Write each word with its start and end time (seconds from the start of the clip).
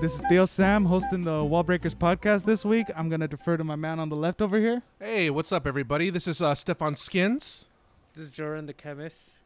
All 0.00 0.04
right, 0.04 0.10
all 0.12 0.12
right. 0.12 0.12
This 0.12 0.14
is 0.16 0.24
Tio 0.28 0.44
Sam 0.46 0.84
hosting 0.84 1.22
the 1.22 1.44
Wall 1.44 1.62
Breakers 1.62 1.94
podcast 1.94 2.44
this 2.44 2.64
week. 2.64 2.86
I'm 2.96 3.08
gonna 3.08 3.28
defer 3.28 3.56
to 3.56 3.64
my 3.64 3.76
man 3.76 3.98
on 3.98 4.08
the 4.08 4.16
left 4.16 4.40
over 4.40 4.58
here. 4.58 4.82
Hey, 5.00 5.30
what's 5.30 5.52
up, 5.52 5.66
everybody? 5.66 6.10
This 6.10 6.26
is 6.26 6.40
uh, 6.40 6.54
Stefan 6.54 6.96
Skins. 6.96 7.66
This 8.14 8.26
is 8.26 8.30
Joran 8.30 8.66
the 8.66 8.72
chemist. 8.72 9.38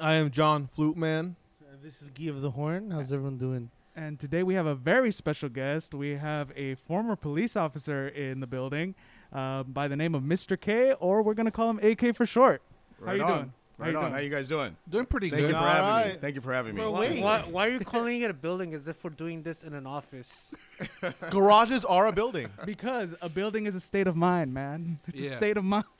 I 0.00 0.14
am 0.14 0.30
John 0.30 0.68
Flute 0.72 0.96
Man. 0.96 1.36
Uh, 1.62 1.76
this 1.82 2.00
is 2.02 2.10
Guy 2.10 2.26
of 2.26 2.40
the 2.40 2.52
Horn. 2.52 2.90
How's 2.90 3.12
everyone 3.12 3.36
doing? 3.38 3.70
And 3.96 4.18
today 4.18 4.42
we 4.42 4.54
have 4.54 4.66
a 4.66 4.74
very 4.74 5.10
special 5.10 5.48
guest. 5.48 5.92
We 5.94 6.16
have 6.16 6.52
a 6.56 6.76
former 6.76 7.16
police 7.16 7.56
officer 7.56 8.08
in 8.08 8.40
the 8.40 8.46
building 8.46 8.94
uh, 9.32 9.64
by 9.64 9.88
the 9.88 9.96
name 9.96 10.14
of 10.14 10.22
Mr. 10.22 10.58
K, 10.60 10.92
or 10.94 11.22
we're 11.22 11.34
gonna 11.34 11.50
call 11.50 11.70
him 11.70 11.80
AK 11.82 12.14
for 12.16 12.26
short. 12.26 12.62
How 13.00 13.06
Right 13.06 13.16
you 13.18 13.22
on. 13.24 13.32
doing? 13.38 13.52
How 13.78 13.84
Right 13.84 13.92
you 13.92 13.96
on. 13.98 14.02
doing? 14.04 14.12
How 14.14 14.18
you 14.20 14.30
guys 14.30 14.48
doing? 14.48 14.76
Doing 14.90 15.06
pretty 15.06 15.30
Thank 15.30 15.42
good. 15.42 15.48
you 15.50 15.54
for 15.54 15.60
All 15.60 15.68
having 15.68 16.12
me. 16.14 16.18
Thank 16.20 16.34
you 16.34 16.40
for 16.40 16.52
having 16.52 16.74
me. 16.74 16.80
Bro, 16.80 16.90
Why, 16.90 16.98
wait. 17.00 17.22
why, 17.22 17.40
why 17.42 17.66
are 17.68 17.70
you 17.70 17.78
calling 17.78 18.22
it 18.22 18.30
a 18.30 18.34
building 18.34 18.74
as 18.74 18.88
if 18.88 19.04
we're 19.04 19.10
doing 19.10 19.42
this 19.42 19.62
in 19.62 19.72
an 19.72 19.86
office? 19.86 20.52
Garages 21.30 21.84
are 21.84 22.08
a 22.08 22.12
building. 22.12 22.48
Because 22.64 23.14
a 23.22 23.28
building 23.28 23.66
is 23.66 23.74
a 23.76 23.80
state 23.80 24.08
of 24.08 24.16
mind, 24.16 24.52
man. 24.52 24.98
It's 25.06 25.20
a 25.20 25.36
state 25.36 25.56
of 25.56 25.64
mind. 25.64 25.84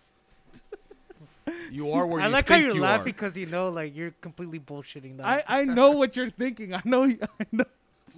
You 1.70 1.92
are 1.92 2.06
where 2.06 2.20
I 2.20 2.26
you 2.26 2.32
like 2.32 2.48
how 2.48 2.56
you're 2.56 2.74
you 2.74 2.80
laughing 2.80 3.04
because 3.12 3.36
you 3.36 3.46
know, 3.46 3.70
like, 3.70 3.94
you're 3.96 4.10
completely 4.20 4.58
bullshitting 4.58 5.16
that. 5.18 5.26
I, 5.48 5.60
I 5.60 5.64
know 5.64 5.92
what 5.92 6.14
you're 6.16 6.28
thinking. 6.30 6.74
I 6.74 6.82
know. 6.84 7.04
I 7.04 7.46
know. 7.52 7.64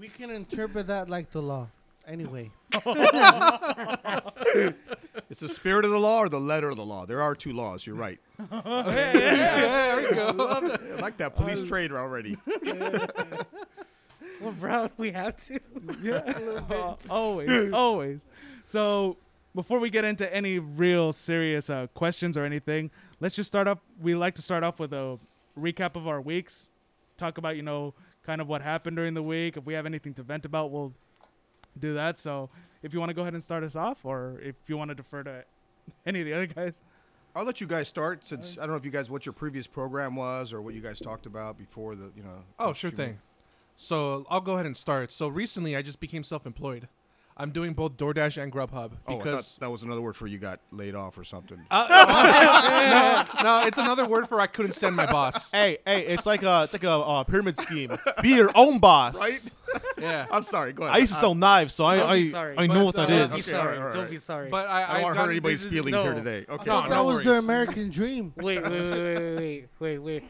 We 0.00 0.08
can 0.08 0.30
interpret 0.30 0.86
that 0.88 1.08
like 1.08 1.30
the 1.30 1.42
law. 1.42 1.68
Anyway, 2.10 2.50
It's 5.30 5.40
the 5.40 5.48
spirit 5.48 5.84
of 5.84 5.92
the 5.92 5.98
law 5.98 6.18
or 6.18 6.28
the 6.28 6.40
letter 6.40 6.68
of 6.68 6.76
the 6.76 6.84
law. 6.84 7.06
There 7.06 7.22
are 7.22 7.36
two 7.36 7.52
laws. 7.52 7.86
You're 7.86 7.94
right. 7.94 8.18
yeah, 8.52 9.12
there 9.12 9.96
we 9.96 10.16
go. 10.16 10.34
I 10.96 11.00
like 11.00 11.18
that 11.18 11.36
police 11.36 11.62
trade 11.62 11.92
already. 11.92 12.36
well, 14.40 14.52
bro, 14.58 14.90
we 14.96 15.12
have 15.12 15.36
to. 15.46 15.60
Yeah. 16.02 16.16
Uh, 16.68 16.96
always, 17.08 17.72
always. 17.72 18.24
So 18.64 19.16
before 19.54 19.78
we 19.78 19.88
get 19.88 20.04
into 20.04 20.32
any 20.34 20.58
real 20.58 21.12
serious 21.12 21.70
uh, 21.70 21.86
questions 21.94 22.36
or 22.36 22.44
anything, 22.44 22.90
let's 23.20 23.36
just 23.36 23.46
start 23.46 23.68
off. 23.68 23.78
We 24.02 24.16
like 24.16 24.34
to 24.34 24.42
start 24.42 24.64
off 24.64 24.80
with 24.80 24.92
a 24.92 25.16
recap 25.56 25.94
of 25.94 26.08
our 26.08 26.20
weeks. 26.20 26.68
Talk 27.16 27.38
about 27.38 27.54
you 27.54 27.62
know 27.62 27.94
kind 28.24 28.40
of 28.40 28.48
what 28.48 28.62
happened 28.62 28.96
during 28.96 29.14
the 29.14 29.22
week. 29.22 29.56
If 29.56 29.64
we 29.64 29.74
have 29.74 29.86
anything 29.86 30.12
to 30.14 30.24
vent 30.24 30.44
about, 30.44 30.72
we'll 30.72 30.92
do 31.80 31.94
that. 31.94 32.18
So 32.18 32.50
if 32.82 32.92
you 32.94 33.00
want 33.00 33.10
to 33.10 33.14
go 33.14 33.22
ahead 33.22 33.34
and 33.34 33.42
start 33.42 33.64
us 33.64 33.76
off, 33.76 34.04
or 34.04 34.38
if 34.42 34.56
you 34.66 34.76
want 34.76 34.90
to 34.90 34.94
defer 34.94 35.22
to 35.22 35.44
any 36.06 36.20
of 36.20 36.26
the 36.26 36.32
other 36.32 36.46
guys. 36.46 36.82
I'll 37.34 37.44
let 37.44 37.60
you 37.60 37.66
guys 37.66 37.86
start 37.86 38.26
since 38.26 38.58
I 38.58 38.62
don't 38.62 38.70
know 38.70 38.76
if 38.76 38.84
you 38.84 38.90
guys 38.90 39.08
what 39.08 39.24
your 39.24 39.32
previous 39.32 39.66
program 39.66 40.16
was 40.16 40.52
or 40.52 40.60
what 40.60 40.74
you 40.74 40.80
guys 40.80 40.98
talked 40.98 41.26
about 41.26 41.56
before 41.56 41.94
the 41.94 42.10
you 42.16 42.24
know. 42.24 42.42
Oh, 42.58 42.72
sure 42.72 42.90
thing. 42.90 43.20
So 43.76 44.26
I'll 44.28 44.40
go 44.40 44.54
ahead 44.54 44.66
and 44.66 44.76
start. 44.76 45.12
So 45.12 45.28
recently, 45.28 45.76
I 45.76 45.82
just 45.82 46.00
became 46.00 46.22
self-employed. 46.22 46.88
I'm 47.40 47.52
doing 47.52 47.72
both 47.72 47.96
DoorDash 47.96 48.42
and 48.42 48.52
Grubhub 48.52 48.92
Oh, 49.08 49.14
I 49.14 49.16
because 49.16 49.54
thought 49.54 49.60
that 49.60 49.70
was 49.70 49.82
another 49.82 50.02
word 50.02 50.14
for 50.14 50.26
you 50.26 50.36
got 50.36 50.60
laid 50.70 50.94
off 50.94 51.16
or 51.16 51.24
something. 51.24 51.56
no, 51.72 53.24
no, 53.42 53.62
it's 53.66 53.78
another 53.78 54.06
word 54.06 54.28
for 54.28 54.38
I 54.40 54.46
couldn't 54.46 54.74
stand 54.74 54.94
my 54.94 55.06
boss. 55.06 55.50
hey, 55.52 55.78
hey, 55.86 56.02
it's 56.06 56.26
like 56.26 56.42
a 56.42 56.64
it's 56.64 56.74
like 56.74 56.84
a 56.84 56.90
uh, 56.90 57.24
pyramid 57.24 57.56
scheme. 57.56 57.96
Be 58.22 58.30
your 58.30 58.50
own 58.54 58.78
boss. 58.78 59.18
Right? 59.18 59.54
Yeah, 60.00 60.26
I'm 60.32 60.42
sorry. 60.42 60.72
Go 60.72 60.82
ahead. 60.84 60.96
I 60.96 60.98
used 60.98 61.12
to 61.12 61.20
sell 61.20 61.34
knives, 61.34 61.74
so 61.74 61.84
I 61.84 62.04
I, 62.04 62.28
sorry. 62.30 62.54
I 62.58 62.66
know 62.66 62.74
But, 62.74 62.84
what 62.86 62.94
that 62.96 63.10
uh, 63.10 63.12
is. 63.12 63.20
Don't 63.20 63.28
be 63.28 63.34
Okay, 63.34 63.40
sorry. 63.42 63.76
all 63.78 63.84
right, 63.84 63.88
all 63.88 64.00
Don't 64.00 64.10
be 64.10 64.16
sorry. 64.16 64.50
but 64.50 64.68
I, 64.68 64.82
I 64.82 64.92
don't 64.94 65.02
want 65.02 65.14
to 65.14 65.20
hurt 65.22 65.30
anybody's 65.30 65.64
feelings 65.64 65.92
no. 65.92 66.02
here 66.02 66.14
today. 66.14 66.46
Okay. 66.48 66.64
No, 66.66 66.80
that 66.80 66.90
no 66.90 67.04
was 67.04 67.14
worries. 67.16 67.26
their 67.26 67.38
American 67.38 67.88
dream. 67.90 68.32
wait, 68.36 68.62
wait, 68.64 68.72
wait, 68.72 68.90
wait, 68.90 69.36
wait, 69.38 69.68
wait, 69.78 69.98
wait. 69.98 70.24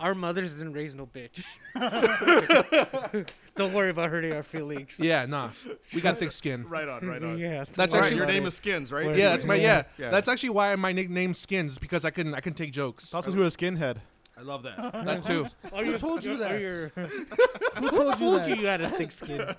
M- 0.00 0.06
Our 0.06 0.14
mothers 0.14 0.56
didn't 0.56 0.72
raise 0.72 0.94
no 0.94 1.06
bitch. 1.06 1.44
Don't 3.56 3.72
worry 3.74 3.90
about 3.90 4.10
hurting 4.10 4.32
our 4.34 4.42
feelings. 4.42 4.94
Yeah, 4.98 5.26
nah, 5.26 5.50
we 5.94 6.00
got 6.00 6.16
thick 6.18 6.32
skin. 6.32 6.66
Right 6.68 6.88
on. 6.88 7.06
Right 7.06 7.22
on. 7.22 7.38
Yeah. 7.38 7.64
That's 7.72 7.76
don't 7.76 7.80
All 7.94 8.00
right, 8.00 8.04
actually 8.06 8.16
your 8.16 8.26
name 8.26 8.42
about 8.44 8.48
is 8.48 8.54
Skins, 8.54 8.92
right? 8.92 9.06
Word. 9.06 9.16
Yeah, 9.16 9.30
that's 9.30 9.44
my 9.44 9.56
yeah. 9.56 9.82
Yeah. 9.98 10.10
That's 10.10 10.28
actually 10.28 10.50
why 10.50 10.74
my 10.76 10.92
nickname 10.92 11.34
Skins 11.34 11.78
because 11.78 12.04
I 12.04 12.10
couldn't 12.10 12.34
I 12.34 12.40
couldn't 12.40 12.56
take 12.56 12.72
jokes. 12.72 13.10
That's 13.10 13.26
because 13.26 13.36
we 13.36 13.42
were 13.42 13.48
a 13.48 13.50
skinhead. 13.50 13.96
I 14.38 14.42
love 14.42 14.62
that. 14.62 14.78
That 15.04 15.22
too. 15.22 15.44
it. 15.44 15.54
Oh, 15.72 15.80
you 15.82 15.92
Who 15.92 15.98
told 15.98 16.24
you 16.24 16.36
that? 16.38 16.58
you're- 16.60 16.90
Who 16.94 17.90
told 17.90 17.92
you 17.92 18.12
told 18.18 18.40
that? 18.40 18.48
you 18.48 18.54
you 18.56 18.66
had 18.66 18.80
a 18.80 18.88
thick 18.88 19.12
skin? 19.12 19.54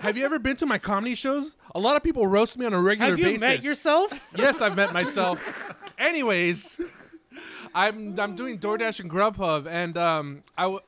Have 0.00 0.16
you 0.16 0.24
ever 0.24 0.38
been 0.38 0.56
to 0.56 0.66
my 0.66 0.78
comedy 0.78 1.14
shows? 1.14 1.56
A 1.74 1.80
lot 1.80 1.96
of 1.96 2.02
people 2.02 2.26
roast 2.26 2.56
me 2.56 2.64
on 2.64 2.72
a 2.72 2.80
regular 2.80 3.16
basis. 3.16 3.24
Have 3.24 3.32
you 3.34 3.38
basis. 3.40 3.40
met 3.58 3.64
yourself? 3.64 4.30
yes, 4.36 4.62
I've 4.62 4.76
met 4.76 4.94
myself. 4.94 5.38
Anyways, 5.98 6.80
I'm 7.74 8.18
I'm 8.18 8.34
doing 8.36 8.58
DoorDash 8.58 9.00
and 9.00 9.10
Grubhub, 9.10 9.66
and 9.66 9.96
um, 9.98 10.42
I 10.56 10.62
w- 10.62 10.80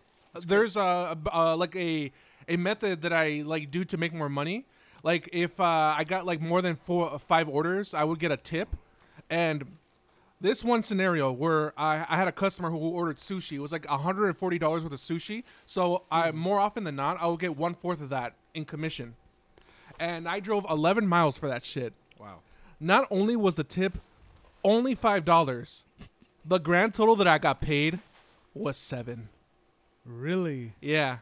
there's 0.46 0.76
a, 0.76 1.18
a 1.32 1.56
like 1.56 1.74
a 1.76 2.12
a 2.48 2.56
method 2.56 3.02
that 3.02 3.12
I 3.12 3.42
like 3.44 3.70
do 3.70 3.84
to 3.84 3.96
make 3.96 4.12
more 4.12 4.28
money. 4.28 4.66
Like 5.02 5.28
if 5.32 5.60
uh, 5.60 5.94
I 5.96 6.04
got 6.04 6.26
like 6.26 6.40
more 6.40 6.62
than 6.62 6.76
four 6.76 7.18
five 7.18 7.48
orders, 7.48 7.94
I 7.94 8.04
would 8.04 8.18
get 8.18 8.30
a 8.30 8.36
tip, 8.36 8.68
and 9.28 9.64
this 10.40 10.62
one 10.64 10.82
scenario 10.82 11.32
where 11.32 11.72
I, 11.78 12.04
I 12.08 12.16
had 12.16 12.28
a 12.28 12.32
customer 12.32 12.70
who 12.70 12.76
ordered 12.76 13.16
sushi. 13.16 13.52
It 13.52 13.60
was 13.60 13.72
like 13.72 13.86
$140 13.86 14.60
worth 14.60 14.84
of 14.84 14.92
sushi. 14.92 15.44
So 15.64 16.02
I 16.10 16.30
more 16.32 16.60
often 16.60 16.84
than 16.84 16.96
not, 16.96 17.16
I 17.20 17.26
would 17.26 17.40
get 17.40 17.56
one 17.56 17.74
fourth 17.74 18.02
of 18.02 18.10
that 18.10 18.34
in 18.54 18.64
commission. 18.66 19.14
And 19.98 20.28
I 20.28 20.40
drove 20.40 20.66
11 20.68 21.06
miles 21.06 21.38
for 21.38 21.48
that 21.48 21.64
shit. 21.64 21.94
Wow. 22.20 22.40
Not 22.78 23.06
only 23.10 23.34
was 23.34 23.56
the 23.56 23.64
tip 23.64 23.94
only 24.62 24.94
five 24.94 25.24
dollars, 25.24 25.84
the 26.46 26.58
grand 26.58 26.94
total 26.94 27.16
that 27.16 27.26
I 27.26 27.38
got 27.38 27.60
paid 27.60 27.98
was 28.54 28.76
seven. 28.76 29.28
Really? 30.04 30.72
Yeah. 30.80 31.18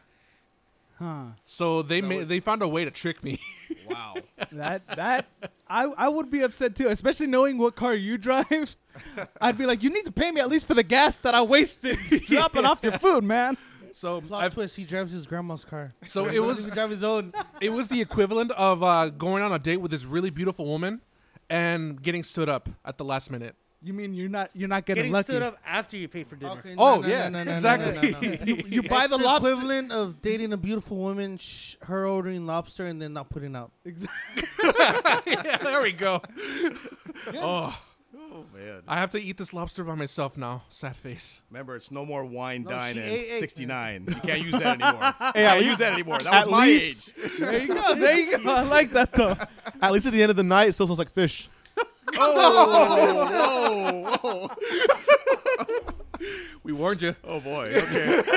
Huh. 0.99 1.25
So 1.43 1.81
they 1.81 1.99
That 2.01 2.07
made 2.07 2.17
would- 2.19 2.29
they 2.29 2.39
found 2.39 2.61
a 2.61 2.67
way 2.67 2.85
to 2.85 2.91
trick 2.91 3.23
me. 3.23 3.39
Wow. 3.89 4.15
That 4.53 4.87
that 4.95 5.27
I 5.69 5.83
I 5.85 6.09
would 6.09 6.31
be 6.31 6.41
upset 6.41 6.75
too, 6.75 6.87
especially 6.87 7.27
knowing 7.27 7.59
what 7.59 7.75
car 7.75 7.93
you 7.93 8.17
drive. 8.17 8.75
I'd 9.41 9.57
be 9.59 9.67
like, 9.67 9.83
you 9.83 9.91
need 9.91 10.05
to 10.05 10.11
pay 10.11 10.31
me 10.31 10.41
at 10.41 10.49
least 10.49 10.65
for 10.65 10.73
the 10.73 10.81
gas 10.83 11.17
that 11.17 11.35
I 11.35 11.43
wasted 11.43 11.95
dropping 12.27 12.65
off 12.65 12.79
your 12.81 12.93
food, 12.93 13.23
man. 13.23 13.57
so 13.91 14.21
Plot 14.21 14.43
I've, 14.43 14.53
twist: 14.55 14.75
He 14.75 14.85
drives 14.85 15.11
his 15.11 15.27
grandma's 15.27 15.63
car. 15.63 15.93
so 16.07 16.25
it 16.25 16.39
was 16.39 16.65
drive 16.65 16.89
his 16.89 17.03
own. 17.03 17.31
it 17.61 17.69
was 17.71 17.89
the 17.89 18.01
equivalent 18.01 18.51
of 18.53 18.81
uh, 18.81 19.09
going 19.11 19.43
on 19.43 19.53
a 19.53 19.59
date 19.59 19.77
with 19.81 19.91
this 19.91 20.05
really 20.05 20.31
beautiful 20.31 20.65
woman 20.65 21.01
and 21.47 22.01
getting 22.01 22.23
stood 22.23 22.49
up 22.49 22.67
at 22.83 22.97
the 22.97 23.05
last 23.05 23.29
minute. 23.29 23.55
You 23.81 23.93
mean 23.93 24.13
you're 24.15 24.29
not 24.29 24.49
you're 24.53 24.67
not 24.67 24.85
getting, 24.85 25.01
Getting 25.03 25.11
lucky? 25.13 25.33
stood 25.33 25.41
up 25.43 25.57
after 25.65 25.95
you 25.95 26.07
pay 26.07 26.23
for 26.23 26.35
dinner. 26.35 26.53
Okay, 26.53 26.73
Oh, 26.77 27.01
no, 27.01 27.07
yeah, 27.07 27.29
no, 27.29 27.39
no, 27.39 27.43
no, 27.43 27.51
exactly. 27.53 28.11
no, 28.11 28.19
no, 28.19 28.27
no, 28.29 28.35
no. 28.35 28.37
You, 28.45 28.63
you 28.67 28.83
buy 28.83 29.01
It's 29.03 29.11
the 29.11 29.17
lobster. 29.17 29.49
equivalent 29.51 29.91
of 29.91 30.21
dating 30.21 30.53
a 30.53 30.57
beautiful 30.57 30.97
woman, 30.97 31.37
sh- 31.37 31.75
her 31.83 32.07
ordering 32.07 32.47
lobster 32.47 32.85
and 32.87 32.99
then 33.01 33.13
not 33.13 33.29
putting 33.29 33.55
out. 33.55 33.71
yeah, 35.27 35.57
there 35.57 35.81
we 35.81 35.91
go. 35.91 36.21
Oh, 37.35 37.79
Oh 38.17 38.45
man. 38.53 38.81
I 38.87 38.97
have 38.97 39.11
to 39.11 39.21
eat 39.21 39.37
this 39.37 39.53
lobster 39.53 39.83
by 39.85 39.95
myself 39.95 40.35
now. 40.37 40.63
Sad 40.67 40.95
face. 40.97 41.41
Remember, 41.49 41.75
it's 41.77 41.89
no 41.91 42.05
more 42.05 42.25
wine, 42.25 42.63
No, 42.63 42.71
dine, 42.71 42.95
she 42.95 42.99
and 42.99 43.09
ate- 43.09 43.29
ate- 43.33 43.39
69. 43.39 44.05
You 44.07 44.15
can't 44.15 44.41
use 44.41 44.51
that 44.59 44.81
anymore. 44.81 45.01
Hey, 45.35 45.45
at 45.45 45.53
can't 45.53 45.65
use 45.65 45.77
that 45.77 45.93
anymore. 45.93 46.17
That 46.19 46.45
was 46.45 46.49
my 46.51 46.65
least- 46.65 47.13
age. 47.23 47.37
There 47.39 47.57
you 47.61 47.67
go. 47.73 47.95
There 47.95 48.17
you 48.17 48.37
go. 48.39 48.51
I 48.53 48.63
like 48.63 48.91
that 48.91 49.11
though. 49.13 49.37
At 49.81 49.91
least 49.93 50.05
at 50.07 50.11
the 50.13 50.21
end 50.21 50.31
of 50.31 50.35
the 50.37 50.43
night, 50.43 50.69
it 50.69 50.73
still 50.73 50.87
smells 50.87 50.99
like 50.99 51.11
fish. 51.11 51.47
Oh, 52.17 54.03
whoa, 54.21 54.21
whoa. 54.21 54.49
We 56.63 56.73
warned 56.73 57.01
you. 57.01 57.15
Oh 57.23 57.39
boy. 57.39 57.71
Okay. 57.75 58.21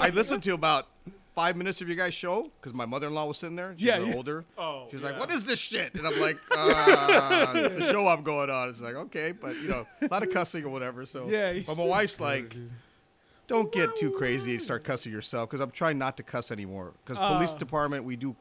I 0.00 0.10
listened 0.12 0.42
to 0.44 0.54
about 0.54 0.88
five 1.34 1.56
minutes 1.56 1.80
of 1.80 1.88
your 1.88 1.96
guys' 1.96 2.14
show 2.14 2.50
because 2.60 2.74
my 2.74 2.86
mother-in-law 2.86 3.26
was 3.26 3.38
sitting 3.38 3.56
there. 3.56 3.74
She's 3.76 3.86
Yeah, 3.86 3.98
a 3.98 4.06
yeah. 4.06 4.14
older. 4.14 4.44
Oh, 4.58 4.86
She 4.90 4.96
was 4.96 5.04
like, 5.04 5.18
"What 5.20 5.32
is 5.32 5.44
this 5.44 5.58
shit?" 5.60 5.94
And 5.94 6.06
I'm 6.06 6.18
like, 6.20 6.36
uh, 6.56 7.52
"It's 7.54 7.76
the 7.76 7.92
show 7.92 8.08
I'm 8.08 8.22
going 8.22 8.50
on." 8.50 8.68
It's 8.70 8.80
like, 8.80 8.94
okay, 8.96 9.32
but 9.32 9.56
you 9.60 9.68
know, 9.68 9.86
a 10.02 10.08
lot 10.10 10.26
of 10.26 10.32
cussing 10.32 10.64
or 10.64 10.70
whatever. 10.70 11.06
So 11.06 11.28
Yeah, 11.28 11.52
But 11.66 11.76
my 11.76 11.84
wife's 11.86 12.18
like, 12.18 12.56
"Don't 13.46 13.70
get 13.72 13.94
too 13.96 14.10
crazy 14.12 14.52
and 14.52 14.62
start 14.62 14.82
cussing 14.82 15.12
yourself," 15.12 15.50
because 15.50 15.60
I'm 15.60 15.70
trying 15.70 15.98
not 15.98 16.16
to 16.16 16.22
cuss 16.24 16.50
anymore. 16.50 16.94
Because 17.04 17.18
police 17.18 17.54
Oh. 17.54 17.58
department, 17.58 18.04
we 18.04 18.16
do. 18.16 18.34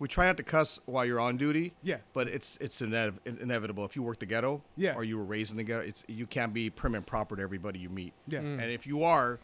We 0.00 0.08
try 0.08 0.26
not 0.26 0.36
to 0.38 0.42
cuss 0.42 0.80
while 0.86 1.04
you're 1.04 1.20
on 1.20 1.36
duty. 1.36 1.74
Yeah. 1.82 1.98
But 2.14 2.26
it's 2.26 2.56
it's 2.60 2.80
inev- 2.80 3.18
inevitable. 3.24 3.84
If 3.84 3.94
you 3.94 4.02
work 4.02 4.18
the 4.18 4.26
ghetto, 4.26 4.62
Yeah. 4.76 4.94
or 4.96 5.04
you 5.04 5.16
were 5.18 5.24
raised 5.24 5.52
in 5.52 5.58
the 5.58 5.62
ghetto, 5.64 5.84
it's 5.84 6.02
you 6.08 6.26
can't 6.26 6.52
be 6.52 6.70
prim 6.70 6.94
and 6.96 7.06
proper 7.06 7.36
to 7.36 7.42
everybody 7.42 7.78
you 7.78 7.90
meet. 7.90 8.12
Yeah. 8.26 8.40
And 8.40 8.62
if 8.62 8.86
you 8.86 9.04
are, 9.04 9.38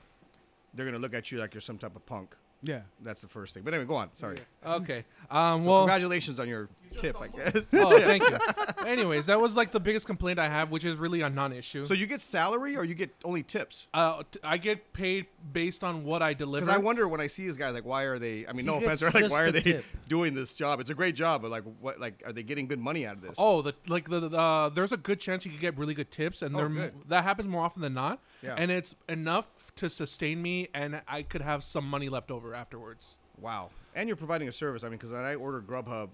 they're 0.75 0.87
gonna 0.87 0.99
look 0.99 1.15
at 1.15 1.31
you 1.31 1.39
like 1.39 1.55
you're 1.55 1.61
some 1.61 1.79
type 1.79 1.95
of 1.95 2.05
punk. 2.07 2.35
Yeah. 2.63 2.81
That's 3.03 3.21
the 3.21 3.29
first 3.29 3.53
thing. 3.55 3.63
But 3.63 3.75
anyway, 3.75 3.87
go 3.87 3.97
on. 3.97 4.09
Sorry. 4.15 4.39
Okay. 4.67 5.05
Um. 5.31 5.63
So 5.63 5.69
well. 5.69 5.81
congratulations 5.83 6.41
on 6.41 6.49
your 6.49 6.69
tip, 6.87 7.21
I 7.21 7.29
guess. 7.29 7.57
oh, 7.73 7.99
thank 8.01 8.23
you. 8.29 8.37
Anyways, 8.87 9.27
that 9.27 9.41
was 9.41 9.57
like 9.57 9.71
the 9.73 9.81
biggest 9.81 10.07
complaint 10.07 10.39
I 10.39 10.49
have, 10.49 10.71
which 10.71 10.85
is 10.85 10.97
really 10.97 11.21
a 11.23 11.31
non-issue. 11.31 11.87
so 11.87 11.95
you 11.95 12.07
get 12.07 12.21
salary 12.23 12.77
or 12.77 12.85
you 12.85 12.95
get 12.95 13.11
only 13.25 13.43
tips? 13.43 13.87
uh, 13.95 14.23
t- 14.31 14.39
I 14.45 14.59
get 14.59 14.93
paid 14.93 15.27
based 15.53 15.85
on 15.85 16.05
what 16.05 16.23
I 16.23 16.35
deliver. 16.35 16.65
Because 16.67 16.75
I 16.75 16.79
wonder 16.79 17.07
when 17.09 17.21
I 17.21 17.27
see 17.29 17.45
these 17.47 17.57
guys, 17.57 17.75
like, 17.75 17.85
why 17.85 18.03
are 18.05 18.19
they? 18.19 18.47
I 18.47 18.53
mean, 18.53 18.65
He 18.67 18.71
no 18.73 18.77
offense, 18.79 19.01
gets 19.01 19.15
like, 19.15 19.25
just 19.25 19.33
why 19.33 19.43
are 19.43 19.47
the 19.51 19.61
they 19.61 19.73
tip. 19.73 19.85
doing 20.09 20.35
this 20.35 20.55
job? 20.55 20.81
It's 20.81 20.91
a 20.91 20.95
great 20.95 21.15
job, 21.15 21.43
but 21.43 21.51
like, 21.51 21.65
what? 21.81 22.01
Like, 22.01 22.23
are 22.27 22.33
they 22.33 22.43
getting 22.43 22.67
good 22.67 22.81
money 22.81 23.07
out 23.07 23.17
of 23.17 23.23
this? 23.23 23.37
Oh, 23.39 23.63
the 23.63 23.75
like 23.89 24.09
the, 24.09 24.21
the 24.29 24.39
uh, 24.39 24.69
there's 24.71 24.93
a 24.93 24.97
good 24.97 25.21
chance 25.21 25.45
you 25.45 25.51
could 25.53 25.61
get 25.61 25.77
really 25.79 25.95
good 25.95 26.11
tips, 26.11 26.43
and 26.43 26.55
Oh, 26.55 26.59
they're 26.59 26.69
good. 26.69 26.95
that 27.09 27.25
happens 27.25 27.49
more 27.49 27.63
often 27.63 27.83
than 27.83 27.95
not. 27.95 28.21
Yeah. 28.43 28.55
and 28.59 28.71
it's 28.71 28.95
enough 29.09 29.75
to 29.77 29.89
sustain 29.91 30.41
me, 30.43 30.69
and 30.75 31.01
I 31.09 31.23
could 31.23 31.41
have 31.41 31.65
some 31.65 31.89
money 31.89 32.09
left 32.09 32.31
over 32.31 32.55
afterwards. 32.55 33.17
wow. 33.41 33.71
And 33.95 34.09
you're 34.11 34.17
providing 34.17 34.47
a 34.47 34.53
service. 34.53 34.85
I 34.85 34.89
mean, 34.89 34.99
because 34.99 35.11
when 35.11 35.23
I 35.23 35.37
order 35.37 35.59
Grubhub, 35.63 36.11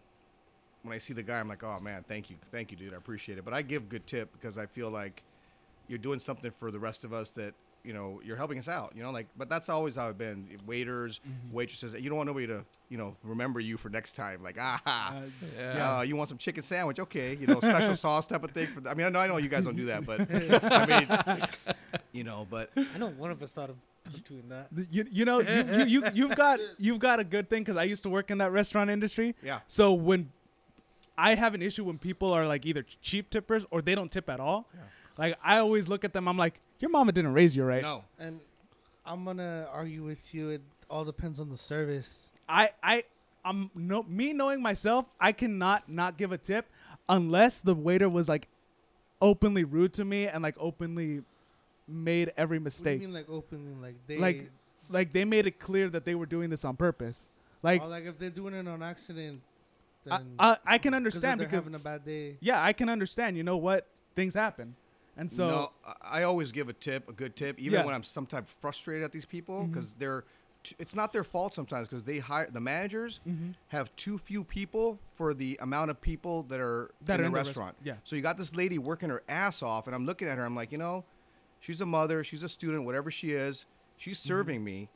when 0.83 0.95
I 0.95 0.99
see 0.99 1.15
the 1.15 1.23
guy, 1.23 1.39
I'm 1.41 1.49
like, 1.49 1.63
oh 1.65 1.79
man, 1.81 2.05
thank 2.09 2.31
you, 2.31 2.37
thank 2.51 2.71
you, 2.71 2.77
dude, 2.77 2.93
I 2.95 2.97
appreciate 2.97 3.39
it. 3.39 3.45
But 3.45 3.55
I 3.55 3.63
give 3.63 3.89
good 3.89 4.07
tip 4.07 4.33
because 4.33 4.59
I 4.59 4.67
feel 4.67 4.91
like 4.91 5.23
you're 5.89 5.99
doing 5.99 6.19
something 6.19 6.51
for 6.51 6.71
the 6.71 6.79
rest 6.79 7.05
of 7.05 7.13
us 7.13 7.31
that 7.33 7.55
you 7.85 7.93
know 7.93 8.21
you're 8.25 8.37
helping 8.37 8.59
us 8.59 8.69
out. 8.69 8.93
You 8.95 9.03
know, 9.03 9.11
like, 9.11 9.27
but 9.37 9.49
that's 9.49 9.69
always 9.69 9.97
how 9.97 10.09
I've 10.09 10.17
been. 10.19 10.47
Waiters, 10.67 11.21
Mm-hmm. 11.27 11.55
waitresses, 11.57 11.95
you 11.95 12.09
don't 12.09 12.17
want 12.17 12.29
nobody 12.29 12.47
to 12.47 12.65
you 12.89 12.97
know 12.99 13.17
remember 13.25 13.59
you 13.61 13.77
for 13.77 13.89
next 13.89 14.13
time. 14.13 14.43
Like, 14.43 14.57
ah. 14.61 14.81
Uh, 15.17 15.23
Yeah. 15.59 15.97
Uh, 15.99 16.03
you 16.03 16.15
want 16.17 16.29
some 16.29 16.39
chicken 16.39 16.63
sandwich? 16.63 17.01
Okay, 17.01 17.37
you 17.41 17.47
know, 17.49 17.59
special 17.61 17.97
sauce 18.05 18.27
type 18.29 18.45
of 18.45 18.53
thing. 18.53 18.69
For 18.69 18.81
the, 18.81 18.91
I 18.91 18.95
mean, 18.95 19.07
I 19.07 19.11
know, 19.11 19.19
I 19.19 19.27
know 19.27 19.37
you 19.39 19.49
guys 19.49 19.65
don't 19.65 19.77
do 19.77 19.87
that, 19.87 20.07
but 20.07 20.21
I 20.65 21.37
mean, 21.37 21.75
you 22.13 22.23
know, 22.25 22.47
but 22.51 22.71
I 22.95 22.99
know 22.99 23.09
one 23.09 23.31
of 23.33 23.43
us 23.43 23.53
thought 23.53 23.71
of 23.71 23.77
doing 24.25 24.49
that. 24.49 24.69
you, 24.91 25.05
you 25.11 25.25
know 25.25 25.41
you, 25.41 25.65
you, 25.65 25.85
you 25.87 26.05
you've 26.15 26.37
got 26.37 26.61
you've 26.79 26.99
got 27.01 27.19
a 27.21 27.25
good 27.25 27.49
thing 27.51 27.63
because 27.63 27.77
I 27.77 27.85
used 27.85 28.03
to 28.05 28.09
work 28.11 28.31
in 28.31 28.39
that 28.39 28.53
restaurant 28.53 28.91
industry. 28.91 29.35
Yeah. 29.43 29.61
So 29.67 29.93
when 29.93 30.31
I 31.17 31.35
have 31.35 31.55
an 31.55 31.63
issue 31.63 31.85
when 31.85 31.99
people 31.99 32.33
are 32.33 32.47
like 32.47 32.65
either 32.67 32.85
cheap 33.01 33.31
tippers 33.31 33.67
or 33.71 33.83
they 33.83 33.95
don't 33.95 34.11
tip 34.11 34.29
at 34.29 34.41
all. 34.41 34.67
Like 35.19 35.37
I 35.43 35.59
always 35.59 35.89
look 35.89 36.05
at 36.05 36.13
them. 36.13 36.27
I'm 36.29 36.39
like, 36.39 36.61
your 36.81 36.91
mama 36.91 37.13
didn't 37.13 37.33
raise 37.35 37.57
you 37.57 37.65
right. 37.65 37.83
no, 37.83 38.05
And 38.19 38.41
I'm 39.05 39.25
gonna 39.25 39.69
argue 39.73 40.03
with 40.05 40.35
you. 40.35 40.51
It 40.51 40.63
all 40.89 41.05
depends 41.05 41.39
on 41.41 41.51
the 41.51 41.57
service. 41.57 42.31
I 42.49 42.71
I 42.83 43.05
I'm 43.45 43.71
no 43.75 44.03
me 44.05 44.33
knowing 44.33 44.63
myself. 44.63 45.07
I 45.21 45.33
cannot 45.33 45.89
not 45.89 46.17
give 46.17 46.33
a 46.33 46.39
tip 46.39 46.67
unless 47.09 47.61
the 47.61 47.75
waiter 47.75 48.09
was 48.09 48.29
like 48.29 48.49
openly 49.21 49.65
rude 49.65 49.93
to 49.95 50.05
me 50.05 50.27
and 50.27 50.43
like 50.43 50.57
openly 50.59 51.23
made 51.89 52.33
every 52.37 52.59
What 52.59 52.63
do 52.63 52.65
mistake. 52.65 53.01
you 53.03 53.09
mean, 53.09 53.15
like 53.15 53.29
openly, 53.29 53.75
like 53.81 53.97
they 54.07 54.19
Like 54.19 54.51
like 54.89 55.13
they 55.13 55.25
made 55.25 55.47
it 55.47 55.59
clear 55.59 55.89
that 55.91 56.05
they 56.05 56.15
were 56.15 56.27
doing 56.27 56.51
this 56.51 56.65
on 56.65 56.77
purpose. 56.77 57.29
Like 57.63 57.83
or 57.83 57.89
like 57.89 58.05
if 58.05 58.19
they're 58.19 58.31
doing 58.31 58.55
it 58.55 58.67
on 58.67 58.83
accident, 58.83 59.41
I, 59.41 59.52
then 60.05 60.35
I, 60.39 60.57
I 60.65 60.79
can 60.79 60.93
'cause 60.93 60.97
understand 60.97 61.41
they're 61.41 61.47
because 61.49 61.65
having 61.65 61.75
a 61.75 61.83
bad 61.83 62.05
day. 62.05 62.37
yeah, 62.41 62.63
I 62.63 62.73
can 62.73 62.89
understand. 62.89 63.37
You 63.37 63.43
know 63.45 63.57
what? 63.57 63.87
Things 64.15 64.35
happen, 64.35 64.77
and 65.17 65.31
so 65.33 65.49
no, 65.49 65.73
I- 65.87 66.21
I 66.21 66.23
always 66.25 66.53
give 66.53 66.69
a 66.69 66.73
tip, 66.73 67.09
a 67.09 67.13
good 67.13 67.35
tip, 67.37 67.59
even 67.59 67.81
Yeah. 67.81 67.85
when 67.85 67.95
I'm 67.95 68.03
sometimes 68.03 68.51
frustrated 68.61 69.05
at 69.05 69.13
these 69.13 69.25
people 69.27 69.65
because 69.67 69.95
they're. 69.95 70.25
t- 70.65 70.77
It's 70.79 70.95
not 70.95 71.13
their 71.13 71.25
fault 71.25 71.53
sometimes 71.55 71.89
because 71.89 72.05
they 72.05 72.19
hire 72.19 72.49
the 72.49 72.61
managers 72.61 73.19
Mhm. 73.29 73.55
have 73.69 73.95
too 73.97 74.17
few 74.17 74.45
people 74.45 75.01
for 75.15 75.35
the 75.35 75.59
amount 75.61 75.91
of 75.91 76.01
people 76.01 76.45
that 76.45 76.61
are 76.61 76.93
That 77.01 77.15
in 77.15 77.21
are 77.21 77.23
the 77.23 77.27
in 77.27 77.33
the 77.33 77.37
restaurant. 77.49 77.75
rest- 77.79 77.87
yeah. 77.87 77.97
So 78.05 78.15
you 78.15 78.23
got 78.23 78.37
this 78.39 78.55
lady 78.55 78.79
working 78.79 79.09
her 79.11 79.25
ass 79.29 79.61
off, 79.61 79.87
and 79.89 79.95
I'm 79.97 80.07
looking 80.07 80.29
at 80.29 80.39
her. 80.39 80.45
I'm 80.45 80.55
like, 80.55 80.71
you 80.71 80.79
know, 80.79 81.05
she's 81.59 81.81
a 81.81 81.87
mother, 81.87 82.23
she's 82.23 82.45
a 82.45 82.49
student, 82.49 82.85
whatever 82.85 83.11
she 83.11 83.33
is. 83.33 83.67
She's 83.97 84.21
Mm-hmm. 84.21 84.29
serving 84.29 84.63
me. 84.65 84.89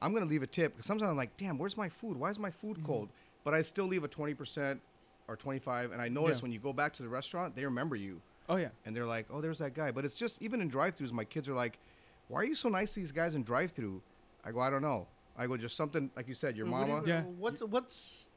I'm 0.00 0.12
gonna 0.14 0.26
leave 0.26 0.44
a 0.44 0.46
tip 0.46 0.74
because 0.74 0.86
sometimes 0.86 1.10
I'm 1.10 1.16
like, 1.16 1.36
damn, 1.36 1.58
where's 1.58 1.76
my 1.76 1.88
food? 1.88 2.16
Why 2.16 2.30
is 2.30 2.38
my 2.38 2.52
food 2.52 2.76
Mm-hmm. 2.76 2.86
cold? 2.86 3.08
But 3.48 3.54
I 3.54 3.62
still 3.62 3.86
leave 3.86 4.04
a 4.04 4.08
20% 4.08 4.78
or 5.26 5.34
25, 5.34 5.92
and 5.92 6.02
I 6.02 6.08
notice 6.10 6.36
Yeah. 6.36 6.42
when 6.42 6.52
you 6.52 6.58
go 6.58 6.74
back 6.74 6.92
to 6.94 7.02
the 7.02 7.08
restaurant, 7.08 7.56
they 7.56 7.64
remember 7.64 7.96
you, 7.96 8.20
oh 8.46 8.56
yeah, 8.56 8.68
and 8.84 8.94
they're 8.94 9.06
like, 9.06 9.24
oh, 9.30 9.40
there's 9.40 9.56
that 9.60 9.72
guy. 9.72 9.90
But 9.90 10.04
it's 10.04 10.16
just 10.16 10.42
even 10.42 10.60
in 10.60 10.68
drive-throughs, 10.68 11.12
my 11.12 11.24
kids 11.24 11.48
are 11.48 11.54
like, 11.54 11.78
why 12.26 12.40
are 12.40 12.44
you 12.44 12.54
so 12.54 12.68
nice 12.68 12.92
to 12.92 13.00
these 13.00 13.10
guys 13.10 13.34
in 13.34 13.44
drive-through? 13.44 14.02
I 14.44 14.52
go, 14.52 14.60
I 14.60 14.68
don't 14.68 14.82
know. 14.82 15.06
I 15.34 15.46
go, 15.46 15.56
just 15.56 15.76
something 15.78 16.10
like 16.14 16.28
you 16.28 16.34
said, 16.34 16.58
your 16.58 16.66
What 16.66 16.80
do 16.84 16.86
you- 16.88 16.92
mama. 16.96 17.06
Yeah. 17.08 17.22
What's 17.22 17.62
what's 17.62 18.28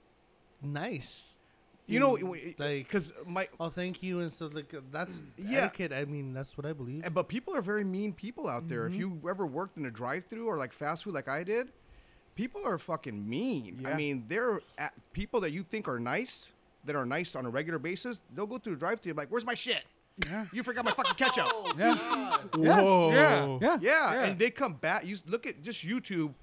nice? 0.61 1.41
You 1.87 1.99
know, 1.99 2.11
like 2.57 2.57
because 2.87 3.11
my 3.27 3.49
oh 3.59 3.67
thank 3.67 4.01
you 4.01 4.21
and 4.21 4.31
stuff 4.31 4.53
like 4.53 4.73
that's 4.91 5.21
Yeah. 5.37 5.65
etiquette. 5.65 5.91
I 5.91 6.05
mean 6.05 6.31
that's 6.33 6.57
what 6.57 6.65
I 6.65 6.71
believe. 6.71 7.03
But 7.13 7.27
people 7.27 7.53
are 7.53 7.61
very 7.61 7.83
mean 7.83 8.13
people 8.13 8.47
out 8.47 8.69
there. 8.69 8.83
Mm-hmm. 8.83 8.93
If 8.93 8.99
you 8.99 9.21
ever 9.29 9.45
worked 9.45 9.75
in 9.77 9.85
a 9.87 9.91
drive-through 9.91 10.47
or 10.47 10.57
like 10.57 10.71
fast 10.71 11.03
food, 11.03 11.13
like 11.15 11.27
I 11.27 11.43
did, 11.43 11.73
people 12.41 12.65
are 12.65 12.79
fucking 12.79 13.29
mean. 13.29 13.85
I 13.85 13.93
mean, 13.93 14.25
they're 14.27 14.61
at 14.79 14.87
uh, 14.87 14.99
people 15.13 15.39
that 15.41 15.51
you 15.51 15.61
think 15.61 15.87
are 15.87 15.99
nice, 15.99 16.51
that 16.85 16.95
are 16.95 17.05
nice 17.05 17.35
on 17.35 17.45
a 17.45 17.49
regular 17.49 17.77
basis. 17.77 18.21
They'll 18.33 18.47
go 18.47 18.57
through 18.57 18.73
the 18.73 18.79
drive-through, 18.79 19.13
like, 19.13 19.27
"Where's 19.29 19.45
my 19.45 19.53
shit? 19.53 19.83
yeah, 20.25 20.45
You 20.51 20.63
forgot 20.63 20.83
my 20.83 20.91
fucking 20.91 21.13
ketchup." 21.15 21.45
Oh, 21.53 21.73
yeah, 21.77 21.95
Whoa. 22.55 23.11
Yeah. 23.11 23.45
yeah. 23.61 23.77
yeah, 23.79 24.13
Yeah. 24.13 24.23
and 24.23 24.39
they 24.39 24.49
come 24.49 24.73
back. 24.73 25.05
You 25.05 25.17
look 25.27 25.45
at 25.45 25.61
just 25.61 25.85
YouTube 25.85 26.33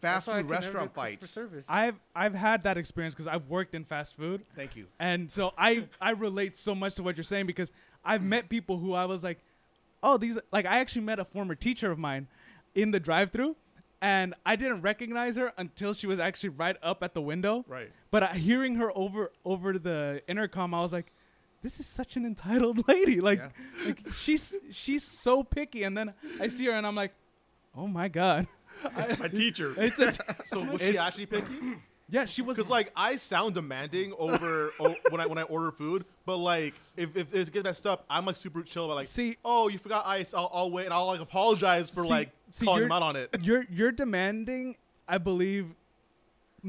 fast 0.00 0.26
That's 0.26 0.26
why 0.26 0.38
I 0.38 0.42
food 0.42 0.50
restaurant 0.50 0.94
fights. 0.94 1.38
I've 1.68 2.00
I've 2.16 2.34
had 2.34 2.64
that 2.64 2.76
experience 2.76 3.14
because 3.14 3.28
I've 3.28 3.48
worked 3.48 3.76
in 3.76 3.84
fast 3.84 4.16
food. 4.16 4.42
Thank 4.56 4.74
you. 4.74 4.86
And 4.98 5.30
so 5.30 5.54
I 5.56 5.86
I 6.00 6.10
relate 6.12 6.56
so 6.56 6.74
much 6.74 6.96
to 6.96 7.04
what 7.04 7.16
you're 7.16 7.22
saying 7.22 7.46
because 7.46 7.70
I've 8.04 8.22
mm. 8.22 8.34
met 8.34 8.48
people 8.48 8.78
who 8.78 8.92
I 8.92 9.04
was 9.04 9.22
like, 9.22 9.38
oh 10.02 10.16
these 10.16 10.36
like 10.52 10.66
I 10.66 10.78
actually 10.78 11.02
met 11.02 11.20
a 11.20 11.24
former 11.24 11.54
teacher 11.54 11.92
of 11.92 11.98
mine 11.98 12.26
in 12.74 12.90
the 12.90 12.98
drive-through, 12.98 13.54
and 14.04 14.34
I 14.44 14.54
didn't 14.56 14.82
recognize 14.82 15.36
her 15.36 15.50
until 15.56 15.94
she 15.94 16.06
was 16.06 16.18
actually 16.20 16.50
right 16.50 16.76
up 16.82 17.02
at 17.02 17.14
the 17.14 17.22
window. 17.22 17.64
Right. 17.66 17.90
But 18.10 18.22
I, 18.22 18.34
hearing 18.34 18.74
her 18.74 18.92
over 18.94 19.32
over 19.46 19.78
the 19.78 20.22
intercom, 20.28 20.74
I 20.74 20.80
was 20.82 20.92
like, 20.92 21.10
this 21.62 21.80
is 21.80 21.86
such 21.86 22.16
an 22.16 22.26
entitled 22.26 22.86
lady. 22.94 23.22
Like 23.22 23.38
Yeah. 23.40 23.86
like 23.86 24.06
she's 24.12 24.56
she's 24.70 25.04
so 25.04 25.42
picky, 25.42 25.84
and 25.84 25.96
then 25.96 26.12
I 26.38 26.48
see 26.48 26.66
her 26.66 26.72
and 26.72 26.86
I'm 26.86 26.94
like, 26.94 27.14
oh 27.74 27.86
my 27.86 28.08
god, 28.08 28.46
That's 28.94 29.18
my 29.18 29.28
teacher. 29.28 29.74
it's 29.78 29.98
a 29.98 30.12
So 30.44 30.62
was 30.64 30.82
she 30.82 30.98
actually 30.98 31.26
picky? 31.26 31.46
Yeah 32.10 32.24
she 32.26 32.42
was 32.42 32.56
Because 32.56 32.70
like 32.70 32.92
I 32.96 33.16
sound 33.16 33.54
demanding 33.54 34.12
over 34.18 34.70
o- 34.80 34.94
when 35.10 35.20
I 35.20 35.26
when 35.26 35.38
I 35.38 35.42
order 35.42 35.70
food, 35.72 36.04
but 36.26 36.36
like 36.36 36.74
if, 36.96 37.16
if 37.16 37.34
it 37.34 37.52
gets 37.52 37.64
messed 37.64 37.86
up, 37.86 38.04
I'm 38.10 38.26
like 38.26 38.36
super 38.36 38.62
chill 38.62 38.84
about 38.86 38.96
like, 38.96 39.06
See- 39.06 39.36
oh 39.44 39.68
you 39.68 39.78
forgot 39.78 40.04
ice, 40.06 40.34
I'll, 40.34 40.50
I'll 40.52 40.70
wait 40.70 40.84
and 40.84 40.94
I'll 40.94 41.06
like 41.06 41.20
apologize 41.20 41.90
for 41.90 42.02
See- 42.04 42.10
like 42.10 42.30
see, 42.50 42.66
calling 42.66 42.84
him 42.84 42.92
out 42.92 43.02
on 43.02 43.16
it. 43.16 43.34
you're 43.42 43.64
you're 43.70 43.92
demanding 43.92 44.76
i 45.08 45.18
believe 45.18 45.66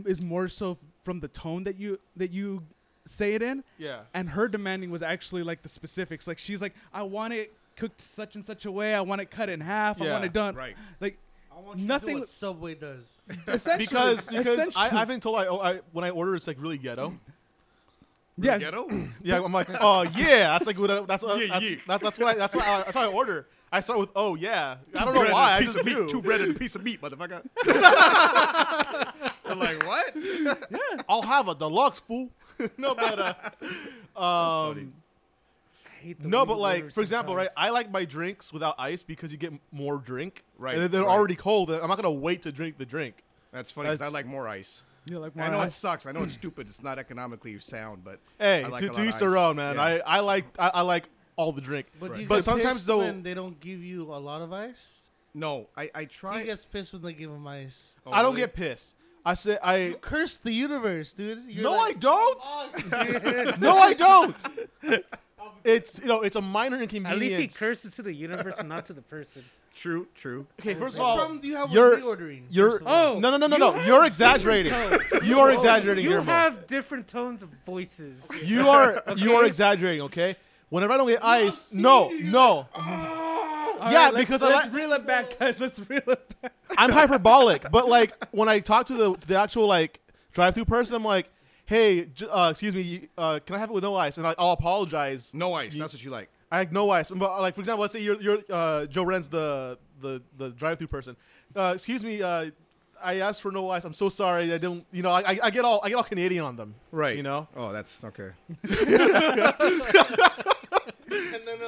is 0.06 0.22
more 0.22 0.48
so 0.48 0.78
from 1.04 1.20
the 1.20 1.28
tone 1.28 1.64
that 1.64 1.78
you 1.80 2.00
that 2.18 2.32
you 2.32 2.64
say 3.06 3.34
it 3.34 3.42
in 3.42 3.64
Yeah. 3.78 4.00
and 4.14 4.28
her 4.30 4.48
demanding 4.48 4.90
was 4.90 5.04
actually 5.04 5.44
like 5.44 5.62
the 5.62 5.70
specifics 5.70 6.28
like 6.28 6.38
she's 6.40 6.62
like 6.62 6.74
i 6.94 7.04
want 7.04 7.34
it 7.34 7.54
cooked 7.78 8.02
such 8.02 8.36
and 8.36 8.44
such 8.44 8.66
a 8.66 8.72
way 8.72 8.96
i 8.96 9.02
want 9.02 9.22
it 9.22 9.30
cut 9.30 9.48
in 9.48 9.62
half 9.62 10.02
i 10.02 10.10
want 10.12 10.26
it 10.26 10.34
done 10.34 10.56
right. 10.56 10.76
like 11.00 11.18
I 11.56 11.60
want 11.62 11.80
you 11.80 11.88
Nothing- 11.88 12.08
to 12.10 12.14
do 12.16 12.20
what 12.20 12.30
Subway 12.30 12.76
does. 12.76 13.22
essentially 13.48 13.86
Because 13.86 14.28
because 14.30 14.48
I, 14.48 14.52
essentially- 14.52 15.00
I've 15.00 15.08
been 15.08 15.20
told 15.20 15.40
I, 15.40 15.46
oh, 15.48 15.60
I 15.60 15.80
when 15.94 16.04
I 16.06 16.10
order 16.10 16.36
it's 16.36 16.48
like 16.48 16.58
really 16.60 16.78
ghetto. 16.78 17.18
yeah 18.38 18.58
Ghetto? 18.58 18.90
Yeah, 19.24 19.42
I'm 19.44 19.54
like, 19.54 19.68
oh 19.80 20.04
yeah, 20.16 20.50
that's 20.50 20.68
like 20.68 20.78
what 20.78 20.92
I, 20.92 21.00
that's 21.02 21.24
what, 21.24 21.40
Yeah, 21.40 21.48
that's, 21.54 21.70
yeah. 21.70 21.78
That, 21.88 22.02
that's 22.02 22.20
what 22.20 22.28
I, 22.36 22.38
that's 22.38 22.56
what 22.56 22.66
I, 22.66 22.78
that's 22.84 22.96
how 22.98 23.10
I 23.10 23.14
order. 23.14 23.48
I 23.72 23.80
start 23.82 24.00
with 24.00 24.10
oh 24.16 24.36
yeah. 24.36 24.78
I 24.98 25.06
don't 25.06 25.14
know 25.16 25.34
why. 25.34 25.54
I 25.56 25.60
piece 25.60 25.68
just 25.74 25.80
of 25.80 25.86
meat, 25.86 25.96
do. 25.96 26.08
two 26.10 26.22
bread 26.22 26.42
and 26.42 26.56
a 26.56 26.60
piece 26.60 26.76
of 26.76 26.84
meat, 26.84 27.02
motherfucker. 27.02 27.42
I'm 29.46 29.60
like, 29.60 29.86
what? 29.86 30.16
I'll 31.10 31.22
have 31.22 31.48
a 31.50 31.56
deluxe 31.56 32.00
fool. 32.00 32.30
no, 32.78 32.96
but 32.96 33.20
uh, 33.20 33.34
funny. 34.16 34.82
um, 34.82 34.94
I 34.94 35.05
hate 36.06 36.22
the 36.22 36.28
no, 36.28 36.46
but 36.46 36.60
like 36.60 36.84
order 36.84 36.92
for 36.92 37.02
example, 37.02 37.36
right? 37.36 37.50
I 37.58 37.70
like 37.70 37.92
my 37.92 38.06
drinks 38.06 38.54
without 38.54 38.76
ice 38.78 39.04
because 39.04 39.32
you 39.32 39.38
get 39.38 39.54
more 39.72 39.98
drink. 39.98 40.44
Right, 40.58 40.78
and 40.78 40.86
they're 40.90 41.02
right. 41.02 41.10
already 41.10 41.36
cold. 41.36 41.72
I'm 41.72 41.88
not 41.88 41.98
gonna 41.98 42.12
wait 42.12 42.44
to 42.44 42.52
drink 42.52 42.78
the 42.78 42.86
drink. 42.86 43.24
That's 43.52 43.72
funny 43.72 43.90
'cause 43.90 44.02
I 44.02 44.08
like 44.08 44.26
more 44.26 44.48
ice. 44.48 44.84
you're 45.06 45.20
like 45.20 45.34
I 45.38 45.50
know 45.50 45.58
"Wow." 45.58 45.64
it 45.64 45.72
sucks. 45.72 46.06
I 46.06 46.12
know 46.12 46.24
it's 46.24 46.34
stupid. 46.34 46.68
It's 46.68 46.84
not 46.84 47.00
economically 47.00 47.58
sound, 47.60 48.04
but 48.04 48.20
Hey, 48.40 48.64
I 48.64 48.68
like 48.68 48.82
to, 48.82 48.88
a 48.88 48.90
lot 48.90 48.96
to 48.96 49.08
each 49.08 49.16
their 49.18 49.38
own, 49.38 49.56
man. 49.56 49.76
Yeah. 49.76 49.82
I, 49.82 50.18
I 50.18 50.20
like 50.22 50.46
I, 50.60 50.72
I 50.76 50.82
like 50.82 51.10
all 51.36 51.52
the 51.52 51.62
drink. 51.62 51.88
But, 52.00 52.16
do 52.16 52.22
you 52.22 52.28
But 52.28 52.44
sometimes 52.44 52.86
though, 52.86 53.00
when 53.00 53.24
they 53.24 53.34
don't 53.34 53.60
give 53.60 53.84
you 53.84 54.04
a 54.14 54.20
lot 54.20 54.42
of 54.42 54.54
ice. 54.54 55.04
no, 55.34 55.68
I, 55.76 55.90
I 55.94 56.06
try. 56.06 56.40
He 56.40 56.46
gets 56.46 56.66
pissed 56.66 56.94
when 56.94 57.02
they 57.02 57.14
give 57.14 57.30
him 57.30 57.46
ice. 57.48 57.96
Oh, 58.06 58.12
I 58.12 58.22
don't 58.22 58.32
really? 58.32 58.44
get 58.44 58.56
pissed. 58.56 58.96
I 59.26 59.34
say 59.34 59.58
I. 59.62 59.78
You 59.78 59.96
curse 59.96 60.38
the 60.38 60.52
universe, 60.52 61.14
dude. 61.14 61.46
You're 61.48 61.64
no, 61.64 61.72
like, 61.72 61.96
I 61.96 62.00
don't. 62.00 63.62
no, 63.62 63.78
I 63.78 63.94
don't. 63.94 64.46
It's 65.64 66.00
you 66.00 66.08
know 66.08 66.22
it's 66.22 66.36
a 66.36 66.42
minor 66.42 66.82
inconvenience. 66.82 67.14
At 67.14 67.20
least 67.40 67.40
he 67.60 67.66
curses 67.66 67.96
to 67.96 68.02
the 68.02 68.14
universe 68.14 68.56
and 68.60 68.70
not 68.70 68.86
to 68.88 68.94
the 68.94 69.02
person. 69.02 69.44
True, 69.76 70.08
true. 70.16 70.48
Okay, 70.62 70.74
first 70.74 70.96
of 70.96 71.02
What 71.02 71.06
all, 71.10 71.18
problem 71.18 71.40
do 71.40 71.50
you 71.50 71.58
have 71.58 71.70
you're- 71.70 71.90
with 71.96 72.00
me 72.00 72.06
ordering? 72.06 72.48
you're 72.50 72.70
first 72.72 72.82
of 72.84 72.88
all? 72.88 73.16
Oh, 73.18 73.20
no 73.20 73.30
no 73.32 73.36
no 73.36 73.48
no 73.48 73.56
you 73.58 73.60
no. 73.60 73.72
have 73.74 73.86
You're 73.86 73.96
different 74.04 74.08
exaggerating. 74.08 74.72
tones. 74.72 75.28
You 75.28 75.40
are 75.42 75.50
oh. 75.52 75.54
exaggerating 75.54 76.04
You 76.06 76.10
here, 76.12 76.22
Mo. 76.22 76.32
have 76.32 76.66
different 76.66 77.10
tones 77.10 77.44
of 77.44 77.50
voices. 77.66 78.26
You 78.42 78.70
are 78.70 79.04
you 79.18 79.34
are 79.34 79.40
Okay. 79.40 79.48
exaggerating. 79.48 80.02
Okay. 80.04 80.38
Whenever 80.70 80.94
I 80.94 80.98
don't 80.98 81.08
get 81.10 81.22
ice, 81.26 81.74
no 81.74 82.08
no. 82.24 82.68
Ah. 82.74 83.78
All 83.82 83.92
yeah, 83.92 84.06
right, 84.06 84.14
let's- 84.14 84.26
because 84.26 84.42
I 84.42 84.48
let's 84.48 84.68
like- 84.68 84.76
reel 84.76 84.94
it 84.94 85.06
back, 85.06 85.38
guys. 85.38 85.60
Let's 85.60 85.78
reel 85.90 86.00
it 86.08 86.36
back. 86.42 86.54
I'm 86.78 86.92
hyperbolic, 86.94 87.70
but 87.70 87.90
like 87.90 88.14
when 88.32 88.48
I 88.48 88.60
talk 88.60 88.86
to 88.86 88.94
the 88.94 89.16
to 89.18 89.28
the 89.28 89.38
actual 89.38 89.68
like 89.68 90.00
drive-through 90.32 90.66
person, 90.66 90.96
I'm 90.96 91.04
like, 91.04 91.30
"Hey, 91.66 92.06
j- 92.06 92.28
uh, 92.28 92.50
excuse 92.52 92.76
me, 92.76 93.08
uh, 93.18 93.40
can 93.46 93.56
I 93.56 93.60
have 93.60 93.70
it 93.70 93.74
with 93.74 93.84
no 93.84 93.96
ice?" 93.96 94.18
And 94.18 94.26
I, 94.28 94.36
I'll 94.38 94.52
apologize. 94.52 95.34
No 95.34 95.54
ice. 95.54 95.74
You- 95.74 95.80
That's 95.82 95.94
what 95.94 96.04
you 96.04 96.12
like. 96.12 96.30
I 96.52 96.60
like 96.60 96.72
no 96.72 96.90
ice. 96.92 97.10
But 97.10 97.42
like 97.42 97.56
for 97.56 97.62
example, 97.62 97.82
let's 97.82 97.94
say 97.94 98.02
you're 98.02 98.22
you're 98.22 98.40
uh, 98.52 98.86
Joe 98.86 99.04
Ren's 99.04 99.30
the 99.30 99.78
the 100.02 100.22
the 100.38 100.50
drive-through 100.52 100.88
person. 100.88 101.16
Uh, 101.56 101.72
excuse 101.76 102.04
me, 102.04 102.22
uh, 102.22 102.52
I 103.04 103.20
asked 103.20 103.42
for 103.42 103.52
no 103.52 103.70
ice. 103.72 103.84
I'm 103.84 103.94
so 103.94 104.10
sorry. 104.10 104.54
I 104.54 104.58
don't. 104.58 104.86
You 104.92 105.04
know, 105.04 105.10
I, 105.12 105.22
I- 105.22 105.40
I 105.44 105.50
get 105.50 105.66
all 105.66 105.80
I 105.84 105.90
get 105.90 105.96
all 105.96 106.04
Canadian 106.04 106.44
on 106.46 106.56
them. 106.56 106.76
Right. 106.92 107.18
You 107.18 107.24
know. 107.24 107.48
Oh, 107.56 107.72
that's 107.74 108.04
okay. 108.06 108.30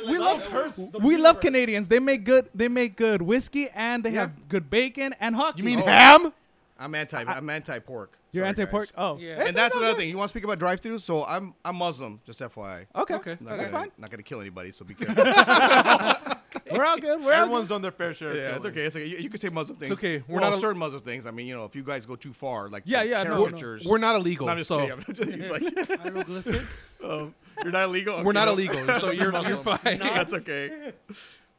We 0.08 0.18
love 0.18 0.78
we 1.04 1.18
love 1.18 1.40
Canadians. 1.40 1.88
They 1.88 2.00
make 2.00 2.24
good 2.24 2.50
they 2.54 2.68
make 2.68 2.96
good 2.96 3.22
whiskey 3.22 3.68
and 3.74 4.04
they 4.04 4.12
Yeah. 4.12 4.22
have 4.22 4.48
good 4.50 4.70
bacon 4.70 5.14
and 5.20 5.36
hockey. 5.36 5.60
You 5.60 5.66
mean 5.66 5.82
Oh. 5.82 5.86
ham? 5.86 6.34
I'm 6.80 6.94
anti. 6.96 7.24
I'm 7.24 7.50
anti 7.50 7.80
pork. 7.80 8.18
you're 8.32 8.46
anti 8.46 8.66
pork? 8.66 8.90
Oh, 8.98 9.18
Yeah. 9.18 9.44
And 9.46 9.56
that's 9.56 9.76
another 9.76 9.94
good. 9.94 10.00
thing. 10.00 10.10
You 10.10 10.18
want 10.18 10.28
to 10.30 10.34
speak 10.34 10.44
about 10.44 10.60
drive-throughs? 10.60 11.02
So 11.02 11.26
I'm 11.26 11.54
I'm 11.66 11.76
Muslim. 11.76 12.20
Just 12.26 12.40
FYI. 12.40 12.86
Okay, 12.96 13.16
Okay. 13.16 13.38
Not 13.40 13.58
that's 13.58 13.72
gonna, 13.72 13.84
fine. 13.86 13.92
Not 13.98 14.10
gonna 14.12 14.24
kill 14.24 14.42
anybody. 14.42 14.72
So 14.72 14.86
be 14.86 14.94
careful. 14.96 15.24
We're 16.72 16.86
all 16.86 16.98
good. 16.98 17.24
We're 17.24 17.32
Everyone's 17.34 17.70
done 17.70 17.82
their 17.82 17.92
fair 17.92 18.14
share. 18.14 18.32
of 18.32 18.36
yeah, 18.38 18.56
it's 18.56 18.66
okay. 18.66 18.82
It's 18.82 18.96
okay. 18.96 19.06
You, 19.06 19.18
you 19.18 19.30
can 19.30 19.40
say 19.40 19.50
Muslim 19.50 19.78
things. 19.78 19.92
okay. 19.94 20.24
We're 20.28 20.40
Well, 20.40 20.50
not 20.52 20.58
a- 20.58 20.62
certain 20.62 20.78
Muslim 20.80 21.02
things. 21.02 21.26
I 21.26 21.32
mean, 21.32 21.48
you 21.48 21.56
know, 21.56 21.66
if 21.66 21.76
you 21.76 21.84
guys 21.84 22.06
go 22.06 22.16
too 22.16 22.34
far, 22.34 22.70
like 22.70 22.84
Yeah, 22.86 23.04
yeah, 23.04 23.24
no, 23.24 23.36
no. 23.38 23.44
caricatures. 23.44 23.86
We're 23.86 23.98
not 24.00 24.16
illegal, 24.16 24.48
No, 24.48 24.52
I'm 24.54 24.58
just 24.58 24.68
so 24.68 24.86
kidding. 24.88 25.34
He's 25.34 25.50
like, 25.50 25.64
Hieroglyphics. 26.02 26.98
um, 27.04 27.34
you're 27.64 27.72
not 27.72 27.86
illegal. 27.86 28.24
we're 28.24 28.34
not 28.34 28.48
illegal, 28.48 28.86
so 29.00 29.12
you're 29.12 29.34
you're 29.48 29.58
fine. 29.58 30.00
That's 30.00 30.34
okay. 30.34 30.92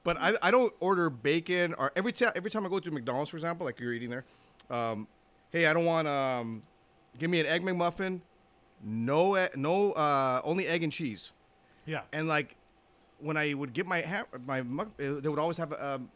But 0.05 0.17
I, 0.19 0.35
I 0.43 0.51
don't 0.51 0.73
order 0.81 1.11
bacon 1.11 1.75
or 1.75 1.93
every 1.97 2.13
time 2.13 2.33
every 2.37 2.51
time 2.51 2.65
I 2.65 2.69
go 2.69 2.79
to 2.79 2.91
McDonald's, 2.91 3.31
for 3.31 3.37
example, 3.37 3.67
like 3.67 3.79
you're 3.81 3.93
eating 3.93 4.11
there. 4.11 4.25
Um, 4.71 5.07
hey, 5.51 5.67
I 5.67 5.73
don't 5.75 5.85
want 5.85 6.07
um, 6.09 6.63
give 7.19 7.31
me 7.31 7.41
an 7.41 7.47
egg 7.47 7.63
McMuffin, 7.63 8.21
no 8.85 9.37
e- 9.37 9.49
no 9.57 9.93
uh, 9.93 10.41
only 10.45 10.67
egg 10.67 10.83
and 10.83 10.93
cheese. 10.93 11.33
Yeah. 11.87 12.03
And 12.13 12.29
like 12.29 12.57
when 13.21 13.37
I 13.37 13.55
would 13.55 13.73
get 13.73 13.87
my 13.87 14.01
ham, 14.01 14.27
my 14.47 14.61
uh, 14.61 14.85
they 14.99 15.29
would 15.29 15.39
always 15.39 15.57
have 15.57 15.73
um, 15.75 16.11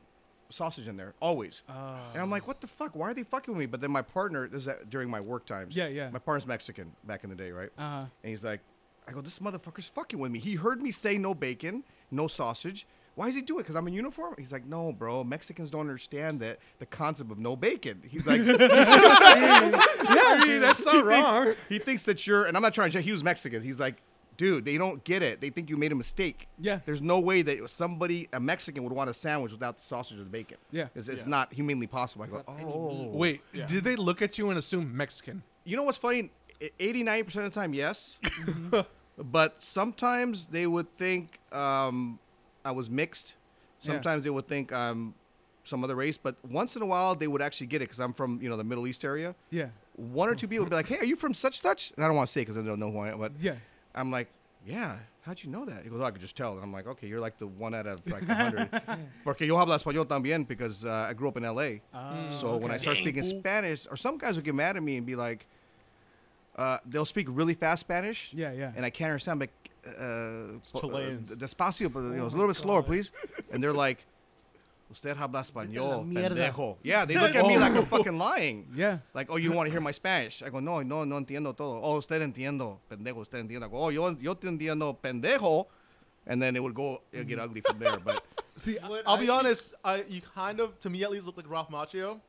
sausage 0.50 0.86
in 0.86 0.96
there, 0.96 1.14
always. 1.20 1.62
and 1.68 2.20
I'm 2.22 2.30
like, 2.30 2.46
what 2.46 2.60
the 2.60 2.66
fuck? 2.66 2.94
Why 2.94 3.10
are 3.10 3.14
they 3.14 3.22
fucking 3.22 3.52
with 3.54 3.58
me? 3.58 3.66
But 3.66 3.80
then 3.80 3.90
my 3.90 4.02
partner, 4.02 4.48
this 4.48 4.66
is 4.66 4.74
during 4.90 5.08
my 5.10 5.20
work 5.20 5.46
times. 5.46 5.74
Yeah, 5.74 5.86
yeah. 5.88 6.10
My 6.10 6.18
partner's 6.18 6.46
Mexican 6.46 6.92
back 7.04 7.24
in 7.24 7.30
the 7.30 7.36
day, 7.36 7.50
right? 7.52 7.70
Uh-huh. 7.78 8.00
And 8.22 8.30
he's 8.30 8.44
like, 8.44 8.60
I 9.08 9.12
go, 9.12 9.20
this 9.20 9.38
motherfucker's 9.38 9.88
fucking 9.88 10.18
with 10.18 10.30
me. 10.30 10.38
He 10.38 10.54
heard 10.54 10.80
me 10.80 10.90
say 10.90 11.16
no 11.18 11.34
bacon, 11.34 11.84
no 12.10 12.28
sausage. 12.28 12.86
Why 13.14 13.26
does 13.26 13.34
he 13.34 13.42
do 13.42 13.58
it? 13.58 13.62
Because 13.62 13.76
I'm 13.76 13.86
in 13.88 13.92
uniform? 13.92 14.34
He's 14.38 14.52
like, 14.52 14.64
no, 14.64 14.92
bro. 14.92 15.22
Mexicans 15.22 15.70
don't 15.70 15.82
understand 15.82 16.40
that 16.40 16.58
the 16.78 16.86
concept 16.86 17.30
of 17.30 17.38
no 17.38 17.56
bacon. 17.56 18.02
He's 18.08 18.26
like, 18.26 18.38
yeah, 18.46 18.56
I 18.56 20.44
mean, 20.46 20.60
that's 20.60 20.84
not 20.86 21.04
wrong. 21.04 21.54
he 21.68 21.78
thinks 21.78 22.04
that 22.04 22.26
you're, 22.26 22.46
and 22.46 22.56
I'm 22.56 22.62
not 22.62 22.72
trying 22.72 22.90
to. 22.92 23.00
He 23.00 23.12
was 23.12 23.22
Mexican. 23.22 23.62
He's 23.62 23.78
like, 23.78 23.96
dude, 24.36 24.64
they 24.64 24.78
don't 24.78 25.04
get 25.04 25.22
it. 25.22 25.40
They 25.40 25.50
think 25.50 25.68
you 25.70 25.76
made 25.76 25.92
a 25.92 25.94
mistake. 25.94 26.48
Yeah. 26.58 26.80
There's 26.84 27.02
no 27.02 27.20
way 27.20 27.42
that 27.42 27.68
somebody, 27.68 28.28
a 28.32 28.40
Mexican, 28.40 28.82
would 28.84 28.92
want 28.92 29.10
a 29.10 29.14
sandwich 29.14 29.52
without 29.52 29.76
the 29.76 29.82
sausage 29.82 30.18
or 30.18 30.24
the 30.24 30.30
bacon. 30.30 30.58
Yeah. 30.70 30.88
It's, 30.94 31.08
it's 31.08 31.26
not 31.26 31.52
humanly 31.52 31.86
possible. 31.86 32.24
I 32.24 32.28
go, 32.28 32.42
oh. 32.48 33.10
Wait, 33.12 33.42
did 33.52 33.84
they 33.84 33.96
look 33.96 34.22
at 34.22 34.38
you 34.38 34.50
and 34.50 34.58
assume 34.58 34.96
Mexican? 34.96 35.42
You 35.64 35.76
know 35.76 35.84
what's 35.84 35.98
funny? 35.98 36.30
80, 36.78 37.04
90% 37.04 37.26
of 37.26 37.34
the 37.34 37.50
time, 37.50 37.74
yes. 37.74 38.18
but 39.18 39.62
sometimes 39.62 40.46
they 40.46 40.66
would 40.66 40.96
think 40.96 41.40
um, 41.52 42.18
I 42.64 42.72
was 42.72 42.88
mixed. 42.90 43.34
Yeah. 43.82 43.92
Sometimes 43.92 44.24
they 44.24 44.30
would 44.30 44.46
think 44.48 44.72
I'm 44.72 45.14
some 45.64 45.84
other 45.84 45.94
race. 45.96 46.18
But 46.18 46.36
once 46.48 46.76
in 46.76 46.82
a 46.82 46.86
while, 46.86 47.14
they 47.14 47.26
would 47.28 47.42
actually 47.42 47.66
get 47.68 47.82
it 47.82 47.86
because 47.86 48.00
I'm 48.00 48.12
from, 48.12 48.40
you 48.42 48.48
know, 48.48 48.56
the 48.56 48.64
Middle 48.64 48.86
East 48.86 49.04
area. 49.04 49.34
Yeah. 49.50 49.66
One 49.96 50.28
or 50.28 50.34
two 50.34 50.48
people 50.48 50.64
would 50.64 50.70
be 50.70 50.76
like, 50.76 50.88
hey, 50.88 50.98
are 50.98 51.04
you 51.04 51.16
from 51.16 51.34
such 51.34 51.60
such? 51.60 51.92
And 51.96 52.04
I 52.04 52.08
don't 52.08 52.16
want 52.16 52.28
to 52.28 52.32
say 52.32 52.40
because 52.42 52.56
I 52.56 52.62
don't 52.62 52.78
know 52.80 52.90
who 52.90 52.98
I 53.00 53.10
am. 53.10 53.18
But 53.18 53.32
Yeah. 53.40 53.54
I'm 53.94 54.10
like, 54.10 54.28
yeah. 54.66 54.98
How'd 55.22 55.40
you 55.44 55.50
know 55.50 55.64
that? 55.66 55.84
He 55.84 55.88
goes, 55.88 56.00
oh, 56.00 56.04
I 56.04 56.10
could 56.10 56.20
just 56.20 56.34
tell. 56.36 56.54
And 56.54 56.62
I'm 56.64 56.72
like, 56.72 56.86
okay, 56.88 57.06
you're 57.06 57.20
like 57.20 57.38
the 57.38 57.46
one 57.46 57.74
out 57.74 57.86
of 57.86 58.00
like 58.10 58.24
hundred. 58.24 58.68
Porque 59.24 59.42
yo 59.42 59.54
hablo 59.56 59.76
español 59.76 60.04
también 60.06 60.48
because 60.48 60.84
uh, 60.84 61.06
I 61.08 61.12
grew 61.12 61.28
up 61.28 61.36
in 61.36 61.44
LA. 61.44 61.78
so 62.32 62.56
when 62.56 62.72
I 62.72 62.76
start 62.76 62.96
speaking 62.96 63.22
Spanish, 63.22 63.86
or 63.88 63.96
some 63.96 64.18
guys 64.18 64.34
will 64.34 64.42
get 64.42 64.54
mad 64.54 64.76
at 64.76 64.82
me 64.82 64.96
and 64.96 65.06
be 65.06 65.14
like, 65.14 65.46
uh, 66.56 66.78
they'll 66.86 67.04
speak 67.04 67.26
really 67.30 67.54
fast 67.54 67.80
Spanish. 67.80 68.30
Yeah, 68.34 68.52
yeah. 68.52 68.72
And 68.74 68.84
I 68.84 68.90
can't 68.90 69.10
understand, 69.10 69.38
like, 69.40 69.52
uh, 69.86 70.58
Chileans. 70.78 71.32
uh, 71.32 71.36
despacio, 71.36 71.92
but 71.92 72.00
you 72.00 72.10
know, 72.16 72.24
it's 72.26 72.34
a 72.34 72.36
little 72.36 72.48
bit 72.48 72.56
slower, 72.56 72.82
please. 72.82 73.10
And 73.50 73.62
they're 73.62 73.72
like, 73.72 74.04
usted 74.90 75.16
habla 75.16 75.40
español, 75.40 76.04
pendejo. 76.12 76.76
Yeah, 76.82 77.04
they 77.04 77.14
look 77.14 77.34
at 77.34 77.46
me 77.46 77.58
like 77.58 77.74
I'm 77.74 77.86
fucking 77.86 78.16
lying. 78.18 78.66
Yeah. 78.74 78.98
Like, 79.14 79.28
oh, 79.30 79.36
you 79.36 79.52
want 79.52 79.66
to 79.66 79.70
hear 79.72 79.80
my 79.80 79.90
Spanish? 79.92 80.42
I 80.42 80.50
go, 80.50 80.60
no, 80.60 80.80
no, 80.82 81.04
no 81.04 81.18
entiendo 81.20 81.56
todo. 81.56 81.80
Oh, 81.82 81.96
usted 81.98 82.20
entiendo, 82.22 82.78
pendejo, 82.90 83.18
usted 83.18 83.38
entiende. 83.46 83.64
I 83.64 83.68
go, 83.68 83.78
oh, 83.78 83.88
yo, 83.88 84.16
yo 84.20 84.34
te 84.34 84.48
entiendo, 84.48 84.96
pendejo. 85.02 85.66
And 86.26 86.40
then 86.40 86.54
it 86.54 86.62
would 86.62 86.74
go, 86.74 87.02
it 87.10 87.18
would 87.18 87.28
get 87.28 87.40
ugly 87.40 87.62
from 87.62 87.78
there. 87.80 87.96
But 87.98 88.22
See, 88.56 88.78
I'll 88.78 89.02
I 89.06 89.18
be 89.18 89.28
honest. 89.28 89.74
I, 89.82 90.04
you 90.08 90.20
kind 90.20 90.60
of, 90.60 90.78
to 90.80 90.90
me 90.90 91.02
at 91.02 91.10
least, 91.10 91.26
look 91.26 91.36
like 91.36 91.50
Ralph 91.50 91.70
Macchio, 91.70 92.20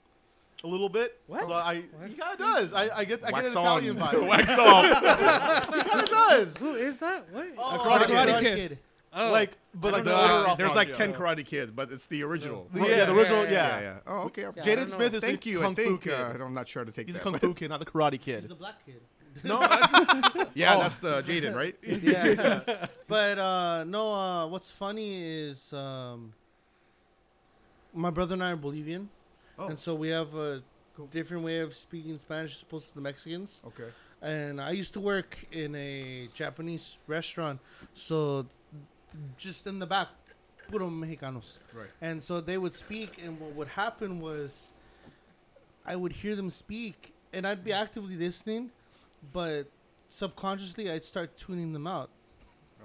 a 0.63 0.67
little 0.67 0.89
bit. 0.89 1.19
What? 1.27 1.43
So 1.45 1.53
I, 1.53 1.83
he 2.07 2.13
kind 2.13 2.33
of 2.33 2.37
does. 2.39 2.73
I, 2.73 2.89
I 2.99 3.05
get, 3.05 3.23
I 3.25 3.31
get 3.31 3.45
an 3.45 3.51
Italian 3.51 3.99
on. 4.01 4.07
vibe. 4.13 4.27
Wax 4.29 4.49
off. 4.49 4.85
he 5.75 5.81
kind 5.89 6.01
of 6.03 6.09
does. 6.09 6.57
Who 6.57 6.73
is 6.75 6.99
that? 6.99 7.29
What? 7.31 7.47
Oh, 7.57 7.79
Karate 7.85 8.05
Karate, 8.05 8.39
Kid. 8.41 8.69
Kid. 8.69 8.79
Oh. 9.15 9.31
Like, 9.31 9.57
but 9.75 9.93
like 9.93 10.05
the 10.05 10.09
No, 10.09 10.15
order 10.21 10.49
uh, 10.49 10.55
there's 10.55 10.73
like 10.75 10.87
Macchio. 10.89 10.95
10 10.97 11.13
Karate 11.13 11.45
Kids, 11.45 11.71
but 11.71 11.91
it's 11.91 12.07
the 12.07 12.23
original. 12.23 12.67
Yeah, 12.73 12.85
yeah, 12.87 13.05
the 13.05 13.13
original. 13.15 13.43
yeah, 13.43 13.51
Yeah, 13.51 13.67
Yeah, 13.67 13.81
yeah. 13.81 13.97
Oh, 14.07 14.17
okay. 14.23 14.45
I 14.45 14.49
Jaden 14.49 14.89
Smith 14.89 15.13
is 15.13 15.21
Thank 15.21 15.41
the 15.41 15.49
you. 15.51 15.59
Kung 15.59 15.73
I 15.73 15.75
think 15.75 15.89
Fu 15.89 15.97
kid. 16.09 16.13
uh, 16.13 16.43
I'm 16.43 16.53
not 16.55 16.67
sure 16.67 16.83
to 16.83 16.91
take 16.91 17.05
He's 17.07 17.15
the 17.19 17.29
that. 17.29 17.39
Kung 17.39 17.39
Fu 17.39 17.53
kid, 17.53 17.69
not 17.69 17.79
the 17.79 17.85
Karate 17.85 18.19
Kid. 18.19 18.35
He's 18.35 18.41
kid. 18.41 18.49
the 18.49 18.55
black 18.55 18.83
kid. 18.85 19.01
No, 19.43 19.57
I- 19.61 20.47
Yeah, 20.55 20.75
Oh. 20.75 20.79
that's 20.79 20.95
the 20.97 21.21
Jaden, 21.23 21.55
right? 21.55 21.75
Yeah. 21.83 22.59
but 23.07 23.37
uh, 23.37 23.83
no, 23.83 24.13
uh, 24.13 24.47
what's 24.47 24.71
funny 24.71 25.23
is 25.23 25.71
um, 25.73 26.33
my 27.93 28.09
brother 28.09 28.33
and 28.33 28.43
I 28.43 28.51
are 28.51 28.55
Bolivian, 28.55 29.09
Oh. 29.57 29.67
and 29.67 29.77
so 29.77 29.93
we 29.93 30.09
have 30.09 30.33
a 30.35 30.63
different 31.11 31.43
way 31.43 31.59
of 31.59 31.73
speaking 31.73 32.17
Spanish 32.19 32.55
as 32.55 32.61
opposed 32.61 32.89
to 32.89 32.95
the 32.95 33.01
Mexicans. 33.01 33.61
Okay. 33.67 33.89
And 34.21 34.61
I 34.61 34.71
used 34.71 34.93
to 34.93 34.99
work 34.99 35.37
in 35.51 35.75
a 35.75 36.29
Japanese 36.33 36.99
restaurant, 37.07 37.59
so 37.93 38.45
just 39.37 39.67
in 39.67 39.79
the 39.79 39.85
back, 39.85 40.07
puro 40.69 40.89
Mexicanos. 40.89 41.57
Right. 41.73 41.87
And 42.01 42.21
so 42.23 42.41
they 42.41 42.57
would 42.57 42.73
speak, 42.73 43.21
and 43.23 43.39
what 43.39 43.53
would 43.53 43.67
happen 43.69 44.19
was 44.19 44.73
I 45.85 45.95
would 45.95 46.13
hear 46.13 46.35
them 46.35 46.49
speak, 46.49 47.13
and 47.33 47.45
I'd 47.45 47.63
be 47.63 47.73
actively 47.73 48.15
listening, 48.15 48.71
but 49.33 49.67
subconsciously 50.07 50.89
I'd 50.89 51.03
start 51.03 51.37
tuning 51.37 51.73
them 51.73 51.87
out. 51.87 52.09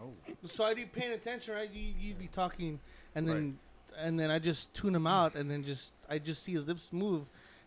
Oh. 0.01 0.13
So 0.47 0.65
I'd 0.65 0.77
be 0.77 0.87
paying 0.87 1.13
attention, 1.13 1.55
right? 1.55 1.71
You, 1.73 1.93
you'd 1.99 2.19
be 2.19 2.29
talking, 2.29 2.81
and 3.15 3.29
then 3.29 3.59
and 3.99 4.19
then 4.19 4.31
I 4.31 4.39
just 4.39 4.73
tune 4.75 4.95
him 4.95 5.07
out, 5.07 5.35
and 5.35 5.51
then 5.51 5.65
just 5.65 5.93
I 6.09 6.19
just 6.19 6.43
see 6.43 6.53
his 6.53 6.67
lips 6.67 6.93
move, 6.93 7.23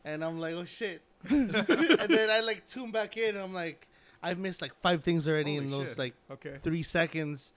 and 0.05 0.23
I'm 0.23 0.39
like, 0.39 0.53
oh 0.55 0.65
shit, 0.65 1.01
and 1.29 1.49
then 1.49 2.29
I 2.29 2.41
like 2.41 2.65
tune 2.67 2.91
back 2.91 3.17
in, 3.17 3.35
and 3.35 3.43
I'm 3.43 3.53
like, 3.53 3.87
I've 4.23 4.37
missed 4.39 4.61
like 4.61 4.73
five 4.81 5.03
things 5.03 5.27
already 5.27 5.55
Holy 5.55 5.65
in 5.65 5.71
those 5.71 5.89
shit. 5.89 5.97
like 5.97 6.13
Okay. 6.31 6.57
three 6.63 6.83
seconds. 6.83 7.53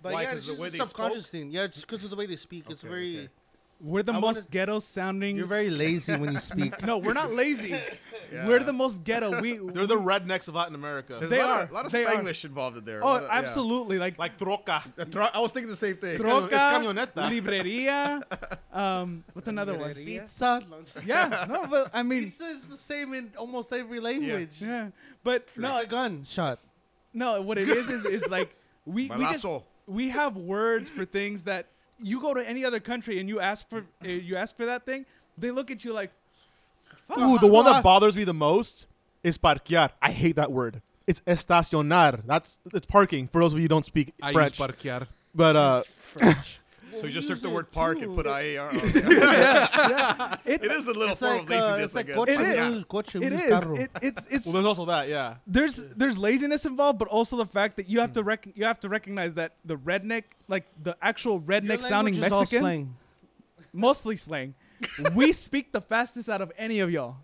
But 0.00 0.12
Why, 0.12 0.22
yeah, 0.22 0.32
it's 0.34 0.44
the 0.46 0.52
just 0.52 0.62
way 0.62 0.68
a 0.68 0.70
subconscious 0.70 1.26
spoke? 1.26 1.32
thing. 1.40 1.50
Yeah, 1.50 1.66
just 1.66 1.86
because 1.86 2.04
of 2.04 2.10
the 2.10 2.16
way 2.16 2.26
they 2.26 2.36
speak. 2.36 2.64
it's 2.70 2.82
very. 2.82 3.18
okay. 3.18 3.28
We're 3.80 4.02
the 4.02 4.12
I 4.12 4.18
most 4.18 4.36
wanna- 4.36 4.46
ghetto 4.50 4.78
sounding. 4.80 5.36
You're 5.36 5.46
very 5.46 5.70
lazy 5.70 6.16
when 6.16 6.32
you 6.32 6.38
speak. 6.40 6.82
No, 6.86 6.98
we're 6.98 7.12
not 7.14 7.32
lazy. 7.32 7.74
Yeah. 8.30 8.46
We're 8.46 8.58
the 8.62 8.74
most 8.74 9.04
ghetto. 9.04 9.40
We 9.40 9.56
they're 9.72 9.86
the 9.86 9.96
rednecks 9.96 10.48
of 10.48 10.54
Latin 10.54 10.74
America. 10.74 11.16
There's 11.18 11.30
They 11.30 11.40
a 11.40 11.46
lot 11.46 11.50
are. 11.50 11.62
Of, 11.62 11.70
a 11.70 11.74
lot 11.74 11.86
of 11.86 11.92
They 11.92 12.04
are. 12.04 12.12
Spanglish 12.12 12.44
involved 12.44 12.76
in 12.76 12.84
there. 12.84 13.00
A 13.00 13.04
Oh, 13.06 13.16
of- 13.16 13.22
yeah. 13.22 13.28
absolutely. 13.32 13.98
Like 13.98 14.18
like 14.18 14.36
troca. 14.36 14.82
Tro- 15.10 15.28
I 15.32 15.40
was 15.40 15.50
thinking 15.52 15.70
the 15.70 15.76
same 15.76 15.96
thing. 15.96 16.18
cami- 16.18 16.46
troca, 16.46 16.52
it's 16.52 16.54
camioneta. 17.14 17.30
libreria. 17.30 18.22
Um, 18.76 19.24
what's 19.32 19.48
another 19.48 19.78
one? 19.78 19.94
Libreria. 19.94 20.20
Pizza. 20.20 20.62
Yeah, 21.06 21.46
no, 21.48 21.66
but 21.68 21.90
I 21.94 22.02
mean, 22.02 22.24
Pizza 22.24 22.44
is 22.48 22.68
the 22.68 22.76
same 22.76 23.14
in 23.14 23.32
almost 23.38 23.72
every 23.72 23.98
language. 24.00 24.60
yeah, 24.60 24.90
but 25.24 25.46
No, 25.56 25.72
no, 25.76 25.80
a 25.80 25.86
gun 25.86 26.24
shot. 26.24 26.58
no. 27.14 27.40
What 27.40 27.56
it 27.56 27.68
is 27.68 27.88
is 27.88 28.04
is 28.04 28.28
like 28.28 28.54
we 28.84 29.08
we 29.08 29.24
just 29.24 29.42
Balazo. 29.44 29.62
we 29.86 30.10
have 30.10 30.36
words 30.36 30.90
for 30.90 31.06
things 31.06 31.44
that 31.44 31.68
you 32.02 32.20
go 32.20 32.34
to 32.34 32.48
any 32.48 32.64
other 32.64 32.80
country 32.80 33.18
and 33.20 33.28
you 33.28 33.40
ask 33.40 33.68
for 33.68 33.84
uh, 34.04 34.08
you 34.08 34.36
ask 34.36 34.56
for 34.56 34.66
that 34.66 34.84
thing, 34.84 35.06
they 35.36 35.50
look 35.50 35.70
at 35.70 35.84
you 35.84 35.92
like, 35.92 36.10
Ooh, 37.18 37.38
the 37.38 37.46
one 37.46 37.64
that 37.64 37.82
bothers 37.82 38.16
me 38.16 38.24
the 38.24 38.34
most 38.34 38.86
is 39.22 39.38
parquear. 39.38 39.90
I 40.00 40.10
hate 40.10 40.36
that 40.36 40.52
word. 40.52 40.80
It's 41.06 41.20
estacionar. 41.22 42.22
That's 42.26 42.60
it's 42.74 42.86
parking. 42.86 43.28
For 43.28 43.40
those 43.40 43.52
of 43.52 43.58
you 43.58 43.62
who 43.64 43.68
don't 43.68 43.84
speak 43.84 44.12
I 44.22 44.32
French, 44.32 44.58
use 44.58 44.66
parquear. 44.68 45.06
but 45.34 45.56
uh, 45.56 45.82
So 47.00 47.06
you 47.06 47.12
just 47.12 47.28
took 47.28 47.40
the 47.40 47.50
word 47.50 47.70
park 47.70 47.98
too. 47.98 48.04
and 48.04 48.14
put 48.16 48.26
IAR. 48.26 48.70
it, 50.46 50.62
It 50.64 50.72
is 50.72 50.86
a 50.86 50.92
little 50.92 51.10
It's 51.10 51.20
form 51.20 51.32
like, 51.38 51.42
of 51.44 51.50
uh, 51.50 51.54
laziness, 51.54 51.84
it's 51.84 51.94
I 51.94 51.98
like 51.98 52.06
guess. 52.06 52.18
It 52.18 52.40
is. 52.40 52.58
uno 52.58 52.82
coche, 52.84 53.14
it 53.16 53.22
uno 53.32 53.36
is. 53.36 53.48
carro. 53.64 53.76
It, 53.76 53.90
it's 54.02 54.28
it's 54.28 54.46
well, 54.46 54.54
there's 54.54 54.66
also 54.66 54.84
that. 54.86 55.08
Yeah. 55.08 55.36
there's 55.46 55.76
there's 55.90 56.18
laziness 56.18 56.66
involved, 56.66 56.98
but 56.98 57.08
also 57.08 57.36
the 57.36 57.46
fact 57.46 57.76
that 57.76 57.88
you 57.88 58.00
have 58.00 58.12
to 58.12 58.22
rec- 58.22 58.48
you 58.56 58.64
have 58.64 58.80
to 58.80 58.88
recognize 58.88 59.34
that 59.34 59.54
the 59.64 59.76
redneck, 59.76 60.24
like 60.48 60.64
the 60.82 60.96
actual 61.02 61.40
redneck 61.40 61.82
sounding 61.82 62.14
language 62.14 62.32
all 62.32 62.40
Mexicans, 62.40 62.62
slang. 62.62 62.96
mostly 63.72 64.16
slang. 64.16 64.54
we 65.14 65.32
speak 65.46 65.72
the 65.72 65.80
fastest 65.80 66.28
out 66.28 66.40
of 66.40 66.52
any 66.56 66.80
of 66.80 66.90
y'all. 66.90 67.16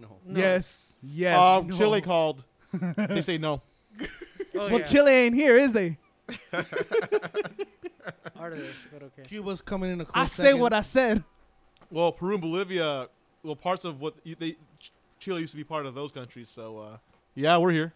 No. 0.00 0.16
No. 0.26 0.40
Yes, 0.40 0.98
yes. 1.02 1.36
Um, 1.38 1.66
No. 1.68 1.76
Chile 1.76 2.00
called. 2.00 2.44
they 2.72 3.20
say 3.30 3.38
no. 3.38 3.60
Oh, 4.00 4.06
Well, 4.54 4.70
yeah. 4.78 4.84
Chile 4.84 5.12
ain't 5.12 5.34
here, 5.34 5.56
is 5.56 5.72
they? 5.72 5.98
Artists, 8.38 8.86
but 8.92 9.02
okay. 9.02 9.22
Cuba's 9.24 9.60
coming 9.60 9.90
in 9.90 10.00
a 10.00 10.04
close 10.04 10.22
I 10.24 10.26
say 10.26 10.42
second. 10.44 10.60
what 10.60 10.72
I 10.72 10.80
said. 10.82 11.24
Well, 11.90 12.12
Peru 12.12 12.32
and 12.32 12.40
Bolivia, 12.40 13.08
well, 13.42 13.56
parts 13.56 13.84
of 13.84 14.00
what 14.00 14.14
you, 14.24 14.34
they 14.38 14.56
Chile 15.18 15.40
used 15.40 15.52
to 15.52 15.56
be 15.56 15.64
part 15.64 15.86
of 15.86 15.94
those 15.94 16.10
countries. 16.12 16.48
So 16.50 16.78
uh, 16.78 16.96
yeah, 17.34 17.56
we're 17.58 17.72
here. 17.72 17.92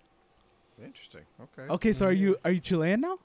Interesting. 0.85 1.23
Okay. 1.41 1.69
Okay, 1.73 1.93
so 1.93 2.07
are 2.07 2.13
you 2.13 2.37
are 2.45 2.51
you 2.51 2.61
Chilean 2.61 3.01
now? 3.01 3.19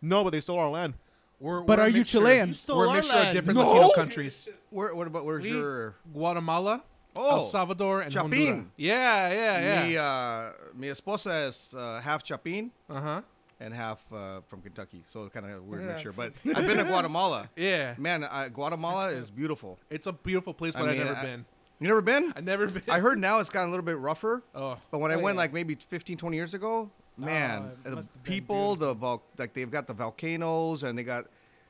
No, 0.00 0.22
but 0.24 0.30
they 0.30 0.40
stole 0.40 0.58
our 0.58 0.68
land. 0.70 0.94
We're, 1.40 1.62
But 1.62 1.78
we're 1.78 1.82
a 1.84 1.86
are 1.86 1.88
you 1.88 1.98
mixture- 1.98 2.18
Chilean? 2.18 2.48
You 2.48 2.54
stole 2.54 2.78
We're 2.78 2.84
a 2.84 2.88
our 2.90 2.94
mixture 2.96 3.14
of 3.14 3.18
land. 3.22 3.34
different 3.34 3.58
No. 3.58 3.66
Latino 3.66 3.90
countries. 3.94 4.48
Where, 4.70 4.94
what 4.94 5.06
about 5.06 5.24
where's 5.24 5.42
We- 5.42 5.50
your 5.50 5.96
Guatemala, 6.12 6.84
Oh, 7.16 7.36
El 7.36 7.42
Salvador, 7.42 8.00
and 8.02 8.12
Chapin. 8.12 8.30
Honduras. 8.46 8.64
Yeah, 8.76 9.32
yeah, 9.32 9.84
Mi, 9.86 9.94
yeah. 9.94 10.02
uh, 10.04 10.52
mi 10.74 10.86
esposa 10.88 11.48
is 11.48 11.74
uh, 11.76 12.00
half 12.00 12.24
Chapin 12.24 12.70
Uh 12.88 13.00
huh. 13.00 13.20
And 13.62 13.72
half 13.74 14.00
uh, 14.12 14.40
from 14.48 14.60
Kentucky, 14.60 15.02
so 15.12 15.28
kind 15.28 15.46
of 15.46 15.64
weird 15.66 15.82
Yeah. 15.82 15.88
mixture. 15.88 16.12
But 16.12 16.32
I've 16.44 16.66
been 16.66 16.76
to 16.78 16.84
Guatemala. 16.84 17.48
Yeah. 17.56 17.94
Man, 17.98 18.24
uh, 18.24 18.48
Guatemala 18.52 19.08
is 19.10 19.30
beautiful. 19.30 19.78
It's 19.90 20.06
a 20.06 20.12
beautiful 20.12 20.52
place, 20.54 20.74
I 20.76 20.80
but 20.80 20.88
I 20.88 20.94
have 20.94 20.98
mean, 20.98 21.06
never 21.06 21.18
I- 21.20 21.22
been. 21.22 21.44
You 21.80 21.88
never 21.88 22.00
been? 22.00 22.32
I've 22.36 22.44
never 22.44 22.66
been. 22.68 22.82
I 22.88 23.00
heard 23.00 23.18
now 23.18 23.40
it's 23.40 23.50
gotten 23.50 23.68
a 23.68 23.72
little 23.72 23.84
bit 23.84 23.98
rougher. 23.98 24.42
Oh, 24.54 24.78
But 24.92 24.98
when 25.00 25.10
I 25.10 25.14
Oh, 25.14 25.18
went 25.18 25.34
yeah. 25.34 25.40
like 25.40 25.52
maybe 25.52 25.74
15, 25.74 26.16
20 26.16 26.36
years 26.36 26.54
ago, 26.54 26.88
man, 27.16 27.72
it 27.84 27.90
the 27.90 27.96
must 27.96 28.12
have 28.14 28.22
been 28.22 28.32
people, 28.34 28.76
the 28.76 28.94
vol- 28.94 29.22
like 29.36 29.52
they've 29.52 29.70
got 29.70 29.88
the 29.88 29.92
volcanoes 29.92 30.84
and 30.84 30.96
they 30.96 31.02
got, 31.02 31.24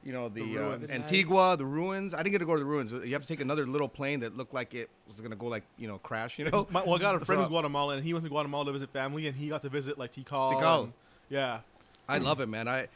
you 0.04 0.12
know, 0.12 0.28
the, 0.28 0.42
The 0.54 0.72
uh. 0.74 0.78
Antigua, 0.90 1.56
the 1.56 1.64
ruins. 1.64 2.12
I 2.12 2.18
didn't 2.18 2.32
get 2.32 2.38
to 2.40 2.44
go 2.44 2.52
to 2.54 2.58
the 2.58 2.64
ruins. 2.66 2.92
You 2.92 3.12
have 3.14 3.22
to 3.22 3.28
take 3.28 3.40
another 3.40 3.66
little 3.66 3.88
plane 3.88 4.20
that 4.20 4.36
looked 4.36 4.52
like 4.52 4.74
it 4.74 4.90
was 5.06 5.18
gonna 5.20 5.34
go 5.36 5.46
like 5.46 5.62
you 5.78 5.88
know 5.88 5.96
crash. 5.98 6.38
You 6.38 6.44
know, 6.50 6.66
My, 6.70 6.82
well, 6.82 6.96
I 6.96 6.98
got 6.98 7.14
a 7.14 7.24
friend 7.24 7.38
So- 7.38 7.44
who's 7.44 7.48
Guatemalan, 7.48 7.96
and 7.98 8.06
he 8.06 8.12
went 8.12 8.24
to 8.24 8.28
Guatemala 8.28 8.66
to 8.66 8.72
visit 8.72 8.90
family, 8.92 9.26
and 9.28 9.34
he 9.36 9.48
got 9.48 9.62
to 9.62 9.70
visit 9.70 9.96
like 9.98 10.12
Tikal. 10.12 10.52
Tikal. 10.60 10.84
and- 10.84 10.92
Yeah. 11.30 11.60
I 12.08 12.18
love 12.18 12.40
it, 12.40 12.48
man. 12.48 12.68
I, 12.68 12.88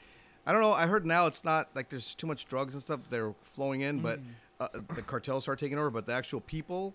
I 0.46 0.52
don't 0.52 0.60
know. 0.60 0.72
I 0.72 0.86
heard 0.86 1.06
now 1.06 1.26
it's 1.26 1.44
not 1.44 1.68
like 1.74 1.88
there's 1.88 2.14
too 2.14 2.26
much 2.26 2.46
drugs 2.46 2.74
and 2.74 2.82
stuff 2.82 3.00
they're 3.08 3.34
flowing 3.42 3.80
in, 3.80 4.00
but 4.00 4.20
uh, 4.60 4.68
the 4.94 5.02
cartels 5.02 5.44
start 5.44 5.58
taking 5.58 5.78
over. 5.78 5.90
But 5.90 6.06
the 6.06 6.12
actual 6.12 6.40
people, 6.40 6.94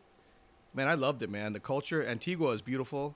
man, 0.73 0.87
I 0.87 0.93
loved 0.95 1.21
it, 1.23 1.29
man. 1.29 1.53
The 1.53 1.59
culture, 1.59 2.05
Antigua 2.05 2.49
is 2.51 2.61
beautiful. 2.61 3.15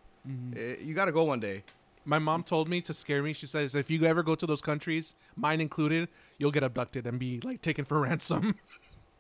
Eh, 0.57 0.75
you 0.81 0.93
got 0.95 1.05
to 1.05 1.11
go 1.11 1.23
one 1.23 1.39
day. 1.39 1.63
my 2.03 2.17
mom 2.19 2.41
told 2.43 2.67
me 2.67 2.81
to 2.81 2.93
scare 2.93 3.21
me. 3.21 3.31
She 3.33 3.45
says 3.45 3.75
if 3.75 3.91
you 3.91 4.03
ever 4.05 4.23
go 4.23 4.33
to 4.35 4.45
those 4.45 4.61
countries, 4.61 5.15
mine 5.35 5.61
included, 5.61 6.09
you'll 6.39 6.51
get 6.51 6.63
abducted 6.63 7.05
and 7.05 7.19
be 7.19 7.39
like 7.41 7.61
taken 7.61 7.85
for 7.85 7.99
ransom. 8.07 8.55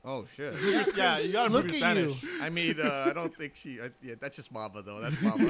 Oh 0.07 0.25
shit. 0.35 0.53
yeah, 0.95 1.17
you 1.19 1.33
gotta 1.33 1.51
Look 1.51 1.67
prove 1.67 1.77
your 1.79 1.87
at 1.87 1.97
you. 1.97 2.09
Spanish. 2.09 2.41
I 2.41 2.49
mean, 2.49 2.79
uh, 2.79 3.07
I 3.09 3.13
don't 3.13 3.33
think 3.33 3.55
she. 3.55 3.81
I, 3.81 3.89
yeah, 4.03 4.13
that's 4.19 4.35
just 4.35 4.51
Mama 4.51 4.81
though. 4.83 5.01
That's 5.01 5.19
Mama. 5.21 5.43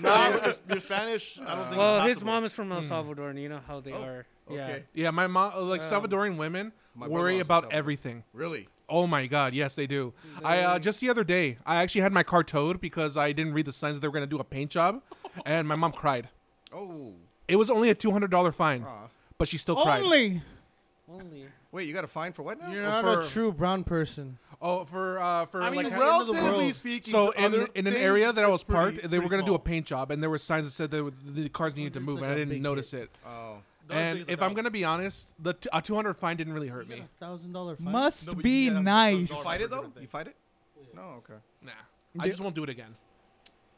No, 0.00 0.28
your, 0.30 0.52
your 0.70 0.80
Spanish, 0.80 1.38
I 1.40 1.54
don't 1.54 1.64
think. 1.66 1.76
Well, 1.76 1.96
it's 1.98 2.06
his 2.06 2.14
possible. 2.16 2.32
mom 2.32 2.44
is 2.44 2.52
from 2.52 2.72
El 2.72 2.82
Salvador, 2.82 3.28
and 3.30 3.38
you 3.38 3.48
know 3.50 3.60
how 3.66 3.80
they 3.80 3.92
are. 3.92 4.26
Yeah. 4.50 4.62
okay. 4.64 4.84
yeah, 4.94 5.10
my 5.10 5.26
mom, 5.26 5.52
like 5.68 5.82
Um, 5.82 6.02
Salvadoran 6.02 6.36
women, 6.36 6.72
my 6.94 7.06
brother 7.06 7.22
worry 7.22 7.34
also 7.34 7.42
about 7.42 7.62
Salvador. 7.64 7.78
everything. 7.78 8.24
really? 8.32 8.68
Oh 8.86 9.06
my 9.06 9.26
god, 9.26 9.54
yes 9.54 9.74
they 9.74 9.86
do. 9.86 10.12
I 10.44 10.58
uh, 10.60 10.78
just 10.78 11.00
the 11.00 11.08
other 11.08 11.24
day, 11.24 11.56
I 11.64 11.76
actually 11.82 12.02
had 12.02 12.12
my 12.12 12.22
car 12.22 12.44
towed 12.44 12.80
because 12.82 13.16
I 13.16 13.32
didn't 13.32 13.54
read 13.54 13.64
the 13.66 13.72
signs 13.72 13.96
that 13.96 14.00
they 14.00 14.08
were 14.08 14.12
gonna 14.12 14.26
do 14.26 14.38
a 14.38 14.44
paint 14.44 14.70
job, 14.70 15.02
and 15.46 15.66
my 15.66 15.74
mom 15.74 15.92
cried. 15.92 16.28
Oh. 16.72 17.14
It 17.48 17.56
was 17.56 17.70
only 17.70 17.88
a 17.90 17.94
two 17.94 18.10
hundred 18.10 18.30
dollar 18.30 18.52
fine, 18.52 18.84
Aw. 18.84 19.08
but 19.38 19.48
she 19.48 19.56
still 19.58 19.76
cried. 19.76 20.02
Only. 20.02 20.42
Only. 21.10 21.46
Wait, 21.74 21.88
you 21.88 21.92
got 21.92 22.04
a 22.04 22.08
fine 22.08 22.32
for 22.32 22.44
what 22.44 22.60
now? 22.60 22.70
You're 22.70 22.84
Well, 22.84 23.02
not 23.02 23.24
a 23.24 23.28
true 23.28 23.50
brown 23.50 23.82
person. 23.82 24.38
Oh, 24.62 24.84
for 24.84 25.18
uh, 25.18 25.46
for 25.46 25.60
I 25.60 25.70
mean, 25.70 25.82
like 25.82 25.92
ha- 25.92 25.98
the 25.98 26.04
relatively 26.32 26.70
speaking, 26.72 27.10
So 27.10 27.32
to 27.32 27.38
in, 27.38 27.44
other 27.46 27.68
in 27.74 27.88
an 27.88 27.94
area 27.96 28.32
that 28.32 28.44
I 28.44 28.48
was 28.48 28.62
pretty- 28.62 28.78
parked, 28.80 28.98
it's 28.98 29.08
they 29.08 29.18
were 29.18 29.28
going 29.28 29.42
to 29.44 29.46
do 29.46 29.56
a 29.56 29.58
paint 29.58 29.84
job, 29.84 30.12
and 30.12 30.22
there 30.22 30.30
were 30.30 30.38
signs 30.38 30.66
that 30.66 30.70
said 30.70 30.92
that 30.92 31.12
the 31.34 31.48
cars 31.48 31.74
needed 31.76 31.94
to 31.94 32.00
move, 32.00 32.20
like 32.20 32.30
and 32.30 32.32
I 32.40 32.44
didn't 32.44 32.62
notice 32.62 32.92
hit. 32.92 33.02
it. 33.02 33.10
Oh. 33.26 33.56
That 33.88 34.12
was 34.12 34.20
And 34.20 34.30
if 34.30 34.40
I'm 34.40 34.50
dog. 34.50 34.54
going 34.54 34.64
to 34.66 34.70
be 34.70 34.84
honest, 34.84 35.28
the 35.42 35.52
t- 35.54 35.68
a 35.72 35.82
200 35.82 36.14
fine 36.14 36.36
didn't 36.36 36.52
really 36.54 36.68
hurt 36.68 36.88
me. 36.88 37.02
thousand 37.18 37.52
dollar 37.52 37.74
fine. 37.74 37.92
Must 37.92 38.28
No, 38.28 38.34
be 38.34 38.68
gotta 38.68 38.80
nice. 38.80 39.30
You 39.30 39.36
fight 39.42 39.60
it 39.60 39.68
though? 39.70 39.92
You 40.00 40.06
fight 40.06 40.28
it? 40.28 40.36
No. 40.94 41.02
Okay. 41.18 41.34
Nah, 41.60 41.72
I 42.20 42.28
just 42.28 42.40
won't 42.40 42.54
do 42.54 42.62
it 42.62 42.70
again. 42.70 42.94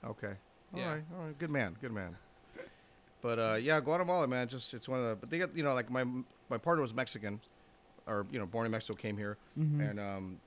Okay. 0.05 0.35
All 0.75 0.79
Yeah. 0.79 0.91
right. 0.93 1.03
All 1.19 1.25
right. 1.25 1.39
Good 1.39 1.51
man. 1.51 1.77
Good 1.81 1.93
man. 1.93 2.15
But 3.23 3.39
uh, 3.39 3.59
yeah, 3.61 3.81
Guatemala, 3.81 4.29
man, 4.29 4.47
just 4.47 4.75
it's 4.75 4.87
one 4.89 5.01
of 5.01 5.07
the. 5.09 5.17
But 5.17 5.31
they 5.31 5.39
got 5.39 5.57
you 5.57 5.65
know 5.65 5.73
like 5.75 5.91
my 5.91 6.05
my 6.51 6.59
partner 6.59 6.83
was 6.83 6.95
Mexican, 6.95 7.41
or 8.07 8.27
you 8.31 8.39
know 8.39 8.47
born 8.47 8.67
in 8.67 8.73
Mexico, 8.73 8.97
came 8.97 9.17
here, 9.17 9.37
and 9.57 9.99
um, 10.01 10.39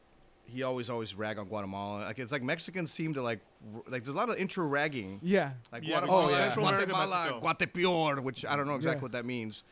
he 0.45 0.63
always 0.63 0.89
always 0.89 1.13
rag 1.15 1.37
on 1.37 1.45
Guatemala. 1.47 2.03
Like 2.05 2.19
it's 2.19 2.31
like 2.31 2.41
Mexicans 2.43 2.91
seem 2.91 3.13
to 3.13 3.21
like 3.21 3.39
r- 3.75 3.81
like 3.87 4.03
there's 4.03 4.15
a 4.15 4.17
lot 4.17 4.29
of 4.29 4.37
intro 4.37 4.65
ragging. 4.65 5.19
Yeah. 5.21 5.51
Like 5.71 5.83
Yeah, 5.83 5.97
Guatemala, 5.99 6.27
because 6.27 6.37
Central 6.39 6.67
Guatemala, 6.67 7.39
Mexico. 7.41 7.41
Guatepeor, 7.85 8.23
which 8.23 8.45
I 8.45 8.55
don't 8.55 8.67
know 8.67 8.75
exactly 8.75 8.97
Yeah. 8.99 9.03
what 9.03 9.11
that 9.13 9.25
means. 9.25 9.63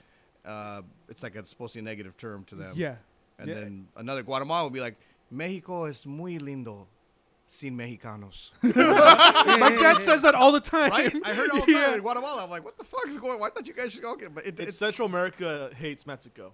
Uh, 0.46 0.82
it's 1.10 1.24
like 1.24 1.36
it's 1.36 1.50
supposed 1.50 1.74
to 1.74 1.78
be 1.80 1.82
a 1.82 1.84
negative 1.84 2.16
term 2.18 2.44
to 2.46 2.56
them. 2.56 2.74
Yeah. 2.76 2.96
And 3.40 3.48
Yeah. 3.50 3.56
then 3.56 3.88
another 3.96 4.24
Guatemala 4.24 4.64
would 4.66 4.74
be 4.74 4.80
like, 4.82 4.96
Mexico 5.32 5.86
es 5.86 6.06
muy 6.06 6.38
lindo, 6.40 6.86
sin 7.48 7.76
mexicanos. 7.78 8.52
My 8.64 9.76
dad 9.80 10.02
says 10.02 10.22
that 10.22 10.36
all 10.36 10.52
the 10.52 10.60
time. 10.60 10.92
right? 10.92 11.14
I 11.26 11.34
heard 11.34 11.50
all 11.52 11.60
the 11.66 11.74
time 11.74 11.82
Yeah. 11.82 11.94
in 11.96 12.02
Guatemala. 12.02 12.44
I'm 12.44 12.50
like, 12.50 12.64
what 12.64 12.78
the 12.78 12.84
fuck 12.84 13.08
is 13.08 13.18
going? 13.18 13.40
Why 13.40 13.50
thought 13.50 13.68
you 13.68 13.74
guys 13.74 13.92
should 13.94 14.02
go 14.04 14.16
get? 14.16 14.34
But 14.34 14.46
it, 14.46 14.60
It's 14.60 14.70
it's 14.70 14.78
Central 14.78 15.08
America 15.08 15.70
hates 15.76 16.06
Mexico. 16.08 16.54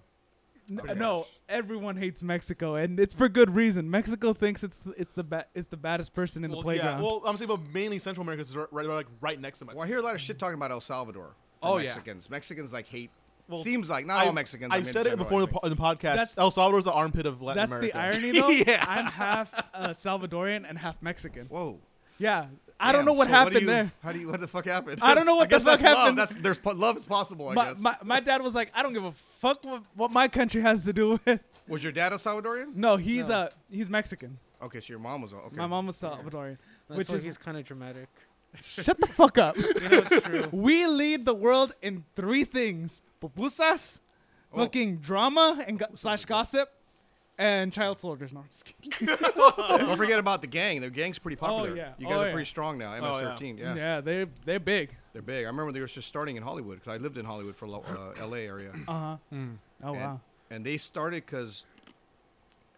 N- 0.70 0.78
Pretty 0.78 0.94
no, 0.98 1.18
much. 1.18 1.26
everyone 1.48 1.96
hates 1.96 2.22
Mexico, 2.22 2.74
and 2.76 2.98
it's 2.98 3.14
for 3.14 3.28
good 3.28 3.54
reason. 3.54 3.90
Mexico 3.90 4.32
thinks 4.32 4.64
it's 4.64 4.78
it's 4.96 5.12
the 5.12 5.22
ba- 5.24 5.46
it's 5.54 5.68
the 5.68 5.76
baddest 5.76 6.14
person 6.14 6.42
in 6.44 6.50
well, 6.50 6.60
the 6.60 6.64
playground. 6.64 7.00
Yeah, 7.02 7.04
well, 7.06 7.22
I'm 7.26 7.36
saying, 7.36 7.48
but 7.48 7.60
mainly 7.72 7.98
Central 7.98 8.22
America 8.22 8.40
is 8.42 8.56
right, 8.56 8.66
right, 8.72 8.86
like 8.86 9.06
right 9.20 9.38
next 9.40 9.58
to 9.58 9.66
Mexico. 9.66 9.78
well, 9.78 9.84
I 9.84 9.88
hear 9.88 9.98
a 9.98 10.02
lot 10.02 10.14
of 10.14 10.20
shit 10.20 10.38
talking 10.38 10.54
about 10.54 10.70
El 10.70 10.80
Salvador. 10.80 11.34
from 11.60 11.70
Oh, 11.70 11.76
yeah. 11.78 11.88
Mexicans. 11.88 12.30
Mexicans 12.30 12.72
like 12.72 12.86
hate. 12.88 13.10
Well, 13.46 13.62
seems 13.62 13.90
like 13.90 14.06
not 14.06 14.22
I- 14.22 14.26
all 14.26 14.32
Mexicans. 14.32 14.72
I've 14.72 14.84
mean, 14.84 14.92
said 14.92 15.06
it 15.06 15.18
before 15.18 15.42
I 15.42 15.44
the, 15.44 15.48
po- 15.48 15.60
in 15.64 15.70
the 15.70 15.76
podcast. 15.76 16.00
That's- 16.02 16.38
El 16.38 16.50
Salvador 16.50 16.78
is 16.78 16.86
the 16.86 16.92
armpit 16.92 17.26
of 17.26 17.42
Latin 17.42 17.60
That's 17.60 17.70
America. 17.70 17.92
the 17.92 17.98
irony, 17.98 18.30
though. 18.40 18.48
Yeah. 18.66 18.84
I'm 18.88 19.04
half 19.06 19.52
uh, 19.74 19.88
Salvadorian 19.90 20.64
and 20.66 20.78
half 20.78 21.02
Mexican. 21.02 21.46
Whoa. 21.48 21.78
Yeah, 22.18 22.46
I 22.80 22.92
don't 22.92 23.04
know 23.04 23.12
what 23.12 23.28
so 23.28 23.32
happened 23.34 23.54
do 23.56 23.60
you- 23.62 23.66
there. 23.66 23.92
How 24.02 24.12
do 24.12 24.18
you? 24.18 24.28
What 24.28 24.40
the 24.40 24.48
fuck 24.48 24.64
happened? 24.66 24.98
I 25.00 25.14
don't 25.14 25.26
know 25.26 25.34
what 25.40 25.48
the 25.48 25.56
guess 25.56 25.64
fuck 25.64 25.80
that's 25.80 25.84
love. 25.84 25.96
happened. 25.96 26.18
That's 26.18 26.36
there's 26.36 26.64
love 26.64 26.96
is 26.96 27.06
possible. 27.06 27.48
I 27.48 27.54
My, 27.54 27.64
guess. 27.66 27.78
my 27.80 27.96
my 28.02 28.20
dad 28.20 28.42
was 28.42 28.54
like, 28.54 28.70
I 28.74 28.82
don't 28.82 28.92
give 28.92 29.04
a 29.04 29.12
fuck 29.12 29.64
what, 29.64 29.82
what 29.94 30.10
my 30.10 30.28
country 30.28 30.60
has 30.62 30.84
to 30.84 30.92
do 30.92 31.18
with. 31.24 31.40
was 31.68 31.82
your 31.82 31.92
dad 31.92 32.12
a 32.12 32.16
Salvadorian? 32.16 32.74
No, 32.74 32.96
he's 32.96 33.28
No. 33.28 33.34
uh 33.34 33.48
he's 33.70 33.88
Mexican. 33.88 34.38
Okay, 34.62 34.80
so 34.80 34.86
your 34.92 34.98
mom 34.98 35.22
was 35.22 35.32
okay. 35.34 35.56
My 35.56 35.66
mom 35.66 35.86
was 35.86 35.96
Salvadorian. 35.96 36.58
That's 36.88 36.98
Which 36.98 37.08
why 37.10 37.14
is- 37.16 37.22
he's 37.22 37.38
kind 37.38 37.56
of 37.56 37.64
dramatic. 37.64 38.08
Shut 38.62 39.00
the 39.00 39.06
fuck 39.08 39.36
up. 39.38 39.56
You 39.58 39.64
know 39.64 40.02
it's 40.10 40.20
true. 40.26 40.48
we 40.52 40.86
lead 40.86 41.24
the 41.24 41.34
world 41.34 41.74
in 41.82 42.04
three 42.16 42.44
things: 42.44 43.02
pupusas, 43.22 44.00
Oh. 44.52 44.58
fucking 44.58 44.98
drama 44.98 45.62
and 45.66 45.78
go- 45.78 45.86
slash 45.94 46.24
gossip, 46.24 46.68
and 47.38 47.72
child 47.72 47.98
soldiers. 47.98 48.32
No, 48.32 48.40
I'm 48.40 48.46
just 48.50 48.64
kidding. 48.64 49.08
Don't 49.78 49.96
forget 49.96 50.18
about 50.18 50.40
the 50.40 50.46
gang. 50.46 50.80
The 50.80 50.90
gang's 50.90 51.18
pretty 51.18 51.36
popular. 51.36 51.70
Oh, 51.70 51.74
yeah. 51.74 51.92
You 51.98 52.06
guys 52.06 52.16
Oh, 52.16 52.20
are 52.20 52.26
yeah. 52.26 52.32
pretty 52.32 52.48
strong 52.48 52.78
now. 52.78 52.92
Oh, 52.94 53.18
yeah. 53.20 53.28
MS-13. 53.34 53.58
Yeah. 53.58 53.74
yeah, 53.74 54.00
they 54.00 54.26
they're 54.44 54.60
big. 54.60 54.96
they're 55.12 55.22
big. 55.22 55.44
I 55.44 55.48
remember 55.48 55.72
they 55.72 55.80
were 55.80 55.86
just 55.86 56.08
starting 56.08 56.36
in 56.36 56.42
Hollywood 56.42 56.80
because 56.80 56.94
I 56.94 57.02
lived 57.02 57.18
in 57.18 57.24
Hollywood 57.24 57.56
for 57.56 57.64
a 57.66 57.70
lo- 57.70 57.84
uh, 57.88 58.20
L.A. 58.22 58.46
area. 58.46 58.72
Uh 58.88 58.92
huh. 58.92 59.16
Mm. 59.32 59.56
Oh 59.82 59.88
and, 59.92 59.96
wow. 60.00 60.20
And 60.50 60.64
they 60.64 60.76
started 60.76 61.24
because, 61.26 61.64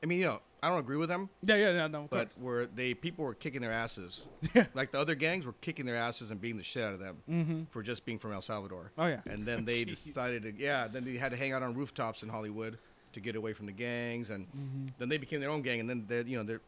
I 0.03 0.07
mean, 0.07 0.19
you 0.21 0.25
know, 0.25 0.41
I 0.63 0.69
don't 0.71 0.79
agree 0.81 0.97
with 0.97 1.09
them, 1.11 1.29
Yeah, 1.43 1.57
yeah, 1.57 1.71
yeah. 1.73 1.87
No, 1.87 2.05
of 2.05 2.11
but 2.11 2.35
course. 2.35 2.43
were 2.43 2.67
they 2.75 2.95
people 2.95 3.25
were 3.25 3.35
kicking 3.35 3.61
their 3.61 3.73
asses. 3.73 4.25
Yeah. 4.55 4.67
Like 4.75 4.91
the 4.91 4.99
other 4.99 5.15
gangs 5.15 5.45
were 5.47 5.53
kicking 5.61 5.85
their 5.87 5.97
asses 5.97 6.31
and 6.31 6.41
beating 6.41 6.57
the 6.57 6.65
shit 6.65 6.83
out 6.83 6.95
of 6.95 6.99
them 7.01 7.17
Mm-hmm. 7.31 7.63
for 7.71 7.83
just 7.83 8.05
being 8.07 8.19
from 8.19 8.33
El 8.33 8.43
Salvador. 8.43 8.91
Oh 8.99 9.07
yeah. 9.07 9.21
And 9.29 9.45
then 9.45 9.65
they 9.65 9.85
decided 9.95 10.43
to, 10.45 10.53
yeah, 10.57 10.89
then 10.89 11.05
they 11.05 11.17
had 11.19 11.31
to 11.33 11.37
hang 11.37 11.53
out 11.53 11.63
on 11.63 11.75
rooftops 11.75 12.23
in 12.23 12.29
Hollywood 12.31 12.79
to 13.17 13.21
get 13.21 13.35
away 13.37 13.53
from 13.53 13.67
the 13.67 13.73
gangs, 13.73 14.31
and 14.31 14.47
Mm-hmm. 14.47 14.87
then 14.99 15.09
they 15.09 15.19
became 15.19 15.41
their 15.41 15.51
own 15.51 15.63
gang, 15.63 15.81
and 15.81 15.91
then 15.91 16.05
they, 16.07 16.23
you 16.23 16.37
know, 16.39 16.45
they 16.45 16.59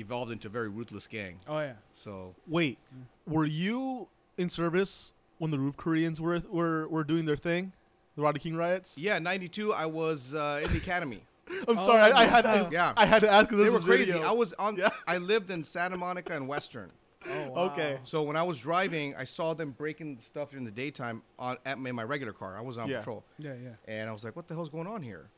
evolved 0.00 0.32
into 0.32 0.48
a 0.48 0.50
very 0.50 0.68
ruthless 0.68 1.06
gang. 1.06 1.38
Oh 1.46 1.60
yeah. 1.60 1.74
So 1.92 2.34
Wait, 2.46 2.78
were 3.26 3.44
you 3.44 4.08
in 4.38 4.48
service 4.48 5.12
when 5.38 5.50
the 5.50 5.58
Roof 5.58 5.76
Koreans 5.76 6.20
were 6.20 6.40
were, 6.50 6.88
were 6.88 7.04
doing 7.04 7.24
their 7.26 7.36
thing, 7.36 7.72
the 8.16 8.22
Rodney 8.22 8.40
King 8.40 8.56
riots? 8.56 8.96
yeah, 8.98 9.18
'92, 9.18 9.72
I 9.74 9.86
was 9.86 10.32
uh, 10.34 10.60
in 10.64 10.70
the 10.72 10.78
academy. 10.78 11.22
I'm 11.68 11.76
sorry, 11.76 12.00
I, 12.12 12.20
I 12.20 12.24
had 12.26 12.46
I, 12.46 12.68
Yeah. 12.70 12.92
I 12.96 13.04
had 13.06 13.22
to 13.22 13.30
ask 13.30 13.48
because 13.48 13.64
they 13.66 13.70
were 13.72 13.80
crazy. 13.80 14.12
video. 14.12 14.26
I 14.26 14.32
was 14.32 14.52
on. 14.54 14.76
Yeah. 14.76 14.90
I 15.06 15.18
lived 15.18 15.50
in 15.50 15.64
Santa 15.64 15.98
Monica 15.98 16.34
and 16.34 16.46
Western. 16.46 16.90
Oh 17.28 17.50
wow. 17.50 17.64
Okay. 17.72 17.98
So 18.04 18.22
when 18.22 18.36
I 18.36 18.42
was 18.44 18.58
driving, 18.60 19.14
I 19.16 19.24
saw 19.24 19.52
them 19.52 19.72
breaking 19.76 20.18
stuff 20.20 20.54
in 20.54 20.64
the 20.64 20.70
daytime 20.70 21.22
on 21.38 21.58
at 21.66 21.76
in 21.76 21.94
my 21.96 22.04
regular 22.04 22.32
car. 22.32 22.56
I 22.56 22.60
was 22.62 22.78
on 22.78 22.88
Yeah. 22.88 22.98
patrol, 23.00 23.24
Yeah, 23.38 23.54
yeah. 23.62 23.70
and 23.88 24.08
I 24.08 24.12
was 24.12 24.22
like, 24.24 24.36
"What 24.36 24.46
the 24.48 24.54
hell's 24.54 24.70
going 24.70 24.86
on 24.86 25.02
here?" 25.02 25.28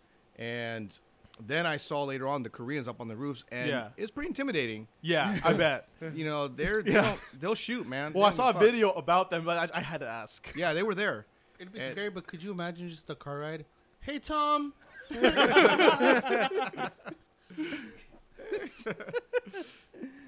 And 0.42 0.98
then 1.46 1.66
I 1.66 1.76
saw 1.76 2.02
later 2.04 2.26
on 2.26 2.42
the 2.42 2.48
Koreans 2.50 2.88
up 2.88 3.00
on 3.00 3.06
the 3.08 3.14
roofs, 3.16 3.44
and 3.52 3.68
Yeah. 3.68 3.88
it's 3.96 4.10
pretty 4.10 4.28
intimidating. 4.28 4.88
Yeah, 5.02 5.38
I 5.44 5.52
bet. 5.52 5.88
You 6.14 6.24
know, 6.24 6.48
they're 6.48 6.82
they 6.82 6.92
yeah. 6.94 7.14
they'll 7.38 7.54
shoot, 7.54 7.86
man. 7.88 8.12
Well, 8.12 8.24
I 8.24 8.30
saw 8.30 8.50
a 8.50 8.52
don't 8.52 8.62
video 8.62 8.90
about 8.92 9.30
them, 9.30 9.44
but 9.44 9.70
I, 9.72 9.78
I 9.78 9.80
had 9.80 10.00
to 10.00 10.08
ask. 10.08 10.52
Yeah, 10.56 10.72
they 10.74 10.82
were 10.82 10.94
there. 10.94 11.26
It'd 11.60 11.72
be 11.72 11.78
And- 11.80 11.92
scary, 11.92 12.10
but 12.10 12.26
could 12.26 12.42
you 12.42 12.50
imagine 12.50 12.88
just 12.88 13.08
a 13.08 13.14
car 13.14 13.38
ride? 13.38 13.64
Hey 14.00 14.18
Tom. 14.18 14.74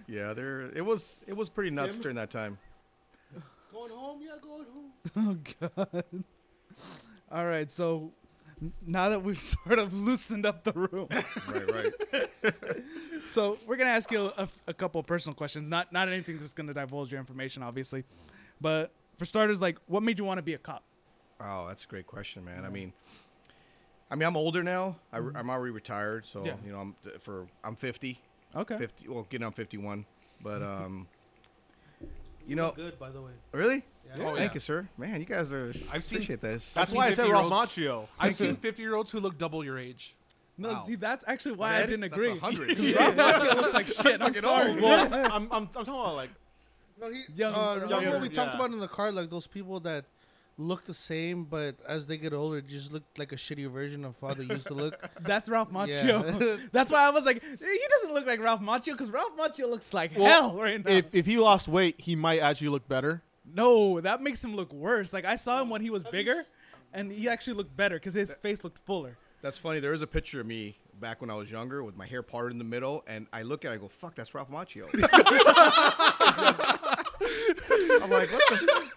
yeah, 0.06 0.32
there. 0.34 0.62
It 0.74 0.84
was 0.84 1.20
it 1.26 1.36
was 1.36 1.48
pretty 1.48 1.70
nuts 1.70 1.98
during 1.98 2.16
that 2.16 2.30
time. 2.30 2.58
Going 3.72 3.90
home? 3.90 4.20
Yeah, 4.22 4.36
going 4.42 4.64
home. 4.72 4.90
Oh 5.16 5.36
god. 5.76 6.04
All 7.30 7.46
right, 7.46 7.70
so 7.70 8.12
n- 8.22 8.23
now 8.86 9.08
that 9.10 9.22
we've 9.22 9.38
sort 9.64 9.78
of 9.78 9.92
loosened 9.94 10.46
up 10.46 10.64
the 10.64 10.72
room, 10.72 11.08
Right, 11.48 11.70
right. 12.12 12.54
so 13.30 13.58
we're 13.66 13.76
gonna 13.76 13.90
ask 13.90 14.10
you 14.10 14.30
a, 14.36 14.48
a 14.66 14.74
couple 14.74 15.00
of 15.00 15.06
personal 15.06 15.34
questions. 15.34 15.68
Not 15.70 15.92
not 15.92 16.08
anything 16.08 16.38
that's 16.38 16.52
gonna 16.52 16.74
divulge 16.74 17.10
your 17.10 17.20
information, 17.20 17.62
obviously, 17.62 18.04
but 18.60 18.92
for 19.18 19.24
starters, 19.24 19.60
like, 19.62 19.78
what 19.86 20.02
made 20.02 20.18
you 20.18 20.24
want 20.24 20.38
to 20.38 20.42
be 20.42 20.54
a 20.54 20.58
cop? 20.58 20.82
Oh, 21.40 21.66
that's 21.68 21.84
a 21.84 21.86
great 21.86 22.06
question, 22.06 22.44
man. 22.44 22.64
I 22.64 22.68
mean, 22.68 22.92
I 24.10 24.14
mean, 24.16 24.26
I'm 24.26 24.36
older 24.36 24.62
now. 24.62 24.96
I, 25.12 25.18
am 25.18 25.50
already 25.50 25.72
retired, 25.72 26.26
so 26.26 26.44
Yeah. 26.44 26.54
you 26.64 26.72
know, 26.72 26.78
I'm 26.80 26.94
for 27.20 27.46
I'm 27.62 27.76
50, 27.76 28.20
Okay. 28.56 28.76
50. 28.78 29.08
Well, 29.08 29.26
getting 29.28 29.46
on 29.46 29.52
51, 29.52 30.04
but 30.42 30.62
um, 30.62 31.06
you 32.46 32.56
know, 32.56 32.72
Good, 32.72 32.98
by 32.98 33.10
the 33.10 33.20
way. 33.22 33.32
really? 33.52 33.84
Yeah. 34.06 34.22
Oh, 34.22 34.34
Thank 34.36 34.38
yeah. 34.38 34.54
you, 34.54 34.60
sir. 34.60 34.88
Man, 34.98 35.18
you 35.20 35.26
guys 35.26 35.52
are. 35.52 35.72
I've 35.92 36.04
seen- 36.04 36.18
appreciate 36.18 36.40
this. 36.40 36.72
That's 36.74 36.90
seen 36.92 36.98
why 36.98 37.06
I 37.08 37.10
said 37.10 37.28
Ralph 37.28 37.52
50-year-olds. 37.52 37.76
Macchio. 37.76 38.08
I've 38.20 38.34
seen 38.34 38.56
50 38.68 38.82
year 38.82 38.94
olds 38.94 39.10
who 39.10 39.20
look 39.20 39.38
double 39.38 39.64
your 39.64 39.78
age. 39.78 40.14
No, 40.56 40.68
Wow. 40.72 40.84
see, 40.86 40.94
that's 40.94 41.24
actually 41.26 41.56
why 41.56 41.70
I 41.70 41.72
That's- 41.80 41.88
didn't 41.90 42.00
that's 42.02 42.12
agree. 42.12 42.28
100. 42.38 42.68
'Cause 42.76 42.92
Ralph 42.94 43.16
Macchio 43.16 43.56
looks 43.56 43.74
like 43.74 43.86
shit. 43.88 44.20
I'm 44.20 44.32
Fucking 44.32 44.42
sorry. 44.42 44.70
old. 44.70 44.80
but- 44.80 45.12
I'm, 45.12 45.32
I'm, 45.32 45.48
I'm 45.52 45.66
talking 45.66 45.92
about 45.94 46.14
like 46.14 46.30
No, 47.00 47.10
he. 47.10 47.22
Young- 47.34 47.54
uh, 47.54 47.58
young- 47.74 47.80
remember 47.80 48.10
what 48.10 48.20
we 48.22 48.28
talked 48.28 48.50
yeah. 48.52 48.56
about 48.58 48.70
in 48.72 48.78
the 48.78 48.88
car, 48.88 49.10
like 49.10 49.30
those 49.30 49.46
people 49.48 49.80
that 49.80 50.04
look 50.56 50.84
the 50.84 50.94
same, 50.94 51.42
but 51.42 51.74
as 51.88 52.06
they 52.06 52.16
get 52.16 52.32
older, 52.32 52.60
just 52.60 52.92
look 52.92 53.02
like 53.18 53.32
a 53.32 53.36
shitty 53.36 53.68
version 53.68 54.04
of 54.04 54.14
how 54.20 54.32
they 54.34 54.44
used 54.44 54.68
to 54.68 54.74
look. 54.74 54.96
That's 55.22 55.48
Ralph 55.48 55.70
Yeah. 55.72 55.86
Macchio. 55.86 56.70
That's 56.70 56.92
why 56.92 57.08
I 57.08 57.10
was 57.10 57.24
like, 57.24 57.42
he 57.42 57.56
doesn't 58.00 58.14
look 58.14 58.24
like 58.24 58.38
Ralph 58.38 58.60
Macchio 58.60 58.92
because 58.92 59.10
Ralph 59.10 59.36
Macchio 59.36 59.68
looks 59.68 59.92
like 59.92 60.12
Well, 60.16 60.50
hell 60.50 60.56
right 60.62 60.84
now. 60.84 60.88
if 60.92 61.12
if 61.12 61.26
he 61.26 61.38
lost 61.38 61.66
weight, 61.66 62.00
he 62.00 62.14
might 62.14 62.38
actually 62.38 62.68
look 62.68 62.86
better. 62.86 63.22
No, 63.44 64.00
that 64.00 64.22
makes 64.22 64.42
him 64.42 64.54
look 64.56 64.72
worse. 64.72 65.12
Like 65.12 65.24
I 65.24 65.36
saw 65.36 65.60
him 65.62 65.68
when 65.70 65.80
he 65.82 65.90
was 65.90 66.04
bigger, 66.04 66.42
and 66.92 67.10
he 67.10 67.28
actually 67.28 67.54
looked 67.54 67.76
better 67.76 67.96
because 67.96 68.14
his 68.14 68.32
face 68.42 68.62
looked 68.64 68.78
fuller. 68.86 69.16
That's 69.42 69.58
funny. 69.58 69.80
There 69.80 69.92
is 69.92 70.00
a 70.02 70.06
picture 70.06 70.40
of 70.40 70.46
me 70.46 70.78
back 71.00 71.20
when 71.20 71.28
I 71.30 71.34
was 71.34 71.50
younger 71.50 71.82
with 71.84 71.96
my 71.96 72.06
hair 72.06 72.22
parted 72.22 72.52
in 72.52 72.58
the 72.58 72.64
middle, 72.64 73.04
and 73.06 73.26
I 73.32 73.42
look 73.42 73.64
at 73.66 73.72
it, 73.72 73.74
I 73.74 73.78
go, 73.78 73.88
"Fuck, 73.88 74.14
that's 74.14 74.34
Ralph 74.34 74.50
Macchio." 74.50 74.84
I'm 78.02 78.10
like, 78.10 78.30
what 78.32 78.42
the? 78.50 78.90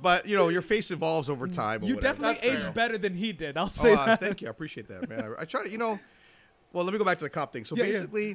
But 0.00 0.26
you 0.26 0.36
know, 0.36 0.48
your 0.48 0.62
face 0.62 0.90
evolves 0.90 1.28
over 1.28 1.48
time. 1.48 1.82
You 1.82 1.96
whatever. 1.96 2.14
definitely 2.22 2.48
That's 2.48 2.54
aged 2.54 2.64
fair. 2.66 2.72
better 2.72 2.98
than 2.98 3.14
he 3.14 3.32
did. 3.32 3.56
I'll 3.56 3.66
Oh, 3.66 3.68
say 3.68 3.92
uh, 3.94 4.06
that. 4.06 4.20
thank 4.20 4.40
you. 4.40 4.46
I 4.46 4.50
appreciate 4.50 4.88
that, 4.88 5.08
man. 5.08 5.34
I, 5.38 5.42
I 5.42 5.44
try 5.44 5.64
to, 5.64 5.70
you 5.70 5.78
know. 5.78 5.98
Well, 6.72 6.84
let 6.84 6.92
me 6.92 6.98
go 6.98 7.04
back 7.04 7.18
to 7.18 7.24
the 7.24 7.30
cop 7.30 7.52
thing. 7.52 7.64
So 7.64 7.74
Yeah, 7.76 7.84
yeah. 7.84 8.34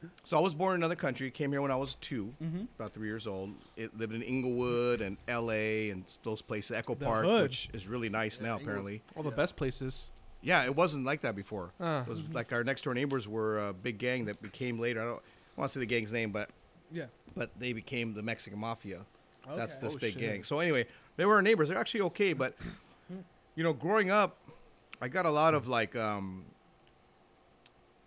Basically, 0.00 0.16
so 0.24 0.36
I 0.38 0.40
was 0.40 0.54
born 0.54 0.74
in 0.74 0.80
another 0.80 0.94
country. 0.96 1.30
Came 1.30 1.50
here 1.52 1.62
when 1.62 1.70
I 1.70 1.76
was 1.76 1.96
2 2.00 2.34
Mm-hmm. 2.42 2.60
about 2.78 2.90
three 2.92 3.08
years 3.08 3.26
old. 3.26 3.54
It 3.76 3.96
lived 3.98 4.14
in 4.14 4.22
Inglewood 4.22 5.00
and 5.00 5.16
L.A. 5.28 5.90
and 5.90 6.04
those 6.22 6.42
places, 6.42 6.76
Echo 6.76 6.94
The 6.94 7.04
Park, 7.04 7.24
hood. 7.26 7.42
which 7.42 7.68
is 7.72 7.86
really 7.88 8.08
nice 8.08 8.40
now. 8.40 8.56
Apparently, 8.56 9.02
All 9.16 9.22
the 9.22 9.30
best 9.30 9.56
places. 9.56 10.10
yeah, 10.42 10.64
it 10.64 10.74
wasn't 10.74 11.04
like 11.04 11.22
that 11.22 11.34
before. 11.36 11.72
Uh. 11.80 12.04
It 12.06 12.10
was 12.10 12.22
like 12.32 12.52
our 12.52 12.64
next 12.64 12.82
door 12.82 12.94
neighbors 12.94 13.26
were 13.28 13.58
a 13.58 13.72
big 13.72 13.98
gang 13.98 14.24
that 14.26 14.40
became 14.42 14.78
later. 14.78 15.00
I 15.00 15.04
don't 15.04 15.22
want 15.56 15.68
to 15.70 15.74
say 15.74 15.80
the 15.80 15.86
gang's 15.86 16.12
name, 16.12 16.30
but 16.30 16.50
Yeah. 16.92 17.06
but 17.36 17.50
they 17.58 17.72
became 17.72 18.14
the 18.14 18.22
Mexican 18.22 18.58
Mafia. 18.58 19.00
That's 19.56 19.78
this 19.78 19.94
Oh, 19.94 19.98
big 19.98 20.12
shit. 20.12 20.20
gang. 20.22 20.44
So 20.44 20.58
anyway, 20.58 20.86
they 21.16 21.24
were 21.24 21.34
our 21.36 21.42
neighbors. 21.42 21.68
They're 21.70 21.78
actually 21.78 22.02
okay, 22.02 22.34
but 22.34 22.54
you 23.56 23.64
know, 23.64 23.72
growing 23.72 24.10
up, 24.10 24.36
I 25.00 25.08
got 25.08 25.24
a 25.26 25.30
lot 25.30 25.54
of 25.54 25.66
like, 25.68 25.96
um, 25.96 26.44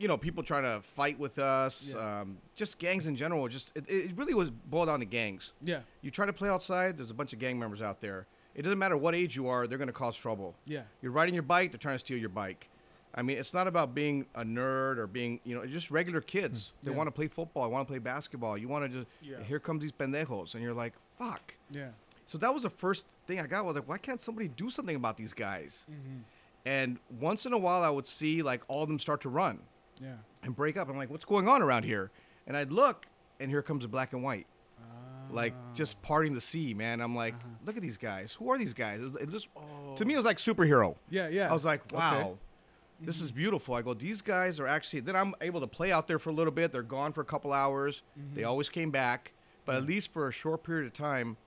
you 0.02 0.08
know, 0.08 0.18
people 0.18 0.42
trying 0.44 0.64
to 0.64 0.82
fight 0.82 1.20
with 1.20 1.38
us. 1.38 1.94
Yeah. 1.96 2.22
Um, 2.22 2.38
just 2.56 2.80
gangs 2.80 3.06
in 3.08 3.16
general. 3.16 3.48
Just 3.48 3.72
it, 3.76 3.86
it 3.88 4.12
really 4.18 4.34
was 4.34 4.50
boiled 4.50 4.88
down 4.88 5.00
to 5.00 5.06
gangs. 5.06 5.54
Yeah. 5.64 5.82
You 6.02 6.10
try 6.10 6.26
to 6.26 6.34
play 6.34 6.50
outside, 6.50 6.98
there's 6.98 7.12
a 7.12 7.14
bunch 7.14 7.34
of 7.34 7.40
gang 7.40 7.60
members 7.60 7.82
out 7.82 8.02
there. 8.02 8.26
It 8.56 8.64
doesn't 8.64 8.80
matter 8.80 8.98
what 8.98 9.14
age 9.16 9.36
you 9.36 9.48
are, 9.48 9.68
they're 9.68 9.78
going 9.78 9.88
to 9.88 9.94
cause 9.94 10.18
trouble. 10.18 10.56
Yeah. 10.66 10.82
You're 11.02 11.12
riding 11.12 11.34
your 11.36 11.44
bike, 11.44 11.72
they're 11.72 11.78
trying 11.78 11.96
to 11.96 12.00
steal 12.00 12.18
your 12.18 12.30
bike. 12.30 12.68
I 13.14 13.22
mean, 13.22 13.38
it's 13.38 13.54
not 13.54 13.68
about 13.68 13.94
being 13.94 14.26
a 14.36 14.44
nerd 14.44 14.98
or 14.98 15.06
being, 15.06 15.40
you 15.44 15.54
know, 15.54 15.66
just 15.66 15.92
regular 15.92 16.22
kids. 16.22 16.72
They 16.82 16.92
Yeah. 16.92 16.98
want 16.98 17.08
to 17.08 17.12
play 17.12 17.28
football, 17.28 17.64
They 17.68 17.72
want 17.74 17.88
to 17.88 17.92
play 17.92 18.00
basketball. 18.00 18.58
You 18.58 18.68
want 18.70 18.86
to 18.86 18.90
just, 19.00 19.08
Yeah. 19.22 19.44
here 19.44 19.60
comes 19.60 19.82
these 19.84 19.92
pendejos. 19.92 20.56
And 20.56 20.64
you're 20.64 20.74
like, 20.74 20.94
fuck. 21.18 21.56
Yeah. 21.72 21.90
So 22.26 22.38
that 22.40 22.54
was 22.54 22.64
the 22.64 22.70
first 22.70 23.06
thing 23.28 23.40
I 23.40 23.48
got. 23.48 23.66
was 23.66 23.76
like, 23.76 23.88
why 23.88 23.98
can't 23.98 24.20
somebody 24.20 24.48
do 24.48 24.70
something 24.70 24.96
about 24.96 25.18
these 25.18 25.34
guys? 25.34 25.86
Mm-hmm. 25.92 26.20
And 26.66 27.00
once 27.20 27.46
in 27.46 27.54
a 27.54 27.58
while, 27.58 27.84
I 27.84 27.90
would 27.90 28.08
see 28.08 28.42
like 28.42 28.62
all 28.68 28.84
of 28.84 28.90
them 28.90 29.00
start 29.00 29.22
to 29.22 29.30
run 29.30 29.60
Yeah. 30.02 30.16
and 30.44 30.56
break 30.56 30.78
up. 30.78 30.90
I'm 30.90 30.98
like, 30.98 31.10
what's 31.10 31.26
going 31.26 31.48
on 31.48 31.62
around 31.62 31.84
here? 31.84 32.12
And 32.48 32.58
I'd 32.58 32.72
look, 32.72 33.06
and 33.40 33.50
here 33.50 33.62
comes 33.62 33.86
a 33.86 33.88
black 33.88 34.14
and 34.14 34.24
white, 34.24 34.48
like 35.30 35.54
ah. 35.56 35.74
just 35.74 36.02
parting 36.02 36.34
the 36.34 36.42
sea, 36.42 36.74
man. 36.74 37.02
I'm 37.02 37.16
like, 37.16 37.36
uh-huh. 37.36 37.48
look 37.66 37.76
at 37.78 37.82
these 37.82 37.98
guys. 37.98 38.34
Who 38.34 38.52
are 38.52 38.58
these 38.58 38.74
guys? 38.74 39.00
It, 39.20 39.30
just 39.30 39.48
to 39.96 40.06
me, 40.06 40.14
it 40.14 40.16
oh. 40.16 40.20
was 40.20 40.26
like 40.26 40.38
superhero. 40.38 40.96
Yeah. 41.10 41.28
Yeah. 41.28 41.50
I 41.50 41.54
was 41.54 41.66
like, 41.66 41.82
wow, 41.94 42.38
this 43.00 43.22
is 43.22 43.30
mm-hmm. 43.30 43.38
beautiful. 43.38 43.76
I 43.76 43.82
go, 43.82 43.94
these 43.94 44.22
guys 44.22 44.60
are 44.60 44.68
actually. 44.68 45.02
Then 45.02 45.16
I'm 45.16 45.34
able 45.42 45.62
to 45.62 45.68
play 45.68 45.92
out 45.92 46.08
there 46.08 46.20
for 46.20 46.30
a 46.30 46.34
little 46.34 46.52
bit. 46.52 46.72
They're 46.72 46.84
gone 46.84 47.14
for 47.14 47.22
a 47.22 47.26
couple 47.26 47.54
hours. 47.54 48.02
Mm-hmm. 48.20 48.36
They 48.36 48.44
always 48.44 48.70
came 48.70 48.92
back, 48.92 49.32
but 49.66 49.76
at 49.76 49.84
least 49.86 50.12
for 50.12 50.28
a 50.28 50.32
short 50.32 50.64
period 50.64 50.88
of 50.88 50.94
time, 50.94 51.38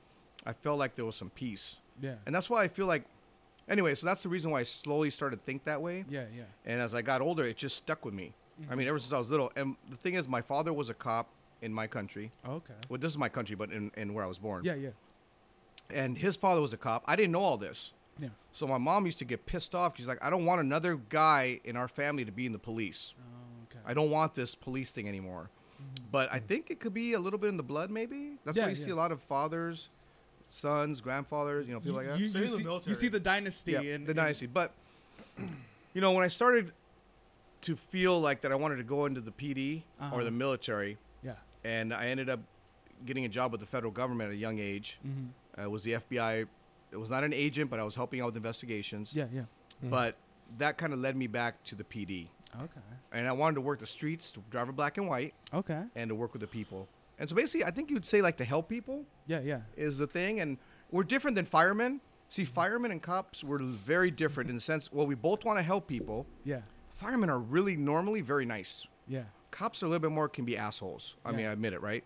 I 0.47 0.53
felt 0.53 0.79
like 0.79 0.95
there 0.95 1.05
was 1.05 1.17
some 1.17 1.31
peace. 1.31 1.77
yeah. 2.01 2.15
And 2.27 2.35
that's 2.35 2.49
why 2.49 2.63
I 2.63 2.69
feel 2.69 2.87
like, 2.87 3.05
anyway. 3.69 3.95
So 3.95 4.07
that's 4.07 4.23
the 4.23 4.29
reason 4.29 4.51
why 4.51 4.61
I 4.61 4.65
slowly 4.65 5.11
started 5.11 5.37
to 5.37 5.43
think 5.43 5.65
that 5.65 5.81
way. 5.81 6.05
Yeah. 6.09 6.25
Yeah. 6.35 6.45
And 6.65 6.81
as 6.81 6.95
I 6.95 7.03
got 7.03 7.21
older, 7.21 7.45
it 7.45 7.57
just 7.57 7.77
stuck 7.77 8.05
with 8.05 8.15
me. 8.15 8.35
Mm-hmm. 8.61 8.73
I 8.73 8.75
mean, 8.77 8.89
ever 8.89 8.99
since 8.99 9.13
I 9.13 9.19
was 9.19 9.31
little. 9.31 9.53
And 9.57 9.77
the 9.91 9.97
thing 9.97 10.15
is, 10.15 10.29
my 10.29 10.43
father 10.43 10.73
was 10.73 10.91
a 10.91 10.95
cop 10.95 11.29
in 11.63 11.73
my 11.73 11.87
country. 11.87 12.31
Oh, 12.45 12.55
okay. 12.55 12.75
Well, 12.89 12.99
this 12.99 13.11
is 13.11 13.19
my 13.19 13.29
country, 13.29 13.57
but 13.57 13.73
in, 13.73 13.91
in 13.97 14.15
where 14.15 14.25
I 14.25 14.29
was 14.29 14.39
born. 14.39 14.65
Yeah. 14.65 14.75
Yeah. 14.75 14.91
And 15.91 16.17
his 16.17 16.37
father 16.37 16.61
was 16.61 16.73
a 16.73 16.77
cop. 16.77 17.03
I 17.07 17.17
didn't 17.17 17.33
know 17.33 17.43
all 17.43 17.57
this. 17.57 17.93
Yeah. 18.19 18.29
So 18.53 18.67
my 18.67 18.79
mom 18.79 19.07
used 19.07 19.19
to 19.19 19.25
get 19.25 19.45
pissed 19.47 19.75
off. 19.75 19.97
She's 19.97 20.07
like, 20.07 20.23
I 20.25 20.31
don't 20.31 20.45
want 20.45 20.61
another 20.61 20.97
guy 21.09 21.61
in 21.65 21.77
our 21.77 21.89
family 21.89 22.25
to 22.25 22.33
be 22.33 22.47
in 22.47 22.53
the 22.53 22.59
police. 22.59 23.13
Oh, 23.19 23.67
okay. 23.71 23.83
I 23.87 23.95
don't 23.95 24.11
want 24.11 24.35
this 24.35 24.55
police 24.55 24.91
thing 24.91 25.09
anymore. 25.09 25.51
Mm-hmm. 25.81 26.05
But 26.11 26.33
I 26.33 26.37
mm-hmm. 26.37 26.47
think 26.47 26.71
it 26.71 26.81
could 26.81 26.95
be 26.95 27.15
a 27.15 27.19
little 27.19 27.39
bit 27.39 27.49
in 27.49 27.57
the 27.57 27.63
blood, 27.63 27.91
maybe. 27.91 28.33
That's 28.45 28.57
Yeah, 28.57 28.65
why 28.65 28.71
you 28.71 28.77
see 28.77 28.91
a 28.91 28.97
lot 28.97 29.11
of 29.11 29.21
fathers, 29.21 29.89
sons, 30.49 31.01
grandfathers, 31.01 31.67
you 31.67 31.75
know, 31.75 31.81
people 31.81 32.01
you, 32.01 32.09
like 32.09 32.17
that. 32.17 32.21
you, 32.21 32.29
Same 32.29 32.43
you 32.43 32.57
in 32.57 32.65
the 32.65 32.81
see, 32.81 32.91
you 32.91 32.95
see 32.95 33.09
the 33.09 33.21
dynasty 33.21 33.73
yeah, 33.73 33.81
in 33.81 34.05
the 34.05 34.13
in- 34.13 34.17
dynasty. 34.17 34.47
But 34.47 34.73
you 35.95 36.01
know, 36.01 36.13
when 36.13 36.25
I 36.25 36.29
started 36.29 36.73
to 37.65 37.77
feel 37.77 38.21
like 38.21 38.41
that, 38.43 38.53
I 38.53 38.55
wanted 38.55 38.77
to 38.77 38.85
go 38.85 39.07
into 39.07 39.21
the 39.21 39.31
PD 39.33 39.83
Uh-huh. 40.01 40.15
or 40.17 40.25
the 40.25 40.31
military, 40.31 40.99
Yeah. 41.23 41.35
and 41.65 41.93
I 41.93 42.09
ended 42.09 42.29
up 42.29 42.41
getting 43.05 43.25
a 43.25 43.29
job 43.29 43.53
with 43.53 43.61
the 43.61 43.67
federal 43.67 43.93
government 43.93 44.29
at 44.29 44.35
a 44.35 44.39
young 44.39 44.59
age. 44.59 44.99
Mm-hmm. 45.07 45.61
Uh, 45.61 45.65
it 45.65 45.71
was 45.71 45.83
the 45.83 45.93
FBI. 45.95 46.47
It 46.93 46.97
was 46.97 47.11
not 47.11 47.25
an 47.25 47.33
agent, 47.33 47.71
but 47.71 47.81
I 47.81 47.83
was 47.83 47.95
helping 47.95 48.21
out 48.21 48.27
with 48.27 48.37
investigations. 48.37 49.15
Yeah. 49.15 49.27
Yeah. 49.33 49.45
But 49.83 50.17
that 50.59 50.79
kind 50.79 50.93
of 50.93 50.99
led 51.01 51.17
me 51.17 51.27
back 51.27 51.63
to 51.65 51.75
the 51.75 51.85
PD, 51.85 52.29
Okay. 52.55 52.81
and 53.13 53.27
I 53.27 53.33
wanted 53.33 53.57
to 53.57 53.61
work 53.61 53.81
the 53.81 53.87
streets, 53.87 54.31
to 54.33 54.41
drive 54.51 54.69
a 54.69 54.73
black 54.73 54.97
and 54.99 55.09
white, 55.09 55.35
Okay. 55.53 55.83
and 55.97 56.09
to 56.09 56.15
work 56.15 56.33
with 56.33 56.41
the 56.41 56.47
people. 56.47 56.89
And 57.19 57.29
so 57.29 57.35
basically, 57.35 57.65
I 57.65 57.71
think 57.71 57.91
you'd 57.91 58.05
say 58.05 58.21
like 58.23 58.37
to 58.39 58.45
help 58.45 58.69
people 58.69 59.05
Yeah. 59.27 59.41
Yeah. 59.41 59.63
is 59.77 59.99
the 59.99 60.07
thing, 60.07 60.41
and 60.41 60.59
we're 60.91 61.03
different 61.05 61.35
than 61.35 61.45
firemen. 61.45 62.01
See, 62.29 62.45
firemen 62.45 62.91
and 62.91 63.03
cops 63.03 63.45
were 63.45 63.59
very 63.59 64.11
different 64.11 64.49
in 64.51 64.57
the 64.57 64.61
sense. 64.63 64.93
Well, 64.93 65.07
we 65.07 65.15
both 65.15 65.45
want 65.45 65.59
to 65.59 65.63
help 65.63 65.87
people. 65.87 66.27
Yeah. 66.45 66.63
Firemen 66.95 67.29
are 67.29 67.39
really 67.39 67.77
normally 67.77 68.21
very 68.21 68.47
nice. 68.47 68.87
Yeah. 69.07 69.25
Cops 69.51 69.83
are 69.83 69.87
a 69.87 69.89
little 69.89 70.01
bit 70.01 70.13
more 70.13 70.29
can 70.29 70.45
be 70.45 70.57
assholes. 70.57 71.15
I 71.25 71.33
mean, 71.33 71.47
I 71.47 71.53
admit 71.53 71.73
it, 71.75 71.83
right? 71.83 72.03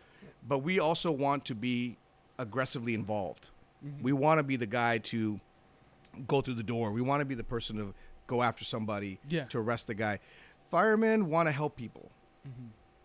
But 0.47 0.59
we 0.59 0.81
also 0.81 1.11
want 1.13 1.45
to 1.47 1.55
be 1.55 1.97
aggressively 2.39 2.95
involved. 2.95 3.49
Mm-hmm. 3.87 4.03
We 4.03 4.13
want 4.13 4.39
to 4.39 4.43
be 4.43 4.57
the 4.57 4.67
guy 4.67 4.99
to 4.99 5.39
go 6.27 6.41
through 6.41 6.55
the 6.55 6.63
door. 6.63 6.91
We 6.91 7.01
want 7.03 7.21
to 7.21 7.25
be 7.25 7.35
the 7.35 7.45
person 7.45 7.77
to 7.77 7.95
go 8.27 8.43
after 8.43 8.65
somebody 8.65 9.19
Yeah. 9.29 9.45
to 9.45 9.59
arrest 9.59 9.87
the 9.87 9.95
guy. 9.95 10.19
Firemen 10.71 11.29
want 11.29 11.49
to 11.49 11.53
help 11.53 11.77
people. 11.77 12.11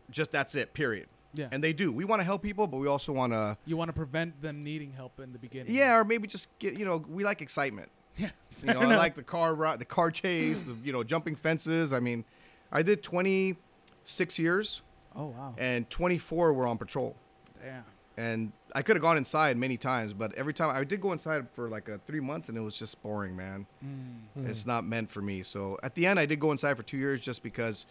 Just 0.09 0.31
that's 0.31 0.55
it. 0.55 0.73
Period. 0.73 1.05
Mm-hmm. 1.05 1.41
Yeah. 1.41 1.47
And 1.51 1.63
they 1.63 1.73
do. 1.73 1.91
We 1.91 2.05
want 2.05 2.19
to 2.21 2.23
help 2.23 2.41
people, 2.41 2.67
but 2.67 2.77
we 2.77 2.87
also 2.87 3.11
want 3.11 3.33
to. 3.33 3.57
You 3.65 3.75
want 3.77 3.89
to 3.89 3.93
prevent 3.93 4.41
them 4.41 4.63
needing 4.63 4.91
help 4.93 5.19
in 5.19 5.33
the 5.33 5.39
beginning. 5.39 5.73
Yeah, 5.73 5.97
or 5.99 6.03
maybe 6.05 6.27
just 6.27 6.47
get. 6.59 6.77
You 6.77 6.85
know, 6.85 6.97
we 7.09 7.23
like 7.23 7.41
excitement. 7.41 7.89
Yeah. 8.15 8.29
You 8.61 8.73
know, 8.73 8.79
Fair 8.79 8.87
I 8.89 8.95
like 8.97 9.15
the 9.15 9.23
car 9.23 9.55
ride, 9.55 9.79
the 9.79 9.85
car 9.85 10.11
chase, 10.11 10.61
the 10.61 10.75
you 10.83 10.91
know 10.93 11.03
jumping 11.03 11.35
fences. 11.35 11.93
I 11.93 11.99
mean, 11.99 12.23
I 12.71 12.81
did 12.81 13.03
26 13.03 14.39
years, 14.39 14.81
Oh 15.15 15.27
wow. 15.27 15.55
and 15.57 15.89
24 15.89 16.53
were 16.53 16.67
on 16.67 16.77
patrol. 16.77 17.15
Damn. 17.61 17.83
And 18.15 18.51
I 18.75 18.83
could 18.83 18.95
have 18.95 19.01
gone 19.01 19.17
inside 19.17 19.57
many 19.57 19.75
times, 19.75 20.13
but 20.13 20.33
every 20.35 20.53
time 20.53 20.69
I 20.69 20.83
did 20.83 21.01
go 21.01 21.13
inside 21.13 21.49
for 21.53 21.67
like 21.67 21.89
a 21.89 21.99
three 22.05 22.19
months, 22.19 22.47
and 22.47 22.57
it 22.57 22.61
was 22.61 22.75
just 22.77 23.01
boring, 23.01 23.35
man. 23.35 23.65
Mm. 23.83 24.47
It's 24.47 24.67
not 24.67 24.85
meant 24.85 25.09
for 25.09 25.21
me. 25.21 25.41
So 25.41 25.79
at 25.81 25.95
the 25.95 26.05
end, 26.05 26.19
I 26.19 26.27
did 26.27 26.39
go 26.39 26.51
inside 26.51 26.77
for 26.77 26.83
two 26.83 26.97
years 26.97 27.19
just 27.21 27.41
because 27.41 27.87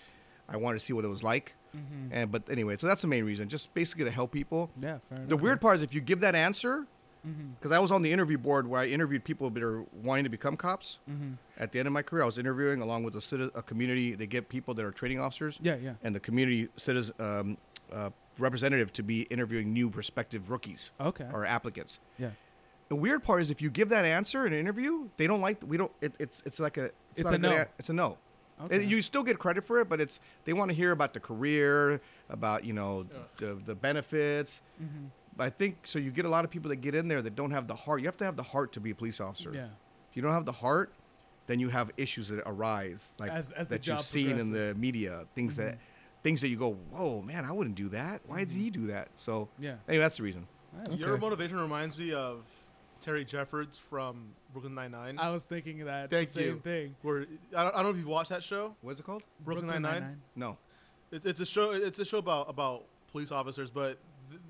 I 0.48 0.59
wanted 0.59 0.79
to 0.79 0.85
see 0.85 0.92
what 0.92 1.05
it 1.05 1.09
was 1.09 1.25
like. 1.25 1.55
Mm-hmm. 1.77 2.12
And 2.14 2.31
but 2.31 2.42
anyway, 2.48 2.77
so 2.77 2.87
that's 2.87 3.03
the 3.03 3.09
main 3.09 3.25
reason, 3.25 3.48
just 3.48 3.75
basically 3.75 4.05
to 4.05 4.11
help 4.12 4.31
people. 4.31 4.70
Yeah. 4.81 4.98
Fair 5.09 5.18
enough. 5.18 5.29
The 5.29 5.37
weird 5.37 5.61
part 5.61 5.77
is 5.77 5.83
if 5.83 5.92
you 5.92 6.01
give 6.01 6.20
that 6.20 6.35
answer, 6.37 6.87
because 7.55 7.71
I 7.73 7.79
was 7.79 7.91
on 7.93 8.03
the 8.03 8.13
interview 8.13 8.39
board 8.39 8.67
where 8.67 8.81
I 8.81 8.87
interviewed 8.87 9.23
people 9.25 9.49
that 9.51 9.63
are 9.63 9.85
wanting 10.03 10.25
to 10.25 10.31
become 10.31 10.57
cops. 10.57 10.99
At 11.59 11.73
the 11.73 11.79
end 11.79 11.87
of 11.87 11.93
my 11.93 12.03
career, 12.03 12.23
I 12.23 12.27
was 12.27 12.39
interviewing 12.39 12.81
along 12.83 13.05
with 13.05 13.15
a, 13.15 13.19
citi- 13.19 13.51
a 13.55 13.63
community. 13.63 14.15
They 14.15 14.27
get 14.27 14.49
people 14.49 14.75
that 14.75 14.85
are 14.85 14.91
training 14.91 15.21
officers. 15.21 15.59
Yeah, 15.63 15.77
yeah. 15.77 15.95
And 16.03 16.15
the 16.15 16.21
community 16.21 16.69
citizen 16.77 17.15
um, 17.21 17.57
uh, 17.93 18.11
representative 18.39 18.93
to 18.95 19.03
be 19.03 19.23
interviewing 19.25 19.73
new 19.73 19.89
prospective 19.91 20.51
rookies 20.51 20.91
Okay. 21.01 21.27
or 21.33 21.47
applicants. 21.47 21.99
Yeah. 22.19 22.31
The 22.89 22.97
weird 22.97 23.23
part 23.23 23.41
is 23.43 23.51
if 23.51 23.63
you 23.63 23.71
give 23.71 23.89
that 23.91 24.05
answer 24.05 24.47
in 24.47 24.53
an 24.53 24.59
interview, 24.59 25.09
they 25.17 25.27
don't 25.27 25.41
like. 25.41 25.63
We 25.67 25.77
don't. 25.77 25.93
It, 26.01 26.15
it's 26.19 26.43
it's 26.45 26.59
like 26.61 26.77
a. 26.77 26.85
It's, 26.87 26.95
It's 27.17 27.25
not 27.25 27.35
a 27.35 27.39
good 27.39 27.51
no. 27.51 27.57
a- 27.57 27.67
it's 27.79 27.89
a 27.89 27.93
no. 27.95 28.19
Okay. 28.65 28.77
And 28.83 28.91
you 28.91 29.01
still 29.03 29.23
get 29.23 29.39
credit 29.39 29.65
for 29.65 29.81
it, 29.81 29.89
but 29.89 30.01
it's 30.01 30.21
they 30.45 30.53
want 30.53 30.71
to 30.71 30.75
hear 30.75 30.93
about 30.93 31.15
the 31.15 31.21
career, 31.21 32.01
about 32.29 32.65
you 32.65 32.73
know 32.75 33.07
the 33.39 33.55
the 33.65 33.75
benefits. 33.75 34.61
Mm-hmm. 34.83 35.07
But 35.37 35.45
I 35.45 35.51
think 35.51 35.79
so. 35.85 35.99
You 35.99 36.11
get 36.11 36.25
a 36.25 36.29
lot 36.29 36.45
of 36.45 36.51
people 36.51 36.68
that 36.71 36.77
get 36.77 36.95
in 36.95 37.09
there 37.09 37.23
that 37.23 37.35
don't 37.35 37.51
have 37.53 37.66
the 37.66 37.75
heart. 37.75 38.01
You 38.01 38.07
have 38.07 38.16
to 38.18 38.25
have 38.25 38.37
the 38.37 38.42
heart 38.42 38.73
to 38.73 38.81
be 38.81 38.90
a 38.90 38.95
police 38.95 39.21
officer. 39.21 39.53
Yeah. 39.55 39.66
If 40.11 40.16
you 40.16 40.23
don't 40.23 40.33
have 40.33 40.45
the 40.45 40.53
heart, 40.53 40.92
then 41.47 41.59
you 41.59 41.68
have 41.71 41.90
issues 41.97 42.29
that 42.29 42.42
arise, 42.47 43.14
like 43.18 43.31
As- 43.31 43.51
as 43.53 43.66
the 43.66 43.77
that 43.79 43.87
you've 43.87 44.01
seen 44.03 44.33
in. 44.33 44.38
Mm-hmm. 44.38 44.53
the 44.53 44.75
media, 44.75 45.27
things 45.35 45.57
that 45.57 45.79
things 46.23 46.40
that 46.40 46.49
you 46.49 46.57
go, 46.57 46.75
whoa, 46.92 47.21
man, 47.23 47.45
I 47.45 47.51
wouldn't 47.51 47.75
do 47.75 47.88
that. 47.88 48.21
Why 48.27 48.40
did 48.45 48.53
he 48.53 48.71
do 48.71 48.87
that? 48.88 49.09
So 49.16 49.49
Yeah. 49.59 49.75
anyway, 49.88 50.03
that's 50.05 50.18
the 50.18 50.23
reason. 50.23 50.47
Okay. 50.87 50.95
Your 50.95 51.16
motivation 51.18 51.59
reminds 51.59 51.99
me 51.99 52.12
of 52.12 52.45
Terry 53.01 53.25
Jeffords 53.25 53.77
from 53.77 54.29
Brooklyn 54.53 54.75
Nine 54.75 54.92
Nine. 54.92 55.18
I 55.18 55.31
was 55.31 55.42
thinking 55.42 55.81
of 55.81 55.87
that 55.88 56.11
Thank 56.11 56.29
same 56.29 56.45
you. 56.47 56.61
thing. 56.61 56.95
Where 57.03 57.27
I 57.57 57.64
don't, 57.64 57.73
I 57.75 57.77
don't 57.79 57.83
know 57.87 57.90
if 57.90 57.97
you've 57.97 58.07
watched 58.07 58.31
that 58.31 58.42
show, 58.45 58.77
What's 58.83 59.01
it 59.01 59.03
called? 59.05 59.23
Brooklyn 59.40 59.66
Nine 59.66 59.83
Nine. 59.83 60.21
No. 60.37 60.59
It's, 61.11 61.27
it's 61.27 61.40
a 61.40 61.45
show. 61.47 61.73
It's 61.73 61.99
a 61.99 62.05
show 62.05 62.18
about 62.18 62.49
about 62.49 62.85
police 63.11 63.33
officers, 63.33 63.71
but 63.71 63.88
th- 63.88 63.99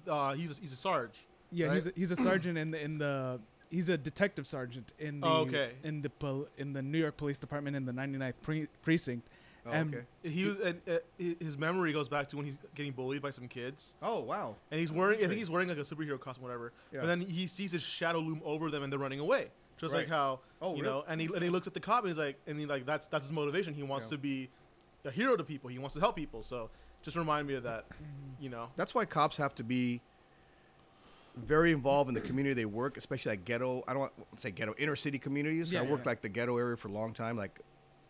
uh, 0.09 0.33
he's 0.35 0.59
a, 0.59 0.61
he's 0.61 0.73
a 0.73 0.77
sarge. 0.77 1.25
Yeah, 1.51 1.75
he's 1.75 1.87
a, 1.87 1.93
he's 1.95 2.11
a 2.11 2.17
sergeant 2.17 2.57
in 2.59 2.71
the 2.71 2.83
in 2.83 2.99
the 2.99 3.41
he's 3.71 3.89
a 3.89 3.99
detective 3.99 4.47
sergeant 4.47 4.93
in 4.99 5.21
the 5.21 5.27
Oh, 5.27 5.37
okay. 5.43 5.73
in 5.85 6.03
the 6.03 6.11
pol- 6.11 6.49
in 6.59 6.73
the 6.73 6.83
New 6.83 6.99
York 6.99 7.17
Police 7.17 7.39
Department 7.39 7.77
in 7.77 7.85
the 7.85 7.93
99th 7.93 8.35
pre- 8.43 8.69
precinct. 8.83 9.29
Oh, 9.65 9.71
And- 9.71 9.95
okay. 9.95 10.05
He 10.29 10.45
was, 10.47 10.57
and, 10.59 10.81
uh, 10.89 10.99
his 11.41 11.57
memory 11.57 11.93
goes 11.93 12.09
back 12.09 12.27
to 12.29 12.37
when 12.37 12.45
he's 12.47 12.59
getting 12.75 12.93
bullied 12.93 13.23
by 13.23 13.31
some 13.31 13.47
kids, 13.49 13.95
Oh 14.03 14.21
wow. 14.21 14.57
and 14.71 14.81
he's 14.81 14.91
wearing. 14.93 15.19
I 15.19 15.27
think 15.29 15.35
he's 15.39 15.51
wearing 15.51 15.69
like 15.69 15.79
a 15.79 15.83
superhero 15.83 16.19
costume, 16.19 16.43
whatever. 16.45 16.73
Yeah. 16.93 17.01
But 17.01 17.07
then 17.07 17.21
he 17.21 17.47
sees 17.47 17.71
his 17.73 17.83
shadow 17.83 18.19
loom 18.19 18.41
over 18.45 18.71
them, 18.71 18.83
and 18.83 18.93
they're 18.93 18.99
running 18.99 19.21
away. 19.21 19.51
Just 19.79 19.95
like 19.95 20.09
how 20.09 20.39
Oh, 20.61 20.77
you 20.77 20.83
really? 20.83 20.95
know, 20.95 21.05
and 21.09 21.21
he 21.21 21.27
and 21.27 21.43
he 21.43 21.51
looks 21.51 21.67
at 21.67 21.75
the 21.75 21.81
cop 21.81 22.01
and 22.05 22.09
he's 22.09 22.19
like, 22.19 22.37
and 22.47 22.59
he 22.59 22.67
like 22.67 22.87
that's 22.87 23.07
that's 23.09 23.27
his 23.27 23.33
motivation. 23.33 23.75
He 23.75 23.83
wants 23.83 24.07
Yeah. 24.07 24.11
to 24.17 24.19
be 24.19 24.49
a 25.05 25.11
hero 25.11 25.37
to 25.37 25.43
people. 25.45 25.71
He 25.71 25.79
wants 25.79 25.95
to 25.95 26.01
help 26.01 26.15
people. 26.17 26.43
So 26.43 26.71
just 27.03 27.17
remind 27.17 27.47
me 27.47 27.55
of 27.55 27.65
that. 27.65 27.87
You 28.41 28.49
know. 28.49 28.69
That's 28.77 28.95
why 28.95 29.05
cops 29.05 29.37
have 29.37 29.55
to 29.57 29.65
be 29.65 30.01
very 31.37 31.73
involved 31.73 32.09
in 32.09 32.15
the 32.15 32.21
community 32.21 32.55
they 32.55 32.65
work, 32.65 32.97
especially 32.97 33.33
like 33.33 33.45
ghetto. 33.45 33.83
I 33.87 33.93
don't 33.93 34.01
want 34.01 34.13
to 34.35 34.41
say 34.41 34.51
ghetto, 34.51 34.75
inner 34.79 34.97
city 34.97 35.19
communities. 35.19 35.71
Yeah, 35.71 35.81
I 35.81 35.83
worked 35.83 36.05
yeah. 36.05 36.11
like 36.11 36.23
the 36.23 36.29
ghetto 36.29 36.59
area 36.59 36.77
for 36.77 36.89
a 36.89 36.93
long 36.93 37.13
time. 37.13 37.37
Like 37.37 37.61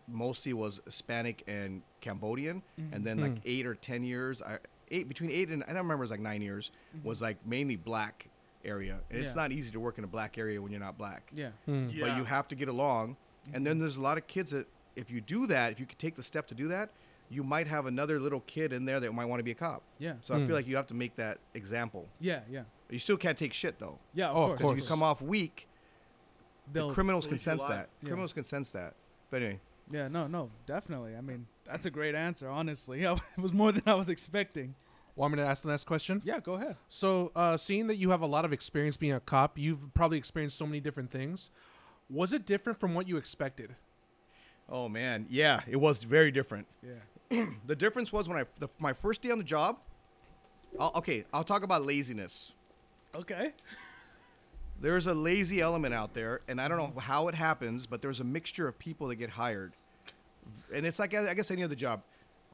mostly 0.09 0.53
was 0.53 0.81
Hispanic 0.85 1.43
and 1.47 1.83
Cambodian, 2.01 2.63
mm-hmm. 2.81 2.95
and 2.95 3.05
then 3.05 3.21
like 3.21 3.33
hmm. 3.33 3.41
eight 3.45 3.67
or 3.67 3.75
ten 3.75 4.03
years, 4.03 4.43
I, 4.43 4.59
eight 4.91 5.09
between 5.09 5.31
eight 5.31 5.49
and 5.49 5.63
I 5.65 5.69
don't 5.69 5.79
remember 5.79 6.03
it 6.03 6.07
was 6.07 6.11
like 6.11 6.21
nine 6.21 6.43
years 6.43 6.71
mm-hmm. 6.97 7.07
was 7.07 7.23
like 7.23 7.37
mainly 7.47 7.77
black 7.77 8.29
area. 8.65 9.01
And 9.11 9.21
it's 9.21 9.35
not 9.35 9.53
easy 9.53 9.71
to 9.73 9.81
work 9.81 9.99
in 9.99 10.05
a 10.05 10.09
black 10.09 10.39
area 10.39 10.61
when 10.61 10.71
you're 10.71 10.81
not 10.81 10.99
black. 10.99 11.31
Yeah. 11.35 11.51
Hmm. 11.67 11.89
But 11.99 12.17
you 12.17 12.25
have 12.25 12.49
to 12.49 12.55
get 12.55 12.69
along. 12.69 13.17
And 13.53 13.67
then 13.67 13.75
mm-hmm. 13.75 13.81
there's 13.81 13.97
a 13.97 14.01
lot 14.01 14.19
of 14.19 14.27
kids 14.27 14.53
that 14.53 14.67
if 14.95 15.11
you 15.11 15.21
do 15.21 15.47
that, 15.49 15.73
if 15.73 15.81
you 15.81 15.87
could 15.87 15.99
take 15.99 16.15
the 16.15 16.23
step 16.23 16.47
to 16.49 16.55
do 16.55 16.69
that, 16.69 16.91
you 17.33 17.43
might 17.43 17.67
have 17.67 17.87
another 17.87 18.21
little 18.21 18.41
kid 18.41 18.73
in 18.73 18.85
there 18.85 19.01
that 19.01 19.13
might 19.13 19.25
want 19.25 19.41
to 19.41 19.45
be 19.45 19.53
a 19.53 19.55
cop. 19.55 19.83
Yeah. 19.99 20.15
So 20.21 20.35
I 20.35 20.39
feel 20.47 20.55
like 20.55 20.67
you 20.67 20.77
have 20.77 20.87
to 20.89 20.95
make 20.95 21.17
that 21.17 21.39
example. 21.55 22.07
Yeah, 22.21 22.41
yeah. 22.51 22.63
You 22.91 22.99
still 22.99 23.17
can't 23.17 23.39
take 23.39 23.53
shit 23.53 23.79
though. 23.79 23.99
Yeah, 24.15 24.29
of 24.31 24.37
Oh, 24.37 24.43
of 24.43 24.49
course. 24.49 24.59
Because 24.59 24.71
if 24.73 24.83
you 24.83 24.89
come 24.89 25.03
off 25.03 25.23
weak, 25.23 25.69
They'll- 26.73 26.89
the 26.89 26.95
criminals 26.95 27.27
can 27.27 27.39
sense 27.39 27.65
that. 27.65 27.89
Yeah. 28.03 28.09
Criminals 28.09 28.33
can 28.33 28.45
sense 28.45 28.71
that. 28.73 28.95
But 29.31 29.43
anyway, 29.43 29.61
Yeah, 29.91 30.09
no, 30.09 30.27
no, 30.27 30.51
definitely. 30.67 31.17
I 31.17 31.21
mean, 31.21 31.47
that's 31.65 31.87
a 31.87 31.91
great 31.91 32.15
answer, 32.15 32.49
honestly. 32.49 33.03
it 33.05 33.21
was 33.39 33.53
more 33.53 33.73
than 33.73 33.83
I 33.87 33.95
was 33.95 34.09
expecting. 34.09 34.75
Want 35.17 35.33
me 35.35 35.39
to 35.39 35.47
ask 35.47 35.63
the 35.63 35.69
next 35.71 35.85
question? 35.85 36.23
Yeah, 36.25 36.41
go 36.41 36.55
ahead. 36.55 36.77
So, 36.89 37.33
uh, 37.37 37.57
seeing 37.59 37.87
that 37.89 37.97
you 37.97 38.11
have 38.11 38.23
a 38.23 38.27
lot 38.27 38.45
of 38.47 38.53
experience 38.53 38.97
being 38.97 39.13
a 39.13 39.21
cop, 39.21 39.59
you've 39.59 39.93
probably 39.93 40.17
experienced 40.17 40.57
so 40.57 40.65
many 40.67 40.81
different 40.81 41.11
things. 41.11 41.51
Was 42.09 42.33
it 42.33 42.47
different 42.47 42.79
from 42.81 42.95
what 42.95 43.09
you 43.09 43.17
expected? 43.17 43.75
oh 44.69 44.89
man, 44.89 45.27
yeah, 45.29 45.61
it 45.69 45.77
was 45.77 46.03
very 46.03 46.31
different. 46.31 46.67
Yeah. 46.83 46.93
The 47.67 47.77
difference 47.77 48.13
was 48.13 48.29
when 48.29 48.39
I 48.39 48.45
the, 48.59 48.69
my 48.79 48.93
first 48.93 49.23
day 49.23 49.31
on 49.31 49.39
the 49.39 49.45
job. 49.45 49.79
I'll, 50.79 50.93
okay, 50.97 51.25
I'll 51.33 51.45
talk 51.45 51.63
about 51.63 51.85
laziness. 51.85 52.53
Okay. 53.15 53.53
There's 54.81 55.07
a 55.07 55.15
lazy 55.15 55.61
element 55.61 55.95
out 55.95 56.15
there, 56.15 56.41
and 56.49 56.61
I 56.61 56.67
don't 56.67 56.79
know 56.79 57.01
how 57.01 57.29
it 57.29 57.35
happens, 57.35 57.87
but 57.87 58.03
there's 58.03 58.21
a 58.21 58.25
mixture 58.25 58.67
of 58.67 58.79
people 58.79 59.09
that 59.09 59.17
get 59.17 59.31
hired, 59.31 59.73
and 60.75 60.85
it's 60.85 60.99
like 60.99 61.15
I 61.15 61.35
guess 61.35 61.51
any 61.51 61.63
other 61.63 61.75
job, 61.75 62.03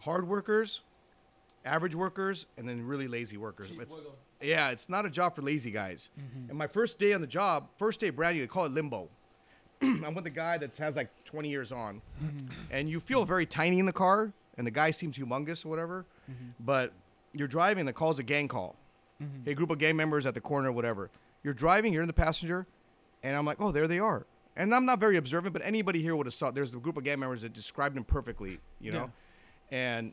hard 0.00 0.28
workers, 0.28 0.82
average 1.64 1.94
workers, 1.94 2.46
and 2.58 2.68
then 2.68 2.86
really 2.86 3.08
lazy 3.08 3.36
workers. 3.36 3.68
It's, 3.80 3.98
yeah, 4.42 4.70
it's 4.70 4.88
not 4.88 5.06
a 5.06 5.10
job 5.10 5.34
for 5.34 5.42
lazy 5.42 5.70
guys. 5.70 6.10
Mm-hmm. 6.18 6.50
And 6.50 6.58
my 6.58 6.66
first 6.66 6.98
day 6.98 7.12
on 7.14 7.20
the 7.20 7.26
job, 7.26 7.68
first 7.78 8.00
day 8.00 8.10
brand 8.10 8.36
new, 8.36 8.42
they 8.42 8.46
call 8.46 8.66
it 8.66 8.72
limbo. 8.72 9.08
I'm 9.80 10.14
with 10.14 10.24
the 10.24 10.30
guy 10.30 10.58
that 10.58 10.76
has 10.76 10.96
like 10.96 11.08
20 11.24 11.48
years 11.48 11.72
on, 11.72 12.02
mm-hmm. 12.22 12.46
and 12.70 12.90
you 12.90 13.00
feel 13.00 13.24
very 13.24 13.46
tiny 13.46 13.78
in 13.78 13.86
the 13.86 13.92
car, 13.92 14.32
and 14.58 14.66
the 14.66 14.70
guy 14.70 14.90
seems 14.90 15.16
humongous 15.16 15.64
or 15.64 15.68
whatever, 15.68 16.04
mm-hmm. 16.30 16.50
but 16.60 16.92
you're 17.32 17.48
driving, 17.48 17.86
the 17.86 17.92
call's 17.92 18.18
a 18.18 18.22
gang 18.22 18.48
call. 18.48 18.76
Mm-hmm. 19.22 19.44
Hey, 19.44 19.54
group 19.54 19.70
of 19.70 19.78
gang 19.78 19.96
members 19.96 20.26
at 20.26 20.34
the 20.34 20.40
corner, 20.40 20.70
whatever. 20.70 21.10
You're 21.42 21.54
driving, 21.54 21.92
you're 21.92 22.02
in 22.02 22.08
the 22.08 22.12
passenger, 22.12 22.66
and 23.22 23.36
I'm 23.36 23.46
like, 23.46 23.60
oh, 23.60 23.72
there 23.72 23.88
they 23.88 23.98
are. 23.98 24.26
And 24.56 24.74
I'm 24.74 24.84
not 24.84 24.98
very 24.98 25.16
observant, 25.16 25.52
but 25.52 25.62
anybody 25.64 26.02
here 26.02 26.16
would 26.16 26.26
have 26.26 26.34
saw. 26.34 26.50
There's 26.50 26.74
a 26.74 26.78
group 26.78 26.96
of 26.96 27.04
gang 27.04 27.20
members 27.20 27.42
that 27.42 27.52
described 27.52 27.96
them 27.96 28.04
perfectly, 28.04 28.58
you 28.80 28.90
know. 28.90 29.10
And 29.70 30.12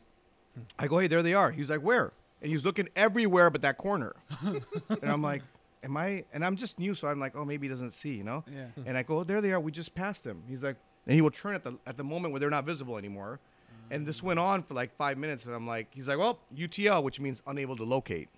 I 0.78 0.86
go, 0.86 0.98
hey, 0.98 1.08
there 1.08 1.22
they 1.22 1.34
are. 1.34 1.50
He's 1.50 1.68
like, 1.68 1.80
where? 1.80 2.12
And 2.40 2.50
he's 2.50 2.64
looking 2.64 2.88
everywhere 2.94 3.50
but 3.50 3.62
that 3.62 3.76
corner. 3.76 4.14
and 4.42 4.62
I'm 5.02 5.22
like, 5.22 5.42
am 5.82 5.96
I? 5.96 6.24
And 6.32 6.44
I'm 6.44 6.56
just 6.56 6.78
new, 6.78 6.94
so 6.94 7.08
I'm 7.08 7.18
like, 7.18 7.36
oh, 7.36 7.44
maybe 7.44 7.66
he 7.66 7.70
doesn't 7.70 7.90
see, 7.90 8.14
you 8.14 8.24
know. 8.24 8.44
Yeah. 8.52 8.66
And 8.84 8.96
I 8.96 9.02
go, 9.02 9.18
oh, 9.18 9.24
there 9.24 9.40
they 9.40 9.52
are. 9.52 9.58
We 9.58 9.72
just 9.72 9.94
passed 9.94 10.22
them. 10.22 10.42
He's 10.48 10.62
like, 10.62 10.76
and 11.06 11.14
he 11.14 11.22
will 11.22 11.30
turn 11.30 11.54
at 11.54 11.64
the 11.64 11.78
at 11.86 11.96
the 11.96 12.04
moment 12.04 12.32
where 12.32 12.40
they're 12.40 12.50
not 12.50 12.64
visible 12.64 12.98
anymore. 12.98 13.40
And 13.90 14.06
this 14.06 14.22
went 14.22 14.38
on 14.38 14.62
for 14.62 14.74
like 14.74 14.94
five 14.96 15.16
minutes, 15.18 15.44
and 15.46 15.54
I'm 15.54 15.66
like, 15.66 15.88
he's 15.92 16.08
like, 16.08 16.18
well, 16.18 16.38
UTL, 16.56 17.02
which 17.02 17.20
means 17.20 17.42
unable 17.46 17.76
to 17.76 17.84
locate. 17.84 18.28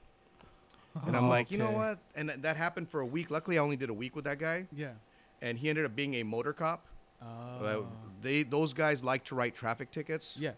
And 1.06 1.16
I'm 1.16 1.28
like, 1.28 1.50
you 1.50 1.58
know 1.58 1.70
what? 1.70 1.98
And 2.16 2.28
th- 2.28 2.40
that 2.42 2.56
happened 2.56 2.88
for 2.90 3.00
a 3.00 3.06
week. 3.06 3.30
Luckily, 3.30 3.56
I 3.56 3.62
only 3.62 3.76
did 3.76 3.88
a 3.88 3.94
week 3.94 4.16
with 4.16 4.24
that 4.24 4.38
guy, 4.38 4.66
Yeah. 4.72 4.92
and 5.40 5.56
he 5.58 5.68
ended 5.68 5.84
up 5.84 5.94
being 5.94 6.14
a 6.14 6.22
motor 6.24 6.52
cop. 6.52 6.84
Uh, 7.22 7.24
Oh. 7.62 7.86
they 8.22 8.42
those 8.42 8.72
guys 8.72 9.02
like 9.04 9.24
to 9.24 9.34
write 9.34 9.54
traffic 9.54 9.90
tickets. 9.90 10.36
yeah. 10.40 10.52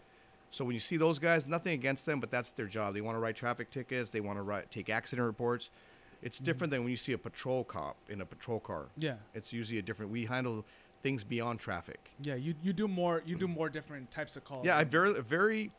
So 0.53 0.65
when 0.65 0.73
you 0.73 0.79
see 0.81 0.97
those 0.97 1.17
guys, 1.19 1.47
nothing 1.47 1.73
against 1.73 2.05
them, 2.05 2.19
but 2.19 2.29
that's 2.29 2.51
their 2.51 2.65
job. 2.65 2.93
They 2.93 2.99
want 3.01 3.15
to 3.15 3.19
write 3.19 3.35
traffic 3.37 3.71
tickets. 3.71 4.09
They 4.11 4.19
want 4.19 4.37
to 4.37 4.43
write 4.43 4.69
take 4.69 4.89
accident 4.89 5.25
reports. 5.25 5.69
It's 6.21 6.39
different 6.39 6.71
than 6.71 6.81
when 6.83 6.91
you 6.91 6.97
see 6.97 7.13
a 7.13 7.17
patrol 7.17 7.63
cop 7.63 7.95
in 8.09 8.19
a 8.21 8.25
patrol 8.25 8.59
car. 8.59 8.87
Yeah. 8.97 9.15
It's 9.33 9.53
usually 9.53 9.79
a 9.79 9.81
different. 9.81 10.11
We 10.11 10.25
handle 10.25 10.65
things 11.01 11.23
beyond 11.23 11.59
traffic. 11.59 12.11
Yeah. 12.21 12.35
You 12.35 12.55
you 12.61 12.73
do 12.73 12.87
more 12.87 13.21
you 13.25 13.35
do 13.35 13.47
more 13.47 13.69
different 13.69 14.11
types 14.11 14.35
of 14.35 14.43
calls. 14.43 14.65
Yeah, 14.65 14.77
I 14.77 14.83
very 14.83 15.13
very 15.21 15.71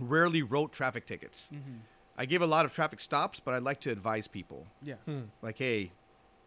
rarely 0.00 0.42
wrote 0.42 0.72
traffic 0.72 1.06
tickets. 1.06 1.48
Mm-hmm. 1.52 1.78
I 2.16 2.26
gave 2.26 2.42
a 2.42 2.46
lot 2.46 2.64
of 2.64 2.74
traffic 2.74 3.00
stops, 3.00 3.40
but 3.40 3.54
I 3.54 3.58
like 3.58 3.80
to 3.80 3.90
advise 3.90 4.28
people. 4.28 4.66
yeah. 4.82 4.96
Hmm. 5.06 5.22
like, 5.40 5.56
hey, 5.56 5.90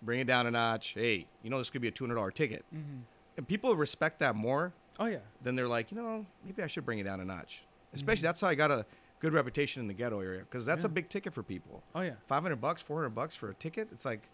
bring 0.01 0.19
it 0.19 0.27
down 0.27 0.45
a 0.45 0.51
notch. 0.51 0.93
Hey, 0.95 1.25
you 1.41 1.49
know 1.49 1.57
this 1.57 1.69
could 1.69 1.81
be 1.81 1.87
a 1.87 1.91
two 1.91 2.03
hundred 2.03 2.15
dollar 2.15 2.31
ticket, 2.31 2.63
mm-hmm. 2.73 2.99
and 3.37 3.47
people 3.47 3.75
respect 3.75 4.19
that 4.19 4.35
more. 4.35 4.73
Oh 4.99 5.05
yeah. 5.05 5.19
Then 5.41 5.55
they're 5.55 5.67
like, 5.67 5.91
you 5.91 5.97
know, 5.97 6.25
maybe 6.45 6.63
I 6.63 6.67
should 6.67 6.85
bring 6.85 6.99
it 6.99 7.03
down 7.03 7.19
a 7.19 7.25
notch. 7.25 7.63
Mm-hmm. 7.63 7.95
Especially 7.95 8.21
that's 8.23 8.41
how 8.41 8.47
I 8.47 8.55
got 8.55 8.71
a 8.71 8.85
good 9.19 9.33
reputation 9.33 9.81
in 9.81 9.87
the 9.87 9.93
ghetto 9.93 10.19
area 10.19 10.41
because 10.41 10.65
that's 10.65 10.83
a 10.83 10.89
big 10.89 11.09
ticket 11.09 11.33
for 11.33 11.43
people. 11.43 11.83
Oh 11.95 12.01
yeah. 12.01 12.13
Five 12.27 12.43
hundred 12.43 12.61
bucks, 12.61 12.81
four 12.81 12.97
hundred 12.97 13.15
bucks 13.15 13.35
for 13.35 13.49
a 13.49 13.53
ticket. 13.55 13.89
It's 13.91 14.05
like 14.05 14.19
it 14.19 14.29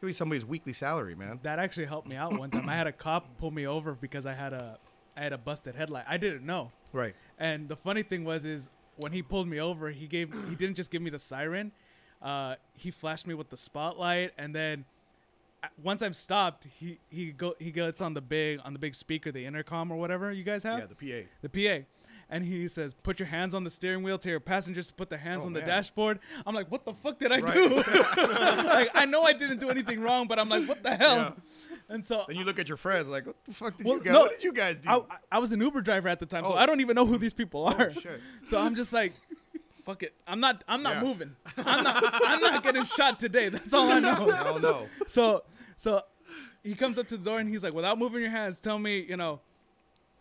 could 0.00 0.06
be 0.06 0.12
somebody's 0.12 0.44
weekly 0.44 0.72
salary, 0.72 1.14
man. 1.14 1.38
That 1.42 1.58
actually 1.58 1.86
helped 1.86 2.08
me 2.08 2.16
out 2.16 2.36
one 2.38 2.50
time. 2.50 2.68
I 2.68 2.74
had 2.74 2.86
a 2.86 2.92
cop 2.92 3.26
pull 3.38 3.50
me 3.50 3.66
over 3.66 3.92
because 3.94 4.26
I 4.26 4.32
had 4.32 4.52
a 4.52 4.78
I 5.16 5.20
had 5.22 5.32
a 5.32 5.38
busted 5.38 5.74
headlight. 5.74 6.04
I 6.08 6.16
didn't 6.16 6.44
know. 6.46 6.72
Right. 6.92 7.14
And 7.38 7.68
the 7.68 7.76
funny 7.76 8.02
thing 8.02 8.24
was 8.24 8.44
is 8.44 8.70
when 8.96 9.12
he 9.12 9.22
pulled 9.22 9.46
me 9.48 9.60
over, 9.60 9.90
he 9.90 10.06
gave 10.06 10.32
he 10.48 10.54
didn't 10.54 10.76
just 10.76 10.90
give 10.90 11.02
me 11.02 11.10
the 11.10 11.18
siren. 11.18 11.72
Uh, 12.22 12.56
he 12.74 12.90
flashed 12.90 13.26
me 13.26 13.34
with 13.34 13.48
the 13.50 13.56
spotlight, 13.56 14.32
and 14.36 14.54
then 14.54 14.84
uh, 15.62 15.68
once 15.82 16.02
I'm 16.02 16.14
stopped, 16.14 16.64
he 16.78 16.98
he 17.10 17.32
go 17.32 17.54
he 17.58 17.70
gets 17.70 18.00
on 18.00 18.14
the 18.14 18.20
big 18.20 18.60
on 18.64 18.72
the 18.72 18.78
big 18.78 18.94
speaker, 18.94 19.30
the 19.32 19.44
intercom 19.44 19.90
or 19.90 19.96
whatever 19.96 20.30
you 20.32 20.44
guys 20.44 20.62
have, 20.64 20.78
Yeah, 20.80 20.86
the 20.86 20.94
PA. 20.94 21.28
the 21.42 21.48
PA, 21.48 21.84
and 22.30 22.44
he 22.44 22.66
says, 22.68 22.94
"Put 22.94 23.18
your 23.20 23.26
hands 23.28 23.54
on 23.54 23.64
the 23.64 23.70
steering 23.70 24.02
wheel. 24.02 24.16
Tell 24.16 24.30
your 24.30 24.40
passengers 24.40 24.86
to 24.86 24.94
put 24.94 25.10
their 25.10 25.18
hands 25.18 25.42
Oh, 25.42 25.46
on 25.48 25.52
the 25.52 25.60
man. 25.60 25.68
dashboard." 25.68 26.20
I'm 26.46 26.54
like, 26.54 26.70
"What 26.70 26.84
the 26.86 26.94
fuck 26.94 27.18
did 27.18 27.32
I 27.32 27.40
Right. 27.40 27.52
do?" 27.54 27.68
like 28.64 28.90
I 28.94 29.04
know 29.06 29.22
I 29.22 29.32
didn't 29.32 29.58
do 29.60 29.68
anything 29.70 30.00
wrong, 30.00 30.26
but 30.28 30.38
I'm 30.38 30.48
like, 30.48 30.66
"What 30.68 30.82
the 30.82 30.94
hell?" 30.96 31.36
And 31.88 32.04
so 32.04 32.24
Then 32.28 32.36
you 32.36 32.44
look 32.44 32.58
at 32.60 32.68
your 32.68 32.76
friends 32.76 33.08
like, 33.08 33.26
what 33.26 33.44
the 33.44 33.52
fuck 33.52 33.76
did 33.76 33.84
Well, 33.84 33.96
you 33.98 34.04
guys? 34.04 34.12
no, 34.12 34.20
what 34.20 34.30
did 34.30 34.44
you 34.44 34.52
guys 34.52 34.80
do? 34.80 34.88
I, 34.88 35.00
I 35.32 35.38
was 35.40 35.50
an 35.50 35.60
Uber 35.60 35.80
driver 35.82 36.08
at 36.08 36.20
the 36.20 36.26
time, 36.26 36.44
so 36.44 36.52
Oh. 36.52 36.56
I 36.56 36.64
don't 36.64 36.80
even 36.80 36.94
know 36.94 37.04
who 37.04 37.18
these 37.18 37.34
people 37.34 37.62
oh, 37.66 37.72
are. 37.72 37.92
shit. 37.92 38.20
So 38.44 38.60
I'm 38.60 38.76
just 38.76 38.92
like, 38.92 39.12
fuck 39.84 40.04
it. 40.04 40.14
I'm 40.24 40.38
not. 40.38 40.62
I'm 40.68 40.84
not 40.84 40.96
Yeah. 40.96 41.02
moving. 41.02 41.36
I'm 41.56 41.82
not. 41.82 42.04
I'm 42.24 42.40
not 42.40 42.62
getting 42.62 42.84
shot 42.84 43.18
today. 43.18 43.48
That's 43.48 43.74
all 43.74 43.90
I 43.90 43.98
know. 44.06 44.16
Oh 44.46 44.58
no. 44.58 44.86
So 45.08 45.42
so 45.76 46.02
he 46.62 46.74
comes 46.76 46.96
up 46.96 47.08
to 47.08 47.16
the 47.16 47.24
door 47.24 47.40
and 47.40 47.48
he's 47.48 47.64
like, 47.64 47.72
without 47.72 47.98
moving 47.98 48.20
your 48.22 48.30
hands, 48.30 48.60
tell 48.60 48.78
me, 48.78 49.00
you 49.00 49.16
know, 49.16 49.40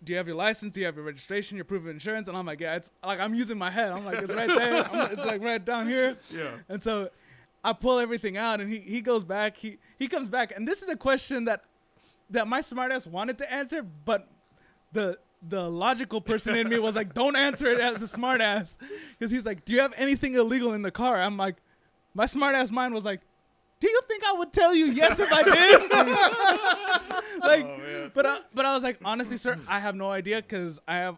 do 0.03 0.13
you 0.13 0.17
have 0.17 0.27
your 0.27 0.35
license? 0.35 0.71
Do 0.71 0.79
you 0.79 0.85
have 0.85 0.95
your 0.95 1.05
registration? 1.05 1.57
Your 1.57 1.65
proof 1.65 1.83
of 1.83 1.89
insurance? 1.89 2.27
And 2.27 2.37
I'm 2.37 2.45
like, 2.45 2.59
yeah, 2.59 2.75
it's 2.75 2.91
like 3.03 3.19
I'm 3.19 3.33
using 3.33 3.57
my 3.57 3.69
head. 3.69 3.91
I'm 3.91 4.05
like, 4.05 4.19
it's 4.19 4.33
right 4.33 4.47
there. 4.47 4.85
I'm, 4.85 5.11
it's 5.11 5.25
like 5.25 5.41
right 5.41 5.63
down 5.63 5.87
here. 5.87 6.17
Yeah. 6.31 6.51
And 6.69 6.81
so 6.81 7.09
I 7.63 7.73
pull 7.73 7.99
everything 7.99 8.37
out 8.37 8.61
and 8.61 8.71
he, 8.71 8.79
he 8.79 9.01
goes 9.01 9.23
back. 9.23 9.57
He 9.57 9.77
he 9.97 10.07
comes 10.07 10.29
back 10.29 10.53
and 10.55 10.67
this 10.67 10.81
is 10.81 10.89
a 10.89 10.95
question 10.95 11.45
that 11.45 11.63
that 12.29 12.47
my 12.47 12.59
smartass 12.59 13.07
wanted 13.07 13.37
to 13.39 13.51
answer, 13.51 13.83
but 13.83 14.27
the 14.93 15.17
the 15.47 15.69
logical 15.69 16.21
person 16.21 16.55
in 16.55 16.67
me 16.67 16.79
was 16.79 16.95
like, 16.95 17.13
don't 17.13 17.35
answer 17.35 17.71
it 17.71 17.79
as 17.79 18.01
a 18.01 18.17
smartass. 18.17 18.77
Because 19.17 19.31
he's 19.31 19.45
like, 19.45 19.65
do 19.65 19.73
you 19.73 19.81
have 19.81 19.93
anything 19.95 20.33
illegal 20.35 20.73
in 20.73 20.81
the 20.81 20.91
car? 20.91 21.21
I'm 21.21 21.37
like, 21.37 21.55
my 22.13 22.25
smartass 22.25 22.71
mind 22.71 22.93
was 22.93 23.05
like, 23.05 23.21
do 23.79 23.89
you 23.89 24.01
think 24.07 24.23
I 24.25 24.33
would 24.33 24.51
tell 24.53 24.75
you 24.75 24.87
yes 24.87 25.19
if 25.19 25.29
I 25.31 25.43
did? 25.43 25.91
like, 27.41 28.13
but 28.13 28.25
I, 28.25 28.39
but 28.53 28.65
I 28.65 28.73
was 28.73 28.83
like, 28.83 28.99
honestly, 29.05 29.37
sir, 29.37 29.57
I 29.67 29.79
have 29.79 29.95
no 29.95 30.11
idea 30.11 30.37
because 30.41 30.79
I 30.87 30.95
have 30.95 31.17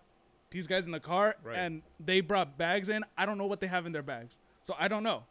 these 0.52 0.68
guys 0.68 0.86
in 0.86 0.92
the 0.92 1.00
car 1.00 1.36
Right. 1.44 1.58
and 1.58 1.82
they 2.04 2.22
brought 2.22 2.58
bags 2.58 2.90
in. 2.90 3.04
I 3.18 3.26
don't 3.26 3.38
know 3.38 3.46
what 3.46 3.60
they 3.62 3.68
have 3.68 3.86
in 3.86 3.92
their 3.92 4.04
bags, 4.04 4.38
so 4.64 4.76
I 4.80 4.88
don't 4.88 5.04
know. 5.04 5.24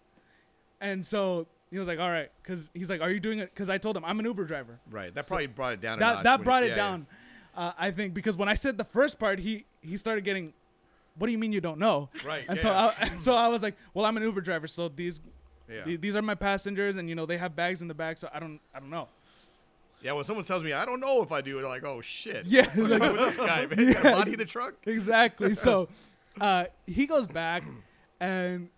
And 0.80 1.04
so 1.04 1.46
he 1.70 1.78
was 1.78 1.86
like, 1.86 1.98
all 2.00 2.10
right, 2.10 2.30
because 2.42 2.70
he's 2.74 2.88
like, 2.90 3.00
are 3.00 3.10
you 3.10 3.20
doing 3.20 3.38
it? 3.38 3.50
Because 3.54 3.68
I 3.68 3.78
told 3.78 3.96
him 3.96 4.04
I'm 4.04 4.18
an 4.18 4.24
Uber 4.24 4.44
driver. 4.44 4.78
Right. 4.90 5.14
That 5.14 5.28
probably 5.28 5.46
brought 5.46 5.74
it 5.74 5.80
down. 5.80 5.98
a 5.98 6.00
That 6.00 6.14
notch 6.16 6.24
that 6.24 6.42
brought 6.44 6.62
you- 6.62 6.68
it 6.68 6.70
yeah, 6.70 6.74
down. 6.76 7.06
Uh, 7.54 7.72
I 7.78 7.90
think 7.90 8.14
because 8.14 8.36
when 8.36 8.48
I 8.48 8.54
said 8.54 8.78
the 8.78 8.84
first 8.84 9.18
part, 9.18 9.38
he 9.40 9.64
he 9.82 9.96
started 9.96 10.24
getting, 10.24 10.52
what 11.18 11.26
do 11.26 11.32
you 11.32 11.38
mean 11.38 11.52
you 11.52 11.60
don't 11.60 11.78
know? 11.78 12.08
Right, 12.24 12.44
And 12.48 12.56
yeah. 12.56 12.62
so 12.62 12.70
I, 12.70 13.08
so 13.18 13.34
I 13.36 13.48
was 13.48 13.62
like, 13.62 13.74
well, 13.92 14.06
I'm 14.06 14.16
an 14.16 14.22
Uber 14.22 14.40
driver, 14.40 14.66
so 14.68 14.88
these 14.88 15.20
Yeah. 15.70 15.84
th- 15.84 16.00
these 16.00 16.16
are 16.16 16.22
my 16.22 16.34
passengers, 16.34 16.96
and 16.96 17.08
you 17.08 17.14
know 17.14 17.26
they 17.26 17.38
have 17.38 17.54
bags 17.54 17.82
in 17.82 17.88
the 17.88 17.94
back, 17.94 18.18
so 18.18 18.28
I 18.32 18.40
don't 18.40 18.60
I 18.74 18.80
don't 18.80 18.90
know. 18.90 19.08
Yeah. 20.02 20.12
When 20.12 20.24
someone 20.24 20.44
tells 20.44 20.62
me 20.62 20.72
I 20.72 20.84
don't 20.84 21.00
know 21.00 21.22
if 21.22 21.30
I 21.32 21.40
do 21.40 21.58
I'm 21.58 21.64
like, 21.64 21.84
oh 21.84 22.00
shit. 22.00 22.46
Yeah, 22.46 22.70
like- 22.76 23.00
with 23.02 23.16
this 23.16 23.36
guy, 23.36 23.66
man? 23.66 23.96
A 23.98 24.02
body 24.02 24.34
the 24.36 24.44
truck. 24.44 24.74
exactly. 24.86 25.54
So 25.54 25.88
uh, 26.40 26.64
he 26.86 27.06
goes 27.06 27.26
back, 27.26 27.64
and 28.20 28.68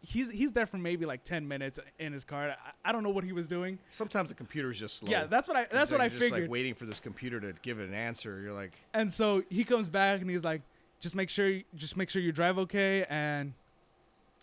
he's 0.00 0.30
he's 0.30 0.52
there 0.52 0.66
for 0.66 0.78
maybe 0.78 1.06
like 1.06 1.24
ten 1.24 1.46
minutes 1.46 1.78
in 1.98 2.12
his 2.12 2.24
car. 2.24 2.50
I, 2.50 2.88
I 2.88 2.92
don't 2.92 3.02
know 3.02 3.10
what 3.10 3.24
he 3.24 3.32
was 3.32 3.48
doing. 3.48 3.78
Sometimes 3.90 4.28
the 4.28 4.34
computer's 4.34 4.78
just 4.78 4.98
slow. 4.98 5.10
Yeah, 5.10 5.24
that's 5.26 5.48
what 5.48 5.56
I 5.56 5.66
that's 5.70 5.90
what 5.90 6.00
I 6.00 6.04
you're 6.04 6.10
just, 6.10 6.22
figured. 6.22 6.42
Like 6.42 6.50
waiting 6.50 6.74
for 6.74 6.86
this 6.86 7.00
computer 7.00 7.40
to 7.40 7.54
give 7.62 7.78
it 7.78 7.88
an 7.88 7.94
answer. 7.94 8.40
You're 8.40 8.52
like, 8.52 8.72
And 8.94 9.10
so 9.12 9.42
he 9.48 9.64
comes 9.64 9.88
back 9.88 10.20
and 10.20 10.30
he's 10.30 10.44
like, 10.44 10.62
just 11.00 11.14
make 11.16 11.28
sure 11.28 11.48
you, 11.48 11.64
just 11.74 11.96
make 11.96 12.10
sure 12.10 12.22
you 12.22 12.32
drive 12.32 12.58
okay 12.58 13.04
and 13.08 13.52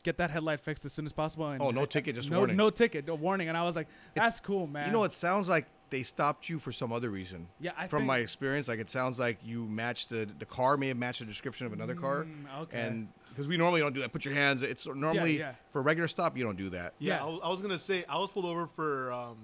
get 0.03 0.17
that 0.17 0.31
headlight 0.31 0.61
fixed 0.61 0.85
as 0.85 0.93
soon 0.93 1.05
as 1.05 1.13
possible. 1.13 1.47
And 1.49 1.61
oh, 1.61 1.71
no 1.71 1.85
ticket, 1.85 2.15
just 2.15 2.29
no 2.29 2.39
warning. 2.39 2.55
no 2.55 2.69
ticket, 2.69 3.07
no 3.07 3.15
warning. 3.15 3.49
And 3.49 3.57
I 3.57 3.63
was 3.63 3.75
like, 3.75 3.87
that's 4.13 4.39
cool, 4.39 4.67
man. 4.67 4.87
You 4.87 4.93
know, 4.93 5.03
it 5.03 5.13
sounds 5.13 5.49
like 5.49 5.65
they 5.89 6.03
stopped 6.03 6.49
you 6.49 6.59
for 6.59 6.71
some 6.71 6.91
other 6.91 7.09
reason. 7.09 7.47
Yeah, 7.59 7.71
I 7.77 7.87
from 7.87 8.01
think- 8.01 8.07
my 8.07 8.17
experience, 8.19 8.67
like 8.67 8.79
it 8.79 8.89
sounds 8.89 9.19
like 9.19 9.37
you 9.43 9.65
matched 9.65 10.09
the 10.09 10.27
the 10.39 10.45
car 10.45 10.77
may 10.77 10.89
have 10.89 10.97
matched 10.97 11.19
the 11.19 11.25
description 11.25 11.65
of 11.65 11.73
another 11.73 11.95
car. 11.95 12.25
Mm, 12.25 12.61
okay. 12.63 12.79
And 12.79 13.09
because 13.29 13.47
we 13.47 13.57
normally 13.57 13.81
don't 13.81 13.93
do 13.93 14.01
that, 14.01 14.11
put 14.11 14.25
your 14.25 14.33
hands. 14.33 14.61
It's 14.61 14.85
normally 14.87 15.39
yeah. 15.39 15.53
for 15.71 15.79
a 15.79 15.81
regular 15.81 16.07
stop, 16.07 16.37
you 16.37 16.43
don't 16.43 16.57
do 16.57 16.69
that. 16.71 16.93
Yeah, 16.99 17.15
Yeah. 17.15 17.23
I, 17.23 17.27
was, 17.27 17.39
I 17.43 17.49
was 17.49 17.61
gonna 17.61 17.79
say 17.79 18.05
I 18.07 18.17
was 18.17 18.29
pulled 18.29 18.45
over 18.45 18.67
for 18.67 19.11
um, 19.11 19.37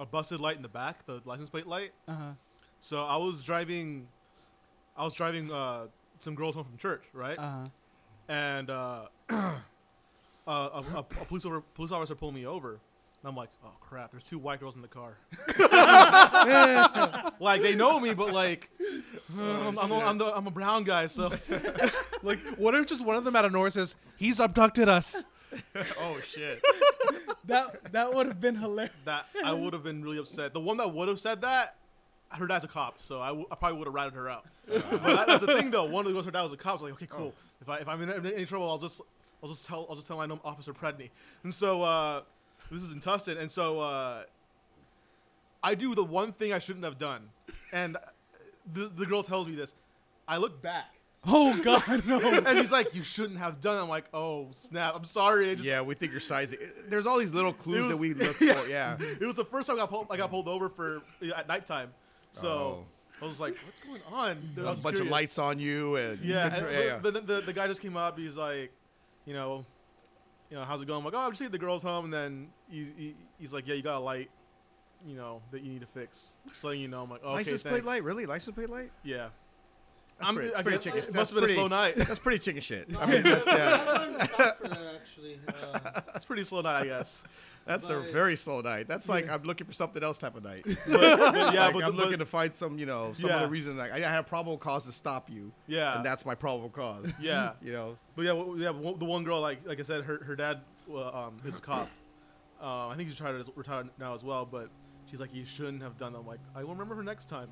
a 0.00 0.06
busted 0.06 0.40
light 0.40 0.56
in 0.56 0.62
the 0.62 0.68
back, 0.68 1.04
the 1.06 1.20
license 1.24 1.48
plate 1.48 1.66
light. 1.66 1.90
Uh 2.06 2.14
huh. 2.14 2.30
So 2.80 3.04
I 3.04 3.16
was 3.16 3.42
driving, 3.44 4.06
I 4.96 5.04
was 5.04 5.14
driving 5.14 5.52
uh, 5.52 5.86
some 6.20 6.34
girls 6.34 6.54
home 6.54 6.64
from 6.64 6.76
church, 6.76 7.02
right? 7.12 7.38
Uh 7.38 7.50
huh. 7.50 7.66
and 8.28 8.70
uh, 8.70 9.06
uh, 10.48 10.82
a, 10.92 10.96
a, 10.96 10.98
a 11.00 11.02
police 11.02 11.44
over, 11.44 11.60
police 11.60 11.92
officer 11.92 12.14
pulled 12.14 12.34
me 12.34 12.46
over. 12.46 12.70
And 13.20 13.28
I'm 13.28 13.34
like, 13.36 13.48
oh 13.64 13.74
crap! 13.80 14.12
There's 14.12 14.22
two 14.22 14.38
white 14.38 14.60
girls 14.60 14.76
in 14.76 14.82
the 14.82 14.86
car. 14.86 15.16
like 17.40 17.62
they 17.62 17.74
know 17.74 17.98
me, 17.98 18.14
but 18.14 18.32
like, 18.32 18.70
uh, 19.36 19.68
I'm, 19.68 19.76
I'm, 19.78 19.92
I'm, 19.92 20.18
the, 20.18 20.26
I'm 20.36 20.46
a 20.46 20.52
brown 20.52 20.84
guy, 20.84 21.06
so 21.06 21.28
Like, 22.22 22.38
what 22.56 22.74
if 22.76 22.86
just 22.86 23.04
one 23.04 23.16
of 23.16 23.24
them 23.24 23.34
out 23.34 23.44
of 23.44 23.52
nowhere 23.52 23.70
says, 23.70 23.96
he's 24.16 24.38
abducted 24.38 24.88
us? 24.88 25.24
oh 26.00 26.20
shit! 26.24 26.62
That 27.46 27.92
that 27.92 28.14
would 28.14 28.26
have 28.26 28.40
been 28.40 28.54
hilarious. 28.54 28.94
that 29.04 29.26
I 29.44 29.52
would 29.52 29.72
have 29.72 29.82
been 29.82 30.02
really 30.04 30.18
upset. 30.18 30.54
The 30.54 30.60
one 30.60 30.76
that 30.76 30.92
would 30.94 31.08
have 31.08 31.18
said 31.18 31.40
that, 31.40 31.74
her 32.32 32.46
dad's 32.46 32.64
a 32.64 32.68
cop, 32.68 33.00
so 33.02 33.20
I, 33.20 33.28
w- 33.28 33.46
I 33.50 33.56
probably 33.56 33.78
would 33.78 33.86
have 33.88 33.94
ratted 33.94 34.12
her 34.14 34.28
out. 34.28 34.44
but 34.68 34.90
that, 35.02 35.26
that's 35.26 35.40
the 35.40 35.48
thing, 35.58 35.70
though. 35.72 35.86
One 35.86 36.02
of 36.02 36.06
the 36.06 36.12
girls, 36.12 36.26
her 36.26 36.30
dad 36.30 36.42
was 36.42 36.52
a 36.52 36.56
cop. 36.56 36.70
I 36.70 36.74
was 36.74 36.82
like, 36.82 36.92
okay, 36.92 37.06
cool. 37.10 37.34
If 37.60 37.68
I 37.68 37.78
if 37.78 37.88
I'm 37.88 38.00
in, 38.02 38.10
in 38.10 38.26
any 38.26 38.44
trouble, 38.44 38.68
I'll 38.70 38.78
just 38.78 39.00
I'll 39.42 39.48
just 39.48 39.66
tell 39.66 39.86
I'll 39.88 39.96
just 39.96 40.08
tell 40.08 40.16
my 40.16 40.26
name, 40.26 40.40
Officer 40.44 40.72
Predney. 40.72 41.10
And 41.44 41.52
so 41.54 41.82
uh, 41.82 42.22
this 42.70 42.82
is 42.82 42.92
in 42.92 43.00
Tustin, 43.00 43.38
and 43.38 43.50
so 43.50 43.78
uh, 43.80 44.22
I 45.62 45.74
do 45.74 45.94
the 45.94 46.04
one 46.04 46.32
thing 46.32 46.52
I 46.52 46.58
shouldn't 46.58 46.84
have 46.84 46.98
done, 46.98 47.28
and 47.72 47.96
the, 48.72 48.86
the 48.94 49.06
girl 49.06 49.22
tells 49.22 49.46
me 49.48 49.54
this. 49.54 49.74
I 50.26 50.36
look 50.36 50.60
back. 50.62 50.94
Oh 51.26 51.58
God, 51.62 51.82
no. 52.06 52.20
And 52.20 52.58
she's 52.58 52.70
like, 52.70 52.94
"You 52.94 53.02
shouldn't 53.02 53.38
have 53.38 53.60
done." 53.60 53.76
it." 53.78 53.82
I'm 53.82 53.88
like, 53.88 54.04
"Oh 54.14 54.48
snap! 54.52 54.94
I'm 54.94 55.04
sorry." 55.04 55.54
Just, 55.56 55.66
Yeah, 55.66 55.82
we 55.82 55.94
think 55.94 56.12
your 56.12 56.20
size. 56.20 56.54
There's 56.88 57.06
all 57.06 57.18
these 57.18 57.34
little 57.34 57.52
clues 57.52 57.86
It 57.86 57.88
that 57.88 57.96
we 57.96 58.14
look 58.14 58.36
for. 58.36 58.44
Yeah. 58.68 58.96
it 59.00 59.20
was 59.26 59.34
the 59.36 59.44
first 59.44 59.66
time 59.68 59.76
I 59.76 59.80
got 59.80 59.90
pulled, 59.90 60.06
I 60.10 60.16
got 60.16 60.30
pulled 60.30 60.48
over 60.48 60.68
for 60.68 61.02
at 61.34 61.48
nighttime. 61.48 61.92
So 62.30 62.48
Oh. 62.48 62.84
I 63.20 63.24
was 63.24 63.40
like, 63.40 63.56
"What's 63.66 63.80
going 63.80 64.00
on?" 64.12 64.38
I 64.56 64.60
A 64.60 64.64
was 64.64 64.74
just 64.74 64.84
bunch 64.84 65.00
of 65.00 65.08
lights 65.08 65.38
on 65.38 65.58
you 65.58 65.96
and 65.96 66.20
Yeah, 66.24 66.54
and, 66.54 66.66
yeah, 66.72 66.80
yeah. 66.84 66.98
but 67.02 67.14
then 67.14 67.26
the, 67.26 67.40
the 67.40 67.52
guy 67.52 67.66
just 67.66 67.80
came 67.82 67.96
up. 67.96 68.16
He's 68.16 68.36
like, 68.36 68.70
you 69.28 69.34
know, 69.34 69.64
you 70.50 70.56
know, 70.56 70.64
how's 70.64 70.80
it 70.80 70.86
going? 70.86 71.00
I'm 71.00 71.04
like, 71.04 71.14
oh, 71.14 71.18
I'm 71.20 71.30
just 71.30 71.40
taking 71.40 71.52
the 71.52 71.58
girls 71.58 71.82
home, 71.82 72.06
and 72.06 72.12
then 72.14 72.48
he's 72.70 72.90
he, 72.96 73.14
he's 73.38 73.52
like, 73.52 73.68
yeah, 73.68 73.74
you 73.74 73.82
got 73.82 73.96
a 73.98 74.00
light, 74.00 74.30
you 75.06 75.14
know, 75.16 75.42
that 75.50 75.62
you 75.62 75.70
need 75.70 75.82
to 75.82 75.86
fix. 75.86 76.36
Just 76.48 76.64
letting 76.64 76.80
you 76.80 76.88
know. 76.88 77.02
I'm 77.02 77.10
like, 77.10 77.22
okay, 77.22 77.32
license 77.32 77.62
plate 77.62 77.72
thanks. 77.72 77.86
light, 77.86 78.02
really? 78.04 78.24
License 78.26 78.54
plate 78.54 78.70
light? 78.70 78.90
Yeah. 79.04 79.28
That's 80.18 80.30
I'm, 80.30 80.34
pretty- 80.34 80.48
I 80.48 80.52
that's 80.54 80.62
pretty 80.62 80.76
guess- 80.78 80.84
chicken- 80.84 80.98
It 80.98 81.02
that's 81.04 81.14
must 81.16 81.32
have 81.32 81.40
been 81.42 81.50
a 81.50 81.54
slow 81.54 81.68
night. 81.68 81.94
That's 81.96 82.18
pretty 82.18 82.38
chicken 82.40 82.60
shit. 82.62 82.88
I 82.98 83.06
mean, 83.06 83.22
that- 83.22 83.46
yeah, 83.46 84.24
Stop 84.24 84.58
for 84.58 84.68
that 84.68 84.78
actually. 84.96 85.38
Uh, 85.46 86.00
It's 86.16 86.24
pretty 86.24 86.42
slow 86.44 86.60
night, 86.62 86.80
I 86.80 86.84
guess. 86.86 87.22
That's 87.68 87.90
a 87.90 88.00
very 88.00 88.34
slow 88.36 88.60
night. 88.60 88.88
That's 88.88 89.08
like 89.08 89.30
I'm 89.30 89.42
looking 89.44 89.66
for 89.66 89.72
something 89.72 90.02
else 90.02 90.18
type 90.18 90.36
of 90.36 90.42
night. 90.42 90.62
But, 90.64 90.76
but 90.86 91.54
yeah, 91.54 91.66
Like, 91.66 91.74
but, 91.74 91.84
I'm 91.84 91.90
the- 91.94 92.02
looking 92.02 92.12
but, 92.18 92.24
to 92.24 92.26
find 92.26 92.52
some, 92.54 92.78
you 92.78 92.86
know, 92.86 93.12
some 93.14 93.28
Yeah. 93.30 93.36
other 93.36 93.48
reason. 93.48 93.76
Like 93.76 93.92
I 93.92 93.98
had 94.00 94.18
a 94.18 94.22
probable 94.24 94.58
cause 94.58 94.86
to 94.86 94.92
stop 94.92 95.30
you, 95.30 95.52
yeah, 95.68 95.96
and 95.96 96.04
that's 96.04 96.26
my 96.26 96.34
probable 96.34 96.70
cause. 96.70 97.12
yeah. 97.20 97.52
You 97.62 97.72
know, 97.72 97.96
But 98.16 98.22
yeah, 98.22 98.32
w- 98.32 98.60
yeah. 98.62 98.72
The 98.72 99.04
one 99.04 99.22
girl, 99.22 99.40
like 99.40 99.58
like 99.66 99.78
I 99.78 99.82
said, 99.84 100.02
her 100.04 100.22
her 100.24 100.34
dad, 100.34 100.62
uh, 100.92 101.26
um, 101.26 101.36
is 101.44 101.58
a 101.58 101.60
cop. 101.60 101.88
Uh, 102.60 102.88
I 102.88 102.94
think 102.96 103.08
he's 103.08 103.20
retired 103.20 103.46
retired 103.54 103.88
now 103.98 104.14
as 104.14 104.24
well. 104.24 104.44
But 104.44 104.68
she's 105.10 105.20
like, 105.20 105.32
you 105.34 105.44
shouldn't 105.44 105.82
have 105.82 105.96
done 105.96 106.12
that. 106.12 106.18
I'm 106.20 106.26
like, 106.26 106.40
I 106.56 106.64
will 106.64 106.70
remember 106.72 106.94
her 106.96 107.04
next 107.04 107.28
time. 107.28 107.48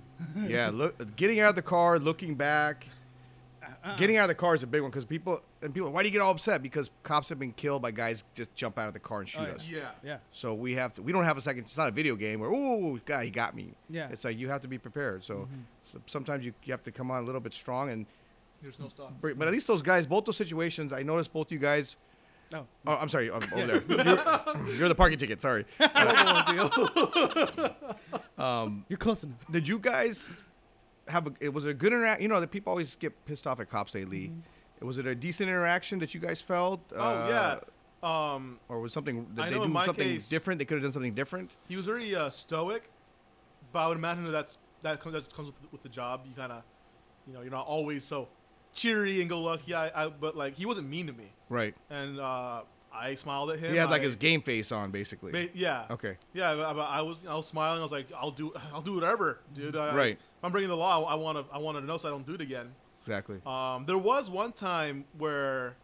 yeah. 0.48 0.70
Look, 0.72 1.14
getting 1.16 1.40
out 1.40 1.50
of 1.50 1.54
the 1.54 1.62
car, 1.62 1.98
looking 1.98 2.34
back, 2.34 2.86
Uh-uh. 3.66 3.96
getting 3.96 4.16
out 4.16 4.24
of 4.24 4.28
the 4.28 4.34
car 4.34 4.54
is 4.54 4.62
a 4.62 4.66
big 4.66 4.82
one 4.82 4.90
because 4.90 5.04
people 5.04 5.42
and 5.62 5.74
people. 5.74 5.90
Why 5.90 6.02
do 6.02 6.08
you 6.08 6.12
get 6.12 6.20
all 6.20 6.30
upset? 6.30 6.62
Because 6.62 6.90
cops 7.02 7.28
have 7.28 7.38
been 7.38 7.52
killed 7.52 7.82
by 7.82 7.90
guys 7.90 8.24
just 8.34 8.54
jump 8.54 8.78
out 8.78 8.88
of 8.88 8.94
the 8.94 9.00
car 9.00 9.20
and 9.20 9.28
shoot 9.28 9.40
Oh, 9.40 9.46
yeah. 9.46 9.52
us. 9.54 9.70
Yeah. 9.70 9.80
Yeah. 10.04 10.16
So 10.32 10.54
we 10.54 10.74
have 10.74 10.94
to. 10.94 11.02
We 11.02 11.12
don't 11.12 11.24
have 11.24 11.36
a 11.36 11.40
second. 11.40 11.64
It's 11.64 11.76
not 11.76 11.88
a 11.88 11.92
video 11.92 12.16
game 12.16 12.40
where 12.40 12.50
oh, 12.52 12.98
guy, 13.04 13.24
he 13.24 13.30
got 13.30 13.54
me. 13.54 13.72
Yeah. 13.90 14.04
Mm-hmm. 14.04 14.12
It's 14.12 14.24
like 14.24 14.38
you 14.38 14.48
have 14.48 14.60
to 14.62 14.68
be 14.68 14.78
prepared. 14.78 15.24
So, 15.24 15.48
so 15.92 16.00
sometimes 16.06 16.44
you, 16.44 16.52
you 16.64 16.72
have 16.72 16.82
to 16.84 16.92
come 16.92 17.10
on 17.10 17.22
a 17.22 17.26
little 17.26 17.40
bit 17.40 17.52
strong 17.52 17.90
and. 17.90 18.06
There's 18.62 18.78
no 18.78 18.88
stop. 18.88 19.12
But 19.20 19.40
at 19.42 19.52
least 19.52 19.66
those 19.66 19.82
guys, 19.82 20.06
both 20.06 20.24
those 20.24 20.38
situations, 20.38 20.92
I 20.92 21.02
noticed 21.02 21.32
both 21.32 21.52
you 21.52 21.58
guys. 21.58 21.96
No. 22.52 22.66
Oh, 22.86 22.96
I'm 22.96 23.08
sorry, 23.08 23.28
um, 23.28 23.42
over 23.54 23.66
there. 23.66 23.82
You're, 23.88 24.74
you're 24.76 24.88
the 24.88 24.94
parking 24.94 25.18
ticket. 25.18 25.42
Sorry. 25.42 25.66
um, 28.38 28.84
You're 28.88 28.98
close 28.98 29.24
enough. 29.24 29.38
did 29.50 29.66
you 29.66 29.78
guys 29.78 30.36
have 31.08 31.26
a? 31.26 31.32
It 31.40 31.52
was 31.52 31.64
a 31.64 31.74
good 31.74 31.92
interaction. 31.92 32.22
You 32.22 32.28
know 32.28 32.40
that 32.40 32.50
people 32.50 32.70
always 32.70 32.94
get 32.96 33.12
pissed 33.26 33.46
off 33.46 33.60
at 33.60 33.68
cops 33.70 33.94
lately. 33.94 34.28
Mm-hmm. 34.28 34.86
Was 34.86 34.98
it 34.98 35.06
a 35.06 35.14
decent 35.14 35.48
interaction 35.48 35.98
that 36.00 36.12
you 36.14 36.20
guys 36.20 36.42
felt? 36.42 36.80
Oh 36.94 37.00
Uh, 37.00 37.26
yeah. 37.30 37.58
Um, 38.02 38.60
Or 38.68 38.80
was 38.80 38.92
something? 38.92 39.24
Did 39.24 39.40
I 39.44 39.50
they 39.50 39.56
know 39.58 39.66
do 39.66 39.72
something 39.72 39.94
case- 40.04 40.28
different? 40.28 40.58
They 40.58 40.64
could 40.64 40.74
have 40.76 40.82
done 40.82 40.92
something 40.92 41.14
different. 41.14 41.56
he 41.68 41.76
was 41.76 41.86
very 41.86 42.14
uh, 42.14 42.28
stoic, 42.30 42.90
but 43.72 43.80
I 43.80 43.88
would 43.88 43.96
imagine 43.98 44.24
that 44.24 44.30
that's 44.32 44.58
that 44.82 45.00
comes 45.00 45.14
that 45.14 45.32
comes 45.34 45.46
with, 45.48 45.72
with 45.72 45.82
the 45.82 45.88
job. 45.88 46.20
You 46.28 46.34
kind 46.34 46.52
of, 46.52 46.62
you 47.26 47.32
know, 47.32 47.40
you're 47.40 47.50
not 47.50 47.66
always 47.66 48.04
so 48.04 48.28
cheery 48.74 49.20
and 49.22 49.30
go 49.30 49.40
lucky. 49.40 49.74
I, 49.74 50.04
I 50.04 50.08
but 50.08 50.36
like 50.36 50.54
he 50.54 50.66
wasn't 50.66 50.88
mean 50.88 51.06
to 51.06 51.12
me, 51.14 51.32
Right. 51.48 51.74
and 51.90 52.20
uh, 52.20 52.62
I 52.96 53.14
smiled 53.14 53.50
at 53.50 53.58
him. 53.58 53.70
He 53.72 53.76
had 53.76 53.90
like 53.90 54.02
I- 54.02 54.04
his 54.04 54.16
game 54.16 54.42
face 54.42 54.72
on, 54.72 54.90
basically. 54.90 55.32
Ba- 55.32 55.48
yeah. 55.54 55.86
Okay. 55.90 56.16
Yeah, 56.34 56.54
but, 56.54 56.74
but 56.74 56.88
I 56.88 57.02
was 57.02 57.24
I 57.26 57.34
was 57.34 57.46
smiling. 57.46 57.80
I 57.80 57.82
was 57.82 57.92
like, 57.92 58.06
I'll 58.16 58.30
do 58.30 58.52
I'll 58.72 58.82
do 58.82 58.94
whatever, 58.94 59.40
dude. 59.54 59.76
I, 59.76 59.94
Right. 59.94 60.12
If 60.14 60.44
I'm 60.44 60.52
breaking 60.52 60.68
the 60.70 60.76
law, 60.76 61.04
I 61.04 61.14
want 61.14 61.38
to 61.38 61.54
I 61.54 61.58
want 61.58 61.78
to 61.78 61.84
know 61.84 61.96
so 61.98 62.08
I 62.08 62.10
don't 62.10 62.26
do 62.26 62.34
it 62.34 62.40
again. 62.40 62.72
Exactly. 63.02 63.40
Um, 63.46 63.84
there 63.86 63.98
was 63.98 64.28
one 64.30 64.52
time 64.52 65.04
where 65.18 65.76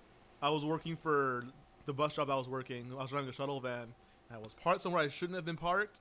I 0.43 0.51
was 0.51 0.65
working 0.65 0.97
for 0.97 1.45
the 1.87 1.93
bus 1.93 2.17
job 2.17 2.31
I 2.31 2.37
was 2.37 2.49
working. 2.49 2.91
I 2.93 3.03
was 3.03 3.11
driving 3.11 3.29
a 3.29 3.33
shuttle 3.33 3.61
van. 3.61 3.83
And 3.83 3.93
I 4.33 4.39
was 4.39 4.55
parked 4.55 4.81
somewhere 4.81 5.03
I 5.03 5.09
shouldn't 5.09 5.37
have 5.37 5.45
been 5.45 5.57
parked 5.57 6.01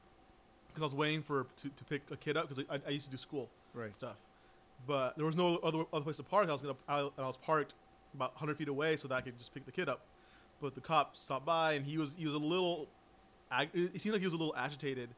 because 0.67 0.81
I 0.81 0.85
was 0.85 0.95
waiting 0.95 1.21
for 1.21 1.45
to, 1.57 1.69
to 1.69 1.83
pick 1.85 2.01
a 2.11 2.15
kid 2.17 2.37
up 2.37 2.49
because 2.49 2.63
I, 2.69 2.79
I 2.87 2.89
used 2.91 3.05
to 3.05 3.11
do 3.11 3.17
school 3.17 3.49
Right. 3.73 3.93
stuff. 3.93 4.15
But 4.87 5.15
there 5.15 5.25
was 5.25 5.35
no 5.37 5.57
other 5.57 5.83
other 5.93 6.03
place 6.03 6.17
to 6.17 6.23
park. 6.23 6.49
I 6.49 6.51
was 6.53 6.61
gonna 6.61 6.75
I, 6.87 7.01
and 7.01 7.11
I 7.19 7.27
was 7.27 7.37
parked 7.37 7.75
about 8.15 8.31
100 8.33 8.57
feet 8.57 8.67
away 8.67 8.97
so 8.97 9.07
that 9.07 9.15
I 9.15 9.21
could 9.21 9.37
just 9.37 9.53
pick 9.53 9.65
the 9.65 9.71
kid 9.71 9.87
up. 9.89 10.01
But 10.61 10.75
the 10.75 10.81
cop 10.81 11.15
stopped 11.17 11.45
by 11.45 11.73
and 11.73 11.85
he 11.85 11.97
was 11.97 12.15
he 12.17 12.25
was 12.25 12.35
a 12.35 12.39
little, 12.39 12.87
it 13.73 13.99
seemed 13.99 14.13
like 14.13 14.21
he 14.21 14.27
was 14.27 14.33
a 14.33 14.37
little 14.37 14.55
agitated, 14.55 15.09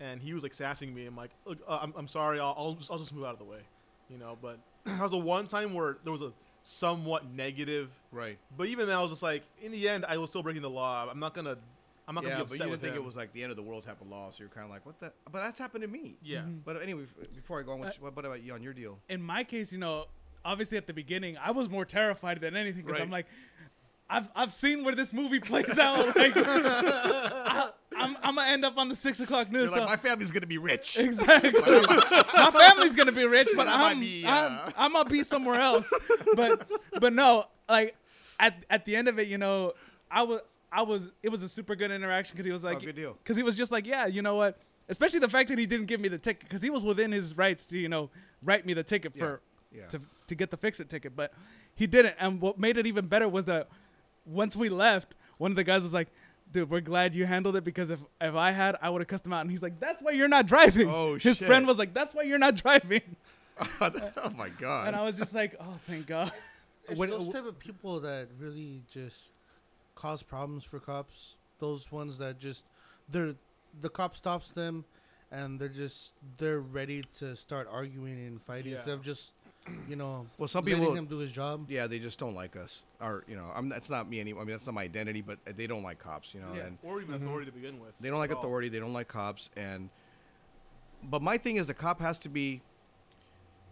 and 0.00 0.20
he 0.20 0.32
was 0.34 0.42
like 0.42 0.54
sassing 0.54 0.94
me. 0.94 1.06
I'm 1.06 1.16
like, 1.16 1.30
Look, 1.44 1.58
uh, 1.68 1.78
I'm, 1.82 1.92
I'm 1.96 2.08
sorry, 2.08 2.40
I'll, 2.40 2.54
I'll 2.56 2.74
just 2.74 2.90
I'll 2.90 2.98
just 2.98 3.14
move 3.14 3.24
out 3.24 3.32
of 3.34 3.38
the 3.38 3.44
way, 3.44 3.60
you 4.10 4.18
know. 4.18 4.36
But 4.40 4.58
that 4.84 5.00
was 5.00 5.12
a 5.12 5.18
one 5.18 5.46
time 5.46 5.74
where 5.74 5.98
there 6.04 6.12
was 6.12 6.22
a 6.22 6.32
somewhat 6.62 7.30
negative, 7.30 7.88
Right. 8.12 8.36
but 8.56 8.66
even 8.68 8.86
then 8.88 8.96
I 8.98 9.00
was 9.00 9.10
just 9.10 9.22
like, 9.22 9.42
in 9.62 9.70
the 9.72 9.88
end, 9.88 10.04
I 10.06 10.18
was 10.18 10.30
still 10.30 10.42
breaking 10.42 10.62
the 10.62 10.68
law. 10.70 11.08
I'm 11.08 11.20
not 11.20 11.32
gonna, 11.32 11.56
I'm 12.06 12.14
not 12.16 12.24
gonna 12.24 12.34
Yeah, 12.36 12.42
be 12.42 12.48
but 12.48 12.50
you 12.50 12.54
upset 12.56 12.66
didn't 12.68 12.80
think 12.82 12.94
him. 12.96 13.02
it 13.02 13.04
was 13.04 13.16
like 13.16 13.32
the 13.32 13.42
end 13.42 13.50
of 13.50 13.56
the 13.56 13.62
world 13.62 13.84
type 13.84 14.00
of 14.00 14.08
law, 14.08 14.30
so 14.32 14.36
you're 14.40 14.48
kind 14.48 14.64
of 14.64 14.70
like, 14.70 14.84
what 14.84 14.98
the? 14.98 15.12
But 15.30 15.42
that's 15.42 15.56
happened 15.58 15.82
to 15.82 15.88
me. 15.88 16.16
yeah. 16.22 16.40
But 16.64 16.82
anyway, 16.82 17.04
before 17.34 17.60
I 17.60 17.62
go 17.62 17.72
on, 17.72 17.78
what, 17.80 17.96
what 18.00 18.24
about 18.24 18.42
you 18.42 18.52
on 18.54 18.62
your 18.62 18.72
deal? 18.72 18.98
in 19.08 19.22
my 19.22 19.44
case, 19.44 19.72
you 19.72 19.78
know, 19.78 20.06
obviously 20.44 20.76
at 20.78 20.86
the 20.86 20.92
beginning, 20.92 21.36
I 21.38 21.52
was 21.52 21.70
more 21.70 21.84
terrified 21.84 22.40
than 22.40 22.56
anything 22.56 22.82
because 22.82 22.98
I'm 23.00 23.10
like, 23.10 23.26
I've 24.10 24.28
I've 24.34 24.52
seen 24.52 24.84
where 24.84 24.94
this 24.94 25.12
movie 25.12 25.40
plays 25.40 25.78
out. 25.78 26.16
Like, 26.16 26.32
I, 26.36 27.70
am 27.96 28.16
I'm 28.22 28.34
gonna 28.36 28.50
end 28.50 28.64
up 28.64 28.78
on 28.78 28.88
the 28.88 28.94
six 28.94 29.20
o'clock 29.20 29.50
news. 29.50 29.72
like, 29.72 29.80
so- 29.80 29.86
my 29.86 29.96
family's 29.96 30.30
gonna 30.30 30.46
be 30.46 30.58
rich. 30.58 30.98
Exactly. 30.98 31.52
my 31.60 32.50
family's 32.50 32.96
gonna 32.96 33.12
be 33.12 33.26
rich, 33.26 33.48
but 33.54 33.68
I'm, 33.70 34.00
be, 34.00 34.24
I'm 34.26 34.52
uh, 34.52 34.70
I'm 34.76 34.92
gonna 34.92 35.08
be 35.10 35.22
somewhere 35.22 35.60
else. 35.60 35.92
But 36.34 36.70
but 37.00 37.12
no, 37.12 37.46
like 37.68 37.96
at 38.40 38.64
at 38.70 38.84
the 38.84 38.96
end 38.96 39.08
of 39.08 39.18
it, 39.18 39.28
you 39.28 39.36
know, 39.36 39.74
I 40.10 40.22
was 40.22 40.40
I 40.72 40.82
was 40.82 41.10
it 41.22 41.28
was 41.28 41.42
a 41.42 41.48
super 41.48 41.76
good 41.76 41.90
interaction 41.90 42.34
because 42.34 42.46
he 42.46 42.52
was 42.52 42.64
like, 42.64 42.78
Oh, 42.78 42.80
good 42.80 42.96
deal. 42.96 43.16
Because 43.22 43.36
he 43.36 43.42
was 43.42 43.54
just 43.54 43.72
like, 43.72 43.86
yeah, 43.86 44.06
you 44.06 44.22
know 44.22 44.36
what? 44.36 44.58
Especially 44.88 45.20
the 45.20 45.28
fact 45.28 45.50
that 45.50 45.58
he 45.58 45.66
didn't 45.66 45.86
give 45.86 46.00
me 46.00 46.08
the 46.08 46.18
ticket 46.18 46.44
because 46.44 46.62
he 46.62 46.70
was 46.70 46.82
within 46.82 47.12
his 47.12 47.36
rights 47.36 47.66
to 47.68 47.78
you 47.78 47.90
know 47.90 48.08
write 48.42 48.64
me 48.64 48.72
the 48.72 48.82
ticket 48.82 49.14
for 49.16 49.42
Yeah. 49.70 49.86
to 49.88 50.00
to 50.28 50.34
get 50.34 50.50
the 50.50 50.56
fix 50.56 50.80
it 50.80 50.88
ticket, 50.88 51.14
but 51.14 51.34
he 51.74 51.86
didn't. 51.86 52.14
And 52.18 52.40
what 52.40 52.58
made 52.58 52.78
it 52.78 52.86
even 52.86 53.06
better 53.06 53.28
was 53.28 53.44
that 53.46 53.68
once 54.28 54.54
we 54.56 54.68
left, 54.68 55.14
one 55.38 55.50
of 55.52 55.56
the 55.56 55.64
guys 55.64 55.82
was 55.82 55.94
like. 55.94 56.08
Dude, 56.50 56.70
we're 56.70 56.80
glad 56.80 57.14
you 57.14 57.26
handled 57.26 57.56
it 57.56 57.62
because 57.64 57.90
if, 57.90 58.00
if 58.22 58.34
I 58.34 58.52
had, 58.52 58.74
I 58.80 58.88
would 58.88 59.02
have 59.02 59.06
cussed 59.06 59.26
him 59.26 59.34
out. 59.34 59.42
And 59.42 59.50
he's 59.50 59.62
like, 59.62 59.78
"That's 59.80 60.00
why 60.02 60.12
you're 60.12 60.28
not 60.28 60.46
driving." 60.46 60.88
Oh, 60.88 61.16
His 61.18 61.36
shit. 61.36 61.46
friend 61.46 61.66
was 61.66 61.76
like, 61.78 61.92
"That's 61.92 62.14
why 62.14 62.22
you're 62.22 62.38
not 62.38 62.54
driving," 62.56 63.02
oh 63.82 64.32
my 64.34 64.48
god. 64.58 64.86
and 64.88 64.96
I 64.96 65.04
was 65.04 65.18
just 65.18 65.34
like, 65.34 65.56
"Oh, 65.60 65.78
thank 65.86 66.06
God." 66.06 66.32
It's 66.88 66.98
When- 66.98 67.10
those 67.10 67.28
uh, 67.28 67.32
type 67.32 67.44
of 67.44 67.58
people 67.58 68.00
that 68.00 68.28
really 68.40 68.80
just 68.90 69.32
cause 69.94 70.22
problems 70.22 70.64
for 70.64 70.80
cops. 70.80 71.36
Those 71.58 71.92
ones 71.92 72.16
that 72.16 72.38
just 72.38 72.64
they're 73.10 73.34
the 73.82 73.90
cop 73.90 74.16
stops 74.16 74.50
them, 74.52 74.86
and 75.30 75.60
they're 75.60 75.68
just 75.68 76.14
they're 76.38 76.60
ready 76.60 77.04
to 77.16 77.36
start 77.36 77.68
arguing 77.70 78.14
and 78.26 78.40
fighting 78.40 78.70
Yeah. 78.72 78.76
instead 78.78 78.94
of 78.94 79.02
just 79.02 79.34
you 79.88 79.96
know 79.96 80.26
Well, 80.38 80.48
some 80.48 80.64
letting 80.64 80.80
people- 80.80 80.94
him 80.94 81.06
do 81.06 81.18
his 81.18 81.30
job. 81.32 81.70
yeah, 81.70 81.86
they 81.86 81.98
just 81.98 82.18
don't 82.18 82.34
like 82.34 82.56
us, 82.56 82.82
or 83.00 83.24
you 83.28 83.36
know, 83.36 83.50
I'm, 83.54 83.68
that's 83.68 83.90
not 83.90 84.08
me 84.08 84.20
anymore. 84.20 84.42
I 84.42 84.46
mean, 84.46 84.54
that's 84.54 84.66
not 84.66 84.74
my 84.74 84.82
identity, 84.84 85.20
but 85.22 85.38
they 85.56 85.66
don't 85.66 85.82
like 85.82 85.98
cops, 85.98 86.34
you 86.34 86.40
know, 86.40 86.52
Yeah, 86.54 86.66
and 86.66 86.78
or 86.82 87.00
even 87.00 87.14
authority 87.14 87.46
to 87.46 87.52
begin 87.52 87.80
with. 87.80 87.92
they 88.00 88.08
don't 88.10 88.18
like 88.18 88.30
at 88.30 88.36
all. 88.36 88.42
authority. 88.42 88.68
They 88.68 88.78
don't 88.80 88.92
like 88.92 89.08
cops, 89.08 89.48
and 89.56 89.90
but 91.04 91.22
my 91.22 91.38
thing 91.38 91.56
is, 91.56 91.68
a 91.70 91.74
cop 91.74 92.00
has 92.00 92.18
to 92.20 92.28
be. 92.28 92.60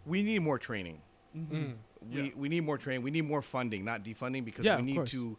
We 0.05 0.23
need 0.23 0.39
more 0.39 0.57
training. 0.57 1.01
Mm, 1.35 1.73
We 2.13 2.21
yeah. 2.21 2.31
we 2.35 2.47
need 2.49 2.61
more 2.61 2.77
training. 2.77 3.03
We 3.03 3.11
need 3.11 3.25
more 3.25 3.41
funding, 3.41 3.83
not 3.83 4.03
defunding, 4.03 4.45
because 4.45 4.63
Yeah, 4.63 4.77
we 4.77 4.83
need 4.83 5.05
to 5.07 5.37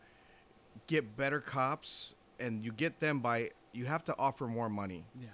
get 0.86 1.16
better 1.16 1.40
cops, 1.40 2.14
and 2.38 2.62
you 2.64 2.72
get 2.72 3.00
them 3.00 3.20
by 3.20 3.50
you 3.72 3.86
have 3.86 4.04
to 4.04 4.14
offer 4.18 4.46
more 4.46 4.68
money. 4.68 5.04
Yeah, 5.18 5.28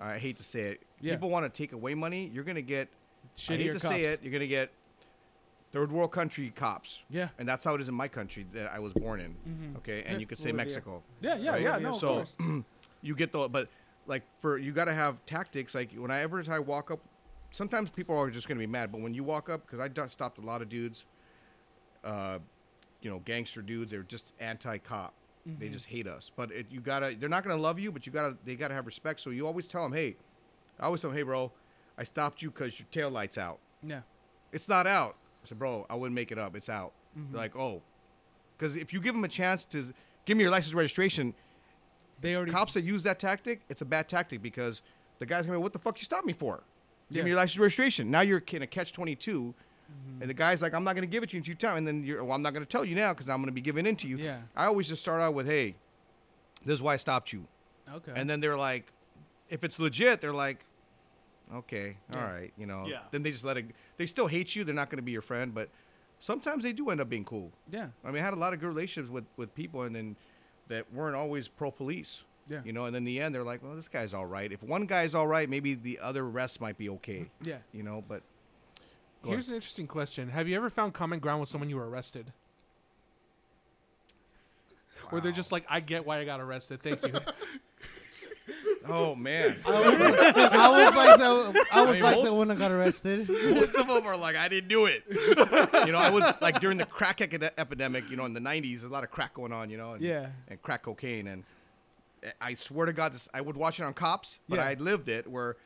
I 0.00 0.18
hate 0.18 0.36
to 0.36 0.44
say 0.44 0.60
it. 0.72 0.82
Yeah. 1.00 1.14
People 1.14 1.30
want 1.30 1.52
to 1.52 1.56
take 1.62 1.72
away 1.72 1.94
money. 1.94 2.30
You're 2.32 2.44
gonna 2.44 2.62
get. 2.62 2.88
I 3.48 3.56
hate 3.56 3.64
to 3.66 3.72
cops. 3.72 3.82
say 3.84 4.02
it. 4.02 4.22
You're 4.22 4.32
gonna 4.32 4.46
get 4.46 4.70
third 5.72 5.92
world 5.92 6.12
country 6.12 6.50
cops. 6.54 7.00
Yeah, 7.10 7.28
and 7.38 7.48
that's 7.48 7.64
how 7.64 7.74
it 7.74 7.80
is 7.80 7.88
in 7.88 7.94
my 7.94 8.08
country 8.08 8.46
that 8.52 8.70
I 8.72 8.78
was 8.78 8.92
born 8.94 9.20
in. 9.20 9.34
Okay, 9.78 10.02
and 10.04 10.14
Yeah, 10.14 10.18
you 10.18 10.26
could 10.26 10.38
say 10.38 10.50
Bolivia. 10.50 10.66
Mexico. 10.74 11.02
yeah, 11.20 11.36
yeah, 11.36 11.50
Right? 11.52 11.62
yeah. 11.62 11.78
No, 11.78 11.98
so 11.98 12.06
course. 12.16 12.36
you 13.02 13.14
get 13.14 13.32
the 13.32 13.48
but 13.48 13.68
like 14.06 14.22
for 14.38 14.56
you 14.58 14.72
got 14.72 14.86
to 14.86 14.94
have 14.94 15.24
tactics. 15.26 15.74
Like 15.74 15.92
whenever 15.92 16.42
I 16.50 16.58
walk 16.58 16.90
up, 16.90 17.00
sometimes 17.50 17.90
people 17.90 18.16
are 18.16 18.30
just 18.30 18.48
gonna 18.48 18.60
be 18.60 18.66
mad, 18.66 18.90
but 18.92 19.00
when 19.00 19.14
you 19.14 19.24
walk 19.24 19.48
up, 19.50 19.66
because 19.66 19.80
I 19.80 20.06
stopped 20.08 20.38
a 20.38 20.42
lot 20.42 20.62
of 20.62 20.68
dudes, 20.68 21.04
uh, 22.04 22.38
you 23.02 23.10
know, 23.10 23.20
gangster 23.20 23.62
dudes. 23.62 23.90
They're 23.90 24.02
just 24.02 24.32
anti-cop. 24.40 25.12
They 25.58 25.70
just 25.70 25.86
hate 25.86 26.06
us. 26.06 26.30
But 26.36 26.52
it, 26.52 26.66
you 26.70 26.80
gotta, 26.80 27.16
they're 27.18 27.28
not 27.30 27.42
gonna 27.42 27.56
love 27.60 27.78
you, 27.78 27.90
but 27.90 28.04
you 28.04 28.12
gotta, 28.12 28.36
they 28.44 28.54
gotta 28.54 28.74
have 28.74 28.84
respect. 28.84 29.20
So 29.20 29.30
you 29.30 29.46
always 29.46 29.66
tell 29.66 29.82
them, 29.82 29.94
hey, 29.94 30.14
I 30.78 30.84
always 30.84 31.00
tell 31.00 31.08
them, 31.08 31.16
hey, 31.16 31.22
bro, 31.22 31.50
I 31.98 32.04
stopped 32.04 32.40
you 32.42 32.50
because 32.50 32.78
your 32.78 32.86
tail 32.90 33.10
light's 33.10 33.36
out. 33.38 33.58
Yeah, 33.82 34.00
It's 34.52 34.68
not 34.68 34.86
out. 34.86 35.16
I 35.44 35.48
said, 35.48 35.58
bro, 35.58 35.86
I 35.90 35.94
wouldn't 35.94 36.14
make 36.14 36.32
it 36.32 36.38
up. 36.38 36.54
It's 36.56 36.68
out. 36.68 36.92
They're 37.16 37.40
like, 37.40 37.56
oh, 37.56 37.82
because 38.56 38.76
if 38.76 38.92
you 38.92 39.00
give 39.00 39.14
them 39.14 39.24
a 39.24 39.28
chance 39.28 39.64
to 39.66 39.92
give 40.24 40.36
me 40.36 40.42
your 40.44 40.52
license 40.52 40.74
registration, 40.74 41.34
they 42.20 42.36
already. 42.36 42.52
cops 42.52 42.74
that 42.74 42.82
use 42.82 43.02
that 43.04 43.18
tactic, 43.18 43.60
it's 43.68 43.82
a 43.82 43.84
bad 43.84 44.08
tactic 44.08 44.40
because 44.42 44.82
the 45.18 45.26
guy's 45.26 45.44
gonna 45.46 45.58
be, 45.58 45.62
what 45.62 45.72
the 45.72 45.78
fuck 45.80 45.98
you 45.98 46.04
stopped 46.04 46.26
me 46.26 46.32
for? 46.32 46.62
Give 47.10 47.18
Yeah. 47.18 47.22
me 47.24 47.30
your 47.30 47.36
license 47.38 47.58
registration. 47.58 48.10
Now 48.10 48.20
you're 48.20 48.42
in 48.52 48.62
a 48.62 48.66
catch 48.68 48.92
twenty 48.92 49.16
two, 49.16 49.52
mm-hmm. 49.90 50.20
and 50.22 50.30
the 50.30 50.34
guy's 50.34 50.62
like, 50.62 50.74
I'm 50.74 50.84
not 50.84 50.94
gonna 50.94 51.06
give 51.08 51.22
it 51.24 51.30
to 51.30 51.36
you 51.36 51.40
until 51.40 51.52
you 51.52 51.56
tell. 51.56 51.72
me. 51.72 51.78
And 51.78 51.88
then 51.88 52.04
you're, 52.04 52.22
well, 52.22 52.34
I'm 52.34 52.42
not 52.42 52.52
gonna 52.54 52.66
tell 52.66 52.84
you 52.84 52.94
now 52.94 53.12
because 53.12 53.28
I'm 53.28 53.40
gonna 53.40 53.50
be 53.52 53.60
giving 53.60 53.86
in 53.86 53.96
to 53.96 54.06
you. 54.08 54.18
Yeah. 54.18 54.38
I 54.56 54.66
always 54.66 54.86
just 54.88 55.02
start 55.02 55.20
out 55.20 55.34
with, 55.34 55.46
hey, 55.46 55.74
this 56.64 56.74
is 56.74 56.82
why 56.82 56.94
I 56.94 56.96
stopped 56.98 57.32
you, 57.32 57.46
Okay. 57.92 58.12
and 58.14 58.28
then 58.30 58.38
they're 58.40 58.56
like, 58.58 58.92
if 59.50 59.64
it's 59.64 59.78
legit, 59.80 60.20
they're 60.20 60.32
like, 60.32 60.64
okay, 61.54 61.96
all 62.14 62.20
Yeah. 62.20 62.32
right, 62.32 62.52
you 62.56 62.66
know. 62.66 62.86
Yeah. 62.86 63.00
Then 63.10 63.22
they 63.22 63.30
just 63.30 63.44
let 63.44 63.56
it. 63.56 63.66
They 63.96 64.06
still 64.06 64.26
hate 64.26 64.54
you. 64.56 64.64
They're 64.64 64.74
not 64.74 64.90
gonna 64.90 65.02
be 65.02 65.12
your 65.12 65.22
friend, 65.22 65.54
but 65.54 65.68
sometimes 66.20 66.62
they 66.64 66.72
do 66.72 66.90
end 66.90 67.00
up 67.00 67.08
being 67.08 67.24
cool. 67.24 67.52
yeah, 67.70 67.88
I 68.04 68.10
mean, 68.10 68.22
I 68.22 68.24
had 68.24 68.34
a 68.34 68.38
lot 68.38 68.52
of 68.52 68.60
good 68.60 68.68
relationships 68.68 69.10
with, 69.12 69.24
with 69.36 69.54
people, 69.54 69.82
and 69.82 69.94
then 69.94 70.16
that 70.68 70.92
weren't 70.92 71.16
always 71.16 71.48
pro 71.48 71.70
police. 71.70 72.22
Yeah. 72.48 72.60
You 72.64 72.72
know, 72.72 72.86
and 72.86 72.96
in 72.96 73.04
the 73.04 73.20
end, 73.20 73.34
they're 73.34 73.44
like, 73.44 73.62
well, 73.62 73.74
this 73.76 73.88
guy's 73.88 74.14
all 74.14 74.24
right. 74.24 74.50
If 74.50 74.62
one 74.62 74.86
guy's 74.86 75.14
all 75.14 75.26
right, 75.26 75.48
maybe 75.50 75.74
the 75.74 75.98
other 75.98 76.24
rest 76.26 76.60
might 76.62 76.78
be 76.78 76.88
okay. 76.88 77.30
yeah. 77.42 77.58
You 77.72 77.82
know, 77.82 78.02
but 78.06 78.22
Here's 79.24 79.48
an 79.50 79.56
interesting 79.56 79.86
question: 79.86 80.28
Have 80.30 80.48
you 80.48 80.56
ever 80.56 80.70
found 80.70 80.94
common 80.94 81.18
ground 81.18 81.40
with 81.40 81.48
someone 81.50 81.68
you 81.68 81.76
were 81.76 81.88
arrested? 81.88 82.32
Where 85.10 85.20
they're 85.20 85.32
just 85.32 85.52
like, 85.52 85.64
I 85.68 85.80
get 85.80 86.06
why 86.06 86.18
I 86.18 86.24
got 86.24 86.40
arrested. 86.40 86.82
Thank 86.82 87.04
you. 87.06 87.12
oh 88.88 89.14
man, 89.14 89.56
I 89.66 90.68
was 90.86 90.94
like 90.94 91.18
the 91.18 91.66
I 91.72 91.82
was 91.82 91.94
mean, 91.94 92.02
like 92.02 92.16
most- 92.16 92.26
the 92.26 92.34
one 92.34 92.48
that 92.48 92.58
got 92.58 92.70
arrested. 92.70 93.28
most 93.28 93.74
of 93.74 93.86
them 93.88 94.06
are 94.06 94.16
like, 94.16 94.36
I 94.36 94.48
didn't 94.48 94.68
do 94.68 94.86
it. 94.86 95.02
you 95.86 95.92
know, 95.92 95.98
I 95.98 96.10
was 96.10 96.22
like 96.40 96.60
during 96.60 96.78
the 96.78 96.86
crack 96.86 97.20
ec- 97.20 97.52
epidemic. 97.58 98.10
You 98.10 98.16
know, 98.16 98.24
in 98.24 98.32
the 98.32 98.40
'90s, 98.40 98.62
there's 98.80 98.82
a 98.84 98.88
lot 98.88 99.04
of 99.04 99.10
crack 99.10 99.34
going 99.34 99.52
on. 99.52 99.70
You 99.70 99.76
know, 99.78 99.92
and, 99.92 100.02
Yeah. 100.02 100.28
and 100.48 100.60
crack 100.62 100.82
cocaine, 100.82 101.26
and 101.26 101.44
I 102.40 102.54
swear 102.54 102.86
to 102.86 102.92
God, 102.92 103.12
this 103.14 103.28
I 103.32 103.40
would 103.40 103.56
watch 103.56 103.78
it 103.80 103.84
on 103.84 103.94
Cops, 103.94 104.38
but 104.48 104.56
Yeah. 104.56 104.66
I 104.66 104.74
lived 104.74 105.08
it 105.08 105.26
where 105.26 105.56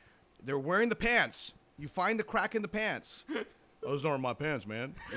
they're 0.44 0.58
wearing 0.58 0.88
the 0.88 0.96
pants. 0.96 1.52
You 1.78 1.88
find 1.88 2.18
the 2.18 2.24
crack 2.24 2.54
in 2.54 2.62
the 2.62 2.68
pants. 2.68 3.24
Those 3.82 4.04
aren't 4.04 4.20
my 4.22 4.34
pants, 4.34 4.66
man. 4.66 4.94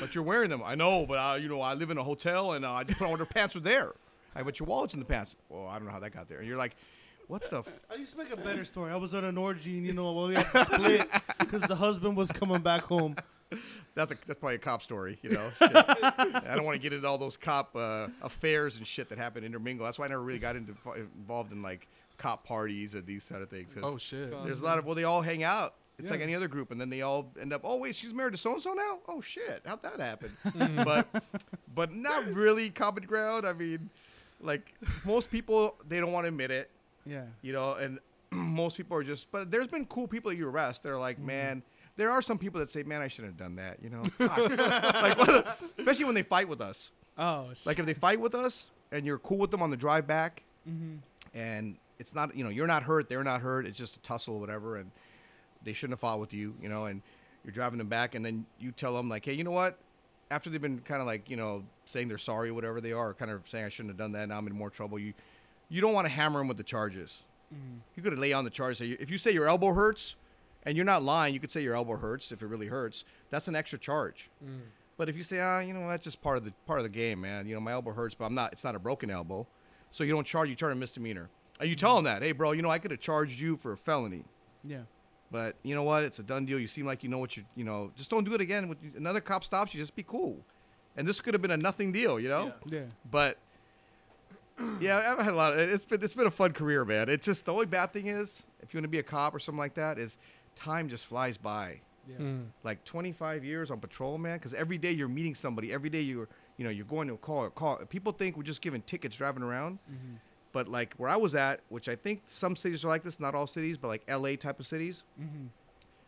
But 0.00 0.14
you're 0.14 0.24
wearing 0.24 0.48
them. 0.48 0.62
I 0.64 0.74
know, 0.74 1.04
but 1.06 1.14
uh, 1.18 1.34
you 1.36 1.48
know, 1.48 1.60
I 1.60 1.74
live 1.74 1.90
in 1.90 1.98
a 1.98 2.02
hotel, 2.04 2.52
and 2.52 2.64
uh, 2.64 2.72
I 2.72 2.84
just 2.84 2.98
put 2.98 3.10
on 3.10 3.16
their 3.18 3.26
pants 3.26 3.54
were 3.54 3.60
there. 3.60 3.92
I 4.34 4.42
but 4.42 4.58
your 4.58 4.66
wallet's 4.66 4.94
in 4.94 5.00
the 5.00 5.06
pants. 5.06 5.34
Well, 5.48 5.66
I 5.66 5.76
don't 5.76 5.86
know 5.86 5.92
how 5.92 6.00
that 6.00 6.10
got 6.10 6.28
there. 6.28 6.38
And 6.38 6.46
you're 6.46 6.56
like, 6.56 6.74
what 7.28 7.48
the? 7.50 7.58
F-? 7.58 7.80
I 7.90 7.94
used 7.96 8.12
to 8.12 8.18
make 8.18 8.32
a 8.32 8.36
better 8.36 8.64
story. 8.64 8.92
I 8.92 8.96
was 8.96 9.14
at 9.14 9.24
an 9.24 9.38
orgy, 9.38 9.78
and 9.78 9.86
you 9.86 9.92
know, 9.92 10.12
well, 10.12 10.28
we 10.28 10.34
had 10.34 10.50
to 10.52 10.64
split 10.64 11.08
because 11.38 11.62
the 11.62 11.76
husband 11.76 12.16
was 12.16 12.30
coming 12.30 12.60
back 12.60 12.82
home. 12.82 13.16
That's 13.94 14.12
a 14.12 14.14
that's 14.26 14.40
probably 14.40 14.56
a 14.56 14.58
cop 14.58 14.82
story, 14.82 15.18
you 15.22 15.30
know. 15.30 15.50
I 15.60 16.54
don't 16.56 16.64
want 16.64 16.76
to 16.76 16.82
get 16.82 16.92
into 16.92 17.06
all 17.06 17.18
those 17.18 17.36
cop 17.36 17.76
uh, 17.76 18.08
affairs 18.22 18.78
and 18.78 18.86
shit 18.86 19.08
that 19.10 19.18
happen 19.18 19.44
intermingle. 19.44 19.84
That's 19.84 19.98
why 19.98 20.06
I 20.06 20.08
never 20.08 20.22
really 20.22 20.38
got 20.38 20.56
into 20.56 20.74
involved 20.96 21.52
in 21.52 21.62
like 21.62 21.86
cop 22.16 22.44
parties 22.44 22.94
and 22.94 23.06
these 23.06 23.24
sort 23.24 23.42
of 23.42 23.50
things. 23.50 23.76
oh 23.82 23.98
shit! 23.98 24.30
There's 24.44 24.62
a 24.62 24.64
lot 24.64 24.78
of 24.78 24.86
well, 24.86 24.94
they 24.94 25.04
all 25.04 25.20
hang 25.20 25.42
out. 25.42 25.74
It's 25.98 26.10
like 26.10 26.20
any 26.20 26.34
other 26.34 26.48
group, 26.48 26.70
and 26.72 26.80
then 26.80 26.90
they 26.90 27.02
all 27.02 27.30
end 27.40 27.52
up. 27.52 27.60
Oh 27.64 27.76
wait, 27.76 27.94
she's 27.94 28.12
married 28.12 28.32
to 28.32 28.36
so 28.38 28.54
and 28.54 28.62
so 28.62 28.72
now. 28.72 28.98
Oh 29.06 29.20
shit, 29.20 29.62
how'd 29.64 29.82
that 29.82 30.00
happen? 30.00 30.36
but 30.84 31.06
but 31.74 31.92
not 31.92 32.26
really 32.32 32.70
common 32.70 33.04
ground. 33.04 33.46
I 33.46 33.52
mean, 33.52 33.90
like 34.42 34.74
most 35.06 35.30
people, 35.30 35.76
they 35.88 36.00
don't 36.00 36.12
want 36.12 36.24
to 36.24 36.28
admit 36.28 36.50
it 36.50 36.70
Yeah. 37.06 37.24
you 37.42 37.52
know, 37.52 37.74
and 37.74 37.98
most 38.30 38.76
people 38.76 38.96
are 38.96 39.04
just. 39.04 39.30
But 39.30 39.50
there's 39.50 39.68
been 39.68 39.86
cool 39.86 40.06
people 40.08 40.30
that 40.30 40.36
you 40.36 40.48
arrest. 40.48 40.82
They're 40.82 40.98
like, 40.98 41.18
man. 41.18 41.62
There 41.94 42.10
are 42.10 42.22
some 42.22 42.38
people 42.38 42.58
that 42.60 42.70
say, 42.70 42.82
"Man, 42.84 43.02
I 43.02 43.08
shouldn't 43.08 43.34
have 43.34 43.38
done 43.38 43.56
that," 43.56 43.76
you 43.82 43.90
know. 43.90 44.02
Like, 44.18 45.46
especially 45.78 46.06
when 46.06 46.14
they 46.14 46.22
fight 46.22 46.48
with 46.48 46.62
us. 46.62 46.90
Oh. 47.18 47.50
sh- 47.54 47.66
Like, 47.66 47.78
if 47.78 47.84
they 47.84 47.92
fight 47.92 48.18
with 48.18 48.34
us 48.34 48.70
and 48.92 49.04
you're 49.04 49.18
cool 49.18 49.36
with 49.36 49.50
them 49.50 49.60
on 49.62 49.70
the 49.70 49.76
drive 49.76 50.06
back, 50.06 50.42
Mhm. 50.66 51.00
and 51.34 51.76
it's 51.98 52.14
not, 52.14 52.34
you 52.34 52.44
know, 52.44 52.50
you're 52.50 52.66
not 52.66 52.82
hurt, 52.84 53.10
they're 53.10 53.22
not 53.22 53.42
hurt. 53.42 53.66
It's 53.66 53.76
just 53.76 53.96
a 53.98 54.00
tussle, 54.00 54.36
or 54.36 54.40
whatever, 54.40 54.76
and 54.76 54.90
they 55.62 55.74
shouldn't 55.74 55.92
have 55.92 56.00
fought 56.00 56.18
with 56.18 56.32
you, 56.32 56.54
you 56.62 56.68
know. 56.70 56.86
And 56.86 57.02
you're 57.44 57.52
driving 57.52 57.76
them 57.76 57.88
back, 57.88 58.14
and 58.14 58.24
then 58.24 58.46
you 58.58 58.72
tell 58.72 58.94
them 58.96 59.10
like, 59.10 59.26
"Hey, 59.26 59.34
you 59.34 59.44
know 59.44 59.50
what?" 59.50 59.78
After 60.32 60.50
they've 60.50 60.60
been 60.60 60.80
kind 60.80 61.00
of 61.00 61.06
like, 61.06 61.28
you 61.28 61.36
know, 61.36 61.62
saying 61.84 62.08
they're 62.08 62.18
sorry, 62.18 62.48
or 62.48 62.54
whatever 62.54 62.80
they 62.80 62.92
are, 62.92 63.12
kind 63.12 63.30
of 63.30 63.46
saying 63.46 63.66
I 63.66 63.68
shouldn't 63.68 63.90
have 63.90 63.98
done 63.98 64.12
that. 64.12 64.28
Now 64.28 64.38
I'm 64.38 64.46
in 64.46 64.54
more 64.54 64.70
trouble. 64.70 64.98
You, 64.98 65.12
you 65.68 65.80
don't 65.80 65.92
want 65.92 66.06
to 66.06 66.12
hammer 66.12 66.40
them 66.40 66.48
with 66.48 66.56
the 66.56 66.62
charges. 66.62 67.22
Mm-hmm. 67.54 67.78
You 67.96 68.02
could 68.02 68.18
lay 68.18 68.32
on 68.32 68.44
the 68.44 68.50
charge. 68.50 68.78
Say, 68.78 68.96
if 68.98 69.10
you 69.10 69.18
say 69.18 69.30
your 69.30 69.46
elbow 69.46 69.74
hurts, 69.74 70.16
and 70.64 70.76
you're 70.76 70.86
not 70.86 71.02
lying, 71.02 71.34
you 71.34 71.40
could 71.40 71.50
say 71.50 71.62
your 71.62 71.74
elbow 71.74 71.96
hurts 71.96 72.32
if 72.32 72.42
it 72.42 72.46
really 72.46 72.68
hurts. 72.68 73.04
That's 73.30 73.48
an 73.48 73.56
extra 73.56 73.78
charge. 73.78 74.30
Mm. 74.44 74.60
But 74.96 75.08
if 75.08 75.16
you 75.16 75.22
say, 75.22 75.40
ah, 75.40 75.60
you 75.60 75.74
know, 75.74 75.88
that's 75.88 76.04
just 76.04 76.22
part 76.22 76.36
of 76.38 76.44
the 76.44 76.52
part 76.66 76.78
of 76.78 76.84
the 76.84 76.88
game, 76.88 77.20
man. 77.20 77.46
You 77.46 77.54
know, 77.54 77.60
my 77.60 77.72
elbow 77.72 77.92
hurts, 77.92 78.14
but 78.14 78.26
I'm 78.26 78.34
not. 78.34 78.52
It's 78.52 78.64
not 78.64 78.74
a 78.74 78.78
broken 78.78 79.10
elbow, 79.10 79.46
so 79.90 80.04
you 80.04 80.12
don't 80.12 80.26
charge. 80.26 80.48
You 80.48 80.54
charge 80.54 80.72
a 80.72 80.76
misdemeanor. 80.76 81.28
And 81.60 81.68
you 81.68 81.76
mm. 81.76 81.80
tell 81.80 81.96
them 81.96 82.04
that, 82.04 82.22
hey, 82.22 82.32
bro, 82.32 82.52
you 82.52 82.62
know, 82.62 82.70
I 82.70 82.78
could 82.78 82.90
have 82.90 83.00
charged 83.00 83.38
you 83.38 83.56
for 83.56 83.72
a 83.72 83.76
felony. 83.76 84.24
Yeah. 84.64 84.82
But 85.32 85.56
you 85.62 85.74
know 85.74 85.82
what? 85.82 86.04
It's 86.04 86.18
a 86.18 86.22
done 86.22 86.44
deal. 86.44 86.58
You 86.58 86.68
seem 86.68 86.86
like 86.86 87.02
you 87.02 87.08
know 87.08 87.18
what 87.18 87.36
you 87.36 87.44
you 87.56 87.64
know. 87.64 87.90
Just 87.96 88.10
don't 88.10 88.24
do 88.24 88.34
it 88.34 88.40
again. 88.40 88.68
When 88.68 88.78
another 88.96 89.20
cop 89.20 89.42
stops 89.42 89.74
you, 89.74 89.80
just 89.80 89.96
be 89.96 90.02
cool. 90.02 90.36
And 90.96 91.08
this 91.08 91.20
could 91.22 91.32
have 91.32 91.40
been 91.40 91.50
a 91.50 91.56
nothing 91.56 91.90
deal, 91.90 92.20
you 92.20 92.28
know. 92.28 92.52
Yeah. 92.66 92.80
Yeah. 92.80 92.84
But 93.10 93.38
yeah, 94.80 95.14
I've 95.16 95.24
had 95.24 95.32
a 95.32 95.36
lot. 95.36 95.54
Of, 95.54 95.60
it's 95.60 95.86
been 95.86 96.02
it's 96.02 96.14
been 96.14 96.26
a 96.26 96.30
fun 96.30 96.52
career, 96.52 96.84
man. 96.84 97.08
It's 97.08 97.24
just 97.24 97.46
the 97.46 97.52
only 97.52 97.66
bad 97.66 97.92
thing 97.92 98.08
is 98.08 98.46
if 98.60 98.74
you 98.74 98.78
want 98.78 98.84
to 98.84 98.88
be 98.88 98.98
a 98.98 99.02
cop 99.02 99.34
or 99.34 99.38
something 99.38 99.58
like 99.58 99.74
that, 99.74 99.98
is 99.98 100.18
time 100.54 100.88
just 100.88 101.06
flies 101.06 101.38
by. 101.38 101.80
Yeah. 102.06 102.32
Like 102.64 102.84
25 102.84 103.44
years 103.44 103.70
on 103.70 103.78
patrol, 103.78 104.18
man. 104.18 104.36
Because 104.36 104.54
every 104.54 104.76
day 104.76 104.90
you're 104.90 105.08
meeting 105.08 105.34
somebody. 105.34 105.72
Every 105.72 105.88
day 105.88 106.00
you're 106.02 106.28
you 106.58 106.64
know 106.64 106.70
you're 106.70 106.84
going 106.84 107.08
to 107.08 107.14
a 107.14 107.18
call. 107.18 107.48
Call. 107.50 107.76
People 107.88 108.12
think 108.12 108.36
we're 108.36 108.42
just 108.42 108.60
giving 108.60 108.82
tickets 108.82 109.16
driving 109.16 109.42
around. 109.42 109.78
Mm-hmm. 109.90 110.16
But 110.52 110.68
like 110.68 110.94
where 110.96 111.08
I 111.08 111.16
was 111.16 111.34
at, 111.34 111.60
which 111.70 111.88
I 111.88 111.96
think 111.96 112.22
some 112.26 112.56
cities 112.56 112.84
are 112.84 112.88
like 112.88 113.02
this, 113.02 113.18
not 113.18 113.34
all 113.34 113.46
cities, 113.46 113.76
but 113.78 113.88
like 113.88 114.02
LA 114.08 114.36
type 114.36 114.60
of 114.60 114.66
cities, 114.66 115.02
Mm-hmm. 115.20 115.46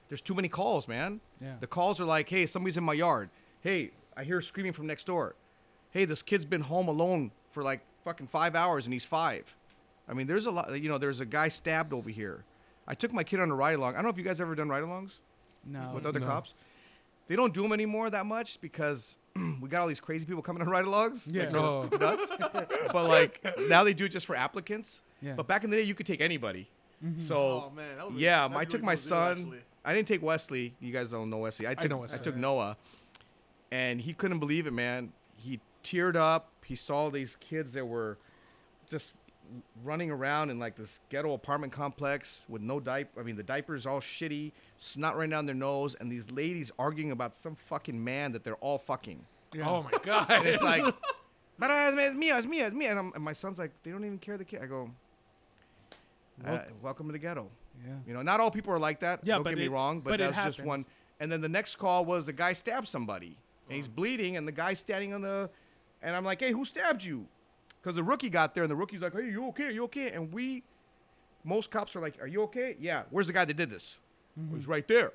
there's 0.09 0.21
too 0.21 0.35
many 0.35 0.49
calls, 0.49 0.87
man. 0.87 1.21
Yeah. 1.41 1.55
The 1.61 1.67
calls 1.67 2.01
are 2.01 2.05
like, 2.05 2.29
hey, 2.29 2.47
somebody's 2.47 2.77
in 2.77 2.85
my 2.85 2.93
yard. 2.93 3.31
Hey, 3.63 3.91
I 4.17 4.25
hear 4.25 4.41
screaming 4.43 4.73
from 4.73 4.87
next 4.87 5.05
door. 5.07 5.35
Hey, 5.91 6.05
this 6.05 6.23
kid's 6.23 6.45
been 6.45 6.61
home 6.61 6.89
alone 6.89 7.31
for 7.53 7.63
like 7.63 7.81
fucking 8.05 8.27
five 8.27 8.55
hours 8.55 8.85
and 8.87 8.93
he's 8.93 9.07
five. 9.07 9.57
I 10.09 10.13
mean, 10.13 10.27
there's 10.27 10.45
a 10.47 10.51
lot, 10.51 10.79
you 10.81 10.89
know, 10.91 10.99
there's 10.99 11.21
a 11.21 11.25
guy 11.27 11.49
stabbed 11.49 11.93
over 11.95 12.11
here. 12.11 12.45
I 12.87 12.95
took 12.95 13.13
my 13.15 13.25
kid 13.25 13.41
on 13.41 13.51
a 13.51 13.55
ride 13.55 13.77
along. 13.77 13.95
I 13.95 13.97
don't 13.97 14.05
know 14.05 14.11
if 14.11 14.19
you 14.19 14.25
guys 14.25 14.41
ever 14.43 14.55
done 14.55 14.69
ride 14.69 14.83
alongs 14.83 15.15
No. 15.65 15.91
with 15.95 16.05
other 16.05 16.21
no. 16.21 16.27
cops. 16.27 16.53
They 17.29 17.37
don't 17.37 17.55
do 17.55 17.63
them 17.63 17.73
anymore 17.73 18.11
that 18.11 18.27
much 18.27 18.61
because 18.61 19.17
we 19.61 19.69
got 19.69 19.81
all 19.81 19.87
these 19.89 20.01
crazy 20.01 20.25
people 20.27 20.43
coming 20.43 20.63
on 20.63 20.69
ride 20.69 20.85
alongs. 20.85 21.29
Yeah. 21.33 21.45
Like, 21.45 21.55
Oh. 21.55 21.89
nuts. 22.01 22.31
but 22.93 23.09
like 23.09 23.45
now 23.69 23.85
they 23.85 23.95
do 23.95 24.05
it 24.07 24.11
just 24.11 24.27
for 24.27 24.37
applicants. 24.37 25.03
Yeah. 25.23 25.35
But 25.37 25.47
back 25.47 25.65
in 25.65 25.71
the 25.71 25.77
day, 25.77 25.83
you 25.83 25.95
could 25.95 26.07
take 26.07 26.21
anybody. 26.21 26.69
Mm-hmm. 27.05 27.21
So 27.21 27.37
Oh 27.37 27.73
man, 27.75 27.97
that 27.99 28.13
yeah, 28.19 28.43
that'd 28.43 28.53
I 28.57 28.61
really 28.61 28.67
took 28.67 28.81
cool 28.81 28.87
my 28.87 28.95
son. 28.95 29.33
actually. 29.39 29.59
I 29.85 29.93
didn't 29.93 30.09
take 30.09 30.23
Wesley. 30.23 30.75
You 30.81 30.93
guys 30.93 31.11
don't 31.11 31.29
know 31.31 31.39
Wesley. 31.39 31.67
I 31.67 31.75
took, 31.75 31.85
I 31.85 31.89
know 31.89 31.99
Wesley. 31.99 32.19
took 32.21 32.35
Yeah. 32.37 32.41
Noah, 32.41 32.77
and 33.71 34.01
he 34.01 34.15
couldn't 34.15 34.39
believe 34.39 34.67
it, 34.67 34.73
man. 34.73 35.13
He 35.37 35.61
teared 35.83 36.17
up. 36.17 36.51
He 36.65 36.75
saw 36.77 37.11
these 37.11 37.37
kids 37.37 37.75
that 37.75 37.87
were 37.87 38.17
just 38.89 39.15
running 39.85 40.11
around 40.11 40.51
in 40.51 40.59
like 40.59 40.77
this 40.77 41.01
ghetto 41.11 41.33
apartment 41.35 41.73
complex 41.73 42.47
with 42.49 42.63
no 42.63 42.81
diaper. 42.81 43.21
I 43.21 43.25
mean, 43.25 43.37
the 43.37 43.43
diapers 43.43 43.87
all 43.87 44.01
shitty, 44.01 44.53
snot 44.77 45.15
running 45.15 45.31
down 45.31 45.47
their 45.47 45.55
nose, 45.55 45.95
and 46.01 46.11
these 46.11 46.31
ladies 46.31 46.71
arguing 46.79 47.13
about 47.13 47.35
some 47.35 47.55
fucking 47.55 48.03
man 48.03 48.33
that 48.33 48.45
they're 48.45 48.57
all 48.57 48.79
fucking. 48.79 49.25
Yeah. 49.55 49.69
Oh 49.69 49.83
my 49.83 49.91
god. 50.03 50.31
And 50.31 50.47
it's 50.47 50.63
like, 50.63 50.83
but 51.59 51.71
uh, 51.71 51.93
it's 51.95 52.15
me, 52.17 52.31
it's 52.31 52.47
me, 52.47 52.61
it's 52.61 52.75
me. 52.75 52.87
And, 52.87 52.99
I'm, 52.99 53.13
and 53.15 53.25
my 53.25 53.33
son's 53.33 53.59
like, 53.59 53.71
they 53.83 53.91
don't 53.91 54.05
even 54.05 54.19
care 54.19 54.37
the 54.37 54.45
kid. 54.45 54.61
I 54.63 54.67
go, 54.67 54.91
uh, 56.45 56.59
welcome 56.83 57.07
to 57.07 57.13
the 57.13 57.19
ghetto. 57.19 57.49
Yeah. 57.87 57.95
You 58.07 58.15
know, 58.15 58.23
not 58.23 58.41
all 58.41 58.51
people 58.51 58.73
are 58.73 58.79
like 58.79 59.01
that. 59.01 59.21
Yeah, 59.23 59.35
don't 59.35 59.45
but 59.45 59.51
get 59.51 59.59
me 59.59 59.69
wrong, 59.69 60.01
but, 60.01 60.11
but 60.11 60.21
that's 60.21 60.57
just 60.57 60.65
one. 60.67 60.85
And 61.21 61.31
then 61.31 61.41
the 61.41 61.49
next 61.49 61.77
call 61.77 62.05
was 62.05 62.27
the 62.27 62.33
guy 62.33 62.53
stabbed 62.53 62.89
somebody, 62.89 63.37
and 63.69 63.77
he's 63.77 63.89
bleeding, 63.89 64.37
and 64.37 64.47
the 64.47 64.53
guy's 64.53 64.79
standing 64.79 65.13
on 65.13 65.23
the, 65.23 65.49
and 66.03 66.15
I'm 66.15 66.25
like, 66.25 66.41
hey, 66.41 66.53
who 66.53 66.65
stabbed 66.65 67.05
you? 67.05 67.27
Because 67.85 67.97
the 67.97 68.03
rookie 68.03 68.31
got 68.31 68.55
there, 68.55 68.65
and 68.65 68.71
the 68.71 68.77
rookie's 68.77 69.03
like, 69.03 69.13
hey, 69.13 69.29
you 69.29 69.47
okay? 69.49 69.71
You 69.71 69.85
okay? 69.85 70.11
And 70.13 70.33
we, 70.33 70.63
most 71.45 71.71
cops 71.71 71.95
are 71.95 72.01
like, 72.01 72.15
are 72.19 72.27
you 72.27 72.41
okay? 72.45 72.77
Yeah. 72.81 73.03
Where's 73.11 73.27
the 73.27 73.35
guy 73.35 73.45
that 73.45 73.59
did 73.59 73.69
this? 73.69 73.99
Mm-hmm. 74.41 74.57
He's 74.57 74.67
right 74.67 74.89
there. 74.89 75.13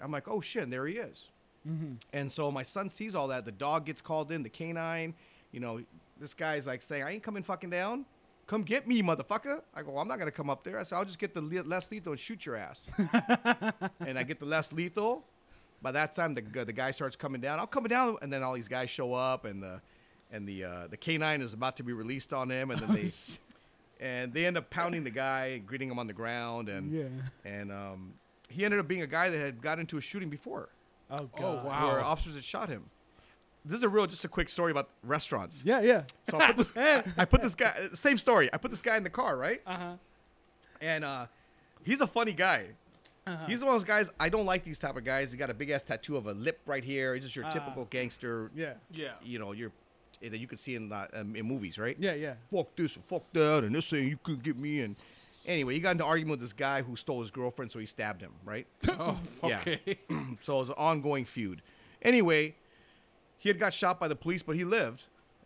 I'm 0.00 0.10
like, 0.10 0.26
oh 0.26 0.40
shit, 0.40 0.62
and 0.62 0.72
there 0.72 0.86
he 0.86 0.94
is. 0.94 1.28
Mm-hmm. 1.68 1.94
And 2.14 2.32
so 2.32 2.50
my 2.50 2.62
son 2.62 2.88
sees 2.88 3.14
all 3.14 3.28
that. 3.28 3.44
The 3.44 3.52
dog 3.52 3.84
gets 3.84 4.00
called 4.00 4.32
in, 4.32 4.42
the 4.42 4.48
canine. 4.48 5.12
You 5.52 5.60
know, 5.60 5.82
this 6.18 6.32
guy's 6.32 6.66
like 6.66 6.80
saying, 6.80 7.02
I 7.02 7.10
ain't 7.10 7.22
coming 7.22 7.42
fucking 7.42 7.68
down. 7.68 8.06
Come 8.46 8.62
get 8.62 8.88
me, 8.88 9.02
motherfucker. 9.02 9.60
I 9.74 9.82
go, 9.82 9.98
I'm 9.98 10.08
not 10.08 10.16
going 10.16 10.30
to 10.30 10.36
come 10.36 10.48
up 10.48 10.64
there. 10.64 10.78
I 10.78 10.84
said, 10.84 10.96
I'll 10.96 11.04
just 11.04 11.18
get 11.18 11.34
the 11.34 11.42
le- 11.42 11.62
less 11.64 11.90
lethal 11.90 12.12
and 12.12 12.20
shoot 12.20 12.46
your 12.46 12.56
ass. 12.56 12.88
and 14.00 14.18
I 14.18 14.22
get 14.22 14.40
the 14.40 14.46
less 14.46 14.72
lethal. 14.72 15.24
By 15.82 15.92
that 15.92 16.14
time, 16.14 16.32
the, 16.32 16.40
the 16.40 16.72
guy 16.72 16.90
starts 16.90 17.16
coming 17.16 17.42
down. 17.42 17.58
I'll 17.58 17.66
come 17.66 17.84
down, 17.84 18.16
and 18.22 18.32
then 18.32 18.42
all 18.42 18.54
these 18.54 18.66
guys 18.66 18.88
show 18.88 19.12
up, 19.12 19.44
and 19.44 19.62
the 19.62 19.82
and 20.30 20.46
the 20.46 20.64
uh, 20.64 20.86
the 20.88 20.96
canine 20.96 21.40
is 21.42 21.52
about 21.54 21.76
to 21.76 21.82
be 21.82 21.92
released 21.92 22.32
on 22.32 22.50
him, 22.50 22.70
and 22.70 22.80
then 22.80 22.92
they 22.94 23.08
and 24.00 24.32
they 24.32 24.46
end 24.46 24.56
up 24.56 24.70
pounding 24.70 25.04
the 25.04 25.10
guy, 25.10 25.58
greeting 25.58 25.90
him 25.90 25.98
on 25.98 26.06
the 26.06 26.12
ground, 26.12 26.68
and 26.68 26.92
Yeah. 26.92 27.04
and 27.44 27.72
um, 27.72 28.14
he 28.48 28.64
ended 28.64 28.80
up 28.80 28.86
being 28.88 29.02
a 29.02 29.06
guy 29.06 29.28
that 29.30 29.38
had 29.38 29.60
got 29.60 29.78
into 29.78 29.96
a 29.98 30.00
shooting 30.00 30.28
before 30.30 30.68
Oh 31.10 31.28
Oh, 31.38 31.64
wow. 31.64 31.88
where 31.92 32.00
officers 32.04 32.34
had 32.34 32.44
shot 32.44 32.68
him. 32.68 32.84
This 33.64 33.78
is 33.78 33.82
a 33.82 33.88
real, 33.88 34.06
just 34.06 34.24
a 34.24 34.28
quick 34.28 34.48
story 34.48 34.70
about 34.70 34.88
restaurants. 35.02 35.62
Yeah. 35.64 35.80
Yeah. 35.80 36.02
So 36.30 36.38
I 36.38 36.46
put 36.52 36.56
this, 36.56 36.76
I 37.18 37.24
put 37.24 37.42
this 37.42 37.54
guy, 37.54 37.74
same 37.92 38.16
story. 38.16 38.48
I 38.52 38.56
put 38.56 38.70
this 38.70 38.80
guy 38.82 38.96
in 38.96 39.02
the 39.02 39.10
car, 39.10 39.36
right? 39.36 39.60
Uh 39.66 39.76
huh. 39.76 39.92
And 40.80 41.04
uh, 41.04 41.26
he's 41.82 42.00
a 42.00 42.06
funny 42.06 42.32
guy. 42.32 42.66
Uh-huh. 43.26 43.44
He's 43.46 43.62
one 43.62 43.74
of 43.74 43.80
those 43.80 43.84
guys. 43.86 44.10
I 44.18 44.28
don't 44.30 44.46
like 44.46 44.62
these 44.64 44.78
type 44.78 44.96
of 44.96 45.04
guys. 45.04 45.32
He 45.32 45.36
got 45.38 45.50
a 45.50 45.54
big 45.54 45.68
ass 45.70 45.82
tattoo 45.82 46.16
of 46.16 46.26
a 46.28 46.32
lip 46.32 46.60
right 46.64 46.84
here. 46.84 47.14
He's 47.14 47.24
just 47.24 47.36
your 47.36 47.44
Ah. 47.46 47.50
typical 47.50 47.84
gangster. 47.86 48.50
Yeah. 48.54 48.74
Yeah. 48.90 49.12
You 49.22 49.38
know, 49.38 49.52
you're 49.52 49.72
that 50.22 50.38
you 50.38 50.46
could 50.46 50.58
see 50.58 50.74
in 50.74 50.88
the, 50.88 51.08
um, 51.20 51.36
in 51.36 51.46
movies, 51.46 51.78
right? 51.78 51.96
Yeah. 51.98 52.14
Yeah. 52.14 52.34
Fuck 52.50 52.74
this 52.76 52.96
and 52.96 53.04
fuck 53.04 53.22
that, 53.32 53.64
and 53.64 53.74
this 53.74 53.88
thing 53.88 54.08
you 54.08 54.18
could 54.22 54.42
get 54.42 54.56
me. 54.56 54.80
And 54.80 54.96
anyway, 55.46 55.74
he 55.74 55.80
got 55.80 55.92
into 55.92 56.04
an 56.04 56.10
argument 56.10 56.32
with 56.32 56.40
this 56.40 56.52
guy 56.52 56.82
who 56.82 56.96
stole 56.96 57.20
his 57.20 57.30
girlfriend, 57.30 57.70
so 57.72 57.78
he 57.78 57.86
stabbed 57.86 58.20
him, 58.20 58.32
right? 58.44 58.66
oh, 58.88 59.18
Yeah. 59.44 59.56
okay. 59.60 59.98
so 60.42 60.56
it 60.56 60.58
was 60.60 60.68
an 60.70 60.74
ongoing 60.78 61.24
feud. 61.24 61.62
Anyway, 62.02 62.54
he 63.38 63.48
had 63.48 63.58
got 63.58 63.72
shot 63.72 64.00
by 64.00 64.08
the 64.08 64.16
police, 64.16 64.42
but 64.42 64.56
he 64.56 64.64
lived 64.64 65.04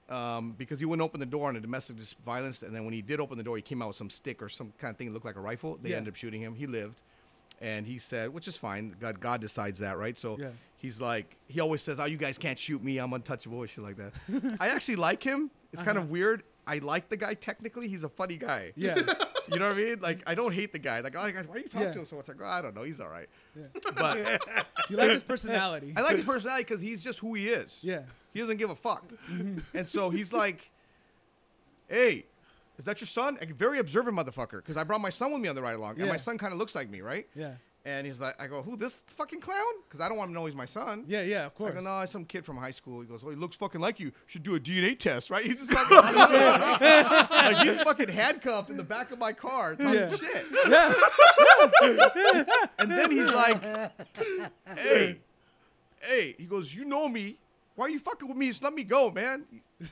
um, 0.08 0.52
because 0.58 0.78
he 0.80 0.86
wouldn't 0.86 1.04
open 1.04 1.20
the 1.20 1.26
door 1.26 1.48
on 1.48 1.56
a 1.56 1.60
domestic 1.60 1.96
violence. 2.24 2.62
And 2.62 2.74
then 2.74 2.84
when 2.84 2.94
he 2.94 3.02
did 3.02 3.20
open 3.20 3.36
the 3.38 3.44
door, 3.44 3.56
he 3.56 3.62
came 3.62 3.82
out 3.82 3.88
with 3.88 3.96
some 3.96 4.10
stick 4.10 4.42
or 4.42 4.48
some 4.48 4.72
kind 4.78 4.90
of 4.90 4.96
thing 4.98 5.08
that 5.08 5.12
looked 5.14 5.26
like 5.26 5.36
a 5.36 5.40
rifle. 5.40 5.78
They 5.80 5.90
Yeah. 5.90 5.96
ended 5.98 6.12
up 6.12 6.16
shooting 6.16 6.40
him. 6.42 6.54
He 6.54 6.66
lived. 6.66 7.00
And 7.62 7.86
he 7.86 7.98
said, 7.98 8.34
which 8.34 8.48
is 8.48 8.56
fine. 8.56 8.94
God, 9.00 9.20
God 9.20 9.40
decides 9.40 9.78
that, 9.78 9.96
right? 9.96 10.18
So 10.18 10.36
Yeah. 10.38 10.48
he's 10.78 11.00
like, 11.00 11.36
he 11.46 11.60
always 11.60 11.80
says, 11.80 12.00
"Oh, 12.00 12.06
you 12.06 12.16
guys 12.16 12.36
can't 12.36 12.58
shoot 12.58 12.82
me. 12.82 12.98
I'm 12.98 13.12
untouchable," 13.12 13.58
or 13.58 13.68
shit 13.68 13.84
like 13.84 13.96
that. 13.96 14.12
I 14.58 14.68
actually 14.68 14.96
like 14.96 15.22
him. 15.22 15.48
It's 15.72 15.80
kind 15.80 15.96
of 15.96 16.04
uh-huh. 16.04 16.12
weird. 16.12 16.42
I 16.66 16.78
like 16.78 17.08
the 17.08 17.16
guy 17.16 17.34
technically. 17.34 17.86
He's 17.88 18.02
a 18.04 18.08
funny 18.08 18.36
guy. 18.36 18.72
Yeah. 18.76 18.96
You 19.52 19.58
know 19.58 19.66
what 19.68 19.76
I 19.76 19.80
mean? 19.80 20.00
Like, 20.00 20.22
I 20.24 20.36
don't 20.36 20.54
hate 20.54 20.72
the 20.72 20.78
guy. 20.78 21.00
Like, 21.00 21.16
oh, 21.18 21.32
guys, 21.32 21.48
why 21.48 21.56
are 21.56 21.58
you 21.58 21.64
talking 21.64 21.88
Yeah. 21.88 21.92
to 21.94 21.98
him 21.98 22.06
so 22.06 22.14
much? 22.14 22.28
Like, 22.28 22.36
oh, 22.40 22.46
I 22.46 22.62
don't 22.62 22.76
know. 22.76 22.84
He's 22.84 23.00
all 23.00 23.08
right. 23.08 23.28
Yeah. 23.56 23.64
But 23.96 24.66
You 24.88 24.96
like 24.96 25.10
his 25.10 25.24
personality. 25.24 25.92
I 25.96 26.00
like 26.02 26.14
his 26.14 26.24
personality 26.24 26.62
because 26.62 26.80
he's 26.80 27.00
just 27.00 27.18
who 27.18 27.34
he 27.34 27.48
is. 27.48 27.80
Yeah. 27.82 28.02
He 28.32 28.38
doesn't 28.38 28.58
give 28.58 28.70
a 28.70 28.76
fuck. 28.76 29.04
Mm-hmm. 29.28 29.76
and 29.76 29.88
so 29.88 30.10
he's 30.10 30.32
like, 30.32 30.70
hey, 31.88 32.24
is 32.82 32.86
that 32.86 33.00
your 33.00 33.06
son? 33.06 33.38
A 33.40 33.46
very 33.46 33.78
observant 33.78 34.16
motherfucker. 34.16 34.56
Because 34.56 34.76
I 34.76 34.82
brought 34.82 35.00
my 35.00 35.10
son 35.10 35.30
with 35.32 35.40
me 35.40 35.48
on 35.48 35.54
the 35.54 35.62
ride 35.62 35.76
along. 35.76 35.92
And 35.92 36.06
Yeah. 36.06 36.10
my 36.10 36.16
son 36.16 36.36
kind 36.36 36.52
of 36.52 36.58
looks 36.58 36.74
like 36.74 36.90
me, 36.90 37.00
right? 37.00 37.28
Yeah. 37.36 37.52
And 37.84 38.04
he's 38.06 38.20
like, 38.20 38.40
I 38.42 38.48
go, 38.48 38.60
who, 38.62 38.76
this 38.76 39.04
fucking 39.06 39.40
clown? 39.40 39.72
Because 39.88 40.00
I 40.00 40.08
don't 40.08 40.16
want 40.18 40.28
him 40.30 40.34
to 40.34 40.40
know 40.40 40.46
he's 40.46 40.54
my 40.56 40.66
son. 40.66 41.04
Yeah. 41.06 41.22
Yeah. 41.22 41.46
Of 41.46 41.54
course. 41.54 41.70
I 41.70 41.74
course. 41.74 41.84
go, 41.84 41.90
no, 41.96 42.00
it's 42.00 42.10
some 42.10 42.24
kid 42.24 42.44
from 42.44 42.56
high 42.56 42.70
school. 42.72 43.00
He 43.00 43.06
goes, 43.06 43.22
oh, 43.24 43.30
he 43.30 43.36
looks 43.36 43.54
fucking 43.54 43.80
like 43.80 44.00
you. 44.00 44.10
Should 44.26 44.42
do 44.42 44.56
a 44.56 44.60
DNA 44.60 44.98
test, 44.98 45.30
right? 45.30 45.44
He's 45.48 45.58
just 45.66 45.70
talking 45.70 45.96
shit. 45.98 47.10
like 47.30 47.56
he's 47.58 47.76
fucking 47.82 48.08
handcuffed 48.08 48.70
in 48.70 48.76
the 48.76 48.82
back 48.84 49.12
of 49.12 49.20
my 49.20 49.32
car 49.32 49.76
talking 49.76 49.94
Yeah. 49.94 50.08
shit. 50.08 50.46
Yeah. 50.68 50.92
And 52.80 52.90
then 52.90 53.10
he's 53.12 53.30
like, 53.30 53.62
hey, 54.76 55.18
hey, 56.02 56.34
he 56.36 56.44
goes, 56.46 56.74
you 56.74 56.84
know 56.84 57.08
me. 57.08 57.36
Why 57.74 57.86
are 57.86 57.88
you 57.90 57.98
fucking 57.98 58.28
with 58.28 58.36
me? 58.36 58.48
Just 58.48 58.62
let 58.62 58.74
me 58.74 58.84
go, 58.84 59.10
man. 59.10 59.44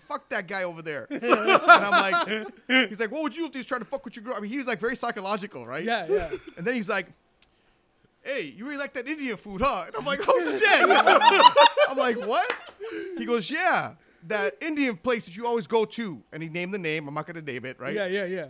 Fuck 0.07 0.28
that 0.28 0.47
guy 0.47 0.64
over 0.64 0.83
there. 0.83 1.07
and 1.11 1.24
I'm 1.24 1.91
like, 2.12 2.89
he's 2.89 3.01
like, 3.01 3.11
what 3.11 3.22
would 3.22 3.35
you 3.35 3.43
do 3.43 3.47
if 3.49 3.53
he 3.55 3.59
was 3.59 3.66
trying 3.66 3.81
to 3.81 3.87
fuck 3.87 4.05
with 4.05 4.16
your 4.16 4.24
girl? 4.24 4.35
I 4.37 4.41
mean, 4.41 4.51
he 4.51 4.59
was 4.59 4.66
like 4.66 4.78
very 4.78 4.95
psychological, 4.95 5.66
right? 5.66 5.83
Yeah. 5.83 6.07
Yeah. 6.09 6.31
And 6.57 6.66
then 6.66 6.74
he's 6.74 6.89
like, 6.89 7.07
hey, 8.22 8.53
you 8.57 8.64
really 8.66 8.76
like 8.76 8.93
that 8.95 9.09
Indian 9.09 9.37
food, 9.37 9.62
huh? 9.62 9.85
And 9.87 9.97
I'm 9.97 10.05
like, 10.05 10.20
oh 10.26 10.41
shit. 10.59 11.89
I'm 11.89 11.97
like, 11.97 12.18
what? 12.26 12.51
He 13.18 13.24
goes, 13.24 13.51
yeah, 13.51 13.95
that 14.28 14.55
Indian 14.61 14.97
place 14.97 15.24
that 15.24 15.37
you 15.37 15.47
always 15.47 15.66
go 15.66 15.85
to. 15.87 16.22
And 16.33 16.43
he 16.43 16.49
named 16.49 16.74
the 16.74 16.78
name. 16.78 17.09
I'm 17.09 17.14
not 17.14 17.26
going 17.26 17.43
to 17.45 17.53
name 17.53 17.64
it, 17.64 17.81
right? 17.81 17.95
Yeah. 17.95 18.07
Yeah. 18.07 18.24
Yeah. 18.26 18.47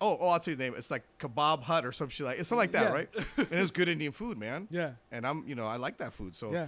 Oh, 0.00 0.18
oh, 0.20 0.28
I'll 0.30 0.40
tell 0.40 0.52
you 0.52 0.56
the 0.56 0.64
name. 0.64 0.74
It's 0.76 0.90
like 0.90 1.04
Kebab 1.18 1.62
Hut 1.62 1.86
or 1.86 1.92
some 1.92 2.08
shit 2.08 2.26
like 2.26 2.38
it's 2.38 2.48
something 2.48 2.58
like 2.58 2.72
that, 2.72 2.82
Yeah. 2.90 2.92
right? 2.92 3.08
and 3.38 3.52
it 3.52 3.62
was 3.62 3.70
good 3.70 3.88
Indian 3.88 4.12
food, 4.12 4.36
man. 4.36 4.66
Yeah. 4.70 4.90
And 5.12 5.26
I'm, 5.26 5.44
you 5.46 5.54
know, 5.54 5.66
I 5.66 5.76
like 5.76 5.98
that 5.98 6.12
food. 6.12 6.34
So 6.34 6.52
Yeah. 6.52 6.66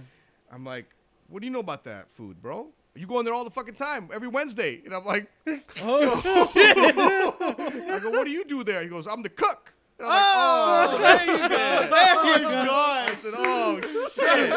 I'm 0.51 0.63
like, 0.63 0.85
what 1.27 1.41
do 1.41 1.47
you 1.47 1.51
know 1.51 1.59
about 1.59 1.83
that 1.85 2.09
food, 2.09 2.41
bro? 2.41 2.67
You 2.95 3.05
go 3.05 3.19
in 3.19 3.25
there 3.25 3.33
all 3.33 3.43
the 3.43 3.51
fucking 3.51 3.75
time, 3.75 4.09
every 4.11 4.27
Wednesday. 4.27 4.81
And 4.83 4.93
I'm 4.93 5.05
like, 5.05 5.29
Oh. 5.81 6.21
I 7.91 7.99
go, 8.01 8.09
what 8.09 8.25
do 8.25 8.31
you 8.31 8.43
do 8.43 8.63
there? 8.63 8.81
He 8.81 8.89
goes, 8.89 9.07
I'm 9.07 9.21
the 9.21 9.29
cook. 9.29 9.73
And 9.99 10.07
I'm 10.07 10.13
like, 10.13 10.23
oh, 10.23 10.89
oh 10.91 10.97
there 10.97 11.25
you 11.25 11.37
go. 11.37 11.47
There 11.49 12.39
you 12.39 12.47
oh, 12.47 12.65
go. 12.65 12.71
I 12.71 13.15
said, 13.15 13.33
oh, 13.35 13.81
shit. 14.11 14.51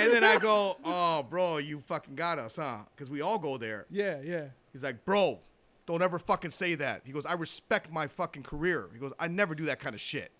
and 0.00 0.12
then 0.12 0.24
I 0.24 0.38
go, 0.40 0.76
oh, 0.84 1.22
bro, 1.22 1.58
you 1.58 1.80
fucking 1.80 2.14
got 2.14 2.38
us, 2.38 2.56
huh? 2.56 2.78
Because 2.94 3.10
we 3.10 3.20
all 3.20 3.38
go 3.38 3.58
there. 3.58 3.86
Yeah. 3.90 4.20
Yeah. 4.22 4.46
He's 4.72 4.82
like, 4.82 5.04
bro, 5.04 5.40
don't 5.86 6.02
ever 6.02 6.18
fucking 6.18 6.50
say 6.50 6.74
that. 6.76 7.02
He 7.04 7.12
goes, 7.12 7.26
I 7.26 7.34
respect 7.34 7.92
my 7.92 8.06
fucking 8.06 8.42
career. 8.42 8.90
He 8.92 8.98
goes, 8.98 9.12
I 9.18 9.28
never 9.28 9.54
do 9.54 9.66
that 9.66 9.80
kind 9.80 9.94
of 9.94 10.00
shit. 10.00 10.32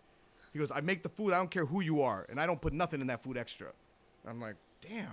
He 0.52 0.58
goes, 0.58 0.70
I 0.74 0.80
make 0.80 1.02
the 1.02 1.08
food. 1.08 1.32
I 1.32 1.38
don't 1.38 1.50
care 1.50 1.66
who 1.66 1.80
you 1.80 2.02
are, 2.02 2.26
and 2.28 2.40
I 2.40 2.46
don't 2.46 2.60
put 2.60 2.72
nothing 2.72 3.00
in 3.00 3.06
that 3.08 3.22
food 3.22 3.36
extra. 3.36 3.68
I'm 4.26 4.40
like, 4.40 4.56
damn. 4.86 5.06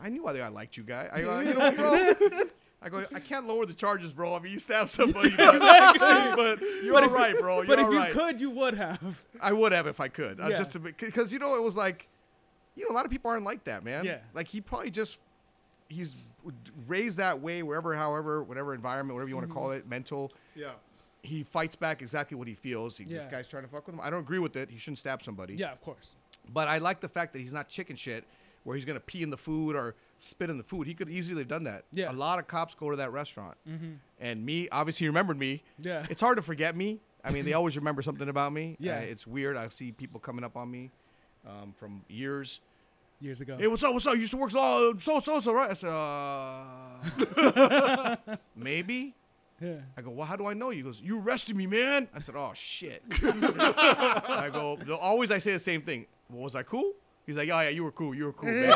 I 0.00 0.08
knew 0.08 0.26
I, 0.26 0.36
I 0.38 0.48
liked 0.48 0.76
you, 0.76 0.82
guy. 0.84 1.08
I, 1.12 1.22
uh, 1.24 1.40
you 1.40 1.54
know, 1.54 1.72
bro. 1.72 2.42
I 2.82 2.88
go, 2.88 3.04
I 3.12 3.18
can't 3.18 3.48
lower 3.48 3.66
the 3.66 3.74
charges, 3.74 4.12
bro. 4.12 4.34
I 4.34 4.38
mean, 4.38 4.52
you 4.52 4.60
stab 4.60 4.88
somebody, 4.88 5.30
but, 5.36 5.58
but 6.36 6.60
you're 6.84 6.92
But 6.92 7.02
all 7.02 7.08
if- 7.08 7.12
right, 7.12 7.36
bro. 7.40 7.56
You're 7.58 7.66
but 7.66 7.78
if 7.80 7.86
you 7.90 7.98
right. 7.98 8.12
could, 8.12 8.40
you 8.40 8.50
would 8.50 8.74
have. 8.76 9.20
I 9.40 9.52
would 9.52 9.72
have 9.72 9.88
if 9.88 9.98
I 9.98 10.06
could, 10.06 10.38
uh, 10.40 10.46
Yeah. 10.50 10.56
just 10.56 10.72
to 10.72 10.78
because 10.78 11.32
you 11.32 11.40
know 11.40 11.56
it 11.56 11.62
was 11.62 11.76
like, 11.76 12.06
you 12.76 12.84
know, 12.84 12.92
a 12.92 12.94
lot 12.94 13.04
of 13.04 13.10
people 13.10 13.30
aren't 13.32 13.44
like 13.44 13.64
that, 13.64 13.82
man. 13.82 14.04
Yeah. 14.04 14.18
Like 14.32 14.46
he 14.46 14.60
probably 14.60 14.92
just 14.92 15.18
he's 15.88 16.14
raised 16.86 17.18
that 17.18 17.40
way 17.40 17.64
wherever, 17.64 17.94
however, 17.96 18.44
whatever 18.44 18.74
environment, 18.74 19.14
whatever 19.16 19.28
you 19.28 19.34
want 19.34 19.48
to 19.48 19.50
Mm-hmm. 19.52 19.58
call 19.58 19.72
it, 19.72 19.88
mental. 19.88 20.30
Yeah. 20.54 20.70
He 21.22 21.42
fights 21.42 21.74
back 21.74 22.00
exactly 22.00 22.38
what 22.38 22.46
he 22.46 22.54
feels. 22.54 22.96
He, 22.96 23.02
This 23.04 23.26
guy's 23.26 23.48
trying 23.48 23.64
to 23.64 23.68
fuck 23.68 23.86
with 23.86 23.96
him. 23.96 24.00
I 24.00 24.08
don't 24.08 24.20
agree 24.20 24.38
with 24.38 24.54
it. 24.54 24.70
He 24.70 24.78
shouldn't 24.78 24.98
stab 25.00 25.20
somebody. 25.20 25.54
Yeah, 25.56 25.72
of 25.72 25.80
course. 25.80 26.14
But 26.52 26.68
I 26.68 26.78
like 26.78 27.00
the 27.00 27.08
fact 27.08 27.32
that 27.34 27.40
he's 27.40 27.52
not 27.52 27.68
chicken 27.68 27.96
shit, 27.96 28.24
where 28.64 28.76
he's 28.76 28.84
gonna 28.84 29.00
pee 29.00 29.22
in 29.22 29.30
the 29.30 29.36
food 29.36 29.76
or 29.76 29.94
spit 30.18 30.50
in 30.50 30.58
the 30.58 30.64
food. 30.64 30.86
He 30.86 30.94
could 30.94 31.08
easily 31.08 31.40
have 31.40 31.48
done 31.48 31.64
that. 31.64 31.84
Yeah. 31.92 32.10
A 32.10 32.12
lot 32.12 32.38
of 32.38 32.46
cops 32.46 32.74
go 32.74 32.90
to 32.90 32.96
that 32.96 33.12
restaurant, 33.12 33.56
and 34.20 34.44
me 34.44 34.68
obviously 34.70 35.04
he 35.04 35.08
remembered 35.08 35.38
me. 35.38 35.62
Yeah. 35.80 36.04
It's 36.10 36.20
hard 36.20 36.36
to 36.36 36.42
forget 36.42 36.76
me. 36.76 37.00
I 37.24 37.30
mean, 37.30 37.44
they 37.44 37.52
always 37.52 37.76
remember 37.76 38.02
something 38.02 38.28
about 38.28 38.52
me. 38.52 38.76
Yeah. 38.78 38.98
Uh, 38.98 39.00
it's 39.00 39.26
weird. 39.26 39.56
I 39.56 39.68
see 39.68 39.92
people 39.92 40.20
coming 40.20 40.44
up 40.44 40.56
on 40.56 40.70
me 40.70 40.90
um, 41.46 41.74
from 41.76 42.02
years. 42.08 42.60
Years 43.20 43.40
ago. 43.40 43.56
Hey, 43.58 43.66
what's 43.66 43.82
up? 43.82 43.92
What's 43.92 44.06
up? 44.06 44.14
You 44.14 44.20
used 44.20 44.30
to 44.30 44.36
work 44.36 44.52
so 44.52 44.94
so 45.00 45.18
so 45.18 45.40
so 45.40 45.52
right? 45.52 45.70
I 45.70 45.74
said, 45.74 45.90
uh, 45.90 48.16
maybe. 48.56 49.12
yeah. 49.60 49.74
I 49.96 50.02
go, 50.02 50.10
well, 50.10 50.26
how 50.26 50.36
do 50.36 50.46
I 50.46 50.54
know 50.54 50.70
you? 50.70 50.76
He 50.76 50.82
goes, 50.82 51.00
you 51.02 51.20
arrested 51.20 51.56
me, 51.56 51.66
man. 51.66 52.06
I 52.14 52.20
said, 52.20 52.36
oh 52.36 52.52
shit. 52.54 53.02
I 53.22 54.50
go, 54.52 54.78
always 55.00 55.32
I 55.32 55.38
say 55.38 55.52
the 55.52 55.58
same 55.58 55.82
thing. 55.82 56.06
Well, 56.30 56.42
was 56.42 56.54
I 56.54 56.62
cool? 56.62 56.92
He's 57.26 57.36
like, 57.36 57.50
oh 57.50 57.60
yeah, 57.60 57.68
you 57.68 57.84
were 57.84 57.92
cool. 57.92 58.14
You 58.14 58.24
were 58.24 58.32
cool, 58.32 58.48
man. 58.52 58.72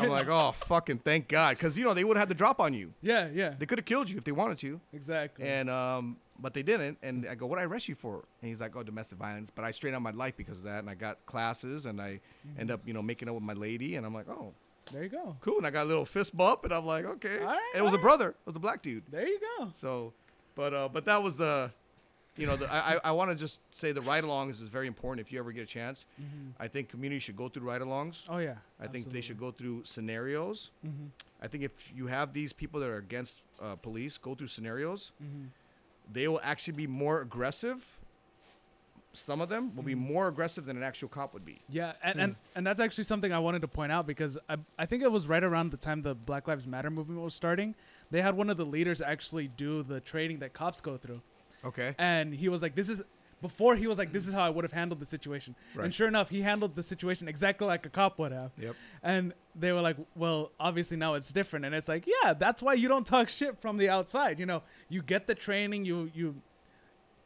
I'm 0.00 0.08
like, 0.08 0.26
oh 0.28 0.52
fucking 0.52 0.98
thank 0.98 1.28
God, 1.28 1.56
because 1.56 1.78
you 1.78 1.84
know 1.84 1.94
they 1.94 2.02
would 2.04 2.16
have 2.16 2.22
had 2.22 2.28
the 2.28 2.34
drop 2.34 2.60
on 2.60 2.74
you. 2.74 2.92
Yeah, 3.02 3.28
yeah. 3.32 3.54
They 3.58 3.66
could 3.66 3.78
have 3.78 3.84
killed 3.84 4.10
you 4.10 4.16
if 4.18 4.24
they 4.24 4.32
wanted 4.32 4.58
to, 4.58 4.80
Exactly. 4.92 5.46
and 5.46 5.70
um, 5.70 6.16
but 6.40 6.54
they 6.54 6.62
didn't. 6.64 6.98
And 7.02 7.24
I 7.28 7.36
go, 7.36 7.46
what 7.46 7.58
did 7.58 7.62
I 7.62 7.66
arrest 7.66 7.88
you 7.88 7.94
for? 7.94 8.24
And 8.40 8.48
he's 8.48 8.60
like, 8.60 8.74
oh, 8.74 8.82
domestic 8.82 9.18
violence. 9.18 9.50
But 9.54 9.64
I 9.64 9.70
straightened 9.70 9.96
out 9.96 10.02
my 10.02 10.10
life 10.10 10.36
because 10.36 10.58
of 10.58 10.64
that, 10.64 10.80
and 10.80 10.90
I 10.90 10.94
got 10.94 11.24
classes, 11.26 11.86
and 11.86 12.00
I 12.00 12.20
end 12.58 12.72
up, 12.72 12.80
you 12.84 12.94
know, 12.94 13.02
making 13.02 13.28
up 13.28 13.34
with 13.34 13.44
my 13.44 13.52
lady, 13.52 13.94
and 13.94 14.04
I'm 14.04 14.12
like, 14.14 14.28
oh, 14.28 14.52
there 14.92 15.04
you 15.04 15.08
go. 15.08 15.36
cool. 15.40 15.58
And 15.58 15.66
I 15.66 15.70
got 15.70 15.84
a 15.84 15.88
little 15.88 16.04
fist 16.04 16.36
bump, 16.36 16.64
and 16.64 16.72
I'm 16.74 16.84
like, 16.84 17.04
okay. 17.04 17.38
All 17.38 17.46
right, 17.46 17.60
And 17.74 17.80
it 17.82 17.84
was 17.84 17.94
a 17.94 17.98
brother. 17.98 18.30
It 18.30 18.36
was 18.46 18.56
a 18.56 18.60
black 18.60 18.82
dude. 18.82 19.04
There 19.08 19.24
you 19.26 19.38
go. 19.58 19.68
So, 19.72 20.12
but 20.56 20.74
uh, 20.74 20.88
but 20.92 21.04
that 21.04 21.22
was 21.22 21.36
the, 21.36 21.70
you 22.36 22.46
know, 22.46 22.56
the, 22.56 22.66
I 22.72 22.94
I- 22.94 23.00
I 23.04 23.10
want 23.12 23.30
to 23.30 23.34
just 23.36 23.60
say 23.70 23.92
the 23.92 24.00
ride-alongs 24.00 24.52
is 24.52 24.62
very 24.62 24.86
important 24.86 25.26
if 25.26 25.32
you 25.32 25.38
ever 25.38 25.52
get 25.52 25.62
a 25.62 25.66
chance. 25.66 26.06
I 26.58 26.68
think 26.68 26.88
communities 26.88 27.22
should 27.22 27.36
go 27.36 27.48
through 27.48 27.64
ride-alongs. 27.68 28.22
Oh 28.28 28.38
yeah. 28.38 28.56
I 28.80 28.86
think 28.86 29.12
they 29.12 29.20
should 29.20 29.38
go 29.38 29.50
through 29.50 29.84
scenarios. 29.84 30.70
Mhm. 30.84 31.10
I 31.42 31.46
think 31.48 31.62
if 31.64 31.72
you 31.94 32.06
have 32.06 32.32
these 32.32 32.52
people 32.52 32.80
that 32.80 32.88
are 32.88 32.96
against 32.98 33.40
uh, 33.60 33.76
police 33.76 34.16
go 34.18 34.34
through 34.34 34.48
scenarios, 34.48 35.12
Mhm. 35.22 35.48
they 36.12 36.26
will 36.28 36.40
actually 36.42 36.76
be 36.76 36.86
more 36.86 37.20
aggressive. 37.20 37.98
Some 39.14 39.42
of 39.42 39.50
them 39.50 39.76
will 39.76 39.82
be 39.82 39.92
Mm-hmm. 39.94 40.12
more 40.14 40.28
aggressive 40.28 40.64
than 40.64 40.78
an 40.78 40.82
actual 40.82 41.08
cop 41.10 41.34
would 41.34 41.44
be. 41.44 41.60
Yeah, 41.68 41.92
and, 42.02 42.18
and 42.18 42.36
and 42.56 42.66
that's 42.66 42.80
actually 42.80 43.04
something 43.04 43.30
I 43.30 43.38
wanted 43.40 43.60
to 43.60 43.68
point 43.68 43.92
out 43.92 44.06
because 44.06 44.38
I 44.48 44.56
I 44.78 44.86
think 44.86 45.02
it 45.02 45.12
was 45.12 45.26
right 45.28 45.44
around 45.44 45.70
the 45.70 45.76
time 45.76 46.00
the 46.00 46.14
Black 46.14 46.48
Lives 46.48 46.66
Matter 46.66 46.88
movement 46.90 47.20
was 47.20 47.34
starting. 47.34 47.74
They 48.10 48.22
had 48.22 48.34
one 48.38 48.48
of 48.48 48.56
the 48.56 48.64
leaders 48.64 49.02
actually 49.02 49.48
do 49.48 49.82
the 49.82 50.00
training 50.00 50.38
that 50.38 50.54
cops 50.54 50.80
go 50.80 50.96
through, 50.96 51.20
Okay. 51.64 51.94
and 51.98 52.34
he 52.34 52.48
was 52.48 52.62
like, 52.62 52.74
"This 52.74 52.88
is." 52.88 53.02
Before 53.40 53.74
he 53.74 53.88
was 53.88 53.98
like, 53.98 54.12
"This 54.12 54.28
is 54.28 54.34
how 54.34 54.44
I 54.44 54.50
would 54.50 54.62
have 54.62 54.72
handled 54.72 55.00
the 55.00 55.04
situation," 55.04 55.56
Right. 55.74 55.84
and 55.86 55.92
sure 55.92 56.06
enough, 56.06 56.30
he 56.30 56.42
handled 56.42 56.76
the 56.76 56.82
situation 56.82 57.26
exactly 57.26 57.66
like 57.66 57.84
a 57.84 57.88
cop 57.88 58.16
would 58.20 58.30
have. 58.30 58.52
Yep. 58.56 58.76
And 59.02 59.32
they 59.56 59.72
were 59.72 59.80
like, 59.80 59.96
"Well, 60.14 60.52
obviously 60.60 60.96
now 60.96 61.14
it's 61.14 61.32
different," 61.32 61.64
and 61.64 61.74
it's 61.74 61.88
like, 61.88 62.06
"Yeah, 62.06 62.34
that's 62.34 62.62
why 62.62 62.74
you 62.74 62.86
don't 62.86 63.04
talk 63.04 63.28
shit 63.28 63.60
from 63.60 63.78
the 63.78 63.88
outside. 63.88 64.38
You 64.38 64.46
know, 64.46 64.62
you 64.88 65.02
get 65.02 65.26
the 65.26 65.34
training, 65.34 65.84
you 65.84 66.08
you 66.14 66.40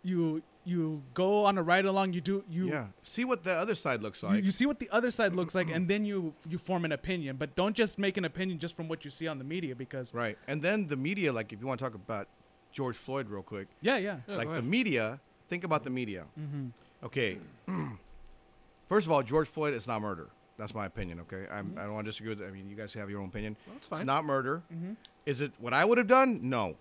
you 0.02 0.42
you 0.64 1.02
go 1.14 1.44
on 1.44 1.58
a 1.58 1.62
ride 1.62 1.84
along, 1.84 2.12
you 2.12 2.20
do 2.20 2.42
you 2.48 2.68
yeah. 2.70 2.86
See 3.02 3.24
what 3.24 3.44
the 3.44 3.52
other 3.52 3.74
side 3.74 4.02
looks 4.02 4.22
you, 4.22 4.28
like. 4.28 4.44
you 4.44 4.50
see 4.50 4.66
what 4.66 4.80
the 4.80 4.88
other 4.90 5.10
side 5.10 5.32
looks 5.34 5.54
like, 5.54 5.68
and 5.76 5.86
then 5.86 6.04
you 6.04 6.34
you 6.48 6.58
form 6.58 6.84
an 6.84 6.92
opinion. 6.92 7.36
But 7.36 7.54
don't 7.54 7.76
just 7.76 7.98
make 7.98 8.16
an 8.16 8.24
opinion 8.24 8.58
just 8.58 8.74
from 8.74 8.88
what 8.88 9.04
you 9.04 9.10
see 9.10 9.28
on 9.28 9.38
the 9.38 9.44
media, 9.44 9.76
because 9.76 10.14
right. 10.14 10.38
And 10.48 10.62
then 10.62 10.86
the 10.88 10.96
media, 10.96 11.32
like 11.32 11.52
if 11.52 11.60
you 11.60 11.66
want 11.66 11.78
to 11.78 11.84
talk 11.84 11.94
about 11.94 12.28
George 12.76 12.94
Floyd 12.96 13.30
real 13.30 13.42
quick, 13.42 13.68
yeah, 13.80 13.96
yeah, 13.96 14.18
Yeah, 14.28 14.36
like 14.36 14.52
the 14.52 14.60
media, 14.60 15.18
think 15.48 15.64
about 15.64 15.82
the 15.82 15.88
media. 15.90 16.26
mm-hmm. 16.38 16.66
Okay. 17.06 17.38
First 18.88 19.06
of 19.06 19.12
all, 19.12 19.22
George 19.22 19.48
Floyd 19.48 19.72
is 19.72 19.86
not 19.86 20.02
murder. 20.02 20.28
That's 20.58 20.74
my 20.74 20.84
opinion. 20.86 21.20
Okay, 21.20 21.46
I'm, 21.50 21.74
I 21.78 21.84
don't 21.84 21.94
want 21.94 22.04
to 22.06 22.12
disagree 22.12 22.34
with. 22.34 22.46
I 22.46 22.50
mean, 22.50 22.68
you 22.68 22.76
guys 22.76 22.92
have 22.92 23.08
your 23.10 23.20
own 23.20 23.28
opinion. 23.28 23.56
That's 23.66 23.78
It's 23.78 23.88
fine. 23.88 24.04
not 24.06 24.24
murder. 24.26 24.62
Mm-hmm. 24.72 24.92
Is 25.24 25.40
it 25.40 25.52
what 25.58 25.72
I 25.72 25.84
would 25.86 25.96
have 25.98 26.06
done? 26.06 26.40
No. 26.42 26.76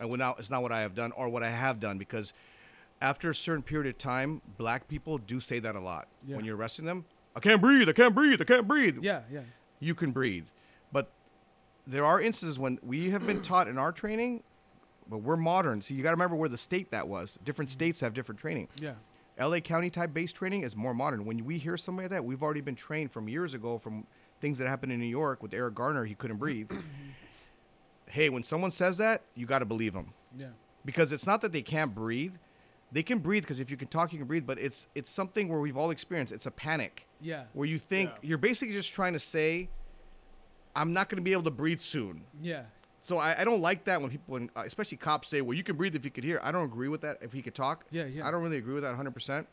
I 0.00 0.04
would 0.06 0.18
not. 0.18 0.38
It's 0.40 0.50
not 0.50 0.62
what 0.62 0.72
I 0.72 0.80
have 0.80 0.94
done 0.96 1.12
or 1.12 1.28
what 1.28 1.42
I 1.44 1.50
have 1.50 1.78
done 1.78 1.96
because 1.98 2.32
after 3.00 3.30
a 3.30 3.34
certain 3.34 3.62
period 3.62 3.88
of 3.88 3.98
time, 3.98 4.42
black 4.58 4.88
people 4.88 5.16
do 5.18 5.38
say 5.40 5.58
that 5.60 5.74
a 5.76 5.80
lot 5.80 6.08
Yeah. 6.26 6.36
when 6.36 6.44
you're 6.44 6.56
arresting 6.56 6.86
them. 6.86 7.04
I 7.36 7.40
can't 7.40 7.60
breathe. 7.62 7.88
I 7.88 7.92
can't 7.92 8.14
breathe. 8.14 8.40
I 8.40 8.44
can't 8.44 8.66
breathe. 8.66 8.98
yeah, 9.02 9.20
yeah, 9.32 9.40
You 9.78 9.94
can 9.94 10.10
breathe, 10.10 10.46
but 10.92 11.10
there 11.86 12.04
are 12.04 12.20
instances 12.20 12.58
when 12.58 12.78
we 12.82 13.10
have 13.10 13.24
been 13.26 13.40
taught 13.40 13.68
in 13.68 13.78
our 13.78 13.92
training, 13.92 14.42
but 15.10 15.18
we're 15.18 15.36
modern. 15.36 15.82
So 15.82 15.92
you 15.92 16.02
got 16.02 16.10
to 16.10 16.14
remember 16.14 16.36
where 16.36 16.48
the 16.48 16.56
state 16.56 16.90
that 16.92 17.08
was. 17.08 17.38
Different 17.44 17.68
mm-hmm. 17.68 17.74
states 17.74 18.00
have 18.00 18.14
different 18.14 18.40
training. 18.40 18.68
yeah, 18.76 18.94
LA 19.38 19.60
County 19.60 19.90
type 19.90 20.14
based 20.14 20.36
training 20.36 20.62
is 20.62 20.76
more 20.76 20.94
modern. 20.94 21.24
When 21.24 21.44
we 21.44 21.58
hear 21.58 21.76
somebody 21.76 22.04
like 22.04 22.10
that, 22.12 22.24
we've 22.24 22.42
already 22.42 22.60
been 22.60 22.76
trained 22.76 23.10
from 23.10 23.28
years 23.28 23.54
ago 23.54 23.78
from 23.78 24.06
things 24.40 24.58
that 24.58 24.68
happened 24.68 24.92
in 24.92 25.00
New 25.00 25.06
York 25.06 25.42
with 25.42 25.52
Eric 25.52 25.74
Garner. 25.74 26.04
He 26.04 26.14
couldn't 26.14 26.38
breathe. 26.38 26.70
Mm-hmm. 26.80 28.12
hey, 28.12 28.28
when 28.28 28.42
someone 28.42 28.70
says 28.70 28.96
that, 28.96 29.22
you 29.34 29.46
got 29.46 29.60
to 29.60 29.64
believe 29.64 29.92
them 29.92 30.12
yeah, 30.36 30.48
because 30.84 31.12
it's 31.12 31.26
not 31.26 31.40
that 31.42 31.52
they 31.52 31.62
can't 31.62 31.94
breathe. 31.94 32.34
They 32.92 33.02
can 33.04 33.18
breathe 33.18 33.44
because 33.44 33.60
if 33.60 33.70
you 33.70 33.76
can 33.76 33.86
talk, 33.88 34.12
you 34.12 34.18
can 34.18 34.26
breathe. 34.26 34.46
But 34.46 34.58
it's 34.58 34.88
it's 34.94 35.10
something 35.10 35.48
where 35.48 35.60
we've 35.60 35.76
all 35.76 35.90
experienced. 35.90 36.32
It's 36.32 36.46
a 36.46 36.50
panic 36.50 37.06
yeah, 37.20 37.44
where 37.52 37.66
you 37.66 37.78
think 37.78 38.10
Yeah. 38.10 38.28
you're 38.28 38.38
basically 38.38 38.74
just 38.74 38.92
trying 38.92 39.12
to 39.12 39.20
say, 39.20 39.68
"I'm 40.74 40.92
not 40.92 41.08
going 41.08 41.18
to 41.18 41.22
be 41.22 41.32
able 41.32 41.44
to 41.44 41.50
breathe 41.52 41.80
soon." 41.80 42.24
yeah, 42.40 42.64
So 43.02 43.16
I, 43.16 43.40
I 43.40 43.44
don't 43.44 43.60
like 43.60 43.84
that 43.84 44.00
when 44.00 44.10
people, 44.10 44.34
when, 44.34 44.50
uh, 44.54 44.62
especially 44.66 44.98
cops, 44.98 45.28
say, 45.28 45.40
"Well, 45.40 45.56
you 45.56 45.62
can 45.62 45.76
breathe 45.76 45.96
if 45.96 46.04
you 46.04 46.10
could 46.10 46.24
hear." 46.24 46.38
I 46.42 46.52
don't 46.52 46.64
agree 46.64 46.88
with 46.88 47.00
that. 47.00 47.18
If 47.22 47.32
he 47.32 47.40
could 47.42 47.54
talk, 47.54 47.84
Yeah, 47.90 48.04
yeah. 48.04 48.26
I 48.26 48.30
don't 48.30 48.42
really 48.42 48.58
agree 48.58 48.74
with 48.74 48.82
that 48.82 48.90
100. 48.90 49.12
percent 49.12 49.46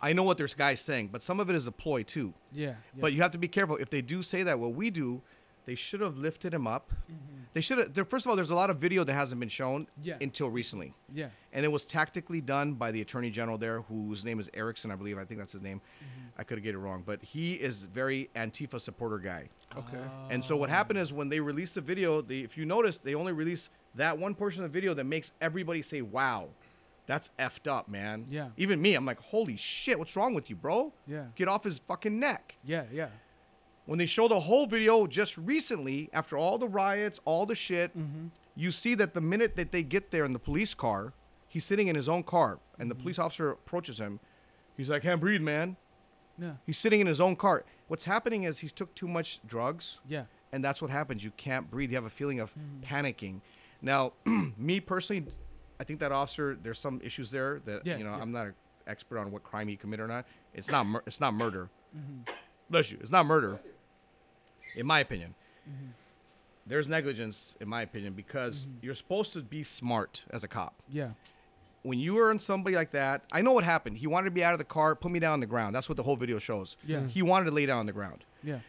I 0.00 0.12
know 0.12 0.22
what 0.22 0.38
this 0.38 0.54
guys 0.54 0.80
saying, 0.80 1.08
but 1.10 1.24
some 1.24 1.40
of 1.40 1.50
it 1.50 1.56
is 1.56 1.66
a 1.66 1.72
ploy 1.72 2.04
too. 2.04 2.32
yeah, 2.52 2.66
yeah. 2.66 2.74
But 3.00 3.12
you 3.14 3.22
have 3.22 3.32
to 3.32 3.38
be 3.38 3.48
careful. 3.48 3.76
If 3.76 3.90
they 3.90 4.00
do 4.00 4.22
say 4.22 4.44
that, 4.44 4.58
what 4.60 4.74
we 4.74 4.90
do, 4.90 5.22
they 5.68 5.74
should 5.74 6.00
have 6.00 6.16
lifted 6.16 6.52
him 6.54 6.66
up. 6.66 6.90
Mm-hmm. 6.90 7.34
They 7.52 7.60
should 7.60 7.78
have. 7.78 7.94
there- 7.94 8.04
First 8.04 8.24
of 8.26 8.30
all, 8.30 8.36
there's 8.36 8.50
a 8.50 8.54
lot 8.54 8.70
of 8.70 8.78
video 8.78 9.04
that 9.04 9.12
hasn't 9.12 9.38
been 9.40 9.48
shown 9.48 9.86
Yeah. 10.02 10.16
until 10.20 10.48
recently, 10.48 10.94
yeah, 11.14 11.28
and 11.52 11.64
it 11.64 11.68
was 11.68 11.84
tactically 11.84 12.40
done 12.40 12.74
by 12.74 12.90
the 12.90 13.00
attorney 13.00 13.30
general 13.30 13.58
there, 13.58 13.82
whose 13.82 14.24
name 14.24 14.40
is 14.40 14.48
Erickson, 14.54 14.90
I 14.90 14.96
believe. 14.96 15.18
I 15.18 15.24
think 15.24 15.38
that's 15.40 15.52
his 15.52 15.62
name. 15.62 15.80
Mm-hmm. 15.80 16.40
I 16.40 16.44
could 16.44 16.62
get 16.62 16.74
it 16.74 16.78
wrong, 16.78 17.02
but 17.04 17.22
he 17.22 17.54
is 17.54 17.82
very 17.84 18.30
Antifa 18.34 18.80
supporter 18.80 19.18
guy. 19.18 19.48
Okay. 19.76 19.98
And 20.30 20.42
so 20.44 20.56
what 20.56 20.70
happened 20.70 20.98
is 21.00 21.12
when 21.12 21.28
they 21.28 21.40
released 21.40 21.74
the 21.74 21.80
video, 21.80 22.22
they, 22.22 22.38
if 22.40 22.56
you 22.56 22.64
notice, 22.64 22.98
they 22.98 23.14
only 23.14 23.32
release 23.32 23.68
that 23.96 24.16
one 24.16 24.34
portion 24.34 24.62
of 24.64 24.70
the 24.72 24.76
video 24.78 24.94
that 24.94 25.04
makes 25.04 25.32
everybody 25.40 25.82
say, 25.82 26.00
"Wow, 26.02 26.48
that's 27.06 27.30
effed 27.38 27.66
up, 27.70 27.88
man." 27.88 28.24
Yeah. 28.28 28.48
Even 28.56 28.80
me, 28.80 28.94
I'm 28.94 29.04
like, 29.06 29.20
"Holy 29.20 29.56
shit, 29.56 29.98
what's 29.98 30.14
wrong 30.16 30.32
with 30.34 30.48
you, 30.50 30.56
bro? 30.56 30.92
Yeah. 31.06 31.24
Get 31.34 31.48
off 31.48 31.64
his 31.64 31.78
fucking 31.80 32.18
neck." 32.18 32.56
yeah, 32.64 32.84
yeah, 32.92 33.08
When 33.88 33.98
they 33.98 34.04
show 34.04 34.28
the 34.28 34.40
whole 34.40 34.66
video 34.66 35.06
just 35.06 35.38
recently, 35.38 36.10
after 36.12 36.36
all 36.36 36.58
the 36.58 36.68
riots, 36.68 37.20
all 37.24 37.46
the 37.46 37.54
shit, 37.54 37.96
mm-hmm. 37.96 38.26
you 38.54 38.70
see 38.70 38.94
that 38.94 39.14
the 39.14 39.22
minute 39.22 39.56
that 39.56 39.72
they 39.72 39.82
get 39.82 40.10
there 40.10 40.26
in 40.26 40.34
the 40.34 40.38
police 40.38 40.74
car, 40.74 41.14
he's 41.46 41.64
sitting 41.64 41.88
in 41.88 41.96
his 41.96 42.06
own 42.06 42.22
car, 42.22 42.58
and 42.78 42.90
the 42.90 42.94
mm-hmm. 42.94 43.04
police 43.04 43.18
officer 43.18 43.52
approaches 43.52 43.96
him. 43.96 44.20
He's 44.76 44.90
like, 44.90 45.00
"Can't 45.04 45.22
breathe, 45.22 45.40
man." 45.40 45.78
yeah, 46.38 46.56
He's 46.66 46.76
sitting 46.76 47.00
in 47.00 47.06
his 47.06 47.18
own 47.18 47.34
car. 47.34 47.64
What's 47.86 48.04
happening 48.04 48.42
is 48.42 48.58
he's 48.58 48.72
took 48.72 48.94
too 48.94 49.08
much 49.08 49.40
drugs 49.46 50.00
yeah, 50.06 50.24
and 50.52 50.62
that's 50.62 50.82
what 50.82 50.90
happens. 50.90 51.24
You 51.24 51.30
can't 51.38 51.70
breathe. 51.70 51.90
You 51.90 51.96
have 51.96 52.04
a 52.04 52.10
feeling 52.10 52.40
of 52.40 52.50
mm-hmm. 52.50 52.84
panicking. 52.84 53.40
Now, 53.80 54.12
me 54.58 54.80
personally, 54.80 55.24
I 55.80 55.84
think 55.84 56.00
that 56.00 56.12
officer. 56.12 56.58
There's 56.62 56.78
some 56.78 57.00
issues 57.02 57.30
there 57.30 57.62
that 57.64 57.86
Yeah, 57.86 57.96
you 57.96 58.04
know. 58.04 58.10
yeah. 58.10 58.20
I'm 58.20 58.32
not 58.32 58.48
an 58.48 58.54
expert 58.86 59.18
on 59.18 59.30
what 59.30 59.44
crime 59.44 59.66
he 59.66 59.76
committed 59.76 60.04
or 60.04 60.08
not. 60.08 60.26
It's 60.52 60.70
not. 60.70 60.84
Mur- 60.84 61.04
it's 61.06 61.22
not 61.22 61.32
murder. 61.32 61.70
Bless 62.68 62.90
you. 62.90 62.98
It's 63.00 63.10
not 63.10 63.24
murder. 63.24 63.58
In 64.76 64.86
my 64.86 65.00
opinion, 65.00 65.34
there's 66.66 66.88
negligence. 66.88 67.54
In 67.60 67.68
my 67.68 67.82
opinion, 67.82 68.12
because 68.12 68.66
you're 68.82 68.94
supposed 68.94 69.32
to 69.34 69.42
be 69.42 69.62
smart 69.62 70.24
as 70.30 70.44
a 70.44 70.48
cop. 70.48 70.74
yeah, 70.90 71.10
When 71.82 71.98
you 71.98 72.18
are 72.18 72.30
in 72.30 72.38
somebody 72.38 72.76
like 72.76 72.90
that, 72.90 73.22
I 73.32 73.40
know 73.42 73.52
what 73.52 73.64
happened. 73.64 73.98
He 73.98 74.06
wanted 74.06 74.26
to 74.26 74.30
be 74.32 74.44
out 74.44 74.52
of 74.52 74.58
the 74.58 74.64
car, 74.64 74.94
put 74.94 75.10
me 75.10 75.18
down 75.18 75.32
on 75.34 75.40
the 75.40 75.46
ground. 75.46 75.74
That's 75.74 75.88
what 75.88 75.96
the 75.96 76.02
whole 76.02 76.16
video 76.16 76.38
shows. 76.38 76.76
Yeah. 76.86 77.06
He 77.06 77.22
wanted 77.22 77.46
to 77.46 77.50
lay 77.52 77.66
down 77.66 77.78
on 77.78 77.86
the 77.86 77.92
ground 77.92 78.24
yeah, 78.44 78.60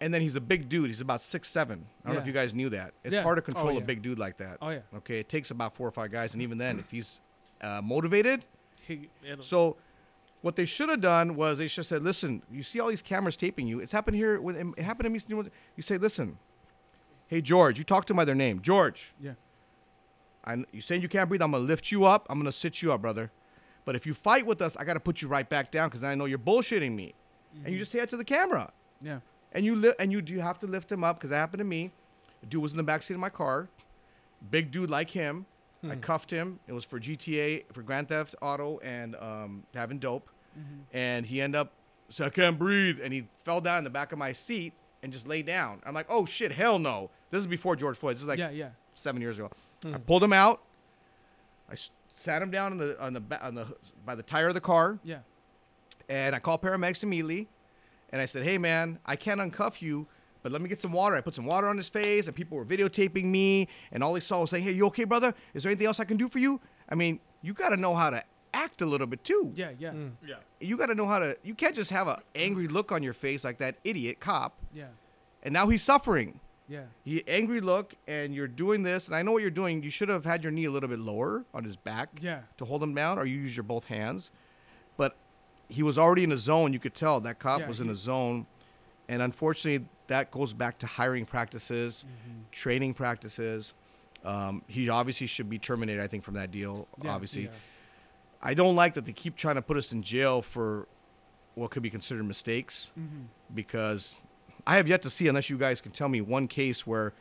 and 0.00 0.14
then 0.14 0.22
he's 0.22 0.36
a 0.36 0.40
big 0.40 0.68
dude. 0.68 0.86
He's 0.86 1.00
about 1.02 1.20
six 1.20 1.48
seven. 1.48 1.84
I 2.04 2.08
don't 2.08 2.14
know 2.16 2.20
if 2.22 2.26
you 2.26 2.32
guys 2.32 2.54
knew 2.54 2.70
that. 2.70 2.94
It's 3.04 3.14
Yeah. 3.14 3.22
hard 3.22 3.36
to 3.36 3.42
control 3.42 3.74
Oh, 3.74 3.78
a 3.78 3.82
big 3.82 4.00
dude 4.02 4.18
like 4.18 4.38
that. 4.38 4.58
Oh, 4.62 4.70
yeah. 4.70 4.78
Okay, 4.98 5.20
it 5.20 5.28
takes 5.28 5.50
about 5.50 5.74
four 5.74 5.86
or 5.88 5.92
five 5.92 6.10
guys, 6.10 6.32
and 6.34 6.42
even 6.42 6.56
then, 6.58 6.78
if 6.78 6.90
he's 6.90 7.20
uh, 7.60 7.80
motivated, 7.84 8.44
he, 8.80 9.08
so 9.42 9.76
What 10.42 10.56
they 10.56 10.64
should 10.64 10.88
have 10.88 11.00
done 11.00 11.36
was 11.36 11.58
they 11.58 11.68
should 11.68 11.82
have 11.82 11.86
said, 11.86 12.02
"Listen, 12.02 12.42
you 12.50 12.62
see 12.62 12.80
all 12.80 12.88
these 12.88 13.02
cameras 13.02 13.36
taping 13.36 13.66
you. 13.66 13.80
It's 13.80 13.92
happened 13.92 14.16
here. 14.16 14.40
With, 14.40 14.56
it 14.56 14.82
happened 14.82 15.04
to 15.04 15.10
me. 15.34 15.50
You 15.76 15.82
say, 15.82 15.98
listen, 15.98 16.38
hey 17.26 17.40
George, 17.40 17.78
you 17.78 17.84
talk 17.84 18.06
to 18.06 18.12
them 18.12 18.16
by 18.16 18.24
their 18.24 18.34
name, 18.34 18.60
George. 18.60 19.12
Yeah. 19.20 19.32
I, 20.44 20.64
you 20.72 20.80
saying 20.80 21.02
you 21.02 21.08
can't 21.08 21.28
breathe? 21.28 21.42
I'm 21.42 21.52
gonna 21.52 21.64
lift 21.64 21.92
you 21.92 22.04
up. 22.04 22.26
I'm 22.30 22.38
gonna 22.38 22.52
sit 22.52 22.80
you 22.80 22.92
up, 22.92 23.02
brother. 23.02 23.30
But 23.84 23.96
if 23.96 24.06
you 24.06 24.14
fight 24.14 24.46
with 24.46 24.62
us, 24.62 24.76
I 24.76 24.84
gotta 24.84 25.00
put 25.00 25.20
you 25.20 25.28
right 25.28 25.48
back 25.48 25.70
down 25.70 25.88
because 25.88 26.04
I 26.04 26.14
know 26.14 26.24
you're 26.24 26.38
bullshitting 26.38 26.92
me. 26.92 27.14
And 27.52 27.64
you 27.66 27.70
mm-hmm. 27.72 27.78
just 27.78 27.92
say 27.92 27.98
it 27.98 28.08
to 28.10 28.16
the 28.16 28.24
camera. 28.24 28.72
Yeah. 29.02 29.20
And 29.52 29.64
you 29.64 29.76
li- 29.76 29.94
and 29.98 30.10
you 30.12 30.22
do 30.22 30.38
have 30.38 30.58
to 30.60 30.66
lift 30.66 30.90
him 30.90 31.04
up 31.04 31.18
because 31.18 31.30
that 31.30 31.36
happened 31.36 31.58
to 31.58 31.64
me. 31.64 31.92
A 32.42 32.46
dude 32.46 32.62
was 32.62 32.72
in 32.72 32.78
the 32.78 32.84
backseat 32.84 33.10
of 33.10 33.20
my 33.20 33.28
car, 33.28 33.68
big 34.50 34.70
dude 34.70 34.88
like 34.88 35.10
him. 35.10 35.44
I 35.82 35.94
hmm. 35.94 36.00
cuffed 36.00 36.30
him. 36.30 36.60
It 36.68 36.72
was 36.72 36.84
for 36.84 37.00
GTA, 37.00 37.64
for 37.72 37.82
Grand 37.82 38.08
Theft 38.08 38.34
Auto, 38.42 38.78
and 38.80 39.16
um, 39.16 39.64
having 39.74 39.98
dope. 39.98 40.28
Mm-hmm. 40.58 40.96
And 40.96 41.24
he 41.24 41.40
ended 41.40 41.60
up 41.60 41.72
said, 42.10 42.26
"I 42.26 42.30
can't 42.30 42.58
breathe," 42.58 42.98
and 43.02 43.12
he 43.12 43.26
fell 43.44 43.60
down 43.60 43.78
in 43.78 43.84
the 43.84 43.90
back 43.90 44.12
of 44.12 44.18
my 44.18 44.32
seat 44.32 44.74
and 45.02 45.12
just 45.12 45.26
lay 45.26 45.42
down. 45.42 45.80
I'm 45.86 45.94
like, 45.94 46.06
"Oh 46.08 46.26
shit, 46.26 46.52
hell 46.52 46.78
no!" 46.78 47.10
This 47.30 47.40
is 47.40 47.46
before 47.46 47.76
George 47.76 47.96
Floyd. 47.96 48.16
This 48.16 48.22
is 48.22 48.28
like 48.28 48.38
yeah, 48.38 48.50
yeah. 48.50 48.70
seven 48.94 49.22
years 49.22 49.38
ago. 49.38 49.50
Hmm. 49.82 49.94
I 49.94 49.98
pulled 49.98 50.22
him 50.22 50.32
out. 50.32 50.60
I 51.70 51.74
sat 52.16 52.42
him 52.42 52.50
down 52.50 52.72
on 52.72 52.78
the 52.78 53.00
on 53.02 53.12
the 53.14 53.22
on 53.46 53.54
the 53.54 53.66
by 54.04 54.14
the 54.14 54.22
tire 54.22 54.48
of 54.48 54.54
the 54.54 54.60
car 54.60 54.98
Yeah. 55.04 55.20
and 56.08 56.34
I 56.34 56.38
called 56.38 56.60
paramedics 56.60 57.02
immediately, 57.02 57.48
and 58.10 58.20
I 58.20 58.26
said, 58.26 58.44
"Hey, 58.44 58.58
man, 58.58 58.98
I 59.06 59.16
can't 59.16 59.40
uncuff 59.40 59.80
you, 59.80 60.06
but 60.42 60.52
let 60.52 60.60
me 60.62 60.68
get 60.68 60.80
some 60.80 60.92
water." 60.92 61.16
I 61.16 61.20
put 61.20 61.34
some 61.34 61.46
water 61.46 61.66
on 61.66 61.76
his 61.76 61.88
face, 61.88 62.26
and 62.26 62.34
people 62.36 62.56
were 62.56 62.64
videotaping 62.64 63.24
me, 63.24 63.68
and 63.92 64.02
all 64.02 64.12
they 64.14 64.20
saw 64.20 64.40
was 64.40 64.50
saying, 64.50 64.64
"Hey, 64.64 64.72
you 64.72 64.86
okay, 64.86 65.04
brother? 65.04 65.34
Is 65.54 65.62
there 65.62 65.70
anything 65.70 65.86
else 65.86 66.00
I 66.00 66.04
can 66.04 66.16
do 66.16 66.28
for 66.28 66.38
you?" 66.38 66.60
I 66.88 66.94
mean, 66.94 67.20
you 67.42 67.52
got 67.54 67.70
to 67.70 67.76
know 67.76 67.94
how 67.94 68.10
to 68.10 68.22
act 68.52 68.82
a 68.82 68.86
little 68.86 69.06
bit 69.06 69.22
too. 69.24 69.52
Yeah, 69.54 69.70
yeah. 69.78 69.90
Mm. 69.92 70.12
Yeah. 70.26 70.34
You 70.60 70.76
got 70.76 70.86
to 70.86 70.94
know 70.94 71.06
how 71.06 71.18
to. 71.20 71.36
You 71.44 71.54
can't 71.54 71.74
just 71.74 71.90
have 71.90 72.08
an 72.08 72.16
angry 72.34 72.66
look 72.68 72.90
on 72.92 73.02
your 73.02 73.12
face 73.12 73.44
like 73.44 73.58
that 73.58 73.76
idiot 73.84 74.18
cop, 74.20 74.56
Yeah. 74.74 74.86
and 75.42 75.52
now 75.52 75.68
he's 75.68 75.82
suffering. 75.82 76.40
Yeah. 76.68 76.84
He 77.04 77.22
angry 77.26 77.60
look, 77.60 77.94
and 78.06 78.32
you're 78.34 78.46
doing 78.48 78.82
this, 78.84 79.06
and 79.08 79.16
I 79.16 79.22
know 79.22 79.32
what 79.32 79.42
you're 79.42 79.50
doing. 79.50 79.82
You 79.82 79.90
should 79.90 80.08
have 80.08 80.24
had 80.24 80.44
your 80.44 80.52
knee 80.52 80.66
a 80.66 80.70
little 80.70 80.88
bit 80.88 81.00
lower 81.00 81.44
on 81.52 81.64
his 81.64 81.74
back 81.76 82.10
Yeah. 82.20 82.40
to 82.58 82.64
hold 82.64 82.80
him 82.82 82.94
down, 82.94 83.18
or 83.18 83.24
you 83.26 83.38
use 83.38 83.56
your 83.56 83.64
both 83.64 83.86
hands. 83.86 84.30
But 84.96 85.16
he 85.68 85.82
was 85.82 85.98
already 85.98 86.22
in 86.24 86.30
a 86.32 86.38
zone. 86.38 86.72
You 86.72 86.78
could 86.78 86.94
tell 86.94 87.20
that 87.20 87.38
cop 87.40 87.60
Yeah, 87.60 87.68
was 87.68 87.80
in 87.80 87.86
he- 87.86 87.92
a 87.92 87.96
zone, 87.96 88.46
and 89.10 89.20
unfortunately, 89.20 89.86
that 90.06 90.30
goes 90.30 90.54
back 90.54 90.78
to 90.78 90.86
hiring 90.86 91.26
practices, 91.26 92.04
Mm-hmm. 92.06 92.38
training 92.52 92.94
practices. 92.94 93.74
Um, 94.24 94.62
he 94.68 94.88
obviously 94.88 95.26
should 95.26 95.48
be 95.50 95.58
terminated. 95.58 96.02
I 96.02 96.06
think 96.06 96.24
from 96.24 96.34
that 96.34 96.50
deal. 96.50 96.86
Yeah, 97.02 97.10
obviously, 97.14 97.44
yeah. 97.44 97.50
I 98.42 98.54
don't 98.54 98.74
like 98.76 98.94
that 98.94 99.04
they 99.06 99.12
keep 99.12 99.36
trying 99.36 99.56
to 99.56 99.62
put 99.62 99.76
us 99.76 99.92
in 99.92 100.02
jail 100.02 100.40
for 100.42 100.86
what 101.54 101.70
could 101.70 101.82
be 101.82 101.90
considered 101.90 102.24
mistakes 102.24 102.92
Mm-hmm. 102.98 103.22
because 103.54 104.14
I 104.66 104.76
have 104.76 104.86
yet 104.88 105.02
to 105.02 105.10
see, 105.10 105.26
unless 105.28 105.48
you 105.50 105.58
guys 105.58 105.80
can 105.80 105.92
tell 105.92 106.08
me, 106.08 106.20
one 106.20 106.46
case 106.48 106.86
where 106.86 107.12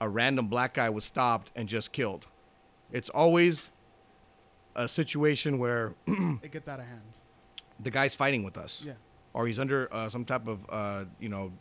a 0.00 0.08
random 0.08 0.48
black 0.48 0.74
guy 0.74 0.90
was 0.90 1.04
stopped 1.04 1.50
and 1.56 1.68
just 1.68 1.92
killed. 1.92 2.26
It's 2.92 3.08
always 3.08 3.70
a 4.76 4.88
situation 4.88 5.58
where 5.58 5.94
It 6.06 6.52
gets 6.52 6.68
out 6.68 6.80
of 6.80 6.86
hand. 6.86 7.02
the 7.80 7.90
guy's 7.90 8.14
fighting 8.14 8.42
with 8.44 8.56
us, 8.58 8.82
Yeah. 8.86 8.94
Or 9.38 9.46
he's 9.46 9.60
under 9.60 9.88
uh, 9.94 10.08
some 10.08 10.24
type 10.24 10.48
of 10.48 10.58
uh, 10.68 11.04
you 11.20 11.28
know 11.28 11.52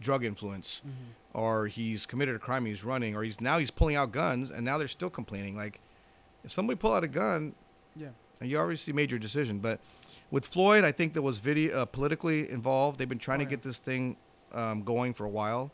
drug 0.00 0.22
influence, 0.24 0.80
Mm-hmm. 0.86 1.38
or 1.38 1.66
he's 1.66 2.04
committed 2.06 2.34
a 2.36 2.38
crime, 2.38 2.66
he's 2.66 2.84
running, 2.84 3.16
or 3.16 3.22
he's 3.22 3.40
now 3.40 3.56
he's 3.58 3.70
pulling 3.70 3.96
out 3.96 4.12
guns, 4.12 4.50
and 4.50 4.64
now 4.64 4.76
they're 4.78 4.86
still 4.88 5.08
complaining. 5.10 5.56
Like, 5.56 5.80
if 6.44 6.52
somebody 6.52 6.76
pull 6.78 6.92
out 6.92 7.04
a 7.04 7.08
gun, 7.08 7.54
Yeah. 7.96 8.08
and 8.40 8.50
you 8.50 8.58
obviously 8.58 8.92
made 8.92 9.10
your 9.10 9.18
decision. 9.20 9.60
But 9.60 9.80
with 10.30 10.44
Floyd, 10.44 10.84
I 10.84 10.92
think 10.92 11.14
there 11.14 11.22
was 11.22 11.38
video 11.38 11.78
uh, 11.80 11.84
politically 11.86 12.50
involved. 12.50 12.98
They've 12.98 13.08
been 13.08 13.18
trying 13.18 13.40
Oh, 13.40 13.44
to 13.44 13.50
yeah. 13.50 13.56
get 13.56 13.62
this 13.62 13.78
thing 13.78 14.16
um, 14.52 14.82
going 14.82 15.14
for 15.14 15.24
a 15.24 15.30
while. 15.30 15.70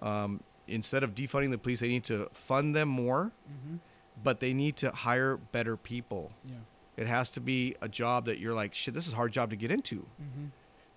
Um, 0.00 0.40
instead 0.68 1.02
of 1.02 1.14
defunding 1.14 1.50
the 1.50 1.58
police, 1.58 1.80
they 1.80 1.88
need 1.88 2.04
to 2.04 2.28
fund 2.32 2.76
them 2.76 2.88
more, 2.88 3.32
Mm-hmm. 3.50 3.76
but 4.22 4.38
they 4.40 4.52
need 4.54 4.76
to 4.76 4.90
hire 4.90 5.36
better 5.38 5.76
people. 5.76 6.30
Yeah. 6.44 6.54
It 6.96 7.06
has 7.08 7.30
to 7.30 7.40
be 7.40 7.74
a 7.80 7.88
job 7.88 8.26
that 8.26 8.38
you're 8.38 8.54
like, 8.54 8.74
shit, 8.74 8.94
this 8.94 9.06
is 9.08 9.12
a 9.14 9.16
hard 9.16 9.32
job 9.32 9.50
to 9.50 9.56
get 9.56 9.70
into. 9.72 9.96
Mm-hmm. 10.22 10.46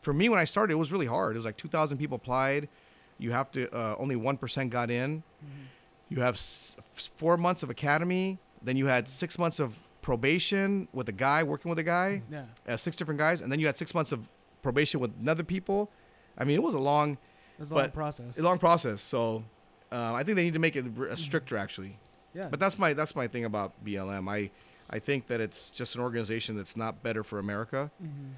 For 0.01 0.13
me, 0.13 0.29
when 0.29 0.39
I 0.39 0.45
started, 0.45 0.73
it 0.73 0.77
was 0.77 0.91
really 0.91 1.05
hard. 1.05 1.35
It 1.35 1.39
was 1.39 1.45
like 1.45 1.57
2,000 1.57 1.97
people 1.97 2.15
applied. 2.15 2.69
You 3.17 3.31
have 3.31 3.51
to, 3.51 3.69
uh, 3.75 3.95
only 3.97 4.15
1% 4.15 4.69
got 4.69 4.89
in. 4.91 5.19
Mm-hmm. 5.19 5.63
You 6.09 6.21
have 6.21 6.35
s- 6.35 6.75
four 6.93 7.35
months 7.37 7.63
of 7.63 7.69
academy. 7.69 8.37
Then 8.61 8.77
you 8.77 8.85
had 8.87 9.07
six 9.07 9.37
months 9.39 9.59
of 9.59 9.77
probation 10.01 10.87
with 10.93 11.09
a 11.09 11.11
guy, 11.11 11.43
working 11.43 11.69
with 11.69 11.79
a 11.79 11.83
guy, 11.83 12.21
Yeah. 12.31 12.45
uh, 12.67 12.77
six 12.77 12.95
different 12.95 13.17
guys. 13.19 13.41
And 13.41 13.51
then 13.51 13.59
you 13.59 13.65
had 13.65 13.75
six 13.75 13.93
months 13.93 14.11
of 14.11 14.27
probation 14.61 14.99
with 14.99 15.11
another 15.19 15.43
people. 15.43 15.89
I 16.37 16.43
mean, 16.45 16.55
it 16.55 16.63
was 16.63 16.75
a 16.75 16.79
long, 16.79 17.17
It's 17.59 17.71
a 17.71 17.75
long 17.75 17.89
process. 17.91 18.39
a 18.39 18.43
long 18.43 18.59
process. 18.59 19.01
So 19.01 19.43
uh, 19.91 20.13
I 20.13 20.23
think 20.23 20.35
they 20.37 20.43
need 20.43 20.53
to 20.53 20.59
make 20.59 20.75
it 20.75 20.85
r- 20.97 21.15
stricter, 21.17 21.57
actually. 21.57 21.97
yeah. 22.33 22.47
But 22.49 22.59
that's 22.59 22.77
my 22.77 22.93
that's 22.93 23.15
my 23.15 23.27
thing 23.27 23.45
about 23.45 23.73
BLM. 23.83 24.29
I 24.29 24.51
I 24.89 24.99
think 24.99 25.27
that 25.27 25.41
it's 25.41 25.69
just 25.69 25.95
an 25.95 26.01
organization 26.01 26.55
that's 26.55 26.77
not 26.77 27.01
better 27.03 27.23
for 27.23 27.39
America. 27.39 27.89
Mhm. 28.01 28.33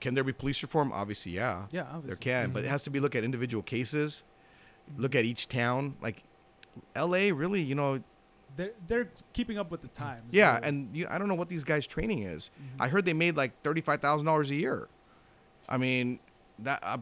Can 0.00 0.14
there 0.14 0.24
be 0.24 0.32
police 0.32 0.62
reform? 0.62 0.92
Obviously, 0.92 1.32
yeah. 1.32 1.66
Yeah, 1.70 1.82
There 1.82 1.92
obviously. 1.94 2.24
can, 2.24 2.50
but 2.52 2.64
it 2.64 2.68
has 2.68 2.84
to 2.84 2.90
be 2.90 3.00
look 3.00 3.14
at 3.14 3.22
individual 3.24 3.62
cases, 3.62 4.22
look 4.96 5.14
at 5.14 5.24
each 5.24 5.48
town. 5.48 5.96
Like 6.00 6.22
L.A. 6.94 7.32
really, 7.32 7.60
you 7.62 7.74
know, 7.74 8.02
They're 8.56 8.72
they're 8.88 9.08
keeping 9.32 9.58
up 9.58 9.70
with 9.70 9.82
the 9.82 9.88
times. 9.88 10.32
yeah. 10.34 10.56
so- 10.58 10.62
And 10.64 10.88
you, 10.96 11.06
I 11.10 11.18
don't 11.18 11.28
know 11.28 11.34
what 11.34 11.48
these 11.48 11.64
guys' 11.64 11.86
training 11.86 12.22
is. 12.22 12.50
Mm-hmm. 12.60 12.82
I 12.82 12.88
heard 12.88 13.04
they 13.04 13.12
made 13.12 13.36
like 13.36 13.52
thirty 13.62 13.80
five 13.82 14.00
thousand 14.00 14.26
dollars 14.26 14.50
a 14.50 14.54
year. 14.54 14.88
I 15.68 15.76
mean, 15.76 16.18
that 16.60 16.80
uh, 16.82 16.98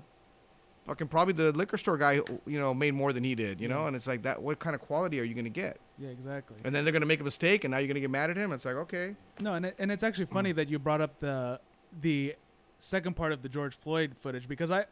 fucking 0.86 1.08
probably 1.08 1.34
the 1.34 1.52
liquor 1.52 1.78
store 1.78 1.96
guy, 1.96 2.14
you 2.46 2.58
know, 2.60 2.74
made 2.74 2.94
more 2.94 3.12
than 3.12 3.22
he 3.24 3.34
did. 3.34 3.60
You 3.60 3.68
know, 3.68 3.82
Yeah. 3.82 3.86
and 3.88 3.96
it's 3.96 4.06
like 4.06 4.22
that. 4.22 4.42
What 4.42 4.58
kind 4.58 4.74
of 4.74 4.80
quality 4.82 5.20
are 5.20 5.24
you 5.24 5.34
going 5.34 5.44
to 5.44 5.50
get? 5.50 5.78
yeah, 5.98 6.08
exactly. 6.10 6.56
And 6.64 6.74
then 6.74 6.84
they're 6.84 6.92
going 6.92 7.00
to 7.02 7.06
make 7.08 7.20
a 7.20 7.24
mistake, 7.24 7.64
and 7.64 7.70
now 7.72 7.78
you're 7.78 7.88
going 7.88 7.94
to 7.94 8.00
get 8.00 8.10
mad 8.10 8.30
at 8.30 8.36
him. 8.36 8.52
It's 8.52 8.64
like 8.64 8.76
okay. 8.76 9.14
No, 9.40 9.54
and 9.54 9.66
it, 9.66 9.74
and 9.78 9.90
it's 9.92 10.02
actually 10.02 10.26
Mm. 10.26 10.32
funny 10.32 10.52
that 10.52 10.68
you 10.68 10.78
brought 10.78 11.00
up 11.00 11.18
the 11.20 11.60
the 12.02 12.34
second 12.78 13.14
part 13.16 13.32
of 13.32 13.42
the 13.42 13.48
George 13.48 13.76
Floyd 13.76 14.14
footage 14.18 14.48
because 14.48 14.70
I 14.70 14.86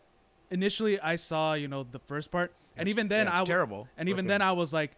initially 0.50 1.00
I 1.00 1.16
saw 1.16 1.54
you 1.54 1.68
know 1.68 1.84
the 1.90 1.98
first 2.00 2.30
part, 2.30 2.52
and 2.76 2.88
even 2.88 3.08
then 3.08 3.26
yeah, 3.26 3.32
I 3.32 3.34
it's 3.34 3.40
w- 3.40 3.52
terrible. 3.54 3.88
and 3.96 4.08
even 4.08 4.24
Okay. 4.26 4.28
then 4.34 4.42
I 4.42 4.52
was 4.52 4.72
like, 4.72 4.92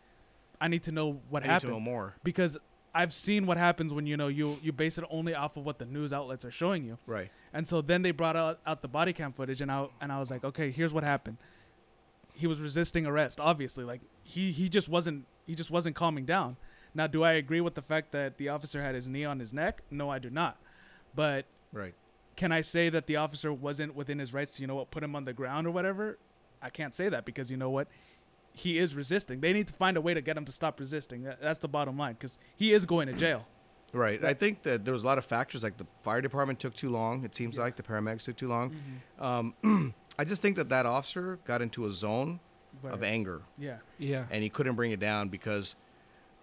I 0.60 0.68
need 0.68 0.82
to 0.84 0.92
know 0.92 1.20
what 1.30 1.42
I 1.44 1.46
happened 1.46 1.72
know 1.72 1.80
more. 1.80 2.14
because 2.24 2.56
I've 2.94 3.12
seen 3.12 3.46
what 3.46 3.58
happens 3.58 3.92
when 3.92 4.06
you 4.06 4.16
know 4.16 4.28
you 4.28 4.58
you 4.62 4.72
base 4.72 4.98
it 4.98 5.04
only 5.10 5.34
off 5.34 5.56
of 5.56 5.64
what 5.64 5.78
the 5.78 5.84
news 5.84 6.12
outlets 6.12 6.44
are 6.44 6.50
showing 6.50 6.84
you. 6.84 6.98
Right. 7.06 7.30
And 7.52 7.66
so 7.66 7.80
then 7.80 8.02
they 8.02 8.10
brought 8.10 8.36
out, 8.36 8.60
out 8.66 8.82
the 8.82 8.88
body 8.88 9.12
cam 9.12 9.32
footage, 9.32 9.60
and 9.60 9.70
I 9.70 9.86
and 10.00 10.10
I 10.12 10.18
was 10.18 10.30
like, 10.30 10.44
okay, 10.44 10.70
here's 10.70 10.92
what 10.92 11.04
happened. 11.04 11.36
He 12.34 12.46
was 12.46 12.60
resisting 12.60 13.06
arrest, 13.06 13.40
obviously. 13.40 13.84
Like 13.84 14.00
he 14.22 14.50
he 14.52 14.68
just 14.68 14.88
wasn't 14.88 15.26
he 15.46 15.54
just 15.54 15.70
wasn't 15.70 15.96
calming 15.96 16.24
down. 16.24 16.56
Now, 16.94 17.06
do 17.06 17.22
I 17.22 17.32
agree 17.32 17.60
with 17.60 17.74
the 17.74 17.82
fact 17.82 18.12
that 18.12 18.38
the 18.38 18.48
officer 18.48 18.82
had 18.82 18.94
his 18.94 19.08
knee 19.08 19.24
on 19.24 19.38
his 19.38 19.52
neck? 19.52 19.82
No, 19.90 20.08
I 20.10 20.18
do 20.18 20.30
not. 20.30 20.56
But 21.14 21.44
Right. 21.72 21.94
Can 22.38 22.52
I 22.52 22.60
say 22.60 22.88
that 22.88 23.08
the 23.08 23.16
officer 23.16 23.52
wasn't 23.52 23.96
within 23.96 24.20
his 24.20 24.32
rights 24.32 24.52
to 24.56 24.62
you 24.62 24.68
know 24.68 24.76
what 24.76 24.92
put 24.92 25.02
him 25.02 25.16
on 25.16 25.24
the 25.24 25.32
ground 25.32 25.66
or 25.66 25.72
whatever? 25.72 26.18
I 26.62 26.70
can't 26.70 26.94
say 26.94 27.08
that 27.08 27.24
because 27.24 27.50
you 27.50 27.56
know 27.56 27.68
what. 27.68 27.88
He 28.52 28.78
is 28.78 28.94
resisting. 28.94 29.40
They 29.40 29.52
need 29.52 29.68
to 29.68 29.74
find 29.74 29.96
a 29.96 30.00
way 30.00 30.14
to 30.14 30.20
get 30.20 30.36
him 30.36 30.44
to 30.44 30.52
stop 30.52 30.80
resisting. 30.80 31.28
That's 31.40 31.58
the 31.58 31.68
bottom 31.68 31.96
line 31.98 32.14
because 32.14 32.38
he 32.56 32.72
is 32.72 32.86
going 32.86 33.06
to 33.08 33.12
jail. 33.12 33.46
Right. 33.92 34.24
I 34.24 34.34
think 34.34 34.62
that 34.62 34.84
there 34.84 34.92
was 34.92 35.04
a 35.04 35.06
lot 35.06 35.18
of 35.18 35.24
factors 35.24 35.62
like 35.62 35.76
the 35.76 35.86
fire 36.02 36.20
department 36.20 36.58
took 36.60 36.74
too 36.74 36.90
long. 36.90 37.24
It 37.24 37.34
seems 37.36 37.58
like 37.58 37.76
the 37.76 37.82
paramedics 37.82 38.24
took 38.24 38.36
too 38.36 38.48
long. 38.48 38.70
Mm-hmm. 39.20 39.64
Um, 39.64 39.94
I 40.18 40.24
just 40.24 40.42
think 40.42 40.56
that 40.56 40.68
that 40.70 40.86
officer 40.86 41.38
got 41.44 41.62
into 41.62 41.86
a 41.86 41.92
zone 41.92 42.40
But, 42.82 42.92
of 42.92 43.02
anger 43.02 43.42
yeah. 43.58 43.78
Yeah. 43.98 44.24
and 44.30 44.42
he 44.42 44.48
couldn't 44.48 44.74
bring 44.74 44.90
it 44.90 45.00
down 45.00 45.28
because 45.28 45.76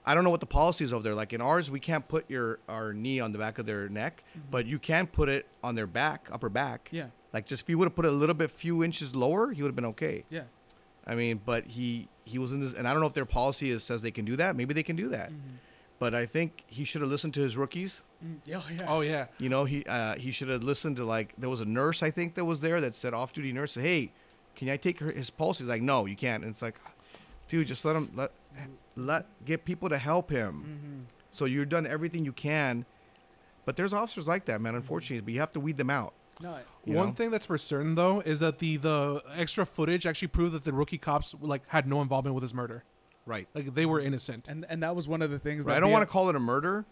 I 0.05 0.13
don't 0.13 0.23
know 0.23 0.29
what 0.29 0.39
the 0.39 0.45
policy 0.45 0.83
is 0.83 0.93
over 0.93 1.03
there. 1.03 1.15
Like 1.15 1.33
in 1.33 1.41
ours, 1.41 1.71
we 1.71 1.79
can't 1.79 2.07
put 2.07 2.29
your 2.29 2.59
our 2.69 2.93
knee 2.93 3.19
on 3.19 3.31
the 3.31 3.37
back 3.37 3.57
of 3.57 3.65
their 3.65 3.89
neck, 3.89 4.23
but 4.51 4.65
you 4.65 4.77
can 4.79 5.07
put 5.07 5.29
it 5.29 5.47
on 5.63 5.75
their 5.75 5.87
back, 5.87 6.27
upper 6.31 6.49
back. 6.49 6.85
Mm-hmm. 6.85 6.95
Yeah. 6.97 7.07
Like 7.33 7.45
just 7.45 7.63
if 7.63 7.69
you 7.69 7.77
would 7.77 7.85
have 7.85 7.95
put 7.95 8.05
it 8.05 8.09
a 8.09 8.15
little 8.15 8.35
bit 8.35 8.51
few 8.51 8.83
inches 8.83 9.15
lower, 9.15 9.51
he 9.51 9.61
would 9.61 9.69
have 9.69 9.75
been 9.75 9.85
okay. 9.85 10.23
Yeah. 10.29 10.43
I 11.07 11.15
mean, 11.15 11.41
but 11.43 11.65
he 11.65 12.07
he 12.23 12.39
was 12.39 12.51
in 12.51 12.61
this, 12.61 12.73
and 12.73 12.87
I 12.87 12.91
don't 12.91 13.01
know 13.01 13.07
if 13.07 13.13
their 13.13 13.25
policy 13.25 13.69
is 13.69 13.83
says 13.83 14.01
they 14.01 14.11
can 14.11 14.25
do 14.25 14.35
that. 14.35 14.55
Maybe 14.55 14.73
they 14.73 14.83
can 14.83 14.95
do 14.95 15.09
that. 15.09 15.29
Mm-hmm. 15.29 15.55
But 15.97 16.13
I 16.13 16.25
think 16.25 16.65
he 16.67 16.83
should 16.83 17.01
have 17.01 17.09
listened 17.09 17.33
to 17.35 17.41
his 17.41 17.55
rookies. 17.55 18.03
Mm, 18.23 18.37
yeah. 18.45 18.61
yeah. 18.75 18.85
Oh 18.87 19.01
yeah. 19.01 19.27
You 19.37 19.49
know, 19.49 19.65
he 19.65 19.85
uh, 19.85 20.15
he 20.15 20.31
should 20.31 20.49
have 20.49 20.63
listened 20.63 20.97
to 20.97 21.05
like 21.05 21.33
there 21.37 21.49
was 21.49 21.61
a 21.61 21.65
nurse 21.65 22.03
I 22.03 22.11
think 22.11 22.35
that 22.35 22.45
was 22.45 22.61
there 22.61 22.81
that 22.81 22.95
said 22.95 23.13
off 23.13 23.33
duty 23.33 23.53
nurse 23.53 23.73
said, 23.73 23.83
"Hey, 23.83 24.11
can 24.55 24.69
I 24.69 24.77
take 24.77 24.99
her, 24.99 25.11
his 25.11 25.29
pulse?" 25.29 25.59
He's 25.59 25.67
like, 25.67 25.81
"No, 25.81 26.05
you 26.05 26.15
can't." 26.15 26.43
And 26.43 26.51
it's 26.51 26.61
like, 26.61 26.75
dude, 27.47 27.67
just 27.67 27.85
let 27.85 27.95
him 27.95 28.11
let 28.15 28.31
let 28.95 29.25
get 29.45 29.65
people 29.65 29.89
to 29.89 29.97
help 29.97 30.29
him. 30.29 30.53
Mm-hmm. 30.53 30.99
So 31.31 31.45
you've 31.45 31.69
done 31.69 31.85
everything 31.85 32.23
you 32.25 32.31
can, 32.31 32.85
but 33.65 33.75
there's 33.75 33.93
officers 33.93 34.27
like 34.27 34.45
that, 34.45 34.61
man. 34.61 34.75
Unfortunately, 34.75 35.21
but 35.21 35.33
you 35.33 35.39
have 35.41 35.51
to 35.53 35.59
weed 35.59 35.77
them 35.77 35.89
out. 35.89 36.13
No. 36.41 36.51
I- 36.51 36.61
One 36.85 37.07
know? 37.07 37.13
thing 37.13 37.31
that's 37.31 37.45
for 37.45 37.57
certain 37.57 37.95
though 37.95 38.19
is 38.21 38.39
that 38.41 38.59
the 38.59 38.77
the 38.77 39.21
extra 39.35 39.65
footage 39.65 40.05
actually 40.05 40.27
proved 40.29 40.53
that 40.53 40.63
the 40.63 40.73
rookie 40.73 40.97
cops 40.97 41.35
like 41.41 41.61
had 41.67 41.87
no 41.87 42.01
involvement 42.01 42.33
with 42.35 42.41
his 42.41 42.53
murder. 42.53 42.83
Right. 43.25 43.47
Like 43.53 43.73
they 43.73 43.85
were 43.85 43.99
innocent. 43.99 44.45
and 44.47 44.65
and 44.69 44.83
that 44.83 44.95
was 44.95 45.07
one 45.07 45.21
of 45.21 45.31
the 45.31 45.39
things. 45.39 45.65
Right. 45.65 45.73
That 45.73 45.77
I 45.77 45.79
don't 45.81 45.91
want 45.91 46.03
to 46.03 46.07
call 46.09 46.29
it 46.29 46.35
a 46.35 46.39
murder, 46.39 46.85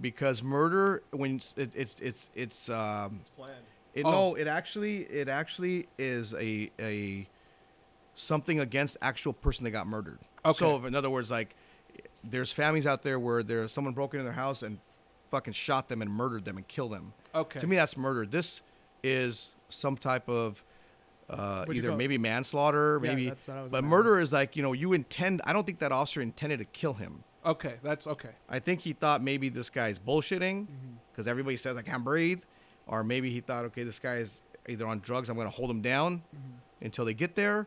because 0.00 0.42
murder 0.42 1.02
when 1.10 1.36
it's 1.36 1.52
it, 1.56 1.72
it's 1.74 1.98
it's 2.00 2.30
it's 2.34 2.68
um 2.68 3.18
It's 3.22 3.30
planned. 3.30 3.52
it, 3.94 4.04
Oh. 4.04 4.10
no 4.10 4.34
it 4.36 4.46
actually 4.46 4.98
it 5.04 5.28
actually 5.28 5.88
is 5.98 6.32
a 6.34 6.70
a 6.78 7.26
something 8.20 8.60
against 8.60 8.96
actual 9.02 9.32
person 9.32 9.64
that 9.64 9.70
got 9.70 9.86
murdered. 9.86 10.18
Okay. 10.44 10.58
So 10.58 10.84
in 10.84 10.94
other 10.94 11.10
words, 11.10 11.30
like 11.30 11.54
there's 12.22 12.52
families 12.52 12.86
out 12.86 13.02
there 13.02 13.18
where 13.18 13.42
there's 13.42 13.72
someone 13.72 13.94
broke 13.94 14.14
into 14.14 14.24
their 14.24 14.32
house 14.32 14.62
and 14.62 14.78
fucking 15.30 15.52
shot 15.54 15.88
them 15.88 16.02
and 16.02 16.10
murdered 16.10 16.44
them 16.44 16.56
and 16.56 16.66
killed 16.68 16.92
them. 16.92 17.12
Okay. 17.34 17.60
To 17.60 17.66
me, 17.66 17.76
that's 17.76 17.96
murder. 17.96 18.26
This 18.26 18.62
is 19.02 19.54
some 19.68 19.96
type 19.96 20.28
of 20.28 20.62
uh, 21.28 21.64
either 21.72 21.94
maybe 21.96 22.18
manslaughter, 22.18 23.00
Yeah, 23.02 23.10
maybe. 23.10 23.28
that's 23.28 23.46
what 23.48 23.56
I 23.56 23.62
was 23.62 23.70
but 23.72 23.84
murder 23.84 24.20
is 24.20 24.32
like 24.32 24.56
you 24.56 24.62
know 24.62 24.72
you 24.72 24.92
intend. 24.92 25.40
I 25.44 25.52
don't 25.52 25.64
think 25.64 25.78
that 25.78 25.92
officer 25.92 26.20
intended 26.20 26.58
to 26.58 26.64
kill 26.66 26.94
him. 26.94 27.22
Okay, 27.46 27.74
that's 27.82 28.06
okay. 28.06 28.30
I 28.48 28.58
think 28.58 28.80
he 28.80 28.92
thought 28.92 29.22
maybe 29.22 29.48
this 29.48 29.70
guy's 29.70 29.98
bullshitting 29.98 30.62
Mm-hmm. 30.66 30.94
because 31.12 31.26
everybody 31.28 31.56
says 31.56 31.76
I 31.76 31.82
can't 31.82 32.04
breathe, 32.04 32.42
or 32.86 33.02
maybe 33.04 33.30
he 33.30 33.40
thought, 33.40 33.64
okay, 33.66 33.82
this 33.84 33.98
guy 33.98 34.16
is 34.16 34.42
either 34.68 34.86
on 34.86 35.00
drugs. 35.00 35.28
I'm 35.30 35.36
going 35.36 35.46
to 35.48 35.54
hold 35.54 35.70
him 35.70 35.80
down 35.80 36.16
Mm-hmm. 36.36 36.84
until 36.84 37.04
they 37.04 37.14
get 37.14 37.34
there. 37.36 37.66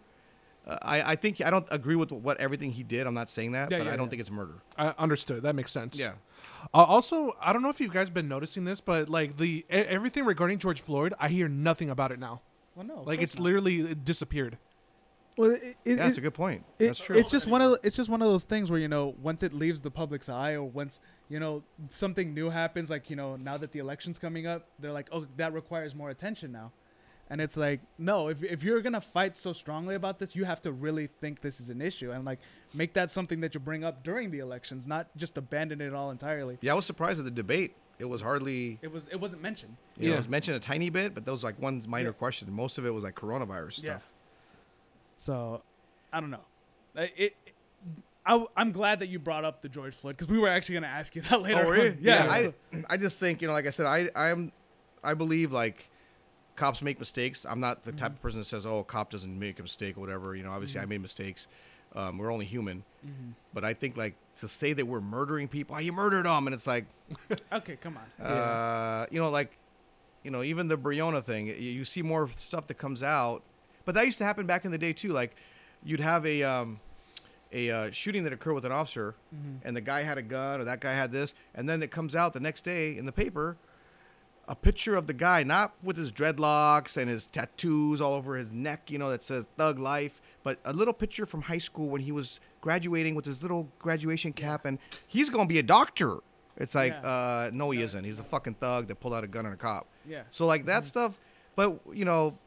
Uh, 0.66 0.78
I, 0.82 1.12
I 1.12 1.16
think 1.16 1.42
I 1.42 1.50
don't 1.50 1.68
agree 1.72 1.96
with 1.98 2.12
what 2.12 2.38
everything 2.40 2.72
he 2.72 2.84
did. 2.84 3.06
I'm 3.06 3.14
not 3.14 3.30
saying 3.30 3.52
that, 3.52 3.70
Yeah, 3.72 3.80
but 3.80 3.88
yeah, 3.88 3.94
I 3.94 3.96
don't 3.98 4.06
yeah. 4.06 4.10
think 4.12 4.20
it's 4.22 4.32
murder. 4.32 4.56
I 4.78 4.94
understood. 4.98 5.44
That 5.44 5.56
makes 5.56 5.72
sense. 5.72 5.98
Yeah. 6.00 6.14
Uh, 6.74 6.78
also, 6.84 7.36
I 7.42 7.52
don't 7.52 7.62
know 7.62 7.70
if 7.70 7.82
you 7.82 7.90
guys 7.90 8.10
been 8.10 8.28
noticing 8.30 8.64
this, 8.64 8.80
but 8.80 9.10
like 9.10 9.36
the 9.38 9.50
e- 9.60 9.66
everything 9.70 10.24
regarding 10.26 10.60
George 10.60 10.80
Floyd, 10.82 11.14
I 11.20 11.28
hear 11.30 11.48
nothing 11.50 11.90
about 11.90 12.12
it 12.14 12.20
now. 12.20 12.42
Well, 12.76 12.86
no, 12.86 13.02
Like 13.04 13.22
it's 13.22 13.38
not. 13.38 13.44
literally 13.44 13.82
it 13.82 14.06
disappeared. 14.06 14.58
Well, 15.36 15.52
it, 15.52 15.76
it, 15.84 15.96
that's 15.96 16.12
it- 16.12 16.20
a 16.20 16.22
good 16.22 16.34
point. 16.34 16.64
it- 16.80 16.88
that's 16.88 17.00
true. 17.00 17.16
It's 17.18 17.24
It's 17.26 17.32
just 17.32 17.48
one 17.48 17.62
of 17.62 17.78
it's 17.84 17.96
just 17.96 18.10
one 18.10 18.22
of 18.22 18.28
those 18.30 18.46
things 18.46 18.72
where 18.72 18.80
you 18.80 18.88
know 18.88 19.16
once 19.22 19.44
it 19.44 19.52
leaves 19.54 19.82
the 19.82 19.92
public's 19.92 20.30
eye 20.30 20.54
or 20.54 20.64
once 20.64 21.02
you 21.28 21.40
know 21.40 21.64
something 21.90 22.34
new 22.34 22.50
happens 22.50 22.90
like 22.90 23.10
you 23.10 23.16
know 23.16 23.36
now 23.36 23.58
that 23.58 23.72
the 23.74 23.80
election's 23.80 24.18
coming 24.20 24.46
up 24.48 24.68
they're 24.80 24.92
like 24.94 25.10
oh 25.12 25.26
that 25.38 25.52
requires 25.54 25.94
more 25.96 26.10
attention 26.12 26.52
now 26.52 26.72
and 27.34 27.42
it's 27.42 27.58
like 27.58 27.82
no 27.98 28.28
if, 28.30 28.44
if 28.44 28.64
you're 28.64 28.80
gonna 28.82 29.02
fight 29.02 29.36
so 29.36 29.52
strongly 29.54 29.96
about 29.96 30.20
this 30.20 30.36
you 30.36 30.46
have 30.46 30.62
to 30.62 30.72
really 30.72 31.08
think 31.08 31.42
this 31.42 31.60
is 31.60 31.72
an 31.72 31.82
issue 31.82 32.12
and 32.12 32.24
like 32.24 32.38
make 32.76 32.94
that 32.94 33.10
something 33.10 33.42
that 33.42 33.56
you 33.56 33.60
bring 33.60 33.84
up 33.84 34.04
during 34.04 34.30
the 34.30 34.38
elections 34.38 34.88
not 34.88 35.08
just 35.18 35.36
abandon 35.38 35.82
it 35.82 35.94
all 35.96 36.12
entirely 36.12 36.60
yeah, 36.62 36.72
I 36.74 36.76
was 36.76 36.86
surprised 36.86 37.18
at 37.20 37.26
the 37.26 37.32
debate. 37.32 37.76
It 38.00 38.06
was 38.06 38.22
hardly. 38.22 38.78
it 38.84 38.92
was 38.92 39.08
it 39.08 39.20
wasn't 39.20 39.42
mentioned 39.42 39.76
You 39.98 40.04
know, 40.04 40.10
Yeah. 40.10 40.14
it 40.16 40.18
was 40.20 40.28
mentioned 40.30 40.58
a 40.58 40.60
tiny 40.60 40.90
bit, 40.90 41.14
but 41.16 41.26
those 41.26 41.44
like 41.44 41.60
one 41.62 41.82
minor 41.88 42.10
Yeah. 42.10 42.14
question. 42.14 42.52
Most 42.52 42.78
of 42.78 42.86
it 42.86 42.94
was 42.94 43.04
like 43.04 43.16
coronavirus 43.16 43.84
Yeah. 43.84 43.92
stuff. 43.98 44.12
So, 45.18 45.62
I 46.12 46.20
don't 46.20 46.32
know. 46.32 46.46
I- 46.96 47.12
It, 47.16 47.36
it 47.46 47.54
I, 48.26 48.46
am 48.58 48.72
glad 48.72 49.00
that 49.00 49.08
you 49.10 49.20
brought 49.20 49.44
up 49.46 49.62
the 49.62 49.70
George 49.70 49.96
Floyd 49.96 50.16
because 50.18 50.30
we 50.32 50.40
were 50.40 50.48
actually 50.50 50.74
going 50.74 50.84
to 50.84 50.90
ask 50.90 51.16
you 51.16 51.22
that 51.30 51.42
later. 51.42 51.64
Oh, 51.66 51.70
really? 51.70 51.90
on. 51.90 51.98
Yeah. 52.02 52.28
I, 52.30 52.54
I 52.90 52.98
just 52.98 53.20
think 53.20 53.42
you 53.42 53.48
know, 53.48 53.54
like 53.54 53.68
I 53.68 53.72
said, 53.72 53.86
I 53.86 54.10
I'm 54.16 54.52
I 55.04 55.14
believe 55.14 55.52
like 55.52 55.90
cops 56.56 56.82
make 56.82 57.00
mistakes. 57.00 57.46
I'm 57.48 57.60
not 57.60 57.84
the 57.84 57.92
type 57.92 58.12
Mm-hmm. 58.12 58.18
of 58.18 58.22
person 58.22 58.40
that 58.40 58.46
says, 58.46 58.66
"Oh, 58.66 58.80
a 58.80 58.84
cop 58.84 59.10
doesn't 59.10 59.38
make 59.40 59.60
a 59.60 59.64
mistake" 59.64 59.98
or 59.98 60.02
whatever. 60.02 60.36
You 60.36 60.44
know, 60.44 60.52
obviously 60.52 60.80
I 60.80 60.86
made 60.86 61.02
mistakes. 61.02 61.48
Um, 61.96 62.18
we're 62.18 62.32
only 62.32 62.46
human. 62.46 62.84
Mm-hmm. 63.06 63.32
But 63.54 63.64
I 63.64 63.74
think 63.74 63.96
like 63.98 64.16
to 64.38 64.48
say 64.48 64.74
that 64.74 64.86
we're 64.86 65.02
murdering 65.02 65.48
people, 65.48 65.76
oh, 65.76 65.80
you 65.80 65.92
murdered 65.94 66.26
them, 66.26 66.48
and 66.48 66.54
it's 66.54 66.66
like, 66.66 66.86
okay, 67.54 67.76
come 67.76 67.98
on. 67.98 68.26
uh, 68.26 69.06
you 69.12 69.20
know, 69.20 69.30
like, 69.30 69.56
you 70.24 70.32
know, 70.32 70.42
even 70.42 70.68
the 70.68 70.78
Breonna 70.78 71.24
thing, 71.24 71.48
you, 71.48 71.54
you 71.54 71.86
see 71.86 72.02
more 72.02 72.28
stuff 72.36 72.66
that 72.68 72.76
comes 72.80 73.04
out. 73.04 73.44
But 73.86 73.94
that 73.96 74.06
used 74.06 74.18
to 74.20 74.24
happen 74.24 74.48
back 74.48 74.66
in 74.66 74.72
the 74.72 74.78
day 74.80 74.92
too. 74.94 75.10
Like, 75.10 75.36
you'd 75.84 76.00
have 76.00 76.26
a 76.26 76.42
um, 76.42 76.80
a 77.52 77.70
uh, 77.70 77.92
shooting 77.92 78.24
that 78.24 78.34
occurred 78.34 78.54
with 78.54 78.66
an 78.66 78.72
officer, 78.72 79.14
and 79.64 79.76
the 79.78 79.82
guy 79.82 80.02
had 80.02 80.18
a 80.18 80.24
gun 80.24 80.62
or 80.62 80.64
that 80.64 80.80
guy 80.80 80.94
had 80.94 81.12
this, 81.12 81.36
and 81.54 81.70
then 81.70 81.84
it 81.84 81.92
comes 81.92 82.16
out 82.16 82.34
the 82.34 82.40
next 82.40 82.64
day 82.64 82.98
in 82.98 83.06
the 83.06 83.12
paper, 83.12 83.56
a 84.48 84.56
picture 84.56 84.96
of 84.96 85.08
the 85.08 85.14
guy 85.14 85.44
not 85.44 85.74
with 85.84 85.96
his 85.98 86.12
dreadlocks 86.12 86.98
and 86.98 87.10
his 87.10 87.28
tattoos 87.28 88.02
all 88.02 88.14
over 88.14 88.36
his 88.36 88.52
neck, 88.52 88.92
you 88.92 88.98
know, 88.98 89.10
that 89.10 89.24
says 89.24 89.48
Thug 89.58 89.80
Life, 89.80 90.22
but 90.44 90.60
a 90.66 90.74
little 90.74 90.94
picture 90.94 91.26
from 91.26 91.44
high 91.44 91.58
school 91.60 91.90
when 91.90 92.02
he 92.02 92.12
was 92.12 92.40
graduating 92.60 93.16
with 93.16 93.26
his 93.26 93.42
little 93.42 93.70
graduation 93.80 94.34
cap, 94.34 94.66
and 94.66 94.80
he's 95.08 95.30
gonna 95.30 95.48
be 95.48 95.60
a 95.60 95.64
doctor. 95.64 96.18
It's 96.58 96.76
like, 96.76 96.94
Yeah. 96.94 97.00
uh, 97.10 97.52
no, 97.54 97.72
he 97.72 97.82
isn't. 97.82 98.04
He's 98.04 98.20
a 98.20 98.24
fucking 98.24 98.56
thug 98.56 98.88
that 98.88 99.00
pulled 99.00 99.14
out 99.14 99.24
a 99.24 99.28
gun 99.28 99.46
on 99.46 99.54
a 99.54 99.58
cop. 99.58 99.88
Yeah. 100.06 100.24
So 100.30 100.46
like 100.46 100.66
that 100.66 100.86
stuff, 100.86 101.14
but 101.56 101.80
you 101.94 102.06
know, 102.06 102.38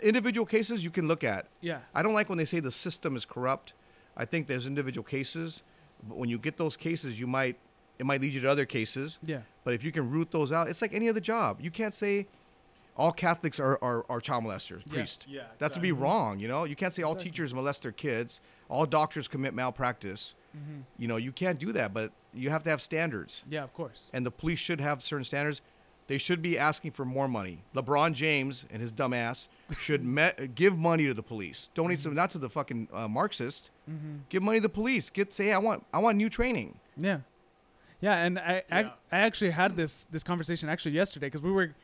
individual 0.00 0.44
cases 0.46 0.84
you 0.84 0.90
can 0.90 1.06
look 1.08 1.24
at. 1.24 1.46
Yeah. 1.60 1.78
I 1.94 2.02
don't 2.02 2.12
like 2.14 2.28
when 2.28 2.38
they 2.38 2.44
say 2.44 2.60
the 2.60 2.72
system 2.72 3.16
is 3.16 3.24
corrupt. 3.24 3.72
I 4.16 4.24
think 4.24 4.46
there's 4.46 4.66
individual 4.66 5.04
cases, 5.04 5.62
but 6.06 6.18
when 6.18 6.28
you 6.28 6.38
get 6.38 6.56
those 6.58 6.76
cases, 6.76 7.18
you 7.20 7.26
might 7.26 7.58
it 7.98 8.06
might 8.06 8.20
lead 8.20 8.32
you 8.34 8.40
to 8.40 8.50
other 8.50 8.66
cases. 8.66 9.18
Yeah. 9.22 9.40
But 9.64 9.74
if 9.74 9.82
you 9.84 9.92
can 9.92 10.10
root 10.10 10.30
those 10.30 10.52
out, 10.52 10.68
it's 10.68 10.82
like 10.82 10.94
any 10.94 11.08
other 11.08 11.20
job. 11.20 11.60
You 11.60 11.70
can't 11.70 11.94
say 11.94 12.26
all 12.96 13.12
Catholics 13.12 13.60
are, 13.60 13.78
are, 13.82 14.04
are 14.08 14.20
child 14.20 14.44
molesters, 14.44 14.82
Yeah. 14.86 14.92
priests. 14.92 15.26
Yeah, 15.28 15.42
That's 15.58 15.74
to 15.74 15.80
be 15.80 15.92
wrong. 15.92 16.38
You 16.38 16.48
know, 16.48 16.64
you 16.64 16.76
can't 16.76 16.92
say 16.94 17.02
all 17.02 17.12
Exactly. 17.12 17.30
teachers 17.30 17.54
molest 17.54 17.82
their 17.82 17.92
kids, 17.92 18.40
all 18.68 18.86
doctors 18.86 19.28
commit 19.28 19.52
malpractice. 19.54 20.34
Mm-hmm. 20.56 20.80
You 20.98 21.08
know, 21.08 21.16
you 21.16 21.32
can't 21.32 21.58
do 21.58 21.72
that, 21.72 21.92
but 21.92 22.12
you 22.32 22.48
have 22.50 22.62
to 22.62 22.70
have 22.70 22.80
standards 22.80 23.44
Yeah, 23.48 23.64
of 23.64 23.74
course. 23.74 24.08
and 24.14 24.24
the 24.24 24.30
police 24.30 24.58
should 24.58 24.80
have 24.80 25.02
certain 25.02 25.24
standards. 25.24 25.60
They 26.08 26.18
should 26.18 26.40
be 26.40 26.56
asking 26.56 26.92
for 26.92 27.04
more 27.04 27.26
money. 27.28 27.64
LeBron 27.74 28.12
James 28.14 28.64
and 28.70 28.80
his 28.80 28.92
dumb 28.92 29.12
ass 29.12 29.48
should 29.76 30.04
me- 30.16 30.30
give 30.54 30.78
money 30.78 31.04
to 31.06 31.12
the 31.14 31.22
police. 31.22 31.68
Donate 31.74 32.00
some, 32.00 32.14
not 32.14 32.30
to 32.30 32.38
the 32.38 32.48
fucking 32.48 32.88
uh, 32.94 33.08
Marxist. 33.08 33.70
Give 34.28 34.42
money 34.42 34.58
to 34.58 34.62
the 34.62 34.68
police. 34.68 35.10
Get 35.10 35.34
say, 35.34 35.52
I 35.52 35.58
want, 35.58 35.84
I 35.92 35.98
want 35.98 36.16
new 36.16 36.30
training. 36.30 36.78
Yeah. 36.96 37.18
Yeah, 38.00 38.16
and 38.16 38.38
I 38.38 38.62
I, 38.70 38.80
Yeah. 38.80 38.90
I 39.12 39.18
actually 39.18 39.50
had 39.50 39.76
this 39.76 40.06
this 40.06 40.22
conversation 40.22 40.68
actually 40.68 40.92
yesterday 40.92 41.26
because 41.26 41.42
we 41.42 41.52
were 41.52 41.74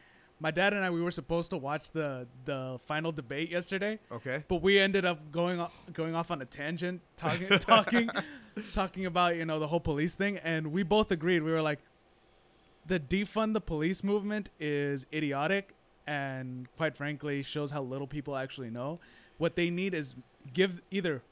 my 0.43 0.51
dad 0.51 0.75
and 0.75 0.85
I 0.85 0.91
we 0.91 1.01
were 1.01 1.13
supposed 1.13 1.51
to 1.51 1.57
watch 1.57 1.91
the 1.93 2.27
the 2.45 2.79
final 2.87 3.13
debate 3.13 3.51
yesterday. 3.51 3.99
Okay. 4.11 4.45
But 4.49 4.61
we 4.61 4.79
ended 4.79 5.05
up 5.05 5.31
going 5.31 5.61
off, 5.61 5.73
going 5.93 6.15
off 6.15 6.31
on 6.31 6.43
a 6.43 6.45
tangent, 6.45 7.01
talking 7.17 7.49
talking 7.61 8.11
talking 8.75 9.07
about 9.07 9.37
you 9.37 9.45
know 9.45 9.59
the 9.59 9.69
whole 9.69 9.81
police 9.81 10.17
thing, 10.17 10.39
and 10.39 10.73
we 10.73 10.83
both 10.83 11.11
agreed. 11.13 11.43
We 11.43 11.53
were 11.53 11.63
like, 11.63 11.79
the 12.87 12.99
defund 12.99 13.53
the 13.55 13.61
police 13.61 14.03
movement 14.03 14.51
is 14.59 15.07
idiotic, 15.13 15.75
and 16.07 16.67
quite 16.77 16.97
frankly, 16.97 17.43
shows 17.43 17.71
how 17.71 17.83
little 17.83 18.09
people 18.09 18.37
actually 18.37 18.71
know. 18.71 18.99
What 19.39 19.57
they 19.57 19.71
need 19.71 19.95
is 19.95 20.17
give 20.53 20.83
either 20.91 21.23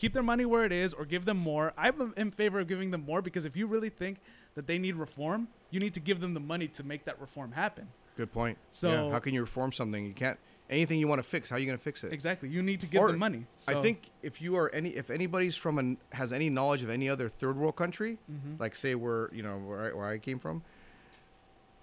keep 0.00 0.14
their 0.14 0.22
money 0.22 0.46
where 0.46 0.64
it 0.64 0.72
is 0.72 0.94
or 0.94 1.04
give 1.04 1.26
them 1.26 1.36
more. 1.36 1.72
I'm 1.76 2.14
in 2.16 2.30
favor 2.30 2.58
of 2.60 2.66
giving 2.68 2.90
them 2.90 3.04
more 3.04 3.20
because 3.20 3.44
if 3.44 3.54
you 3.54 3.66
really 3.66 3.90
think 3.90 4.16
that 4.54 4.66
they 4.66 4.78
need 4.78 4.96
reform, 4.96 5.48
you 5.70 5.78
need 5.78 5.92
to 5.94 6.00
give 6.00 6.20
them 6.20 6.32
the 6.32 6.40
money 6.40 6.68
to 6.68 6.82
make 6.82 7.04
that 7.04 7.20
reform 7.20 7.52
happen. 7.52 7.86
Good 8.16 8.32
point. 8.32 8.56
So- 8.70 8.90
yeah. 8.90 9.10
how 9.10 9.18
can 9.18 9.34
you 9.34 9.42
reform 9.42 9.72
something? 9.72 10.04
You 10.06 10.14
can't. 10.14 10.38
Anything 10.70 11.00
you 11.00 11.08
want 11.08 11.18
to 11.22 11.28
fix, 11.28 11.50
how 11.50 11.56
are 11.56 11.58
you 11.58 11.66
going 11.66 11.76
to 11.76 11.82
fix 11.82 12.02
it? 12.04 12.12
Exactly. 12.12 12.48
You 12.48 12.62
need 12.62 12.80
to 12.80 12.86
give 12.86 13.02
Or- 13.02 13.08
them 13.10 13.18
money. 13.18 13.44
I 13.68 13.74
think 13.82 14.08
if 14.22 14.40
you 14.40 14.56
are 14.56 14.70
any, 14.72 14.90
if 14.90 15.10
anybody's 15.10 15.56
from 15.56 15.78
an 15.78 15.98
has 16.12 16.32
any 16.32 16.48
knowledge 16.48 16.82
of 16.82 16.90
any 16.90 17.08
other 17.08 17.28
third 17.28 17.56
world 17.56 17.76
country, 17.76 18.18
Mm-hmm. 18.32 18.54
like 18.58 18.74
say 18.76 18.94
where 18.94 19.28
you 19.34 19.42
know 19.42 19.58
where 19.58 19.80
I, 19.86 19.92
where 19.92 20.06
I 20.06 20.18
came 20.18 20.38
from, 20.38 20.62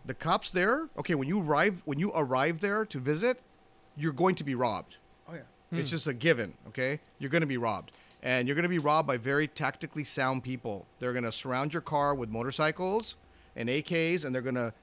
the 0.05 0.13
cops 0.13 0.51
there. 0.51 0.88
Okay, 0.97 1.15
when 1.15 1.28
you 1.28 1.41
arrive 1.41 1.82
when 1.86 1.99
you 1.99 2.11
arrive 2.15 2.61
there 2.61 2.86
to 2.86 2.97
visit, 2.99 3.41
you're 3.97 4.13
going 4.13 4.36
to 4.36 4.43
be 4.43 4.55
robbed. 4.55 4.97
Oh 5.30 5.34
yeah. 5.34 5.41
It's 5.80 5.89
just 5.91 6.07
a 6.07 6.13
given. 6.13 6.53
Okay, 6.70 6.99
you're 7.20 7.30
going 7.30 7.41
to 7.41 7.47
be 7.47 7.57
robbed, 7.57 7.91
and 8.24 8.47
you're 8.47 8.55
going 8.55 8.63
to 8.63 8.70
be 8.70 8.80
robbed 8.80 9.07
by 9.07 9.18
very 9.18 9.47
tactically 9.47 10.03
sound 10.03 10.43
people. 10.43 10.86
They're 10.99 11.13
going 11.13 11.24
to 11.26 11.32
surround 11.32 11.74
your 11.74 11.82
car 11.82 12.15
with 12.15 12.30
motorcycles 12.30 13.15
and 13.55 13.70
AKs, 13.70 14.26
and 14.26 14.34
they're 14.34 14.41
going 14.41 14.55
to 14.55 14.74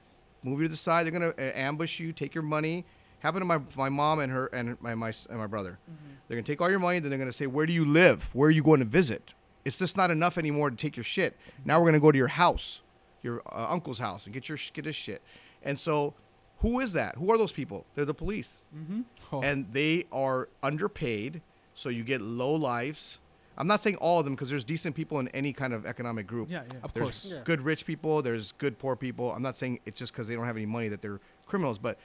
move 0.43 0.59
you 0.61 0.67
to 0.67 0.71
the 0.71 0.77
side. 0.77 1.05
They're 1.05 1.17
going 1.19 1.33
to 1.33 1.49
uh, 1.49 1.51
ambush 1.55 1.99
you, 1.99 2.13
take 2.13 2.33
your 2.33 2.43
money. 2.43 2.85
Happened 3.19 3.41
to 3.41 3.45
my 3.45 3.59
my 3.75 3.89
mom 3.89 4.19
and 4.19 4.31
her 4.31 4.47
and 4.47 4.77
my 4.81 4.93
my 4.95 5.11
and 5.29 5.39
my 5.39 5.47
brother. 5.47 5.79
They're 6.27 6.35
going 6.35 6.43
to 6.43 6.51
take 6.51 6.61
all 6.61 6.69
your 6.69 6.79
money. 6.79 6.99
Then 6.99 7.09
they're 7.09 7.17
going 7.17 7.29
to 7.31 7.33
say, 7.37 7.47
"Where 7.47 7.65
do 7.65 7.73
you 7.73 7.83
live? 7.85 8.29
Where 8.33 8.47
are 8.47 8.51
you 8.51 8.61
going 8.63 8.79
to 8.79 8.85
visit?" 8.85 9.33
It's 9.63 9.79
just 9.79 9.97
not 9.97 10.11
enough 10.11 10.37
anymore 10.37 10.69
to 10.69 10.75
take 10.75 10.95
your 10.95 11.03
shit. 11.03 11.35
Now 11.65 11.79
we're 11.79 11.85
going 11.85 11.93
to 11.95 11.99
go 11.99 12.11
to 12.11 12.17
your 12.17 12.27
house, 12.27 12.81
your 13.23 13.41
uh, 13.51 13.65
uncle's 13.69 13.97
house, 13.97 14.25
and 14.25 14.33
get 14.33 14.47
your 14.47 14.59
get 14.73 14.85
his 14.85 14.95
shit. 14.95 15.23
And 15.63 15.79
so, 15.79 16.13
who 16.59 16.79
is 16.79 16.93
that? 16.93 17.15
Who 17.15 17.31
are 17.31 17.37
those 17.37 17.51
people? 17.51 17.85
They're 17.95 18.05
the 18.05 18.13
police 18.13 18.69
Oh. 19.31 19.41
and 19.41 19.65
they 19.71 20.05
are 20.11 20.49
underpaid, 20.61 21.41
so 21.73 21.89
you 21.89 22.03
get 22.03 22.21
low 22.21 22.53
lives. 22.53 23.19
I'm 23.57 23.67
not 23.67 23.81
saying 23.81 23.95
all 23.97 24.19
of 24.19 24.25
them 24.25 24.35
because 24.35 24.49
there's 24.49 24.63
decent 24.63 24.95
people 24.95 25.19
in 25.19 25.27
any 25.29 25.53
kind 25.53 25.73
of 25.73 25.85
economic 25.85 26.27
group. 26.27 26.49
Yeah, 26.51 26.63
yeah. 26.71 26.79
Of 26.83 26.93
There's 26.93 27.05
course. 27.05 27.31
Yeah. 27.33 27.41
good 27.43 27.61
rich 27.61 27.85
people. 27.85 28.21
There's 28.21 28.51
good 28.53 28.77
poor 28.77 28.95
people. 28.95 29.31
I'm 29.31 29.41
not 29.41 29.55
saying 29.57 29.79
it's 29.85 29.97
just 29.97 30.11
because 30.11 30.27
they 30.27 30.35
don't 30.35 30.45
have 30.45 30.57
any 30.57 30.65
money 30.65 30.87
that 30.89 31.01
they're 31.01 31.19
criminals, 31.45 31.79
but 31.79 31.97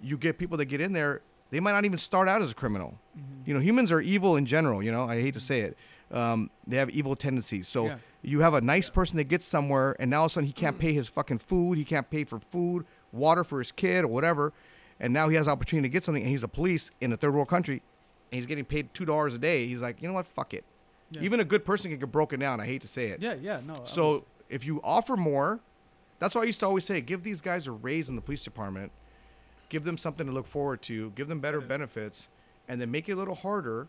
you 0.00 0.16
get 0.18 0.38
people 0.38 0.56
that 0.58 0.66
get 0.66 0.80
in 0.80 0.92
there. 0.92 1.22
They 1.50 1.60
might 1.60 1.72
not 1.72 1.84
even 1.86 1.96
start 1.98 2.28
out 2.28 2.42
as 2.42 2.52
a 2.52 2.54
criminal. 2.54 2.98
Mm-hmm. 3.18 3.42
You 3.46 3.54
know, 3.54 3.60
humans 3.60 3.90
are 3.90 4.00
evil 4.02 4.36
in 4.36 4.44
general. 4.44 4.82
You 4.82 4.92
know, 4.92 5.04
I 5.04 5.20
hate 5.20 5.34
to 5.34 5.40
say 5.40 5.60
it. 5.62 5.78
Um, 6.10 6.50
they 6.66 6.76
have 6.76 6.90
evil 6.90 7.16
tendencies. 7.16 7.68
So 7.68 7.86
Yeah. 7.86 7.96
you 8.22 8.40
have 8.40 8.52
a 8.54 8.60
nice 8.60 8.90
person 8.90 9.16
that 9.16 9.24
gets 9.24 9.46
somewhere, 9.46 9.96
and 9.98 10.10
now 10.10 10.18
all 10.20 10.24
of 10.26 10.30
a 10.30 10.34
sudden 10.34 10.46
he 10.46 10.52
can't 10.52 10.78
pay 10.78 10.92
his 10.92 11.08
fucking 11.08 11.38
food. 11.38 11.78
He 11.78 11.84
can't 11.84 12.08
pay 12.10 12.24
for 12.24 12.38
food, 12.38 12.84
water 13.12 13.44
for 13.44 13.58
his 13.60 13.72
kid, 13.72 14.04
or 14.04 14.08
whatever. 14.08 14.52
And 15.00 15.12
now 15.14 15.28
he 15.28 15.36
has 15.36 15.48
opportunity 15.48 15.88
to 15.88 15.92
get 15.92 16.04
something, 16.04 16.22
and 16.22 16.30
he's 16.30 16.42
a 16.42 16.48
police 16.48 16.90
in 17.00 17.12
a 17.12 17.16
third 17.16 17.32
world 17.34 17.48
country, 17.48 17.82
and 18.30 18.36
he's 18.36 18.46
getting 18.46 18.64
paid 18.64 18.92
two 18.92 19.04
dollars 19.06 19.34
a 19.34 19.38
day. 19.38 19.66
He's 19.66 19.80
like, 19.80 20.02
you 20.02 20.08
know 20.08 20.14
what? 20.14 20.26
Fuck 20.26 20.52
it. 20.54 20.64
Yeah. 21.12 21.22
Even 21.22 21.40
a 21.40 21.44
good 21.44 21.64
person 21.64 21.90
can 21.90 21.98
get 22.00 22.12
broken 22.12 22.38
down. 22.40 22.60
I 22.60 22.66
hate 22.66 22.82
to 22.82 22.88
say 22.88 23.06
it. 23.06 23.22
Yeah, 23.22 23.34
yeah, 23.40 23.60
no. 23.66 23.82
So 23.84 24.08
was- 24.08 24.22
if 24.48 24.64
you 24.66 24.80
offer 24.84 25.16
more, 25.16 25.60
That's 26.20 26.34
why 26.34 26.40
I 26.42 26.44
used 26.46 26.58
to 26.60 26.66
always 26.66 26.84
say, 26.84 27.00
give 27.00 27.22
these 27.22 27.40
guys 27.40 27.68
a 27.68 27.70
raise 27.70 28.08
in 28.08 28.16
the 28.16 28.20
police 28.22 28.42
department, 28.42 28.90
give 29.68 29.84
them 29.84 29.96
something 29.96 30.26
to 30.26 30.32
look 30.32 30.48
forward 30.48 30.82
to, 30.82 31.10
give 31.12 31.28
them 31.28 31.38
better 31.38 31.60
benefits, 31.60 32.26
and 32.66 32.80
then 32.80 32.90
make 32.90 33.08
it 33.08 33.12
a 33.12 33.16
little 33.16 33.36
harder. 33.36 33.86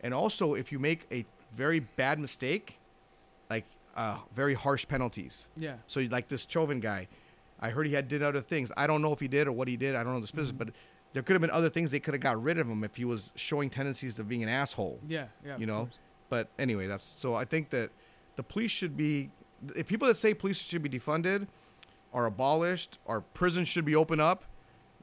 And 0.00 0.12
also, 0.12 0.54
if 0.54 0.72
you 0.72 0.80
make 0.80 1.06
a 1.12 1.24
very 1.52 1.78
bad 1.78 2.18
mistake, 2.18 2.80
like 3.48 3.64
uh, 3.96 4.18
very 4.34 4.54
harsh 4.54 4.88
penalties. 4.88 5.50
Yeah. 5.56 5.74
So 5.86 6.00
like 6.10 6.26
this 6.26 6.44
Chauvin 6.50 6.80
guy, 6.80 7.06
I 7.60 7.70
heard 7.70 7.86
he 7.86 7.94
had 7.94 8.08
did 8.08 8.24
other 8.24 8.40
things. 8.40 8.72
I 8.76 8.88
don't 8.88 9.00
know 9.00 9.12
if 9.12 9.20
he 9.20 9.28
did 9.28 9.46
or 9.46 9.52
what 9.52 9.68
he 9.68 9.76
did. 9.76 9.94
I 9.94 10.02
don't 10.02 10.14
know 10.14 10.20
the 10.20 10.26
Mm-hmm. 10.26 10.38
specifics, 10.38 10.58
but 10.58 10.68
there 11.12 11.22
could 11.22 11.34
have 11.34 11.42
been 11.42 11.50
other 11.52 11.68
things 11.68 11.92
they 11.92 12.00
could 12.00 12.14
have 12.14 12.20
got 12.22 12.42
rid 12.42 12.58
of 12.58 12.68
him 12.68 12.82
if 12.82 12.96
he 12.96 13.04
was 13.04 13.32
showing 13.36 13.70
tendencies 13.70 14.18
of 14.18 14.28
being 14.28 14.42
an 14.42 14.48
asshole. 14.48 14.98
Yeah. 15.06 15.26
Yeah. 15.46 15.58
you 15.58 15.66
know. 15.66 15.84
course. 15.84 15.98
But 16.32 16.48
anyway, 16.58 16.86
that's 16.86 17.04
so. 17.04 17.34
I 17.34 17.44
think 17.44 17.68
that 17.70 17.90
the 18.36 18.42
police 18.42 18.70
should 18.70 18.96
be. 18.96 19.28
If 19.76 19.86
people 19.86 20.08
that 20.08 20.16
say 20.16 20.32
police 20.32 20.56
should 20.58 20.82
be 20.82 20.88
defunded, 20.88 21.46
are 22.14 22.24
abolished, 22.24 22.98
or 23.04 23.20
prison 23.20 23.66
should 23.66 23.84
be 23.84 23.94
opened 23.94 24.22
up, 24.22 24.44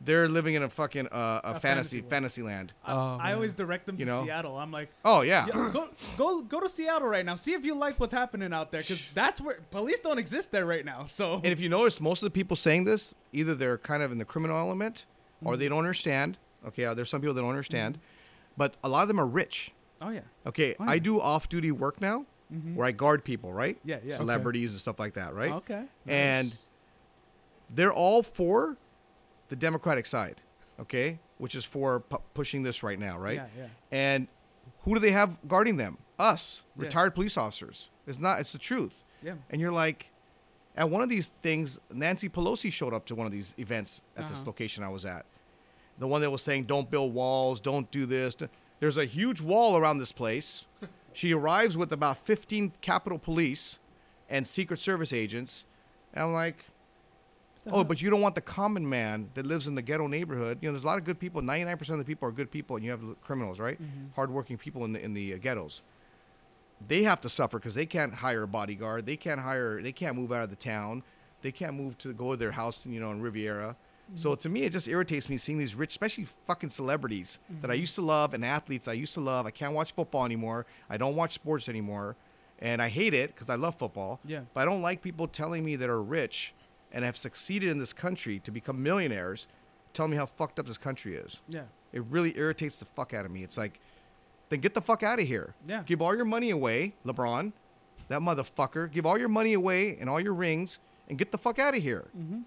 they're 0.01 0.27
living 0.27 0.55
in 0.55 0.63
a 0.63 0.69
fucking 0.69 1.05
uh, 1.11 1.41
a, 1.43 1.49
A 1.51 1.59
fantasy 1.59 1.61
fantasy 1.61 2.01
world. 2.01 2.09
fantasy 2.09 2.41
land. 2.41 2.73
I, 2.83 2.93
Oh, 2.95 3.17
I 3.21 3.33
always 3.33 3.53
direct 3.53 3.85
them 3.85 3.97
You 3.99 4.05
to 4.05 4.11
know? 4.11 4.23
Seattle. 4.25 4.57
I'm 4.57 4.71
like, 4.71 4.89
Oh 5.05 5.21
yeah. 5.21 5.45
yeah, 5.45 5.69
go 5.71 5.87
go 6.17 6.41
go 6.41 6.59
to 6.61 6.67
Seattle 6.67 7.07
right 7.07 7.23
now. 7.23 7.35
See 7.35 7.53
if 7.53 7.63
you 7.63 7.75
like 7.75 7.99
what's 7.99 8.11
happening 8.11 8.51
out 8.51 8.71
there, 8.71 8.81
because 8.81 9.05
that's 9.13 9.39
where 9.39 9.59
police 9.69 9.99
don't 10.01 10.17
exist 10.17 10.51
there 10.51 10.65
right 10.65 10.83
now. 10.83 11.05
So 11.05 11.35
And 11.35 11.45
if 11.53 11.59
you 11.59 11.69
notice, 11.69 12.01
most 12.01 12.23
of 12.23 12.25
the 12.25 12.31
people 12.31 12.55
saying 12.57 12.85
this, 12.85 13.13
either 13.33 13.53
they're 13.53 13.77
kind 13.77 14.01
of 14.01 14.11
in 14.11 14.17
the 14.17 14.25
criminal 14.25 14.57
element, 14.57 15.05
or 15.45 15.53
Mm-hmm. 15.53 15.59
they 15.59 15.69
don't 15.69 15.77
understand. 15.77 16.39
Okay, 16.69 16.85
uh, 16.85 16.95
there's 16.95 17.11
some 17.11 17.21
people 17.21 17.35
that 17.35 17.41
don't 17.41 17.51
understand, 17.51 17.99
but 18.57 18.77
a 18.83 18.89
lot 18.89 19.03
of 19.03 19.07
them 19.09 19.19
are 19.19 19.27
rich. 19.27 19.71
Oh 20.01 20.09
yeah, 20.09 20.21
Okay, 20.45 20.75
Oh, 20.79 20.85
I 20.87 20.99
do 20.99 21.19
off-duty 21.19 21.71
work 21.71 21.99
now, 22.01 22.25
where 22.73 22.87
I 22.87 22.91
guard 22.91 23.23
people, 23.23 23.53
right? 23.53 23.77
Yeah, 23.83 23.99
yeah. 24.03 24.15
Celebrities 24.15 24.71
and 24.71 24.79
stuff 24.81 24.99
like 24.99 25.13
that, 25.13 25.33
right? 25.35 25.51
okay, 25.51 25.83
And 26.07 26.55
they're 27.69 27.93
all 27.93 28.23
for 28.23 28.77
the 29.49 29.55
Democratic 29.55 30.05
side, 30.05 30.41
okay, 30.79 31.19
which 31.37 31.55
is 31.55 31.65
for 31.65 31.99
pu- 32.01 32.21
pushing 32.33 32.63
this 32.63 32.81
right 32.83 32.99
now, 32.99 33.17
right? 33.17 33.35
Yeah, 33.35 33.45
yeah. 33.57 33.67
And 33.91 34.27
who 34.81 34.93
do 34.93 34.99
they 34.99 35.11
have 35.11 35.37
guarding 35.47 35.77
them? 35.77 35.97
Us, 36.17 36.63
Yeah. 36.77 36.83
retired 36.85 37.15
police 37.15 37.37
officers. 37.37 37.89
It's 38.07 38.19
not. 38.19 38.39
It's 38.39 38.51
the 38.51 38.57
truth. 38.57 39.03
Yeah. 39.23 39.35
And 39.49 39.61
you're 39.61 39.71
like, 39.71 40.11
at 40.75 40.89
one 40.89 41.01
of 41.01 41.09
these 41.09 41.29
things, 41.41 41.79
Nancy 41.93 42.27
Pelosi 42.29 42.71
showed 42.71 42.93
up 42.93 43.05
to 43.07 43.15
one 43.15 43.25
of 43.25 43.31
these 43.31 43.53
events 43.57 44.01
at 44.17 44.27
this 44.27 44.39
Uh-huh. 44.39 44.47
location 44.47 44.83
I 44.83 44.89
was 44.89 45.05
at. 45.05 45.25
The 45.99 46.07
one 46.07 46.21
that 46.21 46.31
was 46.31 46.41
saying, 46.41 46.63
"Don't 46.65 46.89
build 46.89 47.13
walls, 47.13 47.59
don't 47.59 47.89
do 47.91 48.05
this." 48.05 48.35
There's 48.79 48.97
a 48.97 49.05
huge 49.05 49.41
wall 49.41 49.77
around 49.77 49.97
this 49.97 50.11
place. 50.11 50.65
she 51.13 51.33
arrives 51.33 51.75
with 51.75 51.91
about 51.91 52.17
15 52.25 52.73
Capitol 52.81 53.19
Police 53.19 53.77
and 54.29 54.47
Secret 54.47 54.79
Service 54.79 55.11
agents, 55.11 55.65
and 56.13 56.25
I'm 56.25 56.33
like, 56.33 56.65
"Oh, 57.67 57.83
but 57.83 58.01
you 58.01 58.09
don't 58.09 58.21
want 58.21 58.35
the 58.35 58.41
common 58.41 58.87
man 58.87 59.29
that 59.33 59.45
lives 59.45 59.67
in 59.67 59.75
the 59.75 59.81
ghetto 59.81 60.07
neighborhood. 60.07 60.59
You 60.61 60.69
know, 60.69 60.73
there's 60.73 60.83
a 60.83 60.87
lot 60.87 60.97
of 60.99 61.03
good 61.03 61.19
people. 61.19 61.41
99% 61.41 61.89
of 61.89 61.97
the 61.97 62.05
people 62.05 62.27
are 62.27 62.31
good 62.31 62.51
people, 62.51 62.75
and 62.75 62.85
you 62.85 62.91
have 62.91 63.01
criminals, 63.21 63.59
right? 63.59 63.79
Hardworking 64.15 64.57
people 64.57 64.85
in 64.85 64.93
the 64.93 65.03
in 65.03 65.13
the 65.13 65.33
uh, 65.33 65.37
ghettos." 65.37 65.81
they 66.87 67.03
have 67.03 67.19
to 67.21 67.29
suffer 67.29 67.59
because 67.59 67.75
they 67.75 67.85
can't 67.85 68.13
hire 68.13 68.43
a 68.43 68.47
bodyguard. 68.47 69.05
They 69.05 69.17
can't 69.17 69.41
hire. 69.41 69.81
They 69.81 69.91
can't 69.91 70.15
move 70.15 70.31
out 70.31 70.43
of 70.43 70.49
the 70.49 70.55
town. 70.55 71.03
They 71.41 71.51
can't 71.51 71.73
move 71.73 71.97
to 71.99 72.13
go 72.13 72.31
to 72.31 72.37
their 72.37 72.51
house, 72.51 72.85
you 72.85 72.99
know, 72.99 73.11
in 73.11 73.21
Riviera. 73.21 73.75
So 74.15 74.35
to 74.35 74.49
me, 74.49 74.63
it 74.63 74.71
just 74.71 74.87
irritates 74.87 75.29
me 75.29 75.37
seeing 75.37 75.57
these 75.59 75.75
rich, 75.75 75.91
especially 75.91 76.25
fucking 76.47 76.69
celebrities 76.69 77.39
that 77.61 77.69
I 77.69 77.75
used 77.75 77.95
to 77.95 78.01
love 78.01 78.33
and 78.33 78.43
athletes 78.43 78.87
I 78.87 78.93
used 78.93 79.13
to 79.13 79.19
love. 79.21 79.45
I 79.45 79.51
can't 79.51 79.73
watch 79.73 79.91
football 79.93 80.25
anymore. 80.25 80.65
I 80.89 80.97
don't 80.97 81.15
watch 81.15 81.33
sports 81.33 81.69
anymore, 81.69 82.15
and 82.59 82.81
I 82.81 82.89
hate 82.89 83.13
it 83.13 83.33
because 83.35 83.49
I 83.49 83.55
love 83.55 83.75
football. 83.75 84.19
Yeah. 84.25 84.41
But 84.53 84.61
I 84.61 84.65
don't 84.65 84.81
like 84.81 85.01
people 85.01 85.27
telling 85.27 85.63
me 85.63 85.75
that 85.75 85.89
are 85.89 86.01
rich 86.01 86.53
and 86.91 87.05
have 87.05 87.15
succeeded 87.17 87.69
in 87.69 87.77
this 87.77 87.93
country 87.93 88.39
to 88.39 88.51
become 88.51 88.81
millionaires, 88.81 89.45
telling 89.93 90.11
me 90.11 90.17
how 90.17 90.25
fucked 90.25 90.59
up 90.59 90.65
this 90.65 90.77
country 90.77 91.15
is. 91.15 91.41
yeah, 91.47 91.63
It 91.93 92.03
really 92.09 92.35
irritates 92.37 92.79
the 92.79 92.85
fuck 92.85 93.13
out 93.13 93.25
of 93.25 93.31
me. 93.31 93.43
It's 93.43 93.57
like, 93.57 93.79
then 94.49 94.59
get 94.59 94.73
the 94.73 94.81
fuck 94.81 95.03
out 95.03 95.19
of 95.19 95.27
here. 95.27 95.53
Yeah. 95.67 95.83
Give 95.85 96.01
all 96.01 96.15
your 96.15 96.25
money 96.25 96.49
away, 96.49 96.95
LeBron, 97.05 97.53
that 98.07 98.21
motherfucker. 98.21 98.91
Give 98.91 99.05
all 99.05 99.19
your 99.19 99.29
money 99.29 99.53
away 99.53 99.97
and 99.99 100.09
all 100.09 100.19
your 100.19 100.33
rings 100.33 100.79
and 101.07 101.17
get 101.17 101.31
the 101.31 101.37
fuck 101.37 101.59
out 101.59 101.75
of 101.75 101.83
here. 101.83 102.07
Mm-hmm. 102.17 102.39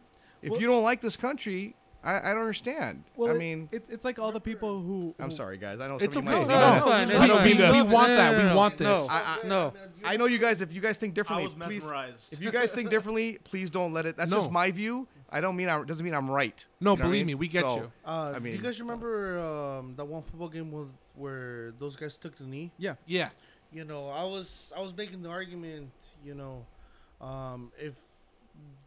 If 0.42 0.50
Well- 0.52 0.60
you 0.60 0.66
don't 0.66 0.82
like 0.82 1.00
this 1.00 1.16
country, 1.16 1.74
I, 2.04 2.30
I 2.30 2.34
don't 2.34 2.40
understand. 2.42 3.04
Well, 3.16 3.32
I 3.32 3.38
mean, 3.38 3.68
it's 3.70 3.88
it's 3.88 4.04
like 4.04 4.18
all 4.18 4.32
the 4.32 4.40
people 4.40 4.82
who. 4.82 5.14
I'm 5.20 5.30
sorry, 5.30 5.56
guys. 5.56 5.78
I 5.78 5.86
know 5.86 5.98
It's 6.00 6.14
some 6.14 6.26
of 6.26 6.34
you 6.34 6.40
okay. 6.40 6.48
might- 6.48 6.54
No, 6.54 6.60
No, 6.60 6.70
no, 6.70 6.76
it's 6.76 6.84
fine. 6.86 7.08
we- 7.08 7.14
It's 7.14 7.60
we- 7.60 7.64
we- 7.70 7.82
we 7.82 7.92
want 7.94 8.16
that. 8.16 8.36
We 8.50 8.54
want 8.56 8.76
this. 8.76 9.08
I, 9.08 9.38
I, 9.44 9.46
No. 9.46 9.72
I 10.04 10.16
know 10.16 10.24
you 10.26 10.38
guys. 10.38 10.60
If 10.62 10.72
you 10.72 10.80
guys 10.80 10.98
think 10.98 11.12
I 11.12 11.14
differently, 11.14 11.44
was 11.44 11.54
please. 11.54 12.32
If 12.32 12.40
you 12.40 12.50
guys 12.50 12.72
think 12.72 12.90
differently, 12.90 13.38
please 13.44 13.70
don't 13.70 13.92
let 13.92 14.04
it. 14.06 14.16
That's 14.16 14.32
No. 14.32 14.38
just 14.38 14.50
my 14.50 14.70
view. 14.72 15.06
I 15.30 15.40
don't 15.40 15.54
mean 15.56 15.68
I 15.68 15.82
doesn't 15.84 16.04
mean 16.04 16.12
I'm 16.14 16.28
right. 16.30 16.66
No, 16.80 16.90
You 16.90 16.96
know 16.96 17.00
what 17.00 17.00
I 17.00 17.06
believe 17.08 17.20
mean? 17.26 17.26
me, 17.28 17.34
we 17.36 17.48
get 17.48 17.62
So, 17.64 17.76
you. 17.76 17.92
Uh, 18.04 18.32
I 18.36 18.38
do 18.40 18.48
you 18.50 18.58
guys 18.58 18.80
remember 18.80 19.38
um, 19.38 19.94
that 19.96 20.04
one 20.04 20.20
football 20.22 20.48
game 20.48 20.70
with, 20.72 20.88
where 21.14 21.72
those 21.78 21.94
guys 21.96 22.16
took 22.18 22.36
the 22.36 22.44
knee? 22.44 22.70
Yeah, 22.78 22.96
Yeah. 23.06 23.28
You 23.72 23.84
know, 23.84 24.08
I 24.10 24.24
was 24.24 24.72
I 24.76 24.82
was 24.82 24.94
making 24.94 25.22
the 25.22 25.30
argument. 25.30 25.90
You 26.22 26.34
know, 26.34 26.66
um, 27.22 27.72
if 27.78 27.96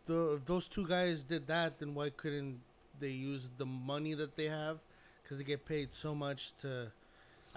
the 0.05 0.33
if 0.35 0.45
those 0.45 0.67
two 0.67 0.87
guys 0.87 1.23
did 1.23 1.47
that, 1.47 1.79
then 1.79 1.93
why 1.95 2.09
couldn't 2.09 2.59
they 2.99 3.09
use 3.09 3.49
the 3.57 3.65
money 3.65 4.13
that 4.13 4.35
they 4.35 4.45
have? 4.45 4.79
Because 5.23 5.37
they 5.37 5.43
get 5.43 5.65
paid 5.65 5.91
so 5.93 6.13
much 6.15 6.53
to 6.57 6.91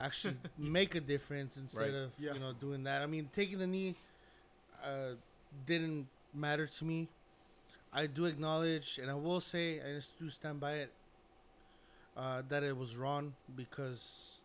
actually 0.01 0.37
make 0.59 0.95
a 0.95 1.01
difference 1.01 1.57
instead 1.57 1.81
Right. 1.93 1.95
of 1.95 2.12
Yeah. 2.19 2.35
you 2.35 2.41
know 2.41 2.53
doing 2.53 2.85
that. 2.85 3.03
I 3.03 3.07
mean, 3.07 3.29
taking 3.33 3.59
the 3.59 3.66
knee 3.66 3.95
uh, 4.85 5.14
didn't 5.66 6.07
matter 6.35 6.66
to 6.66 6.85
me. 6.85 7.09
I 7.93 8.07
do 8.07 8.27
acknowledge, 8.27 8.99
and 9.01 9.11
I 9.11 9.14
will 9.14 9.41
say, 9.41 9.81
I 9.81 9.95
just 9.95 10.19
do 10.19 10.29
stand 10.29 10.61
by 10.61 10.73
it, 10.75 10.93
uh, 12.16 12.43
that 12.49 12.62
it 12.62 12.77
was 12.77 12.97
wrong 12.97 13.33
because 13.57 14.41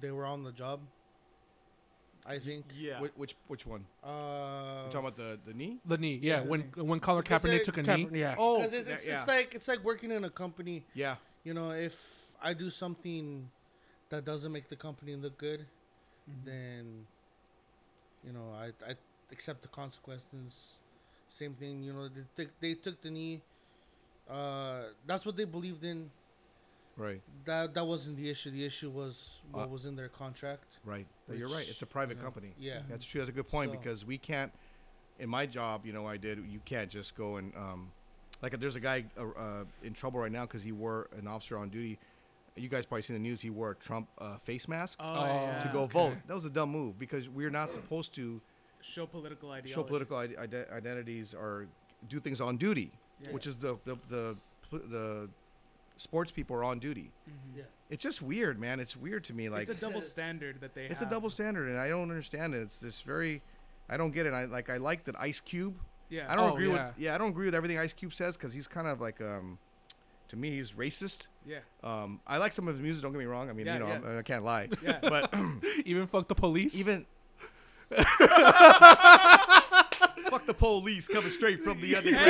they 0.00 0.10
were 0.10 0.24
on 0.26 0.44
the 0.44 0.52
job. 0.52 0.80
I 2.28 2.38
think. 2.38 2.64
yeah. 2.76 3.00
Which 3.00 3.12
which, 3.16 3.36
which 3.48 3.66
one? 3.66 3.84
Uh, 4.02 4.08
You 4.86 4.92
talking 4.92 4.98
about 5.00 5.16
the 5.16 5.38
the 5.46 5.54
knee? 5.54 5.78
The 5.86 5.98
knee. 5.98 6.18
Yeah. 6.22 6.34
Yeah, 6.38 6.40
the 6.42 6.48
when 6.48 6.60
knee. 6.60 6.82
when 6.82 7.00
Colin 7.00 7.22
Because 7.22 7.42
Kaepernick 7.42 7.58
they- 7.58 7.64
took 7.64 7.78
a 7.78 7.82
Tap- 7.82 7.98
knee. 7.98 8.08
Yeah. 8.20 8.34
Oh, 8.38 8.58
'cause 8.60 8.72
it's, 8.72 8.90
it's, 8.90 9.06
yeah, 9.06 9.14
it's 9.16 9.28
like 9.28 9.54
it's 9.54 9.68
like 9.68 9.82
working 9.84 10.10
in 10.10 10.24
a 10.24 10.30
company. 10.30 10.84
yeah. 10.94 11.16
You 11.44 11.54
know, 11.54 11.70
if 11.70 12.32
I 12.42 12.52
do 12.54 12.68
something 12.70 13.48
that 14.08 14.24
doesn't 14.24 14.50
make 14.50 14.68
the 14.68 14.76
company 14.76 15.14
look 15.14 15.38
good, 15.38 15.64
then 16.44 17.06
you 18.24 18.32
know 18.32 18.50
I 18.58 18.66
I 18.90 18.94
accept 19.30 19.62
the 19.62 19.68
consequences. 19.68 20.78
Same 21.28 21.54
thing, 21.54 21.82
you 21.82 21.92
know, 21.92 22.08
they 22.08 22.24
took, 22.44 22.60
they 22.60 22.74
took 22.74 23.00
the 23.02 23.10
knee. 23.10 23.42
Uh, 24.28 24.84
that's 25.06 25.24
what 25.26 25.36
they 25.36 25.44
believed 25.44 25.84
in. 25.84 26.10
Right. 26.96 27.20
That 27.44 27.74
that 27.74 27.86
wasn't 27.86 28.16
the 28.16 28.30
issue. 28.30 28.50
The 28.50 28.64
issue 28.64 28.90
was 28.90 29.42
what 29.52 29.64
Uh, 29.64 29.68
was 29.68 29.84
in 29.84 29.96
their 29.96 30.08
contract. 30.08 30.78
Right. 30.84 31.06
No, 31.28 31.34
You're 31.34 31.48
right. 31.48 31.68
It's 31.68 31.82
a 31.82 31.86
private 31.86 32.16
you 32.16 32.22
know, 32.22 32.24
company. 32.24 32.54
Yeah. 32.58 32.82
That's 32.88 33.04
true. 33.04 33.20
That's 33.20 33.30
a 33.30 33.34
good 33.34 33.48
point 33.48 33.70
So- 33.72 33.78
because 33.78 34.04
we 34.04 34.16
can't. 34.18 34.52
In 35.18 35.28
my 35.30 35.46
job, 35.46 35.86
you 35.86 35.92
know, 35.92 36.06
I 36.06 36.16
did. 36.18 36.38
You 36.46 36.60
can't 36.64 36.90
just 36.90 37.14
go 37.14 37.36
and 37.36 37.54
um, 37.56 37.90
like 38.42 38.58
there's 38.60 38.76
a 38.76 38.80
guy 38.80 39.04
uh, 39.18 39.28
uh, 39.28 39.64
in 39.82 39.92
trouble 39.94 40.20
right 40.20 40.32
now 40.32 40.44
because 40.46 40.62
he 40.62 40.72
wore 40.72 41.08
an 41.18 41.26
officer 41.26 41.56
on 41.58 41.68
duty. 41.70 41.98
You 42.54 42.68
guys 42.68 42.86
probably 42.86 43.02
seen 43.02 43.14
the 43.16 43.20
news. 43.20 43.40
He 43.42 43.50
wore 43.50 43.72
a 43.72 43.74
Trump 43.74 44.08
uh, 44.18 44.38
face 44.38 44.66
mask 44.68 44.98
Oh, 45.00 45.04
Oh. 45.04 45.24
yeah, 45.26 45.60
to 45.60 45.68
go 45.68 45.80
okay. 45.82 45.92
vote. 45.92 46.16
That 46.26 46.34
was 46.34 46.44
a 46.46 46.50
dumb 46.50 46.70
move 46.70 46.98
because 46.98 47.28
we're 47.28 47.50
not 47.50 47.70
supposed 47.70 48.14
to 48.14 48.40
Show 48.80 49.06
political 49.06 49.50
ideology. 49.50 49.72
show 49.74 49.82
political 49.82 50.16
ide- 50.16 50.36
ide- 50.36 50.68
identities 50.70 51.34
or 51.34 51.66
do 52.08 52.20
things 52.20 52.40
on 52.40 52.56
duty, 52.56 52.92
Yeah. 53.20 53.32
which 53.32 53.46
is 53.46 53.56
the 53.58 53.78
the, 53.84 53.96
the 54.08 54.36
the 54.70 55.30
sports 55.96 56.32
people 56.32 56.56
are 56.56 56.64
on 56.64 56.78
duty. 56.78 57.10
Yeah. 57.56 57.62
It's 57.90 58.02
just 58.02 58.20
weird, 58.22 58.58
man. 58.58 58.80
It's 58.80 58.96
weird 58.96 59.24
to 59.24 59.32
me. 59.32 59.48
Like 59.48 59.62
it's 59.68 59.70
a 59.70 59.74
double 59.74 60.00
standard 60.00 60.60
that 60.60 60.74
they. 60.74 60.86
it's 60.86 60.98
have. 61.00 61.08
a 61.08 61.10
double 61.14 61.30
standard, 61.30 61.68
and 61.68 61.78
I 61.78 61.88
don't 61.88 62.10
understand 62.10 62.54
it. 62.54 62.58
It's 62.62 62.80
just 62.80 63.04
very, 63.04 63.42
I 63.88 63.96
don't 63.96 64.10
get 64.12 64.26
it. 64.26 64.32
I 64.32 64.44
like 64.46 64.68
I 64.70 64.76
like 64.78 65.04
that 65.04 65.14
Ice 65.20 65.40
Cube. 65.40 65.76
Yeah. 66.08 66.26
I 66.28 66.34
don't 66.36 66.50
Oh, 66.50 66.54
agree 66.54 66.68
yeah. 66.68 66.86
with 66.88 66.94
yeah, 66.98 67.14
I 67.14 67.18
don't 67.18 67.30
agree 67.30 67.46
with 67.46 67.54
everything 67.54 67.78
Ice 67.78 67.92
Cube 67.92 68.12
says 68.12 68.36
because 68.36 68.52
he's 68.52 68.66
kind 68.66 68.86
of 68.88 69.00
like 69.00 69.20
um, 69.20 69.58
to 70.28 70.36
me 70.36 70.50
he's 70.50 70.72
racist. 70.72 71.28
Yeah. 71.46 71.58
Um, 71.84 72.20
I 72.26 72.38
like 72.38 72.52
some 72.52 72.66
of 72.66 72.74
his 72.74 72.82
music. 72.82 73.02
Don't 73.02 73.12
get 73.12 73.18
me 73.18 73.24
wrong. 73.26 73.48
I 73.48 73.52
mean, 73.52 73.66
Yeah, 73.66 73.74
you 73.74 73.80
know, 73.80 73.86
yeah. 73.86 73.92
I'm- 73.94 74.18
I 74.18 74.22
can't 74.22 74.44
lie. 74.44 74.68
Yeah. 74.82 74.98
But 75.00 75.32
Even 75.84 76.06
fuck 76.08 76.26
the 76.28 76.34
police. 76.34 76.78
even 76.78 77.06
fuck 80.30 80.44
the 80.46 80.54
police 80.54 81.06
coming 81.06 81.30
straight 81.30 81.62
from 81.62 81.80
the 81.80 81.94
underground. 81.96 82.26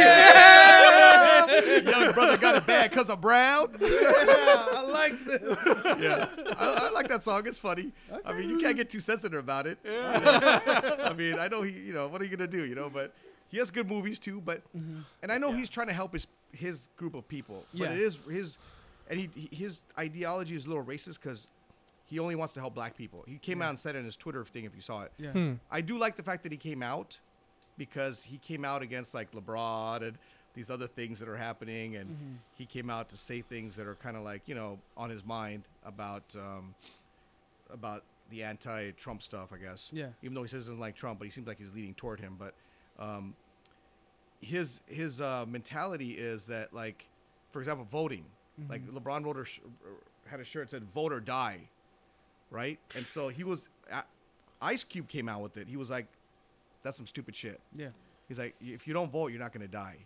Young 1.84 2.12
brother 2.12 2.36
got 2.36 2.56
it 2.56 2.66
bad 2.66 2.90
because 2.90 3.08
I'm 3.10 3.20
brown. 3.20 3.76
I 3.82 4.84
like 4.88 5.24
this. 5.24 5.40
yeah, 6.00 6.28
I, 6.58 6.88
I 6.88 6.90
like 6.90 7.08
that 7.08 7.22
song. 7.22 7.46
It's 7.46 7.58
funny. 7.58 7.92
I 8.24 8.32
mean, 8.32 8.48
you 8.48 8.58
can't 8.58 8.76
get 8.76 8.90
too 8.90 9.00
sensitive 9.00 9.38
about 9.38 9.66
it. 9.66 9.78
I 9.88 11.14
mean, 11.16 11.38
I 11.38 11.48
know 11.48 11.62
he, 11.62 11.72
you 11.72 11.92
know, 11.92 12.08
what 12.08 12.20
are 12.20 12.24
you 12.24 12.36
gonna 12.36 12.48
do, 12.50 12.64
you 12.64 12.74
know? 12.74 12.90
But 12.90 13.12
he 13.48 13.58
has 13.58 13.70
good 13.70 13.88
movies 13.88 14.18
too. 14.18 14.40
But 14.40 14.62
and 15.22 15.30
I 15.32 15.38
know 15.38 15.52
he's 15.52 15.68
trying 15.68 15.86
to 15.88 15.92
help 15.92 16.12
his 16.12 16.26
his 16.52 16.88
group 16.96 17.14
of 17.14 17.26
people. 17.28 17.64
But 17.72 17.90
Yeah. 17.90 17.94
it 17.94 18.00
is 18.00 18.18
his, 18.30 18.58
and 19.10 19.18
he 19.20 19.30
he- 19.34 19.54
his 19.56 19.82
ideology 19.98 20.54
is 20.56 20.66
a 20.66 20.68
little 20.68 20.84
racist 20.84 21.20
because 21.22 21.48
he 22.06 22.18
only 22.20 22.34
wants 22.36 22.54
to 22.54 22.60
help 22.60 22.74
black 22.74 22.96
people. 22.96 23.24
He 23.26 23.36
came 23.38 23.60
out 23.62 23.70
and 23.70 23.78
said 23.78 23.96
it 23.96 23.98
in 23.98 24.04
his 24.04 24.16
Twitter 24.16 24.44
thing. 24.44 24.64
If 24.64 24.74
you 24.76 24.80
saw 24.82 25.02
it, 25.02 25.12
Yeah. 25.18 25.32
Hmm. 25.32 25.52
I 25.70 25.80
do 25.80 25.98
like 25.98 26.16
the 26.16 26.22
fact 26.22 26.42
that 26.44 26.52
he 26.52 26.58
came 26.58 26.82
out 26.82 27.18
because 27.78 28.22
he 28.22 28.38
came 28.38 28.64
out 28.64 28.80
against 28.80 29.12
like 29.12 29.30
LeBron 29.32 30.02
and 30.02 30.18
these 30.56 30.70
other 30.70 30.88
things 30.88 31.18
that 31.20 31.28
are 31.28 31.36
happening, 31.36 31.94
and 31.96 32.10
Mm-hmm. 32.10 32.34
he 32.54 32.66
came 32.66 32.90
out 32.90 33.08
to 33.10 33.16
say 33.16 33.42
things 33.42 33.76
that 33.76 33.86
are 33.86 33.94
kind 33.96 34.16
of 34.16 34.24
like 34.24 34.42
you 34.46 34.54
know 34.56 34.78
on 34.96 35.08
his 35.10 35.24
mind 35.24 35.62
about 35.84 36.24
um, 36.34 36.74
about 37.70 38.02
the 38.30 38.42
anti-Trump 38.42 39.22
stuff, 39.22 39.52
I 39.52 39.58
guess. 39.58 39.88
Yeah. 39.92 40.08
Even 40.22 40.34
though 40.34 40.42
he 40.42 40.48
says 40.48 40.64
he 40.66 40.70
doesn't 40.70 40.80
like 40.80 40.96
Trump, 40.96 41.20
but 41.20 41.26
he 41.26 41.30
seems 41.30 41.46
like 41.46 41.58
he's 41.58 41.72
leaning 41.72 41.94
toward 41.94 42.18
him. 42.18 42.34
But 42.38 42.54
um, 42.98 43.34
his 44.40 44.80
his 44.86 45.20
uh, 45.20 45.44
mentality 45.46 46.12
is 46.12 46.46
that 46.46 46.72
like, 46.74 47.06
for 47.50 47.60
example, 47.60 47.86
voting. 47.90 48.24
Like 48.70 48.86
LeBron 48.86 49.22
wrote 49.26 49.46
sh- 49.46 49.60
had 50.26 50.40
a 50.40 50.44
shirt 50.44 50.70
that 50.70 50.76
said 50.76 50.84
"Vote 50.84 51.12
or 51.12 51.20
Die," 51.20 51.60
right? 52.50 52.78
And 52.96 53.04
so 53.04 53.28
he 53.28 53.44
was. 53.44 53.68
Uh, 53.92 54.00
Ice 54.62 54.82
Cube 54.82 55.06
came 55.08 55.28
out 55.28 55.42
with 55.42 55.58
it. 55.58 55.68
He 55.68 55.76
was 55.76 55.90
like, 55.90 56.06
"That's 56.82 56.96
some 56.96 57.06
stupid 57.06 57.36
shit." 57.36 57.60
Yeah. 57.76 57.88
He's 58.28 58.38
like, 58.38 58.54
"If 58.62 58.88
you 58.88 58.94
don't 58.94 59.12
vote, 59.12 59.28
you're 59.30 59.38
not 59.40 59.52
gonna 59.52 59.68
die. 59.68 59.98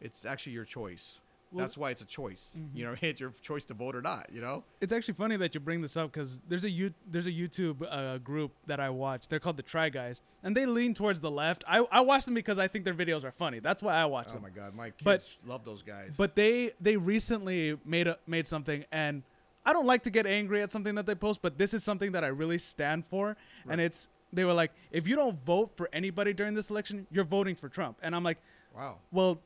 It's 0.00 0.24
actually 0.24 0.52
your 0.52 0.64
choice. 0.64 1.20
Well- 1.52 1.64
That's 1.64 1.76
why 1.76 1.90
it's 1.90 2.00
a 2.00 2.06
choice. 2.06 2.56
You 2.74 2.84
know, 2.84 2.94
it's 3.02 3.20
your 3.20 3.32
choice 3.42 3.64
to 3.66 3.74
vote 3.74 3.96
or 3.96 4.00
not. 4.02 4.28
You 4.32 4.40
know." 4.40 4.62
It's 4.80 4.92
actually 4.92 5.14
funny 5.14 5.36
that 5.36 5.52
you 5.54 5.60
bring 5.60 5.80
this 5.82 5.96
up 5.96 6.12
because 6.12 6.40
there's 6.48 6.64
a 6.64 6.70
you 6.70 6.94
there's 7.10 7.26
a 7.26 7.32
YouTube 7.32 7.84
uh, 7.90 8.18
group 8.18 8.52
that 8.66 8.78
I 8.80 8.88
watch. 8.90 9.26
They're 9.28 9.40
called 9.40 9.56
the 9.56 9.62
Try 9.64 9.88
Guys, 9.88 10.22
and 10.44 10.56
they 10.56 10.64
lean 10.64 10.94
towards 10.94 11.18
the 11.20 11.30
left. 11.30 11.64
I, 11.66 11.78
I 11.90 12.00
watch 12.02 12.24
them 12.24 12.34
because 12.34 12.58
I 12.58 12.68
think 12.68 12.84
their 12.84 12.94
videos 12.94 13.24
are 13.24 13.32
funny. 13.32 13.58
That's 13.58 13.82
why 13.82 13.94
I 13.94 14.04
watch 14.04 14.28
Oh 14.30 14.34
them. 14.34 14.42
Oh 14.44 14.48
my 14.48 14.50
god, 14.50 14.74
my 14.74 14.90
kids 14.90 15.02
But- 15.04 15.28
love 15.44 15.64
those 15.64 15.82
guys. 15.82 16.14
But 16.16 16.36
they 16.36 16.70
they 16.80 16.96
recently 16.96 17.76
made 17.84 18.06
a, 18.06 18.16
made 18.28 18.46
something, 18.46 18.84
and 18.92 19.22
I 19.66 19.72
don't 19.72 19.86
like 19.86 20.04
to 20.04 20.10
get 20.10 20.26
angry 20.26 20.62
at 20.62 20.70
something 20.70 20.94
that 20.94 21.04
they 21.06 21.14
post, 21.16 21.42
but 21.42 21.58
this 21.58 21.74
is 21.74 21.82
something 21.84 22.12
that 22.12 22.22
I 22.24 22.28
really 22.28 22.58
stand 22.58 23.04
for, 23.06 23.36
and 23.68 23.80
it's 23.80 24.08
they 24.32 24.44
were 24.44 24.54
like, 24.54 24.70
if 24.92 25.08
you 25.08 25.16
don't 25.16 25.36
vote 25.44 25.72
for 25.74 25.88
anybody 25.92 26.32
during 26.32 26.54
this 26.54 26.70
election, 26.70 27.08
you're 27.10 27.24
voting 27.24 27.56
for 27.56 27.68
Trump, 27.68 27.98
and 28.02 28.14
I'm 28.14 28.22
like, 28.22 28.38
wow. 28.74 28.96
well. 29.12 29.38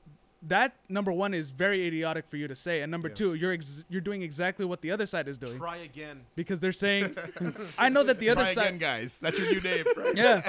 That 0.49 0.75
number 0.91 1.11
one 1.11 1.33
is 1.33 1.49
very 1.49 1.87
idiotic 1.87 2.29
for 2.29 2.37
you 2.37 2.47
to 2.49 2.55
say, 2.55 2.83
and 2.83 2.91
number 2.91 3.09
Yes. 3.09 3.17
two, 3.17 3.33
you're 3.33 3.53
ex- 3.55 3.87
you're 3.89 4.03
doing 4.03 4.21
exactly 4.21 4.67
what 4.67 4.83
the 4.83 4.91
other 4.91 5.07
side 5.07 5.27
is 5.27 5.39
doing 5.39 5.57
Try 5.57 5.79
again. 5.79 6.21
because 6.37 6.61
they're 6.61 6.71
saying, 6.71 7.17
I 7.79 7.89
know 7.89 8.03
that 8.03 8.19
the 8.19 8.29
other 8.29 8.45
Try 8.45 8.53
side, 8.53 8.67
again, 8.67 8.79
guys. 8.79 9.19
That's 9.21 9.39
your 9.39 9.51
new 9.51 9.61
name. 9.63 9.85
Right? 9.97 10.15
yeah, 10.15 10.43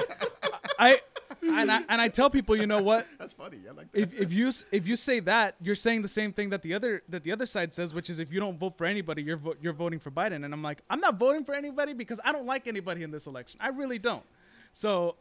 I 0.78 1.00
and 1.42 1.72
I 1.72 1.82
and 1.88 1.98
I 1.98 2.08
tell 2.08 2.28
people, 2.28 2.54
you 2.56 2.66
know 2.66 2.82
what? 2.82 3.06
That's 3.18 3.32
funny. 3.32 3.56
I 3.66 3.72
like 3.72 3.90
that. 3.92 3.98
If, 3.98 4.20
if 4.20 4.32
you 4.34 4.52
if 4.70 4.86
you 4.86 4.96
say 4.96 5.20
that, 5.20 5.54
you're 5.62 5.74
saying 5.74 6.02
the 6.02 6.08
same 6.08 6.30
thing 6.30 6.50
that 6.50 6.60
the 6.60 6.74
other 6.74 7.02
that 7.08 7.24
the 7.24 7.32
other 7.32 7.46
side 7.46 7.72
says, 7.72 7.94
which 7.94 8.10
is 8.10 8.18
if 8.18 8.30
you 8.30 8.38
don't 8.38 8.58
vote 8.58 8.76
for 8.76 8.84
anybody, 8.84 9.22
you're 9.22 9.38
vo- 9.38 9.56
you're 9.62 9.72
voting 9.72 9.98
for 9.98 10.10
Biden. 10.10 10.44
And 10.44 10.52
I'm 10.52 10.62
like, 10.62 10.82
I'm 10.90 11.00
not 11.00 11.18
voting 11.18 11.42
for 11.42 11.54
anybody 11.54 11.94
because 11.94 12.20
I 12.22 12.32
don't 12.32 12.44
like 12.44 12.66
anybody 12.66 13.02
in 13.02 13.10
this 13.10 13.26
election. 13.26 13.58
I 13.62 13.68
really 13.68 13.98
don't. 13.98 14.24
So 14.74 15.16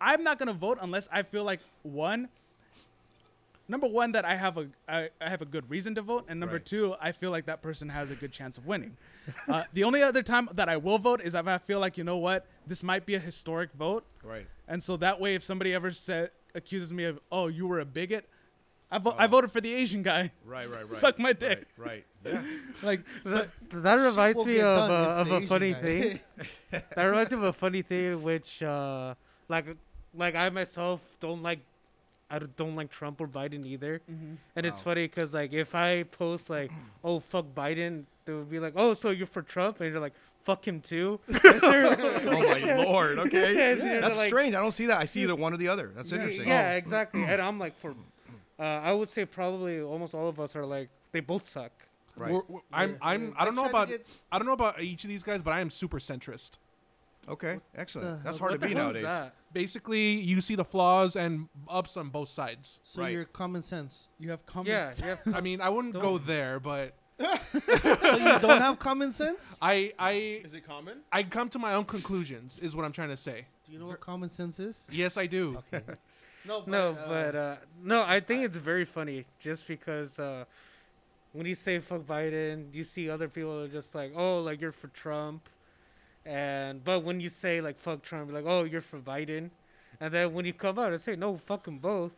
I'm 0.00 0.24
not 0.24 0.38
gonna 0.38 0.54
vote 0.54 0.78
unless 0.80 1.10
I 1.12 1.24
feel 1.24 1.44
like 1.44 1.60
one. 1.82 2.30
Number 3.70 3.86
one, 3.86 4.12
that 4.12 4.24
I 4.24 4.34
have 4.34 4.56
a 4.56 4.68
I, 4.88 5.10
I 5.20 5.28
have 5.28 5.42
a 5.42 5.44
good 5.44 5.68
reason 5.68 5.94
to 5.96 6.02
vote, 6.02 6.24
and 6.28 6.40
number 6.40 6.56
Right. 6.56 6.64
two, 6.64 6.94
I 7.00 7.12
feel 7.12 7.30
like 7.30 7.44
that 7.46 7.60
person 7.60 7.90
has 7.90 8.10
a 8.10 8.14
good 8.14 8.32
chance 8.32 8.56
of 8.56 8.66
winning. 8.66 8.96
uh, 9.46 9.64
the 9.74 9.84
only 9.84 10.02
other 10.02 10.22
time 10.22 10.48
that 10.54 10.68
I 10.70 10.78
will 10.78 10.98
vote 10.98 11.20
is 11.20 11.34
if 11.34 11.46
I 11.46 11.58
feel 11.58 11.78
like 11.78 11.98
you 11.98 12.04
know 12.04 12.16
what, 12.16 12.46
this 12.66 12.82
might 12.82 13.04
be 13.04 13.14
a 13.14 13.18
historic 13.18 13.70
vote, 13.74 14.04
right. 14.24 14.46
and 14.66 14.82
so 14.82 14.96
that 14.96 15.20
way, 15.20 15.34
if 15.34 15.44
somebody 15.44 15.74
ever 15.74 15.90
said 15.90 16.30
accuses 16.54 16.94
me 16.94 17.04
of, 17.04 17.20
oh, 17.30 17.48
you 17.48 17.66
were 17.66 17.78
a 17.80 17.84
bigot, 17.84 18.26
I, 18.90 18.96
vo- 18.98 19.14
I 19.18 19.26
voted 19.26 19.52
for 19.52 19.60
the 19.60 19.74
Asian 19.74 20.02
guy. 20.02 20.32
Right, 20.46 20.66
right, 20.66 20.76
right. 20.78 20.84
Suck 20.86 21.18
my 21.18 21.34
dick. 21.34 21.66
Right, 21.76 22.06
right. 22.24 22.34
Yeah. 22.34 22.42
Like, 22.82 23.00
That, 23.24 23.48
that 23.70 23.94
reminds 23.96 24.46
me 24.46 24.60
of, 24.60 24.90
uh, 24.90 24.94
of 25.20 25.30
a 25.30 25.36
Asian 25.36 25.46
funny 25.48 25.72
guy- 25.74 25.82
thing. 25.82 26.20
that 26.70 27.04
reminds 27.04 27.30
me 27.32 27.36
of 27.36 27.44
a 27.44 27.52
funny 27.52 27.82
thing, 27.82 28.22
which 28.22 28.62
uh, 28.62 29.14
like 29.50 29.66
like 30.14 30.34
I 30.34 30.48
myself 30.48 31.02
don't 31.20 31.42
like. 31.42 31.60
I 32.30 32.38
don't- 32.38 32.56
don't 32.56 32.76
like 32.76 32.90
Trump 32.90 33.20
or 33.20 33.26
Biden 33.28 33.64
either, 33.64 34.02
and 34.56 34.66
it's 34.66 34.80
funny 34.80 35.04
because 35.06 35.32
like 35.34 35.52
if 35.52 35.74
I 35.74 36.02
post 36.02 36.50
like, 36.50 36.70
"Oh 37.02 37.20
fuck 37.20 37.46
Biden," 37.54 38.04
they 38.26 38.32
would 38.34 38.50
be 38.50 38.58
like, 38.60 38.74
"Oh, 38.76 38.94
so 38.94 39.10
you're 39.10 39.26
for 39.26 39.42
Trump?" 39.42 39.80
and 39.80 39.90
you're 39.90 40.00
like, 40.00 40.12
"Fuck 40.44 40.66
him 40.68 40.80
too." 40.80 41.20
Oh 41.32 42.42
my 42.42 42.74
lord. 42.84 43.18
Okay. 43.18 43.72
And 43.72 44.02
That's 44.02 44.18
like- 44.18 44.28
strange. 44.28 44.54
I 44.54 44.60
don't 44.60 44.72
see 44.72 44.86
that. 44.86 44.98
I 44.98 45.04
see 45.06 45.22
either 45.22 45.34
one 45.36 45.52
or 45.54 45.56
the 45.56 45.68
other. 45.68 45.90
That's 45.96 46.12
interesting. 46.12 46.46
Yeah, 46.48 46.74
exactly. 46.74 47.22
And 47.24 47.40
I'm 47.40 47.58
like, 47.58 47.78
for, 47.78 47.94
uh, 48.58 48.62
I 48.62 48.92
would 48.92 49.08
say 49.08 49.24
probably 49.24 49.80
almost 49.80 50.14
all 50.14 50.28
of 50.28 50.38
us 50.38 50.54
are 50.56 50.66
like, 50.66 50.88
they 51.12 51.20
both 51.20 51.48
suck. 51.48 51.72
Right. 52.16 52.32
We're- 52.32 52.44
we're- 52.48 52.62
I'm, 52.72 52.90
Yeah. 52.90 52.96
I'm, 53.02 53.34
I 53.38 53.42
I 53.42 53.44
don't 53.46 53.54
know 53.54 53.66
about, 53.66 53.88
get- 53.88 54.06
I 54.32 54.38
don't 54.38 54.46
know 54.46 54.52
about 54.52 54.82
each 54.82 55.04
of 55.04 55.08
these 55.10 55.22
guys, 55.22 55.40
but 55.42 55.52
I 55.52 55.60
am 55.60 55.70
super 55.70 55.98
centrist. 55.98 56.58
Okay. 57.28 57.60
Excellent. 57.76 58.18
the 58.18 58.24
That's 58.24 58.38
hard 58.38 58.52
to 58.52 58.58
be 58.58 58.74
hell 58.74 58.84
nowadays. 58.86 59.04
that? 59.04 59.34
Basically, 59.52 60.10
you 60.12 60.40
see 60.40 60.54
the 60.54 60.64
flaws 60.64 61.16
and 61.16 61.48
ups 61.68 61.96
on 61.96 62.10
both 62.10 62.28
sides. 62.28 62.80
So 62.84 63.02
Right. 63.02 63.12
you're 63.12 63.24
common 63.24 63.62
sense. 63.62 64.08
you 64.18 64.30
have 64.30 64.44
common 64.46 64.66
Yeah, 64.72 64.88
sense. 64.90 65.20
yeah. 65.26 65.32
I 65.38 65.40
mean, 65.40 65.60
I 65.60 65.68
wouldn't 65.70 65.94
go 65.94 66.18
there, 66.18 66.60
but 66.60 66.94
So 67.18 67.26
you 68.16 68.38
don't 68.40 68.60
have 68.60 68.78
common 68.78 69.12
sense? 69.12 69.58
I, 69.62 69.92
I, 69.98 70.12
Is 70.44 70.54
it 70.54 70.66
common? 70.66 70.98
I 71.10 71.22
come 71.24 71.48
to 71.50 71.58
my 71.58 71.74
own 71.74 71.84
conclusions. 71.84 72.58
Is 72.60 72.76
what 72.76 72.84
I'm 72.84 72.92
trying 72.92 73.08
to 73.08 73.16
say. 73.16 73.46
Do 73.66 73.72
you 73.72 73.78
know 73.78 73.86
what 73.86 74.00
common 74.00 74.28
sense 74.28 74.58
is? 74.60 74.86
Yes, 74.90 75.16
I 75.16 75.26
do. 75.26 75.62
No, 76.46 76.60
but, 76.60 76.68
No, 76.68 76.96
but 77.06 77.34
uh, 77.34 77.56
no, 77.82 78.04
I 78.04 78.20
think 78.20 78.44
it's 78.44 78.56
very 78.56 78.84
funny 78.86 79.26
just 79.38 79.66
because 79.68 80.18
uh, 80.18 80.44
when 81.32 81.44
you 81.46 81.54
say 81.54 81.78
fuck 81.80 82.02
Biden, 82.02 82.72
you 82.72 82.84
see 82.84 83.10
other 83.10 83.28
people 83.28 83.60
are 83.64 83.68
just 83.68 83.94
like, 83.94 84.12
oh, 84.16 84.40
like 84.40 84.58
you're 84.60 84.72
for 84.72 84.88
Trump, 84.88 85.46
and 86.28 86.84
but 86.84 87.02
when 87.04 87.20
you 87.20 87.28
say 87.28 87.60
like 87.60 87.78
fuck 87.78 88.02
Trump, 88.02 88.30
you're 88.30 88.40
like, 88.40 88.50
oh, 88.50 88.64
you're 88.64 88.82
for 88.82 88.98
Biden, 89.00 89.50
and 90.00 90.12
then 90.12 90.32
when 90.34 90.44
you 90.44 90.52
come 90.52 90.78
out 90.78 90.92
and 90.92 91.00
say 91.00 91.16
no, 91.16 91.36
fuck 91.38 91.64
them 91.64 91.78
both, 91.78 92.14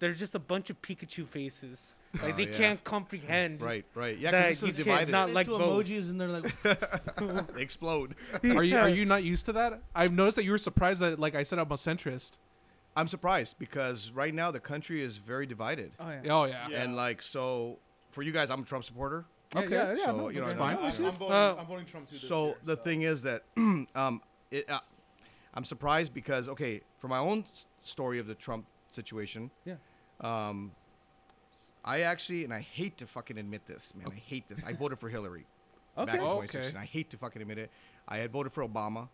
they're 0.00 0.12
just 0.12 0.34
a 0.34 0.38
bunch 0.38 0.68
of 0.70 0.80
Pikachu 0.82 1.26
faces. 1.26 1.94
Like 2.22 2.34
Oh, 2.34 2.36
they 2.36 2.44
yeah. 2.48 2.56
can't 2.56 2.84
comprehend. 2.84 3.60
Right, 3.60 3.84
right. 3.94 4.16
Yeah, 4.18 4.30
That 4.30 4.42
because 4.48 4.62
you 4.62 4.72
this 4.72 4.86
can't 4.86 5.06
divided. 5.06 5.12
not 5.12 5.26
Not 5.28 5.34
like 5.34 5.48
like 5.48 5.58
both. 5.58 5.86
emojis, 5.86 6.08
and 6.10 6.18
they're 6.20 6.28
like, 6.28 6.62
they 7.54 7.60
explode. 7.62 8.14
Are 8.42 8.62
you, 8.64 8.76
are 8.78 8.88
you 8.88 9.04
not 9.04 9.22
used 9.22 9.44
to 9.46 9.52
that? 9.52 9.80
I've 9.94 10.12
noticed 10.12 10.36
that 10.36 10.44
you 10.44 10.50
were 10.52 10.58
surprised 10.58 11.00
that, 11.00 11.18
like 11.18 11.34
I 11.34 11.42
said, 11.42 11.58
I'm 11.58 11.70
a 11.70 11.74
centrist. 11.74 12.32
I'm 12.96 13.08
surprised 13.08 13.58
because 13.58 14.10
right 14.12 14.32
now 14.32 14.50
the 14.50 14.60
country 14.60 15.02
is 15.02 15.18
very 15.18 15.44
divided. 15.44 15.92
Oh 16.00 16.08
yeah. 16.08 16.20
Oh 16.34 16.44
yeah. 16.44 16.68
Yeah. 16.70 16.82
And 16.82 16.96
like 16.96 17.20
so 17.20 17.78
for 18.12 18.22
you 18.22 18.32
guys 18.32 18.50
I'm 18.50 18.62
a 18.62 18.64
Trump 18.64 18.84
supporter. 18.84 19.26
Yeah, 19.54 19.60
Okay. 19.60 19.74
yeah, 19.74 19.92
yeah, 19.94 20.06
So, 20.06 20.16
no, 20.16 20.28
you 20.28 20.40
know, 20.40 20.46
that's 20.48 20.54
I- 20.60 20.74
fine. 20.74 20.76
I'm, 20.76 21.04
I'm 21.04 21.10
voting, 21.12 21.32
Uh, 21.32 21.56
I'm 21.58 21.66
voting 21.66 21.86
Trump 21.86 22.08
too. 22.08 22.14
This 22.18 22.28
So 22.28 22.46
year, 22.46 22.54
the 22.64 22.76
thing 22.76 23.02
is 23.02 23.22
that 23.22 23.42
um 23.94 24.20
it, 24.50 24.68
uh, 24.70 24.80
I'm 25.54 25.64
surprised 25.64 26.12
because 26.12 26.48
okay, 26.48 26.80
for 26.98 27.08
my 27.08 27.18
own 27.18 27.44
story 27.82 28.18
of 28.18 28.26
the 28.26 28.34
Trump 28.34 28.66
situation, 28.88 29.50
Yeah. 29.64 29.74
um 30.20 30.72
I 31.84 32.00
actually 32.00 32.44
and 32.44 32.52
I 32.52 32.60
hate 32.60 32.96
to 32.98 33.06
fucking 33.06 33.38
admit 33.38 33.66
this, 33.66 33.94
man. 33.94 34.08
I 34.10 34.14
hate 34.14 34.48
this. 34.48 34.64
I 34.64 34.72
voted 34.82 34.98
for 34.98 35.08
Hillary. 35.08 35.46
Back 35.96 36.08
Okay. 36.08 36.18
in 36.18 36.24
Okay. 36.24 36.46
2016. 36.46 36.76
I 36.76 36.84
hate 36.84 37.10
to 37.10 37.16
fucking 37.16 37.40
admit 37.40 37.58
it. 37.58 37.70
I 38.08 38.18
had 38.18 38.30
voted 38.32 38.52
for 38.52 38.66
Obama. 38.66 39.08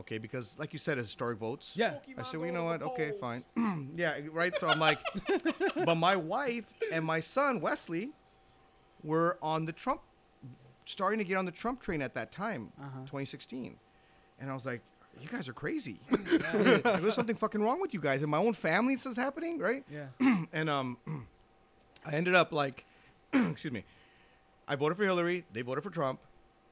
Okay, 0.00 0.18
because 0.18 0.58
like 0.58 0.72
you 0.72 0.78
said, 0.80 0.98
it's 0.98 1.06
historic 1.06 1.38
votes. 1.38 1.70
Yeah. 1.76 1.98
I 2.18 2.22
said, 2.24 2.38
well, 2.38 2.46
you 2.46 2.52
know 2.52 2.64
what? 2.64 2.82
Okay, 2.82 3.12
fine. 3.20 3.44
yeah, 3.94 4.18
right. 4.32 4.56
So 4.56 4.66
I'm 4.66 4.80
like, 4.80 4.98
but 5.84 5.94
my 5.94 6.16
wife 6.16 6.64
and 6.92 7.04
my 7.04 7.20
son 7.20 7.60
Wesley 7.60 8.10
were 9.04 9.38
on 9.42 9.64
the 9.64 9.72
Trump, 9.72 10.00
starting 10.84 11.18
to 11.18 11.24
get 11.24 11.36
on 11.36 11.44
the 11.44 11.52
Trump 11.52 11.80
train 11.80 12.02
at 12.02 12.14
that 12.14 12.32
time, 12.32 12.72
Uh-huh. 12.80 13.00
2016, 13.00 13.76
and 14.40 14.50
I 14.50 14.54
was 14.54 14.66
like, 14.66 14.80
you 15.20 15.28
guys 15.28 15.48
are 15.48 15.52
crazy. 15.52 16.00
There's 16.52 17.14
something 17.14 17.36
fucking 17.36 17.60
wrong 17.60 17.80
with 17.80 17.92
you 17.92 18.00
guys. 18.00 18.22
In 18.22 18.30
my 18.30 18.38
own 18.38 18.54
family, 18.54 18.94
this 18.94 19.04
is 19.06 19.16
happening, 19.16 19.58
right? 19.58 19.84
Yeah. 19.90 20.06
and 20.52 20.70
um, 20.70 20.96
I 22.06 22.12
ended 22.12 22.34
up 22.34 22.50
like, 22.52 22.86
excuse 23.32 23.72
me, 23.72 23.84
I 24.66 24.74
voted 24.76 24.96
for 24.96 25.04
Hillary. 25.04 25.44
They 25.52 25.60
voted 25.62 25.84
for 25.84 25.90
Trump, 25.90 26.18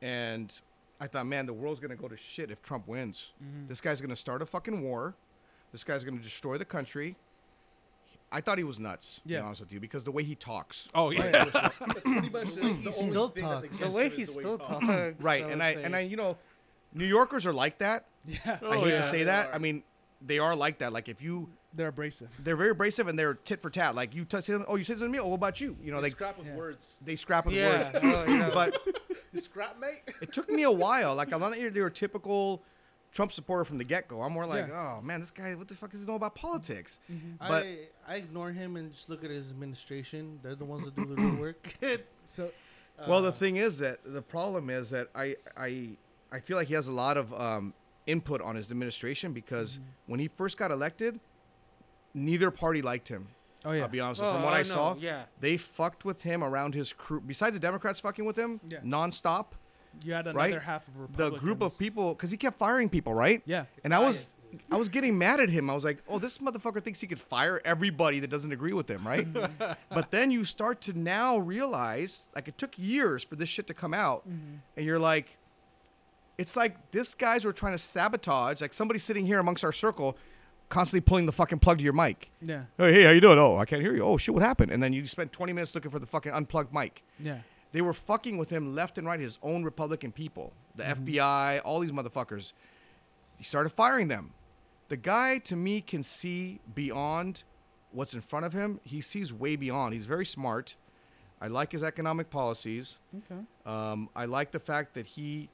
and 0.01 0.57
I 1.01 1.07
thought, 1.07 1.27
man, 1.27 1.45
the 1.47 1.53
world's 1.53 1.81
gonna 1.81 1.97
go 1.97 2.09
to 2.09 2.17
shit 2.17 2.51
if 2.51 2.63
Trump 2.63 2.89
wins. 2.89 3.33
This 3.69 3.81
guy's 3.81 4.01
gonna 4.01 4.17
start 4.17 4.41
a 4.43 4.47
fucking 4.47 4.83
war. 4.83 5.15
This 5.73 5.85
guy's 5.85 6.03
gonna 6.03 6.19
destroy 6.21 6.57
the 6.59 6.65
country. 6.65 7.17
I 8.33 8.41
thought 8.41 8.59
he 8.59 8.65
was 8.65 8.79
nuts. 8.79 9.17
To 9.23 9.29
be 9.29 9.37
honest 9.37 9.61
with 9.61 9.73
you, 9.73 9.81
because 9.81 10.05
the 10.05 10.13
way 10.13 10.23
he 10.23 10.35
talks. 10.35 10.89
Oh 10.95 11.11
yeah. 11.11 11.45
That's 11.47 11.79
pretty 12.03 12.31
much 12.31 12.55
the 12.55 12.61
only 12.63 12.83
still 13.11 13.29
thing 13.29 13.43
talks. 13.45 13.79
The 13.79 13.91
way 13.91 14.05
him 14.09 14.13
he 14.13 14.25
still 14.25 14.59
talks. 14.59 14.87
talks. 14.87 15.23
Right, 15.23 15.43
I 15.45 15.49
and 15.51 15.61
would 15.61 15.63
I 15.63 15.71
and 15.83 15.97
I, 15.97 16.01
you 16.01 16.17
know, 16.17 16.37
New 16.95 17.07
Yorkers 17.07 17.45
are 17.47 17.53
like 17.53 17.79
that. 17.79 18.07
Yeah. 18.27 18.39
I 18.47 18.59
Oh, 18.63 18.81
hate 18.85 18.91
yeah, 18.91 18.97
to 18.99 19.05
say 19.05 19.25
that. 19.25 19.49
are. 19.49 19.55
I 19.55 19.59
mean, 19.59 19.83
they 20.25 20.39
are 20.39 20.55
like 20.55 20.79
that. 20.79 20.93
Like 20.93 21.09
if 21.09 21.23
you, 21.23 21.49
They're 21.75 21.89
abrasive. 21.89 22.29
they're 22.45 22.55
very 22.57 22.71
abrasive 22.71 23.09
and 23.09 23.19
they're 23.19 23.35
tit 23.35 23.63
for 23.63 23.71
tat. 23.71 23.95
Like 23.95 24.15
you 24.15 24.25
t- 24.25 24.41
say, 24.43 24.53
them, 24.53 24.65
oh, 24.69 24.77
you 24.77 24.85
say 24.85 24.93
something 24.93 25.09
to 25.09 25.13
me. 25.13 25.19
Oh, 25.19 25.29
what 25.29 25.37
about 25.37 25.61
you? 25.61 25.77
You 25.83 25.91
know, 25.93 26.01
They 26.01 26.09
they 26.11 26.15
scrap 26.15 26.37
with 26.39 26.47
yeah. 26.47 26.57
words. 26.57 27.01
they 27.05 27.17
scrap 27.17 27.47
with 27.47 27.55
Yeah, 27.55 27.91
words. 27.93 28.03
well, 28.05 28.29
you 28.31 28.39
know. 28.39 28.51
But 28.53 28.77
You 29.33 29.41
scrap, 29.41 29.79
mate. 29.81 30.03
it 30.21 30.33
took 30.33 30.49
me 30.51 30.63
a 30.65 30.71
while. 30.71 31.15
Like 31.15 31.33
I'm 31.33 31.41
not 31.41 31.59
you're 31.59 31.87
a 31.87 31.91
typical 31.91 32.63
Trump 33.13 33.33
supporter 33.33 33.65
from 33.65 33.79
the 33.79 33.85
get 33.85 34.07
go. 34.09 34.23
I'm 34.23 34.33
more 34.33 34.47
like, 34.47 34.71
oh 34.71 35.01
man, 35.03 35.21
this 35.21 35.31
guy, 35.31 35.55
what 35.55 35.69
the 35.69 35.75
fuck 35.75 35.91
does 35.91 36.01
he 36.01 36.07
know 36.07 36.15
about 36.15 36.35
politics? 36.35 37.01
Mm-hmm. 37.11 37.37
But 37.39 37.67
I, 37.67 37.79
I 38.09 38.17
ignore 38.17 38.51
him 38.53 38.77
and 38.77 38.93
just 38.93 39.09
look 39.09 39.25
at 39.25 39.31
his 39.31 39.51
administration. 39.51 40.39
They're 40.43 40.55
the 40.55 40.65
ones 40.65 40.85
that 40.85 40.95
do 40.95 41.05
the 41.07 41.15
real 41.17 41.37
work. 41.41 41.75
So 42.25 42.53
uh, 42.99 43.07
well, 43.09 43.23
the 43.23 43.33
thing 43.33 43.57
is 43.57 43.79
that 43.79 43.99
the 44.05 44.23
problem 44.23 44.71
is 44.71 44.91
that 44.91 45.09
I 45.15 45.35
I 45.57 45.97
I 46.31 46.39
feel 46.39 46.57
like 46.57 46.69
he 46.69 46.75
has 46.75 46.87
a 46.87 46.93
lot 46.93 47.17
of 47.17 47.33
um, 47.35 47.75
input 48.07 48.41
on 48.41 48.55
his 48.55 48.71
administration 48.71 49.33
because 49.33 49.75
mm-hmm. 49.75 49.85
when 50.07 50.21
he 50.21 50.29
first 50.29 50.57
got 50.57 50.71
elected, 50.71 51.19
neither 52.15 52.51
party 52.51 52.83
liked 52.83 53.09
him. 53.09 53.29
Oh 53.65 53.73
yeah. 53.73 53.83
I'll 53.83 53.89
be 53.89 54.01
honest. 54.01 54.21
with. 54.21 54.31
Oh, 54.31 54.35
From 54.35 54.43
what 54.43 54.53
I 54.55 54.59
I 54.61 54.63
know, 54.63 54.69
saw, 54.69 54.95
yeah. 54.99 55.25
they 55.41 55.57
fucked 55.57 56.05
with 56.05 56.23
him 56.23 56.43
around 56.45 56.75
his 56.75 56.93
crew. 56.93 57.21
Besides 57.21 57.57
the 57.57 57.61
Democrats 57.61 58.01
fucking 58.01 58.25
with 58.25 58.37
him, 58.37 58.61
Yeah. 58.69 58.79
nonstop. 58.81 59.47
You 60.03 60.13
had 60.13 60.27
another 60.27 60.39
right? 60.39 60.63
half 60.63 60.87
of 60.89 61.17
The 61.17 61.31
group 61.31 61.61
of 61.61 61.79
people, 61.79 62.15
because 62.15 62.31
he 62.31 62.37
kept 62.37 62.59
firing 62.59 62.89
people, 62.89 63.15
right? 63.15 63.43
Yeah. 63.45 63.65
And 63.85 63.95
I 63.95 63.99
was, 63.99 64.31
I 64.71 64.77
was 64.77 64.89
getting 64.89 65.19
mad 65.19 65.41
at 65.41 65.51
him. 65.51 65.71
I 65.71 65.75
was 65.75 65.85
like, 65.85 66.03
"Oh, 66.09 66.19
this 66.19 66.39
motherfucker 66.39 66.83
thinks 66.83 67.01
he 67.01 67.07
could 67.07 67.21
fire 67.21 67.61
everybody 67.65 68.21
that 68.21 68.31
doesn't 68.31 68.53
agree 68.53 68.73
with 68.73 68.89
him, 68.89 69.07
right?" 69.07 69.31
Mm-hmm. 69.31 69.73
but 69.95 70.11
then 70.11 70.31
you 70.31 70.45
start 70.45 70.81
to 70.83 70.99
now 70.99 71.39
realize, 71.39 72.25
like, 72.35 72.49
it 72.49 72.59
took 72.59 72.79
years 72.79 73.23
for 73.23 73.37
this 73.37 73.49
shit 73.49 73.67
to 73.69 73.75
come 73.75 73.95
out, 73.95 74.29
mm-hmm. 74.29 74.57
and 74.77 74.87
you're 74.87 74.99
like, 74.99 75.37
it's 76.39 76.57
like 76.57 76.91
this 76.91 77.15
guys 77.15 77.45
were 77.45 77.53
trying 77.53 77.75
to 77.75 77.79
sabotage, 77.79 78.61
like 78.61 78.73
somebody 78.73 78.99
sitting 78.99 79.27
here 79.27 79.39
amongst 79.39 79.63
our 79.63 79.73
circle, 79.73 80.17
constantly 80.71 81.03
pulling 81.07 81.27
the 81.27 81.33
fucking 81.33 81.59
plug 81.59 81.79
to 81.79 81.85
your 81.85 81.93
mic. 81.93 82.33
Yeah. 82.41 82.63
Hey, 82.79 82.95
hey, 82.95 83.03
how 83.05 83.11
you 83.11 83.21
doing? 83.21 83.39
Oh, 83.39 83.59
I 83.59 83.67
can't 83.67 83.83
hear 83.83 83.95
you. 83.95 84.03
Oh 84.03 84.17
shit, 84.17 84.33
what 84.35 84.43
happened? 84.43 84.73
And 84.73 84.83
then 84.83 84.95
you 84.95 85.07
spend 85.07 85.33
20 85.33 85.53
minutes 85.53 85.75
looking 85.75 85.91
for 85.91 85.99
the 85.99 86.07
fucking 86.07 86.33
unplugged 86.33 86.73
mic. 86.73 87.03
Yeah. 87.19 87.41
They 87.73 87.81
were 87.81 87.93
fucking 87.93 88.37
with 88.37 88.51
him 88.51 88.75
left 88.75 88.99
and 88.99 89.07
right, 89.07 89.21
his 89.21 89.39
own 89.43 89.63
Republican 89.63 90.13
people, 90.13 90.53
the 90.75 90.83
FBI, 90.85 91.61
all 91.65 91.81
these 91.81 91.93
motherfuckers. 91.93 92.53
He 93.37 93.45
started 93.45 93.71
firing 93.71 94.09
them. 94.09 94.33
The 94.89 94.97
guy, 94.97 95.39
to 95.39 95.55
me, 95.57 95.81
can 95.81 96.03
see 96.03 96.61
beyond 96.75 97.45
what's 97.93 98.13
in 98.15 98.21
front 98.21 98.45
of 98.47 98.53
him. 98.53 98.81
He 98.83 99.01
sees 99.01 99.33
way 99.33 99.55
beyond. 99.57 99.95
He's 99.95 100.07
very 100.07 100.27
smart. 100.27 100.75
I 101.41 101.47
like 101.47 101.71
his 101.73 101.83
economic 101.85 102.29
policies. 102.29 102.97
Okay. 103.17 103.41
Um, 103.65 104.09
I 104.17 104.25
like 104.27 104.51
the 104.51 104.59
fact 104.61 104.95
that 104.95 105.07
he 105.07 105.49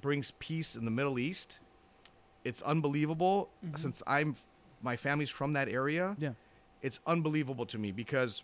brings 0.00 0.32
peace 0.40 0.74
in 0.76 0.84
the 0.84 0.90
Middle 0.90 1.18
East. 1.20 1.60
It's 2.44 2.60
unbelievable 2.62 3.48
since 3.76 4.02
I'm, 4.06 4.34
my 4.82 4.96
family's 4.96 5.30
from 5.30 5.52
that 5.54 5.68
area 5.68 6.14
Yeah. 6.18 6.32
it's 6.82 7.00
unbelievable 7.06 7.64
to 7.66 7.78
me 7.78 7.90
because 7.92 8.42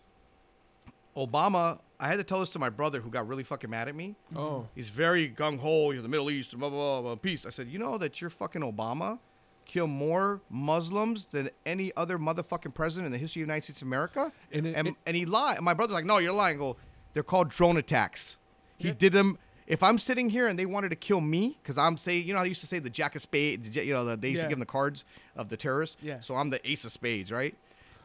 Obama, 1.16 1.80
I 2.02 2.08
had 2.08 2.16
to 2.16 2.24
tell 2.24 2.40
this 2.40 2.50
to 2.50 2.58
my 2.58 2.70
brother 2.70 3.00
who 3.00 3.10
got 3.10 3.28
really 3.28 3.44
fucking 3.44 3.68
mad 3.68 3.86
at 3.88 3.94
me. 3.94 4.16
Oh. 4.34 4.66
He's 4.74 4.88
very 4.88 5.28
gung 5.28 5.58
ho, 5.58 5.90
you're 5.90 6.02
the 6.02 6.08
Middle 6.08 6.30
East, 6.30 6.58
blah, 6.58 6.70
blah, 6.70 7.00
blah, 7.00 7.02
blah, 7.02 7.14
peace. 7.16 7.44
I 7.44 7.50
said, 7.50 7.68
you 7.68 7.78
know 7.78 7.98
that 7.98 8.20
you're 8.20 8.30
fucking 8.30 8.62
Obama 8.62 9.18
kill 9.66 9.86
more 9.86 10.40
Muslims 10.48 11.26
than 11.26 11.50
any 11.66 11.92
other 11.96 12.18
motherfucking 12.18 12.74
president 12.74 13.06
in 13.06 13.12
the 13.12 13.18
history 13.18 13.42
of 13.42 13.46
the 13.46 13.52
United 13.52 13.64
States 13.64 13.82
of 13.82 13.86
America? 13.88 14.32
And 14.50 14.66
And, 14.66 14.88
it- 14.88 14.94
and, 15.06 15.16
he 15.16 15.26
lied. 15.26 15.60
My 15.60 15.74
brother's 15.74 15.94
like, 15.94 16.06
no, 16.06 16.18
you're 16.18 16.32
lying. 16.32 16.56
I 16.56 16.58
go, 16.58 16.76
they're 17.12 17.22
called 17.22 17.50
drone 17.50 17.76
attacks. 17.76 18.36
He 18.78 18.90
did 18.92 19.12
them. 19.12 19.36
If 19.66 19.82
I'm 19.84 19.98
sitting 19.98 20.30
here 20.30 20.48
and 20.48 20.58
they 20.58 20.66
wanted 20.66 20.88
to 20.88 20.96
kill 20.96 21.20
me, 21.20 21.56
because 21.62 21.78
I'm 21.78 21.96
saying, 21.96 22.26
you 22.26 22.34
know, 22.34 22.40
I 22.40 22.44
used 22.46 22.62
to 22.62 22.66
say 22.66 22.80
the 22.80 22.90
jack 22.90 23.14
of 23.14 23.22
spades, 23.22 23.76
you 23.76 23.92
know, 23.92 24.04
the, 24.04 24.16
they 24.16 24.30
used 24.30 24.40
Yeah. 24.40 24.44
to 24.44 24.48
give 24.48 24.56
them 24.56 24.60
the 24.60 24.66
cards 24.66 25.04
of 25.36 25.48
the 25.48 25.56
terrorists. 25.56 25.96
Yeah. 26.02 26.20
So 26.22 26.34
I'm 26.34 26.50
the 26.50 26.66
ace 26.68 26.84
of 26.84 26.90
spades, 26.90 27.30
right? 27.30 27.54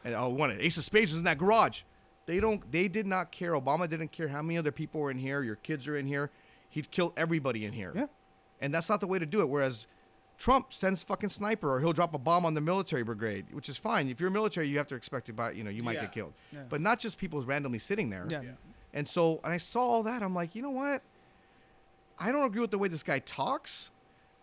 And 0.04 0.14
oh, 0.14 0.28
one 0.28 0.56
ace 0.60 0.76
of 0.76 0.84
spades 0.84 1.10
was 1.12 1.18
in 1.18 1.24
that 1.24 1.38
garage. 1.38 1.80
They 2.26 2.40
don't. 2.40 2.70
They 2.72 2.88
did 2.88 3.06
not 3.06 3.30
care. 3.30 3.52
Obama 3.52 3.88
didn't 3.88 4.12
care 4.12 4.28
how 4.28 4.42
many 4.42 4.58
other 4.58 4.72
people 4.72 5.00
were 5.00 5.10
in 5.10 5.18
here. 5.18 5.42
Your 5.42 5.56
kids 5.56 5.86
are 5.88 5.96
in 5.96 6.06
here. 6.06 6.30
He'd 6.68 6.90
kill 6.90 7.12
everybody 7.16 7.64
in 7.64 7.72
here. 7.72 7.92
Yeah. 7.94 8.06
And 8.60 8.74
that's 8.74 8.88
not 8.88 9.00
the 9.00 9.06
way 9.06 9.18
to 9.18 9.26
do 9.26 9.40
it. 9.40 9.48
Whereas 9.48 9.86
Trump 10.38 10.72
sends 10.74 11.02
fucking 11.02 11.28
sniper, 11.30 11.72
or 11.72 11.80
he'll 11.80 11.92
drop 11.92 12.14
a 12.14 12.18
bomb 12.18 12.44
on 12.44 12.54
the 12.54 12.60
military 12.60 13.04
brigade, 13.04 13.46
which 13.52 13.68
is 13.68 13.76
fine. 13.76 14.08
If 14.08 14.20
you're 14.20 14.28
a 14.28 14.32
military, 14.32 14.68
you 14.68 14.76
have 14.78 14.88
to 14.88 14.94
expect 14.96 15.28
it. 15.28 15.34
By 15.34 15.52
you 15.52 15.62
know, 15.64 15.70
you 15.70 15.82
might 15.82 15.94
Yeah. 15.94 16.02
get 16.02 16.12
killed. 16.12 16.34
Yeah. 16.52 16.64
But 16.68 16.80
not 16.80 16.98
just 16.98 17.16
people 17.18 17.40
randomly 17.42 17.78
sitting 17.78 18.10
there. 18.10 18.26
Yeah. 18.30 18.42
And 18.92 19.06
so, 19.08 19.40
and 19.44 19.52
I 19.52 19.56
saw 19.58 19.82
all 19.82 20.02
that. 20.02 20.22
I'm 20.22 20.34
like, 20.34 20.54
you 20.54 20.62
know 20.62 20.70
what? 20.70 21.02
I 22.18 22.32
don't 22.32 22.44
agree 22.44 22.60
with 22.60 22.70
the 22.70 22.78
way 22.78 22.88
this 22.88 23.02
guy 23.02 23.18
talks. 23.20 23.90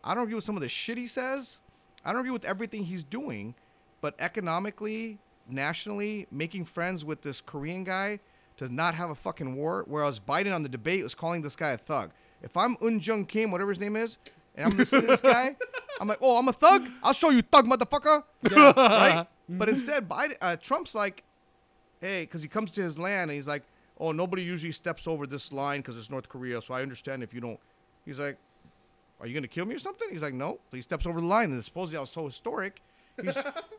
I 0.03 0.14
don't 0.14 0.23
agree 0.23 0.35
with 0.35 0.43
some 0.43 0.55
of 0.55 0.61
the 0.61 0.69
shit 0.69 0.97
he 0.97 1.07
says. 1.07 1.60
I 2.05 2.11
don't 2.11 2.19
agree 2.22 2.31
with 2.31 2.45
everything 2.45 2.84
he's 2.84 3.03
doing. 3.03 3.55
But 4.01 4.15
economically, 4.19 5.19
nationally, 5.49 6.28
making 6.32 6.65
friends 6.65 7.03
with 7.03 7.22
this 7.22 7.41
Korean 7.41 7.84
guy 7.84 8.20
to 8.57 8.70
not 8.70 8.95
have 8.95 9.10
a 9.10 9.15
fucking 9.15 9.56
war, 9.56 9.84
whereas 9.88 10.20
Biden 10.20 10.53
on 10.53 10.64
the 10.64 10.70
debate 10.70 11.03
was 11.03 11.15
calling 11.15 11.41
this 11.41 11.56
guy 11.56 11.72
a 11.72 11.78
thug. 11.78 12.11
If 12.41 12.56
I'm 12.57 12.78
Un 12.82 12.99
Jung 12.99 13.26
Kim, 13.26 13.52
whatever 13.52 13.72
his 13.72 13.80
name 13.80 13.95
is, 13.95 14.18
and 14.56 14.68
I'm 14.68 14.78
listening 14.78 15.02
to 15.02 15.07
this 15.07 15.22
guy, 15.22 15.56
I'm 15.99 16.07
like, 16.07 16.20
oh, 16.22 16.38
I'm 16.38 16.48
a 16.48 16.53
thug? 16.53 16.88
I'll 17.02 17.14
show 17.14 17.30
you 17.30 17.41
thug, 17.41 17.65
motherfucker. 17.65 18.24
right? 18.52 19.28
But 19.49 19.70
instead, 19.70 20.07
Biden, 20.07 20.36
uh, 20.41 20.56
Trump's 20.57 20.95
like, 20.95 21.24
hey, 22.02 22.22
because 22.24 22.41
he 22.41 22.48
comes 22.48 22.72
to 22.72 22.82
his 22.82 22.99
land 22.99 23.32
and 23.32 23.36
he's 23.36 23.48
like, 23.48 23.64
oh, 23.99 24.11
nobody 24.11 24.44
usually 24.44 24.72
steps 24.72 25.07
over 25.07 25.26
this 25.26 25.52
line 25.52 25.82
because 25.82 25.98
it's 25.98 26.10
North 26.10 26.30
Korea, 26.30 26.61
so 26.61 26.74
I 26.74 26.82
understand 26.82 27.24
if 27.24 27.34
you 27.34 27.41
don't. 27.41 27.60
He's 28.06 28.20
like, 28.20 28.38
are 29.20 29.28
you 29.28 29.34
gonna 29.34 29.48
kill 29.48 29.65
me 29.65 29.76
or 29.76 29.80
something? 29.80 30.10
He's 30.11 30.22
like, 30.22 30.34
no. 30.34 30.60
So 30.70 30.76
he 30.76 30.82
steps 30.82 31.06
over 31.06 31.22
the 31.22 31.28
line, 31.28 31.52
and 31.52 31.64
supposedly 31.64 31.98
I 31.98 32.02
was 32.02 32.10
so 32.10 32.26
historic, 32.26 32.82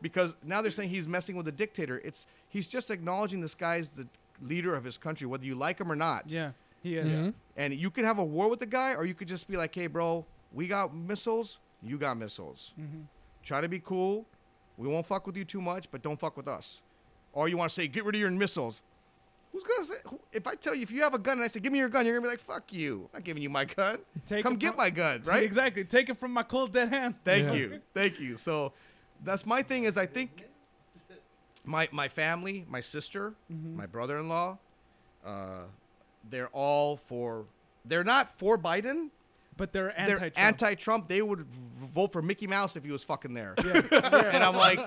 because 0.01 0.33
now 0.43 0.61
they're 0.61 0.71
saying 0.71 0.89
he's 0.89 1.07
messing 1.07 1.35
with 1.35 1.47
a 1.47 1.51
dictator. 1.51 2.01
It's 2.03 2.27
he's 2.49 2.67
just 2.67 2.89
acknowledging 2.91 3.41
this 3.41 3.55
guy's 3.55 3.89
the 3.89 4.07
leader 4.41 4.75
of 4.75 4.83
his 4.83 4.97
country, 4.97 5.27
whether 5.27 5.45
you 5.45 5.55
like 5.55 5.79
him 5.79 5.91
or 5.91 5.95
not. 5.95 6.29
Yeah. 6.31 6.51
He 6.83 6.97
is. 6.97 7.19
Mm-hmm. 7.19 7.29
And 7.57 7.73
you 7.73 7.89
could 7.89 8.05
have 8.05 8.19
a 8.19 8.23
war 8.23 8.47
with 8.49 8.59
the 8.59 8.65
guy, 8.67 8.93
or 8.93 9.05
you 9.05 9.13
could 9.15 9.27
just 9.27 9.47
be 9.47 9.57
like, 9.57 9.73
hey, 9.73 9.87
bro, 9.87 10.23
we 10.53 10.67
got 10.67 10.93
missiles, 10.95 11.59
you 11.81 11.97
got 11.97 12.17
missiles. 12.17 12.73
Mm-hmm. 12.79 13.01
Try 13.43 13.61
to 13.61 13.67
be 13.67 13.79
cool. 13.79 14.25
We 14.77 14.87
won't 14.87 15.05
fuck 15.05 15.25
with 15.25 15.35
you 15.37 15.45
too 15.45 15.61
much, 15.61 15.89
but 15.89 16.01
don't 16.03 16.19
fuck 16.19 16.37
with 16.37 16.47
us. 16.47 16.81
Or 17.33 17.49
you 17.49 17.57
want 17.57 17.69
to 17.71 17.75
say, 17.75 17.87
get 17.87 18.05
rid 18.05 18.15
of 18.15 18.21
your 18.21 18.29
missiles. 18.29 18.83
Who's 19.51 19.63
gonna 19.63 19.85
say? 19.85 19.95
If 20.33 20.47
I 20.47 20.55
tell 20.55 20.75
you, 20.75 20.81
if 20.81 20.91
you 20.91 21.01
have 21.01 21.13
a 21.13 21.17
gun 21.19 21.37
and 21.37 21.43
I 21.43 21.47
say, 21.47 21.61
give 21.61 21.71
me 21.71 21.79
your 21.79 21.87
gun, 21.87 22.05
you're 22.05 22.13
gonna 22.15 22.25
be 22.27 22.29
like, 22.29 22.39
fuck 22.41 22.73
you. 22.73 23.09
I'm 23.13 23.19
not 23.19 23.23
giving 23.23 23.41
you 23.41 23.49
my 23.49 23.63
gun. 23.63 23.99
Take 24.25 24.43
Come 24.43 24.57
get 24.57 24.71
from- 24.71 24.77
my 24.77 24.89
gun, 24.89 25.21
right? 25.27 25.43
Exactly. 25.43 25.85
Take 25.85 26.09
it 26.09 26.17
from 26.17 26.33
my 26.33 26.43
cold 26.43 26.73
dead 26.73 26.89
hands. 26.89 27.17
Thank 27.23 27.47
Yeah. 27.47 27.53
you, 27.53 27.81
thank 27.93 28.19
you. 28.19 28.35
So 28.35 28.73
that's 29.23 29.45
my 29.45 29.61
thing. 29.61 29.85
Is 29.85 29.97
I 29.97 30.05
think 30.05 30.45
my 31.63 31.87
my 31.91 32.07
family, 32.07 32.65
my 32.67 32.81
sister, 32.81 33.33
mm-hmm. 33.51 33.77
my 33.77 33.85
brother-in-law, 33.85 34.57
uh, 35.25 35.63
they're 36.29 36.49
all 36.49 36.97
for. 36.97 37.45
They're 37.85 38.03
not 38.03 38.39
for 38.39 38.57
Biden. 38.57 39.09
But 39.57 39.71
they're 39.71 39.93
They're 39.97 40.09
anti-Trump. 40.09 40.37
anti-Trump. 40.37 41.07
They 41.07 41.21
would 41.21 41.39
v- 41.39 41.45
vote 41.75 42.11
for 42.11 42.21
Mickey 42.21 42.45
Mouse 42.45 42.75
if 42.75 42.83
he 42.83 42.91
was 42.91 43.03
fucking 43.03 43.33
there. 43.33 43.55
and 43.57 44.43
I'm 44.43 44.55
like, 44.55 44.79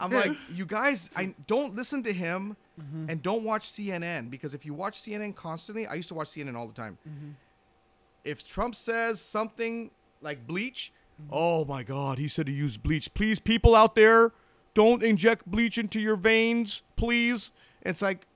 I'm 0.00 0.10
like, 0.10 0.32
you 0.52 0.66
guys, 0.66 1.10
I 1.14 1.34
don't 1.46 1.76
listen 1.76 2.02
to 2.04 2.12
him, 2.12 2.56
mm-hmm. 2.80 3.08
and 3.08 3.22
don't 3.22 3.44
watch 3.44 3.68
CNN 3.68 4.30
because 4.30 4.54
if 4.54 4.66
you 4.66 4.74
watch 4.74 5.00
CNN 5.00 5.36
constantly, 5.36 5.86
I 5.86 5.94
used 5.94 6.08
to 6.08 6.14
watch 6.14 6.28
CNN 6.28 6.56
all 6.56 6.66
the 6.66 6.74
time. 6.74 6.98
Mm-hmm. 7.08 7.30
If 8.24 8.46
Trump 8.46 8.74
says 8.74 9.20
something 9.20 9.90
like 10.20 10.46
bleach, 10.46 10.92
oh 11.30 11.64
my 11.64 11.82
God, 11.82 12.18
he 12.18 12.28
said 12.28 12.46
to 12.46 12.52
use 12.52 12.76
bleach. 12.76 13.12
Please, 13.14 13.38
people 13.38 13.74
out 13.74 13.94
there, 13.94 14.32
don't 14.74 15.02
inject 15.02 15.46
bleach 15.46 15.78
into 15.78 16.00
your 16.00 16.16
veins, 16.16 16.82
please. 16.96 17.50
It's 17.82 18.02
like, 18.02 18.26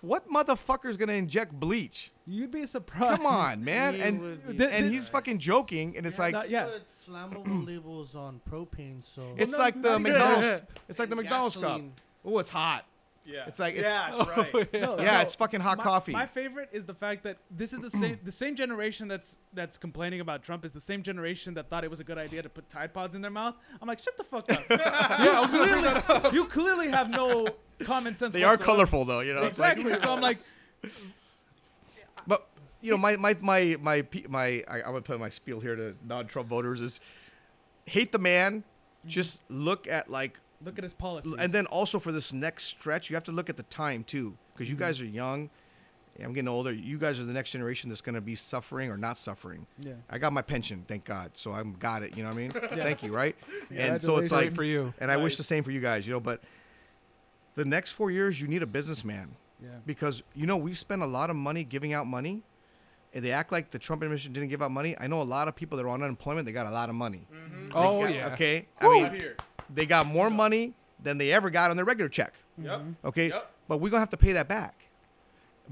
what 0.00 0.28
motherfucker's 0.28 0.96
gonna 0.96 1.14
inject 1.14 1.52
bleach? 1.52 2.12
You'd 2.26 2.50
be 2.50 2.66
surprised. 2.66 3.16
Come 3.16 3.26
on, 3.26 3.64
man. 3.64 3.94
He 3.94 4.02
and 4.02 4.20
would 4.20 4.46
be 4.46 4.58
Th- 4.58 4.70
and 4.72 4.82
th- 4.84 4.92
he's 4.92 5.08
fucking 5.08 5.38
joking, 5.38 5.96
and 5.96 6.06
it's 6.06 6.18
like 6.18 6.34
that- 6.34 6.50
yeah. 6.50 6.64
Put 6.64 6.86
flammable 6.86 7.66
labels 7.66 8.14
on 8.14 8.40
propane, 8.50 9.02
so 9.02 9.34
it's 9.36 9.52
no, 9.52 9.58
like 9.58 9.80
the 9.80 9.98
McDonald's. 9.98 10.62
It's 10.88 10.98
like 10.98 11.08
the 11.08 11.16
And 11.16 11.22
McDonald's 11.22 11.56
cup. 11.56 11.80
Oh, 12.24 12.38
it's 12.38 12.50
hot. 12.50 12.84
Yeah. 13.26 13.44
It's 13.48 13.58
like 13.58 13.74
it's, 13.74 13.82
yeah, 13.82 14.12
that's 14.16 14.36
right. 14.54 14.72
No, 14.72 14.96
Yeah, 14.98 15.16
no, 15.16 15.20
it's 15.20 15.34
fucking 15.34 15.60
hot 15.60 15.78
my, 15.78 15.84
coffee. 15.84 16.12
My 16.12 16.26
favorite 16.26 16.68
is 16.72 16.86
the 16.86 16.94
fact 16.94 17.24
that 17.24 17.38
this 17.50 17.72
is 17.72 17.80
the 17.80 17.90
same 17.90 18.18
the 18.24 18.32
same 18.32 18.54
generation 18.54 19.08
that's 19.08 19.38
that's 19.52 19.78
complaining 19.78 20.20
about 20.20 20.42
Trump 20.44 20.64
is 20.64 20.72
the 20.72 20.80
same 20.80 21.02
generation 21.02 21.54
that 21.54 21.68
thought 21.68 21.82
it 21.82 21.90
was 21.90 22.00
a 22.00 22.04
good 22.04 22.18
idea 22.18 22.42
to 22.42 22.48
put 22.48 22.68
Tide 22.68 22.94
Pods 22.94 23.14
in 23.14 23.22
their 23.22 23.30
mouth. 23.30 23.56
I'm 23.82 23.88
like, 23.88 23.98
shut 24.02 24.16
the 24.16 24.24
fuck 24.24 24.50
up. 24.52 24.62
yeah, 24.70 24.78
I 25.34 25.40
was 25.40 25.50
clearly, 25.50 26.34
you 26.34 26.44
clearly 26.44 26.88
have 26.88 27.10
no 27.10 27.48
common 27.80 28.14
sense. 28.14 28.32
they 28.32 28.44
are 28.44 28.56
colorful 28.56 29.04
though, 29.04 29.20
you 29.20 29.34
know. 29.34 29.42
It's 29.42 29.58
like- 29.58 29.78
Exactly. 29.78 30.00
so 30.00 30.14
I'm 30.14 30.20
like, 30.20 30.38
but 32.26 32.46
you 32.80 32.90
know, 32.90 32.96
my 32.96 33.16
my 33.16 33.36
my 33.40 33.76
my 33.80 34.04
my 34.28 34.46
I, 34.68 34.76
I'm 34.78 34.82
gonna 34.84 35.00
put 35.02 35.18
my 35.18 35.28
spiel 35.28 35.60
here 35.60 35.74
to 35.76 35.96
non-Trump 36.06 36.48
voters 36.48 36.80
is 36.80 37.00
hate 37.86 38.12
the 38.12 38.18
man. 38.18 38.64
Just 39.06 39.40
look 39.48 39.86
at 39.86 40.10
like, 40.10 40.40
look 40.66 40.78
at 40.78 40.84
his 40.84 40.94
policies. 40.94 41.34
and 41.38 41.52
then 41.52 41.66
also 41.66 41.98
for 41.98 42.12
this 42.12 42.32
next 42.32 42.64
stretch, 42.64 43.08
you 43.08 43.16
have 43.16 43.24
to 43.24 43.32
look 43.32 43.48
at 43.48 43.56
the 43.56 43.62
time 43.64 44.04
too, 44.04 44.36
because 44.52 44.68
you 44.68 44.76
mm-hmm. 44.76 44.84
guys 44.84 45.00
are 45.00 45.06
young. 45.06 45.48
I'm 46.22 46.32
getting 46.32 46.48
older. 46.48 46.72
You 46.72 46.96
guys 46.96 47.20
are 47.20 47.24
the 47.24 47.32
next 47.34 47.50
generation 47.50 47.90
that's 47.90 48.00
gonna 48.00 48.22
be 48.22 48.34
suffering 48.34 48.90
or 48.90 48.96
not 48.96 49.18
suffering. 49.18 49.66
yeah. 49.80 49.92
I 50.08 50.16
got 50.18 50.32
my 50.32 50.40
pension, 50.42 50.84
thank 50.88 51.04
God. 51.04 51.32
So 51.34 51.52
I'm 51.52 51.74
got 51.74 52.02
it. 52.02 52.16
You 52.16 52.22
know 52.22 52.30
what 52.30 52.36
I 52.36 52.40
mean? 52.40 52.50
Thank 52.52 53.02
you, 53.02 53.12
right? 53.12 53.36
Yeah, 53.70 53.86
and 53.92 54.02
so 54.02 54.16
it's 54.16 54.30
like 54.30 54.48
Great 54.48 54.54
for 54.54 54.62
you. 54.64 54.94
And 54.98 55.10
I 55.10 55.16
wish 55.18 55.36
the 55.36 55.42
same 55.42 55.62
for 55.62 55.70
you 55.72 55.80
guys. 55.80 56.06
You 56.06 56.14
know, 56.14 56.20
but 56.20 56.40
the 57.54 57.64
next 57.64 57.92
four 57.92 58.10
years, 58.10 58.40
you 58.40 58.48
need 58.48 58.62
a 58.62 58.66
businessman 58.66 59.36
Yeah. 59.62 59.70
because 59.84 60.22
you 60.34 60.46
know 60.46 60.56
we've 60.56 60.78
spent 60.78 61.02
a 61.02 61.06
lot 61.06 61.28
of 61.30 61.36
money 61.36 61.64
giving 61.64 61.92
out 61.92 62.06
money, 62.06 62.42
and 63.12 63.22
they 63.24 63.32
act 63.32 63.52
like 63.52 63.70
the 63.70 63.78
Trump 63.78 64.02
administration 64.02 64.32
didn't 64.32 64.48
give 64.48 64.62
out 64.62 64.70
money. 64.70 64.96
I 64.98 65.06
know 65.08 65.20
a 65.20 65.24
lot 65.24 65.48
of 65.48 65.54
people 65.54 65.76
that 65.76 65.84
are 65.84 65.88
on 65.90 66.02
unemployment. 66.02 66.46
They 66.46 66.52
got 66.52 66.66
a 66.66 66.70
lot 66.70 66.88
of 66.88 66.94
money. 66.94 67.26
Mm-hmm. 67.30 67.66
They 67.66 67.72
Oh 67.74 68.00
got- 68.02 68.14
yeah. 68.14 68.32
Okay. 68.32 68.66
I 68.80 68.86
Right 68.86 69.12
mean, 69.12 69.20
here. 69.20 69.36
They 69.72 69.86
got 69.86 70.06
more 70.06 70.30
money 70.30 70.74
than 71.02 71.18
they 71.18 71.32
ever 71.32 71.50
got 71.50 71.70
on 71.70 71.76
their 71.76 71.84
regular 71.84 72.08
check. 72.08 72.34
Yep. 72.62 72.80
Mm-hmm. 72.80 73.06
Okay. 73.08 73.28
Yep. 73.28 73.50
But 73.68 73.78
we're 73.78 73.90
gonna 73.90 74.00
have 74.00 74.10
to 74.10 74.16
pay 74.16 74.32
that 74.32 74.48
back. 74.48 74.86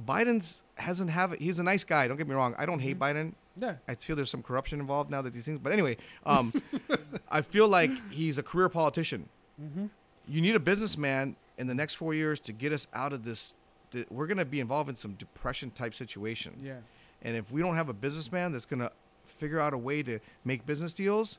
Biden's 0.07 0.63
hasn't 0.77 1.11
have 1.11 1.33
it. 1.33 1.41
He's 1.41 1.59
a 1.59 1.63
nice 1.63 1.85
guy. 1.85 2.09
Don't 2.09 2.17
get 2.17 2.27
me 2.27 2.35
wrong. 2.35 2.55
I 2.59 2.67
don't 2.67 2.81
hate 2.81 2.99
mm-hmm. 2.99 3.19
Biden. 3.19 3.33
Yeah. 3.57 3.77
I 3.87 3.95
feel 3.95 4.17
there's 4.17 4.31
some 4.31 4.43
corruption 4.43 4.81
involved 4.81 5.11
now 5.11 5.23
that 5.23 5.33
these 5.33 5.45
things. 5.45 5.61
But 5.63 5.73
anyway, 5.73 5.97
um, 6.27 6.53
I 7.31 7.43
feel 7.43 7.69
like 7.69 7.91
he's 8.11 8.39
a 8.39 8.43
career 8.43 8.69
politician. 8.69 9.29
Mm-hmm. 9.63 9.87
you 10.27 10.41
need 10.41 10.57
a 10.57 10.61
businessman 10.61 11.37
in 11.59 11.69
the 11.69 11.75
next 11.75 11.95
four 11.95 12.13
years 12.13 12.41
to 12.41 12.53
get 12.53 12.73
us 12.73 12.89
out 12.93 13.13
of 13.13 13.25
this. 13.25 13.55
th- 13.93 14.05
We're 14.11 14.27
going 14.27 14.39
to 14.39 14.45
be 14.45 14.59
involved 14.59 14.91
in 14.91 14.97
some 14.97 15.13
depression 15.13 15.71
type 15.71 15.95
situation. 15.95 16.59
Yeah. 16.61 16.79
And 17.23 17.37
if 17.37 17.53
we 17.53 17.63
don't 17.63 17.77
have 17.77 17.89
a 17.89 17.93
businessman 17.93 18.51
that's 18.51 18.67
going 18.67 18.81
to 18.81 18.91
figure 19.27 19.61
out 19.61 19.73
a 19.73 19.79
way 19.79 20.03
to 20.03 20.19
make 20.45 20.67
business 20.67 20.93
deals, 20.93 21.39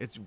it's 0.00 0.18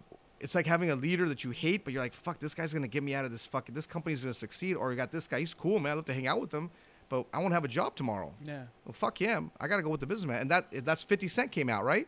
it's 0.44 0.54
like 0.54 0.68
having 0.68 0.92
a 0.92 0.96
leader 0.96 1.28
that 1.30 1.44
you 1.44 1.50
hate, 1.52 1.84
but 1.84 1.94
you're 1.94 2.02
like, 2.04 2.14
fuck, 2.14 2.38
this 2.40 2.54
guy's 2.54 2.72
going 2.74 2.84
to 2.84 2.88
get 2.90 3.02
me 3.02 3.16
out 3.16 3.26
of 3.26 3.32
this 3.32 3.48
fucking. 3.48 3.74
This 3.74 3.86
company's 3.88 4.24
going 4.24 4.34
to 4.34 4.38
succeed. 4.40 4.76
Or 4.76 4.92
you 4.92 4.98
got 4.98 5.12
this 5.12 5.28
guy, 5.28 5.40
he's 5.40 5.54
cool, 5.56 5.80
man. 5.80 5.94
I 5.94 5.96
love 5.96 6.06
to 6.06 6.14
hang 6.14 6.28
out 6.28 6.40
with 6.42 6.54
him, 6.54 6.70
but 7.10 7.26
I 7.34 7.40
won't 7.40 7.54
have 7.54 7.64
a 7.64 7.68
job 7.70 7.96
tomorrow. 7.96 8.32
Yeah. 8.44 8.64
Well, 8.86 8.94
fuck 8.94 9.18
him. 9.18 9.50
I 9.60 9.68
got 9.68 9.78
to 9.78 9.84
go 9.84 9.90
with 9.90 10.02
the 10.02 10.06
businessman. 10.06 10.42
And 10.42 10.52
that 10.52 10.86
that's 10.86 11.02
50 11.02 11.28
Cent 11.30 11.52
came 11.52 11.70
out, 11.70 11.84
right? 11.86 12.08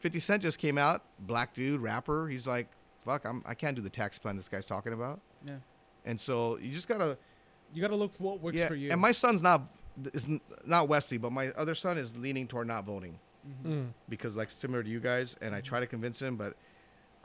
50 0.00 0.20
Cent 0.20 0.42
just 0.42 0.58
came 0.58 0.78
out, 0.78 1.02
black 1.20 1.54
dude, 1.54 1.80
rapper. 1.80 2.28
He's 2.28 2.46
like, 2.46 2.68
fuck, 3.04 3.24
I'm, 3.24 3.42
I 3.46 3.54
can't 3.54 3.76
do 3.76 3.82
the 3.82 3.90
tax 3.90 4.18
plan 4.18 4.36
this 4.36 4.48
guy's 4.48 4.66
talking 4.66 4.92
about. 4.92 5.20
Yeah. 5.46 5.56
And 6.04 6.18
so 6.20 6.56
you 6.58 6.72
just 6.72 6.88
got 6.88 6.98
to 6.98 7.18
You 7.74 7.82
got 7.82 7.88
to 7.88 7.96
look 7.96 8.14
for 8.14 8.22
what 8.22 8.40
works 8.40 8.56
yeah, 8.56 8.68
for 8.68 8.74
you. 8.74 8.90
and 8.90 9.00
my 9.00 9.12
son's 9.12 9.42
not 9.42 9.62
is 10.14 10.26
not 10.64 10.88
Wesley, 10.88 11.18
but 11.18 11.32
my 11.32 11.48
other 11.56 11.74
son 11.74 11.98
is 11.98 12.16
leaning 12.16 12.46
toward 12.46 12.66
not 12.68 12.84
voting 12.86 13.18
Mm. 13.64 13.88
because 14.10 14.36
like 14.36 14.50
similar 14.50 14.82
to 14.82 14.90
you 14.90 15.00
guys, 15.00 15.34
and 15.40 15.54
I 15.54 15.62
try 15.62 15.80
to 15.80 15.86
convince 15.86 16.20
him, 16.20 16.36
but 16.36 16.54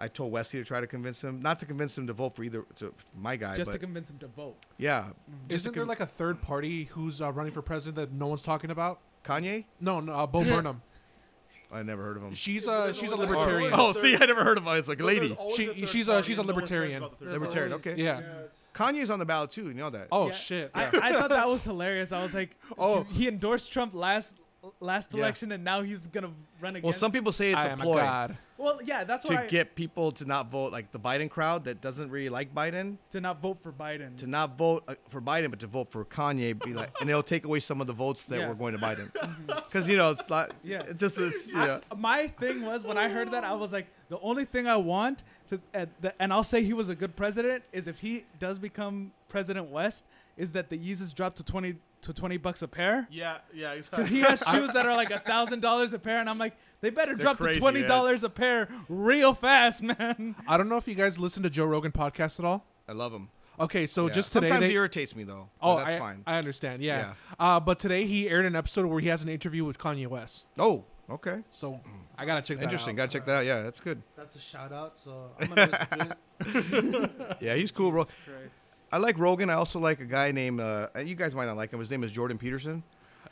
I 0.03 0.07
told 0.09 0.31
Wesley 0.33 0.59
to 0.59 0.65
try 0.65 0.81
to 0.81 0.87
convince 0.87 1.23
him, 1.23 1.41
not 1.41 1.59
to 1.59 1.65
convince 1.65 1.97
him 1.97 2.07
to 2.07 2.13
vote 2.13 2.35
for 2.35 2.43
either 2.43 2.65
to 2.79 2.93
my 3.15 3.35
guy, 3.37 3.55
just 3.55 3.71
to 3.71 3.79
convince 3.79 4.09
him 4.09 4.17
to 4.19 4.27
vote. 4.27 4.55
yeah, 4.77 5.03
just 5.03 5.13
to 5.49 5.55
Isn't 5.55 5.73
there 5.75 5.83
con- 5.83 5.87
like 5.87 5.99
a 6.01 6.05
third 6.05 6.41
party 6.41 6.85
who's 6.85 7.21
uh, 7.21 7.31
running 7.31 7.53
for 7.53 7.61
president 7.61 7.95
that 7.95 8.11
no 8.11 8.27
one's 8.27 8.43
talking 8.43 8.69
about? 8.71 8.99
Kanye? 9.23 9.63
No, 9.79 9.99
no, 10.01 10.11
uh, 10.13 10.27
Bo 10.27 10.43
Burnham. 10.51 10.81
I 11.71 11.81
never 11.81 12.03
heard 12.03 12.17
of 12.17 12.23
him. 12.23 12.33
She's 12.33 12.67
a 12.67 12.93
she's 12.93 13.11
a 13.11 13.15
always- 13.15 13.29
libertarian. 13.29 13.71
there's 13.71 13.81
Oh, 13.81 13.91
see, 13.93 14.15
I 14.15 14.25
never 14.25 14.43
heard 14.43 14.57
of 14.57 14.65
her. 14.65 14.77
It's 14.77 14.87
like 14.87 14.99
a 14.99 15.05
lady. 15.05 15.35
She- 15.55 15.69
a 15.83 15.87
she's 15.87 16.07
a- 16.09 16.21
she's 16.21 16.37
a 16.37 16.41
and 16.41 16.49
no 16.49 16.53
libertarian. 16.53 16.97
about 16.97 17.11
the 17.11 17.25
third 17.25 17.31
There's 17.31 17.39
party. 17.41 17.59
Libertarian, 17.59 17.71
always- 17.73 17.87
okay. 17.87 18.01
Yeah. 18.03 18.19
it's- 18.19 18.49
Kanye's 18.73 19.09
on 19.11 19.19
the 19.19 19.25
ballot 19.25 19.51
too. 19.51 19.67
You 19.67 19.73
know 19.75 19.89
that? 19.91 20.07
Oh 20.11 20.25
Yeah. 20.27 20.31
shit! 20.31 20.71
I, 20.73 20.85
I 20.87 21.13
thought 21.13 21.29
that 21.29 21.47
was 21.47 21.63
hilarious. 21.63 22.11
I 22.11 22.21
was 22.23 22.33
like, 22.33 22.57
Oh. 22.77 23.03
he 23.03 23.27
endorsed 23.27 23.71
Trump 23.71 23.93
last 23.93 24.37
last 24.79 25.11
Yeah. 25.13 25.19
election, 25.19 25.51
and 25.51 25.63
now 25.63 25.81
he's 25.81 26.07
gonna 26.07 26.31
run 26.61 26.75
against. 26.75 26.83
well, 26.83 26.93
some 26.93 27.11
people 27.11 27.31
say 27.31 27.51
it's 27.51 27.61
I 27.61 27.67
a 27.69 27.71
am 27.71 27.81
a 27.81 27.83
ploy 27.83 27.97
god. 27.97 28.37
Well, 28.57 28.79
yeah, 28.83 29.03
that's 29.03 29.25
what 29.25 29.35
to 29.35 29.41
I 29.41 29.47
get 29.47 29.75
people 29.75 30.11
to 30.13 30.25
not 30.25 30.49
vote, 30.49 30.71
like 30.71 30.91
the 30.93 30.99
Biden 30.99 31.29
crowd 31.29 31.65
that 31.65 31.81
doesn't 31.81 32.09
really 32.09 32.29
like 32.29 32.53
Biden, 32.55 32.97
to 33.09 33.19
not 33.19 33.41
vote 33.41 33.57
for 33.61 33.73
Biden. 33.73 34.15
to 34.17 34.27
not 34.27 34.57
vote 34.57 34.83
uh, 34.87 34.95
for 35.09 35.19
Biden, 35.21 35.49
but 35.49 35.59
to 35.59 35.67
vote 35.67 35.91
for 35.91 36.05
Kanye. 36.05 36.57
Be 36.63 36.73
like, 36.73 36.91
and 37.01 37.09
it'll 37.09 37.23
take 37.23 37.43
away 37.45 37.59
some 37.59 37.81
of 37.81 37.87
the 37.87 37.93
votes 37.93 38.25
that 38.27 38.39
Yeah. 38.39 38.47
were 38.47 38.55
going 38.55 38.73
to 38.73 38.79
Biden, 38.79 39.11
because 39.47 39.89
you 39.89 39.97
know 39.97 40.11
it's 40.11 40.29
not. 40.29 40.53
Yeah. 40.63 40.83
it's 40.87 40.99
just 40.99 41.17
it's, 41.17 41.53
I- 41.53 41.65
yeah. 41.65 41.79
my 41.97 42.27
thing 42.27 42.63
was 42.65 42.83
when 42.85 42.97
I 42.97 43.09
heard 43.09 43.31
that, 43.31 43.43
I 43.43 43.53
was 43.55 43.73
like, 43.73 43.87
the 44.09 44.19
only 44.19 44.45
thing 44.45 44.67
I 44.67 44.77
want, 44.77 45.23
to, 45.49 45.59
and, 45.73 45.89
the, 45.99 46.13
and 46.21 46.31
I'll 46.31 46.43
say 46.43 46.63
he 46.63 46.73
was 46.73 46.87
a 46.89 46.95
good 46.95 47.15
president, 47.17 47.63
is 47.73 47.87
if 47.89 47.99
he 47.99 48.25
does 48.39 48.59
become 48.59 49.11
President 49.27 49.69
West, 49.71 50.05
is 50.37 50.51
that 50.53 50.69
the 50.69 50.77
Yeezys 50.77 51.13
drop 51.13 51.35
to 51.35 51.43
twenty 51.43 51.75
to 52.03 52.13
twenty 52.13 52.37
bucks 52.37 52.61
a 52.61 52.67
pair. 52.67 53.07
Yeah, 53.11 53.37
yeah, 53.53 53.75
Because 53.75 54.07
he 54.07 54.21
has 54.21 54.41
shoes 54.51 54.71
that 54.73 54.85
are 54.85 54.95
like 54.95 55.11
a 55.11 55.19
thousand 55.19 55.59
dollars 55.61 55.93
a 55.93 55.99
pair, 55.99 56.19
and 56.19 56.29
I'm 56.29 56.37
like, 56.37 56.55
they 56.81 56.89
better 56.89 57.13
drop 57.15 57.37
crazy, 57.37 57.55
to 57.55 57.61
twenty 57.61 57.81
dollars 57.83 58.23
a 58.23 58.29
pair 58.29 58.69
real 58.87 59.33
fast, 59.33 59.81
man. 59.83 60.35
I 60.47 60.57
don't 60.57 60.69
know 60.69 60.77
if 60.77 60.87
you 60.87 60.95
guys 60.95 61.17
listen 61.19 61.43
to 61.43 61.49
Joe 61.49 61.65
Rogan 61.65 61.91
podcast 61.91 62.39
at 62.39 62.45
all. 62.45 62.65
I 62.87 62.91
love 62.93 63.13
him. 63.13 63.29
Okay, 63.59 63.85
so 63.87 64.07
Yeah. 64.07 64.13
just 64.13 64.31
today 64.33 64.47
sometimes 64.49 64.65
they, 64.65 64.69
he 64.71 64.75
irritates 64.75 65.15
me 65.15 65.23
though. 65.23 65.49
Oh, 65.61 65.77
that's 65.77 65.91
I, 65.91 65.99
fine. 65.99 66.23
I 66.25 66.37
understand. 66.37 66.81
Yeah. 66.81 66.97
Yeah. 66.97 67.13
Uh, 67.39 67.59
but 67.59 67.79
today 67.79 68.05
he 68.05 68.27
aired 68.29 68.45
an 68.45 68.55
episode 68.55 68.85
where 68.87 68.99
he 68.99 69.07
has 69.09 69.21
an 69.21 69.29
interview 69.29 69.63
with 69.63 69.77
Kanye 69.77 70.07
West. 70.07 70.47
oh, 70.57 70.85
okay, 71.09 71.41
So 71.49 71.79
I 72.17 72.25
gotta 72.25 72.41
check 72.41 72.57
that 72.57 72.63
out 72.63 72.71
interesting. 72.71 72.93
out. 72.93 72.97
Got 72.97 73.09
to 73.11 73.17
check 73.17 73.25
that 73.25 73.35
out. 73.35 73.45
Yeah, 73.45 73.61
that's 73.61 73.79
good. 73.79 74.01
That's 74.15 74.35
a 74.35 74.39
shout 74.39 74.71
out. 74.71 74.97
So 74.97 75.31
I'm 75.39 75.47
gonna 75.47 76.17
listen 76.45 76.91
to 76.91 77.03
it. 77.03 77.37
Yeah, 77.41 77.55
he's 77.55 77.71
cool, 77.71 77.91
bro. 77.91 78.07
I 78.91 78.97
like 78.97 79.17
Rogan. 79.17 79.49
I 79.49 79.53
also 79.53 79.79
like 79.79 79.99
a 80.01 80.05
guy 80.05 80.31
named. 80.31 80.59
Uh, 80.61 80.87
you 81.03 81.15
guys 81.15 81.35
might 81.35 81.45
not 81.45 81.57
like 81.57 81.71
him. 81.71 81.79
His 81.79 81.89
name 81.91 82.03
is 82.03 82.11
Jordan 82.11 82.37
Peterson. 82.37 82.83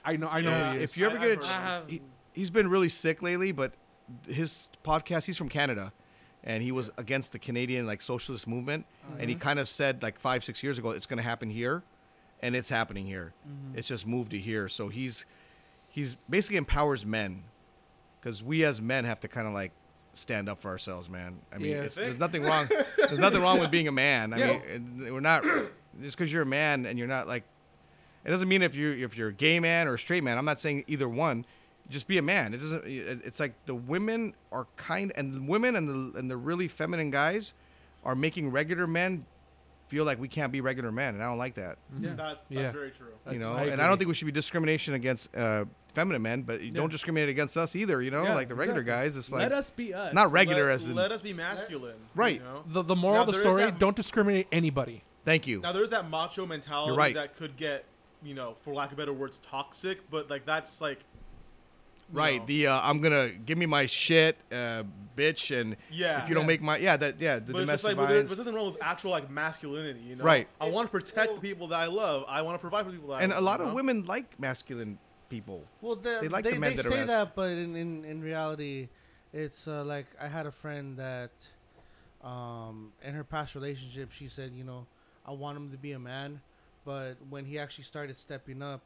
I 0.04 0.16
know. 0.18 0.28
I 0.30 0.42
know 0.42 0.50
Yeah, 0.50 0.72
who 0.72 0.78
he 0.78 0.84
is. 0.84 0.92
If 0.92 0.98
you 0.98 1.06
ever 1.06 1.18
I- 1.18 1.22
get, 1.22 1.28
a 1.28 1.36
heard 1.36 1.44
ch- 1.44 1.48
I 1.50 1.62
have- 1.62 1.90
he, 1.90 2.02
he's 2.34 2.50
been 2.50 2.68
really 2.70 2.90
sick 2.90 3.22
lately, 3.22 3.52
but 3.52 3.74
his 4.28 4.68
podcast. 4.84 5.26
He's 5.26 5.38
from 5.38 5.50
Canada, 5.50 5.94
and 6.44 6.64
he 6.64 6.72
was 6.72 6.90
against 6.98 7.32
the 7.34 7.40
Canadian 7.40 7.86
like 7.86 8.02
socialist 8.02 8.48
movement, 8.48 8.86
and 9.20 9.30
he 9.30 9.36
kind 9.36 9.60
of 9.60 9.70
said 9.70 10.02
like 10.02 10.20
five 10.20 10.44
six 10.44 10.64
years 10.64 10.78
ago 10.80 10.90
it's 10.92 11.06
going 11.06 11.18
to 11.18 11.24
happen 11.24 11.50
here, 11.52 11.84
and 12.42 12.56
it's 12.56 12.70
happening 12.70 13.06
here. 13.06 13.34
It's 13.76 13.88
just 13.88 14.08
moved 14.08 14.32
to 14.32 14.40
here. 14.40 14.68
So 14.68 14.88
he's 14.88 15.26
he's 15.90 16.18
basically 16.30 16.58
empowers 16.58 17.06
men, 17.06 17.44
because 18.22 18.42
we 18.44 18.64
as 18.64 18.80
men 18.82 19.04
have 19.06 19.20
to 19.22 19.28
kind 19.28 19.48
of 19.48 19.54
like 19.54 19.72
stand 20.14 20.48
up 20.48 20.60
for 20.62 20.70
ourselves, 20.70 21.10
man. 21.10 21.40
I 21.54 21.58
mean, 21.58 21.72
Yeah. 21.72 21.82
it's, 21.84 21.96
there's 21.96 22.20
nothing 22.20 22.44
wrong. 22.44 22.70
There's 22.98 23.20
nothing 23.20 23.42
wrong 23.42 23.60
with 23.60 23.72
being 23.72 23.88
a 23.88 23.92
man. 23.92 24.34
I 24.34 24.38
Yeah. 24.38 24.60
mean, 24.78 25.14
we're 25.14 25.20
not 25.20 25.44
just 26.02 26.18
because 26.18 26.32
you're 26.32 26.44
a 26.44 26.46
man 26.46 26.86
and 26.86 26.98
you're 27.00 27.08
not 27.08 27.28
like. 27.28 27.44
It 28.24 28.30
doesn't 28.30 28.48
mean 28.48 28.62
if 28.62 28.76
you 28.76 28.92
if 28.92 29.18
you're 29.18 29.30
a 29.30 29.34
gay 29.34 29.60
man 29.60 29.88
or 29.88 29.96
a 29.96 30.00
straight 30.00 30.24
man. 30.24 30.38
I'm 30.38 30.46
not 30.46 30.60
saying 30.60 30.84
either 30.88 31.10
one. 31.10 31.46
Just 31.90 32.08
be 32.08 32.18
a 32.20 32.22
man. 32.22 32.54
It 32.54 32.58
doesn't. 32.60 32.84
It's 32.86 33.40
like 33.40 33.54
the 33.66 33.74
women 33.76 34.36
are 34.52 34.68
kind 34.76 35.12
and 35.16 35.34
the 35.34 35.42
women 35.42 35.76
and 35.76 35.90
the 36.14 36.20
and 36.20 36.30
the 36.30 36.38
really 36.38 36.68
feminine 36.68 37.10
guys 37.10 37.54
are 38.06 38.16
making 38.16 38.52
regular 38.52 38.86
men 38.88 39.26
feel 39.92 40.06
like 40.06 40.20
we 40.22 40.30
can't 40.30 40.54
be 40.54 40.62
regular 40.62 40.90
men, 40.90 41.16
and 41.16 41.22
I 41.24 41.28
don't 41.28 41.38
like 41.38 41.56
that. 41.56 41.78
Yeah. 42.00 42.14
That's, 42.14 42.48
that's 42.48 42.52
Yeah. 42.52 42.72
very 42.72 42.92
true. 42.92 43.08
You 43.30 43.40
That's- 43.40 43.50
know, 43.50 43.56
I 43.58 43.66
and 43.66 43.82
I 43.82 43.88
don't 43.88 43.98
think 43.98 44.08
we 44.08 44.14
should 44.14 44.26
be 44.26 44.32
discrimination 44.32 44.94
against 44.94 45.36
uh, 45.36 45.66
feminine 45.94 46.22
men, 46.22 46.44
but 46.44 46.62
you 46.62 46.68
Yeah. 46.68 46.76
don't 46.76 46.90
discriminate 46.92 47.28
against 47.28 47.58
us 47.58 47.76
either. 47.76 48.02
You 48.02 48.10
know, 48.10 48.24
Yeah, 48.24 48.36
like 48.36 48.48
the 48.48 48.56
regular 48.56 48.80
exactly. 48.80 49.04
guys. 49.08 49.18
It's 49.18 49.32
like 49.34 49.42
Let 49.42 49.52
us 49.52 49.70
be 49.70 49.94
us. 49.94 50.14
not 50.14 50.32
regular 50.32 50.68
let, 50.68 50.76
as 50.76 50.88
in. 50.88 50.96
let 50.96 51.12
us 51.12 51.20
be 51.20 51.34
masculine. 51.34 51.98
Right. 52.16 52.36
You 52.36 52.40
know? 52.40 52.64
The, 52.68 52.84
the 52.84 52.96
moral 52.96 53.18
Now, 53.18 53.22
of 53.24 53.28
the 53.28 53.34
story: 53.34 53.64
that- 53.64 53.80
don't 53.80 53.96
discriminate 53.98 54.48
anybody. 54.54 55.04
Thank 55.26 55.46
you. 55.46 55.60
Now 55.60 55.74
there's 55.74 55.90
that 55.90 56.10
macho 56.10 56.46
mentality 56.46 56.98
right. 56.98 57.14
that 57.16 57.36
could 57.36 57.58
get, 57.58 57.84
you 58.24 58.34
know, 58.34 58.56
for 58.62 58.74
lack 58.74 58.92
of 58.92 58.98
better 58.98 59.12
words, 59.14 59.40
toxic. 59.40 60.10
But 60.10 60.30
like 60.30 60.46
that's 60.46 60.80
like, 60.80 61.00
you 61.00 61.11
Right. 62.14 62.40
know, 62.40 62.46
The 62.46 62.68
uh, 62.68 62.82
I'm 62.84 63.00
gonna 63.02 63.30
give 63.30 63.58
me 63.58 63.66
my 63.66 63.86
shit, 63.86 64.38
uh, 64.52 64.84
bitch, 65.16 65.56
and 65.60 65.76
Yeah. 65.92 66.24
if 66.24 66.30
you 66.30 66.36
don't 66.36 66.44
Yeah. 66.44 66.48
make 66.48 66.62
my 66.62 66.78
yeah 66.78 66.98
that 66.98 67.20
yeah 67.22 67.36
the 67.40 67.54
but 67.54 67.62
it's 67.64 67.72
just 67.72 67.84
domestic 67.84 67.88
like, 67.88 67.98
but 67.98 68.08
there's 68.28 68.38
nothing 68.38 68.54
wrong 68.56 68.66
with 68.74 68.82
actual 68.84 69.12
like 69.12 69.30
masculinity. 69.30 70.00
You 70.02 70.16
know. 70.18 70.24
Right. 70.24 70.48
I 70.60 70.70
want 70.70 70.88
to 70.88 70.92
protect 70.92 71.36
the 71.36 71.42
people 71.42 71.68
that 71.68 71.80
I 71.80 71.86
love. 71.88 72.26
I 72.28 72.42
want 72.42 72.56
to 72.56 72.60
provide 72.60 72.86
for 72.86 72.92
the 72.92 72.98
people 72.98 73.10
that 73.14 73.20
I 73.20 73.24
and 73.24 73.32
love. 73.32 73.42
a 73.42 73.46
lot 73.46 73.60
you 73.60 73.66
of 73.66 73.70
know? 73.70 73.76
women 73.76 74.06
like 74.06 74.40
masculine 74.40 74.98
people. 75.30 75.64
Well, 75.82 75.96
the, 75.96 76.20
They 76.22 76.28
like 76.28 76.44
they, 76.44 76.54
the 76.54 76.60
men 76.60 76.72
they 76.72 76.76
that 76.78 76.86
say 76.86 77.00
as- 77.00 77.08
that, 77.08 77.36
but 77.36 77.52
in, 77.52 77.76
in, 77.78 78.04
in 78.04 78.22
reality, 78.22 78.90
it's 79.32 79.68
uh, 79.68 79.84
like 79.86 80.08
I 80.20 80.28
had 80.28 80.46
a 80.46 80.52
friend 80.52 80.98
that, 80.98 81.32
um, 82.24 82.92
in 83.02 83.14
her 83.14 83.24
past 83.24 83.56
relationship, 83.56 84.12
she 84.12 84.28
said, 84.28 84.52
you 84.54 84.64
know, 84.66 84.86
I 85.26 85.32
want 85.32 85.56
him 85.58 85.72
to 85.72 85.78
be 85.78 85.94
a 85.94 86.00
man, 86.00 86.42
but 86.84 87.16
when 87.30 87.46
he 87.46 87.58
actually 87.60 87.86
started 87.86 88.18
stepping 88.18 88.62
up, 88.62 88.82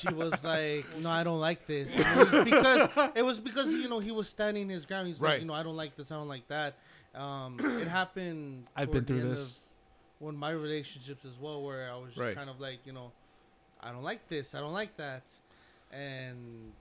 she 0.00 0.12
was 0.14 0.44
like, 0.44 0.84
"No, 0.98 1.10
I 1.10 1.24
don't 1.24 1.40
like 1.40 1.66
this." 1.66 1.94
It 1.96 2.16
was 2.16 2.44
because 2.44 3.12
it 3.14 3.22
was 3.24 3.40
because 3.40 3.70
you 3.72 3.88
know 3.88 3.98
he 3.98 4.10
was 4.12 4.28
standing 4.28 4.68
his 4.68 4.86
ground. 4.86 5.08
He's 5.08 5.20
Right. 5.20 5.32
like, 5.32 5.40
"You 5.40 5.46
know, 5.46 5.54
I 5.54 5.62
don't 5.62 5.76
like 5.76 5.96
this. 5.96 6.10
I 6.12 6.16
don't 6.16 6.28
like 6.28 6.46
that." 6.48 6.74
Um, 7.14 7.58
it 7.60 7.88
happened. 7.88 8.66
I've 8.76 8.90
been 8.90 9.04
through 9.04 9.20
this. 9.22 9.74
One 10.18 10.34
of 10.34 10.40
my 10.40 10.50
relationships 10.50 11.24
as 11.24 11.36
well, 11.38 11.62
where 11.62 11.90
I 11.90 11.96
was 11.96 12.10
just 12.14 12.18
Right. 12.18 12.36
kind 12.36 12.48
of 12.48 12.60
like, 12.60 12.86
you 12.86 12.92
know, 12.92 13.10
I 13.80 13.90
don't 13.90 14.04
like 14.04 14.28
this. 14.28 14.54
I 14.54 14.60
don't 14.60 14.72
like 14.72 14.96
that, 14.96 15.24
and 15.90 16.72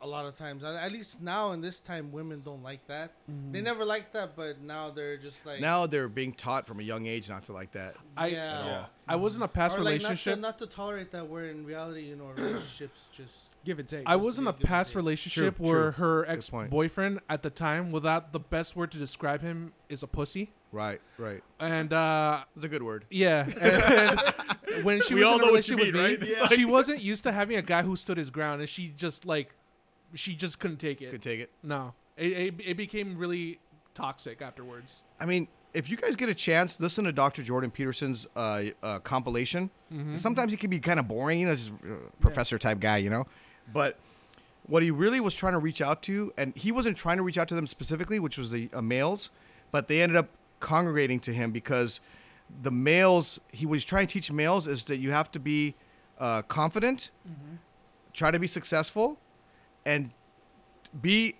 a 0.00 0.06
lot 0.06 0.26
of 0.26 0.34
times, 0.36 0.62
at 0.64 0.74
at 0.76 0.92
least 0.92 1.20
now 1.20 1.52
in 1.52 1.60
this 1.60 1.80
time, 1.80 2.12
women 2.12 2.40
don't 2.44 2.62
like 2.62 2.86
that. 2.86 3.12
They 3.50 3.60
never 3.60 3.84
liked 3.84 4.12
that, 4.12 4.36
but 4.36 4.60
now 4.60 4.90
they're 4.90 5.16
just 5.16 5.44
like 5.44 5.60
Now 5.60 5.86
they're 5.86 6.08
being 6.08 6.32
taught 6.32 6.66
from 6.66 6.80
a 6.80 6.82
young 6.82 7.06
age 7.06 7.28
not 7.28 7.44
to 7.44 7.52
like 7.52 7.72
that. 7.72 7.96
I 8.16 8.28
yeah. 8.28 8.64
Yeah. 8.64 8.84
I 9.08 9.16
was 9.16 9.36
in 9.36 9.42
a 9.42 9.48
past 9.48 9.76
or 9.76 9.80
like 9.82 10.00
not 10.02 10.08
relationship. 10.10 10.34
to, 10.34 10.40
not 10.40 10.58
to 10.58 10.66
tolerate 10.66 11.10
that. 11.12 11.28
Where 11.28 11.46
in 11.46 11.64
reality, 11.64 12.02
you 12.02 12.16
know, 12.16 12.26
relationships 12.36 13.08
just 13.12 13.48
Give 13.64 13.78
and 13.78 13.88
take. 13.88 14.04
I 14.06 14.16
was 14.16 14.38
in 14.38 14.46
a 14.46 14.52
past 14.52 14.94
relationship 14.94 15.56
True, 15.56 15.66
where 15.66 15.92
true. 15.92 16.04
her 16.04 16.28
ex 16.28 16.48
boyfriend 16.48 17.20
at 17.28 17.42
the 17.42 17.50
time, 17.50 17.90
without 17.90 18.32
the 18.32 18.38
best 18.38 18.76
word 18.76 18.92
to 18.92 18.98
describe 18.98 19.42
him, 19.42 19.72
is 19.88 20.02
a 20.02 20.06
pussy. 20.06 20.52
Right. 20.70 21.00
Right. 21.18 21.42
And 21.58 21.92
uh, 21.92 22.44
That's 22.54 22.66
a 22.66 22.68
good 22.68 22.82
word. 22.82 23.04
yeah, 23.10 23.46
and 23.60 24.84
when 24.84 25.00
she 25.02 25.14
We 25.14 25.20
was 25.20 25.28
all 25.28 25.34
in 25.36 25.42
a 25.42 25.46
know 25.46 25.52
what 25.52 25.68
you 25.68 25.76
relationship 25.76 25.94
mean, 25.94 26.20
with 26.20 26.22
me, 26.22 26.40
right? 26.40 26.52
she 26.52 26.64
wasn't 26.64 27.02
used 27.02 27.24
to 27.24 27.32
having 27.32 27.56
a 27.56 27.62
guy 27.62 27.82
who 27.82 27.96
stood 27.96 28.16
his 28.16 28.30
ground, 28.30 28.60
and 28.60 28.68
she 28.68 28.88
just 28.96 29.26
like, 29.26 29.54
she 30.14 30.34
just 30.34 30.58
couldn't 30.58 30.78
take 30.78 31.02
it. 31.02 31.10
Could 31.10 31.22
take 31.22 31.40
it. 31.40 31.50
No, 31.62 31.94
it, 32.16 32.32
it, 32.32 32.54
it 32.64 32.76
became 32.76 33.16
really 33.16 33.58
toxic 33.94 34.40
afterwards. 34.42 35.02
I 35.20 35.26
mean, 35.26 35.48
if 35.74 35.90
you 35.90 35.96
guys 35.96 36.16
get 36.16 36.28
a 36.28 36.34
chance, 36.34 36.80
listen 36.80 37.04
to 37.04 37.12
Dr. 37.12 37.42
Jordan 37.42 37.70
Peterson's 37.70 38.26
uh, 38.36 38.64
uh, 38.82 38.98
compilation. 39.00 39.70
Sometimes 40.16 40.52
he 40.52 40.58
can 40.58 40.70
be 40.70 40.78
kind 40.78 40.98
of 41.00 41.08
boring, 41.08 41.40
you 41.40 41.46
know, 41.46 41.54
just 41.54 41.70
uh, 41.70 41.94
professor 42.20 42.58
type 42.58 42.78
guy, 42.80 42.98
you 42.98 43.10
know. 43.10 43.26
But 43.72 43.98
what 44.66 44.82
he 44.82 44.90
really 44.90 45.18
was 45.20 45.34
trying 45.34 45.54
to 45.54 45.58
reach 45.58 45.80
out 45.80 46.02
to, 46.02 46.32
and 46.36 46.54
he 46.56 46.72
wasn't 46.72 46.96
trying 46.96 47.16
to 47.16 47.22
reach 47.22 47.38
out 47.38 47.48
to 47.48 47.54
them 47.54 47.66
specifically, 47.66 48.18
which 48.18 48.36
was 48.36 48.50
the 48.50 48.68
uh, 48.74 48.82
males, 48.82 49.30
but 49.70 49.88
they 49.88 50.02
ended 50.02 50.16
up 50.16 50.28
congregating 50.60 51.20
to 51.20 51.32
him 51.32 51.52
because 51.52 52.00
the 52.62 52.70
males 52.70 53.38
he 53.52 53.66
was 53.66 53.84
trying 53.84 54.06
to 54.06 54.12
teach 54.12 54.30
males 54.30 54.66
is 54.66 54.84
that 54.84 54.96
you 54.96 55.10
have 55.10 55.30
to 55.32 55.38
be 55.38 55.74
uh, 56.18 56.42
confident, 56.42 57.10
try 58.12 58.30
to 58.30 58.38
be 58.38 58.46
successful, 58.46 59.18
and 59.88 60.10
be 61.00 61.34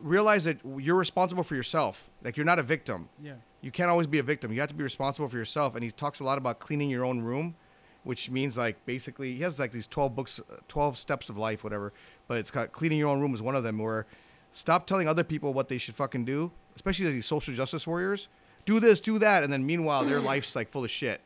realize 0.00 0.44
that 0.44 0.58
you're 0.78 0.96
responsible 0.96 1.42
for 1.42 1.54
yourself. 1.54 2.08
Like 2.22 2.36
you're 2.36 2.46
not 2.46 2.58
a 2.58 2.62
victim. 2.62 3.08
Yeah. 3.22 3.34
You 3.60 3.70
can't 3.70 3.90
always 3.90 4.06
be 4.06 4.18
a 4.18 4.22
victim. 4.22 4.52
You 4.52 4.60
have 4.60 4.68
to 4.70 4.74
be 4.74 4.84
responsible 4.84 5.28
for 5.28 5.36
yourself. 5.36 5.74
And 5.74 5.82
he 5.82 5.90
talks 5.90 6.20
a 6.20 6.24
lot 6.24 6.38
about 6.38 6.58
cleaning 6.60 6.88
your 6.88 7.04
own 7.04 7.20
room, 7.20 7.56
which 8.04 8.30
means 8.30 8.56
like 8.56 8.84
basically 8.86 9.34
he 9.34 9.42
has 9.42 9.58
like 9.58 9.72
these 9.72 9.86
12 9.86 10.14
books, 10.14 10.40
uh, 10.40 10.56
12 10.68 10.98
steps 10.98 11.28
of 11.28 11.36
life, 11.36 11.64
whatever. 11.64 11.92
But 12.28 12.38
it's 12.38 12.50
got 12.50 12.72
cleaning 12.72 12.98
your 12.98 13.08
own 13.08 13.20
room 13.20 13.34
is 13.34 13.42
one 13.42 13.56
of 13.56 13.64
them. 13.64 13.78
Where 13.78 14.06
stop 14.52 14.86
telling 14.86 15.08
other 15.08 15.24
people 15.24 15.52
what 15.52 15.68
they 15.68 15.78
should 15.78 15.94
fucking 15.94 16.24
do, 16.24 16.52
especially 16.76 17.10
these 17.10 17.26
social 17.26 17.54
justice 17.54 17.86
warriors. 17.86 18.28
Do 18.66 18.80
this, 18.80 19.00
do 19.00 19.18
that, 19.18 19.42
and 19.42 19.52
then 19.52 19.66
meanwhile 19.66 20.04
their 20.04 20.20
life's 20.20 20.56
like 20.56 20.70
full 20.70 20.84
of 20.84 20.90
shit. 20.90 21.20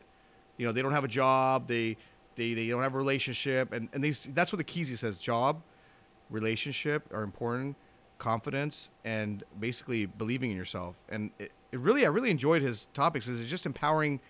You 0.56 0.66
know, 0.66 0.72
they 0.72 0.82
don't 0.82 0.92
have 0.92 1.04
a 1.04 1.08
job. 1.08 1.68
They 1.68 1.96
they, 2.34 2.54
they 2.54 2.68
don't 2.68 2.82
have 2.82 2.94
a 2.94 2.98
relationship, 2.98 3.72
and 3.72 3.88
and 3.92 4.02
they 4.02 4.10
that's 4.10 4.52
what 4.52 4.58
the 4.58 4.64
keys 4.64 4.88
he 4.88 4.96
says: 4.96 5.18
job, 5.18 5.62
relationship 6.30 7.02
are 7.12 7.22
important, 7.22 7.76
confidence, 8.18 8.90
and 9.04 9.42
basically 9.60 10.06
believing 10.06 10.50
in 10.50 10.56
yourself. 10.56 10.96
And 11.08 11.30
it, 11.38 11.52
it 11.72 11.78
really, 11.80 12.04
I 12.06 12.08
really 12.08 12.30
enjoyed 12.30 12.62
his 12.62 12.86
topics. 12.94 13.28
is 13.28 13.40
It's 13.40 13.50
just 13.50 13.66
empowering. 13.66 14.20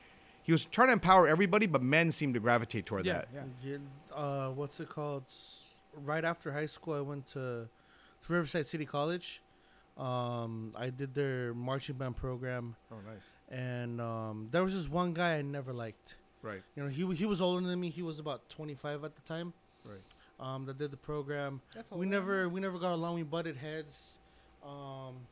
He 0.43 0.53
was 0.53 0.65
trying 0.65 0.89
to 0.89 0.93
empower 0.95 1.29
everybody, 1.29 1.67
but 1.67 1.83
men 1.83 2.11
seem 2.11 2.33
to 2.35 2.41
gravitate 2.41 2.87
toward 2.87 3.05
Yeah. 3.07 3.15
that. 3.15 3.29
Yeah. 3.35 3.43
Yeah, 3.65 3.77
uh, 4.17 4.51
what's 4.51 4.81
it 4.81 4.89
called? 4.89 5.25
Right 5.95 6.25
after 6.25 6.53
high 6.53 6.67
school, 6.67 6.95
I 6.95 7.01
went 7.01 7.27
to, 7.29 7.69
to 8.23 8.33
Riverside 8.33 8.67
City 8.67 8.85
College. 8.87 9.43
Um, 9.97 10.73
I 10.77 10.91
did 10.91 11.15
their 11.15 11.53
marching 11.55 11.97
band 11.97 12.17
program, 12.17 12.77
Oh, 12.93 12.97
nice. 13.05 13.19
and 13.51 14.01
um, 14.01 14.47
there 14.53 14.63
was 14.63 14.73
this 14.75 14.89
one 14.89 15.13
guy 15.13 15.39
I 15.39 15.43
never 15.43 15.73
liked. 15.73 16.15
Right. 16.41 16.63
You 16.77 16.85
know, 16.85 16.89
he 16.89 17.05
he 17.17 17.27
was 17.27 17.41
older 17.41 17.67
than 17.67 17.81
me. 17.81 17.89
He 17.91 18.03
was 18.03 18.21
about 18.21 18.49
25 18.49 19.03
at 19.03 19.17
the 19.17 19.23
time. 19.23 19.53
Right. 19.85 19.99
Um, 20.41 20.67
that 20.67 20.79
did 20.79 20.91
the 20.93 20.97
program. 20.97 21.61
That's 21.75 21.91
We 21.91 22.07
never 22.07 22.49
we 22.49 22.61
never 22.61 22.79
got 22.79 22.93
along. 22.95 23.15
We 23.17 23.23
butted 23.25 23.57
heads. 23.57 24.19
Um, 24.65 25.27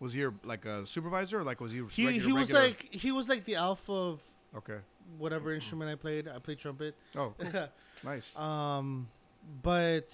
Was 0.00 0.12
he 0.12 0.20
your, 0.20 0.34
like 0.44 0.64
a 0.66 0.86
supervisor, 0.86 1.40
or 1.40 1.44
like 1.44 1.60
was 1.60 1.72
he? 1.72 1.78
he 1.90 2.06
regular- 2.06 2.12
he 2.26 2.32
was 2.32 2.42
regular- 2.52 2.60
like 2.66 2.92
he 2.94 3.12
was 3.12 3.28
like 3.28 3.44
the 3.44 3.54
alpha 3.56 3.92
of 3.92 4.22
Okay. 4.56 4.78
whatever 5.18 5.52
instrument 5.52 5.90
I 5.90 5.94
played. 5.94 6.28
I 6.28 6.38
played 6.38 6.58
trumpet. 6.58 6.94
Oh, 7.16 7.34
cool. 7.38 7.68
nice. 8.04 8.36
Um, 8.36 9.08
but 9.62 10.12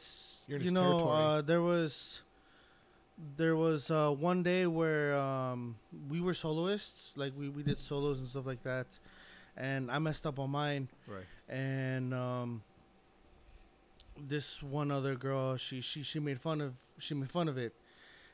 You're 0.48 0.60
you 0.60 0.70
know, 0.70 1.08
uh, 1.08 1.40
there 1.42 1.62
was 1.62 2.22
there 3.36 3.54
was 3.56 3.90
uh, 3.90 4.10
one 4.12 4.42
day 4.42 4.66
where 4.66 5.14
um, 5.16 5.76
we 6.08 6.20
were 6.20 6.34
soloists, 6.34 7.12
like 7.16 7.32
we, 7.36 7.48
we 7.48 7.62
did 7.62 7.76
solos 7.78 8.18
and 8.20 8.28
stuff 8.28 8.46
like 8.46 8.62
that, 8.62 8.98
and 9.56 9.90
I 9.90 9.98
messed 9.98 10.24
up 10.26 10.38
on 10.38 10.50
mine, 10.50 10.88
right. 11.06 11.24
and 11.48 12.14
um, 12.14 12.62
this 14.28 14.62
one 14.62 14.90
other 14.90 15.14
girl, 15.16 15.56
she 15.56 15.80
she 15.80 16.02
she 16.02 16.18
made 16.20 16.40
fun 16.40 16.60
of 16.60 16.74
she 16.98 17.14
made 17.14 17.30
fun 17.30 17.48
of 17.48 17.58
it, 17.58 17.74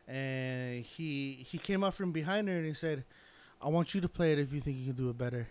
and 0.08 0.84
he 0.84 1.44
he 1.48 1.58
came 1.58 1.82
up 1.84 1.94
from 1.94 2.12
behind 2.12 2.48
her 2.48 2.56
and 2.56 2.66
he 2.66 2.74
said, 2.74 3.04
"I 3.60 3.68
want 3.68 3.94
you 3.94 4.00
to 4.00 4.08
play 4.08 4.32
it 4.32 4.38
if 4.38 4.52
you 4.52 4.60
think 4.60 4.76
you 4.78 4.86
can 4.86 4.96
do 4.96 5.10
it 5.10 5.18
better," 5.18 5.48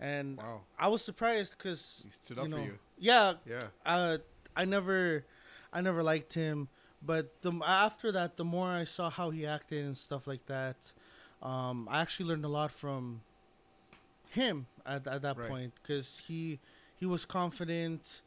and 0.00 0.38
Wow. 0.38 0.62
I 0.78 0.88
was 0.88 1.02
surprised 1.02 1.56
because 1.58 2.02
He 2.04 2.10
stood 2.10 2.38
up 2.38 2.44
you 2.44 2.50
know, 2.50 2.56
for 2.58 2.64
you. 2.64 2.78
yeah, 2.98 3.34
Yeah. 3.46 3.68
uh, 3.84 4.18
I 4.56 4.64
never, 4.64 5.24
I 5.72 5.80
never 5.80 6.02
liked 6.02 6.34
him. 6.34 6.68
But 7.02 7.40
the 7.42 7.52
after 7.66 8.10
that, 8.12 8.36
the 8.36 8.44
more 8.44 8.68
I 8.68 8.84
saw 8.84 9.10
how 9.10 9.30
he 9.30 9.46
acted 9.46 9.84
and 9.84 9.96
stuff 9.96 10.26
like 10.26 10.46
that, 10.46 10.92
um, 11.42 11.88
I 11.90 12.00
actually 12.00 12.28
learned 12.30 12.44
a 12.44 12.48
lot 12.48 12.72
from 12.72 13.20
him 14.30 14.66
at, 14.84 15.06
at 15.06 15.22
that 15.22 15.36
Right. 15.36 15.48
point 15.48 15.72
because 15.82 16.22
he 16.26 16.58
he 16.98 17.06
was 17.06 17.24
confident. 17.24 18.22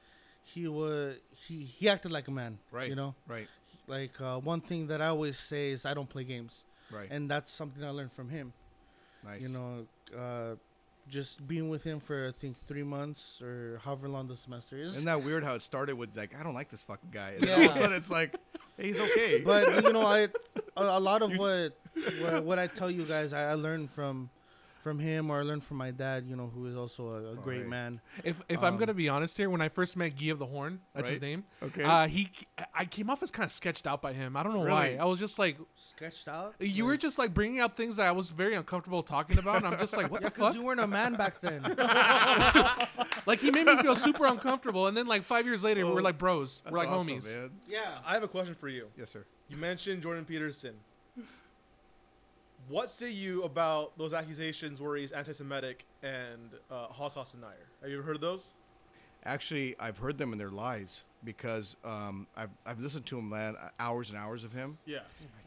He 0.53 0.67
was 0.67 1.15
he 1.47 1.63
he 1.63 1.89
acted 1.89 2.11
like 2.11 2.27
a 2.27 2.31
man. 2.31 2.57
Right. 2.71 2.89
You 2.89 2.95
know, 2.95 3.15
Right. 3.27 3.47
like 3.87 4.19
uh, 4.21 4.39
one 4.39 4.61
thing 4.61 4.87
that 4.87 5.01
I 5.01 5.07
always 5.07 5.37
say 5.37 5.71
is 5.71 5.85
I 5.85 5.93
don't 5.93 6.09
play 6.09 6.23
games, 6.23 6.63
Right. 6.91 7.07
and 7.11 7.29
that's 7.29 7.51
something 7.51 7.83
I 7.83 7.89
learned 7.89 8.11
from 8.11 8.29
him. 8.29 8.53
nice. 9.23 9.41
You 9.41 9.49
know, 9.49 9.85
uh, 10.17 10.55
just 11.09 11.47
being 11.47 11.69
with 11.69 11.83
him 11.83 11.99
for 11.99 12.27
I 12.27 12.31
think 12.31 12.55
three 12.67 12.83
months 12.83 13.41
or 13.41 13.79
however 13.83 14.07
long 14.07 14.27
the 14.27 14.35
semester 14.35 14.77
is. 14.77 14.91
Isn't 14.91 15.05
that 15.05 15.23
weird 15.23 15.43
how 15.43 15.55
it 15.55 15.61
started 15.63 15.95
with 15.95 16.15
like 16.15 16.31
I 16.39 16.43
don't 16.43 16.53
like 16.53 16.69
this 16.69 16.83
fucking 16.83 17.09
guy, 17.11 17.31
and 17.35 17.43
then 17.43 17.59
all 17.59 17.65
of 17.65 17.71
a 17.71 17.73
sudden 17.79 17.93
it's 17.97 18.11
like 18.11 18.35
hey, 18.77 18.87
he's 18.87 18.99
okay. 18.99 19.41
but 19.43 19.83
you 19.83 19.91
know, 19.93 20.05
I 20.05 20.27
a, 20.77 20.83
a 20.83 20.99
lot 20.99 21.21
of 21.21 21.31
what, 21.37 21.73
what 22.21 22.43
what 22.43 22.59
I 22.59 22.67
tell 22.67 22.89
you 22.91 23.03
guys, 23.03 23.33
I, 23.33 23.51
I 23.51 23.53
learned 23.55 23.91
from 23.91 24.29
from 24.81 24.99
him 24.99 25.29
or 25.29 25.39
I 25.39 25.43
learned 25.43 25.63
from 25.63 25.77
my 25.77 25.91
dad. 25.91 26.25
You 26.27 26.35
know, 26.35 26.47
who 26.47 26.65
is 26.67 26.75
also 26.75 27.07
a, 27.09 27.31
a 27.33 27.35
great 27.35 27.59
Right. 27.61 27.69
man. 27.69 28.01
If 28.23 28.41
if 28.49 28.59
I'm 28.63 28.73
Um, 28.73 28.79
gonna 28.79 28.93
be 28.93 29.09
honest 29.09 29.37
here, 29.37 29.49
when 29.49 29.61
I 29.61 29.69
first 29.69 29.95
met 29.97 30.17
Guy 30.19 30.27
of 30.27 30.39
the 30.39 30.45
Horn, 30.45 30.79
that's 30.93 31.09
his 31.09 31.21
name. 31.21 31.43
okay. 31.63 31.83
Uh, 31.83 32.07
he 32.07 32.29
I 32.73 32.85
came 32.85 33.09
off 33.09 33.21
as 33.23 33.31
kind 33.31 33.43
of 33.45 33.51
sketched 33.51 33.85
out 33.87 34.01
by 34.01 34.13
him. 34.13 34.35
I 34.37 34.43
don't 34.43 34.53
know 34.53 34.61
why. 34.69 34.97
I 34.99 35.05
was 35.05 35.19
just 35.19 35.37
like, 35.39 35.57
Sketched 35.75 36.27
out. 36.27 36.55
you 36.59 36.85
were 36.85 36.97
just 36.97 37.17
like 37.19 37.33
bringing 37.33 37.59
up 37.59 37.75
things 37.75 37.95
that 37.97 38.07
I 38.07 38.11
was 38.11 38.29
very 38.29 38.55
uncomfortable 38.55 39.03
talking 39.03 39.37
about, 39.37 39.57
and 39.57 39.67
I'm 39.67 39.79
just 39.79 39.95
like, 39.97 40.09
what 40.11 40.21
yeah, 40.21 40.29
the 40.29 40.33
because 40.33 40.53
fuck? 40.53 40.55
you 40.55 40.63
weren't 40.65 40.79
a 40.79 40.87
man 40.87 41.13
back 41.15 41.39
then. 41.41 41.63
Like 43.25 43.39
he 43.39 43.51
made 43.51 43.65
me 43.67 43.77
feel 43.81 43.95
super 43.95 44.25
uncomfortable, 44.25 44.87
and 44.87 44.97
then 44.97 45.05
like 45.07 45.23
five 45.23 45.45
years 45.45 45.63
later, 45.63 45.85
we 45.85 45.91
we're 45.93 46.01
like 46.01 46.17
bros, 46.17 46.61
That's 46.63 46.71
we're 46.71 46.79
like 46.79 46.89
awesome, 46.89 47.15
homies. 47.19 47.35
man. 47.35 47.51
yeah. 47.67 47.99
I 48.05 48.13
have 48.13 48.23
a 48.23 48.27
question 48.27 48.55
for 48.55 48.67
you. 48.69 48.87
Yes, 48.97 49.11
sir. 49.11 49.25
You 49.49 49.57
mentioned 49.57 50.01
Jordan 50.01 50.25
Peterson. 50.25 50.73
What 52.69 52.91
say 52.91 53.09
you 53.09 53.43
about 53.43 53.97
those 53.97 54.13
accusations 54.13 54.79
where 54.79 54.95
he's 54.95 55.11
anti-Semitic 55.11 55.85
and 56.03 56.53
uh, 56.69 56.85
Holocaust 56.87 57.33
denier? 57.33 57.55
Have 57.81 57.89
you 57.89 57.97
ever 57.97 58.05
heard 58.05 58.15
of 58.15 58.21
those? 58.21 58.51
Actually, 59.25 59.75
I've 59.79 59.97
heard 59.97 60.19
them 60.19 60.33
and 60.33 60.39
they're 60.39 60.51
lies 60.51 61.01
because 61.23 61.75
um, 61.83 62.27
I've, 62.37 62.51
I've 62.67 62.79
listened 62.79 63.07
to 63.07 63.17
him, 63.17 63.27
man, 63.27 63.55
hours 63.79 64.11
and 64.11 64.19
hours 64.19 64.43
of 64.43 64.53
him. 64.53 64.77
Yeah. 64.85 64.99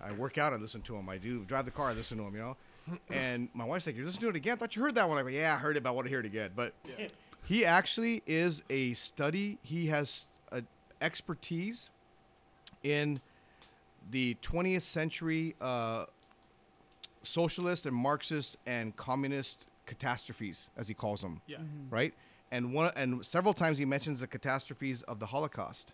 I 0.02 0.10
work 0.10 0.36
out, 0.36 0.52
I 0.52 0.56
listen 0.56 0.82
to 0.82 0.96
him. 0.96 1.08
I 1.08 1.16
do 1.16 1.44
drive 1.44 1.64
the 1.64 1.70
car, 1.70 1.90
I 1.90 1.92
listen 1.92 2.18
to 2.18 2.24
him, 2.24 2.34
you 2.34 2.40
know? 2.40 2.56
And 3.08 3.48
my 3.54 3.64
wife's 3.64 3.86
like, 3.86 3.94
You're 3.96 4.04
listening 4.06 4.22
to 4.22 4.28
it 4.30 4.36
again? 4.36 4.54
I 4.54 4.56
thought 4.56 4.74
you 4.74 4.82
heard 4.82 4.96
that 4.96 5.08
one. 5.08 5.16
I 5.16 5.22
go, 5.22 5.28
Yeah, 5.28 5.54
I 5.54 5.58
heard 5.58 5.76
it, 5.76 5.84
but 5.84 5.90
I 5.90 5.92
want 5.92 6.06
to 6.06 6.10
hear 6.10 6.18
it 6.18 6.26
again. 6.26 6.50
But 6.56 6.74
Yeah. 6.98 7.06
he 7.44 7.64
actually 7.64 8.24
is 8.26 8.64
a 8.68 8.94
study, 8.94 9.58
he 9.62 9.86
has 9.86 10.26
expertise 11.00 11.90
in 12.82 13.20
the 14.10 14.36
20th 14.42 14.82
century 14.82 15.54
uh, 15.60 16.06
socialist 17.22 17.86
and 17.86 17.94
Marxist 17.94 18.56
and 18.66 18.94
communist 18.96 19.66
catastrophes, 19.86 20.68
as 20.76 20.88
he 20.88 20.94
calls 20.94 21.20
them 21.20 21.40
Yeah. 21.46 21.58
Mm-hmm. 21.58 21.94
right? 21.94 22.14
And 22.50 22.72
one 22.74 22.90
and 22.96 23.24
several 23.24 23.54
times 23.54 23.78
he 23.78 23.84
mentions 23.84 24.20
the 24.20 24.26
catastrophes 24.26 25.02
of 25.02 25.18
the 25.20 25.26
Holocaust 25.26 25.92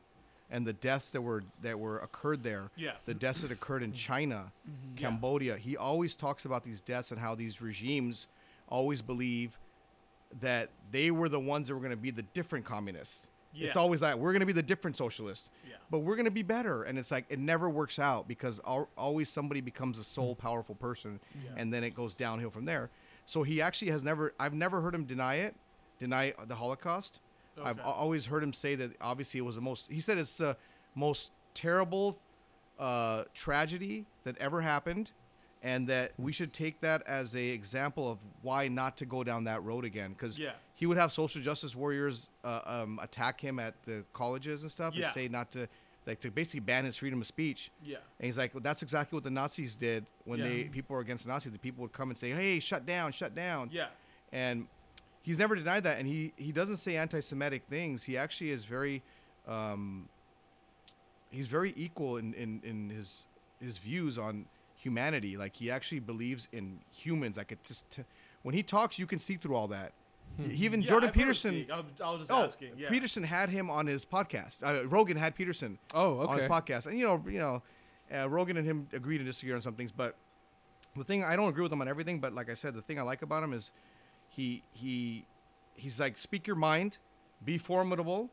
and 0.51 0.67
the 0.67 0.73
deaths 0.73 1.11
that 1.13 1.21
were 1.23 1.45
that 1.63 1.79
were 1.79 1.99
occurred 1.99 2.43
there. 2.43 2.71
Yeah. 2.77 2.93
The 3.05 3.15
deaths 3.15 3.43
that 3.43 3.53
occurred 3.53 3.83
in 3.83 3.93
China, 3.93 4.51
mm-hmm. 4.69 4.97
Yeah. 4.97 5.03
Cambodia. 5.09 5.57
He 5.57 5.77
always 5.77 6.15
talks 6.17 6.45
about 6.45 6.65
these 6.65 6.81
deaths 6.81 7.11
and 7.13 7.21
how 7.21 7.35
these 7.35 7.61
regimes 7.63 8.27
always 8.69 9.01
believe 9.03 9.59
that 10.41 10.69
they 10.91 11.11
were 11.11 11.29
the 11.29 11.41
ones 11.41 11.69
that 11.69 11.75
were 11.75 11.81
going 11.81 11.91
to 11.91 11.97
be 11.97 12.11
the 12.11 12.23
different 12.35 12.65
communists. 12.65 13.29
It's 13.55 13.77
always 13.77 14.01
like 14.03 14.17
we're 14.17 14.33
going 14.33 14.41
to 14.41 14.47
be 14.47 14.53
the 14.53 14.63
different 14.63 14.97
socialists. 14.97 15.51
Yeah. 15.69 15.77
But 15.91 16.01
we're 16.01 16.17
going 16.17 16.27
to 16.27 16.31
be 16.31 16.43
better 16.43 16.83
and 16.85 16.99
it's 16.99 17.11
like 17.11 17.25
it 17.29 17.39
never 17.39 17.69
works 17.71 17.99
out 17.99 18.29
because 18.29 18.61
al- 18.67 18.89
always 18.97 19.29
somebody 19.29 19.61
becomes 19.61 19.99
a 19.99 20.05
sole 20.05 20.35
powerful 20.35 20.75
person 20.75 21.19
Yeah. 21.45 21.51
and 21.57 21.73
then 21.73 21.83
it 21.85 21.95
goes 21.95 22.15
downhill 22.15 22.51
from 22.51 22.65
there. 22.67 22.91
So 23.27 23.43
he 23.43 23.61
actually 23.63 23.91
has 23.91 24.05
never 24.05 24.33
I've 24.39 24.55
never 24.55 24.81
heard 24.81 24.95
him 24.95 25.05
deny 25.05 25.37
it, 25.37 25.55
deny 25.99 26.35
the 26.47 26.55
Holocaust. 26.55 27.21
I've 27.63 27.81
always 27.81 28.27
heard 28.27 28.43
him 28.45 28.53
say 28.53 28.77
that 28.77 28.93
obviously 29.01 29.39
it 29.39 29.45
was 29.45 29.57
the 29.57 29.61
most 29.61 29.91
he 29.91 29.99
said 30.01 30.17
it's 30.19 30.37
the 30.37 30.57
most 30.95 31.33
terrible 31.55 32.17
uh, 32.79 33.25
tragedy 33.35 34.05
that 34.25 34.39
ever 34.39 34.61
happened 34.61 35.11
and 35.65 35.89
that 35.89 36.13
we 36.19 36.31
should 36.33 36.53
take 36.53 36.81
that 36.83 37.03
as 37.07 37.35
a 37.35 37.49
example 37.49 38.09
of 38.09 38.19
why 38.43 38.69
not 38.69 38.97
to 38.99 39.05
go 39.07 39.25
down 39.25 39.43
that 39.45 39.61
road 39.65 39.85
again 39.85 40.13
because 40.13 40.39
Yeah. 40.39 40.53
He 40.81 40.87
would 40.87 40.97
have 40.97 41.11
social 41.11 41.43
justice 41.43 41.75
warriors 41.75 42.29
uh, 42.45 42.61
um, 42.65 42.99
attack 43.03 43.41
him 43.41 43.59
at 43.59 43.75
the 43.85 44.05
colleges 44.15 44.63
and 44.63 44.71
stuff 44.71 44.95
Yeah. 44.95 45.07
and 45.07 45.15
say 45.15 45.29
not 45.29 45.51
to 45.53 45.67
like 46.07 46.21
to 46.21 46.31
basically 46.31 46.61
ban 46.61 46.85
his 46.87 46.97
freedom 46.97 47.21
of 47.21 47.27
speech. 47.27 47.71
Yeah. 47.85 47.97
and 48.19 48.27
he's 48.27 48.39
like 48.39 48.55
well, 48.55 48.63
that's 48.63 48.83
exactly 48.83 49.17
what 49.17 49.25
the 49.25 49.31
nazis 49.31 49.75
did 49.75 50.07
when 50.25 50.39
Yeah. 50.39 50.45
they 50.49 50.65
people 50.65 50.95
were 50.95 51.03
against 51.03 51.25
the 51.25 51.31
nazis. 51.31 51.53
The 51.53 51.59
people 51.59 51.83
would 51.83 51.93
come 51.93 52.11
and 52.11 52.17
say 52.19 52.31
hey 52.31 52.61
shut 52.61 52.87
down 52.87 53.13
shut 53.13 53.35
down. 53.35 53.71
Yeah. 53.73 53.89
and 54.33 54.67
he's 55.23 55.39
never 55.41 55.55
denied 55.57 55.83
that. 55.85 55.99
And 55.99 56.07
he 56.09 56.33
he 56.37 56.53
doesn't 56.53 56.77
say 56.79 56.97
anti-semitic 56.97 57.63
things. 57.69 58.05
He 58.05 58.17
actually 58.17 58.51
is 58.53 58.65
very 58.65 59.03
um 59.47 60.09
he's 61.31 61.49
very 61.49 61.75
equal 61.77 62.17
in 62.17 62.35
in, 62.35 62.61
in 62.65 62.91
his 62.91 63.23
his 63.61 63.79
views 63.79 64.17
on 64.17 64.47
humanity. 64.77 65.37
Like 65.37 65.57
he 65.57 65.71
actually 65.71 65.99
believes 66.01 66.47
in 66.53 66.79
humans. 66.93 67.37
Like 67.37 67.51
it 67.53 67.59
just 67.65 67.91
t- 67.91 68.05
when 68.43 68.55
he 68.55 68.63
talks 68.63 68.99
you 68.99 69.07
can 69.07 69.19
see 69.19 69.37
through 69.37 69.57
all 69.57 69.69
that 69.69 69.93
he 70.37 70.65
even 70.65 70.83
Yeah, 70.83 70.89
jordan 70.89 71.09
I've 71.09 71.15
peterson. 71.15 71.67
I 71.73 71.77
was, 72.11 72.19
just 72.21 72.31
oh 72.31 72.45
asking. 72.45 72.73
Yeah. 72.77 72.89
peterson 72.89 73.23
had 73.25 73.49
him 73.49 73.71
on 73.71 73.87
his 73.87 74.05
podcast 74.05 74.59
uh, 74.63 74.87
rogan 74.87 75.17
had 75.17 75.35
peterson 75.35 75.79
Oh, 75.95 76.27
on 76.27 76.39
his 76.39 76.49
podcast. 76.49 76.87
And 76.87 76.99
you 76.99 77.05
know, 77.07 77.25
you 77.29 77.39
know, 77.39 77.63
uh, 78.15 78.29
Rogan 78.29 78.57
and 78.57 78.67
him 78.67 78.89
agree 78.93 79.19
to 79.19 79.25
disagree 79.25 79.55
on 79.55 79.61
some 79.61 79.75
things, 79.75 79.93
but 79.93 80.17
the 80.97 81.05
thing 81.05 81.23
I 81.25 81.37
don't 81.37 81.49
agree 81.49 81.63
with 81.63 81.73
him 81.73 81.81
on 81.81 81.89
everything. 81.89 82.21
But 82.21 82.33
like 82.33 82.51
I 82.51 82.55
said, 82.55 82.75
the 82.75 82.83
thing 82.83 82.99
I 82.99 83.03
like 83.03 83.23
about 83.23 83.43
him 83.43 83.53
is 83.53 83.71
he 84.29 84.63
he 84.73 85.27
he's 85.75 86.01
like 86.01 86.17
speak 86.17 86.47
your 86.47 86.57
mind, 86.57 86.99
be 87.45 87.59
formidable, 87.59 88.31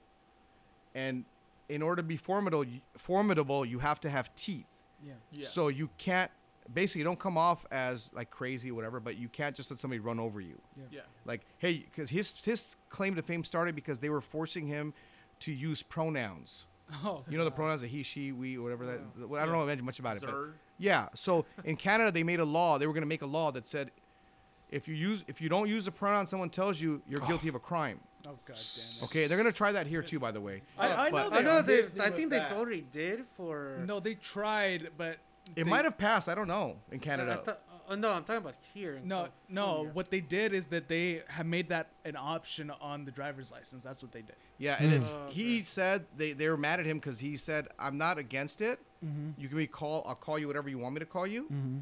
and 0.94 1.26
in 1.70 1.82
order 1.82 2.02
to 2.02 2.08
be 2.08 2.18
formidable, 2.18 2.66
formidable, 2.98 3.66
you 3.66 3.80
have 3.80 4.00
to 4.02 4.10
have 4.10 4.34
teeth. 4.36 4.66
Yeah. 5.04 5.14
Yeah. 5.32 5.48
So 5.48 5.68
you 5.68 5.90
can't 5.98 6.32
basically 6.74 7.00
you 7.00 7.06
don't 7.06 7.20
come 7.20 7.38
off 7.38 7.66
as 7.72 8.12
like 8.14 8.30
crazy 8.30 8.72
or 8.72 8.74
whatever, 8.74 9.00
but 9.00 9.18
you 9.18 9.28
can't 9.28 9.56
just 9.56 9.72
let 9.72 9.80
somebody 9.80 10.00
run 10.00 10.20
over 10.20 10.42
you. 10.42 10.60
yeah. 10.92 11.02
Like, 11.26 11.42
hey, 11.58 11.86
because 11.90 12.10
his 12.10 12.44
his 12.44 12.76
claim 12.90 13.16
to 13.16 13.22
fame 13.22 13.44
started 13.44 13.76
because 13.76 14.00
they 14.00 14.10
were 14.10 14.22
forcing 14.22 14.68
him 14.68 14.94
to 15.42 15.52
use 15.52 15.84
pronouns. 15.84 16.66
Oh. 17.04 17.24
You 17.30 17.38
know 17.38 17.46
the 17.46 17.52
pronouns 17.52 17.82
that 17.82 17.88
he, 17.88 18.04
she, 18.04 18.32
we, 18.32 18.58
whatever 18.58 18.86
that. 18.86 19.30
well, 19.30 19.42
I 19.42 19.46
don't 19.46 19.54
know 19.54 19.84
much 19.84 20.00
about 20.00 20.18
it. 20.18 20.24
But 20.24 20.36
yeah. 20.78 21.08
So 21.16 21.46
in 21.64 21.78
Canada, 21.78 22.12
they 22.12 22.24
made 22.24 22.40
a 22.40 22.46
law. 22.46 22.78
They 22.78 22.86
were 22.86 22.94
going 22.94 23.02
to 23.02 23.08
make 23.08 23.24
a 23.24 23.28
law 23.28 23.52
that 23.52 23.68
said, 23.68 23.92
if 24.70 24.88
you 24.88 24.96
use 24.96 25.24
if 25.28 25.42
you 25.42 25.50
don't 25.50 25.70
use 25.70 25.86
the 25.86 25.92
pronoun 25.92 26.28
someone 26.28 26.50
tells 26.50 26.80
you, 26.80 27.02
you're 27.08 27.24
oh. 27.24 27.28
guilty 27.28 27.48
of 27.48 27.56
a 27.56 27.60
crime. 27.60 28.00
Oh 28.28 28.32
god 28.46 28.56
damn 28.56 28.56
it. 28.56 29.04
Okay, 29.04 29.28
they're 29.28 29.38
going 29.38 29.52
to 29.52 29.56
try 29.56 29.72
that 29.72 29.88
here 29.88 30.02
too, 30.02 30.20
by 30.20 30.32
the 30.32 30.42
way. 30.42 30.62
I, 30.78 31.08
I 31.08 31.12
But- 31.12 31.30
know 31.30 31.36
I 31.36 31.38
they 31.38 31.44
know 31.44 31.58
are. 31.58 31.62
they. 31.62 31.80
I 32.00 32.10
think 32.10 32.30
they 32.30 32.40
that. 32.40 32.52
already 32.52 32.82
did 32.82 33.26
for. 33.36 33.84
No, 33.86 34.00
they 34.00 34.16
tried, 34.16 34.90
but 34.98 35.18
It 35.56 35.56
they- 35.56 35.64
might 35.64 35.86
have 35.86 35.98
passed. 35.98 36.28
I 36.30 36.36
don't 36.36 36.48
know 36.48 36.78
in 36.92 37.00
I 37.00 37.02
Canada. 37.02 37.42
thought- 37.46 37.62
uh, 37.88 37.96
no, 37.96 38.12
I'm 38.14 38.24
talking 38.24 38.42
about 38.42 38.56
here. 38.74 38.96
In 38.96 39.08
No, 39.08 39.28
no. 39.48 39.90
What 39.94 40.10
they 40.10 40.20
did 40.20 40.54
is 40.54 40.70
that 40.70 40.88
they 40.88 41.22
have 41.28 41.46
made 41.46 41.70
that 41.70 41.90
an 42.04 42.16
option 42.18 42.72
on 42.82 43.06
the 43.06 43.12
driver's 43.12 43.52
license. 43.52 43.84
That's 43.84 44.02
what 44.02 44.12
they 44.12 44.24
did. 44.24 44.36
Yeah, 44.58 44.76
and 44.80 44.92
it's 44.92 45.14
Oh, 45.14 45.28
he 45.30 45.58
okay. 45.58 45.64
said 45.64 46.06
they 46.18 46.34
they 46.34 46.50
were 46.50 46.58
mad 46.58 46.80
at 46.80 46.88
him 46.88 46.98
because 46.98 47.20
he 47.20 47.38
said 47.38 47.68
I'm 47.78 47.98
not 47.98 48.18
against 48.18 48.60
it. 48.62 48.80
Mm-hmm. 49.06 49.40
You 49.40 49.48
can 49.50 49.58
be 49.58 49.68
call. 49.68 50.04
I'll 50.08 50.16
call 50.16 50.40
you 50.40 50.48
whatever 50.48 50.68
you 50.68 50.80
want 50.80 50.96
me 50.96 51.00
to 51.00 51.06
call 51.06 51.28
you. 51.28 51.44
Mm-hmm. 51.44 51.78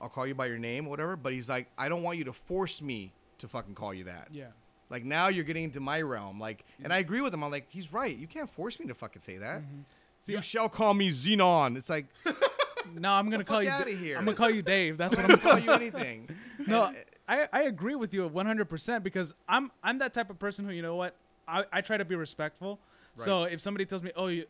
I'll 0.00 0.08
call 0.08 0.26
you 0.26 0.34
by 0.34 0.46
your 0.46 0.58
name, 0.58 0.86
or 0.86 0.90
whatever. 0.90 1.16
But 1.16 1.32
he's 1.34 1.48
like, 1.50 1.68
I 1.76 1.88
don't 1.90 2.02
want 2.02 2.16
you 2.18 2.24
to 2.24 2.32
force 2.32 2.80
me 2.80 3.12
to 3.38 3.46
fucking 3.46 3.74
call 3.74 3.92
you 3.92 4.04
that. 4.04 4.28
Yeah. 4.32 4.46
Like 4.88 5.04
now 5.04 5.28
you're 5.28 5.44
getting 5.44 5.64
into 5.64 5.80
my 5.80 6.00
realm. 6.00 6.40
Like, 6.40 6.64
and 6.82 6.92
I 6.94 6.98
agree 6.98 7.20
with 7.20 7.34
him. 7.34 7.42
I'm 7.44 7.50
like, 7.50 7.66
he's 7.68 7.92
right. 7.92 8.16
You 8.16 8.26
can't 8.26 8.48
force 8.48 8.80
me 8.80 8.86
to 8.86 8.94
fucking 8.94 9.20
say 9.20 9.36
that. 9.38 9.60
Mm-hmm. 9.60 9.80
See, 10.22 10.32
you 10.32 10.38
I- 10.38 10.42
shall 10.42 10.68
call 10.70 10.94
me 10.94 11.10
Xenon. 11.10 11.76
It's 11.76 11.90
like 11.90 12.06
No, 12.94 13.12
I'm 13.12 13.30
gonna 13.30 13.44
call 13.44 13.62
you. 13.62 13.70
outta 13.70 13.84
Da- 13.84 13.96
here. 13.96 14.18
I'm 14.18 14.24
gonna 14.24 14.36
call 14.36 14.50
you 14.50 14.62
Dave. 14.62 14.96
That's 14.98 15.14
what 15.16 15.24
I'm 15.24 15.30
gonna 15.36 15.40
call 15.42 15.58
you 15.58 15.70
anything. 15.72 16.28
No, 16.66 16.84
And, 16.86 16.96
I, 17.28 17.48
I 17.52 17.62
agree 17.62 17.94
with 17.96 18.14
you 18.14 18.28
100% 18.28 19.02
because 19.02 19.34
I'm 19.48 19.70
I'm 19.82 19.98
that 19.98 20.12
type 20.14 20.30
of 20.30 20.38
person 20.38 20.64
who 20.64 20.72
you 20.72 20.82
know 20.82 20.94
what 20.96 21.14
I, 21.48 21.64
I 21.72 21.80
try 21.80 21.96
to 21.96 22.04
be 22.04 22.14
respectful. 22.14 22.78
Right. 23.16 23.24
So 23.24 23.44
if 23.44 23.60
somebody 23.60 23.84
tells 23.84 24.02
me, 24.02 24.10
oh, 24.16 24.28
you 24.28 24.44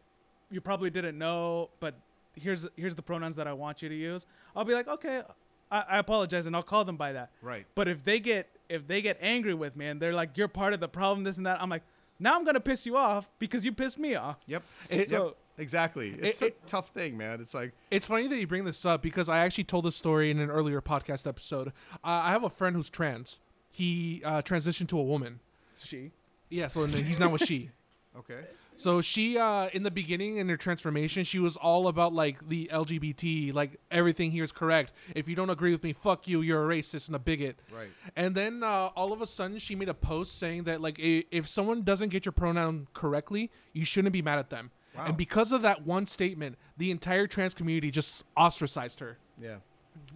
you 0.51 0.61
probably 0.61 0.91
didn't 0.91 1.17
know, 1.17 1.71
but 1.81 1.95
here's 2.37 2.67
here's 2.77 2.95
the 2.95 3.03
pronouns 3.03 3.37
that 3.37 3.47
I 3.47 3.53
want 3.53 3.83
you 3.83 3.89
to 3.89 3.95
use, 3.95 4.27
I'll 4.55 4.65
be 4.65 4.75
like, 4.75 4.89
okay, 4.89 5.23
I, 5.71 5.85
I 5.91 5.99
apologize, 5.99 6.47
and 6.47 6.55
I'll 6.55 6.63
call 6.63 6.85
them 6.85 6.97
by 6.97 7.13
that. 7.15 7.31
Right. 7.41 7.65
But 7.75 7.89
if 7.89 8.05
they 8.05 8.21
get 8.21 8.49
if 8.69 8.87
they 8.87 9.01
get 9.03 9.17
angry 9.21 9.55
with 9.55 9.75
me 9.77 9.87
and 9.87 10.01
they're 10.01 10.13
like, 10.15 10.37
you're 10.37 10.49
part 10.49 10.73
of 10.75 10.81
the 10.81 10.89
problem, 10.89 11.25
this 11.25 11.37
and 11.39 11.47
that, 11.47 11.63
I'm 11.63 11.71
like, 11.71 11.83
now 12.19 12.37
I'm 12.37 12.45
gonna 12.45 12.61
piss 12.61 12.85
you 12.87 12.97
off 12.97 13.27
because 13.39 13.65
you 13.65 13.73
pissed 13.73 13.99
me 13.99 14.15
off. 14.17 14.37
Yep. 14.47 14.63
It- 14.91 15.09
So- 15.09 15.25
yep. 15.27 15.37
Exactly. 15.59 16.11
It's 16.21 16.41
It- 16.43 16.57
a 16.63 16.67
tough 16.67 16.89
thing, 16.91 17.17
man. 17.17 17.41
It's 17.41 17.55
like 17.55 17.73
It's 17.91 18.09
funny 18.09 18.27
that 18.27 18.39
you 18.39 18.47
bring 18.47 18.65
this 18.65 18.85
up 18.85 19.03
because 19.03 19.29
I 19.29 19.39
actually 19.41 19.65
told 19.65 19.85
this 19.85 19.97
story 19.97 20.31
in 20.31 20.39
an 20.39 20.51
earlier 20.51 20.81
podcast 20.81 21.27
episode. 21.27 21.69
Uh, 21.69 21.71
I 22.03 22.31
have 22.31 22.45
a 22.45 22.51
friend 22.51 22.75
who's 22.75 22.91
trans. 22.91 23.41
He 23.71 24.23
uh, 24.25 24.43
transitioned 24.43 24.89
to 24.89 24.99
a 24.99 25.03
woman. 25.03 25.41
She. 25.83 26.11
Yeah, 26.49 26.69
so 26.69 26.87
then 26.87 27.05
he's 27.05 27.19
now 27.19 27.35
a 27.35 27.39
she. 27.39 27.71
okay. 28.17 28.41
So 28.77 29.01
she, 29.01 29.39
uh, 29.39 29.69
in 29.73 29.83
the 29.85 29.91
beginning 29.91 30.39
in 30.39 30.49
her 30.49 30.57
transformation, 30.57 31.25
she 31.25 31.39
was 31.39 31.57
all 31.57 31.87
about 31.89 32.13
like 32.13 32.49
the 32.49 32.69
LGBT, 32.73 33.53
like 33.55 33.79
everything 33.91 34.31
here 34.31 34.43
is 34.45 34.51
correct. 34.53 34.93
If 35.15 35.29
you 35.29 35.37
don't 35.37 35.51
agree 35.51 35.71
with 35.73 35.83
me, 35.85 35.93
fuck 35.93 36.27
you, 36.27 36.41
you're 36.41 36.71
a 36.71 36.75
racist 36.77 37.07
and 37.07 37.15
a 37.15 37.19
bigot. 37.19 37.57
Right. 37.71 37.91
And 38.17 38.35
then 38.35 38.63
uh, 38.63 38.91
all 38.97 39.13
of 39.13 39.21
a 39.23 39.27
sudden, 39.27 39.59
she 39.59 39.75
made 39.75 39.89
a 39.89 39.95
post 39.95 40.39
saying 40.39 40.65
that 40.65 40.81
like 40.81 40.97
if 40.99 41.49
someone 41.49 41.83
doesn't 41.83 42.09
get 42.09 42.25
your 42.25 42.33
pronoun 42.33 42.89
correctly, 42.93 43.51
you 43.73 43.85
shouldn't 43.85 44.13
be 44.13 44.23
mad 44.23 44.39
at 44.39 44.51
them. 44.51 44.71
Wow. 44.97 45.07
And 45.07 45.17
because 45.17 45.53
of 45.53 45.63
that 45.63 45.87
one 45.87 46.07
statement, 46.07 46.57
the 46.77 46.91
entire 46.91 47.27
trans 47.27 47.55
community 47.55 47.91
just 47.91 48.25
ostracized 48.37 49.01
her. 49.01 49.19
Yeah, 49.41 49.57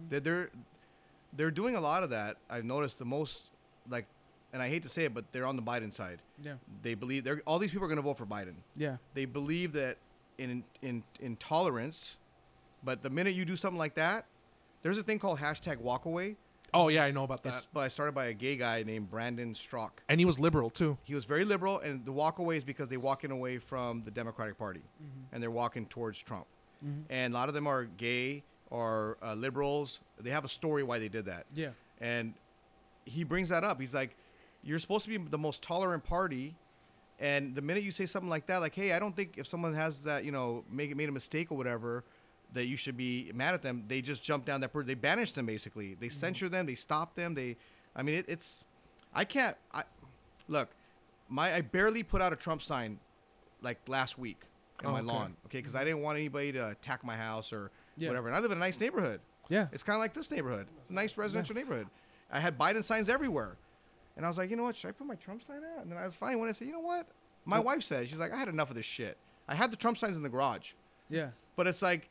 they're, 0.09 0.19
they're 0.19 0.49
they're 1.35 1.51
doing 1.51 1.75
a 1.75 1.81
lot 1.81 2.03
of 2.03 2.11
that. 2.11 2.37
I've 2.49 2.65
noticed 2.65 2.99
the 2.99 3.05
most 3.05 3.49
like, 3.89 4.05
and 4.53 4.61
I 4.61 4.69
hate 4.69 4.83
to 4.83 4.89
say 4.89 5.05
it, 5.05 5.13
but 5.13 5.25
they're 5.31 5.45
on 5.45 5.55
the 5.55 5.61
Biden 5.61 5.91
side. 5.91 6.21
Yeah. 6.43 6.53
They 6.83 6.93
believe 6.93 7.23
they're 7.23 7.41
all 7.47 7.59
these 7.59 7.71
people 7.71 7.85
are 7.85 7.89
going 7.89 7.97
to 7.97 8.03
vote 8.03 8.17
for 8.17 8.25
Biden. 8.25 8.55
Yeah. 8.75 8.97
They 9.13 9.25
believe 9.25 9.73
that 9.73 9.97
in 10.37 10.63
in 10.81 11.03
intolerance, 11.19 12.17
but 12.83 13.01
the 13.01 13.09
minute 13.09 13.33
you 13.33 13.45
do 13.45 13.55
something 13.55 13.79
like 13.79 13.95
that, 13.95 14.25
there's 14.83 14.97
a 14.97 15.03
thing 15.03 15.19
called 15.19 15.39
hashtag 15.39 15.77
walkaway. 15.77 16.35
Oh 16.73 16.89
yeah, 16.89 17.03
I 17.03 17.11
know 17.11 17.23
about 17.23 17.43
that. 17.43 17.53
It's 17.53 17.65
by 17.65 17.87
started 17.87 18.13
by 18.13 18.25
a 18.25 18.33
gay 18.33 18.55
guy 18.57 18.83
named 18.83 19.09
Brandon 19.09 19.53
Straka. 19.53 19.99
and 20.09 20.19
he 20.19 20.25
was 20.25 20.39
liberal 20.39 20.69
too. 20.69 20.97
He 21.03 21.15
was 21.15 21.25
very 21.25 21.45
liberal, 21.45 21.79
and 21.79 22.03
the 22.05 22.11
walkaway 22.11 22.57
is 22.57 22.63
because 22.63 22.87
they're 22.89 22.99
walking 22.99 23.31
away 23.31 23.57
from 23.57 24.03
the 24.03 24.11
Democratic 24.11 24.57
Party, 24.57 24.81
and 25.31 25.41
they're 25.41 25.51
walking 25.51 25.85
towards 25.85 26.21
Trump. 26.21 26.45
And 27.09 27.33
a 27.33 27.37
lot 27.37 27.47
of 27.49 27.55
them 27.55 27.65
are 27.65 27.85
gay 27.85 28.43
or 28.69 29.17
uh, 29.23 29.33
liberals. 29.33 29.99
They 30.19 30.29
have 30.29 30.45
a 30.45 30.49
story 30.49 30.83
why 30.83 30.99
they 30.99 31.07
did 31.09 31.25
that. 31.25 31.45
Yeah. 31.55 31.69
And 31.99 32.35
he 33.05 33.23
brings 33.23 33.49
that 33.49 33.63
up. 33.63 33.79
He's 33.79 33.95
like, 33.95 34.15
"You're 34.61 34.77
supposed 34.77 35.05
to 35.05 35.09
be 35.09 35.17
the 35.17 35.37
most 35.39 35.63
tolerant 35.63 36.03
party." 36.03 36.55
And 37.19 37.55
the 37.55 37.63
minute 37.63 37.81
you 37.83 37.89
say 37.89 38.05
something 38.05 38.29
like 38.29 38.45
that, 38.47 38.57
like, 38.57 38.75
"Hey, 38.75 38.91
I 38.91 38.99
don't 38.99 39.15
think 39.15 39.37
if 39.39 39.47
someone 39.47 39.73
has 39.73 40.03
that, 40.03 40.23
you 40.23 40.31
know, 40.31 40.63
make 40.69 40.95
made 40.95 41.09
a 41.09 41.11
mistake 41.11 41.51
or 41.51 41.57
whatever, 41.57 42.03
that 42.53 42.65
you 42.65 42.77
should 42.77 42.97
be 42.97 43.31
mad 43.33 43.53
at 43.53 43.61
them," 43.61 43.83
they 43.87 44.01
just 44.01 44.23
jump 44.23 44.45
down 44.45 44.61
that. 44.61 44.73
Per- 44.73 44.83
they 44.83 44.95
banish 44.95 45.33
them 45.33 45.45
basically. 45.45 45.95
They 45.95 46.07
mm-hmm. 46.07 46.13
censure 46.13 46.49
them. 46.49 46.65
They 46.65 46.75
stop 46.75 47.15
them. 47.15 47.33
They, 47.33 47.57
I 47.95 48.03
mean, 48.03 48.15
it, 48.15 48.25
it's. 48.27 48.65
I 49.13 49.25
can't. 49.25 49.55
I 49.73 49.83
look. 50.47 50.69
My 51.29 51.53
I 51.53 51.61
barely 51.61 52.03
put 52.03 52.21
out 52.21 52.31
a 52.33 52.37
Trump 52.37 52.61
sign, 52.61 52.99
like 53.61 53.79
last 53.87 54.17
week 54.17 54.39
in 54.81 54.87
Oh, 54.87 54.91
my 54.91 54.99
okay. 54.99 55.07
lawn. 55.07 55.35
Okay, 55.47 55.59
because 55.59 55.75
I 55.75 55.83
didn't 55.83 56.01
want 56.01 56.17
anybody 56.17 56.51
to 56.53 56.69
attack 56.69 57.03
my 57.03 57.15
house 57.15 57.51
or 57.51 57.71
Yeah. 57.97 58.09
whatever. 58.09 58.27
And 58.27 58.37
I 58.37 58.39
live 58.39 58.51
in 58.51 58.57
a 58.57 58.61
nice 58.61 58.79
neighborhood. 58.79 59.19
Yeah. 59.49 59.67
It's 59.71 59.83
kind 59.83 59.95
of 59.95 60.01
like 60.01 60.13
this 60.13 60.29
neighborhood, 60.29 60.67
nice 60.89 61.17
residential 61.17 61.55
neighborhood. 61.55 61.87
I 62.31 62.39
had 62.39 62.57
Biden 62.57 62.83
signs 62.83 63.09
everywhere, 63.09 63.55
and 64.15 64.25
I 64.25 64.29
was 64.29 64.37
like, 64.37 64.49
you 64.49 64.55
know 64.57 64.63
what? 64.63 64.75
Should 64.75 64.89
I 64.89 64.91
put 64.91 65.07
my 65.07 65.15
Trump 65.15 65.41
sign 65.43 65.61
out? 65.63 65.83
And 65.83 65.91
then 65.91 65.97
I 65.97 66.05
was 66.05 66.15
fine 66.15 66.37
when 66.39 66.49
I 66.49 66.51
said, 66.51 66.67
you 66.67 66.73
know 66.73 66.81
what? 66.81 67.07
My 67.45 67.59
wife 67.59 67.81
said, 67.81 68.09
she's 68.09 68.17
like, 68.17 68.33
I 68.33 68.37
had 68.37 68.49
enough 68.49 68.69
of 68.69 68.75
this 68.75 68.85
shit. 68.85 69.17
I 69.47 69.55
had 69.55 69.71
the 69.71 69.77
Trump 69.77 69.97
signs 69.97 70.17
in 70.17 70.23
the 70.23 70.29
garage, 70.29 70.73
Yeah. 71.09 71.29
but 71.55 71.65
it's 71.65 71.81
like 71.81 72.09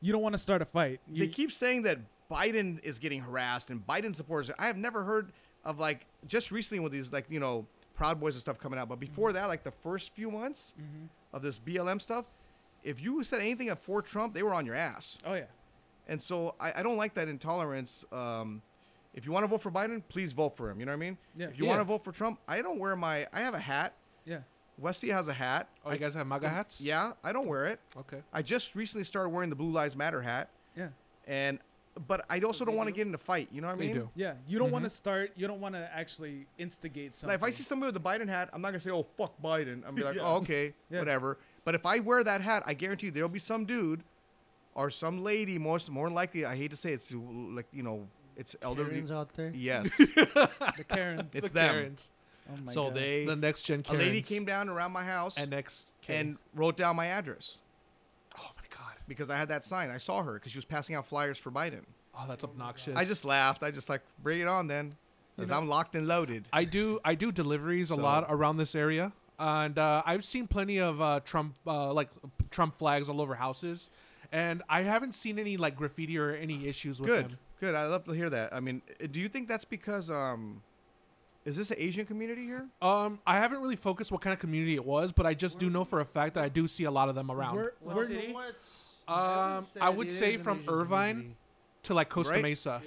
You 0.00 0.12
don't 0.12 0.22
want 0.22 0.32
to 0.34 0.38
start 0.38 0.62
a 0.62 0.64
fight. 0.64 1.00
You, 1.10 1.20
they 1.20 1.28
keep 1.28 1.52
saying 1.52 1.82
that 1.82 1.98
Biden 2.30 2.82
is 2.82 2.98
getting 2.98 3.20
harassed 3.20 3.70
and 3.70 3.86
Biden 3.86 4.14
supporters. 4.14 4.50
I 4.58 4.66
have 4.66 4.76
never 4.76 5.02
heard 5.02 5.32
of 5.64 5.78
like 5.78 6.06
just 6.26 6.50
recently 6.50 6.80
with 6.80 6.92
these 6.92 7.12
like 7.12 7.26
you 7.28 7.40
know 7.40 7.66
Proud 7.94 8.18
Boys 8.20 8.34
and 8.34 8.40
stuff 8.40 8.58
coming 8.58 8.78
out, 8.78 8.88
but 8.88 8.98
before 9.00 9.32
that, 9.34 9.46
like 9.46 9.62
the 9.62 9.70
first 9.70 10.14
few 10.14 10.30
months 10.30 10.74
of 11.32 11.42
this 11.42 11.58
BLM 11.58 12.00
stuff, 12.00 12.24
if 12.82 13.00
you 13.02 13.22
said 13.22 13.40
anything 13.40 13.74
for 13.76 14.00
Trump, 14.00 14.32
they 14.32 14.42
were 14.42 14.54
on 14.54 14.64
your 14.64 14.74
ass. 14.74 15.18
oh 15.26 15.34
yeah. 15.34 15.44
And 16.08 16.20
so 16.20 16.54
I, 16.58 16.72
I 16.76 16.82
don't 16.82 16.96
like 16.96 17.14
that 17.14 17.28
intolerance. 17.28 18.04
Um, 18.10 18.62
if 19.14 19.26
you 19.26 19.32
want 19.32 19.44
to 19.44 19.48
vote 19.48 19.60
for 19.60 19.70
Biden, 19.70 20.02
please 20.08 20.32
vote 20.32 20.56
for 20.56 20.70
him. 20.70 20.80
You 20.80 20.86
know 20.86 20.92
what 20.92 20.96
I 20.96 21.00
mean? 21.00 21.18
Yeah. 21.36 21.48
If 21.48 21.58
you 21.58 21.64
Yeah. 21.64 21.70
want 21.70 21.80
to 21.80 21.84
vote 21.84 22.02
for 22.02 22.10
Trump, 22.12 22.40
I 22.48 22.62
don't 22.62 22.78
wear 22.78 22.96
my. 22.96 23.26
I 23.32 23.40
have 23.40 23.54
a 23.54 23.58
hat. 23.58 23.92
Yeah. 24.24 24.38
Wesley 24.80 25.10
has 25.10 25.28
a 25.28 25.32
hat. 25.32 25.68
Oh, 25.84 25.90
I, 25.90 25.94
you 25.94 25.98
guys 25.98 26.14
have 26.14 26.26
MAGA 26.26 26.48
hats? 26.48 26.80
yeah, 26.80 27.12
I 27.22 27.32
don't 27.32 27.46
wear 27.46 27.66
it. 27.66 27.80
Okay. 27.98 28.22
I 28.32 28.42
just 28.42 28.74
recently 28.74 29.04
started 29.04 29.28
wearing 29.30 29.50
the 29.50 29.56
Blue 29.56 29.70
Lives 29.70 29.96
Matter 29.96 30.20
hat, 30.22 30.48
Yeah. 30.76 30.88
and 31.26 31.58
but 32.06 32.24
I 32.30 32.38
also 32.40 32.64
don't 32.64 32.76
want 32.76 32.88
to 32.88 32.94
get 32.94 33.06
in 33.06 33.14
a 33.14 33.18
fight. 33.18 33.48
You 33.52 33.60
know 33.60 33.66
what 33.66 33.74
I 33.74 33.76
They 33.78 33.86
mean? 33.86 33.94
do. 33.94 34.10
Yeah. 34.14 34.34
You 34.46 34.58
don't 34.58 34.70
want 34.70 34.84
to 34.84 34.88
mm-hmm. 34.88 34.94
start. 34.94 35.32
You 35.36 35.46
don't 35.48 35.60
want 35.60 35.74
to 35.74 35.90
actually 35.92 36.46
instigate 36.56 37.12
something. 37.12 37.32
Like 37.34 37.40
if 37.40 37.44
I 37.44 37.50
see 37.50 37.64
somebody 37.64 37.92
with 37.92 37.96
a 38.00 38.04
Biden 38.04 38.28
hat, 38.28 38.48
I'm 38.52 38.62
not 38.62 38.68
gonna 38.68 38.80
say, 38.80 38.90
"Oh 38.90 39.06
fuck 39.18 39.34
Biden." 39.42 39.82
I'm 39.86 39.94
be 39.94 40.02
like, 40.02 40.16
Yeah. 40.16 40.22
"Oh 40.24 40.36
okay, 40.36 40.72
Yeah. 40.88 41.00
whatever." 41.00 41.38
But 41.64 41.74
if 41.74 41.84
I 41.84 41.98
wear 41.98 42.22
that 42.24 42.40
hat, 42.40 42.62
I 42.64 42.74
guarantee 42.74 43.06
you 43.06 43.12
there'll 43.12 43.28
be 43.28 43.38
some 43.40 43.64
dude 43.66 44.02
or 44.74 44.88
some 44.90 45.22
lady. 45.22 45.58
Most 45.58 45.90
more 45.90 46.06
than 46.06 46.14
likely, 46.14 46.44
I 46.46 46.56
hate 46.56 46.70
to 46.70 46.76
say 46.76 46.92
it's 46.92 47.12
like 47.12 47.66
you 47.72 47.82
know, 47.82 48.06
it's 48.36 48.54
elderly. 48.62 48.90
Karens 48.90 49.10
out 49.10 49.34
there. 49.34 49.52
Yes, 49.54 49.96
the 49.98 50.84
Karens. 50.88 51.34
It's 51.34 51.48
the 51.48 51.54
them. 51.54 51.74
Karens. 51.74 52.12
Oh 52.52 52.62
my 52.64 52.72
so 52.72 52.84
God. 52.84 52.94
they 52.94 53.24
The 53.24 53.36
next 53.36 53.62
gen 53.62 53.82
a 53.88 53.94
lady 53.94 54.22
came 54.22 54.44
down 54.44 54.68
around 54.68 54.92
my 54.92 55.04
house 55.04 55.36
and 55.36 55.44
and, 55.44 55.50
next 55.50 55.88
K. 56.02 56.34
wrote 56.54 56.76
down 56.76 56.96
my 56.96 57.06
address 57.06 57.56
oh 58.38 58.50
my 58.56 58.62
god. 58.76 58.94
because 59.08 59.30
I 59.30 59.36
had 59.36 59.48
that 59.48 59.64
sign. 59.64 59.90
I 59.90 59.98
saw 59.98 60.22
her 60.22 60.34
because 60.34 60.52
she 60.52 60.58
was 60.58 60.64
passing 60.64 60.94
out 60.96 61.06
flyers 61.06 61.38
for 61.38 61.50
Biden. 61.50 61.82
Oh, 62.18 62.24
that's 62.28 62.44
obnoxious. 62.44 62.96
I 62.96 63.04
just 63.04 63.24
laughed. 63.24 63.62
I 63.62 63.70
just 63.70 63.88
like 63.88 64.02
bring 64.22 64.40
it 64.40 64.48
on 64.48 64.66
then, 64.66 64.94
because 65.36 65.50
know- 65.50 65.58
I'm 65.58 65.68
locked 65.68 65.94
and 65.94 66.06
loaded. 66.06 66.44
I 66.52 66.64
do 66.64 67.00
I 67.04 67.14
do 67.14 67.30
deliveries 67.32 67.90
a 67.90 67.96
lot 67.96 68.26
around 68.28 68.56
this 68.56 68.74
area, 68.74 69.12
and 69.38 69.78
uh, 69.78 70.02
I've 70.04 70.24
seen 70.24 70.46
plenty 70.46 70.78
of 70.80 71.00
uh, 71.00 71.20
Trump 71.24 71.54
uh, 71.66 71.92
like 71.92 72.08
Trump 72.50 72.76
flags 72.76 73.08
all 73.08 73.20
over 73.20 73.34
houses, 73.36 73.90
and 74.32 74.62
I 74.68 74.82
haven't 74.82 75.14
seen 75.14 75.38
any 75.38 75.56
like 75.56 75.76
graffiti 75.76 76.18
or 76.18 76.32
any 76.32 76.66
issues 76.66 77.00
with 77.00 77.08
Good, 77.10 77.24
them. 77.26 77.38
good. 77.60 77.74
I 77.74 77.86
love 77.86 78.04
to 78.04 78.12
hear 78.12 78.28
that. 78.30 78.52
I 78.52 78.60
mean, 78.60 78.82
uh, 79.02 79.06
do 79.10 79.20
you 79.20 79.28
think 79.28 79.48
that's 79.48 79.64
because 79.64 80.10
um, 80.10 80.62
is 81.44 81.56
this 81.56 81.70
an 81.70 81.76
Asian 81.78 82.04
community 82.06 82.44
here? 82.44 82.66
Um, 82.82 83.18
I 83.26 83.38
haven't 83.38 83.60
really 83.60 83.76
focused 83.76 84.12
what 84.12 84.20
kind 84.20 84.34
of 84.34 84.40
community 84.40 84.74
it 84.74 84.84
was, 84.84 85.12
but 85.12 85.26
I 85.26 85.34
just 85.34 85.58
do 85.58 85.70
know 85.70 85.84
for 85.84 86.00
a 86.00 86.04
fact 86.04 86.34
that 86.34 86.44
I 86.44 86.48
do 86.48 86.66
see 86.68 86.84
a 86.84 86.90
lot 86.90 87.08
of 87.08 87.14
them 87.14 87.30
around. 87.30 87.56
We're, 87.56 87.72
What 87.80 87.96
we're, 87.96 88.08
city? 88.08 88.34
Um, 89.08 89.66
I 89.80 89.88
would 89.90 90.10
say 90.10 90.36
from 90.36 90.62
Irvine 90.68 91.34
to 91.84 91.94
like 91.94 92.08
Costa 92.08 92.34
Right? 92.34 92.42
Mesa. 92.42 92.82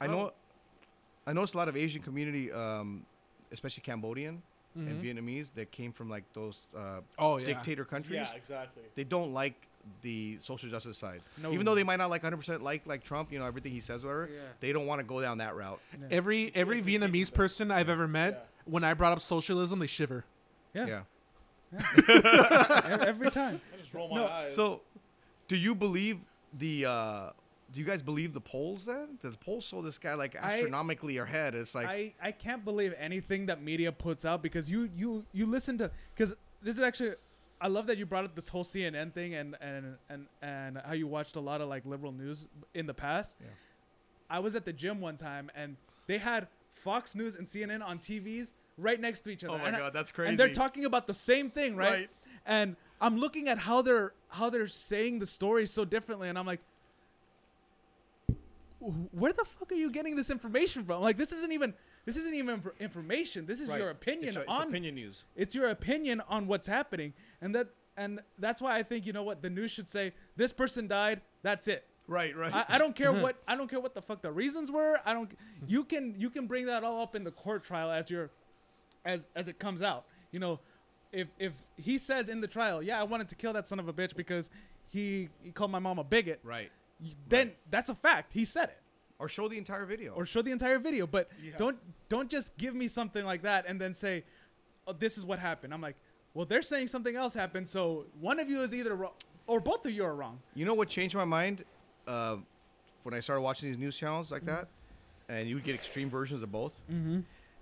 I 0.00 0.06
know, 0.06 0.32
I 1.26 1.32
noticed 1.32 1.54
a 1.54 1.56
lot 1.56 1.68
of 1.68 1.76
Asian 1.76 2.02
community, 2.02 2.52
um, 2.52 3.04
especially 3.52 3.82
Cambodian. 3.82 4.42
and 4.76 5.02
Vietnamese 5.02 5.52
that 5.54 5.70
came 5.70 5.92
from 5.92 6.10
like 6.10 6.24
those 6.32 6.66
uh, 6.76 7.00
Oh, 7.18 7.38
yeah. 7.38 7.46
dictator 7.46 7.84
countries. 7.84 8.16
Yeah, 8.16 8.34
exactly. 8.34 8.82
They 8.96 9.04
don't 9.04 9.32
like 9.32 9.54
the 10.02 10.38
social 10.40 10.68
justice 10.70 10.98
side. 10.98 11.20
No. 11.42 11.52
Even 11.52 11.64
though 11.66 11.74
they 11.74 11.84
might 11.84 11.96
not 11.96 12.10
like 12.10 12.22
100% 12.22 12.62
like 12.62 12.86
like 12.86 13.02
Trump, 13.04 13.32
you 13.32 13.38
know, 13.38 13.46
everything 13.46 13.72
he 13.72 13.80
says, 13.80 14.04
whatever, 14.04 14.28
Yeah. 14.32 14.40
they 14.60 14.72
don't 14.72 14.86
want 14.86 15.00
to 15.00 15.06
go 15.06 15.20
down 15.20 15.38
that 15.38 15.54
route. 15.56 15.80
Every 16.10 16.50
every 16.54 16.82
Seriously, 16.82 17.08
Vietnamese 17.24 17.32
person 17.32 17.70
I've 17.70 17.88
ever 17.88 18.06
met, 18.08 18.32
Yeah. 18.32 18.72
when 18.72 18.84
I 18.84 18.94
brought 18.94 19.12
up 19.12 19.20
socialism, 19.20 19.78
they 19.78 19.86
shiver. 19.86 20.24
Yeah. 20.74 20.86
Yeah. 20.86 21.02
Every, 22.08 23.06
every 23.06 23.30
time. 23.30 23.60
I 23.72 23.76
just 23.78 23.92
roll 23.94 24.08
my 24.08 24.16
No, 24.16 24.26
eyes. 24.26 24.54
So, 24.54 24.82
do 25.48 25.56
you 25.56 25.74
believe 25.74 26.18
the? 26.58 26.86
uh 26.86 27.30
Do 27.72 27.80
you 27.80 27.86
guys 27.86 28.00
believe 28.02 28.32
the 28.32 28.40
polls? 28.40 28.84
Then 28.86 29.18
does 29.20 29.32
the 29.32 29.36
polls 29.38 29.64
show 29.64 29.82
this 29.82 29.98
guy 29.98 30.14
like 30.14 30.36
I- 30.40 30.54
astronomically 30.58 31.18
ahead? 31.18 31.54
It's 31.54 31.74
like 31.74 31.86
I, 31.88 32.14
I 32.22 32.30
can't 32.32 32.64
believe 32.64 32.94
anything 32.98 33.46
that 33.46 33.60
media 33.62 33.90
puts 33.90 34.24
out 34.24 34.42
because 34.42 34.70
you 34.70 34.88
you 34.96 35.24
you 35.32 35.46
listen 35.46 35.76
to 35.78 35.90
because 36.14 36.36
this 36.62 36.76
is 36.76 36.82
actually 36.82 37.14
I 37.64 37.68
love 37.68 37.86
that 37.86 37.96
you 37.96 38.04
brought 38.04 38.26
up 38.26 38.34
this 38.34 38.50
whole 38.50 38.62
CNN 38.62 39.14
thing 39.14 39.34
and 39.34 39.56
and 39.62 39.96
and 40.10 40.26
and 40.42 40.78
how 40.84 40.92
you 40.92 41.06
watched 41.06 41.36
a 41.36 41.40
lot 41.40 41.62
of 41.62 41.68
like 41.70 41.86
liberal 41.86 42.12
news 42.12 42.46
in 42.74 42.86
the 42.86 42.92
past. 42.92 43.36
Yeah. 43.40 43.46
I 44.28 44.40
was 44.40 44.54
at 44.54 44.66
the 44.66 44.72
gym 44.72 45.00
one 45.00 45.16
time 45.16 45.50
and 45.54 45.76
they 46.06 46.18
had 46.18 46.46
Fox 46.74 47.14
News 47.14 47.36
and 47.36 47.46
CNN 47.46 47.82
on 47.82 47.98
TVs 47.98 48.52
right 48.76 49.00
next 49.00 49.20
to 49.20 49.30
each 49.30 49.44
other. 49.44 49.54
Oh 49.54 49.58
my 49.58 49.68
And 49.68 49.76
I- 49.76 49.78
God, 49.78 49.94
that's 49.94 50.12
crazy. 50.12 50.28
And 50.28 50.38
they're 50.38 50.52
talking 50.52 50.84
about 50.84 51.06
the 51.06 51.14
same 51.14 51.48
thing, 51.50 51.74
right? 51.74 51.90
Right. 51.92 52.08
And 52.44 52.76
I'm 53.00 53.16
looking 53.16 53.48
at 53.48 53.56
how 53.56 53.80
they're 53.80 54.12
how 54.28 54.50
they're 54.50 54.66
saying 54.66 55.20
the 55.20 55.26
story 55.26 55.64
so 55.66 55.86
differently, 55.86 56.28
and 56.28 56.38
I'm 56.38 56.46
like, 56.46 56.60
where 59.12 59.32
the 59.32 59.44
fuck 59.46 59.72
are 59.72 59.76
you 59.76 59.90
getting 59.90 60.16
this 60.16 60.28
information 60.30 60.84
from? 60.84 61.00
Like, 61.00 61.16
this 61.16 61.32
isn't 61.32 61.52
even 61.52 61.72
this 62.04 62.16
isn't 62.16 62.34
even 62.34 62.60
infor- 62.60 62.78
information. 62.80 63.46
This 63.46 63.60
is 63.60 63.70
Right. 63.70 63.80
your 63.80 63.90
opinion 63.90 64.28
It's, 64.28 64.36
a- 64.36 64.40
it's 64.42 64.50
on 64.50 64.68
opinion 64.68 64.94
news. 64.96 65.24
it's 65.36 65.54
your 65.54 65.68
opinion 65.70 66.20
on 66.28 66.46
what's 66.46 66.66
happening, 66.66 67.12
and 67.40 67.54
that 67.54 67.68
and 67.96 68.20
that's 68.38 68.60
why 68.60 68.76
I 68.76 68.82
think 68.82 69.06
you 69.06 69.12
know 69.12 69.22
what 69.22 69.40
the 69.42 69.50
news 69.50 69.70
should 69.70 69.88
say. 69.88 70.12
This 70.36 70.52
person 70.52 70.88
died. 70.88 71.20
That's 71.42 71.68
it. 71.68 71.84
Right, 72.08 72.36
right. 72.36 72.52
I, 72.52 72.64
I 72.70 72.78
don't 72.78 72.94
care 72.94 73.12
what 73.22 73.36
I 73.48 73.56
don't 73.56 73.68
care 73.70 73.80
what 73.80 73.94
the 73.94 74.02
fuck 74.02 74.20
the 74.22 74.30
reasons 74.32 74.70
were. 74.70 74.98
I 75.06 75.14
don't. 75.14 75.32
You 75.66 75.84
can 75.84 76.14
you 76.18 76.28
can 76.30 76.46
bring 76.46 76.66
that 76.66 76.84
all 76.84 77.00
up 77.02 77.14
in 77.14 77.24
the 77.24 77.30
court 77.30 77.62
trial 77.64 77.90
as 77.90 78.10
your 78.10 78.30
as 79.04 79.28
as 79.36 79.48
it 79.48 79.58
comes 79.58 79.80
out. 79.82 80.04
You 80.32 80.40
know, 80.40 80.60
if 81.12 81.28
if 81.38 81.52
he 81.76 81.96
says 81.98 82.28
in 82.28 82.40
the 82.40 82.48
trial, 82.48 82.82
yeah, 82.82 83.00
I 83.00 83.04
wanted 83.04 83.28
to 83.28 83.36
kill 83.36 83.52
that 83.54 83.66
son 83.66 83.78
of 83.78 83.88
a 83.88 83.92
bitch 83.92 84.14
because 84.16 84.50
he 84.90 85.28
he 85.42 85.50
called 85.52 85.70
my 85.70 85.78
mom 85.78 85.98
a 85.98 86.04
bigot. 86.04 86.40
right. 86.42 86.70
Then 87.28 87.52
that's 87.70 87.90
a 87.90 87.94
fact. 87.94 88.32
He 88.32 88.44
said 88.44 88.68
it. 88.70 88.78
Or 89.24 89.28
show 89.28 89.48
the 89.48 89.56
entire 89.56 89.86
video. 89.86 90.12
Or 90.12 90.26
show 90.26 90.42
the 90.42 90.50
entire 90.50 90.78
video, 90.78 91.06
but 91.06 91.30
don't 91.56 91.78
don't 92.10 92.28
just 92.28 92.54
give 92.58 92.74
me 92.74 92.88
something 92.88 93.24
like 93.24 93.40
that 93.42 93.64
and 93.66 93.80
then 93.80 93.94
say, 93.94 94.22
oh, 94.86 94.92
"This 94.92 95.16
is 95.16 95.24
what 95.24 95.38
happened." 95.38 95.72
I'm 95.72 95.80
like, 95.80 95.96
"Well, 96.34 96.44
they're 96.44 96.60
saying 96.60 96.88
something 96.88 97.16
else 97.16 97.32
happened, 97.32 97.66
so 97.66 98.04
one 98.20 98.38
of 98.38 98.50
you 98.50 98.60
is 98.60 98.74
either 98.74 98.94
wrong 98.94 99.12
or 99.46 99.60
both 99.60 99.86
of 99.86 99.92
you 99.92 100.04
are 100.04 100.14
wrong." 100.14 100.40
You 100.54 100.66
know 100.66 100.74
what 100.74 100.90
changed 100.90 101.14
my 101.14 101.24
mind 101.24 101.64
uh, 102.06 102.36
when 103.04 103.14
I 103.14 103.20
started 103.20 103.40
watching 103.40 103.70
these 103.70 103.78
news 103.78 103.96
channels 103.96 104.30
like 104.30 104.44
that, 104.44 104.68
and 105.30 105.48
you 105.48 105.54
would 105.54 105.64
get 105.64 105.74
extreme 105.74 106.10
versions 106.10 106.42
of 106.42 106.52
both. 106.52 106.78
Mm-hmm. 106.92 107.20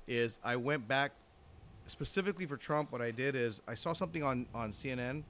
Is 0.09 0.41
I 0.43 0.57
went 0.57 0.89
back 0.89 1.13
specifically 1.87 2.47
for 2.47 2.57
Trump. 2.57 2.91
What 2.91 3.01
I 3.01 3.13
did 3.13 3.37
is 3.37 3.63
I 3.69 3.77
saw 3.77 3.93
something 3.93 4.25
on 4.25 4.47
on 4.53 4.73
CNN, 4.73 5.23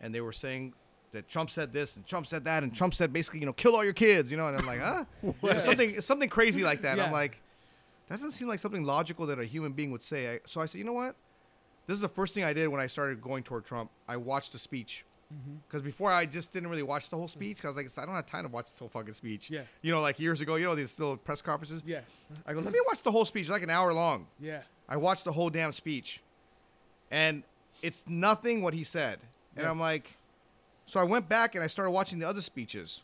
and 0.00 0.14
they 0.14 0.20
were 0.20 0.32
saying 0.32 0.72
that 1.12 1.28
Trump 1.28 1.50
said 1.50 1.72
this 1.72 1.96
and 1.96 2.06
Trump 2.06 2.26
said 2.26 2.44
that, 2.44 2.62
and 2.62 2.74
Trump 2.74 2.94
said 2.94 3.12
basically, 3.12 3.40
you 3.40 3.46
know, 3.46 3.52
kill 3.52 3.74
all 3.74 3.84
your 3.84 3.92
kids, 3.92 4.30
you 4.30 4.36
know, 4.36 4.46
and 4.46 4.56
I'm 4.56 4.66
like, 4.66 4.80
huh? 4.80 5.04
Something 5.60 6.00
something 6.00 6.28
crazy 6.28 6.62
like 6.62 6.82
that. 6.82 6.96
Yeah. 6.98 7.04
I'm 7.06 7.12
like, 7.12 7.40
that 8.08 8.16
doesn't 8.16 8.32
seem 8.32 8.48
like 8.48 8.58
something 8.58 8.84
logical 8.84 9.26
that 9.26 9.38
a 9.38 9.44
human 9.44 9.72
being 9.72 9.90
would 9.92 10.02
say. 10.02 10.34
I, 10.34 10.40
so 10.44 10.60
I 10.60 10.66
said, 10.66 10.78
you 10.78 10.84
know 10.84 10.92
what? 10.92 11.14
This 11.86 11.94
is 11.94 12.00
the 12.00 12.08
first 12.08 12.34
thing 12.34 12.44
I 12.44 12.52
did 12.52 12.68
when 12.68 12.80
I 12.80 12.86
started 12.86 13.20
going 13.20 13.42
toward 13.42 13.64
Trump. 13.64 13.90
I 14.08 14.16
watched 14.16 14.52
the 14.52 14.58
speech. 14.58 15.04
Mm-hmm. 15.32 15.56
Because 15.68 15.82
before 15.82 16.10
I 16.10 16.26
just 16.26 16.52
didn't 16.52 16.68
really 16.70 16.82
watch 16.82 17.08
the 17.08 17.16
whole 17.16 17.28
speech 17.28 17.56
because 17.58 17.76
I 17.76 17.82
was 17.82 17.96
like, 17.96 18.02
I 18.02 18.06
don't 18.06 18.16
have 18.16 18.26
time 18.26 18.42
to 18.44 18.48
watch 18.48 18.66
this 18.66 18.78
whole 18.78 18.88
fucking 18.88 19.14
speech. 19.14 19.48
Yeah. 19.48 19.62
You 19.80 19.92
know, 19.92 20.00
like 20.00 20.18
years 20.18 20.40
ago, 20.40 20.56
you 20.56 20.64
know, 20.64 20.74
these 20.74 20.90
still 20.90 21.16
press 21.16 21.40
conferences. 21.40 21.82
Yeah, 21.86 22.00
I 22.44 22.52
go, 22.52 22.58
let 22.60 22.72
me 22.72 22.80
watch 22.88 23.02
the 23.02 23.12
whole 23.12 23.24
speech, 23.24 23.48
like 23.48 23.62
an 23.62 23.70
hour 23.70 23.92
long. 23.92 24.26
yeah, 24.40 24.62
I 24.88 24.96
watched 24.96 25.24
the 25.24 25.30
whole 25.32 25.48
damn 25.48 25.70
speech, 25.70 26.20
and 27.12 27.44
it's 27.80 28.04
nothing 28.08 28.60
what 28.62 28.74
he 28.74 28.82
said. 28.82 29.18
And 29.56 29.64
Yeah. 29.64 29.70
I'm 29.70 29.78
like, 29.78 30.16
so 30.90 30.98
I 30.98 31.04
went 31.04 31.28
back 31.28 31.54
and 31.54 31.62
I 31.62 31.68
started 31.68 31.92
watching 31.92 32.18
the 32.18 32.28
other 32.28 32.40
speeches, 32.40 33.02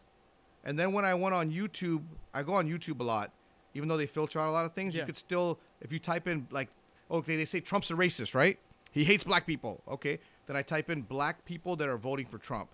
and 0.64 0.76
then 0.76 0.90
when 0.90 1.04
I 1.04 1.14
went 1.14 1.36
on 1.36 1.52
YouTube, 1.52 2.02
I 2.34 2.42
go 2.42 2.54
on 2.54 2.68
YouTube 2.68 2.98
a 2.98 3.04
lot, 3.04 3.30
even 3.74 3.88
though 3.88 3.96
they 3.96 4.06
filter 4.06 4.40
out 4.40 4.48
a 4.48 4.50
lot 4.50 4.64
of 4.64 4.72
things. 4.72 4.92
Yeah. 4.92 5.02
You 5.02 5.06
could 5.06 5.16
still, 5.16 5.60
if 5.80 5.92
you 5.92 6.00
type 6.00 6.26
in 6.26 6.48
like, 6.50 6.68
oh, 7.12 7.18
okay, 7.18 7.36
they 7.36 7.44
say 7.44 7.60
Trump's 7.60 7.88
a 7.92 7.94
racist, 7.94 8.34
right? 8.34 8.58
He 8.90 9.04
hates 9.04 9.22
black 9.22 9.46
people. 9.46 9.84
Okay, 9.88 10.18
then 10.46 10.56
I 10.56 10.62
type 10.62 10.90
in 10.90 11.02
black 11.02 11.44
people 11.44 11.76
that 11.76 11.88
are 11.88 11.96
voting 11.96 12.26
for 12.26 12.38
Trump. 12.38 12.70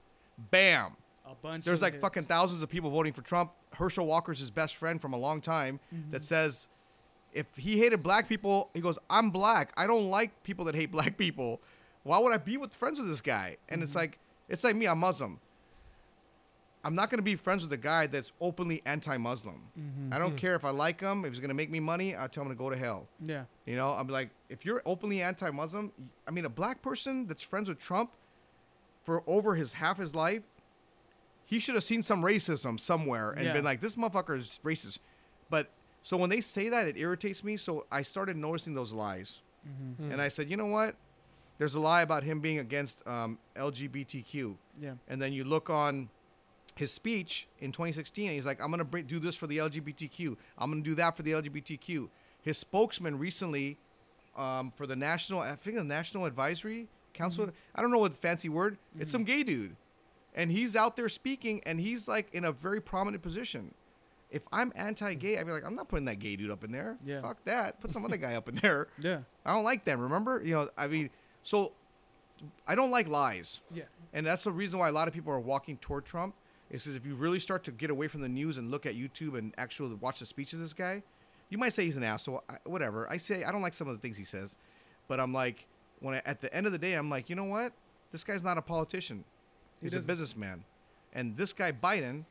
Bam. 0.51 0.93
a 1.27 1.35
bunch. 1.35 1.67
There's 1.67 1.83
like 1.83 1.93
hits. 1.93 2.01
fucking 2.01 2.23
thousands 2.23 2.63
of 2.63 2.71
people 2.71 2.89
voting 2.89 3.13
for 3.13 3.21
Trump. 3.21 3.53
Herschel 3.75 4.07
Walker's 4.07 4.39
his 4.39 4.51
best 4.51 4.77
friend 4.77 4.99
from 4.99 5.13
a 5.13 5.19
long 5.19 5.43
time 5.43 5.79
mm-hmm. 5.95 6.11
that 6.11 6.25
says 6.25 6.69
if 7.35 7.55
he 7.57 7.77
hated 7.77 8.03
black 8.03 8.29
people, 8.29 8.71
he 8.73 8.81
goes, 8.81 8.99
I'm 9.11 9.29
black. 9.29 9.75
I 9.77 9.87
don't 9.87 10.09
like 10.09 10.43
people 10.43 10.65
that 10.67 10.75
hate 10.75 10.91
black 10.93 11.19
people. 11.19 11.61
Why 12.03 12.19
would 12.19 12.33
I 12.33 12.39
be 12.39 12.57
with 12.57 12.73
friends 12.73 12.99
with 12.99 13.09
this 13.09 13.21
guy? 13.21 13.59
And 13.69 13.83
it's 13.83 13.93
mm-hmm. 13.93 13.99
like 13.99 14.19
it's 14.53 14.63
like 14.63 14.77
me, 14.77 14.87
I'm 14.87 14.99
Muslim. 14.99 15.41
I'm 16.85 16.95
not 16.95 17.11
gonna 17.11 17.23
be 17.23 17.37
friends 17.37 17.63
with 17.63 17.73
a 17.73 17.77
guy 17.77 18.07
that's 18.07 18.33
openly 18.41 18.83
anti-Muslim. 18.87 19.63
Mm-hmm. 19.79 20.13
I 20.13 20.19
don't 20.19 20.33
hmm. 20.33 20.37
care 20.37 20.55
if 20.57 20.65
I 20.65 20.71
like 20.71 21.01
him. 21.01 21.25
If 21.25 21.33
he's 21.33 21.41
gonna 21.41 21.55
make 21.55 21.71
me 21.71 21.81
money, 21.81 22.15
I'll 22.15 22.29
tell 22.29 22.43
him 22.43 22.51
to 22.51 22.55
go 22.55 22.71
to 22.71 22.77
hell. 22.77 23.09
Yeah, 23.21 23.45
You 23.67 23.77
know, 23.77 23.91
I'm 23.91 24.09
like, 24.09 24.31
if 24.49 24.65
you're 24.65 24.83
openly 24.85 25.23
anti-Muslim, 25.23 25.93
I 26.27 26.31
mean, 26.31 26.45
a 26.45 26.51
black 26.51 26.83
person 26.83 27.27
that's 27.27 27.43
friends 27.43 27.69
with 27.69 27.79
Trump 27.79 28.13
for 29.05 29.23
over 29.27 29.55
his 29.55 29.73
half 29.73 29.99
his 29.99 30.15
life, 30.15 30.43
he 31.47 31.59
should 31.59 31.75
have 31.75 31.85
seen 31.85 32.03
some 32.03 32.23
racism 32.23 32.79
somewhere 32.79 33.31
and 33.31 33.45
Yeah. 33.45 33.53
been 33.53 33.65
like, 33.65 33.81
this 33.81 33.95
motherfucker 33.95 34.39
is 34.39 34.59
racist. 34.65 34.99
But 35.51 35.71
so 36.03 36.17
when 36.17 36.31
they 36.31 36.41
say 36.41 36.69
that, 36.69 36.89
it 36.89 36.97
irritates 36.97 37.45
me. 37.45 37.57
So 37.57 37.87
I 37.93 38.03
started 38.03 38.37
noticing 38.37 38.75
those 38.75 38.93
lies, 38.93 39.41
mm-hmm. 39.67 40.05
hmm. 40.05 40.13
and 40.13 40.21
I 40.21 40.29
said, 40.29 40.51
you 40.51 40.57
know 40.57 40.67
what? 40.67 40.97
There's 41.59 41.75
a 41.75 41.81
lie 41.81 42.03
about 42.03 42.23
him 42.25 42.41
being 42.41 42.59
against 42.59 43.07
um, 43.07 43.39
LGBTQ, 43.57 44.57
yeah, 44.81 44.93
and 45.09 45.21
then 45.21 45.33
you 45.33 45.45
look 45.45 45.71
on 45.71 46.09
his 46.75 46.91
speech 46.91 47.47
in 47.61 47.71
2016 47.71 48.25
and 48.29 48.35
he's 48.35 48.47
like 48.47 48.59
i'm 48.65 48.73
going 48.73 48.83
to 48.83 49.03
do 49.03 49.19
this 49.19 49.37
for 49.37 49.47
the 49.47 49.59
lgbtq 49.59 50.35
i'm 50.57 50.71
going 50.71 50.83
to 50.83 50.89
do 50.91 50.95
that 50.95 51.15
for 51.15 51.23
the 51.23 51.33
lgbtq 51.33 52.09
his 52.41 52.57
spokesman 52.57 53.19
recently 53.19 53.77
um, 54.39 54.73
for 54.75 54.87
the 54.87 54.97
national 54.97 55.41
i 55.41 55.55
think 55.55 55.77
the 55.77 55.85
national 55.85 56.25
advisory 56.25 56.89
council 57.13 57.47
i 57.75 57.83
don't 57.83 57.91
know 57.91 57.99
what 57.99 58.15
the 58.15 58.19
fancy 58.19 58.49
word 58.49 58.79
it's 58.99 59.13
some 59.13 59.23
gay 59.25 59.43
dude. 59.43 59.77
And 60.35 60.51
he's 60.51 60.75
out 60.75 60.97
there 60.97 61.11
speaking 61.11 61.61
and 61.67 61.79
he's 61.79 62.09
like 62.09 62.33
in 62.33 62.47
a 62.47 62.53
very 62.53 62.81
prominent 62.81 63.23
position. 63.23 63.75
If 64.31 64.45
i'm 64.51 64.73
anti-gay 64.75 65.37
i'd 65.37 65.45
be 65.47 65.53
like 65.53 65.67
i'm 65.67 65.75
not 65.75 65.89
putting 65.91 66.07
that 66.07 66.21
gay 66.21 66.37
dude 66.37 66.51
up 66.51 66.65
in 66.65 66.73
there. 66.73 66.97
Yeah. 67.05 67.21
fuck 67.21 67.45
that. 67.45 67.83
Put 67.83 67.93
some 67.93 68.03
other 68.07 68.17
guy 68.17 68.35
up 68.37 68.49
in 68.49 68.55
there. 68.55 68.89
Yeah, 68.99 69.19
i 69.45 69.53
don't 69.53 69.65
like 69.65 69.85
them 69.85 70.01
remember? 70.01 70.41
You 70.43 70.55
know 70.55 70.69
i 70.79 70.87
mean 70.87 71.11
so 71.43 71.73
i 72.67 72.75
don't 72.75 72.91
like 72.91 73.09
lies 73.09 73.61
yeah. 73.73 73.85
and 74.13 74.27
that's 74.27 74.45
the 74.45 74.53
reason 74.53 74.79
why 74.79 74.89
a 74.89 74.93
lot 74.93 75.09
of 75.09 75.15
people 75.15 75.33
are 75.33 75.41
walking 75.41 75.77
toward 75.79 76.05
Trump. 76.05 76.35
Is 76.71 76.85
because 76.85 76.97
if 76.97 77.05
you 77.05 77.15
really 77.15 77.39
start 77.39 77.65
to 77.65 77.71
get 77.71 77.91
away 77.91 78.09
from 78.09 78.23
the 78.23 78.29
news 78.31 78.57
and 78.57 78.71
look 78.71 78.87
at 78.87 78.95
YouTube 78.95 79.37
and 79.37 79.53
actually 79.59 79.95
watch 79.97 80.21
the 80.21 80.27
speech 80.27 80.55
of 80.55 80.59
this 80.59 80.73
guy, 80.73 81.03
you 81.51 81.59
might 81.59 81.75
say 81.75 81.85
he's 81.85 81.99
an 81.99 82.03
asshole. 82.03 82.43
I, 82.49 82.57
whatever. 82.65 83.07
I 83.11 83.19
say 83.19 83.45
I 83.45 83.53
don't 83.53 83.61
like 83.61 83.75
some 83.75 83.89
of 83.89 83.95
the 83.95 84.01
things 84.01 84.17
he 84.17 84.25
says, 84.25 84.57
but 85.07 85.21
I'm 85.21 85.35
like, 85.35 85.67
when 86.01 86.15
I, 86.15 86.23
at 86.25 86.41
the 86.41 86.53
end 86.55 86.65
of 86.65 86.73
the 86.73 86.79
day, 86.79 86.95
I'm 86.95 87.11
like, 87.11 87.29
you 87.29 87.37
know 87.37 87.45
what? 87.45 87.75
This 88.11 88.25
guy's 88.25 88.43
not 88.43 88.57
a 88.57 88.63
politician. 88.63 89.23
He 89.81 89.87
He's 89.87 89.95
a 89.95 90.01
businessman, 90.01 90.65
and 91.13 91.37
this 91.37 91.53
guy 91.53 91.73
Biden, 91.73 92.25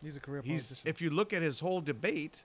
He's 0.00 0.16
a 0.16 0.20
career 0.20 0.42
he's 0.44 0.68
politician. 0.68 0.88
if 0.88 1.02
you 1.02 1.10
look 1.10 1.32
at 1.32 1.42
his 1.42 1.58
whole 1.58 1.80
debate, 1.80 2.44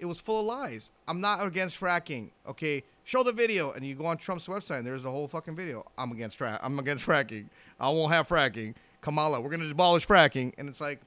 it 0.00 0.06
was 0.06 0.18
full 0.18 0.40
of 0.40 0.46
lies. 0.46 0.90
I'm 1.06 1.20
not 1.20 1.46
against 1.46 1.78
fracking. 1.78 2.30
Okay, 2.48 2.82
show 3.04 3.22
the 3.22 3.32
video, 3.32 3.70
and 3.72 3.84
you 3.84 3.94
go 3.94 4.06
on 4.06 4.16
Trump's 4.16 4.46
website, 4.46 4.78
and 4.78 4.86
there's 4.86 5.04
a 5.04 5.10
whole 5.10 5.28
fucking 5.28 5.54
video. 5.54 5.84
I'm 5.96 6.10
against 6.10 6.38
fra- 6.38 6.58
I'm 6.62 6.78
against 6.78 7.06
fracking. 7.06 7.46
I 7.78 7.90
won't 7.90 8.12
have 8.12 8.26
fracking. 8.26 8.74
Kamala, 9.02 9.40
we're 9.40 9.50
gonna 9.50 9.70
abolish 9.70 10.06
fracking, 10.06 10.52
and 10.58 10.68
it's 10.68 10.80
like, 10.80 11.00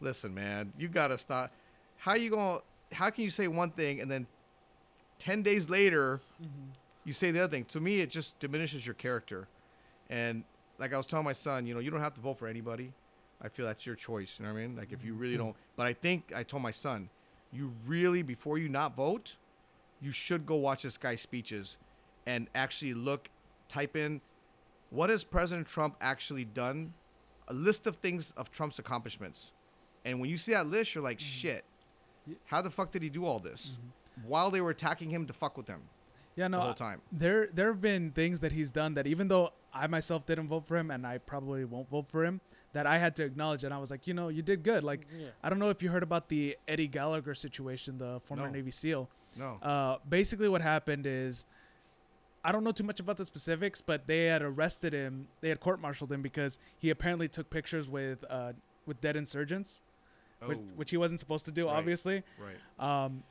listen, 0.00 0.34
man, 0.34 0.72
you 0.76 0.88
gotta 0.88 1.16
stop. 1.16 1.52
How 1.96 2.14
you 2.14 2.30
gonna? 2.30 2.58
How 2.92 3.08
can 3.10 3.22
you 3.22 3.30
say 3.30 3.46
one 3.48 3.70
thing 3.70 4.00
and 4.00 4.10
then 4.10 4.26
ten 5.18 5.42
days 5.42 5.70
later 5.70 6.20
mm-hmm. 6.42 6.70
you 7.04 7.12
say 7.12 7.30
the 7.30 7.40
other 7.40 7.50
thing? 7.50 7.64
To 7.66 7.80
me, 7.80 8.00
it 8.00 8.10
just 8.10 8.38
diminishes 8.40 8.84
your 8.84 8.94
character. 8.94 9.46
And 10.10 10.42
like 10.78 10.92
I 10.92 10.96
was 10.96 11.06
telling 11.06 11.24
my 11.24 11.32
son, 11.32 11.66
you 11.66 11.74
know, 11.74 11.80
you 11.80 11.90
don't 11.90 12.00
have 12.00 12.14
to 12.14 12.20
vote 12.20 12.38
for 12.38 12.48
anybody. 12.48 12.92
I 13.40 13.48
feel 13.48 13.66
that's 13.66 13.86
your 13.86 13.94
choice. 13.94 14.36
You 14.38 14.46
know 14.46 14.52
what 14.52 14.58
I 14.58 14.62
mean? 14.62 14.76
Like 14.76 14.90
if 14.90 15.04
you 15.04 15.14
really 15.14 15.34
mm-hmm. 15.34 15.44
don't. 15.44 15.56
But 15.76 15.86
I 15.86 15.92
think 15.92 16.32
I 16.34 16.42
told 16.42 16.64
my 16.64 16.72
son, 16.72 17.10
you 17.52 17.72
really 17.86 18.22
before 18.22 18.58
you 18.58 18.68
not 18.68 18.94
vote, 18.96 19.36
you 20.00 20.12
should 20.12 20.46
go 20.46 20.56
watch 20.56 20.82
this 20.82 20.98
guy's 20.98 21.20
speeches, 21.20 21.76
and 22.26 22.48
actually 22.54 22.94
look, 22.94 23.28
type 23.68 23.96
in, 23.96 24.20
what 24.90 25.10
has 25.10 25.24
President 25.24 25.66
Trump 25.66 25.96
actually 26.00 26.44
done? 26.44 26.94
A 27.48 27.54
list 27.54 27.86
of 27.86 27.96
things 27.96 28.32
of 28.36 28.50
Trump's 28.50 28.78
accomplishments, 28.78 29.52
and 30.04 30.20
when 30.20 30.30
you 30.30 30.36
see 30.36 30.52
that 30.52 30.66
list, 30.66 30.94
you're 30.94 31.04
like, 31.04 31.18
mm-hmm. 31.18 31.48
shit, 31.48 31.64
how 32.44 32.62
the 32.62 32.70
fuck 32.70 32.90
did 32.90 33.02
he 33.02 33.08
do 33.08 33.24
all 33.24 33.38
this? 33.38 33.72
Mm-hmm. 33.72 34.28
While 34.28 34.50
they 34.50 34.60
were 34.60 34.70
attacking 34.70 35.10
him 35.10 35.26
to 35.26 35.32
fuck 35.32 35.56
with 35.56 35.66
them. 35.66 35.82
Yeah, 36.38 36.48
no. 36.48 36.58
the 36.58 36.62
whole 36.62 36.70
I- 36.72 36.74
time. 36.74 37.00
There, 37.10 37.48
there 37.52 37.66
have 37.68 37.80
been 37.80 38.12
things 38.12 38.40
that 38.40 38.52
he's 38.52 38.70
done 38.72 38.94
that 38.94 39.06
even 39.06 39.28
though 39.28 39.52
I 39.74 39.86
myself 39.86 40.24
didn't 40.26 40.48
vote 40.48 40.66
for 40.66 40.76
him, 40.76 40.90
and 40.90 41.06
I 41.06 41.18
probably 41.18 41.64
won't 41.64 41.88
vote 41.90 42.06
for 42.08 42.24
him, 42.24 42.40
that 42.72 42.86
I 42.86 42.98
had 42.98 43.16
to 43.16 43.24
acknowledge, 43.24 43.64
and 43.64 43.72
I 43.74 43.78
was 43.78 43.90
like, 43.90 44.06
you 44.06 44.14
know, 44.14 44.28
you 44.28 44.42
did 44.42 44.62
good. 44.62 44.84
Like, 44.84 45.06
Yeah. 45.18 45.28
I 45.42 45.50
don't 45.50 45.58
know 45.58 45.70
if 45.70 45.82
you 45.82 45.90
heard 45.90 46.02
about 46.02 46.28
the 46.28 46.56
Eddie 46.66 46.86
Gallagher 46.88 47.34
situation, 47.34 47.98
the 47.98 48.20
former 48.24 48.46
No. 48.46 48.50
Navy 48.52 48.70
SEAL. 48.70 49.08
No. 49.36 49.58
Uh, 49.62 49.98
basically, 50.08 50.48
what 50.48 50.62
happened 50.62 51.06
is, 51.06 51.46
I 52.44 52.52
don't 52.52 52.62
know 52.64 52.72
too 52.72 52.84
much 52.84 53.00
about 53.00 53.16
the 53.16 53.24
specifics, 53.24 53.80
but 53.80 54.06
they 54.06 54.26
had 54.26 54.42
arrested 54.42 54.92
him. 54.92 55.28
They 55.40 55.48
had 55.48 55.60
court-martialed 55.60 56.10
him 56.12 56.22
because 56.22 56.58
he 56.78 56.90
apparently 56.90 57.28
took 57.28 57.50
pictures 57.50 57.88
with 57.88 58.24
uh, 58.30 58.52
with 58.86 59.00
dead 59.02 59.16
insurgents, 59.16 59.82
which, 60.46 60.56
Oh, 60.56 60.62
which 60.76 60.90
he 60.90 60.96
wasn't 60.96 61.20
supposed 61.20 61.44
to 61.46 61.52
do, 61.52 61.66
Right. 61.66 61.76
obviously. 61.76 62.22
right. 62.38 63.04
Um, 63.04 63.22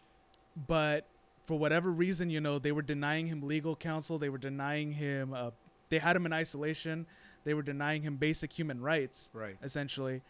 but 0.67 1.07
for 1.47 1.57
whatever 1.57 1.89
reason, 1.89 2.29
you 2.29 2.39
know, 2.41 2.59
they 2.59 2.71
were 2.73 2.81
denying 2.83 3.25
him 3.27 3.41
legal 3.41 3.75
counsel. 3.75 4.19
They 4.19 4.29
were 4.29 4.37
denying 4.37 4.91
him. 4.91 5.33
Uh, 5.33 5.51
they 5.89 5.97
had 5.97 6.15
him 6.15 6.25
in 6.25 6.33
isolation. 6.33 7.07
They 7.45 7.53
were 7.53 7.61
denying 7.63 8.01
him 8.03 8.17
basic 8.17 8.51
human 8.51 8.81
rights, 8.81 9.31
Right. 9.33 9.55
essentially. 9.63 10.21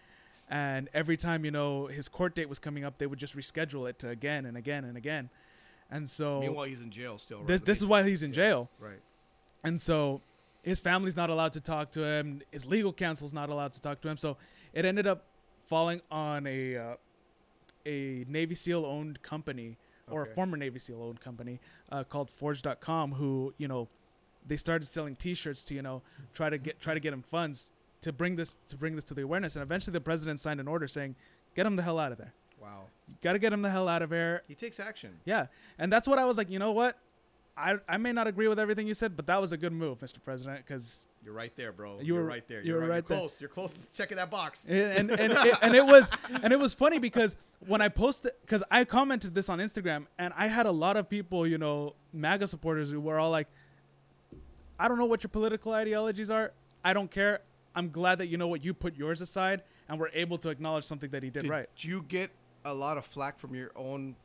And 0.50 0.88
every 0.94 1.18
time, 1.18 1.44
you 1.44 1.52
know, 1.52 1.88
his 1.88 2.08
court 2.08 2.36
date 2.36 2.48
was 2.48 2.60
coming 2.60 2.86
up, 2.86 3.00
they 3.00 3.08
would 3.08 3.20
just 3.20 3.36
reschedule 3.36 3.90
it 3.90 3.98
to 4.00 4.10
again 4.10 4.46
and 4.46 4.56
again 4.56 4.86
and 4.86 4.96
again. 4.96 5.30
And 5.90 6.08
so 6.10 6.40
Meanwhile, 6.40 6.66
he's 6.68 6.82
in 6.82 6.92
jail 6.92 7.18
still. 7.18 7.40
right? 7.40 7.48
this 7.48 7.62
this 7.62 7.82
is 7.82 7.88
why 7.88 8.04
he's 8.04 8.22
in 8.24 8.30
yeah. 8.30 8.36
jail. 8.36 8.70
Right. 8.80 9.02
And 9.64 9.82
so 9.82 10.22
his 10.64 10.80
family's 10.80 11.16
not 11.18 11.30
allowed 11.32 11.54
to 11.54 11.62
talk 11.62 11.92
to 11.92 12.04
him. 12.06 12.42
His 12.52 12.66
legal 12.68 12.94
counsel's 12.94 13.34
not 13.34 13.50
allowed 13.50 13.74
to 13.74 13.82
talk 13.82 14.00
to 14.02 14.10
him. 14.10 14.18
So 14.18 14.38
it 14.74 14.86
ended 14.86 15.08
up 15.08 15.24
falling 15.66 16.02
on 16.12 16.46
a 16.46 16.78
uh, 16.78 16.96
a 17.86 18.26
Navy 18.30 18.54
SEAL 18.54 18.86
owned 18.86 19.22
company 19.24 19.78
or 20.10 20.22
Okay. 20.24 20.32
a 20.32 20.34
former 20.34 20.58
Navy 20.58 20.80
SEAL 20.80 21.02
owned 21.02 21.20
company 21.22 21.60
uh, 21.92 22.04
called 22.04 22.30
Forge.com, 22.30 23.14
who 23.14 23.54
you 23.58 23.68
know 23.68 23.88
they 24.46 24.58
started 24.58 24.86
selling 24.86 25.16
T-shirts 25.16 25.64
to 25.66 25.74
you 25.76 25.82
know 25.82 26.02
try 26.34 26.50
to 26.50 26.58
get 26.58 26.80
try 26.80 26.94
to 26.94 27.00
get 27.00 27.14
him 27.14 27.22
funds 27.22 27.74
to 28.02 28.14
bring 28.14 28.36
this 28.36 28.56
to 28.68 28.78
bring 28.78 28.96
this 28.96 29.04
to 29.06 29.14
the 29.14 29.22
awareness. 29.22 29.56
And 29.56 29.64
eventually 29.64 29.94
the 29.94 30.02
president 30.02 30.40
signed 30.40 30.60
an 30.60 30.68
order 30.68 30.88
saying, 30.88 31.16
"Get 31.56 31.66
him 31.66 31.76
the 31.76 31.84
hell 31.84 32.00
out 32.00 32.12
of 32.12 32.18
there. 32.18 32.34
Wow. 32.62 32.86
You 33.08 33.16
got 33.22 33.34
to 33.34 33.40
get 33.40 33.54
him 33.54 33.62
the 33.62 33.70
hell 33.70 33.88
out 33.88 34.02
of 34.02 34.10
there." 34.10 34.44
He 34.48 34.56
takes 34.56 34.80
action. 34.80 35.20
Yeah, 35.26 35.48
and 35.78 35.92
that's 35.92 36.08
what 36.08 36.20
I 36.20 36.26
was 36.26 36.38
like. 36.38 36.50
You 36.50 36.60
know 36.60 36.72
what? 36.72 36.98
I, 37.60 37.78
I 37.90 37.98
may 37.98 38.12
not 38.12 38.28
agree 38.28 38.48
with 38.48 38.60
everything 38.60 38.86
you 38.88 38.94
said, 38.94 39.18
but 39.18 39.26
that 39.26 39.42
was 39.42 39.52
a 39.52 39.58
good 39.58 39.74
move, 39.74 39.98
Mr. 39.98 40.24
President, 40.24 40.64
because 40.64 41.08
You're 41.28 41.36
right 41.36 41.54
there, 41.58 41.74
bro. 41.74 42.00
You 42.00 42.16
are 42.16 42.22
were- 42.22 42.26
right 42.26 42.48
there. 42.48 42.62
you 42.62 42.68
You're 42.68 42.76
were 42.76 42.82
right, 42.84 42.90
right 42.90 42.96
You're 42.96 43.02
there. 43.10 43.18
close. 43.18 43.42
You're 43.42 43.50
close 43.50 43.74
to 43.74 43.94
checking 43.94 44.16
that 44.16 44.32
box. 44.32 44.66
and 44.70 45.12
and 45.12 45.20
and, 45.20 45.34
it, 45.34 45.56
and 45.62 45.76
it 45.76 45.86
was 45.86 46.10
and 46.42 46.54
it 46.54 46.58
was 46.60 46.74
funny 46.74 47.00
because 47.00 47.36
when 47.68 47.82
I 47.82 47.90
posted 47.90 48.32
because 48.46 48.64
I 48.72 48.86
commented 48.86 49.36
this 49.36 49.50
on 49.50 49.60
Instagram 49.60 50.06
and 50.18 50.34
I 50.38 50.48
had 50.48 50.68
a 50.68 50.72
lot 50.72 50.96
of 50.96 51.10
people 51.10 51.46
you 51.46 51.58
know 51.58 51.96
MAGA 52.14 52.48
supporters 52.48 52.90
who 52.90 53.02
were 53.02 53.20
all 53.20 53.30
like, 53.30 53.50
I 54.80 54.88
don't 54.88 54.98
know 54.98 55.06
what 55.06 55.22
your 55.22 55.28
political 55.30 55.74
ideologies 55.74 56.30
are. 56.30 56.54
I 56.86 56.94
don't 56.94 57.12
care. 57.12 57.42
I'm 57.76 57.90
glad 57.90 58.20
that 58.20 58.28
you 58.28 58.38
know 58.38 58.48
what 58.48 58.64
you 58.64 58.74
put 58.74 58.96
yours 58.96 59.20
aside 59.20 59.64
and 59.90 60.00
were 60.00 60.12
able 60.14 60.38
to 60.38 60.50
acknowledge 60.50 60.86
something 60.86 61.10
that 61.10 61.24
he 61.24 61.30
did, 61.30 61.42
Did 61.44 61.50
right. 61.52 61.70
Do 61.76 61.90
you 61.90 62.06
get 62.08 62.32
a 62.64 62.74
lot 62.74 62.96
of 62.98 63.06
flack 63.06 63.38
from 63.38 63.54
your 63.54 63.72
own, 63.76 64.16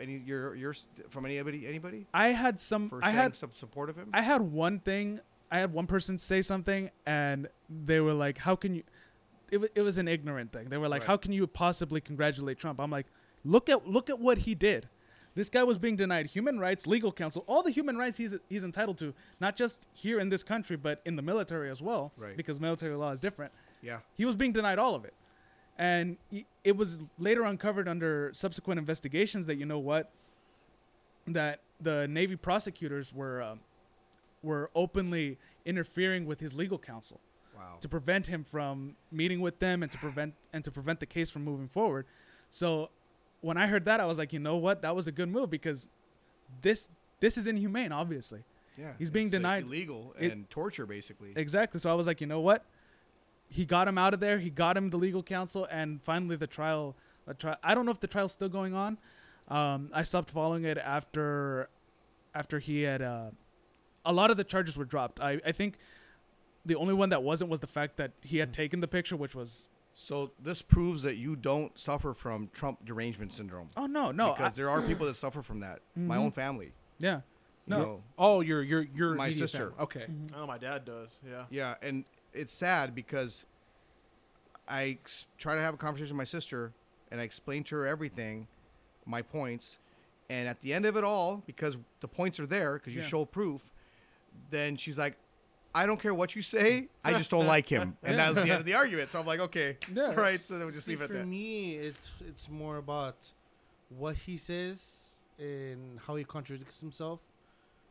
any 0.00 0.22
your 0.24 0.54
yours 0.54 0.84
from 1.10 1.26
anybody 1.26 1.66
anybody 1.66 2.06
I 2.14 2.28
had 2.28 2.60
some. 2.60 2.88
for 2.90 3.00
I 3.04 3.10
had 3.10 3.34
some 3.34 3.50
support 3.56 3.90
of 3.90 3.96
him? 3.96 4.10
I 4.12 4.22
had 4.22 4.40
one 4.40 4.78
thing. 4.78 5.18
I 5.52 5.58
had 5.58 5.72
one 5.72 5.86
person 5.86 6.16
say 6.18 6.40
something, 6.42 6.90
and 7.06 7.48
they 7.68 8.00
were 8.00 8.14
like, 8.14 8.38
"How 8.38 8.56
can 8.56 8.74
you?" 8.74 8.82
It, 9.50 9.58
wa- 9.58 9.68
it 9.74 9.82
was 9.82 9.98
an 9.98 10.08
ignorant 10.08 10.50
thing. 10.52 10.70
They 10.70 10.78
were 10.78 10.88
like, 10.88 11.02
Right. 11.02 11.06
"How 11.08 11.16
can 11.18 11.32
you 11.32 11.46
possibly 11.46 12.00
congratulate 12.00 12.58
Trump?" 12.58 12.80
I'm 12.80 12.90
like, 12.90 13.06
"Look 13.44 13.68
at 13.68 13.86
look 13.86 14.08
at 14.10 14.18
what 14.18 14.38
he 14.38 14.54
did. 14.54 14.88
This 15.34 15.48
guy 15.48 15.62
was 15.62 15.78
being 15.78 15.96
denied 15.96 16.26
human 16.26 16.58
rights, 16.58 16.86
legal 16.86 17.10
counsel, 17.12 17.44
all 17.46 17.62
the 17.62 17.70
human 17.70 17.96
rights 17.96 18.16
he's 18.16 18.34
he's 18.48 18.64
entitled 18.64 18.98
to, 18.98 19.14
not 19.40 19.56
just 19.56 19.88
here 19.92 20.18
in 20.18 20.30
this 20.30 20.42
country, 20.42 20.76
but 20.76 21.00
in 21.04 21.16
the 21.16 21.22
military 21.22 21.70
as 21.70 21.80
well, 21.82 22.12
Right. 22.16 22.36
because 22.36 22.58
military 22.60 22.94
law 22.96 23.12
is 23.12 23.20
different. 23.20 23.52
yeah. 23.82 24.00
He 24.16 24.24
was 24.24 24.36
being 24.36 24.52
denied 24.52 24.78
all 24.78 24.94
of 24.94 25.04
it. 25.04 25.14
And 25.78 26.16
it 26.64 26.76
was 26.76 27.00
later 27.18 27.44
uncovered 27.44 27.88
under 27.88 28.30
subsequent 28.34 28.78
investigations 28.78 29.46
that 29.46 29.56
you 29.56 29.64
know 29.66 29.78
what 29.78 30.10
that 31.26 31.60
the 31.80 32.06
Navy 32.08 32.36
prosecutors 32.36 33.12
were 33.12 33.40
um, 33.42 33.60
were 34.42 34.70
openly 34.74 35.38
interfering 35.64 36.26
with 36.26 36.40
his 36.40 36.54
legal 36.54 36.78
counsel 36.78 37.20
Wow. 37.56 37.76
to 37.80 37.88
prevent 37.88 38.26
him 38.26 38.44
from 38.44 38.96
meeting 39.10 39.40
with 39.40 39.58
them 39.58 39.82
and 39.82 39.92
to 39.92 39.98
prevent 39.98 40.34
and 40.52 40.64
to 40.64 40.70
prevent 40.70 41.00
the 41.00 41.06
case 41.06 41.30
from 41.30 41.44
moving 41.44 41.68
forward. 41.68 42.06
So 42.50 42.90
when 43.40 43.56
I 43.56 43.66
heard 43.66 43.84
that, 43.84 44.00
I 44.00 44.04
was 44.06 44.18
like, 44.18 44.32
you 44.32 44.38
know 44.38 44.56
what, 44.56 44.82
that 44.82 44.96
was 44.96 45.06
a 45.06 45.12
good 45.12 45.28
move 45.28 45.50
because 45.50 45.88
this 46.62 46.88
this 47.20 47.38
is 47.38 47.46
inhumane, 47.46 47.92
obviously. 47.92 48.42
Yeah. 48.76 48.94
he's 48.98 49.10
being 49.10 49.26
it's, 49.26 49.34
uh, 49.34 49.38
denied- 49.38 49.64
illegal 49.64 50.14
it- 50.18 50.32
and 50.32 50.48
torture 50.50 50.86
basically. 50.86 51.32
Exactly. 51.36 51.78
So 51.78 51.90
I 51.90 51.94
was 51.94 52.06
like, 52.06 52.20
you 52.20 52.26
know 52.26 52.40
what? 52.40 52.64
He 53.48 53.66
got 53.66 53.86
him 53.86 53.98
out 53.98 54.14
of 54.14 54.20
there. 54.20 54.38
He 54.38 54.48
got 54.48 54.76
him 54.78 54.88
the 54.88 54.96
legal 54.96 55.22
counsel, 55.22 55.66
and 55.70 56.02
finally 56.02 56.36
the 56.36 56.46
trial. 56.46 56.96
Tri- 57.38 57.56
I 57.62 57.74
don't 57.74 57.84
know 57.84 57.92
if 57.92 58.00
the 58.00 58.06
trial's 58.08 58.32
still 58.32 58.48
going 58.48 58.74
on. 58.74 58.96
Um, 59.48 59.90
I 59.92 60.02
stopped 60.04 60.30
following 60.30 60.64
it 60.64 60.78
after, 60.78 61.68
after 62.34 62.58
he 62.58 62.82
had. 62.82 63.02
Uh, 63.02 63.30
a 64.04 64.12
lot 64.12 64.30
of 64.30 64.36
the 64.36 64.44
charges 64.44 64.76
were 64.76 64.84
dropped. 64.84 65.20
I, 65.20 65.40
I 65.44 65.52
think 65.52 65.76
the 66.64 66.74
only 66.76 66.94
one 66.94 67.08
that 67.10 67.22
wasn't 67.22 67.50
was 67.50 67.60
the 67.60 67.66
fact 67.66 67.96
that 67.96 68.12
he 68.22 68.38
had 68.38 68.52
taken 68.52 68.80
the 68.80 68.88
picture, 68.88 69.16
which 69.16 69.34
was 69.34 69.68
so 69.94 70.32
this 70.42 70.62
proves 70.62 71.02
that 71.02 71.16
you 71.16 71.36
don't 71.36 71.78
suffer 71.78 72.14
from 72.14 72.48
Trump 72.54 72.84
derangement 72.84 73.32
syndrome. 73.34 73.68
oh 73.76 73.86
no 73.86 74.10
no 74.10 74.32
because 74.32 74.52
I- 74.52 74.56
there 74.56 74.70
are 74.70 74.80
people 74.82 75.06
that 75.06 75.16
suffer 75.16 75.42
from 75.42 75.60
that. 75.60 75.80
My 75.94 76.16
Mhm. 76.16 76.20
own 76.20 76.30
family. 76.32 76.72
yeah 76.98 77.20
No. 77.66 77.76
You 77.78 77.82
no 77.84 77.88
know, 77.92 78.02
Oh, 78.18 78.40
your 78.40 78.62
your 78.62 78.82
your 78.82 79.14
My 79.14 79.30
sister. 79.30 79.58
family. 79.70 79.74
Okay. 79.80 80.06
Mhm. 80.08 80.34
I 80.34 80.38
know 80.38 80.46
my 80.46 80.58
dad 80.58 80.84
does. 80.84 81.10
Yeah. 81.28 81.44
Yeah, 81.50 81.74
and 81.82 82.04
it's 82.32 82.52
sad 82.52 82.94
because 82.94 83.44
I 84.68 84.84
ex- 85.00 85.26
try 85.38 85.54
to 85.56 85.60
have 85.60 85.74
a 85.74 85.76
conversation 85.76 86.16
with 86.16 86.18
my 86.18 86.24
sister, 86.24 86.72
and 87.10 87.20
I 87.20 87.24
explain 87.24 87.64
to 87.64 87.76
her 87.76 87.86
everything, 87.86 88.46
my 89.04 89.20
points, 89.22 89.78
and 90.30 90.48
at 90.48 90.60
the 90.60 90.72
end 90.72 90.86
of 90.86 90.96
it 90.96 91.04
all, 91.04 91.42
because 91.46 91.76
the 92.00 92.08
points 92.08 92.38
are 92.40 92.46
there, 92.46 92.74
because 92.74 92.94
you 92.94 93.02
Yeah. 93.02 93.08
show 93.08 93.24
proof, 93.24 93.70
then 94.50 94.76
she's 94.76 94.98
like, 94.98 95.16
"I 95.74 95.86
don't 95.86 96.00
care 96.00 96.14
what 96.14 96.34
you 96.36 96.42
say, 96.42 96.88
I 97.04 97.14
just 97.14 97.30
don't 97.30 97.46
like 97.46 97.68
him," 97.68 97.96
and 98.02 98.18
that 98.18 98.34
was 98.34 98.44
the 98.44 98.50
end 98.50 98.60
of 98.60 98.64
the 98.66 98.74
argument. 98.74 99.10
So 99.10 99.20
I'm 99.20 99.26
like, 99.26 99.40
"Okay, 99.40 99.76
Yeah. 99.94 100.14
right." 100.14 100.38
So 100.40 100.58
then 100.58 100.66
we 100.66 100.72
just 100.72 100.86
See, 100.86 100.92
leave 100.92 101.02
it 101.02 101.06
for 101.06 101.12
at 101.14 101.18
that. 101.20 101.28
me, 101.28 101.76
it's 101.76 102.12
it's 102.26 102.48
more 102.48 102.76
about 102.76 103.30
what 103.88 104.16
he 104.16 104.36
says 104.36 105.22
and 105.38 105.98
how 106.06 106.16
he 106.16 106.24
contradicts 106.24 106.80
himself, 106.80 107.20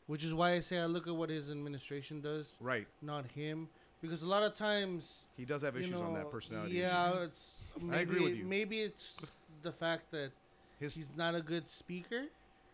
which 0.08 0.24
is 0.24 0.34
why 0.34 0.54
I 0.54 0.60
say 0.60 0.78
I 0.80 0.86
look 0.86 1.08
at 1.08 1.16
what 1.16 1.30
his 1.30 1.50
administration 1.50 2.22
does, 2.22 2.58
Right, 2.62 2.88
not 3.02 3.26
him, 3.32 3.70
because 4.02 4.24
a 4.24 4.28
lot 4.28 4.44
of 4.44 4.54
times 4.54 5.26
he 5.38 5.46
does 5.46 5.62
have 5.62 5.76
issues 5.78 6.00
on 6.00 6.14
that 6.14 6.32
personality. 6.32 6.76
Yeah, 6.76 7.24
it's 7.24 7.72
maybe, 7.82 7.96
I 7.96 8.00
agree 8.02 8.22
with 8.22 8.36
you. 8.36 8.46
Maybe 8.46 8.80
it's 8.80 9.32
the 9.64 9.72
fact 9.72 10.12
that 10.12 10.32
his 10.80 10.96
he's 10.96 11.12
not 11.16 11.36
a 11.36 11.42
good 11.42 11.68
speaker, 11.70 12.26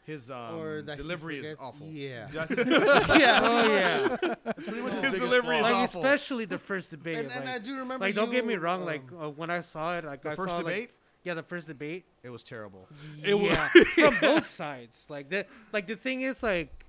his 0.08 0.32
um, 0.32 0.58
or 0.58 0.82
that 0.82 0.98
delivery 0.98 1.38
is 1.38 1.56
awful. 1.60 1.86
Yeah, 1.88 2.28
That's, 2.32 2.52
yeah 2.58 3.40
Oh 3.44 3.72
yeah, 3.72 4.18
that's 4.44 4.66
pretty 4.66 4.82
much 4.82 4.94
his, 4.94 5.04
His 5.04 5.12
biggest 5.12 5.20
delivery 5.20 5.58
is 5.58 5.62
like 5.64 5.76
awful. 5.76 6.02
especially 6.02 6.46
the 6.46 6.58
first 6.58 6.90
debate. 6.90 7.18
and, 7.20 7.32
and 7.32 7.46
like, 7.46 7.54
I 7.56 7.60
do 7.60 7.76
remember. 7.78 8.06
like, 8.06 8.16
don't 8.16 8.32
get 8.32 8.46
me 8.48 8.54
you, 8.54 8.60
wrong. 8.60 8.86
like 8.86 9.04
um, 9.12 9.22
uh, 9.22 9.30
when 9.30 9.50
I 9.52 9.62
saw 9.62 9.98
it, 9.98 10.06
like 10.06 10.24
The 10.24 10.32
I 10.32 10.36
first 10.36 10.50
saw, 10.50 10.56
like- 10.58 10.66
debate, 10.66 10.90
yeah, 11.24 11.34
the 11.36 11.44
first 11.44 11.68
debate. 11.68 12.06
it 12.24 12.30
was 12.30 12.42
terrible. 12.42 12.88
It 13.22 13.38
was- 13.38 13.56
from 13.94 14.16
both 14.22 14.48
sides. 14.48 15.06
Like 15.10 15.30
the 15.30 15.46
like 15.74 15.86
the 15.88 15.98
thing 15.98 16.22
is 16.22 16.42
like 16.42 16.86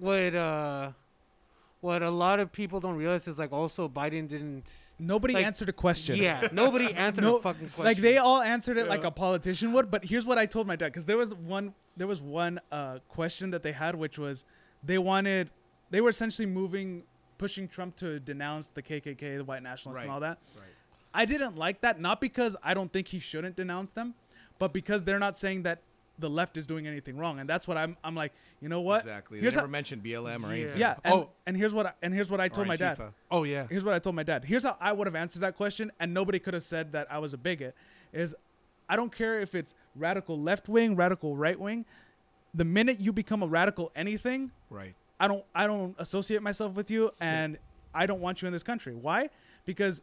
what 0.00 0.34
uh 0.34 0.90
what 1.80 2.02
a 2.02 2.10
lot 2.10 2.40
of 2.40 2.50
people 2.50 2.80
don't 2.80 2.96
realize 2.96 3.28
is 3.28 3.38
like 3.38 3.52
also 3.52 3.88
Biden 3.88 4.26
didn't. 4.28 4.72
nobody 4.98 5.34
Like, 5.34 5.46
answered 5.46 5.68
a 5.68 5.72
question 5.72 6.16
Yeah, 6.16 6.48
nobody 6.52 6.92
answered 6.92 7.22
No, 7.28 7.36
a 7.36 7.42
fucking 7.42 7.68
question. 7.68 7.84
like 7.84 7.98
they 7.98 8.18
all 8.18 8.40
answered 8.42 8.78
it 8.78 8.88
like 8.88 9.04
a 9.04 9.10
politician 9.10 9.72
would 9.72 9.90
but 9.90 10.04
here's 10.04 10.26
what 10.26 10.38
i 10.38 10.46
told 10.46 10.66
my 10.66 10.76
dad 10.76 10.86
because 10.86 11.06
there 11.06 11.16
was 11.16 11.32
one 11.34 11.74
there 11.96 12.06
was 12.08 12.20
one 12.20 12.58
uh, 12.72 12.98
question 13.08 13.50
that 13.52 13.62
they 13.62 13.72
had 13.72 13.94
which 13.94 14.18
was 14.18 14.44
they 14.82 14.98
wanted 14.98 15.50
they 15.90 16.00
were 16.00 16.08
essentially 16.10 16.46
moving 16.46 17.04
pushing 17.38 17.68
trump 17.68 17.94
to 17.96 18.18
denounce 18.20 18.68
the 18.70 18.82
kkk 18.82 19.20
the 19.38 19.44
white 19.44 19.62
nationalists 19.62 20.02
and 20.02 20.10
all 20.10 20.20
that 20.20 20.38
Right. 20.56 20.64
i 21.14 21.24
didn't 21.24 21.56
like 21.56 21.80
that 21.82 22.00
not 22.00 22.20
because 22.20 22.56
i 22.64 22.74
don't 22.74 22.92
think 22.92 23.06
he 23.08 23.20
shouldn't 23.20 23.54
denounce 23.54 23.90
them 23.90 24.14
but 24.58 24.72
because 24.72 25.04
they're 25.04 25.20
not 25.20 25.36
saying 25.36 25.62
that 25.62 25.82
the 26.18 26.28
left 26.28 26.56
is 26.56 26.66
doing 26.66 26.86
anything 26.86 27.16
wrong 27.16 27.38
and 27.38 27.48
that's 27.48 27.68
what 27.68 27.76
i'm 27.76 27.96
i'm 28.02 28.14
like 28.14 28.32
you 28.60 28.68
know 28.68 28.80
what 28.80 29.02
Exactly. 29.02 29.38
They 29.38 29.42
here's 29.42 29.54
never 29.54 29.66
how, 29.68 29.70
mentioned 29.70 30.02
BLM 30.02 30.42
or 30.44 30.48
Yeah. 30.48 30.52
anything. 30.62 30.78
yeah 30.80 30.94
and, 31.04 31.14
Oh. 31.14 31.30
and 31.46 31.56
here's 31.56 31.72
what 31.72 31.86
I, 31.86 31.92
and 32.02 32.12
here's 32.12 32.30
what 32.30 32.40
i 32.40 32.48
told 32.48 32.66
my 32.66 32.76
dad 32.76 32.98
Oh 33.30 33.44
yeah. 33.44 33.66
here's 33.70 33.84
what 33.84 33.94
I 33.94 33.98
told 34.00 34.16
my 34.16 34.22
dad. 34.24 34.44
Here's 34.44 34.64
how 34.64 34.76
I 34.80 34.92
would 34.92 35.06
have 35.06 35.14
answered 35.14 35.40
that 35.42 35.56
question, 35.56 35.92
and 36.00 36.12
nobody 36.12 36.38
could 36.38 36.54
have 36.54 36.62
said 36.64 36.92
that 36.92 37.06
I 37.10 37.18
was 37.18 37.34
a 37.34 37.38
bigot. 37.38 37.74
Is 38.12 38.34
I 38.88 38.96
don't 38.96 39.12
care 39.12 39.38
if 39.38 39.54
it's 39.54 39.74
radical 39.94 40.40
left 40.40 40.68
wing, 40.68 40.96
radical 40.96 41.36
right 41.36 41.58
wing. 41.60 41.84
The 42.54 42.64
minute 42.64 42.98
you 43.00 43.12
become 43.12 43.42
a 43.42 43.46
radical 43.46 43.92
anything, 43.94 44.50
Right. 44.70 44.94
I 45.20 45.28
don't 45.28 45.44
I 45.54 45.66
don't 45.66 45.94
associate 45.98 46.42
myself 46.42 46.74
with 46.74 46.90
you, 46.90 47.10
and 47.20 47.58
I 47.94 48.06
don't 48.06 48.20
want 48.20 48.40
you 48.42 48.46
in 48.46 48.52
this 48.52 48.62
country. 48.62 48.94
Why? 48.94 49.28
Because 49.66 50.02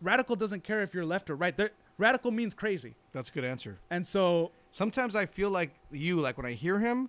radical 0.00 0.36
doesn't 0.36 0.64
care 0.64 0.82
if 0.82 0.94
you're 0.94 1.04
left 1.04 1.28
or 1.30 1.36
right. 1.36 1.56
They're, 1.56 1.70
radical 1.98 2.30
means 2.30 2.54
crazy, 2.54 2.94
That's 3.12 3.28
a 3.30 3.32
good 3.32 3.44
answer. 3.44 3.78
and 3.90 4.06
so 4.06 4.50
Sometimes 4.72 5.14
I 5.14 5.26
feel 5.26 5.50
like 5.50 5.70
you, 5.90 6.20
like 6.20 6.36
when 6.36 6.46
I 6.46 6.52
hear 6.52 6.78
him, 6.78 7.08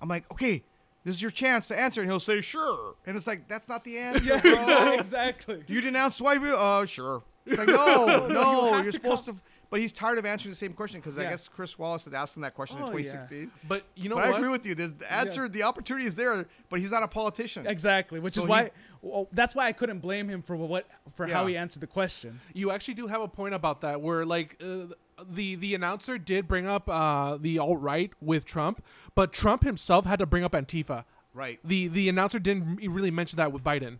I'm 0.00 0.08
like, 0.08 0.30
okay, 0.32 0.62
This 1.04 1.16
is 1.16 1.22
your 1.22 1.30
chance 1.30 1.68
to 1.68 1.78
answer, 1.78 2.02
and 2.02 2.10
he'll 2.10 2.20
say 2.20 2.40
sure, 2.42 2.94
and 3.06 3.16
it's 3.16 3.26
like 3.26 3.48
that's 3.48 3.68
not 3.68 3.84
the 3.84 3.98
answer, 4.08 4.34
Yeah, 4.34 4.40
bro. 4.40 4.52
exactly. 4.52 4.98
exactly. 4.98 5.64
You 5.66 5.80
denounce 5.80 6.20
white 6.20 6.40
people? 6.42 6.56
Uh, 6.58 6.84
sure. 6.86 7.22
It's 7.46 7.58
like 7.58 7.68
no, 7.68 8.26
no, 8.30 8.68
you 8.76 8.82
you're 8.82 8.84
to 8.84 8.92
supposed 8.92 9.24
to. 9.24 9.34
But 9.70 9.78
he's 9.78 9.92
tired 9.92 10.18
of 10.18 10.26
answering 10.26 10.50
the 10.50 10.56
same 10.56 10.72
question 10.72 10.98
because 11.00 11.16
I 11.16 11.22
guess 11.22 11.46
Chris 11.46 11.78
Wallace 11.78 12.04
had 12.04 12.12
asked 12.12 12.36
him 12.36 12.42
that 12.42 12.54
question 12.54 12.78
Oh, 12.80 12.86
in 12.88 12.92
yeah. 12.98 13.02
2016. 13.12 13.50
But 13.68 13.84
you 13.94 14.08
know 14.08 14.16
but 14.16 14.24
I 14.24 14.36
agree 14.36 14.48
with 14.48 14.66
you. 14.66 14.74
There's 14.74 14.94
the 14.94 15.10
answer, 15.10 15.48
the 15.48 15.62
opportunity 15.62 16.06
is 16.06 16.16
there, 16.16 16.44
but 16.70 16.80
he's 16.80 16.90
not 16.90 17.04
a 17.04 17.08
politician. 17.08 17.68
Exactly, 17.68 18.18
which 18.18 18.34
So 18.34 18.40
is 18.40 18.46
he- 18.46 18.50
why. 18.50 18.70
Well, 19.00 19.28
that's 19.32 19.54
why 19.54 19.66
I 19.66 19.72
couldn't 19.72 20.00
blame 20.00 20.28
him 20.28 20.42
for 20.42 20.56
what 20.56 20.86
for 21.14 21.26
how 21.28 21.46
he 21.46 21.56
answered 21.56 21.80
the 21.80 21.86
question. 21.86 22.40
you 22.52 22.72
actually 22.72 22.94
do 22.94 23.06
have 23.06 23.22
a 23.22 23.28
point 23.28 23.54
about 23.54 23.80
that 23.82 24.02
where 24.02 24.26
like 24.26 24.60
uh, 24.62 24.92
the 25.28 25.54
the 25.56 25.74
announcer 25.74 26.18
did 26.18 26.46
bring 26.48 26.66
up 26.66 26.88
uh, 26.88 27.36
the 27.40 27.58
alt 27.58 27.80
right 27.80 28.10
with 28.20 28.44
Trump, 28.44 28.84
but 29.14 29.32
Trump 29.32 29.62
himself 29.64 30.04
had 30.06 30.18
to 30.18 30.26
bring 30.26 30.44
up 30.44 30.52
Antifa. 30.52 31.04
Right. 31.34 31.58
The 31.64 31.88
the 31.88 32.08
announcer 32.08 32.38
didn't 32.38 32.76
really 32.76 33.10
mention 33.10 33.36
that 33.38 33.52
with 33.52 33.62
Biden. 33.64 33.98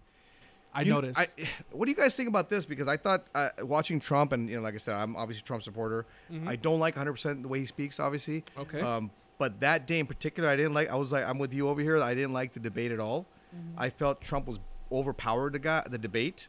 I 0.73 0.83
You- 0.83 0.93
noticed. 0.93 1.19
I, 1.19 1.27
what 1.73 1.87
do 1.87 1.91
you 1.91 1.97
guys 1.97 2.15
think 2.17 2.29
about 2.29 2.49
this? 2.49 2.65
Because 2.65 2.87
I 2.87 2.97
thought 2.97 3.27
uh, 3.35 3.49
watching 3.63 3.99
Trump, 3.99 4.33
and 4.33 4.49
you 4.49 4.57
know, 4.57 4.63
like 4.63 4.75
I 4.75 4.79
said, 4.79 4.95
I'm 4.95 5.17
obviously 5.17 5.41
a 5.41 5.45
Trump 5.47 5.63
supporter. 5.63 6.07
I 6.47 6.57
don't 6.57 6.79
like 6.79 6.95
100 6.95 7.13
percent 7.13 7.43
the 7.43 7.49
way 7.49 7.61
he 7.61 7.67
speaks, 7.67 7.99
obviously. 7.99 8.43
Mm-hmm. 8.43 8.61
Okay. 8.61 8.81
Um, 8.81 9.11
but 9.39 9.59
that 9.61 9.87
day 9.87 9.99
in 9.99 10.07
particular, 10.07 10.49
I 10.49 10.57
didn't 10.57 10.75
like. 10.75 10.91
I 10.91 10.97
was 10.97 11.11
like, 11.13 11.27
I'm 11.27 11.39
with 11.39 11.53
you 11.55 11.69
over 11.69 11.81
here. 11.81 11.99
I 11.99 12.15
didn't 12.15 12.33
like 12.33 12.53
the 12.53 12.61
debate 12.61 12.93
at 12.93 13.01
all. 13.01 13.27
Mm-hmm. 13.55 13.81
I 13.81 13.91
felt 13.91 14.21
Trump 14.21 14.47
was 14.47 14.61
overpowered 14.93 15.55
the 15.55 15.59
guy, 15.59 15.83
the 15.89 15.99
debate. 15.99 16.49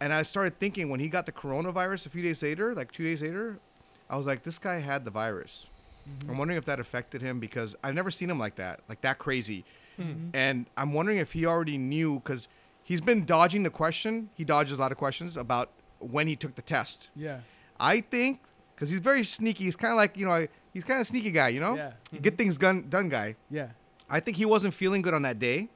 And 0.00 0.12
I 0.12 0.22
started 0.24 0.58
thinking 0.58 0.90
when 0.90 0.98
he 1.00 1.08
got 1.08 1.24
the 1.24 1.32
coronavirus 1.32 2.06
a 2.06 2.10
few 2.10 2.20
days 2.20 2.42
later, 2.42 2.74
like 2.74 2.90
two 2.90 3.04
days 3.04 3.22
later, 3.22 3.60
I 4.10 4.16
was 4.16 4.26
like, 4.26 4.42
this 4.42 4.58
guy 4.58 4.76
had 4.80 5.04
the 5.04 5.10
virus. 5.10 5.66
Mm-hmm. 6.08 6.30
I'm 6.30 6.38
wondering 6.38 6.58
if 6.58 6.64
that 6.66 6.80
affected 6.80 7.22
him 7.22 7.40
because 7.40 7.74
I've 7.82 7.94
never 7.94 8.10
seen 8.10 8.28
him 8.30 8.38
like 8.38 8.56
that, 8.56 8.80
like 8.88 9.00
that 9.02 9.18
crazy. 9.18 9.64
Mm-hmm. 9.98 10.30
And 10.34 10.66
I'm 10.76 10.92
wondering 10.92 11.18
if 11.18 11.32
he 11.32 11.46
already 11.46 11.78
knew 11.78 12.16
because 12.16 12.48
he's 12.82 13.00
been 13.00 13.24
dodging 13.24 13.62
the 13.62 13.70
question. 13.70 14.28
He 14.34 14.44
dodges 14.44 14.78
a 14.78 14.82
lot 14.82 14.92
of 14.92 14.98
questions 14.98 15.36
about 15.36 15.70
when 16.00 16.26
he 16.26 16.36
took 16.36 16.54
the 16.56 16.62
test. 16.62 17.10
Yeah. 17.16 17.40
I 17.80 18.00
think 18.00 18.40
because 18.74 18.90
he's 18.90 19.00
very 19.00 19.24
sneaky. 19.24 19.64
He's 19.64 19.76
kind 19.76 19.92
of 19.92 19.96
like 19.96 20.16
you 20.16 20.26
know 20.26 20.46
he's 20.72 20.84
kind 20.84 21.00
of 21.00 21.06
sneaky 21.06 21.30
guy. 21.30 21.48
You 21.48 21.60
know, 21.60 21.76
Yeah. 21.76 21.92
get 22.20 22.36
things 22.36 22.58
done 22.58 22.86
done 22.88 23.08
guy. 23.08 23.36
Yeah. 23.50 23.68
I 24.10 24.20
think 24.20 24.36
he 24.36 24.44
wasn't 24.44 24.74
feeling 24.74 25.00
good 25.00 25.14
on 25.14 25.22
that 25.22 25.38
day. 25.38 25.68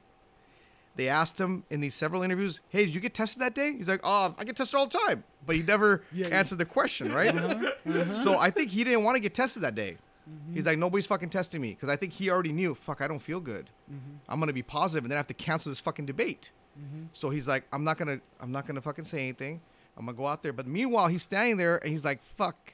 They 0.99 1.07
asked 1.07 1.39
him 1.39 1.63
in 1.69 1.79
these 1.79 1.95
several 1.95 2.23
interviews, 2.23 2.59
"Hey, 2.67 2.85
did 2.85 2.93
you 2.93 2.99
get 2.99 3.13
tested 3.13 3.41
that 3.41 3.55
day?" 3.55 3.71
He's 3.73 3.87
like, 3.87 4.01
"Oh, 4.03 4.35
I 4.37 4.43
get 4.43 4.57
tested 4.57 4.77
all 4.77 4.85
the 4.85 4.97
time," 4.97 5.23
but 5.45 5.55
he 5.55 5.61
never 5.63 6.03
Yeah, 6.11 6.27
yeah. 6.27 6.35
answered 6.37 6.57
the 6.57 6.65
question, 6.65 7.13
right? 7.19 7.33
Uh-huh, 7.33 7.69
uh-huh. 7.87 8.13
So 8.13 8.37
I 8.37 8.49
think 8.49 8.69
he 8.71 8.83
didn't 8.83 9.03
want 9.05 9.15
to 9.15 9.21
get 9.21 9.33
tested 9.33 9.63
that 9.63 9.75
day. 9.75 9.97
Mm-hmm. 10.29 10.55
He's 10.55 10.67
like, 10.67 10.77
"Nobody's 10.77 11.05
fucking 11.07 11.29
testing 11.29 11.61
me," 11.61 11.69
because 11.69 11.87
I 11.87 11.95
think 11.95 12.11
he 12.11 12.29
already 12.29 12.51
knew, 12.51 12.75
"Fuck, 12.75 13.01
I 13.01 13.07
don't 13.07 13.19
feel 13.21 13.39
good. 13.39 13.69
Mm-hmm. 13.89 14.17
I'm 14.27 14.39
gonna 14.41 14.51
be 14.51 14.61
positive, 14.61 15.05
and 15.05 15.11
then 15.11 15.15
I 15.17 15.19
have 15.19 15.27
to 15.27 15.33
cancel 15.33 15.71
this 15.71 15.79
fucking 15.79 16.05
debate." 16.05 16.51
Mm-hmm. 16.77 17.03
So 17.13 17.29
he's 17.29 17.47
like, 17.47 17.63
"I'm 17.71 17.85
not 17.85 17.97
gonna, 17.97 18.19
I'm 18.41 18.51
not 18.51 18.67
gonna 18.67 18.81
fucking 18.81 19.05
say 19.05 19.19
anything. 19.23 19.61
I'm 19.97 20.05
gonna 20.05 20.17
go 20.17 20.27
out 20.27 20.43
there." 20.43 20.51
But 20.53 20.67
meanwhile, 20.67 21.07
he's 21.07 21.23
standing 21.23 21.55
there 21.55 21.77
and 21.77 21.89
he's 21.91 22.03
like, 22.03 22.21
"Fuck." 22.21 22.73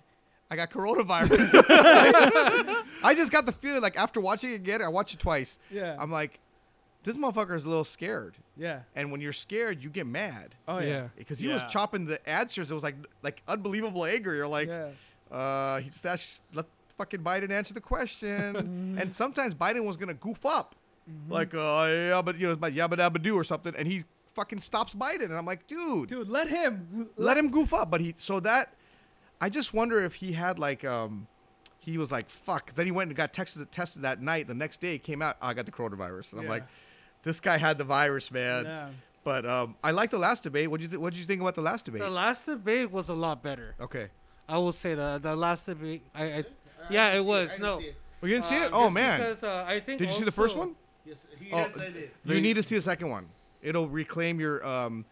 I 0.50 0.56
got 0.56 0.70
coronavirus. 0.70 1.64
I 3.04 3.14
just 3.16 3.32
got 3.32 3.46
the 3.48 3.52
feeling 3.52 3.82
like 3.82 3.98
after 3.98 4.20
watching 4.22 4.52
it 4.52 4.56
again, 4.56 4.82
I 4.82 4.88
watched 4.88 5.14
it 5.16 5.20
twice. 5.20 5.58
Yeah. 5.72 5.96
I'm 6.00 6.12
like, 6.12 6.40
this 7.06 7.16
motherfucker 7.16 7.56
is 7.56 7.66
a 7.66 7.70
little 7.70 7.84
scared. 7.84 8.36
Yeah. 8.58 8.80
And 8.96 9.12
when 9.12 9.22
you're 9.22 9.34
scared, 9.34 9.82
you 9.84 9.90
get 9.90 10.08
mad. 10.08 10.56
Oh 10.68 10.80
yeah. 10.80 10.88
yeah. 10.88 11.08
Because 11.16 11.40
he 11.40 11.48
was 11.48 11.64
chopping 11.70 12.06
the 12.06 12.28
answers. 12.28 12.72
It 12.72 12.74
was 12.74 12.84
like 12.84 12.96
like 13.22 13.42
unbelievable 13.48 14.06
anger. 14.06 14.34
You're 14.36 14.48
like, 14.48 14.68
Yeah. 14.68 14.90
uh, 15.32 15.80
he 15.80 15.90
just 15.90 16.06
asked, 16.06 16.42
let 16.54 16.66
fucking 16.98 17.22
Biden 17.22 17.52
answer 17.52 17.74
the 17.74 17.82
question. 17.82 18.96
and 19.00 19.14
sometimes 19.14 19.54
Biden 19.54 19.86
was 19.86 19.98
gonna 19.98 20.16
goof 20.16 20.46
up, 20.46 20.76
mm-hmm. 21.10 21.32
like, 21.32 21.54
uh, 21.54 21.88
yeah, 21.90 22.22
but 22.24 22.40
you 22.40 22.48
know, 22.48 22.56
but 22.56 22.74
yabba 22.74 22.96
dabba 22.98 23.22
do 23.22 23.36
or 23.36 23.44
something, 23.44 23.74
and 23.78 23.88
he 23.88 24.04
fucking 24.34 24.60
stops 24.60 24.94
Biden, 24.96 25.26
and 25.26 25.38
I'm 25.38 25.46
like, 25.46 25.68
dude, 25.68 26.10
Dude, 26.10 26.28
let 26.28 26.50
him. 26.50 27.08
let 27.18 27.38
him 27.38 27.50
goof 27.52 27.74
up. 27.74 27.92
But 27.92 28.02
he 28.02 28.16
so 28.18 28.40
that 28.42 28.74
I 29.40 29.50
just 29.50 29.74
wonder 29.74 30.04
if 30.04 30.16
he 30.16 30.34
had 30.34 30.58
like 30.58 30.84
um 30.84 31.28
he 31.80 32.00
was 32.00 32.12
like 32.12 32.30
"Fuck!" 32.30 32.74
then 32.74 32.86
he 32.86 32.92
went 32.92 33.10
and 33.10 33.16
got 33.16 33.32
tested 33.32 33.72
tested 33.72 34.02
that 34.02 34.22
night. 34.22 34.48
The 34.48 34.56
next 34.56 34.82
day 34.82 34.96
it 34.96 35.04
came 35.04 35.22
out. 35.22 35.38
"Oh, 35.42 35.48
I 35.48 35.54
got 35.54 35.66
the 35.68 35.72
coronavirus. 35.72 36.34
And 36.34 36.42
I'm 36.42 36.48
like, 36.48 36.64
this 37.26 37.42
guy 37.42 37.58
had 37.58 37.78
the 37.78 37.84
virus, 37.84 38.32
man. 38.32 38.64
Yeah. 38.66 38.90
But 39.26 39.46
um, 39.46 39.76
I 39.84 39.92
like 39.92 40.12
the 40.12 40.18
last 40.20 40.44
debate. 40.44 40.70
What 40.72 40.80
did 40.80 40.84
you 40.86 40.90
th- 40.92 41.00
What 41.02 41.12
did 41.12 41.20
you 41.20 41.26
think 41.26 41.42
about 41.42 41.56
the 41.56 41.62
last 41.62 41.84
debate? 41.86 42.02
The 42.02 42.10
last 42.10 42.46
debate 42.46 42.90
was 42.92 43.10
a 43.10 43.14
lot 43.14 43.44
better. 43.44 43.76
okay. 43.82 44.08
I 44.48 44.58
will 44.60 44.72
say 44.72 44.94
that 44.94 45.24
the 45.24 45.36
last 45.36 45.66
debate, 45.66 46.04
I, 46.14 46.24
I 46.24 46.44
yeah, 46.92 47.14
it 47.14 47.26
was 47.26 47.50
no. 47.60 47.82
Oh, 48.22 48.28
you 48.28 48.34
didn't 48.36 48.46
see 48.46 48.58
Uh, 48.58 48.66
it? 48.66 48.70
Oh 48.74 48.90
man. 48.92 49.20
Because 49.20 49.44
uh, 49.44 49.66
I 49.68 49.80
think 49.80 49.98
Did 50.00 50.10
you 50.10 50.14
see 50.16 50.24
the 50.24 50.32
first 50.32 50.56
one? 50.56 50.76
Yes, 51.04 51.26
he, 51.40 51.52
Oh, 51.52 51.58
yes, 51.58 51.80
I 51.80 51.90
did. 51.92 52.12
You 52.24 52.40
need 52.42 52.54
to 52.56 52.64
see 52.64 52.76
the 52.76 52.82
second 52.82 53.10
one. 53.10 53.28
It'll 53.64 53.88
reclaim 53.90 54.40
your 54.40 54.64
um, 54.66 55.04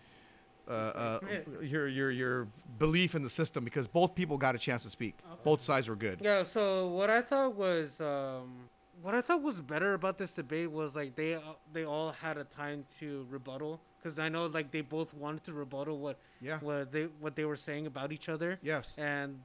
uh, 0.67 0.71
uh, 0.71 1.19
your 1.63 1.87
your 1.87 2.11
your 2.11 2.47
belief 2.77 3.15
in 3.15 3.23
the 3.23 3.29
system 3.29 3.63
because 3.63 3.87
both 3.87 4.13
people 4.13 4.37
got 4.37 4.53
a 4.53 4.59
chance 4.59 4.83
to 4.83 4.89
speak. 4.89 5.15
Both 5.43 5.63
sides 5.63 5.89
were 5.89 5.95
good. 5.95 6.19
Yeah. 6.21 6.43
So 6.43 6.87
what 6.89 7.09
I 7.09 7.21
thought 7.21 7.55
was, 7.55 7.99
um, 8.01 8.69
what 9.03 9.13
I 9.13 9.21
thought 9.21 9.41
was 9.43 9.61
better 9.61 9.93
about 9.93 10.17
this 10.17 10.33
debate 10.33 10.71
was 10.71 10.95
like 10.95 11.15
they 11.15 11.35
uh, 11.35 11.39
they 11.71 11.85
all 11.85 12.11
had 12.13 12.37
a 12.37 12.43
time 12.45 12.85
to 12.99 13.27
rebuttal 13.29 13.79
because 14.01 14.17
I 14.17 14.29
know 14.29 14.47
like 14.47 14.71
they 14.71 14.81
both 14.81 15.13
wanted 15.13 15.43
to 15.43 15.53
rebuttal 15.53 15.99
what 15.99 16.17
Yeah. 16.41 16.57
what 16.59 16.91
they 16.91 17.03
what 17.19 17.35
they 17.35 17.45
were 17.45 17.55
saying 17.57 17.85
about 17.85 18.11
each 18.11 18.29
other. 18.29 18.57
Yes. 18.63 18.93
And 18.97 19.39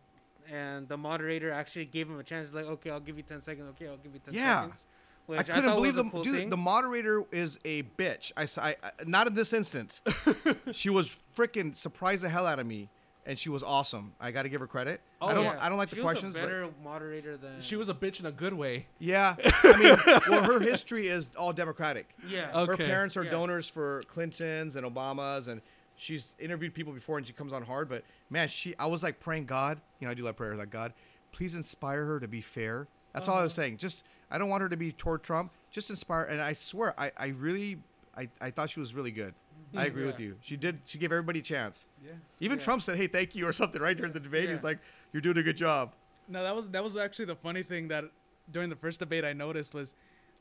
and 0.51 0.89
the 0.89 0.97
moderator 0.97 1.51
actually 1.51 1.85
gave 1.85 2.09
him 2.09 2.19
a 2.19 2.23
chance. 2.23 2.53
Like, 2.55 2.65
okay, 2.67 2.91
I'll 2.91 3.01
give 3.01 3.17
you 3.19 3.23
ten 3.23 3.43
seconds. 3.43 3.69
Okay, 3.71 3.87
I'll 3.89 3.99
give 3.99 4.15
you 4.15 4.21
ten 4.25 4.33
Yeah. 4.33 4.63
seconds. 4.63 4.87
Which 5.27 5.41
I 5.41 5.43
couldn't 5.43 5.65
thought 5.65 5.75
believe 5.77 5.95
the 5.97 6.05
cool 6.05 6.23
dude. 6.23 6.37
thing. 6.37 6.49
The 6.49 6.57
moderator 6.57 7.23
is 7.33 7.59
a 7.67 7.83
bitch. 7.83 8.33
I, 8.35 8.45
I- 8.71 8.77
I- 8.83 8.93
not 9.05 9.27
in 9.27 9.35
this 9.35 9.53
instance. 9.53 10.01
she 10.73 10.89
was 10.89 11.17
freaking 11.37 11.77
surprised 11.77 12.25
the 12.25 12.31
hell 12.31 12.47
out 12.47 12.59
of 12.59 12.67
me, 12.67 12.89
and 13.29 13.39
she 13.39 13.49
was 13.49 13.63
awesome. 13.63 14.13
I 14.21 14.33
got 14.33 14.43
to 14.43 14.49
give 14.49 14.61
her 14.61 14.67
credit. 14.67 15.01
I 15.23 15.33
don't. 15.35 15.45
Oh, 15.47 15.51
Yeah. 15.53 15.59
I 15.61 15.69
don't 15.69 15.79
like 15.79 15.91
She 15.91 15.97
the 15.97 16.01
was 16.03 16.13
questions. 16.13 16.35
A 16.35 16.41
but- 16.41 16.47
better 16.47 16.69
moderator 16.83 17.37
than 17.37 17.61
she 17.61 17.77
was 17.77 17.89
a 17.89 17.95
bitch 17.95 18.19
in 18.19 18.27
a 18.27 18.33
good 18.33 18.55
way. 18.55 18.87
yeah. 18.99 19.37
I 19.39 19.79
mean, 19.79 20.21
well, 20.29 20.43
her 20.45 20.59
history 20.61 21.07
is 21.09 21.31
all 21.37 21.53
Democratic. 21.53 22.09
Yeah. 22.27 22.51
Okay. 22.55 22.71
Her 22.71 22.77
parents 22.77 23.17
are 23.17 23.23
Yeah. 23.25 23.31
donors 23.31 23.69
for 23.69 24.03
Clintons 24.09 24.75
and 24.75 24.85
Obamas, 24.85 25.47
and 25.47 25.61
she's 25.95 26.35
interviewed 26.41 26.75
people 26.75 26.93
before, 26.93 27.19
and 27.19 27.27
she 27.27 27.33
comes 27.33 27.53
on 27.53 27.63
hard. 27.63 27.89
But 27.89 28.03
man, 28.31 28.49
she, 28.49 28.75
I 28.79 28.87
was 28.87 29.03
like 29.05 29.21
praying 29.21 29.47
God. 29.47 29.81
You 30.01 30.07
know, 30.07 30.11
I 30.11 30.15
do 30.15 30.23
like 30.25 30.37
prayers 30.37 30.59
like 30.59 30.71
God, 30.71 30.93
please 31.31 31.55
inspire 31.55 32.05
her 32.07 32.19
to 32.19 32.27
be 32.29 32.41
fair. 32.41 32.89
That's 33.13 33.29
all 33.29 33.37
I 33.39 33.43
was 33.43 33.53
Uh-huh. 33.59 33.65
saying. 33.67 33.77
Just 33.77 34.05
I 34.31 34.39
don't 34.39 34.49
want 34.49 34.63
her 34.63 34.69
to 34.69 34.77
be 34.77 34.93
toward 34.93 35.23
Trump. 35.23 35.53
Just 35.71 35.91
inspire. 35.91 36.25
And 36.25 36.41
I 36.41 36.53
swear, 36.55 36.99
I, 36.99 37.13
I 37.17 37.27
really, 37.29 37.79
I, 38.17 38.29
I 38.41 38.51
thought 38.51 38.71
she 38.71 38.81
was 38.81 38.95
really 38.95 39.11
good. 39.11 39.35
I 39.77 39.87
agree 39.87 40.07
with 40.07 40.21
you. 40.21 40.37
She 40.41 40.57
did. 40.57 40.81
She 40.85 40.99
gave 40.99 41.13
everybody 41.13 41.41
a 41.41 41.43
chance. 41.43 41.89
Yeah. 42.05 42.13
Even 42.41 42.59
Yeah. 42.59 42.65
Trump 42.65 42.83
said, 42.83 42.97
"Hey, 42.97 43.07
thank 43.07 43.35
you" 43.35 43.47
or 43.47 43.53
something 43.53 43.81
right 43.81 43.97
during 43.97 44.13
the 44.13 44.21
debate. 44.21 44.49
He's 44.49 44.65
like, 44.65 44.79
"You're 45.13 45.21
doing 45.21 45.39
a 45.39 45.43
good 45.43 45.57
job." 45.57 45.93
No, 46.29 46.43
that 46.43 46.55
was 46.55 46.71
that 46.71 46.83
was 46.85 46.97
actually 46.97 47.27
the 47.27 47.37
funny 47.37 47.63
thing 47.63 47.89
that 47.89 48.05
during 48.51 48.69
the 48.71 48.77
first 48.77 49.01
debate 49.01 49.25
I 49.25 49.33
noticed 49.33 49.75
was 49.75 49.95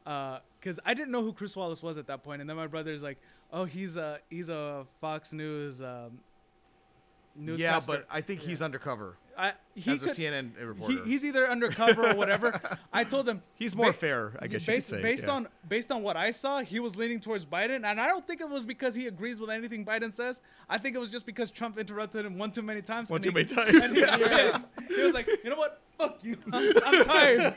because 0.04 0.80
I 0.86 0.94
didn't 0.94 1.12
know 1.12 1.22
who 1.22 1.34
Chris 1.34 1.56
Wallace 1.56 1.84
was 1.84 1.98
at 1.98 2.08
that 2.08 2.24
point, 2.24 2.42
and 2.42 2.50
then 2.50 2.58
my 2.58 2.68
brother's 2.68 3.04
like, 3.04 3.18
"Oh, 3.52 3.66
he's 3.66 3.98
a 3.98 4.20
he's 4.30 4.50
a 4.50 4.86
Fox 5.02 5.34
News 5.34 5.82
um, 5.82 6.20
Yeah, 7.36 7.46
newscaster." 7.46 7.92
but 7.92 8.06
I 8.10 8.22
think 8.22 8.40
he's 8.42 8.62
undercover 8.62 9.18
I, 9.38 9.54
he 9.76 9.92
as 9.92 10.00
could, 10.00 10.10
a 10.10 10.14
CNN 10.14 10.52
reporter. 10.60 11.04
he, 11.04 11.12
he's 11.12 11.24
either 11.24 11.48
undercover 11.48 12.10
or 12.10 12.16
whatever. 12.16 12.60
I 12.92 13.04
told 13.04 13.30
him 13.30 13.44
He's 13.56 13.76
more 13.76 13.88
ba- 13.88 13.94
fair, 13.94 14.34
I 14.40 14.48
guess 14.48 14.62
you 14.62 14.66
could 14.66 14.66
based, 14.78 14.88
say, 14.88 15.02
Based 15.02 15.24
yeah. 15.26 15.32
on 15.32 15.48
based 15.68 15.92
on 15.92 16.02
what 16.02 16.18
I 16.18 16.32
saw, 16.32 16.62
he 16.62 16.80
was 16.80 16.96
leaning 16.96 17.20
towards 17.20 17.46
Biden, 17.46 17.86
and 17.86 18.02
I 18.02 18.08
don't 18.08 18.26
think 18.26 18.42
it 18.42 18.50
was 18.50 18.66
because 18.66 18.96
he 18.96 19.06
agrees 19.08 19.40
with 19.40 19.50
anything 19.52 19.86
Biden 19.86 20.12
says. 20.12 20.42
I 20.70 20.80
think 20.80 20.96
it 20.96 21.00
was 21.00 21.12
just 21.12 21.26
because 21.28 21.52
Trump 21.52 21.78
interrupted 21.78 22.26
him 22.26 22.38
one 22.40 22.52
too 22.52 22.64
many 22.64 22.82
times. 22.82 23.12
One 23.12 23.22
too 23.22 23.30
he- 23.30 23.36
many 23.36 23.46
times. 23.46 23.76
And 23.76 23.96
he, 23.96 24.02
pissed. 24.06 24.68
he 24.90 25.04
was 25.04 25.14
like, 25.14 25.28
you 25.44 25.50
know 25.52 25.56
what? 25.56 25.82
Fuck 26.00 26.24
you. 26.24 26.38
I'm, 26.52 26.74
I'm 26.86 27.06
tired. 27.06 27.54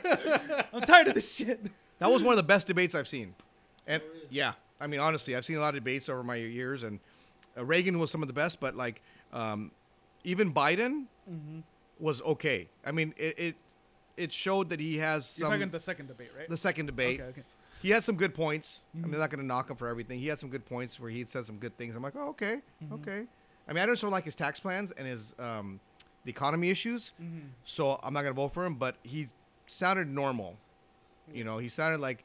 I'm 0.73 0.81
tired 0.81 1.07
of 1.07 1.15
this 1.15 1.33
shit. 1.35 1.59
That 1.99 2.11
was 2.11 2.21
one 2.21 2.33
of 2.33 2.37
the 2.37 2.43
best 2.43 2.67
debates 2.67 2.93
I've 2.95 3.07
seen. 3.07 3.33
And 3.87 4.01
yeah, 4.29 4.53
I 4.79 4.87
mean, 4.87 4.99
honestly, 4.99 5.35
I've 5.35 5.45
seen 5.45 5.57
a 5.57 5.59
lot 5.61 5.69
of 5.69 5.75
debates 5.75 6.09
over 6.09 6.23
my 6.23 6.35
years, 6.35 6.83
and 6.83 6.99
uh, 7.57 7.65
Reagan 7.65 7.97
was 7.99 8.11
some 8.11 8.21
of 8.21 8.27
the 8.27 8.33
best, 8.33 8.59
but 8.59 8.75
like, 8.75 9.01
um, 9.33 9.71
even 10.23 10.53
Biden 10.53 11.05
Mm-hmm. 11.31 11.59
Was 12.01 12.21
okay. 12.23 12.67
I 12.85 12.91
mean, 12.91 13.13
it, 13.17 13.39
it 13.39 13.55
it 14.17 14.33
showed 14.33 14.69
that 14.69 14.79
he 14.79 14.97
has 14.97 15.37
You're 15.39 15.49
talking 15.49 15.69
the 15.69 15.79
second 15.79 16.07
debate, 16.07 16.31
right? 16.37 16.49
the 16.49 16.57
second 16.57 16.87
debate. 16.87 17.19
Okay, 17.21 17.29
okay. 17.29 17.41
He 17.81 17.89
had 17.89 18.03
some 18.03 18.15
good 18.15 18.33
points. 18.35 18.83
I 18.93 18.97
Mm-hmm. 18.97 19.05
mean, 19.07 19.13
I'm 19.15 19.19
not 19.21 19.29
going 19.31 19.39
to 19.39 19.45
knock 19.45 19.69
him 19.69 19.75
for 19.77 19.87
everything. 19.87 20.19
He 20.19 20.27
had 20.27 20.37
some 20.37 20.49
good 20.49 20.65
points 20.65 20.99
where 20.99 21.09
he 21.09 21.25
said 21.25 21.45
some 21.45 21.57
good 21.57 21.75
things. 21.77 21.95
I'm 21.95 22.03
like, 22.03 22.15
oh, 22.15 22.29
okay, 22.29 22.61
Mm-hmm. 22.83 22.93
okay. 22.95 23.23
I 23.67 23.73
mean, 23.73 23.81
I 23.81 23.85
don't 23.85 23.95
sort 23.95 24.09
of 24.09 24.13
like 24.13 24.25
his 24.25 24.35
tax 24.35 24.59
plans 24.59 24.91
and 24.91 25.07
his 25.07 25.33
um, 25.39 25.79
the 26.25 26.31
economy 26.31 26.69
issues, 26.69 27.11
Mm-hmm. 27.21 27.39
so 27.63 27.99
I'm 28.03 28.13
not 28.13 28.21
going 28.23 28.33
to 28.35 28.39
vote 28.41 28.53
for 28.53 28.65
him. 28.65 28.75
But 28.75 28.95
he 29.03 29.27
sounded 29.67 30.07
normal. 30.07 30.57
You 31.33 31.43
know, 31.43 31.57
he 31.59 31.69
sounded 31.69 31.99
like 32.01 32.23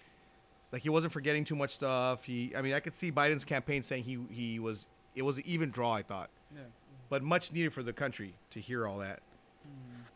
like 0.72 0.82
he 0.82 0.88
wasn't 0.88 1.12
forgetting 1.12 1.44
too 1.44 1.54
much 1.56 1.70
stuff. 1.72 2.24
He, 2.24 2.52
I 2.56 2.60
mean, 2.60 2.72
I 2.74 2.80
could 2.80 2.94
see 2.94 3.12
Biden's 3.12 3.44
campaign 3.44 3.82
saying 3.82 4.02
he 4.04 4.18
he 4.30 4.58
was 4.58 4.86
it 5.14 5.22
was 5.22 5.36
an 5.38 5.44
even 5.46 5.70
draw. 5.70 5.92
I 5.92 6.02
thought, 6.02 6.28
Yeah. 6.54 6.62
but 7.08 7.22
much 7.22 7.52
needed 7.52 7.72
for 7.72 7.82
the 7.82 7.92
country 7.92 8.34
to 8.50 8.60
hear 8.60 8.86
all 8.86 8.98
that. 8.98 9.20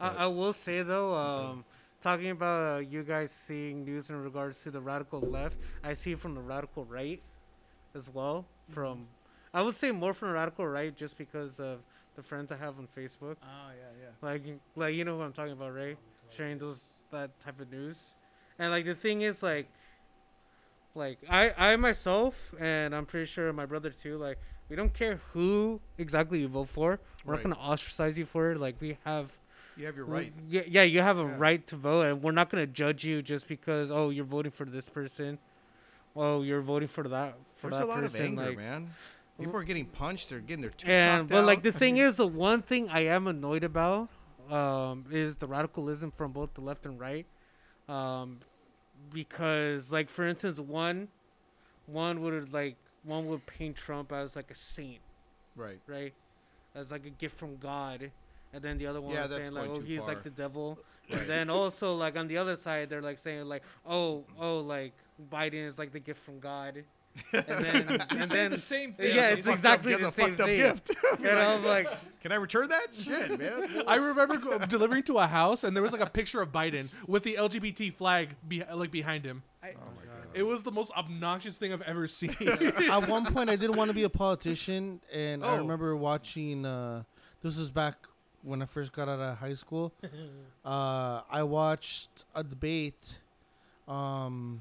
I, 0.01 0.24
I 0.24 0.27
will 0.27 0.52
say 0.52 0.82
though, 0.82 1.14
um, 1.16 1.64
talking 2.01 2.31
about 2.31 2.77
uh, 2.77 2.78
you 2.81 3.02
guys 3.02 3.31
seeing 3.31 3.85
news 3.85 4.10
in 4.10 4.22
regards 4.22 4.62
to 4.62 4.70
the 4.70 4.81
radical 4.81 5.20
left, 5.20 5.59
I 5.85 5.94
see 5.94 6.14
from 6.14 6.35
the 6.35 6.40
radical 6.40 6.85
right 6.85 7.20
as 7.94 8.09
well. 8.10 8.47
From 8.68 9.06
I 9.52 9.62
would 9.62 9.74
say 9.74 9.90
more 9.90 10.14
from 10.14 10.28
the 10.28 10.35
radical 10.35 10.66
right, 10.66 10.97
just 10.97 11.18
because 11.18 11.60
of 11.60 11.81
the 12.16 12.22
friends 12.22 12.52
I 12.52 12.56
have 12.56 12.78
on 12.78 12.86
Facebook. 12.97 13.36
Oh 13.43 13.70
yeah, 13.70 14.02
yeah. 14.02 14.28
Like, 14.28 14.43
like 14.77 14.94
you 14.94 15.05
know 15.05 15.16
who 15.16 15.22
I'm 15.22 15.32
talking 15.32 15.52
about, 15.52 15.74
right? 15.74 15.97
Sharing 16.31 16.59
those 16.59 16.85
that 17.10 17.39
type 17.40 17.60
of 17.60 17.70
news, 17.72 18.14
and 18.59 18.70
like 18.70 18.85
the 18.85 18.94
thing 18.94 19.22
is, 19.22 19.43
like, 19.43 19.68
like 20.94 21.18
I 21.28 21.52
I 21.56 21.77
myself, 21.77 22.52
and 22.59 22.94
I'm 22.94 23.06
pretty 23.06 23.27
sure 23.27 23.52
my 23.52 23.66
brother 23.66 23.90
too. 23.90 24.18
Like, 24.18 24.39
we 24.70 24.76
don't 24.76 24.94
care 24.94 25.20
who 25.32 25.80
exactly 25.98 26.40
you 26.40 26.48
vote 26.48 26.68
for. 26.68 27.01
We're 27.24 27.34
Right. 27.34 27.44
not 27.44 27.56
gonna 27.56 27.68
ostracize 27.72 28.16
you 28.18 28.24
for 28.24 28.52
it. 28.52 28.59
Like, 28.59 28.76
we 28.80 28.97
have 29.05 29.36
You 29.76 29.86
have 29.86 29.97
your 29.97 30.06
right. 30.06 30.32
yeah, 30.48 30.62
yeah, 30.66 30.82
you 30.82 31.01
have 31.01 31.18
a 31.18 31.24
Yeah. 31.26 31.36
right 31.36 31.66
to 31.66 31.76
vote, 31.76 32.02
and 32.06 32.22
we're 32.22 32.32
not 32.32 32.48
gonna 32.51 32.66
judge 32.66 33.05
you 33.05 33.20
just 33.22 33.48
because 33.48 33.90
oh 33.90 34.10
you're 34.10 34.24
voting 34.24 34.52
for 34.52 34.64
this 34.64 34.88
person, 34.88 35.38
oh 36.16 36.42
you're 36.42 36.60
voting 36.62 36.88
for 36.88 37.05
that 37.09 37.36
for 37.55 37.70
There's 37.70 37.80
that 37.80 37.84
a 37.84 37.88
lot 37.88 38.01
person. 38.02 38.24
of 38.24 38.38
anger, 38.38 38.44
like, 38.48 38.56
man. 38.56 38.90
People 39.38 39.56
are 39.56 39.64
getting 39.64 39.86
punched. 39.86 40.28
They're 40.28 40.40
getting 40.40 40.60
their 40.60 40.70
tooth 40.70 40.90
and 40.90 41.26
but 41.28 41.44
like 41.44 41.62
the 41.62 41.72
thing 41.72 41.97
is, 42.06 42.18
the 42.18 42.26
one 42.26 42.60
thing 42.62 42.90
I 42.90 43.01
am 43.01 43.26
annoyed 43.26 43.64
about 43.64 44.10
um, 44.51 45.06
is 45.10 45.36
the 45.38 45.47
radicalism 45.47 46.10
from 46.10 46.32
both 46.32 46.52
the 46.55 46.60
left 46.60 46.84
and 46.84 47.01
right, 47.01 47.24
um, 47.88 48.40
because 49.12 49.90
like 49.92 50.10
for 50.10 50.26
instance, 50.26 50.60
one 50.60 51.09
one 51.86 52.20
would 52.20 52.52
like 52.52 52.76
one 53.05 53.27
would 53.28 53.47
paint 53.47 53.77
Trump 53.77 54.12
as 54.12 54.36
like 54.36 54.51
a 54.51 54.55
saint, 54.55 55.01
right. 55.56 55.78
right, 55.86 56.12
as 56.74 56.90
like 56.90 57.06
a 57.06 57.10
gift 57.10 57.39
from 57.39 57.56
God, 57.56 58.10
and 58.52 58.62
then 58.62 58.78
the 58.78 58.86
other 58.86 59.01
one 59.01 59.14
Yeah, 59.14 59.22
was 59.22 59.32
saying 59.32 59.52
like, 59.52 59.70
oh, 59.70 59.81
he's 59.81 60.01
far. 60.01 60.09
like 60.09 60.22
the 60.22 60.31
devil, 60.31 60.78
Right. 61.10 61.20
and 61.20 61.28
then 61.28 61.51
also 61.51 61.97
like 61.97 62.16
on 62.16 62.28
the 62.28 62.36
other 62.36 62.56
side, 62.56 62.89
they're 62.90 63.02
like 63.02 63.18
saying 63.18 63.47
like, 63.47 63.62
oh, 63.86 64.24
oh, 64.39 64.59
like 64.60 64.93
Biden 65.32 65.66
is 65.66 65.78
like 65.78 65.93
the 65.93 65.98
gift 66.01 66.22
from 66.22 66.39
God, 66.40 66.85
and 67.32 67.44
then 67.64 68.01
and 68.10 68.31
then 68.31 68.51
the 68.52 68.59
same 68.59 68.93
thing. 68.93 69.16
yeah, 69.16 69.31
He 69.31 69.39
it's 69.39 69.47
fucked 69.47 69.64
up- 69.64 69.81
exactly 69.85 69.93
he 69.94 70.01
has 70.01 70.02
the 70.02 70.09
a 70.09 70.12
same 70.27 70.28
fucked 70.36 70.40
up 70.40 70.47
thing. 70.47 70.59
gift. 70.59 70.90
And 71.20 71.39
I'm 71.39 71.64
like, 71.64 71.89
Can 72.22 72.31
I 72.32 72.36
return 72.36 72.68
that? 72.68 72.94
Shit, 72.94 73.39
man. 73.39 73.82
I 73.89 73.97
remember 73.97 74.36
go- 74.36 74.59
delivering 74.59 75.02
to 75.05 75.18
a 75.18 75.27
house, 75.27 75.64
and 75.64 75.74
there 75.77 75.82
was 75.82 75.93
like 75.93 76.01
a 76.01 76.09
picture 76.09 76.40
of 76.40 76.52
Biden 76.52 76.89
with 77.09 77.24
the 77.24 77.35
LGBT 77.35 77.93
flag 77.94 78.36
be- 78.47 78.62
like 78.72 78.90
behind 78.93 79.24
him. 79.24 79.43
I, 79.62 79.70
oh 79.77 79.81
It 80.35 80.43
was 80.44 80.62
the 80.62 80.70
most 80.73 80.93
obnoxious 80.97 81.59
thing 81.59 81.73
I've 81.73 81.82
ever 81.82 82.07
seen. 82.07 82.35
At 82.90 83.09
one 83.09 83.27
point, 83.32 83.51
I 83.51 83.57
did 83.57 83.74
want 83.74 83.89
to 83.89 83.94
be 83.94 84.05
a 84.05 84.09
politician, 84.11 85.01
and 85.12 85.44
I 85.44 85.55
Oh. 85.55 85.59
remember 85.59 85.97
watching. 85.97 86.65
Uh, 86.65 87.02
this 87.43 87.59
was 87.59 87.70
back 87.70 88.07
when 88.43 88.62
I 88.62 88.65
first 88.66 88.93
got 88.93 89.09
out 89.09 89.19
of 89.20 89.39
high 89.39 89.55
school. 89.55 89.93
Uh, 90.62 91.23
I 91.31 91.43
watched 91.43 92.11
a 92.35 92.44
debate. 92.44 93.16
Um, 93.89 94.61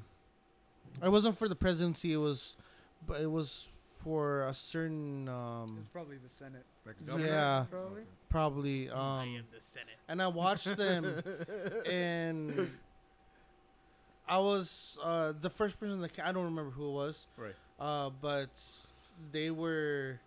it 1.04 1.10
wasn't 1.10 1.36
for 1.36 1.46
the 1.46 1.54
presidency. 1.54 2.14
It 2.14 2.16
was, 2.16 2.56
but 3.06 3.20
it 3.20 3.30
was 3.30 3.68
for 4.02 4.44
a 4.44 4.54
certain. 4.54 5.28
Um, 5.28 5.76
it's 5.80 5.90
probably 5.90 6.16
the 6.16 6.30
Senate. 6.30 6.64
Like 6.86 6.96
yeah, 7.18 7.66
probably. 7.70 8.02
probably. 8.30 8.88
Um, 8.90 9.44
the 9.54 9.60
Senate. 9.60 9.88
and 10.08 10.22
I 10.22 10.28
watched 10.28 10.74
them, 10.74 11.04
and 11.86 12.70
I 14.30 14.38
was 14.38 14.96
uh, 15.02 15.32
the 15.40 15.50
first 15.50 15.78
person 15.80 16.00
that 16.00 16.12
I 16.24 16.30
don't 16.32 16.44
remember 16.44 16.70
who 16.70 16.88
it 16.88 16.92
was, 16.92 17.26
Right. 17.36 17.54
uh, 17.80 18.10
but 18.22 18.48
they 19.32 19.50
were 19.50 20.20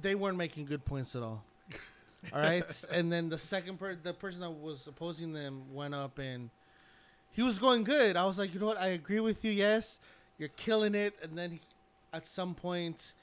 they 0.00 0.14
weren't 0.14 0.38
making 0.38 0.66
good 0.66 0.84
points 0.84 1.14
at 1.16 1.22
all. 1.22 1.42
All 2.32 2.40
right, 2.40 2.64
and 2.90 3.12
then 3.12 3.28
the 3.28 3.36
second 3.38 3.78
per 3.78 3.96
the 3.96 4.14
person 4.14 4.40
that 4.40 4.50
was 4.50 4.86
opposing 4.86 5.32
them 5.34 5.74
went 5.74 5.94
up 5.94 6.18
and 6.18 6.48
he 7.32 7.42
was 7.42 7.58
going 7.58 7.84
good. 7.84 8.16
I 8.16 8.24
was 8.24 8.38
like, 8.38 8.54
you 8.54 8.60
know 8.60 8.66
what? 8.66 8.78
I 8.78 8.88
agree 8.88 9.20
with 9.20 9.44
you. 9.44 9.50
Yes, 9.50 9.98
you're 10.38 10.48
killing 10.50 10.94
it. 10.94 11.14
And 11.22 11.36
then 11.36 11.50
he, 11.52 11.60
at 12.12 12.26
some 12.26 12.54
point. 12.54 13.14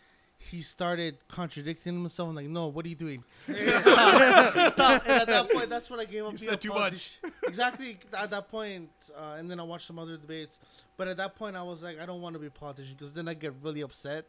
He 0.49 0.61
started 0.61 1.17
contradicting 1.27 1.93
himself. 1.93 2.29
I'm 2.29 2.35
like, 2.35 2.47
no, 2.47 2.67
what 2.67 2.85
are 2.85 2.89
you 2.89 2.95
doing? 2.95 3.23
Stop. 3.45 5.03
And 5.05 5.21
at 5.21 5.27
that 5.27 5.49
point, 5.51 5.69
that's 5.69 5.89
when 5.89 5.99
I 5.99 6.05
gave 6.05 6.25
up. 6.25 6.31
You 6.33 6.37
said 6.39 6.59
too 6.61 6.71
politi- 6.71 7.17
exactly 7.47 7.97
at 8.17 8.31
that 8.31 8.49
point, 8.49 8.89
uh, 9.15 9.35
and 9.37 9.49
then 9.49 9.59
I 9.59 9.63
watched 9.63 9.87
some 9.87 9.99
other 9.99 10.17
debates. 10.17 10.59
But 10.97 11.07
at 11.07 11.17
that 11.17 11.35
point, 11.35 11.55
I 11.55 11.63
was 11.63 11.83
like, 11.83 11.99
I 12.01 12.05
don't 12.05 12.21
want 12.21 12.33
to 12.33 12.39
be 12.39 12.47
a 12.47 12.51
politician 12.51 12.95
because 12.97 13.13
then 13.13 13.27
I 13.27 13.33
get 13.33 13.53
really 13.61 13.81
upset 13.81 14.25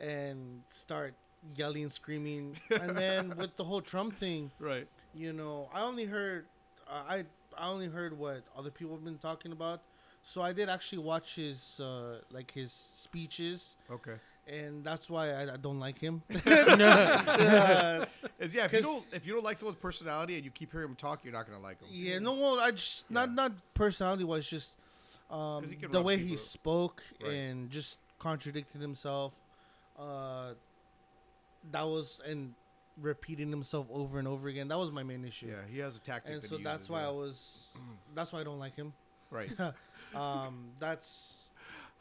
and 0.00 0.62
start 0.68 1.14
yelling, 1.56 1.88
screaming. 1.88 2.56
And 2.80 2.96
then 2.96 3.34
with 3.36 3.56
the 3.56 3.64
whole 3.64 3.80
Trump 3.80 4.16
thing, 4.16 4.50
Right. 4.60 4.86
you 5.14 5.32
know, 5.32 5.68
I 5.74 5.82
only 5.82 6.04
heard, 6.04 6.46
uh, 6.88 7.02
I 7.08 7.24
I 7.58 7.68
only 7.68 7.88
heard 7.88 8.16
what 8.16 8.42
other 8.56 8.70
people 8.70 8.94
have 8.94 9.04
been 9.04 9.18
talking 9.18 9.52
about. 9.52 9.80
So 10.22 10.40
I 10.40 10.52
did 10.52 10.68
actually 10.68 11.02
watch 11.02 11.34
his 11.34 11.80
uh, 11.80 12.20
like 12.30 12.52
his 12.52 12.72
speeches, 12.72 13.74
Okay. 13.90 14.14
And 14.48 14.82
that's 14.84 15.08
why 15.08 15.30
I, 15.30 15.54
I 15.54 15.56
don't 15.56 15.78
like 15.80 15.98
him. 15.98 16.22
Uh, 16.46 18.04
yeah, 18.50 18.64
if 18.64 18.72
you 18.72 18.82
don't 18.82 19.06
if 19.12 19.26
you 19.26 19.34
don't 19.34 19.44
like 19.44 19.56
someone's 19.56 19.78
personality 19.78 20.36
and 20.36 20.44
you 20.44 20.50
keep 20.50 20.72
hearing 20.72 20.88
him 20.88 20.96
talk, 20.96 21.20
you're 21.24 21.32
not 21.32 21.46
gonna 21.46 21.62
like 21.62 21.80
him. 21.80 21.88
Yeah, 21.90 22.18
no, 22.18 22.32
well, 22.34 22.60
I 22.60 22.72
just 22.72 23.10
not 23.10 23.32
not 23.32 23.52
personality 23.74 24.24
wise, 24.24 24.48
just 24.48 24.76
um, 25.30 25.70
the 25.90 26.02
way 26.02 26.16
he 26.16 26.24
people- 26.30 26.38
spoke 26.38 27.02
Right. 27.22 27.32
and 27.32 27.70
just 27.70 27.98
contradicted 28.18 28.80
himself. 28.80 29.34
Uh, 29.98 30.54
that 31.70 31.82
was 31.82 32.20
and 32.26 32.54
repeating 33.00 33.50
himself 33.50 33.86
over 33.92 34.18
and 34.18 34.26
over 34.26 34.48
again. 34.48 34.68
That 34.68 34.78
was 34.78 34.90
my 34.90 35.02
main 35.02 35.24
issue. 35.24 35.46
Yeah, 35.46 35.54
he 35.70 35.78
has 35.78 35.96
a 35.96 36.00
tactic. 36.00 36.34
and 36.34 36.42
so 36.42 36.58
that's 36.58 36.80
uses, 36.80 36.90
why 36.90 37.00
yeah. 37.02 37.08
I 37.08 37.10
was. 37.10 37.76
That's 38.14 38.32
why 38.32 38.40
I 38.40 38.44
don't 38.44 38.58
like 38.58 38.74
him. 38.76 38.92
right. 39.30 39.50
Um, 40.14 40.72
that's 40.78 41.51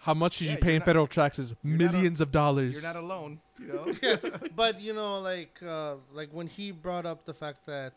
How 0.02 0.14
much 0.16 0.40
did 0.40 0.46
Yeah, 0.46 0.52
you 0.54 0.58
pay 0.58 0.74
in 0.76 0.80
not- 0.80 0.86
federal 0.86 1.08
taxes? 1.08 1.54
you're 1.64 1.74
a- 1.76 1.78
Millions 1.78 2.22
of 2.22 2.32
dollars. 2.32 2.74
You're 2.82 2.94
not 2.94 3.00
alone. 3.02 3.40
You 3.60 3.68
know. 3.68 4.18
but 4.56 4.82
you 4.82 4.94
know, 4.94 5.20
like 5.20 5.60
uh, 5.66 5.96
like 6.12 6.30
when 6.32 6.48
he 6.48 6.72
brought 6.72 7.06
up 7.06 7.26
the 7.26 7.34
fact 7.34 7.66
that 7.68 7.94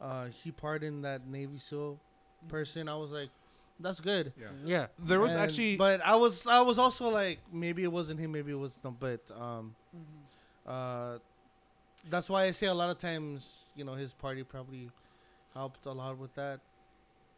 uh, 0.00 0.26
he 0.42 0.50
pardoned 0.50 1.04
that 1.04 1.26
Navy 1.28 1.58
SEAL 1.58 1.98
person, 2.48 2.88
I 2.88 2.96
was 2.96 3.12
like, 3.12 3.30
that's 3.78 4.00
good. 4.00 4.32
yeah. 4.40 4.46
Yeah. 4.64 4.86
there 4.98 5.20
was 5.20 5.34
And- 5.34 5.42
actually 5.44 5.76
but 5.76 6.00
I 6.04 6.16
was 6.16 6.46
I 6.46 6.60
was 6.62 6.78
also 6.78 7.10
like 7.10 7.38
maybe 7.52 7.84
it 7.84 7.92
wasn't 7.92 8.18
him, 8.20 8.32
maybe 8.32 8.50
it 8.52 8.58
was 8.58 8.76
them, 8.78 8.96
but 8.98 9.20
um, 9.38 9.74
Mm-hmm. 9.94 10.70
uh, 10.70 11.18
that's 12.10 12.28
why 12.30 12.44
I 12.44 12.50
say 12.52 12.66
a 12.66 12.74
lot 12.74 12.90
of 12.90 12.98
times 12.98 13.72
you 13.76 13.84
know 13.84 13.94
his 13.94 14.12
party 14.12 14.42
probably 14.44 14.90
helped 15.54 15.86
a 15.86 15.92
lot 15.92 16.18
with 16.18 16.34
that, 16.34 16.60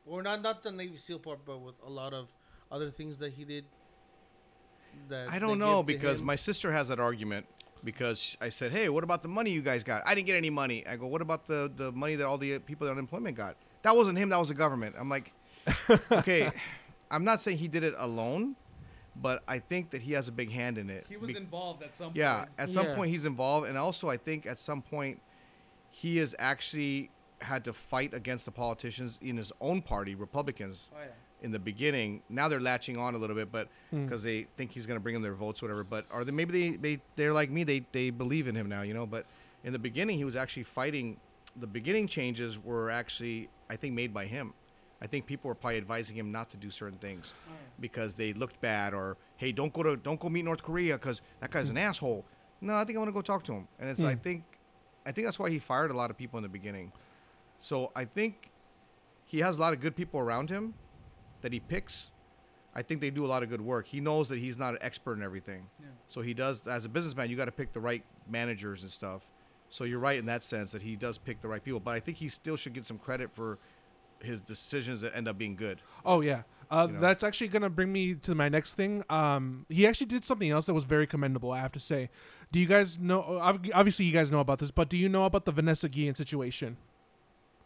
or 0.06 0.22
not 0.22 0.40
not 0.42 0.62
the 0.62 0.72
Navy 0.72 0.96
SEAL 0.96 1.18
part, 1.20 1.40
but 1.44 1.58
with 1.60 1.74
a 1.86 1.90
lot 1.90 2.12
of 2.14 2.32
other 2.70 2.88
things 2.90 3.18
that 3.18 3.32
he 3.34 3.44
did. 3.44 3.64
That 5.08 5.28
I 5.30 5.38
don't 5.38 5.58
know 5.58 5.82
because 5.82 6.20
my 6.22 6.36
sister 6.36 6.70
has 6.72 6.88
that 6.88 7.00
argument 7.00 7.46
because 7.84 8.36
I 8.40 8.48
said, 8.50 8.72
"Hey, 8.72 8.88
what 8.88 9.04
about 9.04 9.22
the 9.22 9.28
money 9.28 9.50
you 9.50 9.62
guys 9.62 9.84
got? 9.84 10.02
I 10.06 10.14
didn't 10.14 10.26
get 10.26 10.36
any 10.36 10.50
money." 10.50 10.86
I 10.86 10.96
go, 10.96 11.06
"What 11.06 11.22
about 11.22 11.46
the 11.46 11.70
the 11.74 11.92
money 11.92 12.14
that 12.16 12.26
all 12.26 12.38
the 12.38 12.54
uh, 12.56 12.58
people 12.60 12.86
in 12.86 12.92
unemployment 12.92 13.36
got? 13.36 13.56
That 13.82 13.96
wasn't 13.96 14.18
him. 14.18 14.28
That 14.30 14.38
was 14.38 14.48
the 14.48 14.54
government." 14.54 14.96
I'm 14.98 15.08
like, 15.08 15.32
"Okay, 16.12 16.50
I'm 17.10 17.24
not 17.24 17.40
saying 17.40 17.58
he 17.58 17.68
did 17.68 17.84
it 17.84 17.94
alone, 17.96 18.56
but 19.16 19.42
I 19.48 19.58
think 19.60 19.90
that 19.90 20.02
he 20.02 20.12
has 20.12 20.28
a 20.28 20.32
big 20.32 20.50
hand 20.50 20.76
in 20.78 20.90
it." 20.90 21.06
He 21.08 21.16
was 21.16 21.32
Be- 21.32 21.38
involved 21.38 21.82
at 21.82 21.94
some 21.94 22.08
point. 22.08 22.16
yeah, 22.16 22.38
point. 22.38 22.50
at 22.58 22.70
some 22.70 22.86
Yeah. 22.86 22.94
point 22.96 23.10
he's 23.10 23.24
involved, 23.24 23.66
and 23.68 23.78
also 23.78 24.10
I 24.10 24.16
think 24.16 24.44
at 24.46 24.58
some 24.58 24.82
point 24.82 25.20
he 25.90 26.18
has 26.18 26.34
actually 26.38 27.10
had 27.40 27.64
to 27.64 27.72
fight 27.72 28.12
against 28.12 28.44
the 28.44 28.50
politicians 28.50 29.18
in 29.22 29.36
his 29.36 29.52
own 29.60 29.80
party, 29.80 30.14
Republicans 30.16 30.88
Oh 30.92 30.98
yeah. 31.00 31.06
In 31.42 31.52
the 31.52 31.58
beginning. 31.58 32.22
Now 32.28 32.48
they're 32.48 32.60
latching 32.60 32.96
on 32.96 33.14
a 33.14 33.18
little 33.18 33.36
bit, 33.36 33.50
but 33.52 33.68
Hmm. 33.90 34.04
because 34.04 34.22
they 34.22 34.46
think 34.56 34.72
he's 34.72 34.86
going 34.86 34.96
to 34.96 35.02
bring 35.02 35.14
them 35.14 35.22
their 35.22 35.34
votes, 35.34 35.62
whatever. 35.62 35.84
But 35.84 36.04
are 36.10 36.24
they 36.24 36.32
maybe 36.32 36.70
they, 36.70 36.76
they 36.76 37.02
they're 37.16 37.32
like 37.32 37.50
me? 37.50 37.64
They 37.64 37.84
they 37.92 38.10
believe 38.10 38.48
in 38.48 38.54
him 38.54 38.68
now, 38.68 38.82
you 38.82 38.94
know. 38.94 39.06
But 39.06 39.24
in 39.64 39.72
the 39.72 39.78
beginning, 39.78 40.16
he 40.18 40.24
was 40.24 40.36
actually 40.36 40.64
fighting. 40.64 41.16
The 41.56 41.66
beginning 41.66 42.06
changes 42.06 42.58
were 42.62 42.90
actually, 42.90 43.48
I 43.70 43.76
think, 43.76 43.94
made 43.94 44.12
by 44.12 44.26
him. 44.26 44.52
I 45.00 45.06
think 45.06 45.26
people 45.26 45.48
were 45.48 45.54
probably 45.54 45.76
advising 45.78 46.16
him 46.16 46.32
not 46.32 46.50
to 46.50 46.56
do 46.56 46.70
certain 46.70 46.98
things 46.98 47.32
because 47.80 48.14
they 48.16 48.32
looked 48.32 48.60
bad, 48.60 48.94
or 48.94 49.16
hey, 49.36 49.52
don't 49.52 49.72
go 49.72 49.82
to 49.84 49.96
don't 49.96 50.18
go 50.18 50.28
meet 50.28 50.44
North 50.44 50.62
Korea 50.62 50.94
because 50.94 51.22
that 51.40 51.50
guy's 51.50 51.68
an 51.70 51.78
asshole. 51.78 52.24
No, 52.60 52.74
I 52.74 52.84
think 52.84 52.96
I 52.96 52.98
want 52.98 53.08
to 53.10 53.12
go 53.14 53.22
talk 53.22 53.44
to 53.44 53.52
him, 53.52 53.68
and 53.78 53.88
it's 53.88 54.02
I 54.02 54.16
think, 54.16 54.42
I 55.06 55.12
think 55.12 55.24
that's 55.28 55.38
why 55.38 55.48
he 55.50 55.60
fired 55.60 55.92
a 55.92 55.94
lot 55.94 56.10
of 56.10 56.16
people 56.18 56.36
in 56.38 56.42
the 56.42 56.48
beginning. 56.48 56.90
So 57.60 57.92
I 57.94 58.04
think 58.04 58.50
he 59.24 59.38
has 59.38 59.58
a 59.58 59.60
lot 59.60 59.72
of 59.72 59.80
good 59.80 59.94
people 59.94 60.18
around 60.18 60.50
him 60.50 60.74
that 61.42 61.52
he 61.52 61.60
picks. 61.60 62.10
I 62.74 62.82
think 62.82 63.00
they 63.00 63.10
do 63.10 63.24
a 63.24 63.28
lot 63.28 63.42
of 63.42 63.48
good 63.48 63.60
work. 63.60 63.86
He 63.86 64.00
knows 64.00 64.28
that 64.28 64.38
he's 64.38 64.58
not 64.58 64.74
an 64.74 64.78
expert 64.82 65.14
in 65.14 65.22
everything. 65.22 65.66
Yeah. 65.80 65.86
So 66.06 66.20
he 66.20 66.34
does 66.34 66.66
as 66.66 66.84
a 66.84 66.88
businessman, 66.88 67.28
you 67.30 67.36
got 67.36 67.46
to 67.46 67.52
pick 67.52 67.72
the 67.72 67.80
right 67.80 68.04
managers 68.30 68.82
and 68.82 68.92
stuff. 68.92 69.26
So 69.70 69.84
you're 69.84 69.98
right 69.98 70.18
in 70.18 70.26
that 70.26 70.42
sense 70.42 70.72
that 70.72 70.82
he 70.82 70.96
does 70.96 71.18
pick 71.18 71.40
the 71.40 71.48
right 71.48 71.62
people, 71.62 71.80
but 71.80 71.94
I 71.94 72.00
think 72.00 72.18
he 72.18 72.28
still 72.28 72.56
should 72.56 72.72
get 72.72 72.86
some 72.86 72.98
credit 72.98 73.30
for 73.32 73.58
his 74.20 74.40
decisions 74.40 75.00
that 75.02 75.14
end 75.16 75.28
up 75.28 75.38
being 75.38 75.56
good. 75.56 75.80
Oh 76.04 76.20
yeah, 76.20 76.42
uh, 76.70 76.86
You 76.88 76.94
know? 76.94 77.00
that's 77.00 77.22
actually 77.22 77.48
gonna 77.48 77.70
bring 77.70 77.92
me 77.92 78.14
to 78.14 78.34
my 78.34 78.48
next 78.48 78.74
thing. 78.74 79.04
Um, 79.10 79.66
he 79.68 79.86
actually 79.86 80.06
did 80.06 80.24
something 80.24 80.50
else 80.50 80.66
that 80.66 80.74
was 80.74 80.84
very 80.84 81.06
commendable. 81.06 81.52
I 81.52 81.60
have 81.60 81.72
to 81.72 81.80
say. 81.80 82.10
Do 82.50 82.60
you 82.60 82.66
guys 82.66 82.98
know? 82.98 83.38
Obviously, 83.74 84.06
you 84.06 84.12
guys 84.12 84.32
know 84.32 84.40
about 84.40 84.58
this, 84.58 84.70
but 84.70 84.88
do 84.88 84.96
you 84.96 85.08
know 85.08 85.24
about 85.26 85.44
the 85.44 85.52
Vanessa 85.52 85.88
Guillen 85.88 86.14
situation? 86.14 86.78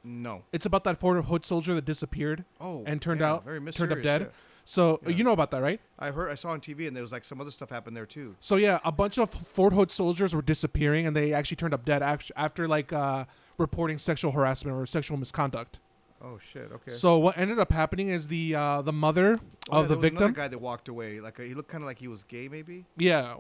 No. 0.05 0.45
It's 0.53 0.67
about 0.67 0.85
that 0.85 0.99
Fort 0.99 1.25
Hood 1.25 1.45
soldier 1.45 1.75
that 1.75 1.85
disappeared 1.85 2.45
Oh, 2.61 2.83
and 2.87 3.01
turned 3.01 3.21
yeah, 3.21 3.33
out 3.33 3.45
very 3.45 3.61
turned 3.73 3.93
up 3.93 4.03
dead. 4.03 4.23
yeah. 4.23 4.27
So 4.65 4.95
uh, 4.95 4.99
Yeah. 5.11 5.17
you 5.17 5.25
know 5.25 5.33
about 5.33 5.51
that, 5.53 5.63
right? 5.63 5.81
I 5.99 6.11
heard, 6.11 6.31
I 6.31 6.35
saw 6.37 6.51
on 6.51 6.61
TV, 6.61 6.87
and 6.87 6.95
there 6.97 7.03
was 7.03 7.13
like 7.13 7.25
some 7.25 7.41
other 7.41 7.51
stuff 7.51 7.71
happened 7.71 7.97
there 7.97 8.07
too. 8.07 8.35
So 8.41 8.57
yeah, 8.57 8.79
a 8.85 8.93
bunch 8.93 9.19
of 9.19 9.31
Fort 9.31 9.73
Hood 9.73 9.91
soldiers 9.91 10.35
were 10.35 10.43
disappearing, 10.43 11.07
and 11.07 11.15
they 11.17 11.33
actually 11.33 11.57
turned 11.57 11.75
up 11.75 11.85
dead 11.85 12.03
after, 12.03 12.33
after 12.37 12.69
like 12.69 12.93
uh, 12.93 13.25
reporting 13.59 13.99
sexual 13.99 14.33
harassment 14.33 14.77
or 14.77 14.87
sexual 14.87 15.17
misconduct. 15.19 15.81
Oh 16.25 16.39
shit. 16.53 16.71
Okay. 16.73 16.93
So 16.93 17.19
what 17.19 17.37
ended 17.37 17.59
up 17.59 17.73
happening 17.73 18.09
is 18.09 18.29
the 18.29 18.55
uh, 18.55 18.83
the 18.83 18.93
mother 18.93 19.41
Oh, 19.71 19.79
yeah, 19.79 19.83
of 19.83 19.89
there 19.89 19.97
the 19.97 20.01
victim. 20.01 20.33
guy 20.33 20.47
that 20.47 20.61
walked 20.61 20.87
away. 20.89 21.19
Like 21.21 21.41
uh, 21.41 21.43
he 21.43 21.55
looked 21.55 21.69
kind 21.69 21.83
of 21.83 21.87
like 21.87 21.99
he 21.99 22.07
was 22.07 22.23
gay, 22.23 22.47
maybe. 22.49 22.85
Yeah. 22.97 23.35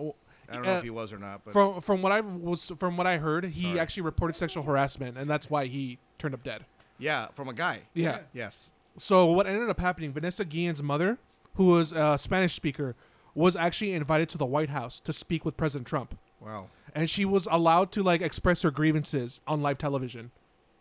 W- 0.52 0.62
I 0.62 0.64
don't 0.64 0.64
know 0.66 0.74
Uh, 0.74 0.78
if 0.78 0.84
he 0.84 0.90
was 0.90 1.12
or 1.12 1.18
not, 1.18 1.44
but 1.44 1.52
From 1.52 1.80
from 1.80 2.02
what 2.02 2.12
I 2.12 2.20
was 2.20 2.70
from 2.78 2.96
what 2.96 3.06
I 3.06 3.18
heard, 3.18 3.44
he 3.44 3.62
Sorry. 3.64 3.80
actually 3.80 4.02
reported 4.02 4.34
sexual 4.34 4.62
harassment, 4.62 5.16
and 5.18 5.28
that's 5.28 5.48
why 5.50 5.66
he 5.66 5.98
turned 6.18 6.34
up 6.34 6.42
dead. 6.44 6.64
yeah, 6.98 7.26
from 7.34 7.48
a 7.48 7.52
guy. 7.54 7.80
Yeah. 7.94 8.20
Yes. 8.32 8.70
So 8.96 9.26
what 9.26 9.46
ended 9.46 9.68
up 9.68 9.80
happening? 9.80 10.12
Vanessa 10.12 10.44
Guillen's 10.44 10.82
mother, 10.82 11.18
who 11.54 11.66
was 11.66 11.92
a 11.92 12.16
Spanish 12.18 12.54
speaker, 12.54 12.94
was 13.34 13.56
actually 13.56 13.92
invited 13.94 14.28
to 14.28 14.38
the 14.38 14.46
White 14.46 14.68
House 14.68 15.00
to 15.00 15.12
speak 15.12 15.44
with 15.44 15.56
President 15.56 15.86
Trump, 15.88 16.16
Wow. 16.40 16.68
and 16.94 17.08
she 17.10 17.24
was 17.24 17.48
allowed 17.50 17.90
to 17.92 18.02
like 18.02 18.20
express 18.20 18.62
her 18.62 18.70
grievances 18.70 19.40
on 19.46 19.62
live 19.62 19.78
television. 19.78 20.30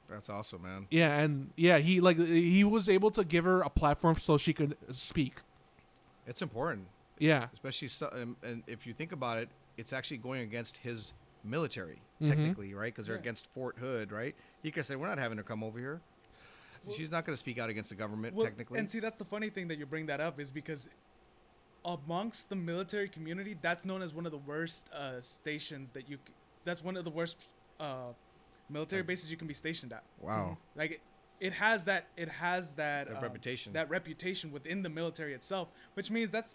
That's 0.10 0.30
awesome, 0.30 0.64
man. 0.64 0.88
Yeah, 0.91 1.18
and 1.19 1.52
yeah, 1.56 1.77
he 1.77 2.02
like 2.02 2.18
he 2.19 2.65
was 2.65 2.89
able 2.89 3.11
to 3.11 3.23
give 3.23 3.45
her 3.45 3.61
a 3.61 3.69
platform 3.69 4.15
so 4.18 4.38
she 4.38 4.52
could 4.53 4.76
speak. 4.91 5.35
It's 6.27 6.41
important, 6.41 6.88
Yeah. 7.18 7.48
especially 7.53 7.88
so, 7.88 8.10
um, 8.14 8.35
and 8.43 8.64
if 8.68 8.85
you 8.85 8.93
think 8.93 9.11
about 9.14 9.38
it, 9.38 9.48
it's 9.77 9.93
actually 9.93 10.18
going 10.18 10.41
against 10.41 10.77
his 10.77 11.14
military 11.43 12.02
Mhm. 12.22 12.30
technically, 12.30 12.73
right? 12.73 12.93
Because 12.93 13.07
they're 13.07 13.15
Yeah. 13.15 13.22
against 13.22 13.48
Fort 13.48 13.77
Hood, 13.77 14.11
right? 14.11 14.35
You 14.61 14.72
can 14.72 14.84
say 14.84 14.95
we're 14.95 15.07
not 15.07 15.18
having 15.18 15.38
her 15.38 15.43
come 15.43 15.64
over 15.64 15.80
here. 15.80 16.02
She's 16.95 17.11
not 17.11 17.26
going 17.26 17.34
to 17.34 17.38
speak 17.39 17.60
out 17.60 17.69
against 17.69 17.89
the 17.89 17.95
government 17.95 18.35
Well, 18.35 18.45
technically. 18.45 18.80
And 18.80 18.89
see, 18.89 18.99
that's 18.99 19.18
the 19.18 19.26
funny 19.26 19.49
thing 19.49 19.68
that 19.68 19.77
you 19.77 19.85
bring 19.85 20.07
that 20.07 20.19
up 20.19 20.39
is 20.39 20.52
because 20.52 20.89
amongst 21.85 22.49
the 22.49 22.56
military 22.56 23.10
community, 23.10 23.57
that's 23.61 23.85
known 23.85 24.02
as 24.02 24.14
one 24.14 24.26
of 24.26 24.31
the 24.31 24.38
worst 24.38 24.89
uh, 24.91 25.19
stations 25.22 25.91
that 25.91 26.10
you. 26.10 26.18
c- 26.27 26.34
That's 26.64 26.84
one 26.84 26.95
of 26.95 27.03
the 27.06 27.10
worst 27.11 27.38
uh, 27.80 28.14
military 28.69 29.02
bases 29.03 29.31
you 29.31 29.38
can 29.38 29.48
be 29.48 29.53
stationed 29.53 29.91
at. 29.93 30.03
wow. 30.19 30.57
Like 30.76 30.91
it, 30.91 31.02
it 31.39 31.53
has 31.53 31.84
that. 31.85 32.07
It 32.18 32.30
has 32.30 32.73
that, 32.73 33.07
That 33.07 33.18
um, 33.18 33.23
reputation. 33.23 33.73
That 33.73 33.89
reputation 33.89 34.52
within 34.52 34.84
the 34.84 34.89
military 34.89 35.34
itself, 35.34 35.69
which 35.95 36.11
means 36.11 36.30
that's 36.30 36.53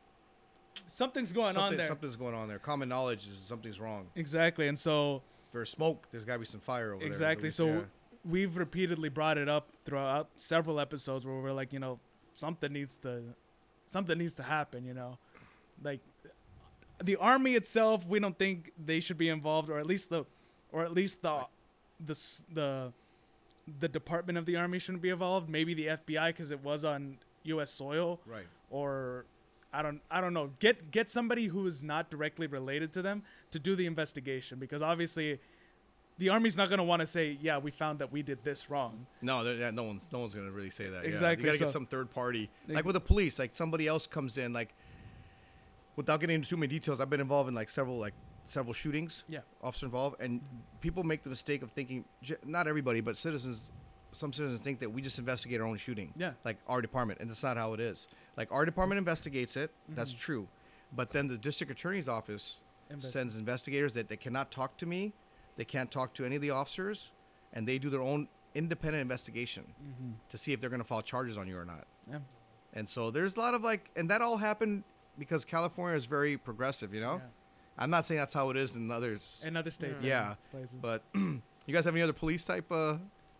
something's 0.86 1.32
going 1.32 1.56
on 1.56 1.76
there. 1.76 1.88
Something's 1.88 2.16
going 2.16 2.34
on 2.34 2.48
there. 2.48 2.58
Common 2.58 2.88
knowledge 2.88 3.26
is 3.26 3.38
something's 3.38 3.80
wrong. 3.80 4.06
Exactly, 4.14 4.68
and 4.68 4.78
so 4.78 5.22
there's 5.52 5.70
smoke, 5.70 6.06
there's 6.10 6.24
got 6.24 6.34
to 6.34 6.38
be 6.40 6.44
some 6.44 6.60
fire 6.60 6.90
over 6.90 6.98
there. 6.98 7.06
exactly. 7.06 7.50
So 7.50 7.66
least, 7.66 7.84
we've 8.24 8.56
repeatedly 8.56 9.08
brought 9.08 9.38
it 9.38 9.48
up 9.48 9.70
throughout 9.84 10.28
several 10.36 10.80
episodes 10.80 11.24
where 11.24 11.36
we're 11.36 11.52
like, 11.52 11.72
you 11.72 11.78
know, 11.78 11.98
something 12.34 12.72
needs 12.72 12.98
to, 12.98 13.22
something 13.86 14.18
needs 14.18 14.34
to 14.36 14.42
happen. 14.42 14.84
You 14.84 14.94
know, 14.94 15.18
like 15.82 16.00
the 17.02 17.16
army 17.16 17.54
itself, 17.54 18.06
we 18.06 18.18
don't 18.18 18.38
think 18.38 18.72
they 18.82 19.00
should 19.00 19.18
be 19.18 19.28
involved, 19.28 19.70
or 19.70 19.78
at 19.78 19.86
least 19.86 20.10
the, 20.10 20.24
or 20.72 20.84
at 20.84 20.92
least 20.92 21.22
the, 21.22 21.46
the 22.04 22.14
the, 22.52 22.92
the 23.80 23.88
Department 23.88 24.38
of 24.38 24.46
the 24.46 24.56
Army 24.56 24.78
shouldn't 24.78 25.02
be 25.02 25.10
involved. 25.10 25.48
Maybe 25.48 25.74
the 25.74 25.86
FBI 25.86 26.28
because 26.28 26.50
it 26.50 26.62
was 26.62 26.84
on 26.84 27.18
U.S. 27.44 27.70
soil, 27.70 28.20
right. 28.26 28.46
or 28.70 29.24
I 29.72 29.82
don't 29.82 30.00
I 30.10 30.20
don't 30.20 30.32
know. 30.34 30.50
Get 30.58 30.90
get 30.90 31.08
somebody 31.08 31.46
who 31.46 31.66
is 31.66 31.84
not 31.84 32.10
directly 32.10 32.46
related 32.46 32.92
to 32.94 33.02
them 33.02 33.22
to 33.50 33.58
do 33.58 33.74
the 33.76 33.86
investigation 33.86 34.58
because 34.58 34.80
obviously 34.82 35.38
the 36.18 36.30
army's 36.30 36.56
not 36.56 36.68
going 36.70 36.78
to 36.78 36.84
want 36.84 37.00
to 37.00 37.06
say, 37.06 37.36
"Yeah, 37.42 37.58
we 37.58 37.70
found 37.70 37.98
that 37.98 38.10
we 38.10 38.22
did 38.22 38.42
this 38.42 38.70
wrong." 38.70 39.06
No, 39.20 39.42
yeah, 39.52 39.70
no 39.70 39.82
one's 39.82 40.06
no 40.12 40.20
one's 40.20 40.34
gonna 40.34 40.50
really 40.50 40.70
say 40.70 40.88
that. 40.88 41.02
Yeah. 41.04 41.10
Exactly, 41.10 41.44
You 41.44 41.48
gotta 41.50 41.58
so- 41.58 41.64
get 41.66 41.72
some 41.72 41.86
third 41.86 42.10
party, 42.10 42.48
like 42.68 42.84
with 42.86 42.94
the 42.94 43.00
police. 43.00 43.38
Like 43.38 43.54
somebody 43.54 43.86
else 43.86 44.06
comes 44.06 44.38
in, 44.38 44.52
like 44.54 44.72
without 45.96 46.20
getting 46.20 46.36
into 46.36 46.48
too 46.48 46.56
many 46.56 46.68
details. 46.68 47.00
I've 47.00 47.10
been 47.10 47.20
involved 47.20 47.48
in 47.48 47.54
like 47.54 47.68
several 47.68 47.98
like 47.98 48.14
several 48.46 48.72
shootings. 48.72 49.24
Yeah. 49.28 49.40
officer 49.62 49.84
involved, 49.86 50.16
and 50.20 50.40
people 50.80 51.02
make 51.02 51.22
the 51.22 51.30
mistake 51.30 51.62
of 51.62 51.70
thinking. 51.72 52.04
Not 52.46 52.66
everybody, 52.66 53.00
but 53.02 53.16
citizens. 53.18 53.70
Some 54.16 54.32
citizens 54.32 54.60
think 54.60 54.80
that 54.80 54.90
we 54.90 55.02
just 55.02 55.18
investigate 55.18 55.60
our 55.60 55.66
own 55.66 55.76
shooting. 55.76 56.12
Yeah. 56.16 56.32
like 56.44 56.56
our 56.66 56.80
department, 56.80 57.20
and 57.20 57.28
that's 57.28 57.42
not 57.42 57.56
how 57.56 57.74
it 57.74 57.80
is. 57.80 58.08
Like 58.36 58.50
our 58.50 58.64
department 58.64 58.98
investigates 58.98 59.56
it. 59.56 59.70
That's 59.90 60.10
Mm-hmm. 60.12 60.18
true, 60.20 60.48
but 60.94 61.10
then 61.10 61.28
the 61.28 61.36
district 61.36 61.70
attorney's 61.70 62.08
office 62.08 62.56
Investi- 62.92 63.04
sends 63.06 63.36
investigators 63.36 63.92
that 63.94 64.08
they 64.08 64.16
cannot 64.16 64.50
talk 64.50 64.76
to 64.78 64.86
me, 64.86 65.12
they 65.56 65.64
can't 65.64 65.90
talk 65.90 66.14
to 66.14 66.24
any 66.24 66.36
of 66.36 66.42
the 66.42 66.50
officers, 66.50 67.10
and 67.52 67.66
they 67.68 67.78
do 67.78 67.90
their 67.90 68.00
own 68.02 68.28
independent 68.54 69.02
investigation 69.02 69.64
to 70.30 70.38
see 70.38 70.52
if 70.54 70.60
they're 70.60 70.70
going 70.70 70.80
to 70.80 70.86
file 70.86 71.02
charges 71.02 71.36
on 71.36 71.46
you 71.46 71.58
or 71.58 71.64
not. 71.66 71.84
Yeah. 72.10 72.18
And 72.72 72.88
so 72.88 73.10
there's 73.10 73.36
a 73.36 73.40
lot 73.40 73.54
of 73.54 73.62
like, 73.62 73.90
and 73.96 74.08
that 74.10 74.22
all 74.22 74.36
happened 74.38 74.84
because 75.18 75.44
California 75.44 75.96
is 75.96 76.06
very 76.06 76.36
progressive, 76.38 76.94
you 76.94 77.00
know. 77.00 77.16
Yeah. 77.16 77.22
I'm 77.78 77.90
not 77.90 78.06
saying 78.06 78.18
that's 78.20 78.32
how 78.32 78.48
it 78.50 78.56
is 78.56 78.76
in 78.76 78.90
others, 78.90 79.42
In 79.44 79.56
other 79.56 79.70
states, 79.70 80.02
Yeah. 80.02 80.36
places. 80.50 80.76
but 80.80 81.02
you 81.14 81.40
guys 81.70 81.84
have 81.84 81.94
any 81.94 82.02
other 82.02 82.12
police 82.14 82.44
type 82.46 82.70
uh, 82.72 82.96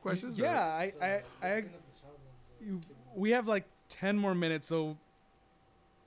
questions? 0.06 0.38
Yeah, 0.38 0.64
I, 0.64 0.92
I, 1.02 1.22
I, 1.42 1.64
you, 2.60 2.80
we 3.14 3.30
have 3.30 3.48
like 3.48 3.64
ten 3.88 4.16
more 4.16 4.34
minutes, 4.34 4.66
so 4.66 4.96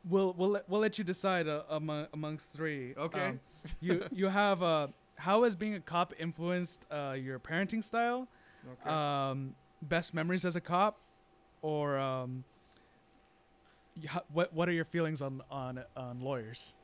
we'll 0.07 0.34
we'll 0.38 0.49
let, 0.49 0.69
we'll 0.69 0.81
let 0.81 0.97
you 0.97 1.03
decide 1.03 1.47
uh, 1.47 1.63
among 1.69 2.07
amongst 2.13 2.53
three. 2.53 2.93
Okay. 2.97 3.27
Um, 3.27 3.39
you 3.81 4.05
you 4.11 4.27
have 4.27 4.63
uh, 4.63 4.88
how 5.15 5.43
has 5.43 5.55
being 5.55 5.76
a 5.76 5.80
cop 5.80 6.13
influenced 6.19 6.85
uh, 6.91 7.15
your 7.19 7.39
parenting 7.39 7.84
style? 7.84 8.27
Okay. 8.81 8.89
Um, 8.89 9.55
best 9.81 10.13
memories 10.13 10.45
as 10.45 10.55
a 10.55 10.61
cop, 10.61 10.99
or 11.61 11.97
um, 11.97 12.43
what 14.31 14.53
what 14.53 14.69
are 14.69 14.73
your 14.73 14.85
feelings 14.85 15.21
on 15.21 15.41
on 15.51 15.84
on 15.95 16.21
lawyers? 16.21 16.76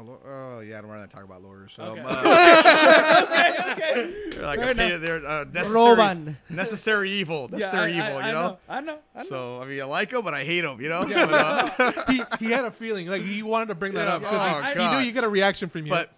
Oh, 0.00 0.04
lo- 0.04 0.20
oh, 0.24 0.60
yeah, 0.60 0.78
I 0.78 0.80
don't 0.80 0.88
want 0.88 1.08
to 1.08 1.14
talk 1.14 1.24
about 1.24 1.42
lawyers. 1.42 1.72
So, 1.74 1.82
Okay. 1.82 2.00
uh, 2.04 3.72
okay. 3.72 4.14
they're 4.30 4.42
like 4.42 4.60
Fair 4.60 4.94
a 4.94 4.98
they're 4.98 5.26
uh, 5.26 5.44
necessary, 5.52 5.96
Roban. 5.96 6.36
necessary 6.48 7.10
evil, 7.10 7.48
necessary 7.48 7.92
yeah, 7.92 8.04
I, 8.04 8.08
evil. 8.08 8.18
I, 8.18 8.30
you 8.30 8.36
I 8.36 8.40
know. 8.40 8.58
I 8.68 8.80
know. 8.80 8.98
I 9.14 9.18
know. 9.18 9.24
So 9.28 9.60
I 9.60 9.66
mean, 9.66 9.80
I 9.80 9.84
like 9.84 10.10
them, 10.10 10.24
but 10.24 10.32
I 10.32 10.44
hate 10.44 10.62
them. 10.62 10.80
You 10.80 10.88
know. 10.88 11.04
But, 11.04 11.32
uh, 11.32 11.92
he, 12.08 12.22
he 12.38 12.46
had 12.46 12.64
a 12.64 12.70
feeling 12.70 13.08
like 13.08 13.22
he 13.22 13.42
wanted 13.42 13.68
to 13.68 13.74
bring 13.74 13.92
that 13.94 14.08
up 14.08 14.22
because 14.22 14.40
oh, 14.40 14.62
he, 14.62 14.82
he 14.82 14.90
knew 14.90 15.04
you 15.04 15.12
get 15.12 15.24
a 15.24 15.28
reaction 15.28 15.68
from 15.68 15.84
you. 15.84 15.90
But 15.90 16.10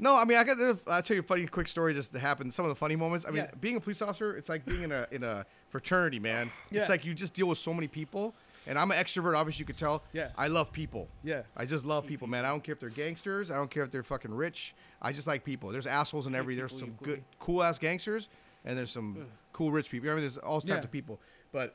no, 0.00 0.16
I 0.16 0.24
mean, 0.24 0.38
I 0.38 0.44
got. 0.44 0.58
I'll 0.88 1.02
tell 1.02 1.14
you 1.14 1.20
a 1.20 1.24
funny, 1.24 1.46
quick 1.46 1.68
story 1.68 1.94
just 1.94 2.10
to 2.12 2.18
happen. 2.18 2.50
Some 2.50 2.64
of 2.64 2.68
the 2.70 2.74
funny 2.74 2.96
moments. 2.96 3.24
I 3.26 3.30
mean, 3.30 3.44
Yeah. 3.44 3.50
being 3.60 3.76
a 3.76 3.80
police 3.80 4.02
officer, 4.02 4.36
it's 4.36 4.48
like 4.48 4.64
being 4.64 4.82
in 4.82 4.92
a 4.92 5.06
in 5.12 5.22
a 5.22 5.46
fraternity, 5.68 6.18
man. 6.18 6.50
It's 6.72 6.88
like 6.88 7.04
you 7.04 7.14
just 7.14 7.34
deal 7.34 7.46
with 7.46 7.58
so 7.58 7.72
many 7.72 7.86
people. 7.86 8.34
And 8.66 8.78
I'm 8.78 8.90
an 8.90 8.96
extrovert, 9.02 9.36
obviously 9.36 9.60
you 9.62 9.66
could 9.66 9.76
tell. 9.76 10.02
Yeah. 10.12 10.28
I 10.38 10.48
love 10.48 10.72
people. 10.72 11.08
Yeah. 11.22 11.42
I 11.56 11.66
just 11.66 11.84
love 11.84 12.06
people, 12.06 12.26
man. 12.26 12.44
I 12.44 12.48
don't 12.48 12.62
care 12.64 12.72
if 12.72 12.80
they're 12.80 12.88
gangsters. 12.88 13.50
I 13.50 13.56
don't 13.56 13.70
care 13.70 13.82
if 13.82 13.90
they're 13.90 14.02
fucking 14.02 14.32
rich. 14.32 14.74
I 15.02 15.12
just 15.12 15.26
like 15.26 15.44
people. 15.44 15.70
There's 15.70 15.86
assholes 15.86 16.26
in 16.26 16.34
every. 16.34 16.54
There's 16.54 16.72
some 16.78 16.96
good, 17.02 17.22
cool 17.38 17.62
ass 17.62 17.78
gangsters, 17.78 18.28
and 18.64 18.78
there's 18.78 18.90
some 18.90 19.26
cool 19.52 19.70
rich 19.70 19.90
people. 19.90 20.08
I 20.10 20.14
mean, 20.14 20.22
there's 20.22 20.38
all 20.38 20.60
types 20.60 20.70
Yeah. 20.70 20.78
of 20.78 20.90
people. 20.90 21.20
But 21.52 21.74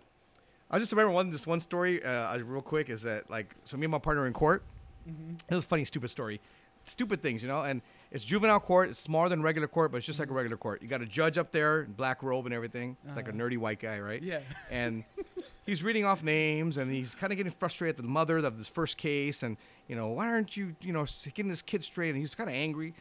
I 0.71 0.79
just 0.79 0.91
remember 0.91 1.11
one. 1.13 1.29
This 1.29 1.45
one 1.45 1.59
story, 1.59 2.03
uh, 2.03 2.37
real 2.39 2.61
quick, 2.61 2.89
is 2.89 3.03
that 3.03 3.29
like 3.29 3.55
so 3.65 3.77
me 3.77 3.85
and 3.85 3.91
my 3.91 3.99
partner 3.99 4.25
in 4.25 4.33
court. 4.33 4.63
Mm-hmm. 5.07 5.35
It 5.49 5.55
was 5.55 5.63
a 5.63 5.67
funny, 5.67 5.85
stupid 5.85 6.09
story. 6.09 6.41
Stupid 6.85 7.21
things, 7.21 7.41
you 7.43 7.47
know. 7.49 7.61
And 7.61 7.81
it's 8.11 8.23
juvenile 8.23 8.59
court. 8.59 8.89
It's 8.89 8.99
smaller 8.99 9.29
than 9.29 9.41
regular 9.43 9.67
court, 9.67 9.91
but 9.91 9.97
it's 9.97 10.05
just 10.05 10.19
like 10.19 10.29
a 10.29 10.33
regular 10.33 10.57
court. 10.57 10.81
You 10.81 10.87
got 10.87 11.01
a 11.01 11.05
judge 11.05 11.37
up 11.37 11.51
there, 11.51 11.83
in 11.83 11.91
black 11.93 12.23
robe 12.23 12.45
and 12.45 12.53
everything. 12.55 12.97
It's 13.05 13.15
like 13.15 13.27
a 13.27 13.31
nerdy 13.31 13.57
white 13.57 13.79
guy, 13.79 13.99
right? 13.99 14.21
Yeah. 14.21 14.39
and 14.71 15.03
he's 15.65 15.83
reading 15.83 16.05
off 16.05 16.23
names 16.23 16.77
and 16.77 16.91
he's 16.91 17.13
kind 17.13 17.31
of 17.31 17.37
getting 17.37 17.51
frustrated 17.51 17.97
at 17.99 18.01
the 18.03 18.09
mother 18.09 18.37
of 18.39 18.57
this 18.57 18.67
first 18.67 18.97
case 18.97 19.43
and 19.43 19.57
you 19.87 19.95
know 19.95 20.09
why 20.09 20.27
aren't 20.27 20.57
you 20.57 20.75
you 20.81 20.91
know 20.91 21.05
getting 21.33 21.49
this 21.49 21.61
kid 21.61 21.83
straight 21.83 22.09
and 22.09 22.17
he's 22.17 22.33
kind 22.35 22.49
of 22.49 22.55
angry 22.55 22.93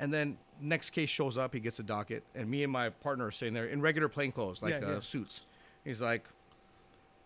and 0.00 0.12
then 0.12 0.36
next 0.60 0.90
case 0.90 1.08
shows 1.08 1.36
up 1.36 1.54
he 1.54 1.60
gets 1.60 1.78
a 1.78 1.82
docket 1.82 2.24
and 2.34 2.50
me 2.50 2.64
and 2.64 2.72
my 2.72 2.88
partner 2.88 3.26
are 3.26 3.30
sitting 3.30 3.54
there 3.54 3.66
in 3.66 3.80
regular 3.80 4.08
plain 4.08 4.32
clothes 4.32 4.60
like 4.62 4.72
Yeah, 4.80 4.86
uh, 4.88 4.92
yeah. 4.94 5.00
suits 5.00 5.40
he's 5.84 6.00
like 6.00 6.24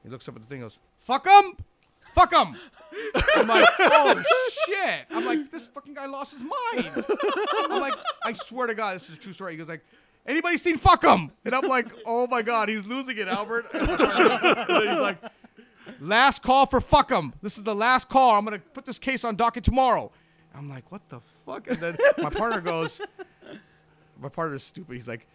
he 0.02 0.10
looks 0.10 0.28
up 0.28 0.36
at 0.36 0.42
the 0.42 0.48
thing 0.48 0.62
and 0.62 0.70
goes 0.70 0.78
fuck 1.00 1.26
him 1.26 1.56
fuck 2.14 2.32
him 2.32 2.56
i'm 3.36 3.48
like 3.48 3.66
oh 3.80 4.22
shit 4.66 5.06
i'm 5.10 5.24
like 5.24 5.50
this 5.50 5.66
fucking 5.68 5.94
guy 5.94 6.06
lost 6.06 6.32
his 6.32 6.42
mind 6.42 7.04
i'm 7.70 7.80
like 7.80 7.94
i 8.24 8.32
swear 8.32 8.66
to 8.66 8.74
god 8.74 8.94
this 8.94 9.08
is 9.08 9.16
a 9.16 9.18
true 9.18 9.32
story 9.32 9.52
he 9.52 9.58
goes 9.58 9.68
like 9.68 9.84
anybody 10.26 10.56
seen 10.56 10.76
fuck 10.76 11.02
him 11.02 11.30
and 11.44 11.54
i'm 11.54 11.66
like 11.68 11.86
oh 12.06 12.26
my 12.26 12.42
god 12.42 12.68
he's 12.68 12.86
losing 12.86 13.16
it 13.18 13.28
albert 13.28 13.64
and 13.72 13.88
he's 13.88 15.00
like 15.00 15.18
last 16.02 16.42
call 16.42 16.66
for 16.66 16.80
fuck 16.80 17.10
him. 17.10 17.32
This 17.42 17.56
is 17.56 17.64
the 17.64 17.74
last 17.74 18.08
call. 18.08 18.36
I'm 18.36 18.44
gonna 18.44 18.58
put 18.58 18.84
this 18.84 18.98
case 18.98 19.24
on 19.24 19.36
docket 19.36 19.64
tomorrow. 19.64 20.10
I'm 20.54 20.68
like, 20.68 20.90
what 20.90 21.08
the 21.08 21.20
fuck? 21.46 21.68
And 21.68 21.78
then 21.78 21.96
my 22.18 22.28
partner 22.30 22.60
goes, 22.60 23.00
my 24.20 24.28
partner's 24.28 24.62
stupid. 24.62 24.94
He's 24.94 25.08
like, 25.08 25.26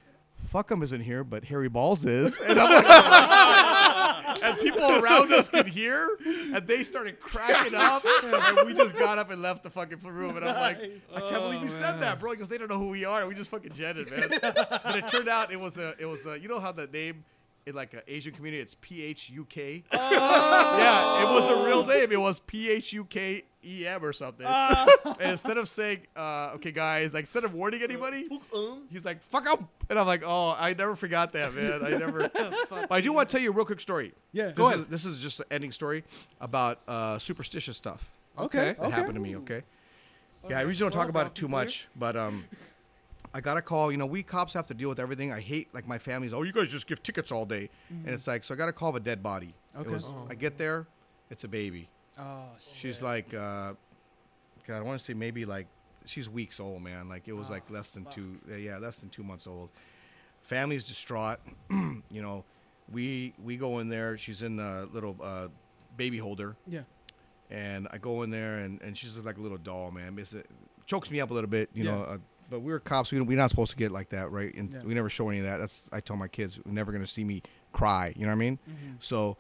fuck 0.45 0.71
'em 0.71 0.83
isn't 0.83 1.01
here, 1.01 1.23
but 1.23 1.43
Harry 1.45 1.69
Balls 1.69 2.05
is. 2.05 2.39
And 2.47 2.59
I'm 2.59 2.83
like, 2.83 4.43
and 4.43 4.59
people 4.59 4.83
around 5.03 5.31
us 5.33 5.49
could 5.49 5.67
hear, 5.67 6.17
and 6.53 6.65
they 6.67 6.83
started 6.83 7.19
cracking 7.19 7.75
up, 7.75 8.05
and 8.23 8.67
we 8.67 8.73
just 8.73 8.95
got 8.95 9.17
up 9.17 9.31
and 9.31 9.41
left 9.41 9.63
the 9.63 9.69
fucking 9.69 9.99
room. 10.03 10.37
And 10.37 10.45
I'm 10.47 10.55
like, 10.55 10.79
I 11.15 11.19
can't 11.21 11.41
believe 11.43 11.61
you 11.61 11.67
said 11.67 11.99
that, 12.01 12.17
oh, 12.17 12.19
bro. 12.19 12.31
Because 12.31 12.49
they 12.49 12.57
don't 12.57 12.69
know 12.69 12.77
who 12.77 12.89
we 12.89 13.03
are. 13.05 13.25
We 13.27 13.33
just 13.33 13.49
fucking 13.51 13.73
jetted, 13.73 14.09
man. 14.11 14.29
but 14.41 14.95
it 14.95 15.07
turned 15.09 15.27
out 15.29 15.51
it 15.51 15.59
was 15.59 15.77
a, 15.77 15.95
it 15.99 16.05
was 16.05 16.25
a, 16.25 16.39
you 16.39 16.47
know 16.47 16.59
how 16.59 16.71
the 16.71 16.87
name 16.87 17.23
in 17.67 17.75
like 17.75 17.93
an 17.93 18.01
Asian 18.07 18.33
community, 18.33 18.61
it's 18.61 18.75
P 18.79 19.03
H 19.03 19.29
U 19.31 19.45
K. 19.45 19.83
Oh. 19.91 19.97
Yeah, 20.77 21.23
it 21.29 21.33
was 21.33 21.45
a 21.45 21.67
real 21.67 21.85
name. 21.85 22.11
It 22.11 22.19
was 22.19 22.39
P 22.39 22.69
H 22.69 22.93
U 22.93 23.03
K 23.05 23.43
E 23.67 23.85
M 23.87 24.03
or 24.03 24.13
something. 24.13 24.45
and 24.47 25.31
instead 25.31 25.57
of 25.57 25.67
saying, 25.67 26.01
uh, 26.15 26.51
"Okay, 26.55 26.71
guys," 26.71 27.13
like 27.13 27.23
instead 27.23 27.43
of 27.43 27.53
warning 27.53 27.81
anybody, 27.83 28.27
Um, 28.55 28.83
he's 28.91 29.03
like, 29.05 29.21
"Fuck 29.23 29.47
up," 29.49 29.61
and 29.89 29.99
I'm 29.99 30.07
like, 30.07 30.23
"Oh, 30.25 30.55
I 30.57 30.73
never 30.73 30.95
forgot 30.95 31.33
that, 31.33 31.53
man. 31.53 31.83
I 31.85 31.89
never." 31.97 32.29
but 32.69 32.91
I 32.91 33.01
do 33.01 33.11
want 33.13 33.29
to 33.29 33.33
tell 33.35 33.41
you 33.43 33.49
a 33.49 33.53
real 33.53 33.65
quick 33.65 33.79
story. 33.79 34.13
Yeah. 34.31 34.51
Go 34.51 34.67
ahead. 34.67 34.89
this 34.89 35.05
is 35.05 35.19
just 35.19 35.39
an 35.41 35.45
ending 35.51 35.71
story 35.71 36.03
about 36.39 36.79
uh, 36.87 37.19
superstitious 37.19 37.75
stuff 37.77 38.09
Okay. 38.37 38.75
that 38.79 38.91
happened 38.91 39.15
to 39.15 39.19
me. 39.21 39.35
Okay. 39.37 39.63
Yeah, 40.49 40.59
I 40.59 40.63
usually 40.63 40.89
don't 40.89 40.97
talk 40.97 41.09
about 41.09 41.27
it 41.27 41.35
too 41.35 41.47
much, 41.49 41.87
but 41.95 42.15
um, 42.15 42.45
I 43.33 43.41
got 43.41 43.57
a 43.57 43.61
call. 43.61 43.91
You 43.91 43.97
know, 43.97 44.05
we 44.05 44.23
cops 44.23 44.53
have 44.53 44.67
to 44.67 44.73
deal 44.73 44.87
with 44.87 44.99
everything. 44.99 45.33
I 45.33 45.41
hate 45.41 45.67
like 45.73 45.87
my 45.87 45.97
family's. 45.97 46.31
Oh, 46.33 46.43
you 46.43 46.53
guys 46.53 46.69
just 46.71 46.87
give 46.87 47.03
tickets 47.03 47.31
all 47.31 47.45
day, 47.45 47.69
and 47.89 48.07
it's 48.07 48.27
like 48.27 48.43
so. 48.43 48.53
I 48.53 48.57
got 48.57 48.69
a 48.69 48.73
call 48.73 48.89
of 48.89 48.95
a 48.95 48.99
dead 49.01 49.21
body. 49.21 49.53
Okay. 49.77 49.89
It 49.89 49.93
was, 49.93 50.07
I 50.29 50.35
get 50.35 50.57
there, 50.57 50.87
it's 51.29 51.43
a 51.43 51.47
baby. 51.47 51.89
Oh, 52.19 52.45
She's 52.73 53.01
like, 53.01 53.33
uh, 53.33 53.73
God, 54.65 54.77
I 54.77 54.81
want 54.81 54.99
to 54.99 55.03
say 55.03 55.13
maybe 55.13 55.45
like 55.45 55.67
she's 56.05 56.29
weeks 56.29 56.59
old, 56.59 56.81
man. 56.81 57.07
Like 57.09 57.27
it 57.27 57.33
was 57.33 57.49
like 57.49 57.69
less 57.69 57.91
than 57.91 58.05
two. 58.05 58.35
Yeah, 58.57 58.77
less 58.77 58.99
than 58.99 59.09
two 59.09 59.23
months 59.23 59.47
old. 59.47 59.69
Family's 60.41 60.83
distraught. 60.83 61.39
you 61.69 62.21
know, 62.21 62.43
we 62.91 63.33
we 63.43 63.57
go 63.57 63.79
in 63.79 63.89
there. 63.89 64.17
She's 64.17 64.41
in 64.41 64.59
a 64.59 64.85
little 64.91 65.15
uh, 65.21 65.47
baby 65.95 66.17
holder 66.17 66.55
yeah. 66.67 66.81
and 67.49 67.87
I 67.91 67.97
go 67.97 68.21
in 68.23 68.29
there, 68.29 68.57
and, 68.59 68.81
and 68.81 68.97
she's 68.97 69.13
just 69.15 69.25
like 69.25 69.37
a 69.37 69.41
little 69.41 69.57
doll, 69.57 69.91
man. 69.91 70.17
It's, 70.17 70.33
it 70.33 70.47
chokes 70.85 71.11
me 71.11 71.19
up 71.19 71.31
a 71.31 71.33
little 71.33 71.49
bit, 71.49 71.69
you 71.73 71.83
Yeah. 71.83 71.91
know. 71.95 72.01
Uh, 72.03 72.17
but 72.49 72.61
we're 72.61 72.79
cops. 72.79 73.11
We, 73.11 73.19
we're 73.19 73.37
not 73.37 73.49
supposed 73.49 73.71
to 73.71 73.77
get 73.77 73.91
like 73.91 74.09
that, 74.09 74.31
right? 74.31 74.53
And 74.55 74.71
Yeah. 74.71 74.83
we 74.83 74.93
never 74.93 75.09
show 75.09 75.27
any 75.29 75.39
of 75.39 75.45
that. 75.45 75.57
That's 75.57 75.89
I 75.91 75.99
tell 75.99 76.15
my 76.15 76.29
kids, 76.29 76.59
we're 76.65 76.71
never 76.71 76.91
gonna 76.91 77.07
see 77.07 77.23
me 77.25 77.41
cry. 77.73 78.13
You 78.15 78.21
know 78.21 78.27
what 78.29 78.33
I 78.33 78.37
mean? 78.37 78.59
Mm-hmm. 78.69 78.91
So, 78.99 79.37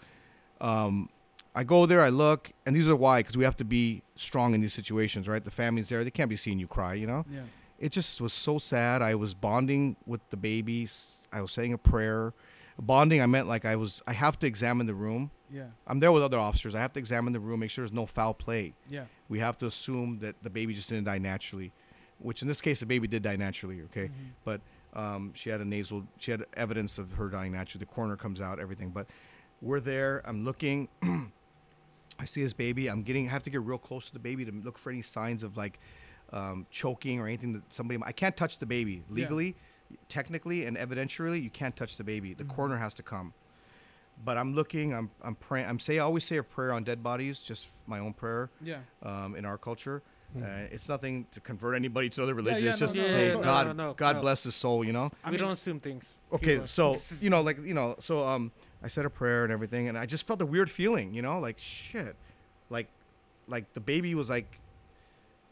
um, 0.59 1.09
I 1.57 1.63
go 1.63 1.87
there, 1.87 2.01
I 2.01 2.09
look, 2.09 2.51
and 2.67 2.75
these 2.75 2.87
are 2.87 2.95
why 2.95 3.21
because 3.21 3.35
we 3.35 3.43
have 3.43 3.55
to 3.57 3.65
be 3.65 4.03
strong 4.15 4.53
in 4.53 4.61
these 4.61 4.75
situations, 4.75 5.27
right? 5.27 5.43
The 5.43 5.49
family's 5.49 5.89
there; 5.89 6.03
they 6.03 6.11
can't 6.11 6.29
be 6.29 6.35
seeing 6.35 6.59
you 6.59 6.67
cry, 6.67 6.93
you 6.93 7.07
know. 7.07 7.25
Yeah. 7.31 7.41
It 7.79 7.91
just 7.91 8.21
was 8.21 8.31
so 8.31 8.59
sad. 8.59 9.01
I 9.01 9.15
was 9.15 9.33
bonding 9.33 9.95
with 10.05 10.21
the 10.29 10.37
babies. 10.37 11.27
I 11.33 11.41
was 11.41 11.51
saying 11.51 11.73
a 11.73 11.77
prayer. 11.79 12.35
Bonding, 12.79 13.23
I 13.23 13.25
meant 13.25 13.47
like 13.47 13.65
I 13.65 13.75
was. 13.75 14.03
I 14.05 14.13
have 14.13 14.37
to 14.39 14.45
examine 14.45 14.85
the 14.85 14.93
room. 14.93 15.31
Yeah. 15.51 15.63
I'm 15.87 15.99
there 15.99 16.11
with 16.11 16.21
other 16.21 16.37
officers. 16.37 16.75
I 16.75 16.79
have 16.79 16.93
to 16.93 16.99
examine 16.99 17.33
the 17.33 17.39
room, 17.39 17.61
make 17.61 17.71
sure 17.71 17.81
there's 17.81 17.91
no 17.91 18.05
foul 18.05 18.35
play. 18.35 18.75
Yeah. 18.87 19.05
We 19.27 19.39
have 19.39 19.57
to 19.57 19.65
assume 19.65 20.19
that 20.19 20.35
the 20.43 20.51
baby 20.51 20.75
just 20.75 20.89
didn't 20.89 21.05
die 21.05 21.17
naturally, 21.17 21.71
which 22.19 22.43
in 22.43 22.47
this 22.47 22.61
case 22.61 22.81
the 22.81 22.85
baby 22.85 23.07
did 23.07 23.23
die 23.23 23.35
naturally. 23.35 23.81
Okay, 23.85 24.11
but 24.45 24.61
um, 24.93 25.31
she 25.33 25.49
had 25.49 25.59
a 25.61 25.65
nasal. 25.65 26.03
She 26.19 26.29
had 26.29 26.45
evidence 26.55 26.99
of 26.99 27.13
her 27.13 27.29
dying 27.29 27.53
naturally. 27.53 27.83
The 27.83 27.91
coroner 27.91 28.15
comes 28.15 28.41
out, 28.41 28.59
everything. 28.59 28.91
But 28.91 29.07
we're 29.59 29.79
there. 29.79 30.21
I'm 30.23 30.45
looking. 30.45 30.89
I 32.19 32.25
see 32.25 32.43
this 32.43 32.53
baby. 32.53 32.87
I'm 32.87 33.03
getting. 33.03 33.27
I 33.27 33.31
have 33.31 33.43
to 33.43 33.49
get 33.49 33.61
real 33.61 33.77
close 33.77 34.07
to 34.07 34.13
the 34.13 34.19
baby 34.19 34.45
to 34.45 34.51
look 34.51 34.77
for 34.77 34.89
any 34.89 35.01
signs 35.01 35.43
of 35.43 35.57
like 35.57 35.79
um, 36.33 36.65
choking 36.71 37.19
or 37.19 37.27
anything 37.27 37.53
that 37.53 37.73
somebody. 37.73 37.99
I 38.05 38.11
can't 38.11 38.35
touch 38.35 38.57
the 38.57 38.65
baby 38.65 39.03
legally, 39.09 39.55
technically, 40.09 40.65
and 40.65 40.77
evidentially. 40.77 41.41
You 41.41 41.49
can't 41.49 41.75
touch 41.75 41.97
the 41.97 42.03
baby. 42.03 42.33
The 42.33 42.45
coroner 42.45 42.77
has 42.77 42.93
to 42.95 43.03
come 43.03 43.33
but 44.23 44.37
I'm 44.37 44.53
looking. 44.53 44.93
I'm 44.93 45.11
I'm 45.21 45.35
praying. 45.35 45.67
I'm 45.67 45.79
say 45.79 45.99
I 45.99 46.03
always 46.03 46.23
say 46.23 46.37
a 46.37 46.43
prayer 46.43 46.73
on 46.73 46.83
dead 46.83 47.03
bodies, 47.03 47.39
just 47.41 47.67
my 47.85 47.99
own 47.99 48.13
prayer. 48.13 48.49
Yeah. 48.61 48.79
Um, 49.03 49.35
in 49.35 49.45
our 49.45 49.57
culture, 49.57 50.01
uh, 50.35 50.45
it's 50.71 50.89
nothing 50.89 51.25
to 51.31 51.39
convert 51.39 51.75
anybody 51.75 52.09
to 52.09 52.21
another 52.21 52.35
religion. 52.35 52.65
yeah, 52.65 52.71
it's 52.71 52.81
no, 52.81 52.87
just 52.87 52.97
no, 52.97 53.09
say 53.09 53.33
no, 53.33 53.41
God, 53.41 53.97
God 53.97 54.21
bless 54.21 54.43
his 54.43 54.55
soul. 54.55 54.83
You 54.83 54.93
know. 54.93 55.11
I 55.23 55.31
we 55.31 55.37
don't 55.37 55.51
assume 55.51 55.79
things. 55.79 56.17
Okay, 56.31 56.53
People- 56.53 56.67
so 56.67 56.97
you 57.21 57.29
know, 57.29 57.41
like 57.41 57.63
you 57.63 57.73
know, 57.73 57.95
so 57.99 58.25
um, 58.25 58.51
I 58.83 58.87
said 58.87 59.05
a 59.05 59.09
prayer 59.09 59.43
and 59.43 59.53
everything, 59.53 59.87
and 59.87 59.97
I 59.97 60.05
just 60.05 60.27
felt 60.27 60.41
a 60.41 60.45
weird 60.45 60.69
feeling. 60.69 61.13
You 61.13 61.21
know, 61.21 61.39
like 61.39 61.57
shit, 61.57 62.15
like 62.69 62.87
like 63.47 63.73
the 63.73 63.81
baby 63.81 64.15
was 64.15 64.29
like. 64.29 64.59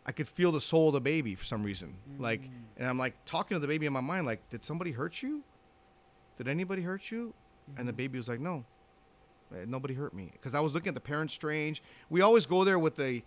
I 0.07 0.11
could 0.11 0.27
feel 0.27 0.51
the 0.51 0.61
soul 0.61 0.89
of 0.89 0.93
the 0.93 1.01
baby 1.01 1.33
for 1.33 1.45
some 1.45 1.63
reason. 1.63 1.95
Like, 2.19 2.47
and 2.77 2.87
I'm 2.87 2.99
like 2.99 3.15
talking 3.25 3.55
to 3.55 3.59
the 3.59 3.65
baby 3.65 3.87
in 3.87 3.93
my 3.93 4.01
mind, 4.01 4.27
like, 4.27 4.47
did 4.51 4.63
somebody 4.63 4.91
hurt 4.91 5.23
you? 5.23 5.41
Did 6.37 6.47
anybody 6.47 6.83
hurt 6.83 7.09
you? 7.09 7.33
And 7.75 7.87
the 7.87 7.93
baby 7.93 8.19
was 8.19 8.27
like, 8.27 8.39
no, 8.39 8.63
uh, 9.51 9.65
nobody 9.67 9.93
hurt 9.93 10.13
me. 10.13 10.29
Because 10.31 10.55
I 10.55 10.59
was 10.59 10.73
looking 10.73 10.89
at 10.89 10.93
the 10.93 11.01
parents 11.01 11.33
strange. 11.33 11.81
We 12.09 12.21
always 12.21 12.45
go 12.45 12.63
there 12.63 12.79
with 12.79 12.99
a 12.99 13.23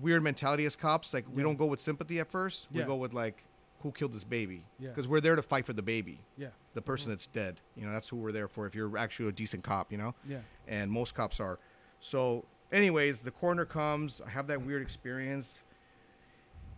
weird 0.00 0.22
mentality 0.22 0.64
as 0.66 0.76
cops. 0.76 1.14
Like, 1.14 1.26
we 1.28 1.36
Yeah. 1.36 1.44
don't 1.44 1.56
go 1.56 1.66
with 1.66 1.80
sympathy 1.80 2.18
at 2.18 2.30
first. 2.30 2.68
We 2.72 2.80
Yeah. 2.80 2.86
go 2.86 2.96
with 2.96 3.12
like, 3.12 3.44
who 3.82 3.92
killed 3.92 4.12
this 4.12 4.24
baby? 4.24 4.64
Yeah. 4.78 4.88
Because 4.88 5.06
we're 5.06 5.20
there 5.20 5.36
to 5.36 5.42
fight 5.42 5.66
for 5.66 5.72
the 5.74 5.82
baby, 5.82 6.20
Yeah. 6.36 6.48
the 6.72 6.80
person 6.82 7.04
mm-hmm. 7.04 7.12
that's 7.12 7.26
dead. 7.26 7.60
You 7.76 7.86
know, 7.86 7.92
that's 7.92 8.08
who 8.08 8.16
we're 8.16 8.32
there 8.32 8.48
for. 8.48 8.66
If 8.66 8.74
you're 8.74 8.96
actually 8.96 9.28
a 9.28 9.32
decent 9.32 9.62
cop, 9.62 9.92
you 9.92 9.98
know 9.98 10.14
Yeah. 10.26 10.40
and 10.66 10.90
most 10.90 11.14
cops 11.14 11.38
are. 11.38 11.58
So, 12.00 12.44
anyways, 12.72 13.20
the 13.20 13.30
coroner 13.30 13.64
comes. 13.66 14.20
I 14.20 14.30
have 14.30 14.46
that 14.46 14.62
weird 14.62 14.82
experience, 14.82 15.60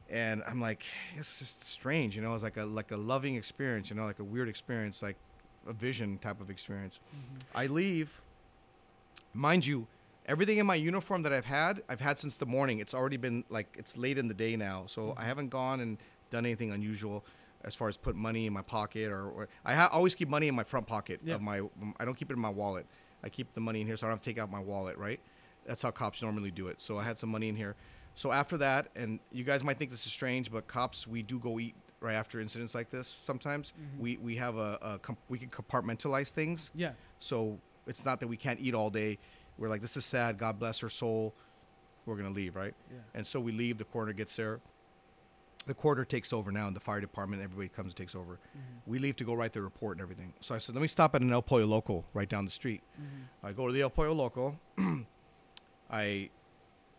and 0.09 0.43
I'm 0.47 0.61
like, 0.61 0.85
it's 1.15 1.39
just 1.39 1.63
strange, 1.63 2.17
you 2.17 2.23
know. 2.23 2.35
It's 2.35 2.43
like 2.43 2.57
a 2.57 2.65
like 2.65 2.91
a 2.91 2.97
loving 2.97 3.37
experience, 3.37 3.89
you 3.91 3.97
know, 3.97 4.05
like 4.05 4.19
a 4.19 4.25
weird 4.25 4.49
experience, 4.49 5.03
like 5.03 5.17
a 5.67 5.73
vision 5.73 6.19
type 6.19 6.41
of 6.41 6.51
experience. 6.51 6.99
Mm-hmm. 7.15 7.59
I 7.59 7.67
leave. 7.67 8.21
Mind 9.33 9.67
you, 9.67 9.87
everything 10.27 10.59
in 10.59 10.67
my 10.67 10.75
uniform 10.75 11.23
that 11.23 11.33
I've 11.33 11.45
had, 11.45 11.83
I've 11.89 12.01
had 12.01 12.19
since 12.19 12.37
the 12.37 12.47
morning. 12.47 12.81
It's 12.81 12.95
already 12.95 13.17
been 13.17 13.45
like 13.49 13.75
it's 13.79 13.97
late 13.97 14.19
in 14.19 14.29
the 14.29 14.35
day 14.35 14.57
now, 14.57 14.85
so 14.87 15.03
mm-hmm. 15.03 15.21
I 15.21 15.25
haven't 15.25 15.49
gone 15.49 15.81
and 15.81 15.99
done 16.31 16.45
anything 16.45 16.73
unusual 16.73 17.25
as 17.65 17.75
far 17.75 17.89
as 17.89 17.97
put 17.97 18.15
money 18.15 18.47
in 18.47 18.53
my 18.53 18.63
pocket 18.63 19.11
or, 19.11 19.29
or 19.29 19.49
I 19.65 19.75
ha- 19.75 19.89
always 19.91 20.15
keep 20.15 20.29
money 20.29 20.49
in 20.49 20.55
my 20.55 20.65
front 20.65 20.87
pocket 20.87 21.21
Yeah. 21.25 21.37
of 21.37 21.43
my. 21.43 21.63
I 21.99 22.05
don't 22.05 22.17
keep 22.17 22.31
it 22.31 22.35
in 22.35 22.41
my 22.41 22.51
wallet. 22.51 22.87
I 23.25 23.29
keep 23.29 23.53
the 23.55 23.61
money 23.61 23.81
in 23.81 23.87
here, 23.87 23.97
so 23.97 24.07
I 24.07 24.11
don't 24.11 24.19
have 24.19 24.23
to 24.23 24.31
take 24.31 24.39
out 24.39 24.51
my 24.51 24.61
wallet. 24.61 24.99
Right? 24.99 25.21
That's 25.65 25.83
how 25.83 25.91
cops 25.91 26.23
normally 26.23 26.51
do 26.51 26.69
it. 26.69 26.81
So 26.81 26.99
I 26.99 27.05
had 27.05 27.19
some 27.19 27.31
money 27.31 27.49
in 27.49 27.57
here. 27.57 27.75
So 28.15 28.33
after 28.33 28.57
that, 28.59 28.89
and 28.97 29.21
you 29.31 29.45
guys 29.45 29.63
might 29.63 29.79
think 29.79 29.91
this 29.91 30.07
is 30.07 30.13
strange, 30.13 30.51
but 30.51 30.67
cops 30.67 31.07
we 31.07 31.23
do 31.23 31.39
go 31.39 31.59
eat 31.59 31.75
right 32.01 32.15
after 32.15 32.41
incidents 32.41 32.75
like 32.75 32.91
this. 32.91 33.21
Sometimes 33.23 33.73
mm-hmm. 33.73 34.03
we 34.03 34.17
we 34.19 34.37
have 34.37 34.57
a, 34.57 34.79
a 34.83 34.99
comp- 34.99 35.19
we 35.29 35.39
can 35.39 35.51
compartmentalize 35.51 36.31
things. 36.31 36.71
Yeah. 36.75 36.93
So 37.21 37.59
it's 37.87 38.05
not 38.05 38.21
that 38.21 38.29
we 38.29 38.37
can't 38.37 38.61
eat 38.61 38.75
all 38.75 38.91
day. 38.91 39.19
We're 39.59 39.69
like, 39.69 39.81
this 39.81 39.97
is 39.97 40.05
sad. 40.05 40.39
God 40.39 40.59
bless 40.59 40.81
her 40.81 40.91
soul. 40.91 41.35
We're 42.05 42.17
gonna 42.17 42.31
leave, 42.31 42.55
right? 42.55 42.75
Yeah. 42.91 42.99
And 43.15 43.27
so 43.27 43.41
we 43.41 43.53
leave. 43.53 43.79
The 43.79 43.85
coroner 43.85 44.13
gets 44.13 44.37
there. 44.37 44.61
The 45.67 45.75
coroner 45.75 46.05
takes 46.05 46.33
over 46.33 46.53
now, 46.53 46.69
and 46.69 46.77
the 46.77 46.81
fire 46.81 47.01
department, 47.01 47.43
everybody 47.43 47.69
comes 47.69 47.89
and 47.89 47.97
takes 47.97 48.15
over. 48.15 48.35
Mm-hmm. 48.35 48.91
We 48.91 49.01
leave 49.01 49.17
to 49.17 49.25
go 49.25 49.35
write 49.35 49.53
the 49.53 49.63
report 49.63 49.97
and 49.97 50.03
everything. 50.03 50.33
So 50.41 50.55
I 50.55 50.59
said, 50.59 50.77
let 50.77 50.83
me 50.83 50.87
stop 50.87 51.17
at 51.17 51.23
an 51.23 51.33
El 51.33 51.43
Pollo 51.43 51.67
Loco 51.67 52.05
right 52.15 52.29
down 52.29 52.45
the 52.45 52.53
street. 52.53 52.83
Mm-hmm. 52.95 53.47
I 53.47 53.53
go 53.53 53.67
to 53.67 53.73
the 53.73 53.83
El 53.83 53.91
Pollo 53.91 54.13
Loco. 54.13 54.57
I 55.91 56.31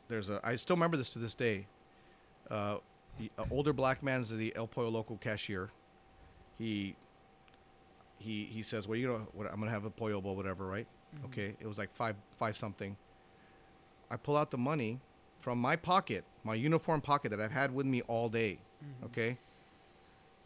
there's 0.08 0.30
a 0.30 0.40
I 0.44 0.56
still 0.56 0.76
remember 0.76 0.98
this 0.98 1.10
to 1.12 1.20
this 1.20 1.36
day. 1.36 1.68
Uh, 2.50 2.78
the 3.20 3.32
uh, 3.38 3.46
older 3.52 3.74
black 3.74 4.04
man's 4.04 4.30
the 4.30 4.56
El 4.56 4.68
Pollo 4.68 4.90
Loco 4.90 5.18
cashier. 5.22 5.70
He 6.58 6.96
he 8.20 8.46
he 8.46 8.62
says, 8.64 8.88
"Well, 8.88 8.98
you 8.98 9.08
know, 9.08 9.28
what, 9.34 9.52
I'm 9.52 9.60
gonna 9.60 9.72
have 9.72 9.86
a 9.86 9.90
pollo 9.90 10.22
bowl, 10.22 10.36
whatever, 10.36 10.66
right? 10.66 10.88
Mm-hmm. 11.16 11.26
Okay. 11.26 11.56
It 11.60 11.68
was 11.68 11.78
like 11.78 11.92
five 11.92 12.16
five 12.32 12.58
something. 12.58 12.96
I 14.10 14.18
pull 14.18 14.38
out 14.38 14.52
the 14.52 14.58
money 14.58 15.00
from 15.40 15.60
my 15.60 15.76
pocket, 15.76 16.24
my 16.44 16.56
uniform 16.56 17.02
pocket 17.02 17.30
that 17.30 17.42
I've 17.42 17.52
had 17.52 17.74
with 17.74 17.86
me 17.86 18.02
all 18.04 18.30
day. 18.30 18.60
Mm-hmm. 18.84 19.06
Okay. 19.06 19.38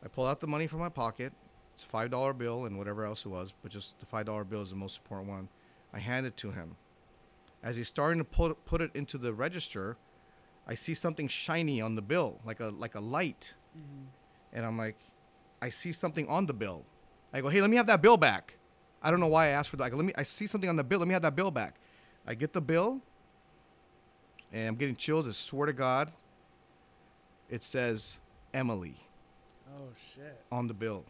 I 0.04 0.08
pull 0.08 0.26
out 0.26 0.40
the 0.40 0.48
money 0.48 0.68
from 0.68 0.80
my 0.80 0.90
pocket. 0.90 1.34
It's 1.76 1.84
a 1.84 1.88
five 1.88 2.12
dollar 2.12 2.34
bill 2.34 2.66
and 2.66 2.78
whatever 2.78 3.06
else 3.06 3.26
it 3.26 3.30
was, 3.30 3.54
but 3.62 3.72
just 3.72 4.00
the 4.00 4.06
five 4.06 4.26
dollar 4.26 4.44
bill 4.44 4.62
is 4.62 4.70
the 4.70 4.76
most 4.76 4.98
important 4.98 5.30
one. 5.30 5.50
I 5.94 6.00
hand 6.00 6.26
it 6.26 6.38
to 6.38 6.52
him. 6.52 6.76
As 7.64 7.76
he's 7.76 7.88
starting 7.88 8.18
to 8.18 8.24
put 8.24 8.66
put 8.66 8.82
it 8.82 8.92
into 8.94 9.18
the 9.18 9.34
register, 9.34 9.98
I 10.68 10.76
see 10.76 10.94
something 10.94 11.28
shiny 11.28 11.82
on 11.82 11.96
the 11.96 12.02
bill, 12.02 12.40
like 12.46 12.60
a 12.60 12.70
like 12.70 12.96
a 12.96 13.00
light, 13.00 13.54
mm-hmm. 13.78 14.06
and 14.54 14.66
I'm 14.66 14.78
like, 14.78 14.98
I 15.62 15.70
see 15.70 15.92
something 15.92 16.28
on 16.28 16.46
the 16.48 16.54
bill. 16.54 16.86
I 17.34 17.42
go, 17.42 17.50
hey, 17.50 17.62
let 17.62 17.70
me 17.70 17.78
have 17.78 17.88
that 17.88 18.02
bill 18.02 18.18
back. 18.18 18.58
I 19.04 19.10
don't 19.12 19.20
know 19.20 19.28
why 19.28 19.46
I 19.46 19.50
asked 19.50 19.70
for 19.70 19.78
that. 19.78 19.92
I 19.92 19.96
let 19.96 20.06
me. 20.06 20.14
I 20.16 20.24
see 20.24 20.48
something 20.48 20.70
on 20.70 20.76
the 20.76 20.84
bill. 20.84 21.00
Let 21.00 21.08
me 21.08 21.14
have 21.14 21.24
that 21.24 21.36
bill 21.36 21.52
back. 21.52 21.76
I 22.28 22.36
get 22.36 22.54
the 22.54 22.62
bill, 22.62 23.00
and 24.54 24.68
I'm 24.68 24.76
getting 24.76 24.96
chills. 24.96 25.28
I 25.28 25.32
swear 25.32 25.66
to 25.68 25.74
God, 25.74 26.12
it 27.50 27.64
says 27.64 28.18
Emily 28.54 28.96
Oh 29.76 29.90
shit. 30.14 30.40
on 30.52 30.68
the 30.68 30.74
bill, 30.74 31.04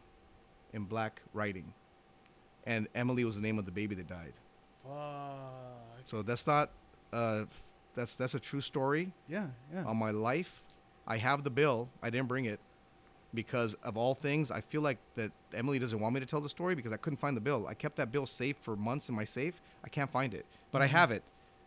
in 0.73 0.83
black 0.85 1.21
writing, 1.33 1.73
and 2.65 2.87
Emily 2.95 3.25
was 3.25 3.35
the 3.35 3.41
name 3.41 3.59
of 3.59 3.65
the 3.65 3.71
baby 3.71 3.95
that 3.95 4.07
died. 4.07 4.33
Fuck. 4.83 4.93
So 6.05 6.21
that's 6.21 6.47
not. 6.47 6.69
Uh, 7.11 7.43
that's 7.93 8.15
that's 8.15 8.35
a 8.35 8.39
true 8.39 8.61
story 8.61 9.11
Yeah. 9.27 9.47
Yeah. 9.73 9.83
on 9.83 9.97
my 9.97 10.11
life. 10.11 10.63
I 11.05 11.17
have 11.17 11.43
the 11.43 11.49
bill. 11.49 11.89
I 12.01 12.09
didn't 12.09 12.27
bring 12.29 12.45
it 12.45 12.59
because 13.33 13.73
of 13.75 13.97
all 13.97 14.13
things. 14.13 14.51
I 14.51 14.61
feel 14.61 14.81
like 14.81 14.97
that 15.15 15.31
Emily 15.53 15.79
doesn't 15.79 15.99
want 15.99 16.13
me 16.13 16.19
to 16.19 16.25
tell 16.25 16.41
the 16.41 16.49
story 16.49 16.75
because 16.75 16.91
I 16.91 16.97
couldn't 16.97 17.17
find 17.17 17.35
the 17.35 17.41
bill. 17.41 17.65
I 17.67 17.73
kept 17.73 17.95
that 17.97 18.11
bill 18.11 18.25
safe 18.25 18.57
for 18.57 18.75
months 18.75 19.09
in 19.09 19.15
my 19.15 19.23
safe. 19.23 19.61
I 19.83 19.89
can't 19.89 20.11
find 20.11 20.33
it, 20.33 20.45
but 20.71 20.81
I 20.81 20.85
mm-hmm. 20.85 20.95
have 20.97 21.11
it. 21.11 21.23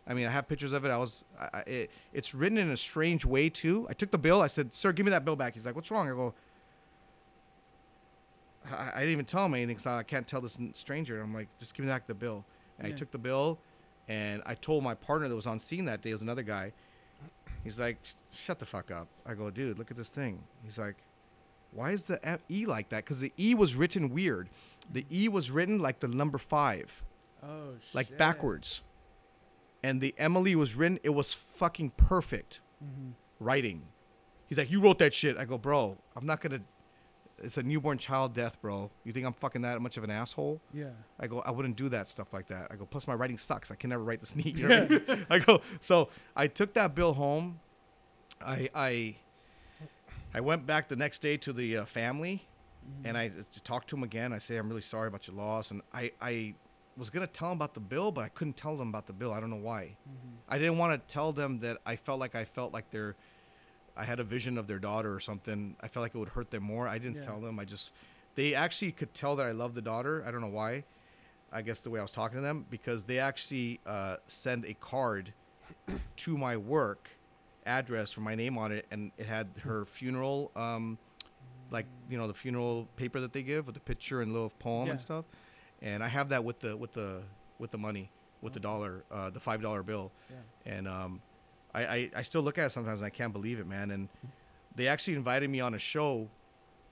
I 0.07 0.13
mean, 0.13 0.27
I 0.27 0.31
have 0.31 0.47
pictures 0.49 0.73
of 0.73 0.85
it. 0.85 0.91
I 0.91 0.99
was. 0.99 1.25
I, 1.41 1.61
it, 1.67 1.91
it's 2.13 2.35
written 2.35 2.59
in 2.59 2.71
a 2.71 2.77
strange 2.77 3.25
way 3.25 3.49
too. 3.49 3.87
I 3.89 3.95
took 3.95 4.11
the 4.11 4.19
bill. 4.19 4.43
I 4.43 4.49
said, 4.49 4.75
"Sir, 4.75 4.93
give 4.93 5.07
me 5.07 5.11
that 5.11 5.25
bill 5.25 5.37
back." 5.37 5.55
He's 5.55 5.65
like, 5.65 5.75
"What's 5.75 5.91
wrong?" 5.91 6.09
I 6.09 6.13
go. 6.13 6.35
I, 8.71 8.91
I 8.95 8.99
didn't 9.01 9.13
even 9.13 9.25
tell 9.25 9.45
him 9.47 9.55
anything, 9.55 9.79
so 9.79 9.91
I 9.93 10.03
can't 10.03 10.27
tell 10.27 10.41
this 10.41 10.59
stranger. 10.75 11.21
I'm 11.21 11.35
like, 11.35 11.49
just 11.59 11.75
give 11.75 11.85
me 11.85 11.91
back 11.91 12.07
the 12.07 12.15
bill. 12.15 12.45
And 12.79 12.89
Yeah. 12.89 12.95
I 12.95 12.97
took 12.99 13.11
the 13.11 13.19
bill, 13.19 13.59
and 14.09 14.43
I 14.47 14.55
told 14.55 14.85
my 14.85 14.95
partner 14.95 15.29
that 15.29 15.35
was 15.35 15.47
on 15.47 15.59
scene 15.59 15.85
that 15.87 16.03
day, 16.03 16.11
it 16.11 16.15
was 16.15 16.23
another 16.23 16.43
guy. 16.43 16.73
He's 17.63 17.81
like, 17.81 17.99
shut 18.31 18.59
the 18.59 18.67
fuck 18.67 18.91
up. 18.91 19.09
I 19.27 19.35
go, 19.35 19.51
dude, 19.51 19.79
look 19.79 19.91
at 19.91 19.97
this 19.97 20.11
thing. 20.11 20.43
He's 20.63 20.77
like, 20.77 20.97
why 21.75 21.91
is 21.91 22.05
the 22.05 22.39
E 22.51 22.67
like 22.67 22.89
that? 22.91 23.05
Because 23.05 23.21
the 23.21 23.33
E 23.39 23.55
was 23.55 23.75
written 23.77 24.11
weird. 24.11 24.49
The 24.93 25.05
E 25.11 25.29
was 25.29 25.51
written 25.51 25.79
like 25.79 26.01
the 26.01 26.09
number 26.09 26.39
five, 26.39 27.03
Oh, 27.43 27.75
like 27.93 28.09
shit. 28.09 28.19
backwards. 28.19 28.83
And 29.83 30.01
the 30.01 30.15
Emily 30.17 30.57
was 30.57 30.75
written, 30.75 30.99
it 31.03 31.11
was 31.11 31.33
fucking 31.35 31.91
perfect 31.97 32.61
Mhm. 32.83 33.13
writing. 33.39 33.83
He's 34.47 34.57
like, 34.59 34.71
you 34.71 34.81
wrote 34.81 34.99
that 35.01 35.13
shit. 35.13 35.37
I 35.37 35.45
go, 35.45 35.59
bro, 35.59 35.99
I'm 36.17 36.27
not 36.27 36.41
gonna. 36.41 36.61
It's 37.39 37.57
a 37.59 37.63
newborn 37.65 37.99
child 37.99 38.33
death, 38.33 38.61
bro. 38.63 38.91
You 39.03 39.13
think 39.13 39.27
I'm 39.27 39.33
fucking 39.33 39.63
that 39.63 39.81
much 39.83 39.97
of 39.97 40.05
an 40.05 40.11
asshole? 40.11 40.61
Yeah. 40.73 40.91
I 41.19 41.27
go, 41.27 41.41
I 41.41 41.51
wouldn't 41.51 41.77
do 41.77 41.89
that 41.89 42.09
stuff 42.09 42.33
like 42.33 42.47
that. 42.49 42.69
I 42.71 42.77
go, 42.77 42.87
plus 42.87 43.09
my 43.09 43.15
writing 43.15 43.37
sucks. 43.39 43.71
I 43.73 43.75
can 43.75 43.91
never 43.91 44.05
write 44.05 44.21
this 44.21 44.37
neat. 44.45 44.57
You 44.57 44.69
know 44.69 44.81
what 44.87 44.93
I, 45.11 45.15
mean? 45.17 45.27
I 45.31 45.39
go, 45.41 45.61
so 45.81 46.09
I 46.37 46.47
took 46.47 46.75
that 46.75 46.95
bill 46.95 47.13
home. 47.15 47.61
I 48.41 48.71
I 48.75 49.17
I 50.35 50.41
went 50.41 50.67
back 50.67 50.89
the 50.89 50.97
next 50.97 51.21
day 51.21 51.37
to 51.39 51.53
the 51.53 51.79
uh, 51.79 51.85
family, 51.85 52.45
and 53.05 53.17
I 53.17 53.29
uh, 53.29 53.43
talked 53.63 53.89
to 53.91 53.97
him 53.97 54.03
again. 54.03 54.33
I 54.33 54.39
say, 54.39 54.57
I'm 54.57 54.69
really 54.69 54.83
sorry 54.83 55.09
about 55.09 55.27
your 55.29 55.37
loss, 55.37 55.71
and 55.71 55.81
I 55.93 56.11
I 56.21 56.55
was 56.97 57.09
gonna 57.11 57.27
tell 57.27 57.49
them 57.51 57.59
about 57.59 57.75
the 57.75 57.81
bill, 57.81 58.11
but 58.11 58.25
I 58.25 58.29
couldn't 58.29 58.57
tell 58.57 58.77
them 58.77 58.89
about 58.89 59.07
the 59.07 59.13
bill. 59.13 59.33
I 59.33 59.41
don't 59.41 59.51
know 59.51 59.57
why. 59.57 59.97
I 60.49 60.59
didn't 60.59 60.79
want 60.79 60.93
to 61.09 61.13
tell 61.13 61.33
them 61.33 61.59
that 61.61 61.79
I 61.87 61.97
felt 61.97 62.19
like 62.21 62.35
I 62.35 62.45
felt 62.45 62.73
like 62.73 62.91
they're. 62.91 63.15
I 63.97 64.05
had 64.05 64.19
a 64.19 64.25
vision 64.25 64.59
of 64.59 64.67
their 64.67 64.81
daughter 64.81 65.15
or 65.15 65.21
something. 65.21 65.77
I 65.81 65.87
felt 65.87 66.03
like 66.03 66.17
it 66.17 66.19
would 66.19 66.31
hurt 66.31 66.51
them 66.51 66.65
more. 66.65 66.89
I 66.89 66.99
didn't 66.99 67.17
Yeah. 67.19 67.27
tell 67.27 67.41
them. 67.41 67.61
I 67.61 67.65
just, 67.65 67.93
they 68.35 68.53
actually 68.53 68.91
could 68.91 69.15
tell 69.15 69.37
that 69.37 69.47
I 69.47 69.53
love 69.53 69.77
the 69.77 69.83
daughter. 69.83 70.25
I 70.27 70.33
don't 70.33 70.41
know 70.41 70.49
why. 70.49 70.83
I 71.53 71.63
guess 71.63 71.81
the 71.83 71.91
way 71.91 72.01
I 72.01 72.03
was 72.03 72.11
talking 72.11 72.39
to 72.39 72.43
them 72.43 72.67
because 72.71 73.05
they 73.05 73.21
actually 73.21 73.79
uh, 73.87 74.17
send 74.27 74.65
a 74.65 74.75
card 74.75 75.33
to 76.17 76.37
my 76.37 76.57
work 76.57 77.09
address 77.67 78.17
with 78.17 78.25
my 78.25 78.35
name 78.35 78.59
on 78.59 78.73
it, 78.73 78.87
and 78.91 79.11
it 79.19 79.27
had 79.27 79.49
her 79.63 79.85
funeral, 79.85 80.51
um, 80.57 80.99
like 81.71 81.87
you 82.11 82.17
know 82.19 82.27
the 82.27 82.35
funeral 82.35 82.89
paper 82.97 83.21
that 83.21 83.33
they 83.33 83.43
give 83.43 83.67
with 83.67 83.75
the 83.75 83.81
picture 83.81 84.21
and 84.23 84.33
little 84.33 84.51
poem 84.59 84.87
Yeah. 84.87 84.93
and 84.93 85.01
stuff. 85.01 85.25
And 85.83 86.03
I 86.03 86.09
have 86.09 86.29
that 86.31 86.45
with 86.45 86.61
the 86.61 86.77
with 86.77 86.93
the 86.93 87.23
with 87.59 87.71
the 87.71 87.79
money 87.79 88.11
with 88.43 88.53
the 88.53 88.61
dollar, 88.61 89.05
uh, 89.11 89.31
the 89.31 89.41
five 89.41 89.63
dollar 89.63 89.83
bill, 89.83 90.13
Yeah. 90.31 90.37
and 90.77 90.87
um, 90.89 91.23
I, 91.75 91.85
I 91.87 92.11
I 92.17 92.23
still 92.23 92.43
look 92.43 92.59
at 92.59 92.67
it 92.67 92.71
sometimes 92.71 93.01
and 93.01 93.07
I 93.07 93.11
can't 93.11 93.33
believe 93.33 93.59
it, 93.59 93.67
man. 93.67 93.91
And 93.91 94.09
they 94.77 94.87
actually 94.89 95.15
invited 95.17 95.49
me 95.51 95.61
on 95.61 95.75
a 95.75 95.79
show, 95.79 96.29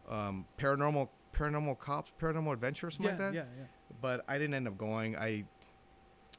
um, 0.08 0.46
paranormal 0.58 1.08
paranormal 1.34 1.78
cops, 1.78 2.12
paranormal 2.20 2.52
adventure 2.52 2.86
or 2.86 2.90
something 2.90 3.06
Yeah, 3.18 3.24
like 3.24 3.32
that 3.32 3.34
yeah, 3.34 3.44
yeah. 3.58 3.64
but 4.00 4.24
I 4.28 4.38
didn't 4.38 4.54
end 4.54 4.68
up 4.68 4.76
going. 4.78 5.16
I 5.16 5.44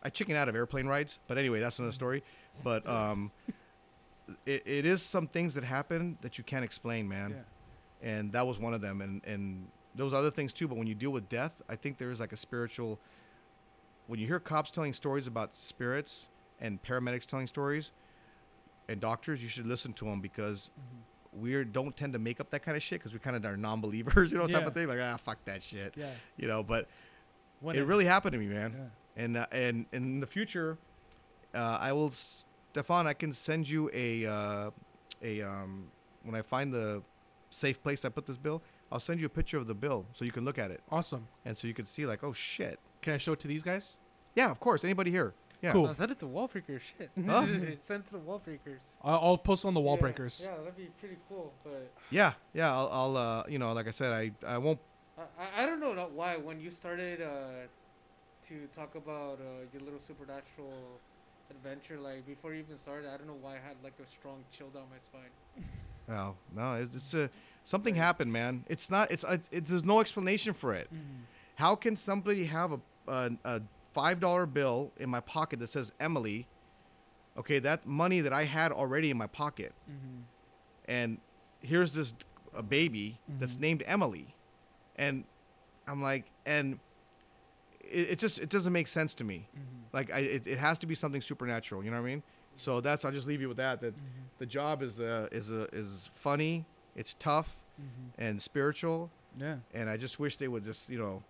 I 0.04 0.10
chicken 0.10 0.36
out 0.36 0.50
of 0.50 0.56
airplane 0.56 0.86
rides, 0.88 1.20
but 1.28 1.38
anyway, 1.38 1.60
that's 1.60 1.80
another 1.80 1.94
story. 1.94 2.24
But 2.64 2.88
um, 2.90 3.32
it, 4.46 4.64
it 4.66 4.86
is 4.86 5.02
some 5.02 5.28
things 5.28 5.54
that 5.56 5.64
happen 5.64 6.18
that 6.22 6.38
you 6.38 6.44
can't 6.44 6.64
explain, 6.66 7.08
man. 7.08 7.32
Yeah. 8.02 8.10
And 8.10 8.32
that 8.34 8.46
was 8.46 8.60
one 8.60 8.74
of 8.74 8.82
them, 8.82 9.02
and 9.02 9.22
and 9.26 9.68
those 9.96 10.14
other 10.14 10.30
things 10.32 10.52
too. 10.54 10.68
But 10.68 10.78
when 10.78 10.88
you 10.88 10.96
deal 10.96 11.12
with 11.12 11.30
death, 11.30 11.54
I 11.70 11.76
think 11.76 11.98
there 11.98 12.12
is 12.12 12.20
like 12.20 12.34
a 12.34 12.38
spiritual. 12.38 13.00
When 14.08 14.20
you 14.20 14.28
hear 14.28 14.40
cops 14.40 14.72
telling 14.72 14.94
stories 14.94 15.28
about 15.28 15.56
spirits 15.56 16.28
and 16.60 16.82
paramedics 16.84 17.26
telling 17.26 17.48
stories, 17.48 17.92
and 18.90 19.00
doctors, 19.00 19.42
you 19.42 19.48
should 19.48 19.66
listen 19.68 19.94
to 19.94 20.06
them 20.06 20.20
because 20.20 20.70
we 21.32 21.64
don't 21.64 21.96
tend 21.96 22.14
to 22.14 22.20
make 22.20 22.40
up 22.42 22.50
that 22.52 22.62
kind 22.64 22.76
of 22.78 22.84
shit 22.84 23.00
because 23.00 23.14
we 23.14 23.20
kind 23.20 23.36
of 23.36 23.44
are 23.46 23.56
non-believers, 23.58 24.32
you 24.34 24.38
know, 24.38 24.48
type 24.48 24.62
Yeah. 24.62 24.68
of 24.68 24.74
thing. 24.74 24.88
Like 24.88 25.00
ah, 25.02 25.18
fuck 25.18 25.44
that 25.46 25.64
shit, 25.64 25.94
Yeah. 25.98 26.10
you 26.38 26.48
know. 26.48 26.62
But 26.64 26.88
When 27.62 27.76
it 27.78 27.86
really 27.86 28.06
happened 28.06 28.34
to 28.34 28.38
me, 28.40 28.48
man. 28.48 28.74
Yeah. 28.78 29.24
And 29.24 29.38
uh, 29.38 29.46
and 29.52 29.86
in 29.94 30.20
the 30.20 30.28
future, 30.28 30.78
uh, 31.54 31.78
I 31.80 31.94
will, 31.94 32.12
Stefan. 32.74 33.06
I 33.06 33.14
can 33.14 33.32
send 33.32 33.70
you 33.70 33.90
a 33.94 34.26
uh, 34.26 34.72
a 35.22 35.42
um, 35.44 35.92
when 36.24 36.34
I 36.36 36.42
find 36.42 36.74
the 36.74 37.04
safe 37.52 37.82
place 37.84 38.04
I 38.04 38.10
put 38.10 38.26
this 38.26 38.38
bill. 38.38 38.64
I'll 38.92 39.00
send 39.00 39.20
you 39.20 39.28
a 39.28 39.30
picture 39.30 39.58
of 39.58 39.68
the 39.68 39.76
bill 39.76 40.06
so 40.14 40.26
you 40.26 40.32
can 40.32 40.44
look 40.46 40.60
at 40.60 40.70
it 40.70 40.82
Awesome. 40.92 41.28
and 41.46 41.58
so 41.58 41.68
you 41.68 41.74
can 41.74 41.86
see 41.86 42.06
like, 42.06 42.24
oh 42.24 42.34
shit. 42.34 42.80
Can 43.02 43.14
I 43.14 43.18
show 43.18 43.34
it 43.34 43.40
to 43.42 43.48
these 43.48 43.64
guys? 43.64 43.98
Yeah, 44.36 44.50
of 44.52 44.60
course. 44.60 44.84
Anybody 44.84 45.12
here? 45.12 45.34
Yeah. 45.62 45.72
Cool. 45.72 45.86
No, 45.88 45.94
send 45.94 46.12
it 46.12 46.20
to 46.20 46.28
wall 46.28 46.48
breakers. 46.48 46.82
Shit. 46.98 47.10
Huh? 47.28 47.46
send 47.82 48.02
it 48.04 48.06
to 48.08 48.14
the 48.14 48.20
wall 48.20 48.40
breakers. 48.44 48.98
I'll, 49.04 49.20
I'll 49.22 49.38
post 49.38 49.66
on 49.66 49.74
the 49.76 49.80
wall 49.82 49.96
Yeah, 49.96 50.02
breakers. 50.02 50.42
Yeah, 50.44 50.58
that'd 50.58 50.76
be 50.78 50.90
pretty 51.00 51.18
cool. 51.30 51.54
But 51.64 51.92
Yeah, 52.12 52.34
yeah. 52.54 52.72
I'll, 52.74 52.90
I'll 52.92 53.18
uh, 53.18 53.44
you 53.48 53.60
know, 53.60 53.72
like 53.74 53.88
I 53.88 53.92
said, 53.92 54.14
I 54.14 54.32
I 54.48 54.58
won't. 54.58 54.80
I, 55.18 55.22
I- 55.40 55.64
I 55.64 55.66
don't 55.68 55.80
know 55.80 56.10
why 56.14 56.38
when 56.38 56.60
you 56.60 56.72
started 56.72 57.22
uh, 57.22 57.68
to 58.48 58.68
talk 58.76 58.96
about 58.96 59.40
uh, 59.40 59.66
your 59.72 59.82
little 59.84 60.00
supernatural 60.00 60.74
adventure, 61.56 62.00
like 62.00 62.26
before 62.26 62.54
you 62.54 62.60
even 62.60 62.78
started, 62.78 63.10
I 63.14 63.18
don't 63.18 63.28
know 63.28 63.38
why 63.42 63.52
I 63.52 63.68
had 63.68 63.76
like 63.84 63.94
a 64.04 64.08
strong 64.10 64.44
chill 64.52 64.70
down 64.70 64.84
my 64.92 65.00
spine. 65.00 65.32
Oh 66.10 66.36
no, 66.54 66.74
it's, 66.76 66.96
it's 66.96 67.14
a 67.14 67.30
something 67.64 67.96
happened, 67.96 68.34
man. 68.34 68.66
It's 68.68 68.92
not. 68.92 69.10
It's 69.10 69.24
it, 69.24 69.48
it, 69.54 69.66
there's 69.66 69.86
no 69.86 70.02
explanation 70.02 70.54
for 70.54 70.74
it. 70.74 70.88
Mm-hmm. 70.94 71.24
How 71.56 71.76
can 71.76 71.96
somebody 71.96 72.44
have 72.44 72.74
a 72.74 72.80
a, 73.08 73.32
a 73.46 73.62
five 73.94 74.20
dollar 74.20 74.46
bill 74.46 74.92
in 74.98 75.10
my 75.10 75.22
pocket 75.22 75.60
that 75.60 75.70
says 75.70 75.94
Emily? 76.02 76.46
Okay, 77.38 77.60
that 77.60 77.88
money 77.88 78.20
that 78.20 78.34
I 78.34 78.44
had 78.44 78.74
already 78.74 79.12
in 79.12 79.18
my 79.18 79.28
pocket, 79.28 79.72
mm-hmm. 79.90 80.24
and 80.90 81.20
here's 81.62 81.94
this 81.94 82.14
a 82.54 82.62
baby 82.62 83.18
that's 83.40 83.54
mm-hmm. 83.54 83.62
named 83.62 83.84
Emily, 83.88 84.36
and 84.98 85.24
I'm 85.88 86.02
like, 86.02 86.26
and 86.46 86.80
it, 87.94 88.12
it 88.12 88.20
just 88.20 88.40
it 88.40 88.50
doesn't 88.50 88.74
make 88.74 88.88
sense 88.88 89.14
to 89.16 89.24
me. 89.24 89.48
Like 89.94 90.12
I, 90.14 90.20
it, 90.20 90.48
it 90.48 90.58
has 90.60 90.80
to 90.80 90.88
be 90.88 90.96
something 90.96 91.22
supernatural. 91.22 91.84
You 91.84 91.92
know 91.92 91.98
what 92.02 92.08
I 92.08 92.12
mean? 92.12 92.24
So 92.56 92.82
that's 92.82 93.06
I'll 93.06 93.12
just 93.12 93.28
leave 93.28 93.42
you 93.42 93.48
with 93.48 93.58
that. 93.58 93.82
That 93.82 93.94
the 94.40 94.46
job 94.46 94.82
is 94.82 95.00
uh, 95.00 95.28
is 95.32 95.50
uh, 95.52 95.68
is 95.74 96.10
funny, 96.14 96.66
it's 96.96 97.14
tough, 97.20 97.56
and 98.18 98.42
spiritual. 98.42 99.10
Yeah. 99.40 99.58
And 99.74 99.90
I 99.90 99.98
just 99.98 100.20
wish 100.20 100.38
they 100.38 100.48
would 100.48 100.64
just 100.64 100.90
you 100.90 101.00
know, 101.00 101.24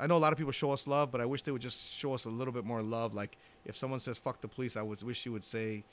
I 0.00 0.06
know 0.06 0.16
a 0.16 0.18
lot 0.26 0.32
of 0.32 0.38
people 0.38 0.52
show 0.52 0.72
us 0.72 0.86
love, 0.86 1.10
but 1.12 1.20
I 1.20 1.26
wish 1.26 1.42
they 1.42 1.52
would 1.52 1.62
just 1.62 1.88
show 1.92 2.12
us 2.14 2.24
a 2.24 2.30
little 2.30 2.52
bit 2.52 2.64
more 2.64 2.82
love. 2.82 3.14
Like 3.14 3.36
if 3.64 3.76
someone 3.76 4.00
says 4.00 4.18
"fuck 4.18 4.40
the 4.40 4.48
police," 4.48 4.76
I 4.76 4.82
would 4.82 5.02
wish 5.02 5.24
you 5.26 5.32
would 5.32 5.44
say, 5.44 5.84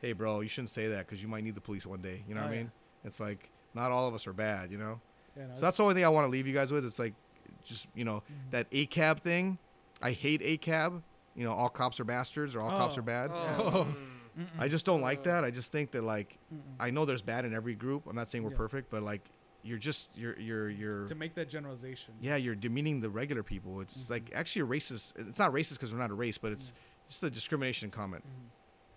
"Hey, 0.00 0.12
bro, 0.12 0.40
you 0.40 0.48
shouldn't 0.48 0.70
say 0.70 0.88
that 0.88 1.06
because 1.06 1.22
you 1.22 1.28
might 1.28 1.44
need 1.44 1.54
the 1.54 1.60
police 1.60 1.86
one 1.86 2.00
day." 2.00 2.22
You 2.28 2.34
know 2.34 2.40
Oh, 2.42 2.44
what 2.44 2.52
I 2.52 2.54
yeah. 2.54 2.60
mean? 2.62 2.72
It's 3.04 3.20
like 3.20 3.50
not 3.74 3.90
all 3.90 4.06
of 4.08 4.14
us 4.14 4.26
are 4.26 4.32
bad. 4.32 4.70
You 4.70 4.78
know. 4.78 5.00
Yeah. 5.36 5.46
no, 5.48 5.54
So 5.54 5.60
that's 5.62 5.76
the 5.78 5.82
only 5.82 5.94
thing 5.94 6.04
I 6.04 6.08
want 6.10 6.26
to 6.26 6.30
leave 6.30 6.46
you 6.46 6.52
guys 6.54 6.72
with. 6.72 6.84
It's 6.84 6.98
like, 6.98 7.14
just 7.64 7.86
you 7.94 8.04
know, 8.04 8.22
that 8.50 8.70
ACAB 8.70 9.20
thing. 9.20 9.58
I 10.00 10.12
hate 10.12 10.40
ACAB. 10.42 11.02
You 11.34 11.44
know, 11.44 11.52
all 11.52 11.68
cops 11.68 11.98
are 12.00 12.04
bastards 12.04 12.54
or 12.54 12.60
all 12.60 12.70
cops 12.70 12.96
Oh. 12.96 12.98
are 12.98 13.02
bad. 13.02 13.30
Oh, 13.32 13.86
I 14.58 14.68
just 14.68 14.84
don't 14.84 15.00
like 15.00 15.20
uh. 15.20 15.22
that. 15.22 15.44
I 15.44 15.50
just 15.50 15.72
think 15.72 15.90
that 15.92 16.02
like, 16.02 16.38
I 16.80 16.90
know 16.90 17.04
there's 17.04 17.22
bad 17.22 17.44
in 17.44 17.54
every 17.54 17.74
group. 17.74 18.06
I'm 18.06 18.16
not 18.16 18.28
saying 18.28 18.44
we're 18.44 18.50
Yeah. 18.50 18.56
perfect, 18.56 18.90
but 18.90 19.02
like, 19.02 19.22
you're 19.64 19.78
just 19.78 20.10
you're 20.16 20.38
you're 20.38 20.68
you're 20.68 21.06
to 21.06 21.14
make 21.14 21.34
that 21.36 21.48
generalization. 21.48 22.14
yeah 22.20 22.34
you're 22.34 22.56
demeaning 22.56 23.00
the 23.00 23.08
regular 23.08 23.44
people. 23.44 23.80
It's 23.80 24.04
mm-hmm. 24.04 24.14
like 24.14 24.30
actually 24.34 24.62
a 24.62 24.66
racist. 24.66 25.12
It's 25.28 25.38
not 25.38 25.52
racist 25.52 25.74
because 25.74 25.92
we're 25.92 26.00
not 26.00 26.10
a 26.10 26.14
race, 26.14 26.36
but 26.36 26.50
it's 26.52 26.70
mm. 26.70 27.08
just 27.08 27.22
a 27.22 27.30
discrimination 27.30 27.90
comment. 27.90 28.24
Mm-hmm. 28.24 28.48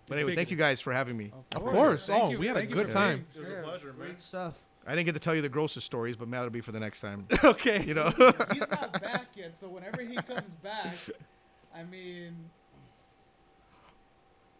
But 0.08 0.18
anyway, 0.18 0.36
thank 0.36 0.50
you 0.50 0.56
guys 0.56 0.80
for 0.80 0.92
having 0.92 1.16
me. 1.16 1.32
Of 1.54 1.64
course. 1.64 2.06
Thank 2.06 2.22
Oh, 2.22 2.30
you- 2.30 2.38
we 2.38 2.46
had 2.46 2.56
a 2.56 2.60
thank 2.60 2.70
you 2.70 2.76
good 2.76 2.90
time. 2.90 3.26
It 3.34 3.40
was 3.40 3.48
a 3.48 3.62
pleasure, 3.62 3.88
man. 3.88 3.96
Great 3.96 4.20
stuff. 4.20 4.62
I 4.86 4.90
didn't 4.90 5.06
get 5.06 5.12
to 5.14 5.20
tell 5.20 5.34
you 5.34 5.42
the 5.42 5.48
grossest 5.48 5.84
stories, 5.86 6.16
but 6.16 6.30
that'll 6.30 6.50
be 6.50 6.60
for 6.60 6.72
the 6.72 6.80
next 6.80 7.00
time. 7.00 7.26
okay. 7.44 7.82
You 7.84 7.94
know. 7.94 8.10
He's 8.52 8.60
not 8.70 9.00
back 9.02 9.26
yet, 9.34 9.56
so 9.58 9.68
whenever 9.68 10.00
he 10.02 10.14
comes 10.16 10.54
back, 10.62 10.94
I 11.74 11.82
mean, 11.82 12.50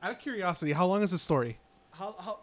Out 0.02 0.12
of 0.12 0.18
curiosity, 0.18 0.72
how 0.72 0.86
long 0.86 1.02
is 1.02 1.10
the 1.10 1.18
story? 1.18 1.58
how 1.92 2.14
how 2.18 2.40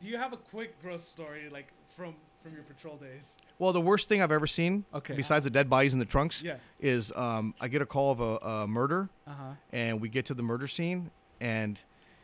do 0.00 0.08
you 0.08 0.18
have 0.18 0.34
a 0.34 0.36
quick 0.36 0.78
gross 0.82 1.08
story 1.08 1.48
like 1.50 1.68
from 1.96 2.14
from 2.42 2.52
your 2.52 2.62
patrol 2.64 2.96
days? 2.98 3.36
Well, 3.58 3.72
the 3.72 3.80
worst 3.80 4.08
thing 4.08 4.20
I've 4.20 4.32
ever 4.32 4.46
seen, 4.46 4.84
Okay. 4.92 5.14
besides 5.14 5.44
the 5.44 5.50
dead 5.50 5.70
bodies 5.70 5.94
in 5.94 5.98
the 5.98 6.04
trunks, 6.04 6.42
Yeah. 6.42 6.56
is 6.78 7.10
um, 7.16 7.54
I 7.60 7.68
get 7.68 7.80
a 7.80 7.86
call 7.86 8.10
of 8.12 8.20
a, 8.20 8.36
a 8.46 8.66
murder, 8.68 9.08
Uh 9.26 9.30
huh. 9.32 9.52
and 9.72 10.00
we 10.00 10.08
get 10.10 10.26
to 10.26 10.34
the 10.34 10.42
murder 10.42 10.66
scene, 10.68 11.10
and 11.40 11.82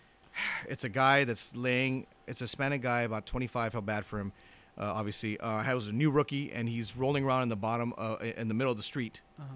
it's 0.68 0.84
a 0.84 0.88
guy 0.90 1.24
that's 1.24 1.56
laying. 1.56 2.06
It's 2.26 2.40
a 2.42 2.44
Hispanic 2.44 2.82
guy, 2.82 3.02
about 3.02 3.24
25. 3.26 3.72
How 3.72 3.80
bad 3.80 4.04
for 4.04 4.18
him? 4.20 4.32
Uh, 4.80 4.92
obviously, 4.96 5.38
uh, 5.40 5.58
has 5.62 5.88
a 5.88 5.92
new 5.92 6.10
rookie, 6.10 6.50
and 6.52 6.66
he's 6.66 6.96
rolling 6.96 7.22
around 7.22 7.42
in 7.42 7.50
the 7.50 7.56
bottom, 7.56 7.92
uh, 7.98 8.16
in 8.38 8.48
the 8.48 8.54
middle 8.54 8.70
of 8.70 8.78
the 8.78 8.82
street, 8.82 9.20
Uh 9.38 9.42
huh. 9.42 9.54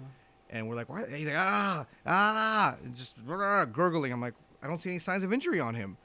and 0.51 0.69
we're 0.69 0.75
like, 0.75 0.87
"Why?" 0.87 1.03
He's 1.09 1.25
like, 1.25 1.35
"Ah, 1.35 1.85
ah," 2.05 2.75
and 2.83 2.95
just 2.95 3.17
"Rah," 3.25 3.65
gurgling. 3.65 4.13
I'm 4.13 4.21
like, 4.21 4.35
I 4.61 4.67
don't 4.67 4.77
see 4.77 4.91
any 4.91 4.99
signs 4.99 5.23
of 5.23 5.33
injury 5.33 5.59
on 5.59 5.73
him, 5.73 5.97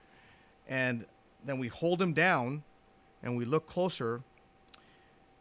and 0.68 1.04
then 1.44 1.58
we 1.58 1.68
hold 1.68 2.00
him 2.00 2.14
down, 2.14 2.62
and 3.22 3.36
we 3.36 3.44
look 3.44 3.66
closer, 3.68 4.22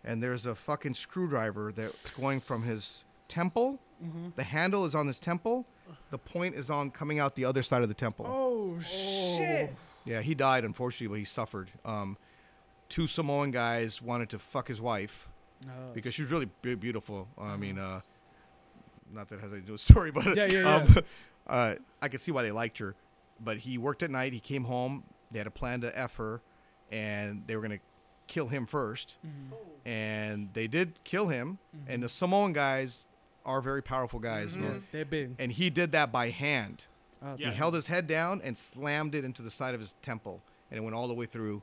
and 0.04 0.22
there's 0.22 0.46
a 0.46 0.56
fucking 0.56 0.94
screwdriver 0.96 1.72
that's 1.72 2.18
going 2.20 2.42
from 2.42 2.64
his 2.64 3.06
temple. 3.30 3.80
The 4.38 4.44
handle 4.44 4.84
is 4.86 4.94
on 4.96 5.08
his 5.08 5.20
temple. 5.20 5.66
The 6.10 6.18
point 6.18 6.56
is 6.56 6.70
on 6.70 6.90
coming 6.92 7.20
out 7.20 7.36
the 7.36 7.46
other 7.46 7.62
side 7.64 7.82
of 7.82 7.88
the 7.90 7.96
temple. 7.96 8.26
Oh, 8.28 8.80
shit! 8.82 9.74
Yeah, 10.06 10.22
he 10.22 10.36
died 10.36 10.64
unfortunately, 10.66 11.08
but 11.08 11.20
he 11.20 11.26
suffered. 11.26 11.70
Um, 11.86 12.18
two 12.90 13.08
Samoan 13.08 13.52
guys 13.52 14.02
wanted 14.02 14.30
to 14.30 14.40
fuck 14.40 14.68
his 14.68 14.82
wife, 14.82 15.28
Oh. 15.66 15.92
because 15.94 16.14
she 16.14 16.24
was 16.24 16.32
really 16.32 16.50
be- 16.62 16.76
beautiful. 16.76 17.28
I 17.38 17.56
mean, 17.58 17.78
uh, 17.78 18.02
not 19.12 19.28
that 19.30 19.36
it 19.36 19.42
has 19.42 19.52
anything 19.52 19.62
to 19.62 19.68
do 19.68 19.72
with 19.74 19.86
the 19.86 19.94
story, 19.94 20.12
but 20.16 20.36
Yeah, 20.36 20.46
yeah, 20.46 20.76
um, 20.76 20.98
uh, 21.48 21.76
I 22.02 22.08
could 22.10 22.22
see 22.22 22.32
why 22.32 22.44
they 22.44 22.52
liked 22.52 22.78
her. 22.80 22.96
But 23.42 23.58
he 23.60 23.78
worked 23.78 24.04
at 24.04 24.12
night. 24.12 24.34
He 24.34 24.40
came 24.40 24.66
home. 24.66 25.04
They 25.32 25.38
had 25.40 25.48
a 25.48 25.52
plan 25.52 25.82
to 25.82 25.98
f 25.98 26.16
her, 26.18 26.42
and 26.92 27.44
they 27.48 27.56
were 27.56 27.62
gonna 27.62 27.80
kill 28.28 28.48
him 28.48 28.66
1st 28.68 29.16
And 29.86 30.50
they 30.54 30.68
did 30.68 31.00
kill 31.04 31.28
him. 31.28 31.58
And 31.88 32.04
the 32.04 32.10
Samoan 32.10 32.54
guys 32.54 33.08
are 33.46 33.62
very 33.62 33.82
powerful 33.82 34.20
guys, 34.20 34.56
man. 34.58 34.84
They're 34.92 35.06
big. 35.06 35.36
And 35.40 35.52
he 35.52 35.70
did 35.70 35.92
that 35.94 36.12
by 36.12 36.30
hand. 36.30 36.86
Oh, 37.24 37.36
Yeah. 37.38 37.50
He 37.50 37.56
held 37.56 37.74
his 37.74 37.88
head 37.88 38.08
down 38.08 38.42
and 38.44 38.58
slammed 38.58 39.16
it 39.16 39.24
into 39.26 39.42
the 39.42 39.52
side 39.52 39.74
of 39.74 39.80
his 39.80 39.94
temple, 40.02 40.42
and 40.70 40.78
it 40.78 40.82
went 40.82 40.96
all 40.96 41.08
the 41.08 41.14
way 41.14 41.26
through. 41.26 41.62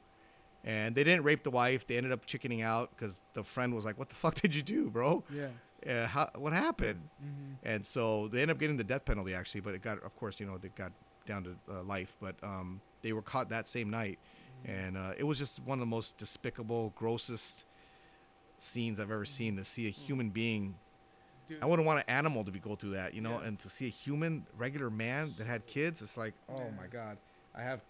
And 0.67 0.95
they 0.97 1.05
didn't 1.05 1.23
rape 1.25 1.45
the 1.45 1.51
wife. 1.51 1.87
They 1.87 1.97
ended 1.97 2.11
up 2.13 2.27
chickening 2.27 2.61
out 2.61 2.91
because 2.91 3.21
the 3.35 3.45
friend 3.45 3.73
was 3.75 3.85
like, 3.85 3.99
"What 3.99 4.09
the 4.09 4.15
fuck 4.17 4.35
did 4.35 4.55
you 4.55 4.63
do, 4.63 4.91
bro? 4.91 5.23
Yeah. 5.33 5.49
Uh, 5.89 6.07
how, 6.09 6.29
what 6.37 6.53
happened?" 6.53 7.09
Mm-hmm. 7.25 7.53
And 7.69 7.87
so 7.87 8.27
they 8.29 8.43
ended 8.43 8.57
up 8.57 8.61
getting 8.61 8.77
the 8.77 8.85
death 8.85 9.05
penalty 9.05 9.33
actually, 9.33 9.61
but 9.61 9.75
it 9.75 9.83
got, 9.83 10.03
of 10.03 10.17
course, 10.17 10.41
you 10.41 10.47
know, 10.47 10.59
they 10.59 10.69
got 10.71 10.91
down 11.27 11.45
to 11.45 11.57
uh, 11.73 11.83
life. 11.85 12.17
But 12.21 12.35
um, 12.43 12.81
they 13.03 13.13
were 13.13 13.23
caught 13.23 13.49
that 13.51 13.69
same 13.69 13.91
night, 13.91 14.19
and 14.65 14.97
uh, 14.97 15.13
it 15.17 15.23
was 15.25 15.39
just 15.39 15.63
one 15.63 15.79
of 15.79 15.81
the 15.81 15.87
most 15.87 16.19
despicable, 16.19 16.93
grossest 16.97 17.65
scenes 18.59 18.99
I've 18.99 19.11
ever 19.13 19.25
seen. 19.25 19.57
To 19.57 19.65
see 19.65 19.87
a 19.87 19.91
human 19.91 20.31
being 20.31 20.75
Dude. 21.47 21.63
I 21.63 21.67
wouldn't 21.67 21.87
want 21.87 22.01
an 22.01 22.05
animal 22.09 22.43
to 22.43 22.51
be 22.51 22.59
go 22.59 22.75
through 22.75 22.91
that, 22.91 23.15
you 23.15 23.21
know, 23.21 23.39
Yeah. 23.41 23.47
and 23.47 23.59
to 23.61 23.69
see 23.69 23.87
a 23.87 23.91
human, 23.91 24.47
regular 24.59 24.91
man 24.91 25.33
that 25.39 25.47
had 25.47 25.65
kids, 25.69 26.03
it's 26.03 26.17
like, 26.17 26.35
oh 26.49 26.57
Yeah. 26.59 26.71
my 26.77 26.89
god, 26.89 27.19
I 27.55 27.63
have 27.63 27.83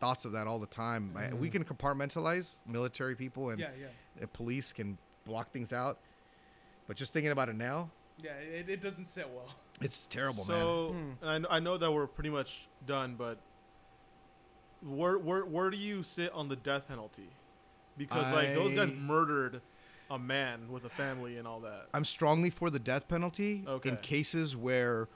thoughts 0.00 0.24
of 0.24 0.32
that 0.32 0.46
all 0.46 0.58
the 0.58 0.66
time. 0.66 1.12
I, 1.16 1.32
we 1.34 1.50
can 1.50 1.64
compartmentalize 1.64 2.56
military 2.66 3.14
people 3.16 3.50
and 3.50 3.60
Mm-hmm. 3.60 3.80
Yeah, 3.80 3.86
yeah. 4.20 4.26
police 4.32 4.72
can 4.72 4.96
block 5.26 5.50
things 5.52 5.72
out, 5.72 5.98
but 6.86 6.96
just 6.96 7.12
thinking 7.12 7.32
about 7.32 7.48
it 7.48 7.56
now, 7.56 7.90
Yeah, 8.22 8.32
it, 8.32 8.68
it 8.68 8.80
doesn't 8.80 9.06
sit 9.06 9.28
well. 9.34 9.48
it's 9.80 10.06
terrible, 10.06 10.44
man. 10.46 10.46
so 10.46 10.94
I, 11.22 11.56
I 11.56 11.60
know 11.60 11.76
that 11.76 11.92
we're 11.92 12.06
pretty 12.06 12.30
much 12.30 12.68
done, 12.86 13.14
but 13.18 13.38
where 14.82 15.18
where 15.18 15.44
where 15.44 15.70
do 15.70 15.76
you 15.76 16.02
sit 16.02 16.32
on 16.32 16.48
the 16.48 16.56
death 16.56 16.88
penalty? 16.88 17.28
Because 17.96 18.32
like 18.32 18.54
those 18.54 18.74
guys 18.74 18.92
murdered 18.92 19.60
a 20.10 20.18
man 20.18 20.70
with 20.70 20.84
a 20.84 20.88
family 20.88 21.36
and 21.36 21.46
all 21.48 21.60
that. 21.60 21.86
I'm 21.92 22.04
strongly 22.04 22.48
for 22.50 22.70
the 22.70 22.78
death 22.78 23.08
penalty 23.08 23.64
Okay. 23.66 23.88
in 23.90 23.96
cases 23.98 24.56
where 24.56 25.08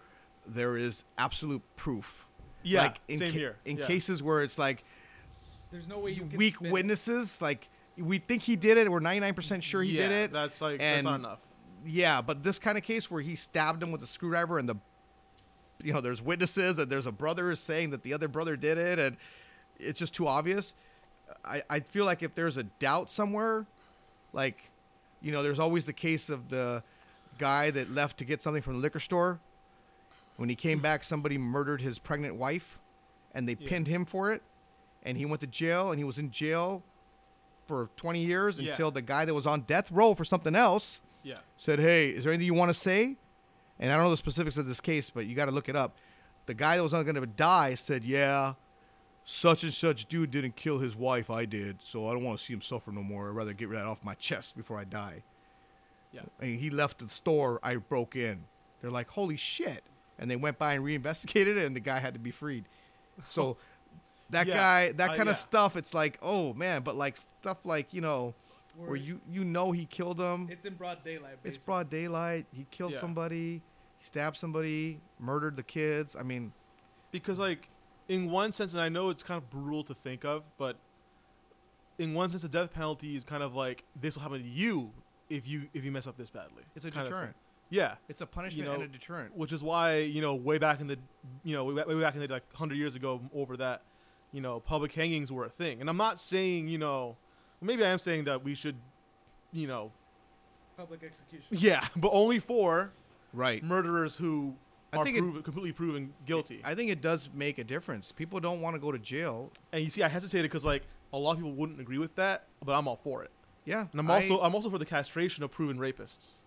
there 0.46 0.76
is 0.76 1.04
absolute 1.16 1.62
proof. 1.76 2.26
Yeah, 2.62 2.82
like 2.82 3.00
in 3.08 3.18
same 3.18 3.32
ca- 3.32 3.38
here. 3.38 3.56
In 3.64 3.76
Yeah. 3.78 3.86
cases 3.86 4.22
where 4.22 4.42
it's 4.42 4.58
like 4.58 4.84
There's 5.70 5.88
no 5.88 5.98
way 5.98 6.12
you 6.12 6.26
can 6.26 6.36
weak 6.38 6.54
spin 6.54 6.66
it. 6.68 6.72
witnesses, 6.72 7.40
like 7.42 7.68
we 7.96 8.18
think 8.18 8.42
he 8.42 8.56
did 8.56 8.78
it, 8.78 8.90
we're 8.90 9.00
99% 9.00 9.62
sure 9.62 9.82
he 9.82 9.92
yeah, 9.96 10.08
did 10.08 10.12
it. 10.12 10.32
That's 10.32 10.60
like 10.60 10.74
and 10.80 10.96
that's 10.98 11.04
not 11.04 11.20
enough. 11.20 11.38
Yeah, 11.84 12.22
but 12.22 12.42
this 12.42 12.58
kind 12.58 12.78
of 12.78 12.84
case 12.84 13.10
where 13.10 13.20
he 13.22 13.34
stabbed 13.34 13.82
him 13.82 13.90
with 13.90 14.02
a 14.02 14.06
screwdriver 14.06 14.58
and 14.58 14.68
the, 14.68 14.76
you 15.82 15.92
know, 15.92 16.00
there's 16.00 16.22
witnesses 16.22 16.78
and 16.78 16.90
there's 16.90 17.06
a 17.06 17.12
brother 17.12 17.54
saying 17.56 17.90
that 17.90 18.02
the 18.04 18.14
other 18.14 18.28
brother 18.28 18.56
did 18.56 18.78
it 18.78 18.98
and 19.00 19.16
it's 19.78 19.98
just 19.98 20.14
too 20.14 20.28
obvious. 20.28 20.74
I, 21.44 21.62
I 21.68 21.80
feel 21.80 22.04
like 22.04 22.22
if 22.22 22.34
there's 22.36 22.56
a 22.56 22.62
doubt 22.62 23.10
somewhere, 23.10 23.66
like, 24.32 24.70
you 25.22 25.32
know, 25.32 25.42
there's 25.42 25.58
always 25.58 25.84
the 25.86 25.92
case 25.92 26.30
of 26.30 26.48
the 26.50 26.82
guy 27.38 27.70
that 27.72 27.90
left 27.90 28.18
to 28.18 28.24
get 28.24 28.40
something 28.42 28.62
from 28.62 28.74
the 28.74 28.80
liquor 28.80 29.00
store. 29.00 29.40
When 30.42 30.48
he 30.48 30.56
came 30.56 30.80
back, 30.80 31.04
somebody 31.04 31.38
murdered 31.38 31.80
his 31.80 32.00
pregnant 32.00 32.34
wife 32.34 32.80
and 33.32 33.48
they 33.48 33.54
Yeah. 33.60 33.68
pinned 33.68 33.86
him 33.86 34.04
for 34.04 34.32
it. 34.32 34.42
And 35.04 35.16
he 35.16 35.24
went 35.24 35.40
to 35.42 35.46
jail 35.46 35.90
and 35.92 36.00
he 36.00 36.04
was 36.04 36.18
in 36.18 36.32
jail 36.32 36.82
for 37.68 37.90
20 37.94 38.24
years 38.24 38.58
Yeah. 38.58 38.72
until 38.72 38.90
the 38.90 39.02
guy 39.02 39.24
that 39.24 39.34
was 39.34 39.46
on 39.46 39.60
death 39.60 39.92
row 39.92 40.14
for 40.16 40.24
something 40.24 40.56
else 40.56 41.00
Yeah. 41.22 41.38
said, 41.56 41.78
"Hey, 41.78 42.08
is 42.08 42.24
there 42.24 42.32
anything 42.32 42.46
you 42.48 42.54
want 42.54 42.70
to 42.70 42.74
say?" 42.74 43.16
And 43.78 43.92
I 43.92 43.94
don't 43.94 44.02
know 44.06 44.10
the 44.10 44.16
specifics 44.16 44.56
of 44.56 44.66
this 44.66 44.80
case, 44.80 45.10
but 45.10 45.26
you 45.26 45.36
got 45.36 45.44
to 45.44 45.52
look 45.52 45.68
it 45.68 45.76
up. 45.76 45.96
The 46.46 46.54
guy 46.54 46.76
that 46.76 46.82
was 46.82 46.92
not 46.92 47.04
going 47.04 47.14
to 47.14 47.24
die 47.24 47.76
said, 47.76 48.02
"Yeah, 48.02 48.54
such 49.22 49.62
and 49.62 49.72
such 49.72 50.06
dude 50.06 50.32
didn't 50.32 50.56
kill 50.56 50.80
his 50.80 50.96
wife. 50.96 51.30
I 51.30 51.44
did, 51.44 51.80
so 51.82 52.08
I 52.08 52.14
don't 52.14 52.24
want 52.24 52.40
to 52.40 52.44
see 52.44 52.52
him 52.52 52.62
suffer 52.62 52.90
no 52.90 53.04
more. 53.04 53.28
I'd 53.28 53.36
rather 53.36 53.52
get 53.52 53.70
that 53.70 53.86
off 53.86 54.02
my 54.02 54.14
chest 54.14 54.56
before 54.56 54.76
I 54.76 54.82
die." 54.82 55.22
Yeah. 56.10 56.22
And 56.40 56.58
he 56.58 56.68
left 56.68 56.98
the 56.98 57.08
store. 57.08 57.60
I 57.62 57.76
broke 57.76 58.16
in. 58.16 58.46
They're 58.80 58.90
like, 58.90 59.06
"Holy 59.10 59.36
shit!" 59.36 59.84
And 60.22 60.30
they 60.30 60.36
went 60.36 60.56
by 60.58 60.74
and 60.74 60.84
reinvestigated 60.84 61.56
it, 61.56 61.64
and 61.66 61.74
the 61.74 61.80
guy 61.80 61.98
had 61.98 62.14
to 62.14 62.20
be 62.20 62.30
freed. 62.30 62.64
So 63.28 63.56
that 64.30 64.46
Yeah, 64.46 64.54
guy, 64.54 64.92
that 64.92 65.10
uh, 65.10 65.16
kind 65.16 65.26
yeah. 65.26 65.32
of 65.32 65.36
stuff, 65.36 65.76
it's 65.76 65.92
like, 65.94 66.18
oh 66.22 66.54
man, 66.54 66.82
but 66.82 66.94
like 66.96 67.16
stuff 67.16 67.66
like 67.66 67.92
you 67.92 68.00
know, 68.00 68.34
where 68.76 68.90
Where 68.90 68.96
you 68.96 69.20
you 69.30 69.44
know 69.44 69.72
he 69.72 69.84
killed 69.84 70.18
him. 70.20 70.48
It's 70.50 70.64
in 70.64 70.74
broad 70.74 71.04
daylight. 71.04 71.38
It's 71.44 71.56
broad 71.58 71.90
daylight. 71.90 72.46
He 72.52 72.66
killed 72.70 72.92
Yeah. 72.92 73.00
somebody. 73.00 73.60
He 73.98 74.04
stabbed 74.04 74.36
somebody. 74.36 75.00
Murdered 75.18 75.56
the 75.56 75.62
kids. 75.62 76.16
I 76.16 76.22
mean, 76.22 76.52
because 77.10 77.38
like 77.38 77.68
in 78.08 78.30
one 78.30 78.50
sense 78.50 78.74
and 78.74 78.82
i 78.82 78.88
know 78.88 79.10
it's 79.10 79.22
kind 79.22 79.38
of 79.38 79.48
brutal 79.48 79.84
to 79.84 79.94
think 79.94 80.24
of 80.24 80.42
but 80.58 80.76
in 81.98 82.14
one 82.14 82.28
sense 82.28 82.42
the 82.42 82.48
death 82.48 82.72
penalty 82.72 83.14
is 83.14 83.22
kind 83.22 83.42
of 83.44 83.54
like 83.54 83.84
this 84.00 84.16
will 84.16 84.22
happen 84.22 84.42
to 84.42 84.48
you 84.48 84.90
if 85.30 85.46
you 85.46 85.68
if 85.72 85.84
you 85.84 85.92
mess 85.92 86.06
up 86.08 86.16
this 86.16 86.28
badly 86.28 86.64
it's 86.74 86.84
a 86.84 86.90
kind 86.90 87.06
of 87.06 87.12
thing. 87.12 87.14
deterrent. 87.20 87.36
Yeah 87.72 87.94
It's 88.08 88.20
a 88.20 88.26
punishment 88.26 88.68
know, 88.68 88.74
and 88.74 88.82
a 88.84 88.86
deterrent. 88.88 89.34
which 89.36 89.52
is 89.52 89.62
why 89.62 89.98
you 89.98 90.20
know 90.22 90.34
way 90.34 90.58
back 90.58 90.80
in 90.80 90.86
the 90.86 90.98
you 91.42 91.54
know 91.56 91.64
way, 91.64 91.82
way 91.82 92.00
back 92.00 92.14
in 92.14 92.20
the 92.20 92.28
like 92.28 92.44
100 92.52 92.76
years 92.76 92.94
ago 92.94 93.20
over 93.34 93.56
that 93.56 93.82
you 94.30 94.40
know 94.40 94.60
public 94.60 94.92
hangings 94.92 95.32
were 95.32 95.44
a 95.46 95.48
thing 95.50 95.80
and 95.80 95.88
i'm 95.90 95.96
not 95.96 96.18
saying 96.20 96.68
you 96.68 96.78
know 96.78 97.16
maybe 97.60 97.84
i 97.84 97.88
am 97.88 97.98
saying 97.98 98.24
that 98.24 98.44
we 98.44 98.54
should 98.54 98.76
you 99.52 99.66
know 99.66 99.90
public 100.76 101.02
execution. 101.02 101.46
yeah 101.50 101.86
but 101.96 102.10
only 102.12 102.38
for 102.38 102.92
Right. 103.34 103.62
murderers 103.62 104.16
who 104.16 104.54
I 104.92 104.98
are 104.98 105.04
think 105.04 105.16
it- 105.16 105.44
completely 105.44 105.72
proven 105.72 106.12
guilty 106.26 106.60
I 106.64 106.74
think 106.74 106.90
it 106.90 107.00
does 107.00 107.30
make 107.32 107.56
a 107.58 107.64
difference. 107.64 108.12
People 108.12 108.40
don't 108.40 108.60
want 108.60 108.76
to 108.76 108.80
go 108.80 108.92
to 108.92 108.98
jail. 108.98 109.50
and 109.72 109.82
you 109.82 109.88
see 109.88 110.02
i 110.02 110.08
hesitated 110.08 110.50
because 110.50 110.66
like 110.66 110.82
a 111.14 111.18
lot 111.18 111.30
of 111.32 111.36
people 111.38 111.52
wouldn't 111.54 111.80
agree 111.80 111.96
with 111.98 112.14
that 112.16 112.44
but 112.64 112.72
i'm 112.74 112.86
all 112.86 113.00
for 113.02 113.22
it 113.24 113.30
Yeah. 113.64 113.86
And 113.92 114.00
I'm 114.00 114.10
I- 114.10 114.16
also 114.16 114.40
I'm 114.42 114.54
also 114.54 114.68
for 114.68 114.76
the 114.78 114.84
castration 114.84 115.42
of 115.44 115.50
proven 115.50 115.78
rapists. 115.78 116.41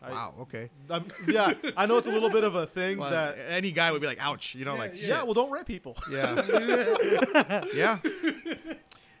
I- 0.00 0.10
wow. 0.12 0.34
Okay. 0.42 0.70
I'm, 0.88 1.04
yeah, 1.26 1.54
I 1.76 1.86
know 1.86 1.96
it's 1.98 2.06
a 2.06 2.10
little 2.12 2.30
bit 2.30 2.44
of 2.44 2.54
a 2.54 2.66
thing 2.66 2.98
Well, 2.98 3.10
that. 3.10 3.36
any 3.50 3.72
guy 3.72 3.90
would 3.90 4.00
be 4.00 4.06
like, 4.06 4.22
"Ouch," 4.22 4.54
you 4.54 4.64
know, 4.64 4.74
Yeah, 4.74 4.78
like, 4.78 4.92
yeah. 4.94 5.08
Yeah, 5.08 5.22
well, 5.24 5.34
don't 5.34 5.50
rape 5.50 5.66
people. 5.66 5.96
yeah, 6.10 7.62
yeah. 7.74 7.98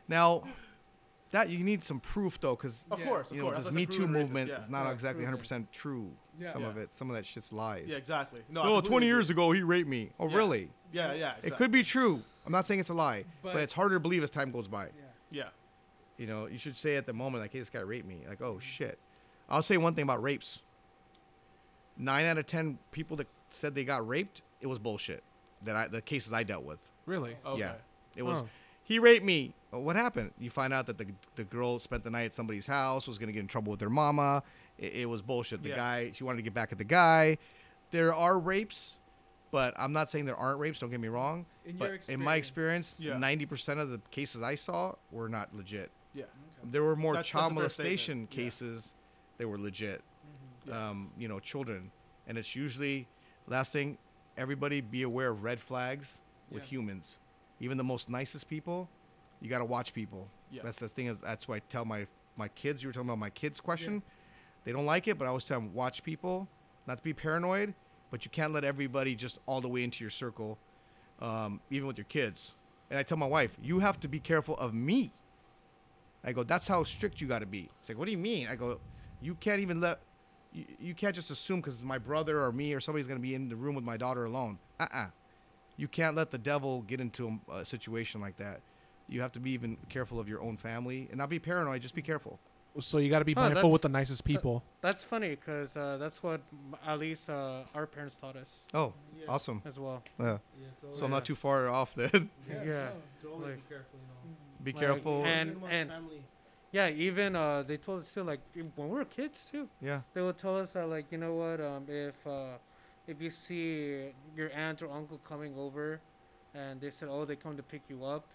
Now, 0.06 0.44
that 1.32 1.50
you 1.50 1.58
need 1.58 1.84
some 1.84 2.00
proof 2.00 2.40
though, 2.40 2.56
because 2.56 2.86
Of 2.90 3.02
course, 3.04 3.30
of 3.30 3.36
you 3.36 3.42
know, 3.42 3.48
course. 3.48 3.58
this 3.58 3.64
That's 3.66 3.76
Me 3.76 3.86
Too 3.86 4.06
movement 4.06 4.48
yeah. 4.50 4.60
is 4.62 4.68
not 4.70 4.86
Yeah, 4.86 4.92
exactly 4.92 5.24
100 5.24 5.36
percent 5.38 5.72
true. 5.72 6.10
Yeah. 6.38 6.52
Some 6.52 6.62
Yeah. 6.62 6.68
of 6.68 6.76
it, 6.78 6.94
some 6.94 7.10
of 7.10 7.16
that 7.16 7.26
shit's 7.26 7.52
lies. 7.52 7.86
Yeah, 7.88 7.96
exactly. 7.96 8.40
No, 8.48 8.62
I 8.62 8.66
oh, 8.68 8.80
20 8.80 9.04
years 9.06 9.28
agree. 9.30 9.42
ago 9.44 9.52
he 9.52 9.62
raped 9.62 9.88
me. 9.88 10.10
Oh, 10.20 10.28
Yeah. 10.28 10.36
really? 10.36 10.70
Yeah, 10.92 11.12
yeah. 11.12 11.34
It 11.42 11.56
could 11.56 11.70
be 11.72 11.82
true. 11.82 12.22
I'm 12.46 12.52
not 12.52 12.64
saying 12.64 12.80
it's 12.80 12.88
a 12.88 12.94
lie, 12.94 13.24
but, 13.42 13.54
But- 13.54 13.62
it's 13.64 13.74
harder 13.74 13.96
to 13.96 14.00
believe 14.00 14.22
as 14.22 14.30
time 14.30 14.52
goes 14.52 14.68
by. 14.68 14.84
Yeah. 14.86 14.90
Yeah. 15.30 15.48
You 16.16 16.26
know, 16.28 16.46
you 16.46 16.56
should 16.58 16.76
say 16.76 16.96
at 16.96 17.06
the 17.06 17.12
moment, 17.12 17.42
like, 17.42 17.52
hey, 17.52 17.58
this 17.58 17.68
guy 17.70 17.80
raped 17.80 18.06
me. 18.08 18.22
Like, 18.28 18.40
oh, 18.40 18.58
shit. 18.58 18.98
I'll 19.50 19.62
say 19.62 19.76
one 19.76 19.94
thing 19.94 20.04
about 20.04 20.22
rapes. 20.22 20.60
Nine 21.98 22.24
out 22.26 22.38
of 22.38 22.46
10 22.46 22.78
people 22.92 23.16
that 23.18 23.26
said 23.50 23.74
they 23.74 23.84
got 23.84 24.06
raped, 24.06 24.42
it 24.60 24.66
was 24.66 24.78
bullshit. 24.78 25.22
That 25.64 25.74
I, 25.76 25.88
the 25.88 26.00
cases 26.00 26.32
I 26.32 26.44
dealt 26.44 26.64
with. 26.64 26.78
Really? 27.06 27.36
Oh, 27.44 27.52
okay. 27.52 27.60
Yeah. 27.60 27.72
It 28.16 28.22
was, 28.22 28.40
Huh. 28.40 28.46
he 28.84 28.98
raped 28.98 29.24
me. 29.24 29.54
Oh, 29.72 29.80
what 29.80 29.96
happened? 29.96 30.30
You 30.38 30.50
find 30.50 30.72
out 30.72 30.86
that 30.86 30.96
the, 30.98 31.06
the 31.34 31.44
girl 31.44 31.78
spent 31.78 32.04
the 32.04 32.10
night 32.10 32.24
at 32.24 32.34
somebody's 32.34 32.66
house, 32.66 33.06
was 33.08 33.18
going 33.18 33.26
to 33.26 33.32
get 33.32 33.40
in 33.40 33.48
trouble 33.48 33.70
with 33.70 33.80
their 33.80 33.90
mama. 33.90 34.42
It, 34.78 34.94
it 34.94 35.06
was 35.08 35.20
bullshit. 35.22 35.62
The 35.62 35.70
Yeah. 35.70 35.76
guy, 35.76 36.12
she 36.14 36.22
wanted 36.24 36.36
to 36.38 36.42
get 36.42 36.54
back 36.54 36.70
at 36.72 36.78
the 36.78 36.84
guy. 36.84 37.38
There 37.90 38.14
are 38.14 38.38
rapes, 38.38 38.98
but 39.50 39.74
I'm 39.76 39.92
not 39.92 40.08
saying 40.10 40.26
there 40.26 40.36
aren't 40.36 40.60
rapes, 40.60 40.78
don't 40.78 40.90
get 40.90 41.00
me 41.00 41.08
wrong. 41.08 41.44
In 41.66 41.76
but 41.76 41.84
your 41.86 41.98
in 42.14 42.22
my 42.22 42.36
experience. 42.36 42.92
experience, 42.92 42.94
Yeah. 42.98 43.14
90% 43.14 43.80
of 43.80 43.90
the 43.90 44.00
cases 44.10 44.42
I 44.42 44.54
saw 44.54 44.94
were 45.10 45.28
not 45.28 45.54
legit. 45.54 45.90
Yeah. 46.14 46.24
There 46.64 46.82
were 46.84 46.96
more 46.96 47.14
That's- 47.14 47.26
that's 47.32 47.42
child 47.42 47.52
a 47.52 47.54
fair 47.60 47.68
statement. 47.68 47.88
molestation 47.90 48.28
Yeah. 48.30 48.36
cases 48.44 48.94
that 49.38 49.48
were 49.48 49.58
legit. 49.58 50.02
Yeah. 50.68 50.88
Um, 50.90 51.10
you 51.18 51.28
know, 51.28 51.40
children, 51.40 51.90
and 52.26 52.36
it's 52.38 52.54
usually 52.54 53.06
last 53.46 53.72
thing. 53.72 53.98
Everybody 54.36 54.80
be 54.80 55.02
aware 55.02 55.30
of 55.30 55.42
red 55.42 55.58
flags 55.60 56.20
with 56.50 56.62
Yeah. 56.64 56.68
humans. 56.68 57.18
Even 57.60 57.76
the 57.78 57.84
most 57.84 58.08
nicest 58.08 58.48
people, 58.48 58.88
you 59.40 59.48
got 59.48 59.58
to 59.58 59.64
watch 59.64 59.92
people. 59.92 60.28
Yeah. 60.50 60.62
That's 60.62 60.78
the 60.78 60.88
thing. 60.88 61.06
Is 61.06 61.18
that's 61.18 61.48
why 61.48 61.56
I 61.56 61.60
tell 61.68 61.84
my 61.84 62.06
my 62.36 62.48
kids. 62.48 62.82
You 62.82 62.88
were 62.88 62.92
talking 62.92 63.08
about 63.08 63.18
my 63.18 63.30
kids' 63.30 63.60
question. 63.60 64.02
They 64.64 64.72
don't 64.72 64.86
like 64.86 65.08
it, 65.08 65.18
but 65.18 65.24
I 65.24 65.28
always 65.28 65.44
tell 65.44 65.60
them 65.60 65.72
watch 65.74 66.02
people, 66.02 66.46
not 66.86 66.98
to 66.98 67.02
be 67.02 67.14
paranoid, 67.14 67.74
but 68.10 68.24
you 68.24 68.30
can't 68.30 68.52
let 68.52 68.64
everybody 68.64 69.14
just 69.14 69.38
all 69.46 69.60
the 69.60 69.68
way 69.68 69.82
into 69.82 70.04
your 70.04 70.10
circle, 70.10 70.58
um, 71.20 71.60
even 71.70 71.86
with 71.86 71.96
your 71.96 72.04
kids. 72.04 72.52
And 72.90 72.98
I 72.98 73.02
tell 73.02 73.16
my 73.18 73.26
wife, 73.26 73.56
you 73.62 73.78
have 73.80 73.98
to 74.00 74.08
be 74.08 74.20
careful 74.20 74.56
of 74.58 74.74
me. 74.74 75.12
I 76.24 76.32
go, 76.32 76.42
that's 76.42 76.66
how 76.68 76.84
strict 76.84 77.20
you 77.20 77.26
got 77.28 77.38
to 77.40 77.46
be. 77.46 77.68
It's 77.80 77.88
like, 77.88 77.98
what 77.98 78.04
do 78.06 78.10
you 78.12 78.18
mean? 78.18 78.48
I 78.48 78.56
go, 78.56 78.80
you 79.22 79.34
can't 79.36 79.60
even 79.60 79.80
let, 79.80 80.00
you, 80.52 80.64
you 80.80 80.94
can't 80.94 81.14
just 81.14 81.30
assume 81.30 81.60
because 81.60 81.84
my 81.84 81.98
brother 81.98 82.40
or 82.42 82.52
me 82.52 82.72
or 82.74 82.80
somebody's 82.80 83.06
going 83.06 83.18
to 83.18 83.22
be 83.22 83.34
in 83.34 83.48
the 83.48 83.56
room 83.56 83.74
with 83.74 83.84
my 83.84 83.96
daughter 83.96 84.24
alone. 84.24 84.58
Uh 84.80 84.86
uh 84.92 85.06
You 85.76 85.88
can't 85.88 86.16
let 86.16 86.30
the 86.30 86.38
devil 86.38 86.82
get 86.82 87.00
into 87.00 87.38
a, 87.50 87.58
a 87.58 87.64
situation 87.64 88.20
like 88.20 88.36
that. 88.38 88.60
You 89.08 89.20
have 89.22 89.32
to 89.32 89.40
be 89.40 89.50
even 89.52 89.76
careful 89.88 90.18
of 90.20 90.28
your 90.28 90.40
own 90.42 90.56
family 90.56 91.06
and 91.10 91.18
not 91.18 91.28
be 91.30 91.38
paranoid. 91.38 91.82
Just 91.82 91.94
be 91.94 92.02
careful. 92.02 92.38
So 92.80 92.98
you 92.98 93.10
got 93.10 93.20
to 93.20 93.24
be 93.24 93.34
mindful 93.34 93.54
that's- 93.54 93.72
with 93.72 93.82
the 93.82 93.88
nicest 93.88 94.24
people. 94.24 94.62
That's 94.82 95.02
funny 95.02 95.30
because 95.30 95.76
uh, 95.76 95.96
that's 95.98 96.22
what 96.22 96.40
at 96.86 96.98
least 96.98 97.28
uh, 97.30 97.62
our 97.74 97.86
parents 97.86 98.16
taught 98.16 98.36
us 98.36 98.66
Oh, 98.74 98.92
Yeah. 99.18 99.24
awesome. 99.28 99.62
as 99.64 99.78
well. 99.78 100.02
Yeah. 100.20 100.38
Yeah, 100.60 100.68
So 100.92 101.04
I'm 101.04 101.10
Yeah. 101.10 101.16
not 101.16 101.24
too 101.24 101.34
far 101.34 101.68
off 101.68 101.94
then. 101.94 102.30
Yeah. 102.48 102.54
no, 102.64 102.90
to 103.22 103.28
always 103.32 103.46
Like- 103.46 103.68
be 103.68 103.74
careful, 103.74 103.98
you 103.98 104.06
know. 104.08 104.36
Be 104.64 104.72
Like, 104.72 104.80
careful. 104.80 105.24
and- 105.24 105.50
Even 105.50 105.56
amongst 105.62 105.74
and- 105.74 105.90
family. 105.90 106.22
Yeah, 106.70 106.88
even 106.90 107.34
uh, 107.34 107.62
they 107.62 107.78
told 107.78 108.00
us 108.00 108.12
too, 108.12 108.22
like 108.24 108.40
when 108.76 108.88
we 108.90 108.94
were 108.98 109.04
kids 109.04 109.44
too. 109.50 109.68
yeah. 109.80 110.00
They 110.12 110.20
would 110.20 110.36
tell 110.36 110.56
us 110.58 110.72
that, 110.72 110.86
like, 110.86 111.06
you 111.10 111.18
know 111.18 111.34
what? 111.34 111.60
Um, 111.60 111.84
if 111.88 112.14
uh, 112.26 112.58
if 113.06 113.22
you 113.22 113.30
see 113.30 114.10
your 114.36 114.50
aunt 114.54 114.82
or 114.82 114.90
uncle 114.90 115.18
coming 115.26 115.54
over, 115.56 116.00
and 116.54 116.78
they 116.80 116.90
said, 116.90 117.08
"Oh, 117.10 117.24
they 117.24 117.36
come 117.36 117.56
to 117.56 117.62
pick 117.62 117.82
you 117.88 118.04
up," 118.04 118.26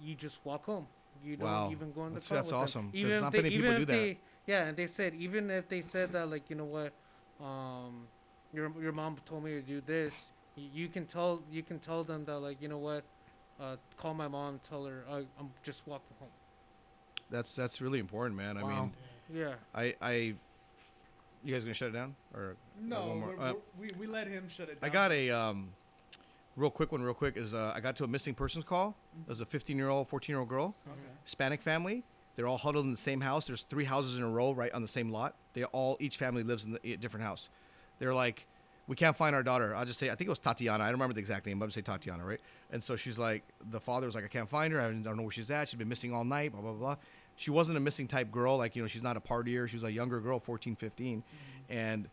you 0.00 0.14
just 0.14 0.38
walk 0.44 0.66
home. 0.66 0.86
You 1.24 1.36
don't 1.36 1.48
Wow. 1.48 1.70
even 1.70 1.90
go 1.92 2.02
in 2.06 2.14
the 2.14 2.20
That's- 2.20 2.28
car. 2.28 2.36
that's 2.38 2.52
awesome, 2.52 2.90
Even 2.92 3.12
if 3.12 3.20
not 3.22 3.32
they, 3.32 3.42
many 3.42 3.56
people 3.56 3.74
do 3.78 3.84
that. 3.86 3.92
they, 3.92 4.18
yeah, 4.46 4.66
and 4.66 4.76
they 4.76 4.86
said 4.86 5.14
even 5.14 5.50
if 5.50 5.68
they 5.68 5.80
said 5.80 6.12
that, 6.12 6.28
like, 6.30 6.48
you 6.50 6.54
know 6.56 6.66
what, 6.66 6.92
um, 7.44 8.06
your 8.52 8.70
your 8.80 8.92
mom 8.92 9.16
told 9.24 9.42
me 9.42 9.52
to 9.52 9.62
do 9.62 9.80
this, 9.80 10.30
y- 10.56 10.68
you 10.72 10.88
can 10.88 11.06
tell 11.06 11.42
you 11.50 11.62
can 11.62 11.78
tell 11.78 12.04
them 12.04 12.24
that, 12.26 12.38
like, 12.40 12.60
you 12.60 12.68
know 12.68 12.78
what, 12.78 13.04
uh, 13.58 13.76
call 13.96 14.12
my 14.12 14.28
mom, 14.28 14.60
tell 14.62 14.84
her 14.84 15.02
uh, 15.08 15.22
I'm 15.40 15.50
just 15.64 15.86
walking 15.86 16.14
home. 16.20 16.28
That's 17.30 17.54
that's 17.54 17.80
really 17.80 17.98
important, 17.98 18.36
man. 18.36 18.56
I 18.56 18.62
mean, 18.62 18.92
Yeah. 19.32 19.54
I 19.74 19.94
I 20.00 20.12
you 21.44 21.54
guys 21.54 21.62
gonna 21.62 21.74
shut 21.74 21.88
it 21.90 21.92
down 21.92 22.14
or 22.34 22.56
No, 22.80 23.06
one 23.06 23.18
more? 23.20 23.28
we're- 23.36 23.38
Uh, 23.50 23.54
we 23.78 23.88
we 23.98 24.06
let 24.06 24.26
him 24.26 24.48
shut 24.48 24.68
it 24.68 24.80
down. 24.80 24.90
I 24.90 24.92
got 24.92 25.12
a 25.12 25.30
um, 25.30 25.70
real 26.56 26.70
quick 26.70 26.90
one. 26.92 27.02
Real 27.02 27.14
quick 27.14 27.36
is 27.36 27.54
uh, 27.54 27.72
I 27.74 27.80
got 27.80 27.96
to 27.96 28.04
a 28.04 28.08
missing 28.08 28.34
persons 28.34 28.64
call. 28.64 28.96
There's 29.26 29.40
a 29.40 29.46
15 29.46 29.76
year 29.76 29.88
old, 29.88 30.08
14 30.08 30.32
year 30.32 30.40
old 30.40 30.48
girl, 30.48 30.74
Okay. 30.86 30.96
Hispanic 31.24 31.62
family. 31.62 32.02
They're 32.36 32.46
all 32.46 32.58
huddled 32.58 32.84
in 32.84 32.92
the 32.92 32.96
same 32.96 33.20
house. 33.20 33.46
There's 33.48 33.62
three 33.64 33.84
houses 33.84 34.16
in 34.16 34.22
a 34.22 34.28
row 34.30 34.52
right 34.52 34.72
on 34.72 34.80
the 34.82 34.86
same 34.88 35.08
lot. 35.08 35.34
They 35.54 35.64
all 35.64 35.96
each 35.98 36.16
family 36.16 36.44
lives 36.44 36.64
in 36.64 36.72
the, 36.72 36.92
a 36.92 36.96
different 36.96 37.24
house. 37.26 37.48
They're 37.98 38.14
like, 38.14 38.46
we 38.88 38.96
can't 38.96 39.16
find 39.16 39.36
our 39.36 39.42
daughter. 39.42 39.76
I'll 39.76 39.84
just 39.84 40.00
say 40.00 40.06
I 40.06 40.14
think 40.14 40.26
it 40.28 40.30
was 40.30 40.38
Tatiana. 40.38 40.82
I 40.82 40.86
don't 40.86 40.94
remember 40.94 41.14
the 41.14 41.20
exact 41.20 41.46
name, 41.46 41.58
but 41.58 41.66
I'm 41.66 41.70
say 41.70 41.82
Tatiana, 41.82 42.24
right? 42.24 42.40
And 42.72 42.82
so 42.82 42.96
she's 42.96 43.18
like, 43.18 43.44
the 43.70 43.78
father 43.78 44.06
was 44.06 44.14
like, 44.14 44.24
I 44.24 44.28
can't 44.28 44.48
find 44.48 44.72
her. 44.72 44.80
I 44.80 44.86
don't 44.90 45.16
know 45.16 45.22
where 45.22 45.30
she's 45.30 45.50
at. 45.50 45.68
She's 45.68 45.78
been 45.78 45.88
missing 45.88 46.12
all 46.12 46.24
night. 46.24 46.52
Blah 46.52 46.62
blah 46.62 46.72
blah. 46.72 46.96
She 47.36 47.50
wasn't 47.50 47.76
a 47.76 47.80
missing 47.80 48.08
type 48.08 48.32
girl. 48.32 48.56
Like 48.56 48.74
you 48.74 48.82
know, 48.82 48.88
she's 48.88 49.02
not 49.02 49.16
a 49.16 49.20
partier. 49.20 49.68
She 49.68 49.76
was 49.76 49.84
a 49.84 49.92
younger 49.92 50.20
girl, 50.20 50.40
14, 50.40 50.74
15. 50.74 51.22
And 51.68 52.08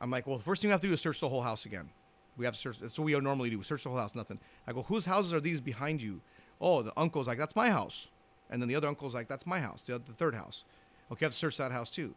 I'm 0.00 0.10
like, 0.10 0.26
well, 0.26 0.36
the 0.36 0.44
first 0.44 0.60
thing 0.60 0.68
we 0.68 0.72
have 0.72 0.80
to 0.80 0.88
do 0.88 0.92
is 0.92 1.00
search 1.00 1.20
the 1.20 1.28
whole 1.28 1.42
house 1.42 1.64
again. 1.64 1.88
We 2.36 2.44
have 2.44 2.54
to 2.54 2.60
search. 2.60 2.78
That's 2.78 2.98
what 2.98 3.04
we 3.04 3.18
normally 3.18 3.50
do. 3.50 3.58
We 3.58 3.64
search 3.64 3.84
the 3.84 3.90
whole 3.90 3.98
house. 3.98 4.14
Nothing. 4.14 4.38
I 4.66 4.72
go, 4.72 4.82
whose 4.82 5.06
houses 5.06 5.32
are 5.32 5.40
these 5.40 5.60
behind 5.60 6.02
you? 6.02 6.20
Oh, 6.60 6.82
the 6.82 6.92
uncle's 6.96 7.26
like, 7.26 7.38
that's 7.38 7.56
my 7.56 7.70
house. 7.70 8.08
And 8.50 8.60
then 8.60 8.68
the 8.68 8.76
other 8.76 8.88
uncle's 8.88 9.14
like, 9.14 9.28
that's 9.28 9.46
my 9.46 9.60
house. 9.60 9.82
The, 9.82 9.96
other, 9.96 10.04
the 10.06 10.12
third 10.12 10.34
house. 10.34 10.64
Okay, 11.12 11.24
I 11.24 11.26
have 11.26 11.32
to 11.32 11.38
search 11.38 11.56
that 11.58 11.72
house 11.72 11.90
too. 11.90 12.14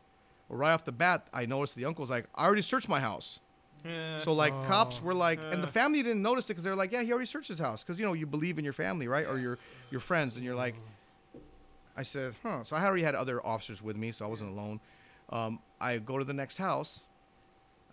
Well, 0.47 0.59
right 0.59 0.73
off 0.73 0.85
the 0.85 0.91
bat, 0.91 1.27
I 1.33 1.45
noticed 1.45 1.75
the 1.75 1.85
uncle's 1.85 2.09
like, 2.09 2.25
I 2.35 2.45
already 2.45 2.61
searched 2.61 2.89
my 2.89 2.99
house. 2.99 3.39
Yeah. 3.83 4.21
So 4.21 4.33
like 4.33 4.53
Oh. 4.53 4.63
cops 4.67 5.01
were 5.01 5.13
like, 5.13 5.39
and 5.51 5.63
the 5.63 5.67
family 5.67 6.03
didn't 6.03 6.21
notice 6.21 6.45
it 6.45 6.49
because 6.53 6.63
they're 6.63 6.75
like, 6.75 6.91
yeah, 6.91 7.01
he 7.01 7.11
already 7.11 7.25
searched 7.25 7.47
his 7.47 7.59
house 7.59 7.83
because 7.83 7.99
you 7.99 8.05
know 8.05 8.13
you 8.13 8.25
believe 8.27 8.57
in 8.59 8.63
your 8.63 8.73
family, 8.73 9.07
right, 9.07 9.25
or 9.27 9.39
your 9.39 9.57
your 9.89 9.99
friends, 10.01 10.35
and 10.35 10.45
you're 10.45 10.55
like, 10.55 10.75
I 11.97 12.03
said, 12.03 12.35
huh. 12.43 12.63
So 12.63 12.75
I 12.75 12.85
already 12.85 13.03
had 13.03 13.15
other 13.15 13.45
officers 13.45 13.81
with 13.81 13.97
me, 13.97 14.11
so 14.11 14.25
I 14.25 14.29
wasn't 14.29 14.51
alone. 14.51 14.79
Um, 15.29 15.59
I 15.79 15.97
go 15.97 16.17
to 16.17 16.23
the 16.23 16.33
next 16.33 16.57
house. 16.57 17.05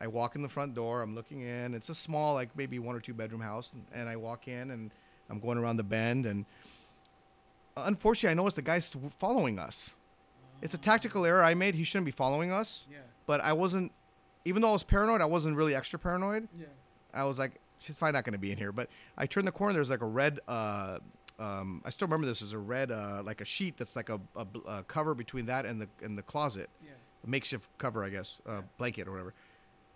I 0.01 0.07
walk 0.07 0.37
in 0.37 0.43
the 0.43 0.49
front 0.49 0.75
door. 0.75 1.03
I'm 1.03 1.15
looking 1.15 1.41
in. 1.41 1.75
It's 1.75 1.89
a 1.89 1.95
small, 1.95 2.35
like 2.35 2.51
maybe 2.57 2.79
one 2.79 2.95
or 2.95 3.01
two 3.01 3.15
bedroom 3.15 3.41
house, 3.41 3.73
and, 3.73 3.85
and 3.93 4.09
I 4.09 4.17
walk 4.17 4.47
in 4.47 4.71
and 4.71 4.91
I'm 5.31 5.41
going 5.41 5.59
around 5.59 5.77
the 5.79 5.83
bend, 5.85 6.27
and 6.27 6.45
unfortunately, 7.77 8.31
I 8.31 8.35
noticed 8.35 8.57
the 8.57 8.63
guy's 8.63 8.95
following 9.19 9.59
us. 9.59 9.97
It's 10.63 10.75
a 10.75 10.79
tactical 10.79 11.25
error 11.25 11.43
I 11.43 11.55
made. 11.55 11.75
He 11.75 11.85
shouldn't 11.85 12.07
be 12.07 12.11
following 12.13 12.51
us, 12.51 12.85
Yeah. 12.91 12.99
but 13.27 13.41
I 13.41 13.53
wasn't. 13.53 13.93
Even 14.49 14.63
though 14.63 14.71
I 14.71 14.73
was 14.73 14.83
paranoid, 14.85 15.21
I 15.21 15.27
wasn't 15.27 15.57
really 15.57 15.75
extra 15.75 15.99
paranoid. 15.99 16.49
Yeah. 16.59 16.67
I 17.13 17.25
was 17.25 17.39
like, 17.39 17.61
she's 17.81 17.97
probably 17.97 18.13
not 18.15 18.25
going 18.25 18.33
to 18.33 18.39
be 18.39 18.51
in 18.51 18.57
here. 18.59 18.73
But 18.73 18.89
I 19.17 19.27
turned 19.27 19.47
the 19.47 19.53
corner. 19.53 19.75
There's 19.75 19.91
like 19.91 20.01
a 20.01 20.07
red. 20.07 20.41
Uh, 20.49 20.99
um, 21.39 21.83
I 21.85 21.91
still 21.91 22.09
remember 22.09 22.27
this. 22.27 22.41
There's 22.41 22.55
a 22.55 22.59
red, 22.59 22.91
uh, 22.91 23.23
like 23.25 23.41
a 23.41 23.45
sheet 23.45 23.77
that's 23.77 23.95
like 23.95 24.09
a, 24.09 24.19
a, 24.37 24.47
a 24.67 24.83
cover 24.85 25.15
between 25.15 25.47
that 25.47 25.67
and 25.67 25.81
the 25.81 25.89
and 26.03 26.17
the 26.17 26.23
closet, 26.23 26.69
Yeah. 26.83 26.91
a 27.25 27.29
makeshift 27.29 27.69
cover, 27.79 28.03
I 28.05 28.09
guess, 28.09 28.41
uh, 28.47 28.63
blanket 28.79 29.07
or 29.07 29.13
whatever. 29.13 29.35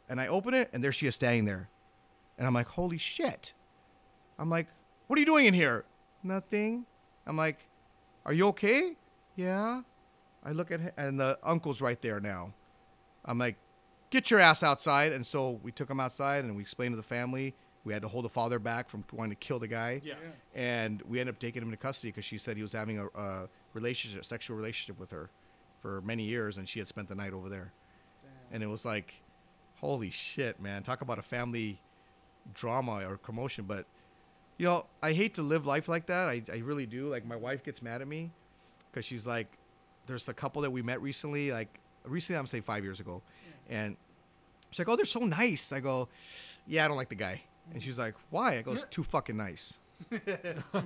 And 0.08 0.20
I 0.20 0.26
open 0.28 0.52
it, 0.54 0.68
and 0.72 0.84
there 0.84 0.92
she 0.92 1.06
is 1.06 1.14
standing 1.14 1.46
there, 1.46 1.68
and 2.36 2.46
I'm 2.46 2.52
like, 2.54 2.68
holy 2.68 2.98
shit! 2.98 3.54
I'm 4.38 4.50
like, 4.50 4.66
what 5.06 5.16
are 5.16 5.20
you 5.20 5.26
doing 5.26 5.46
in 5.46 5.54
here? 5.54 5.84
Nothing. 6.22 6.84
I'm 7.26 7.36
like, 7.36 7.66
are 8.26 8.32
you 8.34 8.48
okay? 8.48 8.96
Yeah. 9.36 9.82
I 10.44 10.52
look 10.52 10.70
at 10.70 10.80
him, 10.80 10.92
and 10.96 11.18
the 11.18 11.38
uncle's 11.42 11.80
right 11.80 12.00
there 12.02 12.20
now. 12.20 12.52
I'm 13.24 13.38
like, 13.38 13.56
get 14.12 14.30
your 14.30 14.38
ass 14.38 14.62
outside. 14.62 15.12
And 15.12 15.26
so 15.26 15.58
we 15.62 15.72
took 15.72 15.90
him 15.90 15.98
outside 15.98 16.44
and 16.44 16.54
we 16.54 16.62
explained 16.62 16.92
to 16.92 16.96
the 16.96 17.02
family. 17.02 17.54
We 17.84 17.92
had 17.92 18.02
to 18.02 18.08
hold 18.08 18.24
the 18.24 18.28
father 18.28 18.60
back 18.60 18.88
from 18.88 19.02
wanting 19.12 19.30
to 19.30 19.36
kill 19.36 19.58
the 19.58 19.66
guy. 19.66 20.02
Yeah. 20.04 20.14
And 20.54 21.02
we 21.02 21.18
ended 21.18 21.34
up 21.34 21.40
taking 21.40 21.62
him 21.62 21.68
into 21.68 21.78
custody 21.78 22.10
because 22.12 22.24
she 22.24 22.38
said 22.38 22.56
he 22.56 22.62
was 22.62 22.72
having 22.72 23.00
a, 23.00 23.06
a 23.18 23.48
relationship, 23.72 24.24
sexual 24.24 24.56
relationship 24.56 25.00
with 25.00 25.10
her 25.10 25.30
for 25.80 26.00
many 26.02 26.22
years, 26.22 26.58
and 26.58 26.68
she 26.68 26.78
had 26.78 26.86
spent 26.86 27.08
the 27.08 27.16
night 27.16 27.32
over 27.32 27.48
there. 27.48 27.72
And 28.52 28.62
it 28.62 28.66
was 28.66 28.84
like, 28.84 29.20
holy 29.80 30.10
shit, 30.10 30.60
man! 30.60 30.82
Talk 30.82 31.00
about 31.00 31.18
a 31.18 31.22
family 31.22 31.80
drama 32.54 33.04
or 33.08 33.16
commotion. 33.16 33.64
But 33.64 33.86
you 34.58 34.66
know, 34.66 34.86
I 35.02 35.12
hate 35.12 35.34
to 35.34 35.42
live 35.42 35.66
life 35.66 35.88
like 35.88 36.06
that. 36.06 36.28
I, 36.28 36.42
I 36.52 36.58
really 36.58 36.86
do. 36.86 37.08
Like 37.08 37.24
my 37.24 37.34
wife 37.34 37.64
gets 37.64 37.82
mad 37.82 38.02
at 38.02 38.06
me 38.06 38.30
because 38.90 39.06
she's 39.06 39.26
like, 39.26 39.48
there's 40.06 40.28
a 40.28 40.34
couple 40.34 40.62
that 40.62 40.70
we 40.70 40.82
met 40.82 41.00
recently, 41.00 41.50
like 41.50 41.80
recently, 42.04 42.38
I'm 42.38 42.46
saying 42.46 42.62
five 42.62 42.84
years 42.84 43.00
ago, 43.00 43.22
and 43.72 43.96
she's 44.70 44.78
like, 44.80 44.88
oh, 44.88 44.96
they're 44.96 45.04
so 45.04 45.20
nice. 45.20 45.72
I 45.72 45.80
go, 45.80 46.08
yeah, 46.66 46.84
I 46.84 46.88
don't 46.88 46.96
like 46.96 47.08
the 47.08 47.14
guy. 47.14 47.40
And 47.72 47.82
she's 47.82 47.98
like, 47.98 48.14
why? 48.30 48.58
I 48.58 48.62
go, 48.62 48.72
it's 48.72 48.84
too 48.90 49.02
fucking 49.02 49.36
nice. 49.36 49.78
She's 50.10 50.20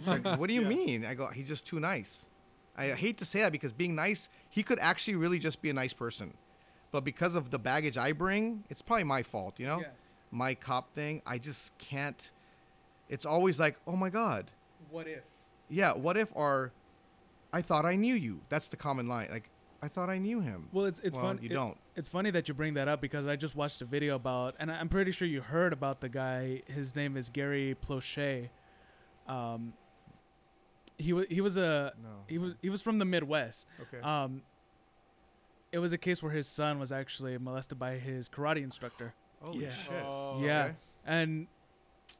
like, 0.07 0.25
what 0.39 0.47
do 0.49 0.53
you 0.55 0.61
Yeah. 0.63 0.69
mean? 0.69 1.05
I 1.07 1.15
go, 1.15 1.27
he's 1.29 1.49
just 1.49 1.67
too 1.67 1.81
nice. 1.81 2.29
I 2.77 2.89
hate 2.89 3.17
to 3.19 3.25
say 3.25 3.41
that 3.41 3.51
because 3.51 3.73
being 3.73 3.95
nice, 3.95 4.29
he 4.51 4.63
could 4.63 4.79
actually 4.79 5.17
really 5.17 5.39
just 5.39 5.63
be 5.63 5.71
a 5.71 5.73
nice 5.73 5.95
person. 5.95 6.35
But 6.93 7.03
because 7.03 7.35
of 7.35 7.51
the 7.51 7.59
baggage 7.59 7.97
I 7.97 8.13
bring, 8.13 8.63
it's 8.69 8.83
probably 8.83 9.05
my 9.05 9.23
fault, 9.23 9.59
you 9.59 9.67
know? 9.67 9.81
Yeah. 9.81 9.87
My 10.31 10.55
cop 10.55 10.95
thing, 10.95 11.23
I 11.27 11.39
just 11.39 11.77
can't. 11.79 12.31
It's 13.09 13.25
always 13.25 13.59
like, 13.59 13.77
oh 13.87 13.97
my 13.97 14.11
God. 14.11 14.51
What 14.91 15.09
if? 15.09 15.23
Yeah, 15.71 15.95
what 15.95 16.17
if 16.19 16.29
our. 16.37 16.73
I 17.53 17.63
thought 17.63 17.87
I 17.87 17.97
knew 17.97 18.15
you. 18.15 18.41
That's 18.51 18.69
the 18.69 18.77
common 18.77 19.07
line. 19.09 19.29
Like, 19.31 19.49
I 19.87 19.89
thought 19.89 20.11
I 20.11 20.19
knew 20.19 20.41
him. 20.41 20.69
Well, 20.73 20.87
it's 20.87 20.99
it's 21.01 21.17
Well, 21.17 21.27
fun. 21.27 21.39
You 21.41 21.51
it- 21.51 21.53
don't. 21.55 21.77
It's 21.95 22.09
funny 22.09 22.31
that 22.33 22.49
you 22.49 22.55
bring 22.55 22.75
that 22.75 22.89
up 22.89 23.01
because 23.01 23.27
I 23.29 23.37
just 23.37 23.55
watched 23.55 23.81
a 23.81 23.85
video 23.85 24.17
about, 24.17 24.57
and 24.59 24.69
I'm 24.71 24.89
pretty 24.89 25.13
sure 25.13 25.29
you 25.29 25.41
heard 25.41 25.73
about 25.73 26.01
the 26.01 26.09
guy. 26.09 26.63
His 26.67 26.97
name 26.97 27.17
is 27.17 27.31
Gary 27.31 27.77
Plauché. 27.87 28.51
Um, 29.29 29.73
he 30.99 31.13
was 31.13 31.27
he 31.29 31.41
was 31.41 31.57
a 31.57 31.93
No. 32.03 32.09
he 32.27 32.39
was 32.39 32.55
he 32.63 32.69
was 32.69 32.83
from 32.83 32.99
the 32.99 33.05
Midwest. 33.05 33.69
Okay. 33.81 34.01
Um, 34.03 34.43
it 35.73 35.79
was 35.79 35.93
a 35.93 35.99
case 35.99 36.23
where 36.23 36.33
his 36.33 36.49
son 36.49 36.79
was 36.79 36.91
actually 36.91 37.39
molested 37.39 37.79
by 37.79 37.93
his 37.93 38.29
karate 38.29 38.63
instructor. 38.63 39.15
Holy 39.41 39.65
yeah. 39.65 39.73
shit. 39.73 40.03
Oh, 40.05 40.41
yeah, 40.43 40.65
okay. 40.65 40.75
and 41.05 41.47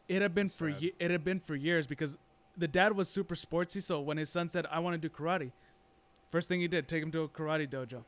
it 0.09 0.23
had 0.23 0.35
been 0.35 0.49
for 0.49 0.71
Sad. 0.71 0.83
ye- 0.83 0.93
it 1.01 1.11
had 1.11 1.25
been 1.25 1.41
for 1.41 1.57
years 1.57 1.87
because 1.87 2.17
the 2.57 2.69
dad 2.69 2.93
was 2.95 3.09
super 3.09 3.35
sportsy. 3.35 3.83
So 3.83 4.01
when 4.01 4.17
his 4.19 4.31
son 4.31 4.49
said, 4.49 4.67
"I 4.71 4.79
want 4.79 4.95
to 4.95 5.09
do 5.09 5.13
karate," 5.13 5.51
first 6.31 6.49
thing 6.49 6.61
he 6.61 6.69
did 6.69 6.89
take 6.89 7.03
him 7.03 7.11
to 7.13 7.23
a 7.23 7.29
karate 7.29 7.69
dojo, 7.69 8.05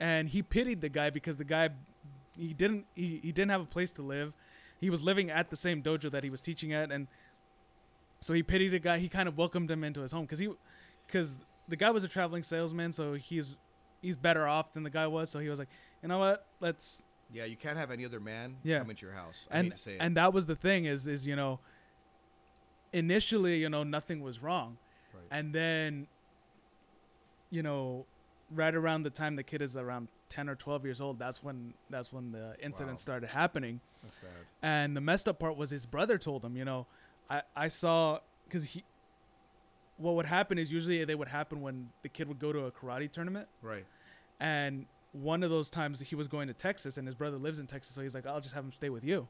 and 0.00 0.28
he 0.28 0.42
pitied 0.42 0.80
the 0.80 0.88
guy 0.88 1.10
because 1.10 1.36
the 1.36 1.44
guy 1.44 1.70
he 2.36 2.52
didn't 2.54 2.86
he, 2.94 3.20
he 3.22 3.32
didn't 3.32 3.50
have 3.50 3.60
a 3.60 3.66
place 3.66 3.92
to 3.94 4.02
live. 4.02 4.32
He 4.80 4.90
was 4.90 5.02
living 5.02 5.30
at 5.30 5.50
the 5.50 5.56
same 5.56 5.82
dojo 5.82 6.10
that 6.10 6.24
he 6.24 6.30
was 6.30 6.40
teaching 6.40 6.72
at, 6.72 6.90
and 6.90 7.06
so 8.20 8.32
he 8.34 8.42
pitied 8.42 8.68
the 8.72 8.78
guy. 8.78 8.98
He 8.98 9.08
kind 9.08 9.28
of 9.28 9.36
welcomed 9.38 9.70
him 9.70 9.84
into 9.84 10.00
his 10.00 10.12
home 10.12 10.22
because 10.22 10.38
he 10.38 10.48
because 11.06 11.40
the 11.68 11.76
guy 11.76 11.90
was 11.90 12.04
a 12.04 12.08
traveling 12.08 12.42
salesman, 12.42 12.92
so 12.92 13.14
he's 13.14 13.56
he's 14.00 14.16
better 14.16 14.46
off 14.48 14.72
than 14.72 14.82
the 14.82 14.90
guy 14.90 15.06
was. 15.06 15.30
So 15.30 15.38
he 15.38 15.48
was 15.48 15.58
like, 15.58 15.68
you 16.02 16.08
know 16.08 16.18
what, 16.18 16.46
let's 16.60 17.02
Yeah, 17.32 17.44
you 17.44 17.56
can't 17.56 17.78
have 17.78 17.90
any 17.92 18.04
other 18.04 18.18
man 18.20 18.56
Yeah. 18.64 18.78
come 18.80 18.90
into 18.90 19.06
your 19.06 19.14
house. 19.14 19.46
I 19.50 19.58
and 19.60 19.72
to 19.72 19.78
say 19.78 19.96
and 20.00 20.16
that 20.16 20.32
was 20.32 20.46
the 20.46 20.56
thing 20.56 20.84
is 20.86 21.06
is 21.06 21.26
you 21.26 21.36
know 21.36 21.60
initially 22.92 23.56
you 23.58 23.68
know 23.70 23.82
nothing 23.82 24.20
was 24.20 24.42
wrong 24.42 24.76
Right. 25.14 25.22
and 25.30 25.54
then 25.54 26.06
you 27.52 27.62
know 27.62 28.04
right 28.50 28.74
around 28.74 29.04
the 29.04 29.10
time 29.10 29.36
the 29.36 29.42
kid 29.44 29.62
is 29.62 29.76
around 29.76 30.08
10 30.30 30.48
or 30.48 30.56
12 30.56 30.84
years 30.84 31.00
old 31.00 31.18
that's 31.18 31.42
when 31.44 31.72
that's 31.90 32.12
when 32.12 32.32
the 32.32 32.56
incident 32.60 32.92
Wow. 32.96 33.06
started 33.06 33.28
happening 33.30 33.80
That's 34.02 34.16
sad. 34.16 34.28
and 34.62 34.96
the 34.96 35.00
messed 35.00 35.28
up 35.28 35.38
part 35.38 35.56
was 35.56 35.70
his 35.70 35.86
brother 35.86 36.18
told 36.18 36.44
him 36.44 36.56
you 36.56 36.64
know 36.64 36.86
i 37.30 37.42
i 37.54 37.68
saw 37.68 38.18
because 38.48 38.64
he 38.64 38.82
what 39.98 40.14
would 40.16 40.26
happen 40.26 40.58
is 40.58 40.72
usually 40.72 41.04
they 41.04 41.14
would 41.14 41.28
happen 41.28 41.60
when 41.60 41.90
the 42.02 42.08
kid 42.08 42.26
would 42.28 42.38
go 42.40 42.52
to 42.52 42.64
a 42.64 42.72
karate 42.72 43.10
tournament 43.10 43.48
Right. 43.62 43.84
and 44.40 44.86
one 45.12 45.42
of 45.42 45.50
those 45.50 45.68
times 45.68 46.00
he 46.00 46.14
was 46.16 46.26
going 46.26 46.48
to 46.48 46.54
Texas 46.54 46.96
and 46.96 47.06
his 47.06 47.14
brother 47.14 47.36
lives 47.36 47.58
in 47.58 47.66
Texas, 47.66 47.94
so 47.94 48.00
he's 48.00 48.14
like, 48.14 48.26
I'll 48.26 48.40
just 48.40 48.54
have 48.54 48.64
him 48.64 48.72
stay 48.72 48.88
with 48.88 49.04
you. 49.04 49.28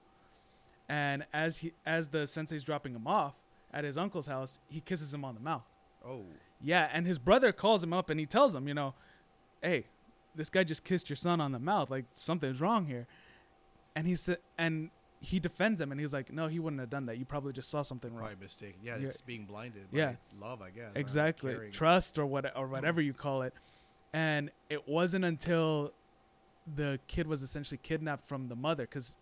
And 0.89 1.27
as 1.33 1.57
he 1.59 1.73
as 1.85 2.07
the 2.11 2.29
sensei's 2.29 2.63
dropping 2.63 2.95
him 2.95 3.09
off 3.09 3.35
at 3.75 3.83
his 3.83 3.99
uncle's 3.99 4.29
house, 4.29 4.61
he 4.69 4.81
kisses 4.81 5.13
him 5.13 5.25
on 5.25 5.35
the 5.35 5.41
mouth. 5.41 5.65
Oh. 6.07 6.23
Yeah, 6.63 6.89
and 6.93 7.07
his 7.07 7.19
brother 7.19 7.53
calls 7.53 7.83
him 7.83 7.93
up 7.93 8.11
and 8.11 8.19
he 8.21 8.27
tells 8.27 8.55
him, 8.55 8.69
you 8.69 8.75
know, 8.75 8.95
"Hey, 9.63 9.87
this 10.35 10.49
guy 10.49 10.65
just 10.65 10.85
kissed 10.85 11.11
your 11.11 11.17
son 11.17 11.41
on 11.41 11.53
the 11.53 11.59
mouth. 11.59 11.91
Like 11.91 12.05
something's 12.13 12.61
wrong 12.61 12.87
here." 12.87 13.07
And 13.95 14.07
he 14.07 14.17
said, 14.17 14.39
and 14.57 14.91
he 15.21 15.39
defends 15.39 15.81
him, 15.81 15.93
and 15.93 16.01
he's 16.01 16.15
like, 16.15 16.33
"No, 16.33 16.47
he 16.47 16.59
wouldn't 16.59 16.81
have 16.81 16.91
done 16.91 17.07
that. 17.07 17.19
You 17.19 17.25
probably 17.25 17.53
just 17.53 17.71
saw 17.71 17.83
something 17.83 18.11
wrong." 18.13 18.29
Probably 18.29 18.45
mistaken. 18.45 18.81
Yeah, 18.83 18.97
Yeah. 18.97 19.09
it's 19.09 19.21
being 19.21 19.45
blinded. 19.45 19.89
Yeah. 19.93 20.15
Love, 20.39 20.63
I 20.63 20.71
guess. 20.71 20.93
exactly 20.95 21.71
trust 21.73 22.19
or 22.19 22.27
what 22.27 22.57
or 22.57 22.67
whatever 22.67 23.01
mm. 23.01 23.07
you 23.07 23.13
call 23.13 23.43
it 23.43 23.55
and 24.13 24.51
it 24.69 24.89
wasn't 24.89 25.25
until 25.25 25.93
the 26.77 27.01
kid 27.07 27.27
was 27.27 27.43
essentially 27.43 27.79
kidnapped 27.83 28.27
from 28.27 28.49
the 28.49 28.57
mother 28.57 28.85
because 28.85 29.17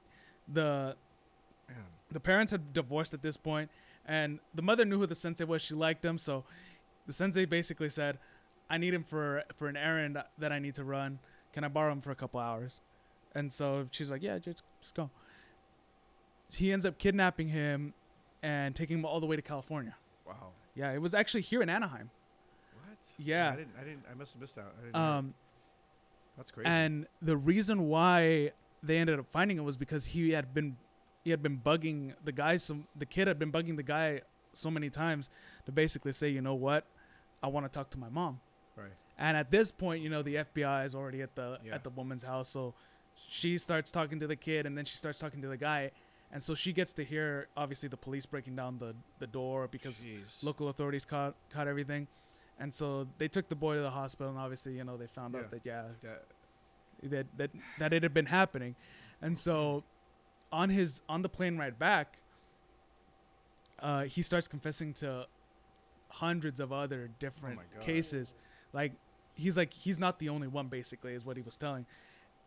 the 0.52 0.96
Man. 1.68 1.76
the 2.10 2.20
parents 2.20 2.52
had 2.52 2.72
divorced 2.72 3.14
at 3.14 3.22
this 3.22 3.36
point 3.36 3.70
and 4.06 4.40
the 4.54 4.62
mother 4.62 4.84
knew 4.84 4.98
who 4.98 5.06
the 5.06 5.14
sensei 5.14 5.44
was 5.44 5.62
she 5.62 5.74
liked 5.74 6.04
him 6.04 6.18
so 6.18 6.44
the 7.06 7.12
sensei 7.12 7.44
basically 7.44 7.88
said 7.88 8.18
i 8.68 8.76
need 8.78 8.94
him 8.94 9.02
for 9.04 9.42
for 9.54 9.68
an 9.68 9.76
errand 9.76 10.16
that 10.38 10.52
i 10.52 10.58
need 10.58 10.74
to 10.74 10.84
run 10.84 11.18
can 11.52 11.64
i 11.64 11.68
borrow 11.68 11.92
him 11.92 12.00
for 12.00 12.10
a 12.10 12.14
couple 12.14 12.38
hours 12.40 12.80
and 13.34 13.50
so 13.50 13.86
she's 13.90 14.10
like 14.10 14.22
yeah 14.22 14.38
just 14.38 14.62
just 14.82 14.94
go 14.94 15.10
he 16.52 16.72
ends 16.72 16.84
up 16.86 16.98
kidnapping 16.98 17.48
him 17.48 17.94
and 18.42 18.74
taking 18.74 18.98
him 18.98 19.04
all 19.04 19.20
the 19.20 19.26
way 19.26 19.36
to 19.36 19.42
california 19.42 19.94
Wow. 20.26 20.50
yeah 20.74 20.92
it 20.92 21.00
was 21.00 21.14
actually 21.14 21.42
here 21.42 21.62
in 21.62 21.68
anaheim 21.68 22.10
What? 22.74 22.98
Yeah. 23.18 23.52
I 23.52 23.56
didn't. 23.56 23.74
I 23.80 23.84
didn't. 23.84 24.04
I 24.10 24.14
must 24.14 24.32
have 24.34 24.40
missed 24.40 24.58
out. 24.58 24.72
Um 24.94 25.34
That's 26.36 26.50
crazy. 26.50 26.68
And 26.68 27.06
the 27.20 27.36
reason 27.36 27.88
why 27.88 28.52
they 28.82 28.98
ended 28.98 29.18
up 29.18 29.26
finding 29.30 29.58
him 29.58 29.64
was 29.64 29.76
because 29.76 30.06
he 30.06 30.30
had 30.32 30.54
been 30.54 30.76
he 31.24 31.30
had 31.30 31.42
been 31.42 31.58
bugging 31.58 32.14
the 32.24 32.32
guy 32.32 32.56
so 32.56 32.78
the 32.96 33.06
kid 33.06 33.26
had 33.28 33.38
been 33.38 33.50
bugging 33.52 33.76
the 33.76 33.82
guy 33.82 34.20
so 34.52 34.70
many 34.70 34.90
times 34.90 35.30
to 35.66 35.72
basically 35.72 36.12
say, 36.12 36.28
you 36.28 36.40
know 36.42 36.54
what, 36.54 36.84
I 37.42 37.46
want 37.48 37.66
to 37.66 37.70
talk 37.70 37.90
to 37.90 37.98
my 37.98 38.08
mom. 38.08 38.40
right. 38.76 38.92
And 39.18 39.36
at 39.36 39.50
this 39.50 39.70
point, 39.70 40.02
you 40.02 40.08
know, 40.08 40.22
the 40.22 40.36
FBI 40.36 40.84
is 40.86 40.94
already 40.94 41.20
at 41.22 41.34
the 41.36 41.58
Yeah. 41.62 41.74
at 41.74 41.84
the 41.84 41.90
woman's 41.90 42.22
house, 42.22 42.48
so 42.48 42.74
she 43.14 43.58
starts 43.58 43.90
talking 43.90 44.18
to 44.18 44.26
the 44.26 44.36
kid, 44.36 44.64
and 44.66 44.76
then 44.76 44.84
she 44.86 44.96
starts 44.96 45.18
talking 45.18 45.42
to 45.42 45.48
the 45.48 45.56
guy, 45.58 45.90
and 46.32 46.42
so 46.42 46.54
she 46.54 46.72
gets 46.72 46.94
to 46.94 47.04
hear 47.04 47.48
obviously 47.56 47.88
the 47.88 47.96
police 47.98 48.24
breaking 48.26 48.56
down 48.56 48.78
the 48.78 48.94
the 49.18 49.26
door 49.26 49.68
because 49.68 50.04
Jeez. 50.06 50.42
local 50.42 50.68
authorities 50.68 51.04
caught 51.04 51.34
caught 51.50 51.68
everything, 51.68 52.08
and 52.58 52.72
so 52.72 53.06
they 53.18 53.28
took 53.28 53.48
the 53.50 53.54
boy 53.56 53.74
to 53.76 53.82
the 53.82 53.90
hospital, 53.90 54.30
and 54.30 54.38
obviously, 54.38 54.74
you 54.76 54.84
know, 54.84 54.96
they 54.96 55.06
found 55.06 55.34
Yeah. 55.34 55.40
out 55.40 55.50
that 55.50 55.60
yeah, 55.66 55.84
That, 56.02 57.10
that 57.10 57.26
that 57.38 57.50
that 57.78 57.92
it 57.92 58.02
had 58.02 58.14
been 58.14 58.26
happening, 58.26 58.74
and 59.22 59.36
so 59.38 59.84
on 60.52 60.70
his 60.70 61.02
on 61.08 61.20
the 61.22 61.28
plane 61.28 61.56
ride 61.58 61.78
back, 61.78 62.22
uh, 63.80 64.04
he 64.04 64.22
starts 64.22 64.46
confessing 64.48 64.92
to 64.94 65.26
hundreds 66.08 66.60
of 66.60 66.72
other 66.72 67.08
different 67.18 67.56
my 67.56 67.62
God. 67.74 67.82
cases. 67.82 68.34
Like 68.72 68.92
he's 69.34 69.56
like 69.56 69.72
he's 69.72 69.98
not 69.98 70.18
the 70.18 70.28
only 70.28 70.48
one, 70.48 70.68
basically, 70.68 71.14
is 71.14 71.24
what 71.24 71.36
he 71.36 71.42
was 71.42 71.56
telling. 71.56 71.86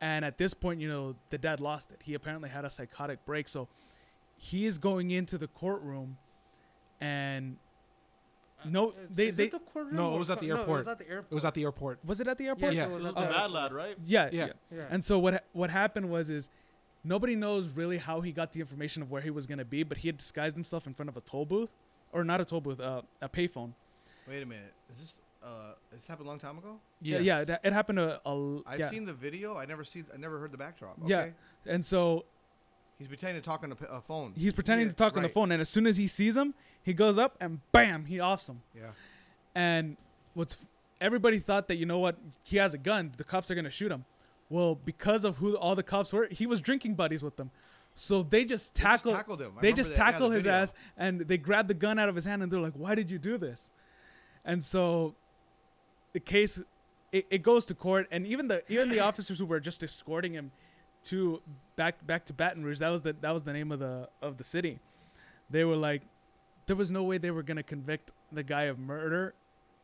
And 0.01 0.25
at 0.25 0.37
this 0.37 0.53
point, 0.53 0.81
you 0.81 0.87
know, 0.89 1.15
the 1.29 1.37
dad 1.37 1.59
lost 1.59 1.91
it. 1.91 2.01
He 2.03 2.13
apparently 2.13 2.49
had 2.49 2.65
a 2.65 2.69
psychotic 2.69 3.25
break, 3.25 3.47
so 3.47 3.67
he 4.37 4.65
is 4.65 4.77
going 4.77 5.11
into 5.11 5.37
the 5.37 5.47
courtroom, 5.47 6.17
and 6.99 7.57
no, 8.65 8.91
Is- 8.91 9.15
they 9.15 9.27
is 9.27 9.37
they 9.37 9.45
it 9.45 9.51
the 9.53 9.59
courtroom 9.59 9.95
No, 9.95 10.15
it 10.15 10.19
was 10.19 10.29
at 10.29 10.39
co- 10.39 10.41
the 10.41 10.47
No, 10.47 10.55
it 10.55 10.59
airport. 10.59 10.77
was 10.79 10.87
at 10.87 10.99
the 10.99 11.07
airport. 11.09 11.31
It 11.31 11.35
was 11.35 11.45
at 11.45 11.53
the 11.53 11.63
airport. 11.63 11.99
was 12.05 12.21
it 12.21 12.27
at 12.27 12.37
the 12.37 12.47
airport? 12.47 12.73
Yes, 12.73 12.75
Yeah. 12.75 12.83
it 12.85 12.89
It 12.89 12.93
was 12.93 13.03
was 13.03 13.15
at 13.15 13.21
the 13.21 13.27
the 13.27 13.33
bad 13.33 13.51
lad, 13.51 13.73
right? 13.73 13.97
Yeah, 14.05 14.29
Yeah. 14.31 14.45
yeah. 14.45 14.77
Yeah. 14.77 14.87
And 14.89 15.03
so 15.03 15.19
what 15.19 15.45
what 15.53 15.69
happened 15.69 16.09
was 16.09 16.29
is 16.29 16.49
nobody 17.03 17.35
knows 17.35 17.67
really 17.69 17.97
how 17.97 18.21
he 18.21 18.31
got 18.31 18.53
the 18.53 18.59
information 18.59 19.01
of 19.01 19.11
where 19.11 19.21
he 19.21 19.29
was 19.29 19.45
gonna 19.47 19.65
be, 19.65 19.83
but 19.83 19.97
he 19.97 20.07
had 20.07 20.17
disguised 20.17 20.55
himself 20.55 20.87
in 20.87 20.93
front 20.93 21.09
of 21.09 21.17
a 21.17 21.21
toll 21.21 21.45
booth, 21.45 21.71
or 22.11 22.23
not 22.23 22.41
a 22.41 22.45
toll 22.45 22.61
booth, 22.61 22.79
uh, 22.79 23.01
a 23.21 23.29
payphone. 23.29 23.73
wait 24.27 24.41
a 24.43 24.45
minute. 24.45 24.73
Is 24.91 24.99
this? 24.99 25.19
Uh, 25.43 25.73
this 25.91 26.07
happened 26.07 26.25
a 26.27 26.29
long 26.29 26.39
time 26.39 26.57
ago. 26.57 26.79
Yeah, 27.01 27.19
yeah, 27.19 27.41
it, 27.41 27.49
it 27.65 27.73
happened 27.73 27.99
a, 27.99 28.21
a 28.25 28.61
I've 28.65 28.79
yeah. 28.79 28.89
seen 28.89 29.03
the 29.03 29.11
video. 29.13 29.57
I 29.57 29.65
never 29.65 29.83
see. 29.83 30.03
I 30.13 30.17
never 30.17 30.39
heard 30.39 30.53
the 30.53 30.57
backdrop. 30.57 30.97
Yeah. 31.05 31.19
Okay. 31.19 31.33
and 31.65 31.83
so 31.85 32.23
He's 32.97 33.07
pretending 33.09 33.41
to 33.41 33.45
talk 33.45 33.63
on 33.65 33.73
a 33.73 33.99
phone. 34.01 34.33
he's 34.37 34.53
pretending 34.53 34.87
Yeah, 34.87 34.91
to 34.91 34.95
talk 34.95 35.17
on 35.17 35.23
the 35.23 35.29
phone, 35.29 35.51
and 35.51 35.59
as 35.59 35.67
soon 35.67 35.85
as 35.87 35.97
he 35.97 36.07
sees 36.07 36.37
him, 36.37 36.53
he 36.83 36.93
goes 36.93 37.17
up 37.17 37.35
and 37.41 37.59
bam, 37.73 38.05
he 38.05 38.21
offs 38.21 38.47
him. 38.47 38.61
Yeah. 38.73 38.91
And 39.55 39.97
what's 40.35 40.65
everybody 41.01 41.39
thought 41.39 41.67
that 41.67 41.75
you 41.75 41.85
know 41.85 41.99
what 41.99 42.15
he 42.43 42.55
has 42.57 42.73
a 42.73 42.77
gun, 42.77 43.11
the 43.17 43.25
cops 43.25 43.51
are 43.51 43.55
gonna 43.55 43.69
shoot 43.69 43.91
him. 43.91 44.05
Well, 44.53 44.75
because 44.75 45.23
of 45.25 45.37
who 45.37 45.55
all 45.57 45.73
the 45.75 45.81
cops 45.81 46.13
were, 46.13 46.27
he 46.29 46.45
was 46.45 46.61
drinking 46.61 46.93
buddies 46.93 47.23
with 47.23 47.37
them, 47.37 47.49
so 47.95 48.21
they 48.21 48.45
just 48.45 48.75
They 48.75 48.83
just 48.83 49.03
tackle. 49.03 49.11
tackled 49.13 49.41
him. 49.41 49.53
I 49.57 49.61
they 49.61 49.73
just 49.73 49.95
that- 49.95 49.97
yeah, 49.97 50.05
the 50.05 50.11
tackle 50.11 50.29
his 50.29 50.43
video. 50.43 50.57
ass 50.59 50.73
and 50.95 51.21
they 51.21 51.37
grab 51.37 51.67
the 51.67 51.73
gun 51.73 51.97
out 51.97 52.07
of 52.07 52.13
his 52.15 52.25
hand 52.25 52.43
and 52.43 52.51
they're 52.51 52.59
like, 52.59 52.75
"Why 52.75 52.93
did 52.93 53.09
you 53.09 53.17
do 53.17 53.39
this?" 53.39 53.71
And 54.45 54.63
so 54.63 55.15
the 56.13 56.19
case 56.19 56.61
it, 57.11 57.25
it 57.31 57.41
goes 57.41 57.65
to 57.65 57.73
court 57.73 58.07
and 58.11 58.27
even 58.27 58.47
the 58.47 58.63
even 58.71 58.89
the 58.89 58.99
officers 58.99 59.39
who 59.39 59.45
were 59.47 59.59
just 59.59 59.83
escorting 59.83 60.33
him 60.33 60.51
to 61.03 61.41
back 61.75 62.05
back 62.05 62.23
to 62.25 62.33
Baton 62.33 62.63
Rouge 62.63 62.77
that 62.79 62.89
was 62.89 63.01
the 63.01 63.13
that 63.21 63.31
was 63.31 63.41
the 63.43 63.53
name 63.53 63.71
of 63.71 63.79
the 63.79 64.07
of 64.21 64.37
the 64.37 64.43
city. 64.43 64.79
They 65.49 65.63
were 65.63 65.75
like 65.75 66.03
there 66.67 66.75
was 66.75 66.91
no 66.91 67.01
way 67.03 67.17
they 67.17 67.31
were 67.31 67.43
going 67.43 67.57
to 67.57 67.63
convict 67.63 68.11
the 68.31 68.43
guy 68.43 68.63
of 68.63 68.77
murder. 68.77 69.33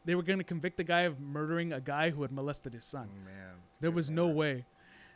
They 0.05 0.15
were 0.15 0.23
going 0.23 0.39
to 0.39 0.45
convict 0.45 0.77
the 0.77 0.83
guy 0.83 1.01
of 1.01 1.19
murdering 1.19 1.73
a 1.73 1.81
guy 1.81 2.09
who 2.09 2.21
had 2.21 2.31
molested 2.31 2.73
his 2.73 2.85
son. 2.85 3.07
Mm, 3.07 3.25
Man. 3.25 3.53
There 3.81 3.91
was 3.91 4.09
no 4.09 4.27
way. 4.27 4.65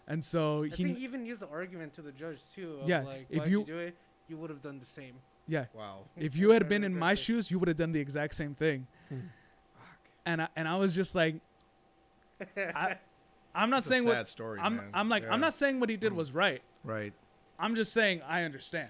And 0.08 0.24
so 0.24 0.64
I 0.64 0.68
he 0.68 0.84
think 0.84 0.98
he 0.98 1.04
even 1.06 1.26
used 1.26 1.42
the 1.42 1.48
argument 1.48 1.94
to 1.94 2.02
the 2.02 2.12
judge 2.12 2.40
too. 2.54 2.80
Of 2.82 2.90
Yeah, 2.90 3.02
like, 3.04 3.28
if 3.30 3.48
you- 3.48 3.62
you 3.62 3.66
do 3.66 3.78
it, 3.80 3.96
you 4.28 4.38
would 4.38 4.50
have 4.50 4.62
done 4.62 4.80
the 4.80 4.86
same. 4.86 5.16
yeah, 5.48 5.66
Wow. 5.74 6.06
if 6.18 6.36
you 6.36 6.52
had 6.52 6.68
been 6.70 6.84
in 6.84 6.98
my 6.98 7.14
shoes, 7.26 7.50
you 7.50 7.60
would 7.60 7.68
have 7.70 7.78
done 7.78 7.92
the 7.94 8.00
exact 8.00 8.36
same 8.36 8.54
thing. 8.56 8.86
Fuck. 9.10 9.20
and 10.26 10.42
I, 10.42 10.48
and 10.56 10.68
I 10.68 10.76
was 10.76 10.94
just 10.96 11.16
like, 11.16 11.36
I, 12.58 12.98
I'm 13.56 13.70
not 13.70 13.78
It's 13.80 13.86
a 13.88 13.90
saying 13.90 14.04
sad 14.04 14.10
what 14.18 14.28
story. 14.28 14.60
I'm. 14.62 14.76
man. 14.78 14.90
I'm 14.94 15.10
like 15.10 15.24
Yeah. 15.24 15.34
I'm 15.34 15.40
not 15.40 15.54
saying 15.54 15.80
what 15.80 15.90
he 15.90 15.98
did 15.98 16.12
was 16.14 16.32
right. 16.34 16.62
Right. 16.84 17.14
I'm 17.60 17.76
just 17.76 17.94
saying 17.94 18.22
I 18.28 18.44
understand 18.44 18.90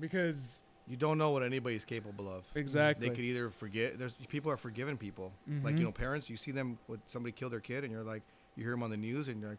because 0.00 0.62
You 0.88 0.96
don't 0.96 1.18
know 1.18 1.30
what 1.30 1.42
anybody's 1.42 1.84
capable 1.84 2.28
of. 2.28 2.44
exactly. 2.54 3.08
They 3.08 3.14
could 3.14 3.24
either 3.24 3.50
forget. 3.50 3.98
There's 3.98 4.12
people 4.28 4.50
are 4.52 4.56
forgiving 4.56 4.96
people. 4.96 5.32
Like 5.48 5.74
Mhm. 5.74 5.78
you 5.78 5.84
know, 5.84 5.92
parents. 5.92 6.30
You 6.30 6.36
see 6.36 6.52
them 6.52 6.78
with 6.86 7.00
somebody 7.06 7.32
kill 7.32 7.50
their 7.50 7.60
kid, 7.60 7.82
and 7.84 7.92
you're 7.92 8.04
like, 8.04 8.22
you 8.54 8.62
hear 8.62 8.72
them 8.72 8.82
on 8.84 8.90
the 8.90 8.96
news, 8.96 9.28
and 9.28 9.40
you're 9.40 9.50
like, 9.50 9.58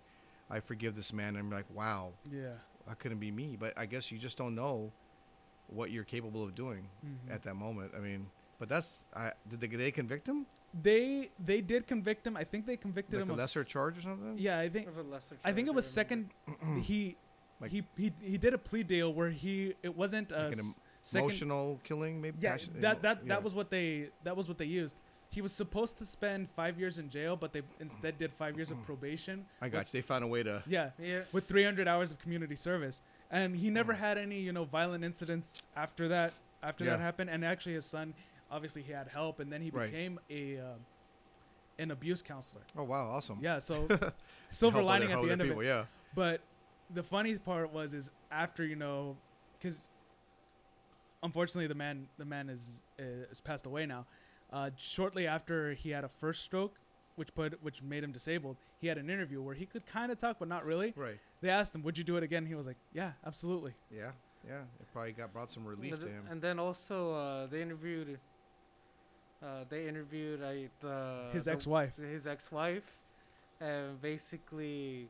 I 0.49 0.59
forgive 0.61 0.95
this 0.95 1.11
man. 1.11 1.35
And 1.35 1.39
I'm 1.39 1.51
like, 1.51 1.65
wow, 1.73 2.13
yeah. 2.31 2.53
that 2.87 2.99
couldn't 2.99 3.19
be 3.19 3.31
me. 3.31 3.57
But 3.59 3.77
I 3.77 3.85
guess 3.85 4.09
you 4.11 4.17
just 4.17 4.37
don't 4.37 4.55
know 4.55 4.91
what 5.67 5.91
you're 5.91 6.05
capable 6.05 6.43
of 6.45 6.55
doing 6.55 6.87
Mhm. 7.05 7.29
at 7.33 7.43
that 7.43 7.55
moment. 7.55 7.91
I 7.95 7.99
mean, 7.99 8.27
but 8.57 8.69
that's. 8.69 9.07
I 9.13 9.33
did 9.49 9.59
they, 9.59 9.67
they 9.67 9.91
convict 9.91 10.27
him? 10.27 10.45
They 10.81 11.29
they 11.39 11.59
did 11.61 11.87
convict 11.87 12.25
him. 12.25 12.37
I 12.37 12.45
think 12.45 12.65
they 12.65 12.77
convicted 12.77 13.19
Like 13.19 13.27
him 13.29 13.33
a 13.35 13.37
lesser 13.37 13.61
s- 13.61 13.67
charge 13.67 13.97
or 13.97 14.01
something? 14.01 14.37
Yeah, 14.37 14.59
I 14.59 14.69
think 14.69 14.87
Of 14.87 14.97
a 14.97 15.03
lesser 15.03 15.37
I 15.43 15.51
think 15.51 15.67
it 15.67 15.73
was 15.73 15.85
second. 15.89 16.29
he 16.81 17.17
Like- 17.59 17.71
he 17.71 17.83
he 17.97 18.13
he 18.21 18.37
did 18.37 18.53
a 18.53 18.57
plea 18.57 18.83
deal 18.83 19.11
where 19.13 19.31
he 19.31 19.73
it 19.83 19.95
wasn't 19.95 20.31
a 20.31 20.35
Like 20.49 20.53
an 20.53 20.59
s- 20.59 20.79
second. 21.07 21.25
Emotional 21.29 21.79
killing, 21.83 22.21
maybe. 22.21 22.37
Yeah, 22.41 22.51
passion- 22.51 22.73
that 22.81 23.01
that 23.01 23.19
yeah. 23.23 23.29
that 23.29 23.43
was 23.43 23.55
what 23.55 23.69
they 23.69 24.09
that 24.23 24.35
was 24.35 24.47
what 24.47 24.57
they 24.57 24.65
used. 24.65 24.97
He 25.29 25.41
was 25.41 25.51
supposed 25.51 25.97
to 25.97 26.05
spend 26.05 26.49
five 26.55 26.79
years 26.79 26.99
in 26.99 27.09
jail, 27.09 27.35
but 27.35 27.51
they 27.51 27.61
instead 27.81 28.17
did 28.17 28.31
five 28.33 28.55
years 28.55 28.71
of 28.71 28.81
probation. 28.85 29.45
I 29.61 29.67
got 29.69 29.93
you. 29.93 29.97
They 29.97 30.01
found 30.01 30.23
a 30.23 30.27
way 30.27 30.41
to. 30.43 30.63
Yeah, 30.67 30.91
Yeah. 30.97 31.21
with 31.33 31.45
300 31.47 31.85
hours 31.87 32.11
of 32.11 32.19
community 32.19 32.55
service, 32.55 33.01
and 33.29 33.55
he 33.55 33.69
never 33.69 33.93
had 33.93 34.17
any 34.17 34.39
you 34.39 34.53
know 34.53 34.63
violent 34.65 35.03
incidents 35.03 35.65
after 35.75 36.07
that. 36.09 36.33
After 36.63 36.85
that 36.85 36.99
happened, 36.99 37.29
and 37.29 37.45
actually 37.45 37.73
his 37.73 37.85
son, 37.85 38.13
obviously 38.49 38.81
he 38.81 38.91
had 38.91 39.07
help, 39.07 39.39
and 39.39 39.51
then 39.51 39.61
he 39.61 39.69
Right. 39.69 39.91
became 39.91 40.19
a 40.29 40.57
uh, 40.59 40.63
an 41.79 41.91
abuse 41.91 42.21
counselor. 42.21 42.63
Oh 42.77 42.83
wow, 42.83 43.09
awesome. 43.11 43.37
Yeah, 43.41 43.59
so 43.59 43.87
silver 44.51 44.81
lining 44.81 45.11
at 45.11 45.17
the 45.21 45.23
other 45.23 45.31
end 45.33 45.41
of 45.41 45.51
it. 45.51 45.65
Yeah. 45.65 45.85
But 46.15 46.41
the 46.93 47.03
funny 47.03 47.37
part 47.37 47.71
was 47.73 47.93
is 47.93 48.09
after 48.31 48.65
you 48.65 48.75
know, 48.75 49.15
because 49.59 49.89
unfortunately 51.23 51.67
the 51.67 51.75
man 51.75 52.07
the 52.17 52.25
man 52.25 52.49
is 52.49 52.81
is 52.97 53.41
passed 53.41 53.65
away 53.65 53.85
now. 53.85 54.05
Uh, 54.51 54.69
shortly 54.77 55.27
after 55.27 55.73
he 55.73 55.89
had 55.89 56.03
a 56.03 56.09
first 56.09 56.43
stroke, 56.43 56.75
which 57.15 57.33
put 57.35 57.61
which 57.61 57.81
made 57.81 58.03
him 58.03 58.11
disabled, 58.11 58.57
he 58.79 58.87
had 58.87 58.97
an 58.97 59.09
interview 59.09 59.41
where 59.41 59.55
he 59.55 59.65
could 59.65 59.85
kind 59.85 60.11
of 60.11 60.17
talk 60.17 60.37
but 60.39 60.47
not 60.47 60.65
really. 60.65 60.93
Right. 60.95 61.19
They 61.41 61.49
asked 61.49 61.75
him, 61.75 61.83
"Would 61.83 61.97
you 61.97 62.03
do 62.03 62.17
it 62.17 62.23
again?" 62.23 62.45
He 62.45 62.55
was 62.55 62.65
like, 62.65 62.77
"Yeah, 62.93 63.11
absolutely." 63.25 63.73
Yeah. 63.91 64.11
Yeah. 64.47 64.61
It 64.79 64.87
probably 64.93 65.11
got 65.11 65.33
brought 65.33 65.51
some 65.51 65.65
relief 65.65 65.93
And 65.93 66.01
to 66.01 66.07
him. 66.07 66.23
And 66.29 66.41
then 66.41 66.59
also 66.59 67.13
uh, 67.13 67.47
they 67.47 67.61
interviewed. 67.61 68.19
Uh, 69.43 69.65
they 69.69 69.87
interviewed 69.87 70.41
uh, 70.41 70.53
the 70.79 71.29
His 71.31 71.45
the- 71.45 71.51
ex-wife. 71.51 71.93
His 71.97 72.25
ex-wife, 72.25 72.89
and 73.61 74.01
basically, 74.01 75.09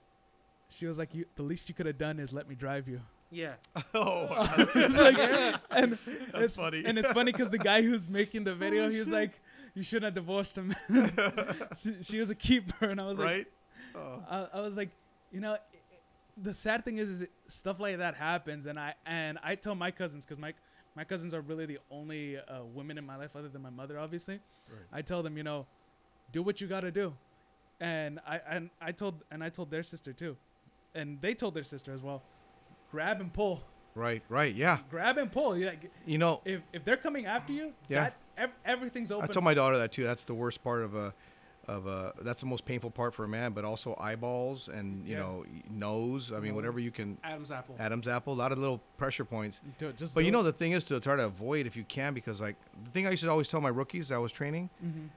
She 0.69 0.85
was 0.85 0.97
like, 0.97 1.13
"You, 1.15 1.25
the 1.35 1.43
least 1.43 1.69
you 1.69 1.75
could 1.75 1.85
have 1.85 1.97
done 1.97 2.19
is 2.19 2.33
let 2.33 2.49
me 2.49 2.55
drive 2.55 2.89
you." 2.89 2.99
Yeah, 3.31 3.53
oh, 3.93 4.25
wow. 4.29 4.47
It's 4.75 4.95
like- 4.97 5.59
and 5.71 5.97
it's 6.35 6.55
funny. 6.57 6.83
And 6.85 6.97
it's 6.97 7.11
funny 7.11 7.31
because 7.31 7.49
the 7.49 7.57
guy 7.57 7.81
who's 7.81 8.07
making 8.09 8.43
the 8.45 8.53
video, 8.63 8.85
Oh, 8.85 8.89
he 8.89 8.97
was 8.99 9.07
shit. 9.07 9.13
like, 9.13 9.39
"You 9.75 9.83
shouldn't 9.83 10.05
have 10.05 10.13
divorced 10.13 10.57
him." 10.57 10.73
she, 11.77 11.95
she 12.03 12.19
was 12.19 12.29
a 12.29 12.35
keeper, 12.35 12.85
and 12.89 12.99
I 13.01 13.05
was 13.07 13.17
like, 13.17 13.25
right. 13.27 13.47
Oh. 13.95 14.23
I, 14.29 14.47
I 14.59 14.61
was 14.61 14.77
like, 14.77 14.89
you 15.31 15.39
know, 15.41 15.51
i 15.53 15.55
i 15.55 15.59
the 16.39 16.53
sad 16.53 16.85
thing 16.85 16.97
is, 16.99 17.09
is 17.09 17.21
it, 17.23 17.31
stuff 17.47 17.79
like 17.79 17.97
that 17.97 18.13
happens, 18.15 18.67
and 18.67 18.79
I 18.79 18.93
and 19.07 19.39
I 19.43 19.55
tell 19.55 19.73
my 19.75 19.89
cousins 19.91 20.23
because 20.25 20.39
my 20.39 20.53
my 20.95 21.03
cousins 21.03 21.33
are 21.33 21.41
really 21.41 21.65
the 21.65 21.79
only 21.91 22.37
uh, 22.37 22.63
women 22.75 22.97
in 22.97 23.05
my 23.05 23.15
life 23.17 23.35
other 23.35 23.49
than 23.49 23.61
my 23.63 23.69
mother, 23.71 23.97
obviously. 23.99 24.39
Right. 24.69 24.99
I 24.99 25.01
tell 25.01 25.23
them, 25.23 25.35
you 25.37 25.43
know, 25.43 25.65
do 26.31 26.43
what 26.43 26.61
you 26.61 26.67
got 26.67 26.81
to 26.81 26.91
do. 26.91 27.13
and 27.79 28.19
I 28.27 28.39
and 28.47 28.69
I 28.79 28.91
told 28.91 29.23
and 29.31 29.43
I 29.43 29.49
told 29.49 29.71
their 29.71 29.83
sister 29.83 30.13
too, 30.13 30.37
and 30.95 31.19
they 31.21 31.33
told 31.33 31.53
their 31.55 31.63
sister 31.63 31.91
as 31.91 32.01
well. 32.03 32.21
Grab 32.91 33.19
and 33.21 33.31
pull, 33.33 33.61
Right, 33.95 34.21
right, 34.29 34.53
yeah. 34.53 34.77
grab 34.89 35.17
and 35.17 35.31
pull. 35.31 35.57
You 35.57 35.65
like 35.67 35.91
You 36.05 36.17
know, 36.17 36.41
if 36.45 36.61
if 36.73 36.83
they're 36.83 36.97
coming 36.97 37.25
after 37.25 37.51
you, 37.53 37.73
Yeah. 37.89 38.03
that, 38.03 38.13
ev- 38.37 38.51
everything's 38.65 39.11
open. 39.11 39.29
I 39.29 39.33
told 39.33 39.43
my 39.43 39.53
daughter 39.53 39.77
that 39.79 39.91
too. 39.91 40.03
That's 40.03 40.23
the 40.25 40.33
worst 40.35 40.63
part 40.63 40.83
of 40.83 40.95
a, 40.95 41.13
of 41.67 41.85
a. 41.87 42.13
That's 42.21 42.39
the 42.41 42.45
most 42.47 42.63
painful 42.63 42.91
part 42.91 43.13
for 43.13 43.25
a 43.25 43.27
man, 43.27 43.51
but 43.53 43.65
also 43.65 43.95
eyeballs 43.99 44.67
and 44.69 45.05
you 45.05 45.15
Yeah. 45.15 45.19
know 45.21 45.45
nose. 45.69 46.31
I 46.31 46.39
mean, 46.39 46.53
whatever 46.55 46.79
you 46.79 46.91
can. 46.91 47.17
Adam's 47.23 47.51
apple. 47.51 47.75
Adam's 47.79 48.07
apple, 48.07 48.33
a 48.33 48.35
lot 48.35 48.51
of 48.51 48.57
little 48.59 48.79
pressure 48.97 49.25
points. 49.25 49.59
Do 49.79 49.89
it, 49.89 49.97
just 49.97 50.13
But 50.15 50.21
you 50.23 50.29
it. 50.29 50.31
know 50.31 50.43
the 50.43 50.53
thing 50.53 50.71
is 50.73 50.85
to 50.85 50.99
try 50.99 51.15
to 51.15 51.25
avoid 51.25 51.65
if 51.65 51.75
you 51.75 51.83
can 51.83 52.13
because 52.13 52.39
like 52.39 52.55
the 52.85 52.91
thing 52.91 53.07
I 53.07 53.11
used 53.11 53.23
to 53.23 53.29
always 53.29 53.49
tell 53.49 53.59
my 53.61 53.69
rookies 53.69 54.07
that 54.09 54.15
I 54.15 54.19
was 54.19 54.31
training, 54.31 54.69
Mhm. 54.85 55.09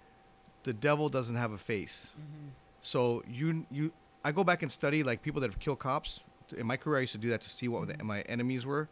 the 0.65 0.73
devil 0.73 1.09
doesn't 1.09 1.37
have 1.37 1.53
a 1.53 1.59
face. 1.59 2.13
Mm-hmm. 2.19 2.49
So 2.81 3.23
you 3.29 3.67
you 3.71 3.93
I 4.25 4.33
go 4.33 4.43
back 4.43 4.63
and 4.63 4.73
study 4.73 5.03
like 5.03 5.23
people 5.23 5.41
that 5.43 5.51
have 5.51 5.61
killed 5.61 5.79
cops. 5.79 6.21
In 6.53 6.67
my 6.67 6.77
career, 6.77 6.99
I 6.99 7.01
used 7.03 7.13
to 7.13 7.19
do 7.19 7.31
that 7.31 7.41
to 7.43 7.51
see 7.51 7.69
what 7.69 7.83
Mm-hmm. 7.89 7.99
the, 7.99 8.05
my 8.05 8.21
enemies 8.23 8.65
were. 8.67 8.89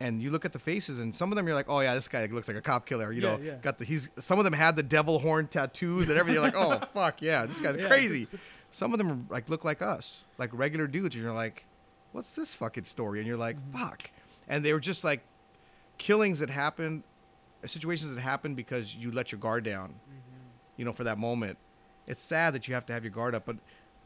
And 0.00 0.20
you 0.20 0.30
look 0.30 0.44
at 0.44 0.52
the 0.52 0.58
faces, 0.58 0.98
and 0.98 1.14
some 1.14 1.30
of 1.30 1.36
them 1.36 1.46
you're 1.46 1.54
like, 1.54 1.68
oh 1.68 1.78
yeah, 1.80 1.94
this 1.94 2.08
guy 2.08 2.26
looks 2.26 2.48
like 2.48 2.56
a 2.56 2.60
cop 2.60 2.84
killer. 2.84 3.12
You 3.12 3.22
Yeah, 3.22 3.36
know, 3.36 3.42
yeah. 3.42 3.54
got 3.62 3.78
the 3.78 3.84
he's. 3.84 4.10
Some 4.18 4.38
of 4.38 4.44
them 4.44 4.52
had 4.52 4.74
the 4.76 4.82
devil 4.82 5.20
horn 5.20 5.46
tattoos 5.46 6.08
and 6.08 6.18
everything. 6.18 6.42
You're 6.42 6.50
like, 6.50 6.56
oh 6.56 6.80
fuck 6.94 7.22
yeah, 7.22 7.46
this 7.46 7.60
guy's 7.60 7.76
Yeah. 7.76 7.86
crazy. 7.86 8.26
Some 8.72 8.92
of 8.92 8.98
them 8.98 9.26
like 9.30 9.48
look 9.48 9.64
like 9.64 9.82
us, 9.82 10.22
like 10.36 10.50
regular 10.52 10.86
dudes, 10.88 11.14
and 11.14 11.22
you're 11.24 11.32
like, 11.32 11.64
what's 12.12 12.34
this 12.34 12.54
fucking 12.56 12.84
story? 12.84 13.20
And 13.20 13.28
you're 13.28 13.36
like, 13.36 13.56
Mm-hmm. 13.56 13.78
fuck. 13.78 14.10
And 14.48 14.64
they 14.64 14.72
were 14.72 14.80
just 14.80 15.04
like 15.04 15.20
killings 15.96 16.40
that 16.40 16.50
happened, 16.50 17.04
situations 17.64 18.12
that 18.12 18.20
happened 18.20 18.56
because 18.56 18.94
you 18.96 19.10
let 19.12 19.30
your 19.32 19.38
guard 19.38 19.64
down. 19.64 19.90
Mm-hmm. 19.90 20.18
You 20.76 20.84
know, 20.84 20.92
for 20.92 21.04
that 21.04 21.18
moment. 21.18 21.56
It's 22.06 22.20
sad 22.20 22.52
that 22.54 22.68
you 22.68 22.74
have 22.74 22.84
to 22.86 22.92
have 22.92 23.04
your 23.04 23.12
guard 23.12 23.34
up, 23.34 23.46
but 23.46 23.56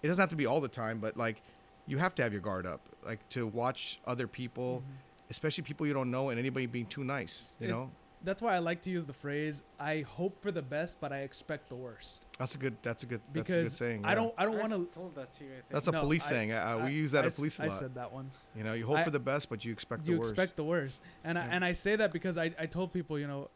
it 0.03 0.07
doesn't 0.07 0.23
have 0.23 0.29
to 0.31 0.37
be 0.37 0.47
all 0.47 0.61
the 0.61 0.69
time. 0.69 0.99
But 0.99 1.17
like, 1.17 1.43
you 1.89 1.99
have 1.99 2.15
to 2.17 2.23
have 2.23 2.33
your 2.33 2.43
guard 2.43 2.67
up, 2.67 2.81
like 3.05 3.27
to 3.31 3.47
watch 3.47 4.01
other 4.07 4.27
people, 4.29 4.83
especially 5.31 5.63
people 5.65 5.87
you 5.87 5.95
don't 5.95 6.11
know, 6.11 6.29
and 6.29 6.39
anybody 6.39 6.67
being 6.67 6.87
too 6.87 7.03
nice. 7.05 7.51
You 7.61 7.67
It- 7.69 7.71
know, 7.71 7.91
That's 8.25 8.43
why 8.43 8.57
I 8.57 8.59
like 8.59 8.83
to 8.83 8.91
use 8.91 9.05
the 9.05 9.13
phrase 9.13 9.63
"I 9.79 10.01
hope 10.01 10.43
for 10.43 10.51
the 10.51 10.61
best, 10.61 11.01
but 11.01 11.13
I 11.13 11.19
expect 11.21 11.69
the 11.69 11.77
worst." 11.77 12.25
that's 12.37 12.57
a 12.57 12.59
good. 12.59 12.77
That's 12.83 13.05
a 13.05 13.07
good. 13.07 13.21
That's 13.33 13.49
a 13.49 13.53
good 13.53 13.59
Because 13.63 13.77
saying. 13.77 14.05
I 14.05 14.17
don't, 14.17 14.35
I 14.37 14.45
don't 14.45 14.59
want 14.59 14.73
to. 14.73 14.87
told 14.93 15.15
that 15.15 15.31
to 15.35 15.45
you. 15.45 15.51
I 15.51 15.55
think. 15.55 15.69
That's 15.71 15.87
a 15.87 15.93
No, 15.93 16.01
police 16.01 16.27
I- 16.27 16.31
saying. 16.31 16.51
Uh, 16.53 16.57
I- 16.81 16.85
we 16.85 16.93
use 16.95 17.13
that 17.13 17.23
I 17.23 17.29
at 17.29 17.35
police 17.37 17.61
a 17.61 17.63
I 17.63 17.67
lot. 17.69 17.79
said 17.79 17.95
that 17.95 18.13
one. 18.13 18.33
You 18.57 18.65
know, 18.65 18.73
you 18.73 18.85
hope 18.87 18.99
I- 18.99 19.05
for 19.05 19.11
the 19.11 19.21
best, 19.21 19.49
but 19.49 19.65
you 19.65 19.71
expect 19.73 20.05
you 20.05 20.15
the 20.15 20.19
worst. 20.19 20.31
You 20.31 20.33
expect 20.33 20.57
the 20.57 20.65
worst, 20.65 21.01
and 21.23 21.39
I 21.39 21.47
and 21.47 21.65
I 21.65 21.73
say 21.75 21.95
that 21.95 22.13
because 22.13 22.37
I, 22.37 22.53
I 22.59 22.67
told 22.67 22.93
people, 22.93 23.21
you 23.21 23.29
know, 23.29 23.51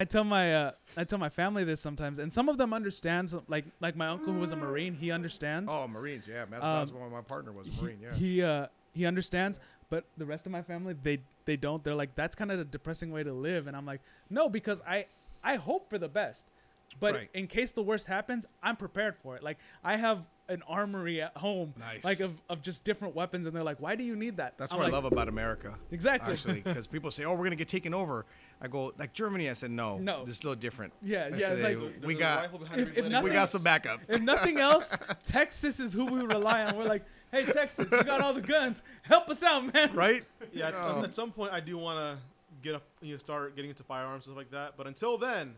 I 0.00 0.04
tell 0.04 0.24
my 0.24 0.54
uh, 0.54 0.70
I 0.96 1.04
tell 1.04 1.18
my 1.18 1.28
family 1.28 1.62
this 1.62 1.80
sometimes, 1.80 2.18
and 2.18 2.32
some 2.32 2.48
of 2.48 2.56
them 2.56 2.72
understand. 2.72 3.28
some- 3.30 3.42
Like 3.48 3.66
like 3.80 3.96
my 3.96 4.08
uncle 4.08 4.32
who 4.32 4.40
was 4.40 4.52
a 4.52 4.56
marine, 4.56 4.94
he 4.94 5.10
understands. 5.10 5.70
Oh, 5.72 5.86
Marines, 5.86 6.26
yeah. 6.26 6.46
That's, 6.50 6.62
Um, 6.62 6.78
that's 6.78 7.12
my 7.12 7.20
partner 7.20 7.52
was 7.52 7.68
a 7.68 7.82
Marine, 7.82 7.98
yeah. 8.02 8.14
He 8.14 8.42
uh 8.42 8.66
he 8.94 9.04
understands, 9.06 9.60
but 9.90 10.04
the 10.16 10.24
rest 10.26 10.46
of 10.46 10.52
my 10.52 10.62
family 10.62 10.94
they 11.02 11.18
they 11.44 11.56
don't. 11.56 11.84
They're 11.84 11.94
like 11.94 12.14
that's 12.14 12.34
kind 12.34 12.50
of 12.50 12.58
a 12.58 12.64
depressing 12.64 13.12
way 13.12 13.22
to 13.22 13.32
live, 13.32 13.66
and 13.66 13.76
I'm 13.76 13.84
like 13.84 14.00
no 14.30 14.48
because 14.48 14.80
I 14.86 15.04
I 15.44 15.56
hope 15.56 15.90
for 15.90 15.98
the 15.98 16.08
best, 16.08 16.46
but 16.98 17.14
Right. 17.14 17.30
in 17.34 17.46
case 17.46 17.72
the 17.72 17.82
worst 17.82 18.06
happens, 18.06 18.46
I'm 18.62 18.76
prepared 18.76 19.16
for 19.22 19.36
it. 19.36 19.42
Like 19.42 19.58
I 19.84 19.96
have 19.98 20.24
an 20.50 20.62
armory 20.68 21.22
at 21.22 21.36
home, 21.36 21.72
Nice. 21.78 22.04
like 22.04 22.20
of, 22.20 22.32
of 22.48 22.60
just 22.62 22.84
different 22.84 23.14
weapons, 23.14 23.46
and 23.46 23.54
they're 23.54 23.62
like, 23.62 23.80
why 23.80 23.94
do 23.94 24.04
you 24.04 24.16
need 24.16 24.36
that? 24.38 24.58
That's 24.58 24.72
I'm 24.72 24.78
what 24.78 24.84
like, 24.84 24.92
I 24.92 24.96
love 24.96 25.04
about 25.06 25.28
America. 25.28 25.74
Exactly. 25.92 26.32
Actually, 26.32 26.60
because 26.64 26.86
people 26.86 27.10
say, 27.10 27.24
"Oh, 27.24 27.34
we're 27.34 27.44
gonna 27.44 27.56
get 27.56 27.68
taken 27.68 27.94
over." 27.94 28.26
I 28.60 28.68
go, 28.68 28.92
like 28.98 29.12
Germany. 29.14 29.48
I 29.48 29.54
said, 29.54 29.70
"No, 29.70 29.98
No. 29.98 30.24
it's 30.26 30.40
a 30.40 30.42
little 30.42 30.54
different." 30.60 30.92
Yeah, 31.02 31.30
I 31.32 31.36
yeah. 31.36 31.38
said, 31.48 31.62
Like, 31.62 32.04
we 32.04 32.14
got 32.14 32.50
if- 32.76 32.98
if 32.98 33.06
nothing- 33.08 33.24
we 33.28 33.30
got 33.30 33.48
some 33.48 33.62
backup." 33.62 34.00
if 34.08 34.20
nothing 34.20 34.58
else, 34.58 34.94
Texas 35.24 35.80
is 35.80 35.92
who 35.94 36.04
we 36.06 36.20
rely 36.22 36.64
on. 36.64 36.76
We're 36.76 36.84
like, 36.84 37.04
hey, 37.32 37.44
Texas, 37.44 37.90
you 37.90 38.02
got 38.02 38.20
all 38.20 38.34
the 38.34 38.40
guns. 38.42 38.82
Help 39.02 39.30
us 39.30 39.42
out, 39.42 39.72
man. 39.72 39.94
right? 39.94 40.24
Yeah, 40.52 40.68
at, 40.68 40.74
Oh. 40.76 40.78
some, 40.94 41.04
at 41.04 41.14
some 41.14 41.30
point 41.32 41.52
I 41.52 41.60
do 41.60 41.78
want 41.78 41.98
to 41.98 42.18
get 42.62 42.74
a 42.74 42.82
you 43.00 43.12
know 43.12 43.18
start 43.18 43.56
getting 43.56 43.70
into 43.70 43.82
firearms 43.84 44.26
and 44.26 44.34
stuff 44.34 44.36
like 44.36 44.50
that. 44.50 44.76
But 44.76 44.86
until 44.88 45.16
then, 45.16 45.54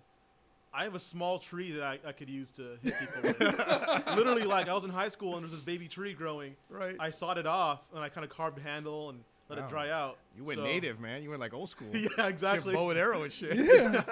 I 0.75 0.85
have 0.85 0.95
a 0.95 0.99
small 1.01 1.39
tree 1.39 1.71
that 1.73 1.83
I, 1.83 1.99
I 2.07 2.13
could 2.13 2.31
use 2.31 2.51
to 2.53 2.79
hit 2.83 2.95
people 2.99 3.23
with. 3.23 4.07
Literally, 4.17 4.45
like 4.45 4.69
I 4.69 4.75
was 4.75 4.85
in 4.85 4.91
high 4.91 5.09
school 5.09 5.35
and 5.35 5.43
there's 5.43 5.53
this 5.53 5.61
baby 5.61 5.87
tree 5.89 6.15
growing. 6.15 6.57
Right. 6.71 6.97
I 6.99 7.11
sawed 7.11 7.37
it 7.39 7.47
off 7.47 7.81
and 7.95 8.03
I 8.03 8.09
kind 8.09 8.25
of 8.25 8.31
carved 8.31 8.57
the 8.57 8.63
handle 8.63 9.11
and 9.11 9.21
let 9.49 9.59
Wow. 9.59 9.67
it 9.67 9.69
dry 9.71 9.91
out. 9.91 10.17
You 10.37 10.45
went 10.45 10.59
So- 10.59 10.65
native, 10.65 10.99
man. 10.99 11.23
You 11.23 11.29
went 11.29 11.41
like 11.41 11.53
old 11.53 11.69
school. 11.69 11.89
yeah, 11.95 12.27
exactly. 12.27 12.73
have 12.73 12.81
bow 12.81 12.91
and 12.91 12.99
arrow 12.99 13.23
and 13.23 13.33
shit. 13.33 13.57
Yeah. 13.57 14.03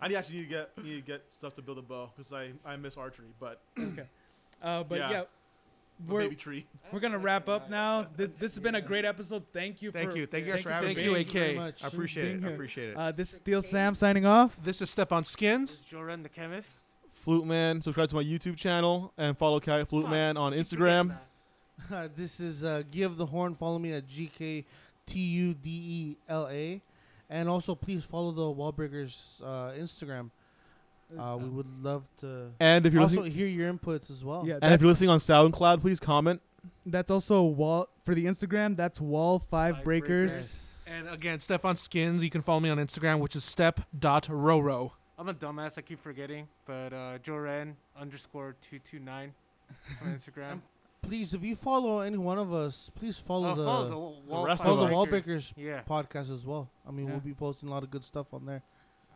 I 0.00 0.06
actually 0.14 0.38
need 0.38 0.44
to 0.44 0.48
get 0.48 0.84
need 0.84 0.94
to 0.96 1.02
get 1.02 1.22
stuff 1.30 1.54
to 1.54 1.62
build 1.62 1.78
a 1.78 1.82
bow 1.82 2.10
because 2.16 2.32
I, 2.32 2.50
I 2.64 2.76
miss 2.76 2.96
archery. 2.96 3.26
But 3.38 3.60
Okay. 3.78 4.06
Uh, 4.62 4.84
but 4.84 4.98
yeah, 4.98 5.10
Yeah. 5.10 5.22
A 5.98 6.12
we're, 6.12 6.20
baby 6.20 6.36
tree. 6.36 6.66
we're 6.92 7.00
gonna 7.00 7.18
wrap 7.18 7.48
up 7.48 7.70
now. 7.70 8.06
This 8.16 8.30
this 8.38 8.54
has 8.54 8.62
been 8.62 8.74
a 8.74 8.80
great 8.80 9.04
episode. 9.04 9.44
Thank 9.52 9.80
you. 9.80 9.90
Thank 9.90 10.10
for, 10.10 10.16
you. 10.16 10.26
Thank 10.26 10.46
you 10.46 10.52
guys 10.52 10.62
for 10.62 10.70
having 10.70 10.88
Thank 10.88 10.98
me. 10.98 11.04
you, 11.04 11.14
Thank 11.14 11.34
you 11.34 11.40
very 11.40 11.50
AK. 11.52 11.56
much. 11.56 11.84
I 11.84 11.88
appreciate 11.88 12.24
being 12.24 12.44
it. 12.44 12.46
I 12.46 12.50
appreciate 12.52 12.90
it. 12.90 12.96
Uh, 12.96 13.12
this 13.12 13.32
is 13.32 13.38
Tio 13.38 13.60
Sam 13.60 13.94
signing 13.94 14.26
off. 14.26 14.56
This 14.62 14.82
is 14.82 14.90
Stefan 14.90 15.24
Skins. 15.24 15.80
Joe 15.80 16.02
Ren 16.02 16.22
the 16.22 16.28
chemist. 16.28 16.70
Flute 17.10 17.46
Man. 17.46 17.80
Subscribe 17.80 18.08
to 18.10 18.16
my 18.16 18.22
YouTube 18.22 18.56
channel 18.56 19.12
and 19.16 19.36
follow 19.36 19.58
Cat 19.58 19.88
Flute 19.88 20.08
Man 20.08 20.36
on 20.36 20.52
Instagram. 20.52 21.16
this 22.16 22.40
is 22.40 22.62
uh, 22.62 22.82
Give 22.90 23.16
the 23.16 23.26
Horn. 23.26 23.54
Follow 23.54 23.78
me 23.78 23.92
at 23.92 24.06
G 24.06 24.30
K 24.32 24.64
T 25.06 25.18
U 25.18 25.54
D 25.54 25.70
E 25.70 26.16
L 26.28 26.48
A. 26.48 26.82
And 27.28 27.48
also, 27.48 27.74
please 27.74 28.04
follow 28.04 28.30
the 28.30 28.42
Wallbreakers 28.42 29.42
uh, 29.42 29.72
Instagram. 29.72 30.30
Uh, 31.18 31.36
we 31.40 31.48
would 31.48 31.68
love 31.82 32.08
to 32.18 32.50
And 32.60 32.84
if 32.86 32.92
you're 32.92 33.02
also 33.02 33.22
listening, 33.22 33.32
hear 33.32 33.46
your 33.46 33.72
inputs 33.72 34.10
as 34.10 34.24
well. 34.24 34.44
Yeah, 34.46 34.58
and 34.62 34.72
if 34.74 34.80
you're 34.80 34.88
listening 34.88 35.10
on 35.10 35.18
SoundCloud, 35.18 35.80
please 35.80 36.00
comment. 36.00 36.40
that's 36.84 37.10
also 37.10 37.42
wall 37.42 37.88
for 38.04 38.14
the 38.14 38.24
Instagram. 38.26 38.76
That's 38.76 39.00
Wall 39.00 39.38
Five 39.38 39.76
Five 39.76 39.84
Breakers. 39.84 40.32
Breakers. 40.32 40.84
And 40.88 41.08
again, 41.08 41.40
Stefan 41.40 41.76
Skins. 41.76 42.22
You 42.24 42.30
can 42.30 42.42
follow 42.42 42.60
me 42.60 42.70
on 42.70 42.78
Instagram, 42.78 43.18
which 43.20 43.34
is 43.36 43.44
step.roro. 43.44 44.90
I'm 45.18 45.28
a 45.28 45.34
dumbass. 45.34 45.78
I 45.78 45.82
keep 45.82 45.98
forgetting, 46.00 46.46
but 46.66 46.92
uh, 46.92 47.18
Joe 47.18 47.64
underscore 47.98 48.54
two 48.60 48.78
two 48.78 48.98
nine. 48.98 49.32
That's 49.88 50.00
my 50.02 50.08
Instagram. 50.10 50.60
Please, 51.02 51.34
if 51.34 51.44
you 51.44 51.54
follow 51.54 52.00
any 52.00 52.18
one 52.18 52.38
of 52.38 52.52
us, 52.52 52.90
please 52.94 53.16
follow 53.18 53.52
Oh, 53.52 53.54
the 53.54 53.64
follow 53.64 53.88
the, 53.88 53.96
wall, 53.96 54.22
wall 54.26 54.46
rest 54.46 54.64
Five 54.64 54.72
of 54.72 54.78
follow 54.90 55.06
the 55.08 55.16
us. 55.16 55.24
Wallbreakers 55.26 55.52
Yeah. 55.56 55.82
podcast 55.88 56.32
as 56.32 56.44
well. 56.44 56.68
I 56.86 56.90
mean, 56.90 57.06
Yeah. 57.06 57.12
we'll 57.12 57.20
be 57.20 57.32
posting 57.34 57.68
a 57.68 57.72
lot 57.72 57.82
of 57.84 57.90
good 57.90 58.02
stuff 58.04 58.34
on 58.34 58.44
there. 58.44 58.62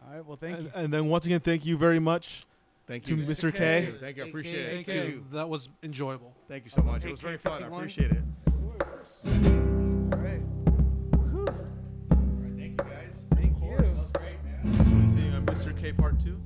All 0.07 0.15
right. 0.15 0.25
Well, 0.27 0.37
thank 0.37 0.57
and, 0.57 0.65
you. 0.65 0.70
and 0.75 0.93
then 0.93 1.09
once 1.09 1.27
again, 1.27 1.41
thank 1.41 1.65
you 1.67 1.77
very 1.77 1.99
much 1.99 2.47
Thank 2.87 3.05
to 3.05 3.15
you. 3.15 3.25
Mr. 3.25 3.53
K. 3.53 3.59
K. 3.59 3.93
Thank 4.01 4.17
you. 4.17 4.23
I 4.23 4.27
AK. 4.27 4.31
appreciate 4.31 4.67
it. 4.67 4.70
Thank 4.73 4.87
Thank 4.87 5.09
you. 5.11 5.25
That 5.33 5.49
was 5.49 5.69
enjoyable. 5.83 6.35
Thank 6.49 6.65
you 6.65 6.70
so 6.70 6.83
much. 6.83 7.05
It 7.05 7.11
was 7.11 7.20
very 7.20 7.39
fun. 7.39 7.62
I 7.62 7.67
appreciate 7.67 8.11
it. 8.11 8.23
All 8.49 10.19
right. 10.19 10.41
Thank 12.57 12.73
you 12.73 12.77
guys. 12.77 13.23
Thank 13.35 13.61
you. 13.62 13.77
Great, 14.15 14.43
man. 14.45 15.01
We're 15.01 15.07
seeing 15.07 15.35
on 15.35 15.47
Mr. 15.47 15.77
K 15.81 15.93
Part 15.93 16.19
Two. 16.19 16.41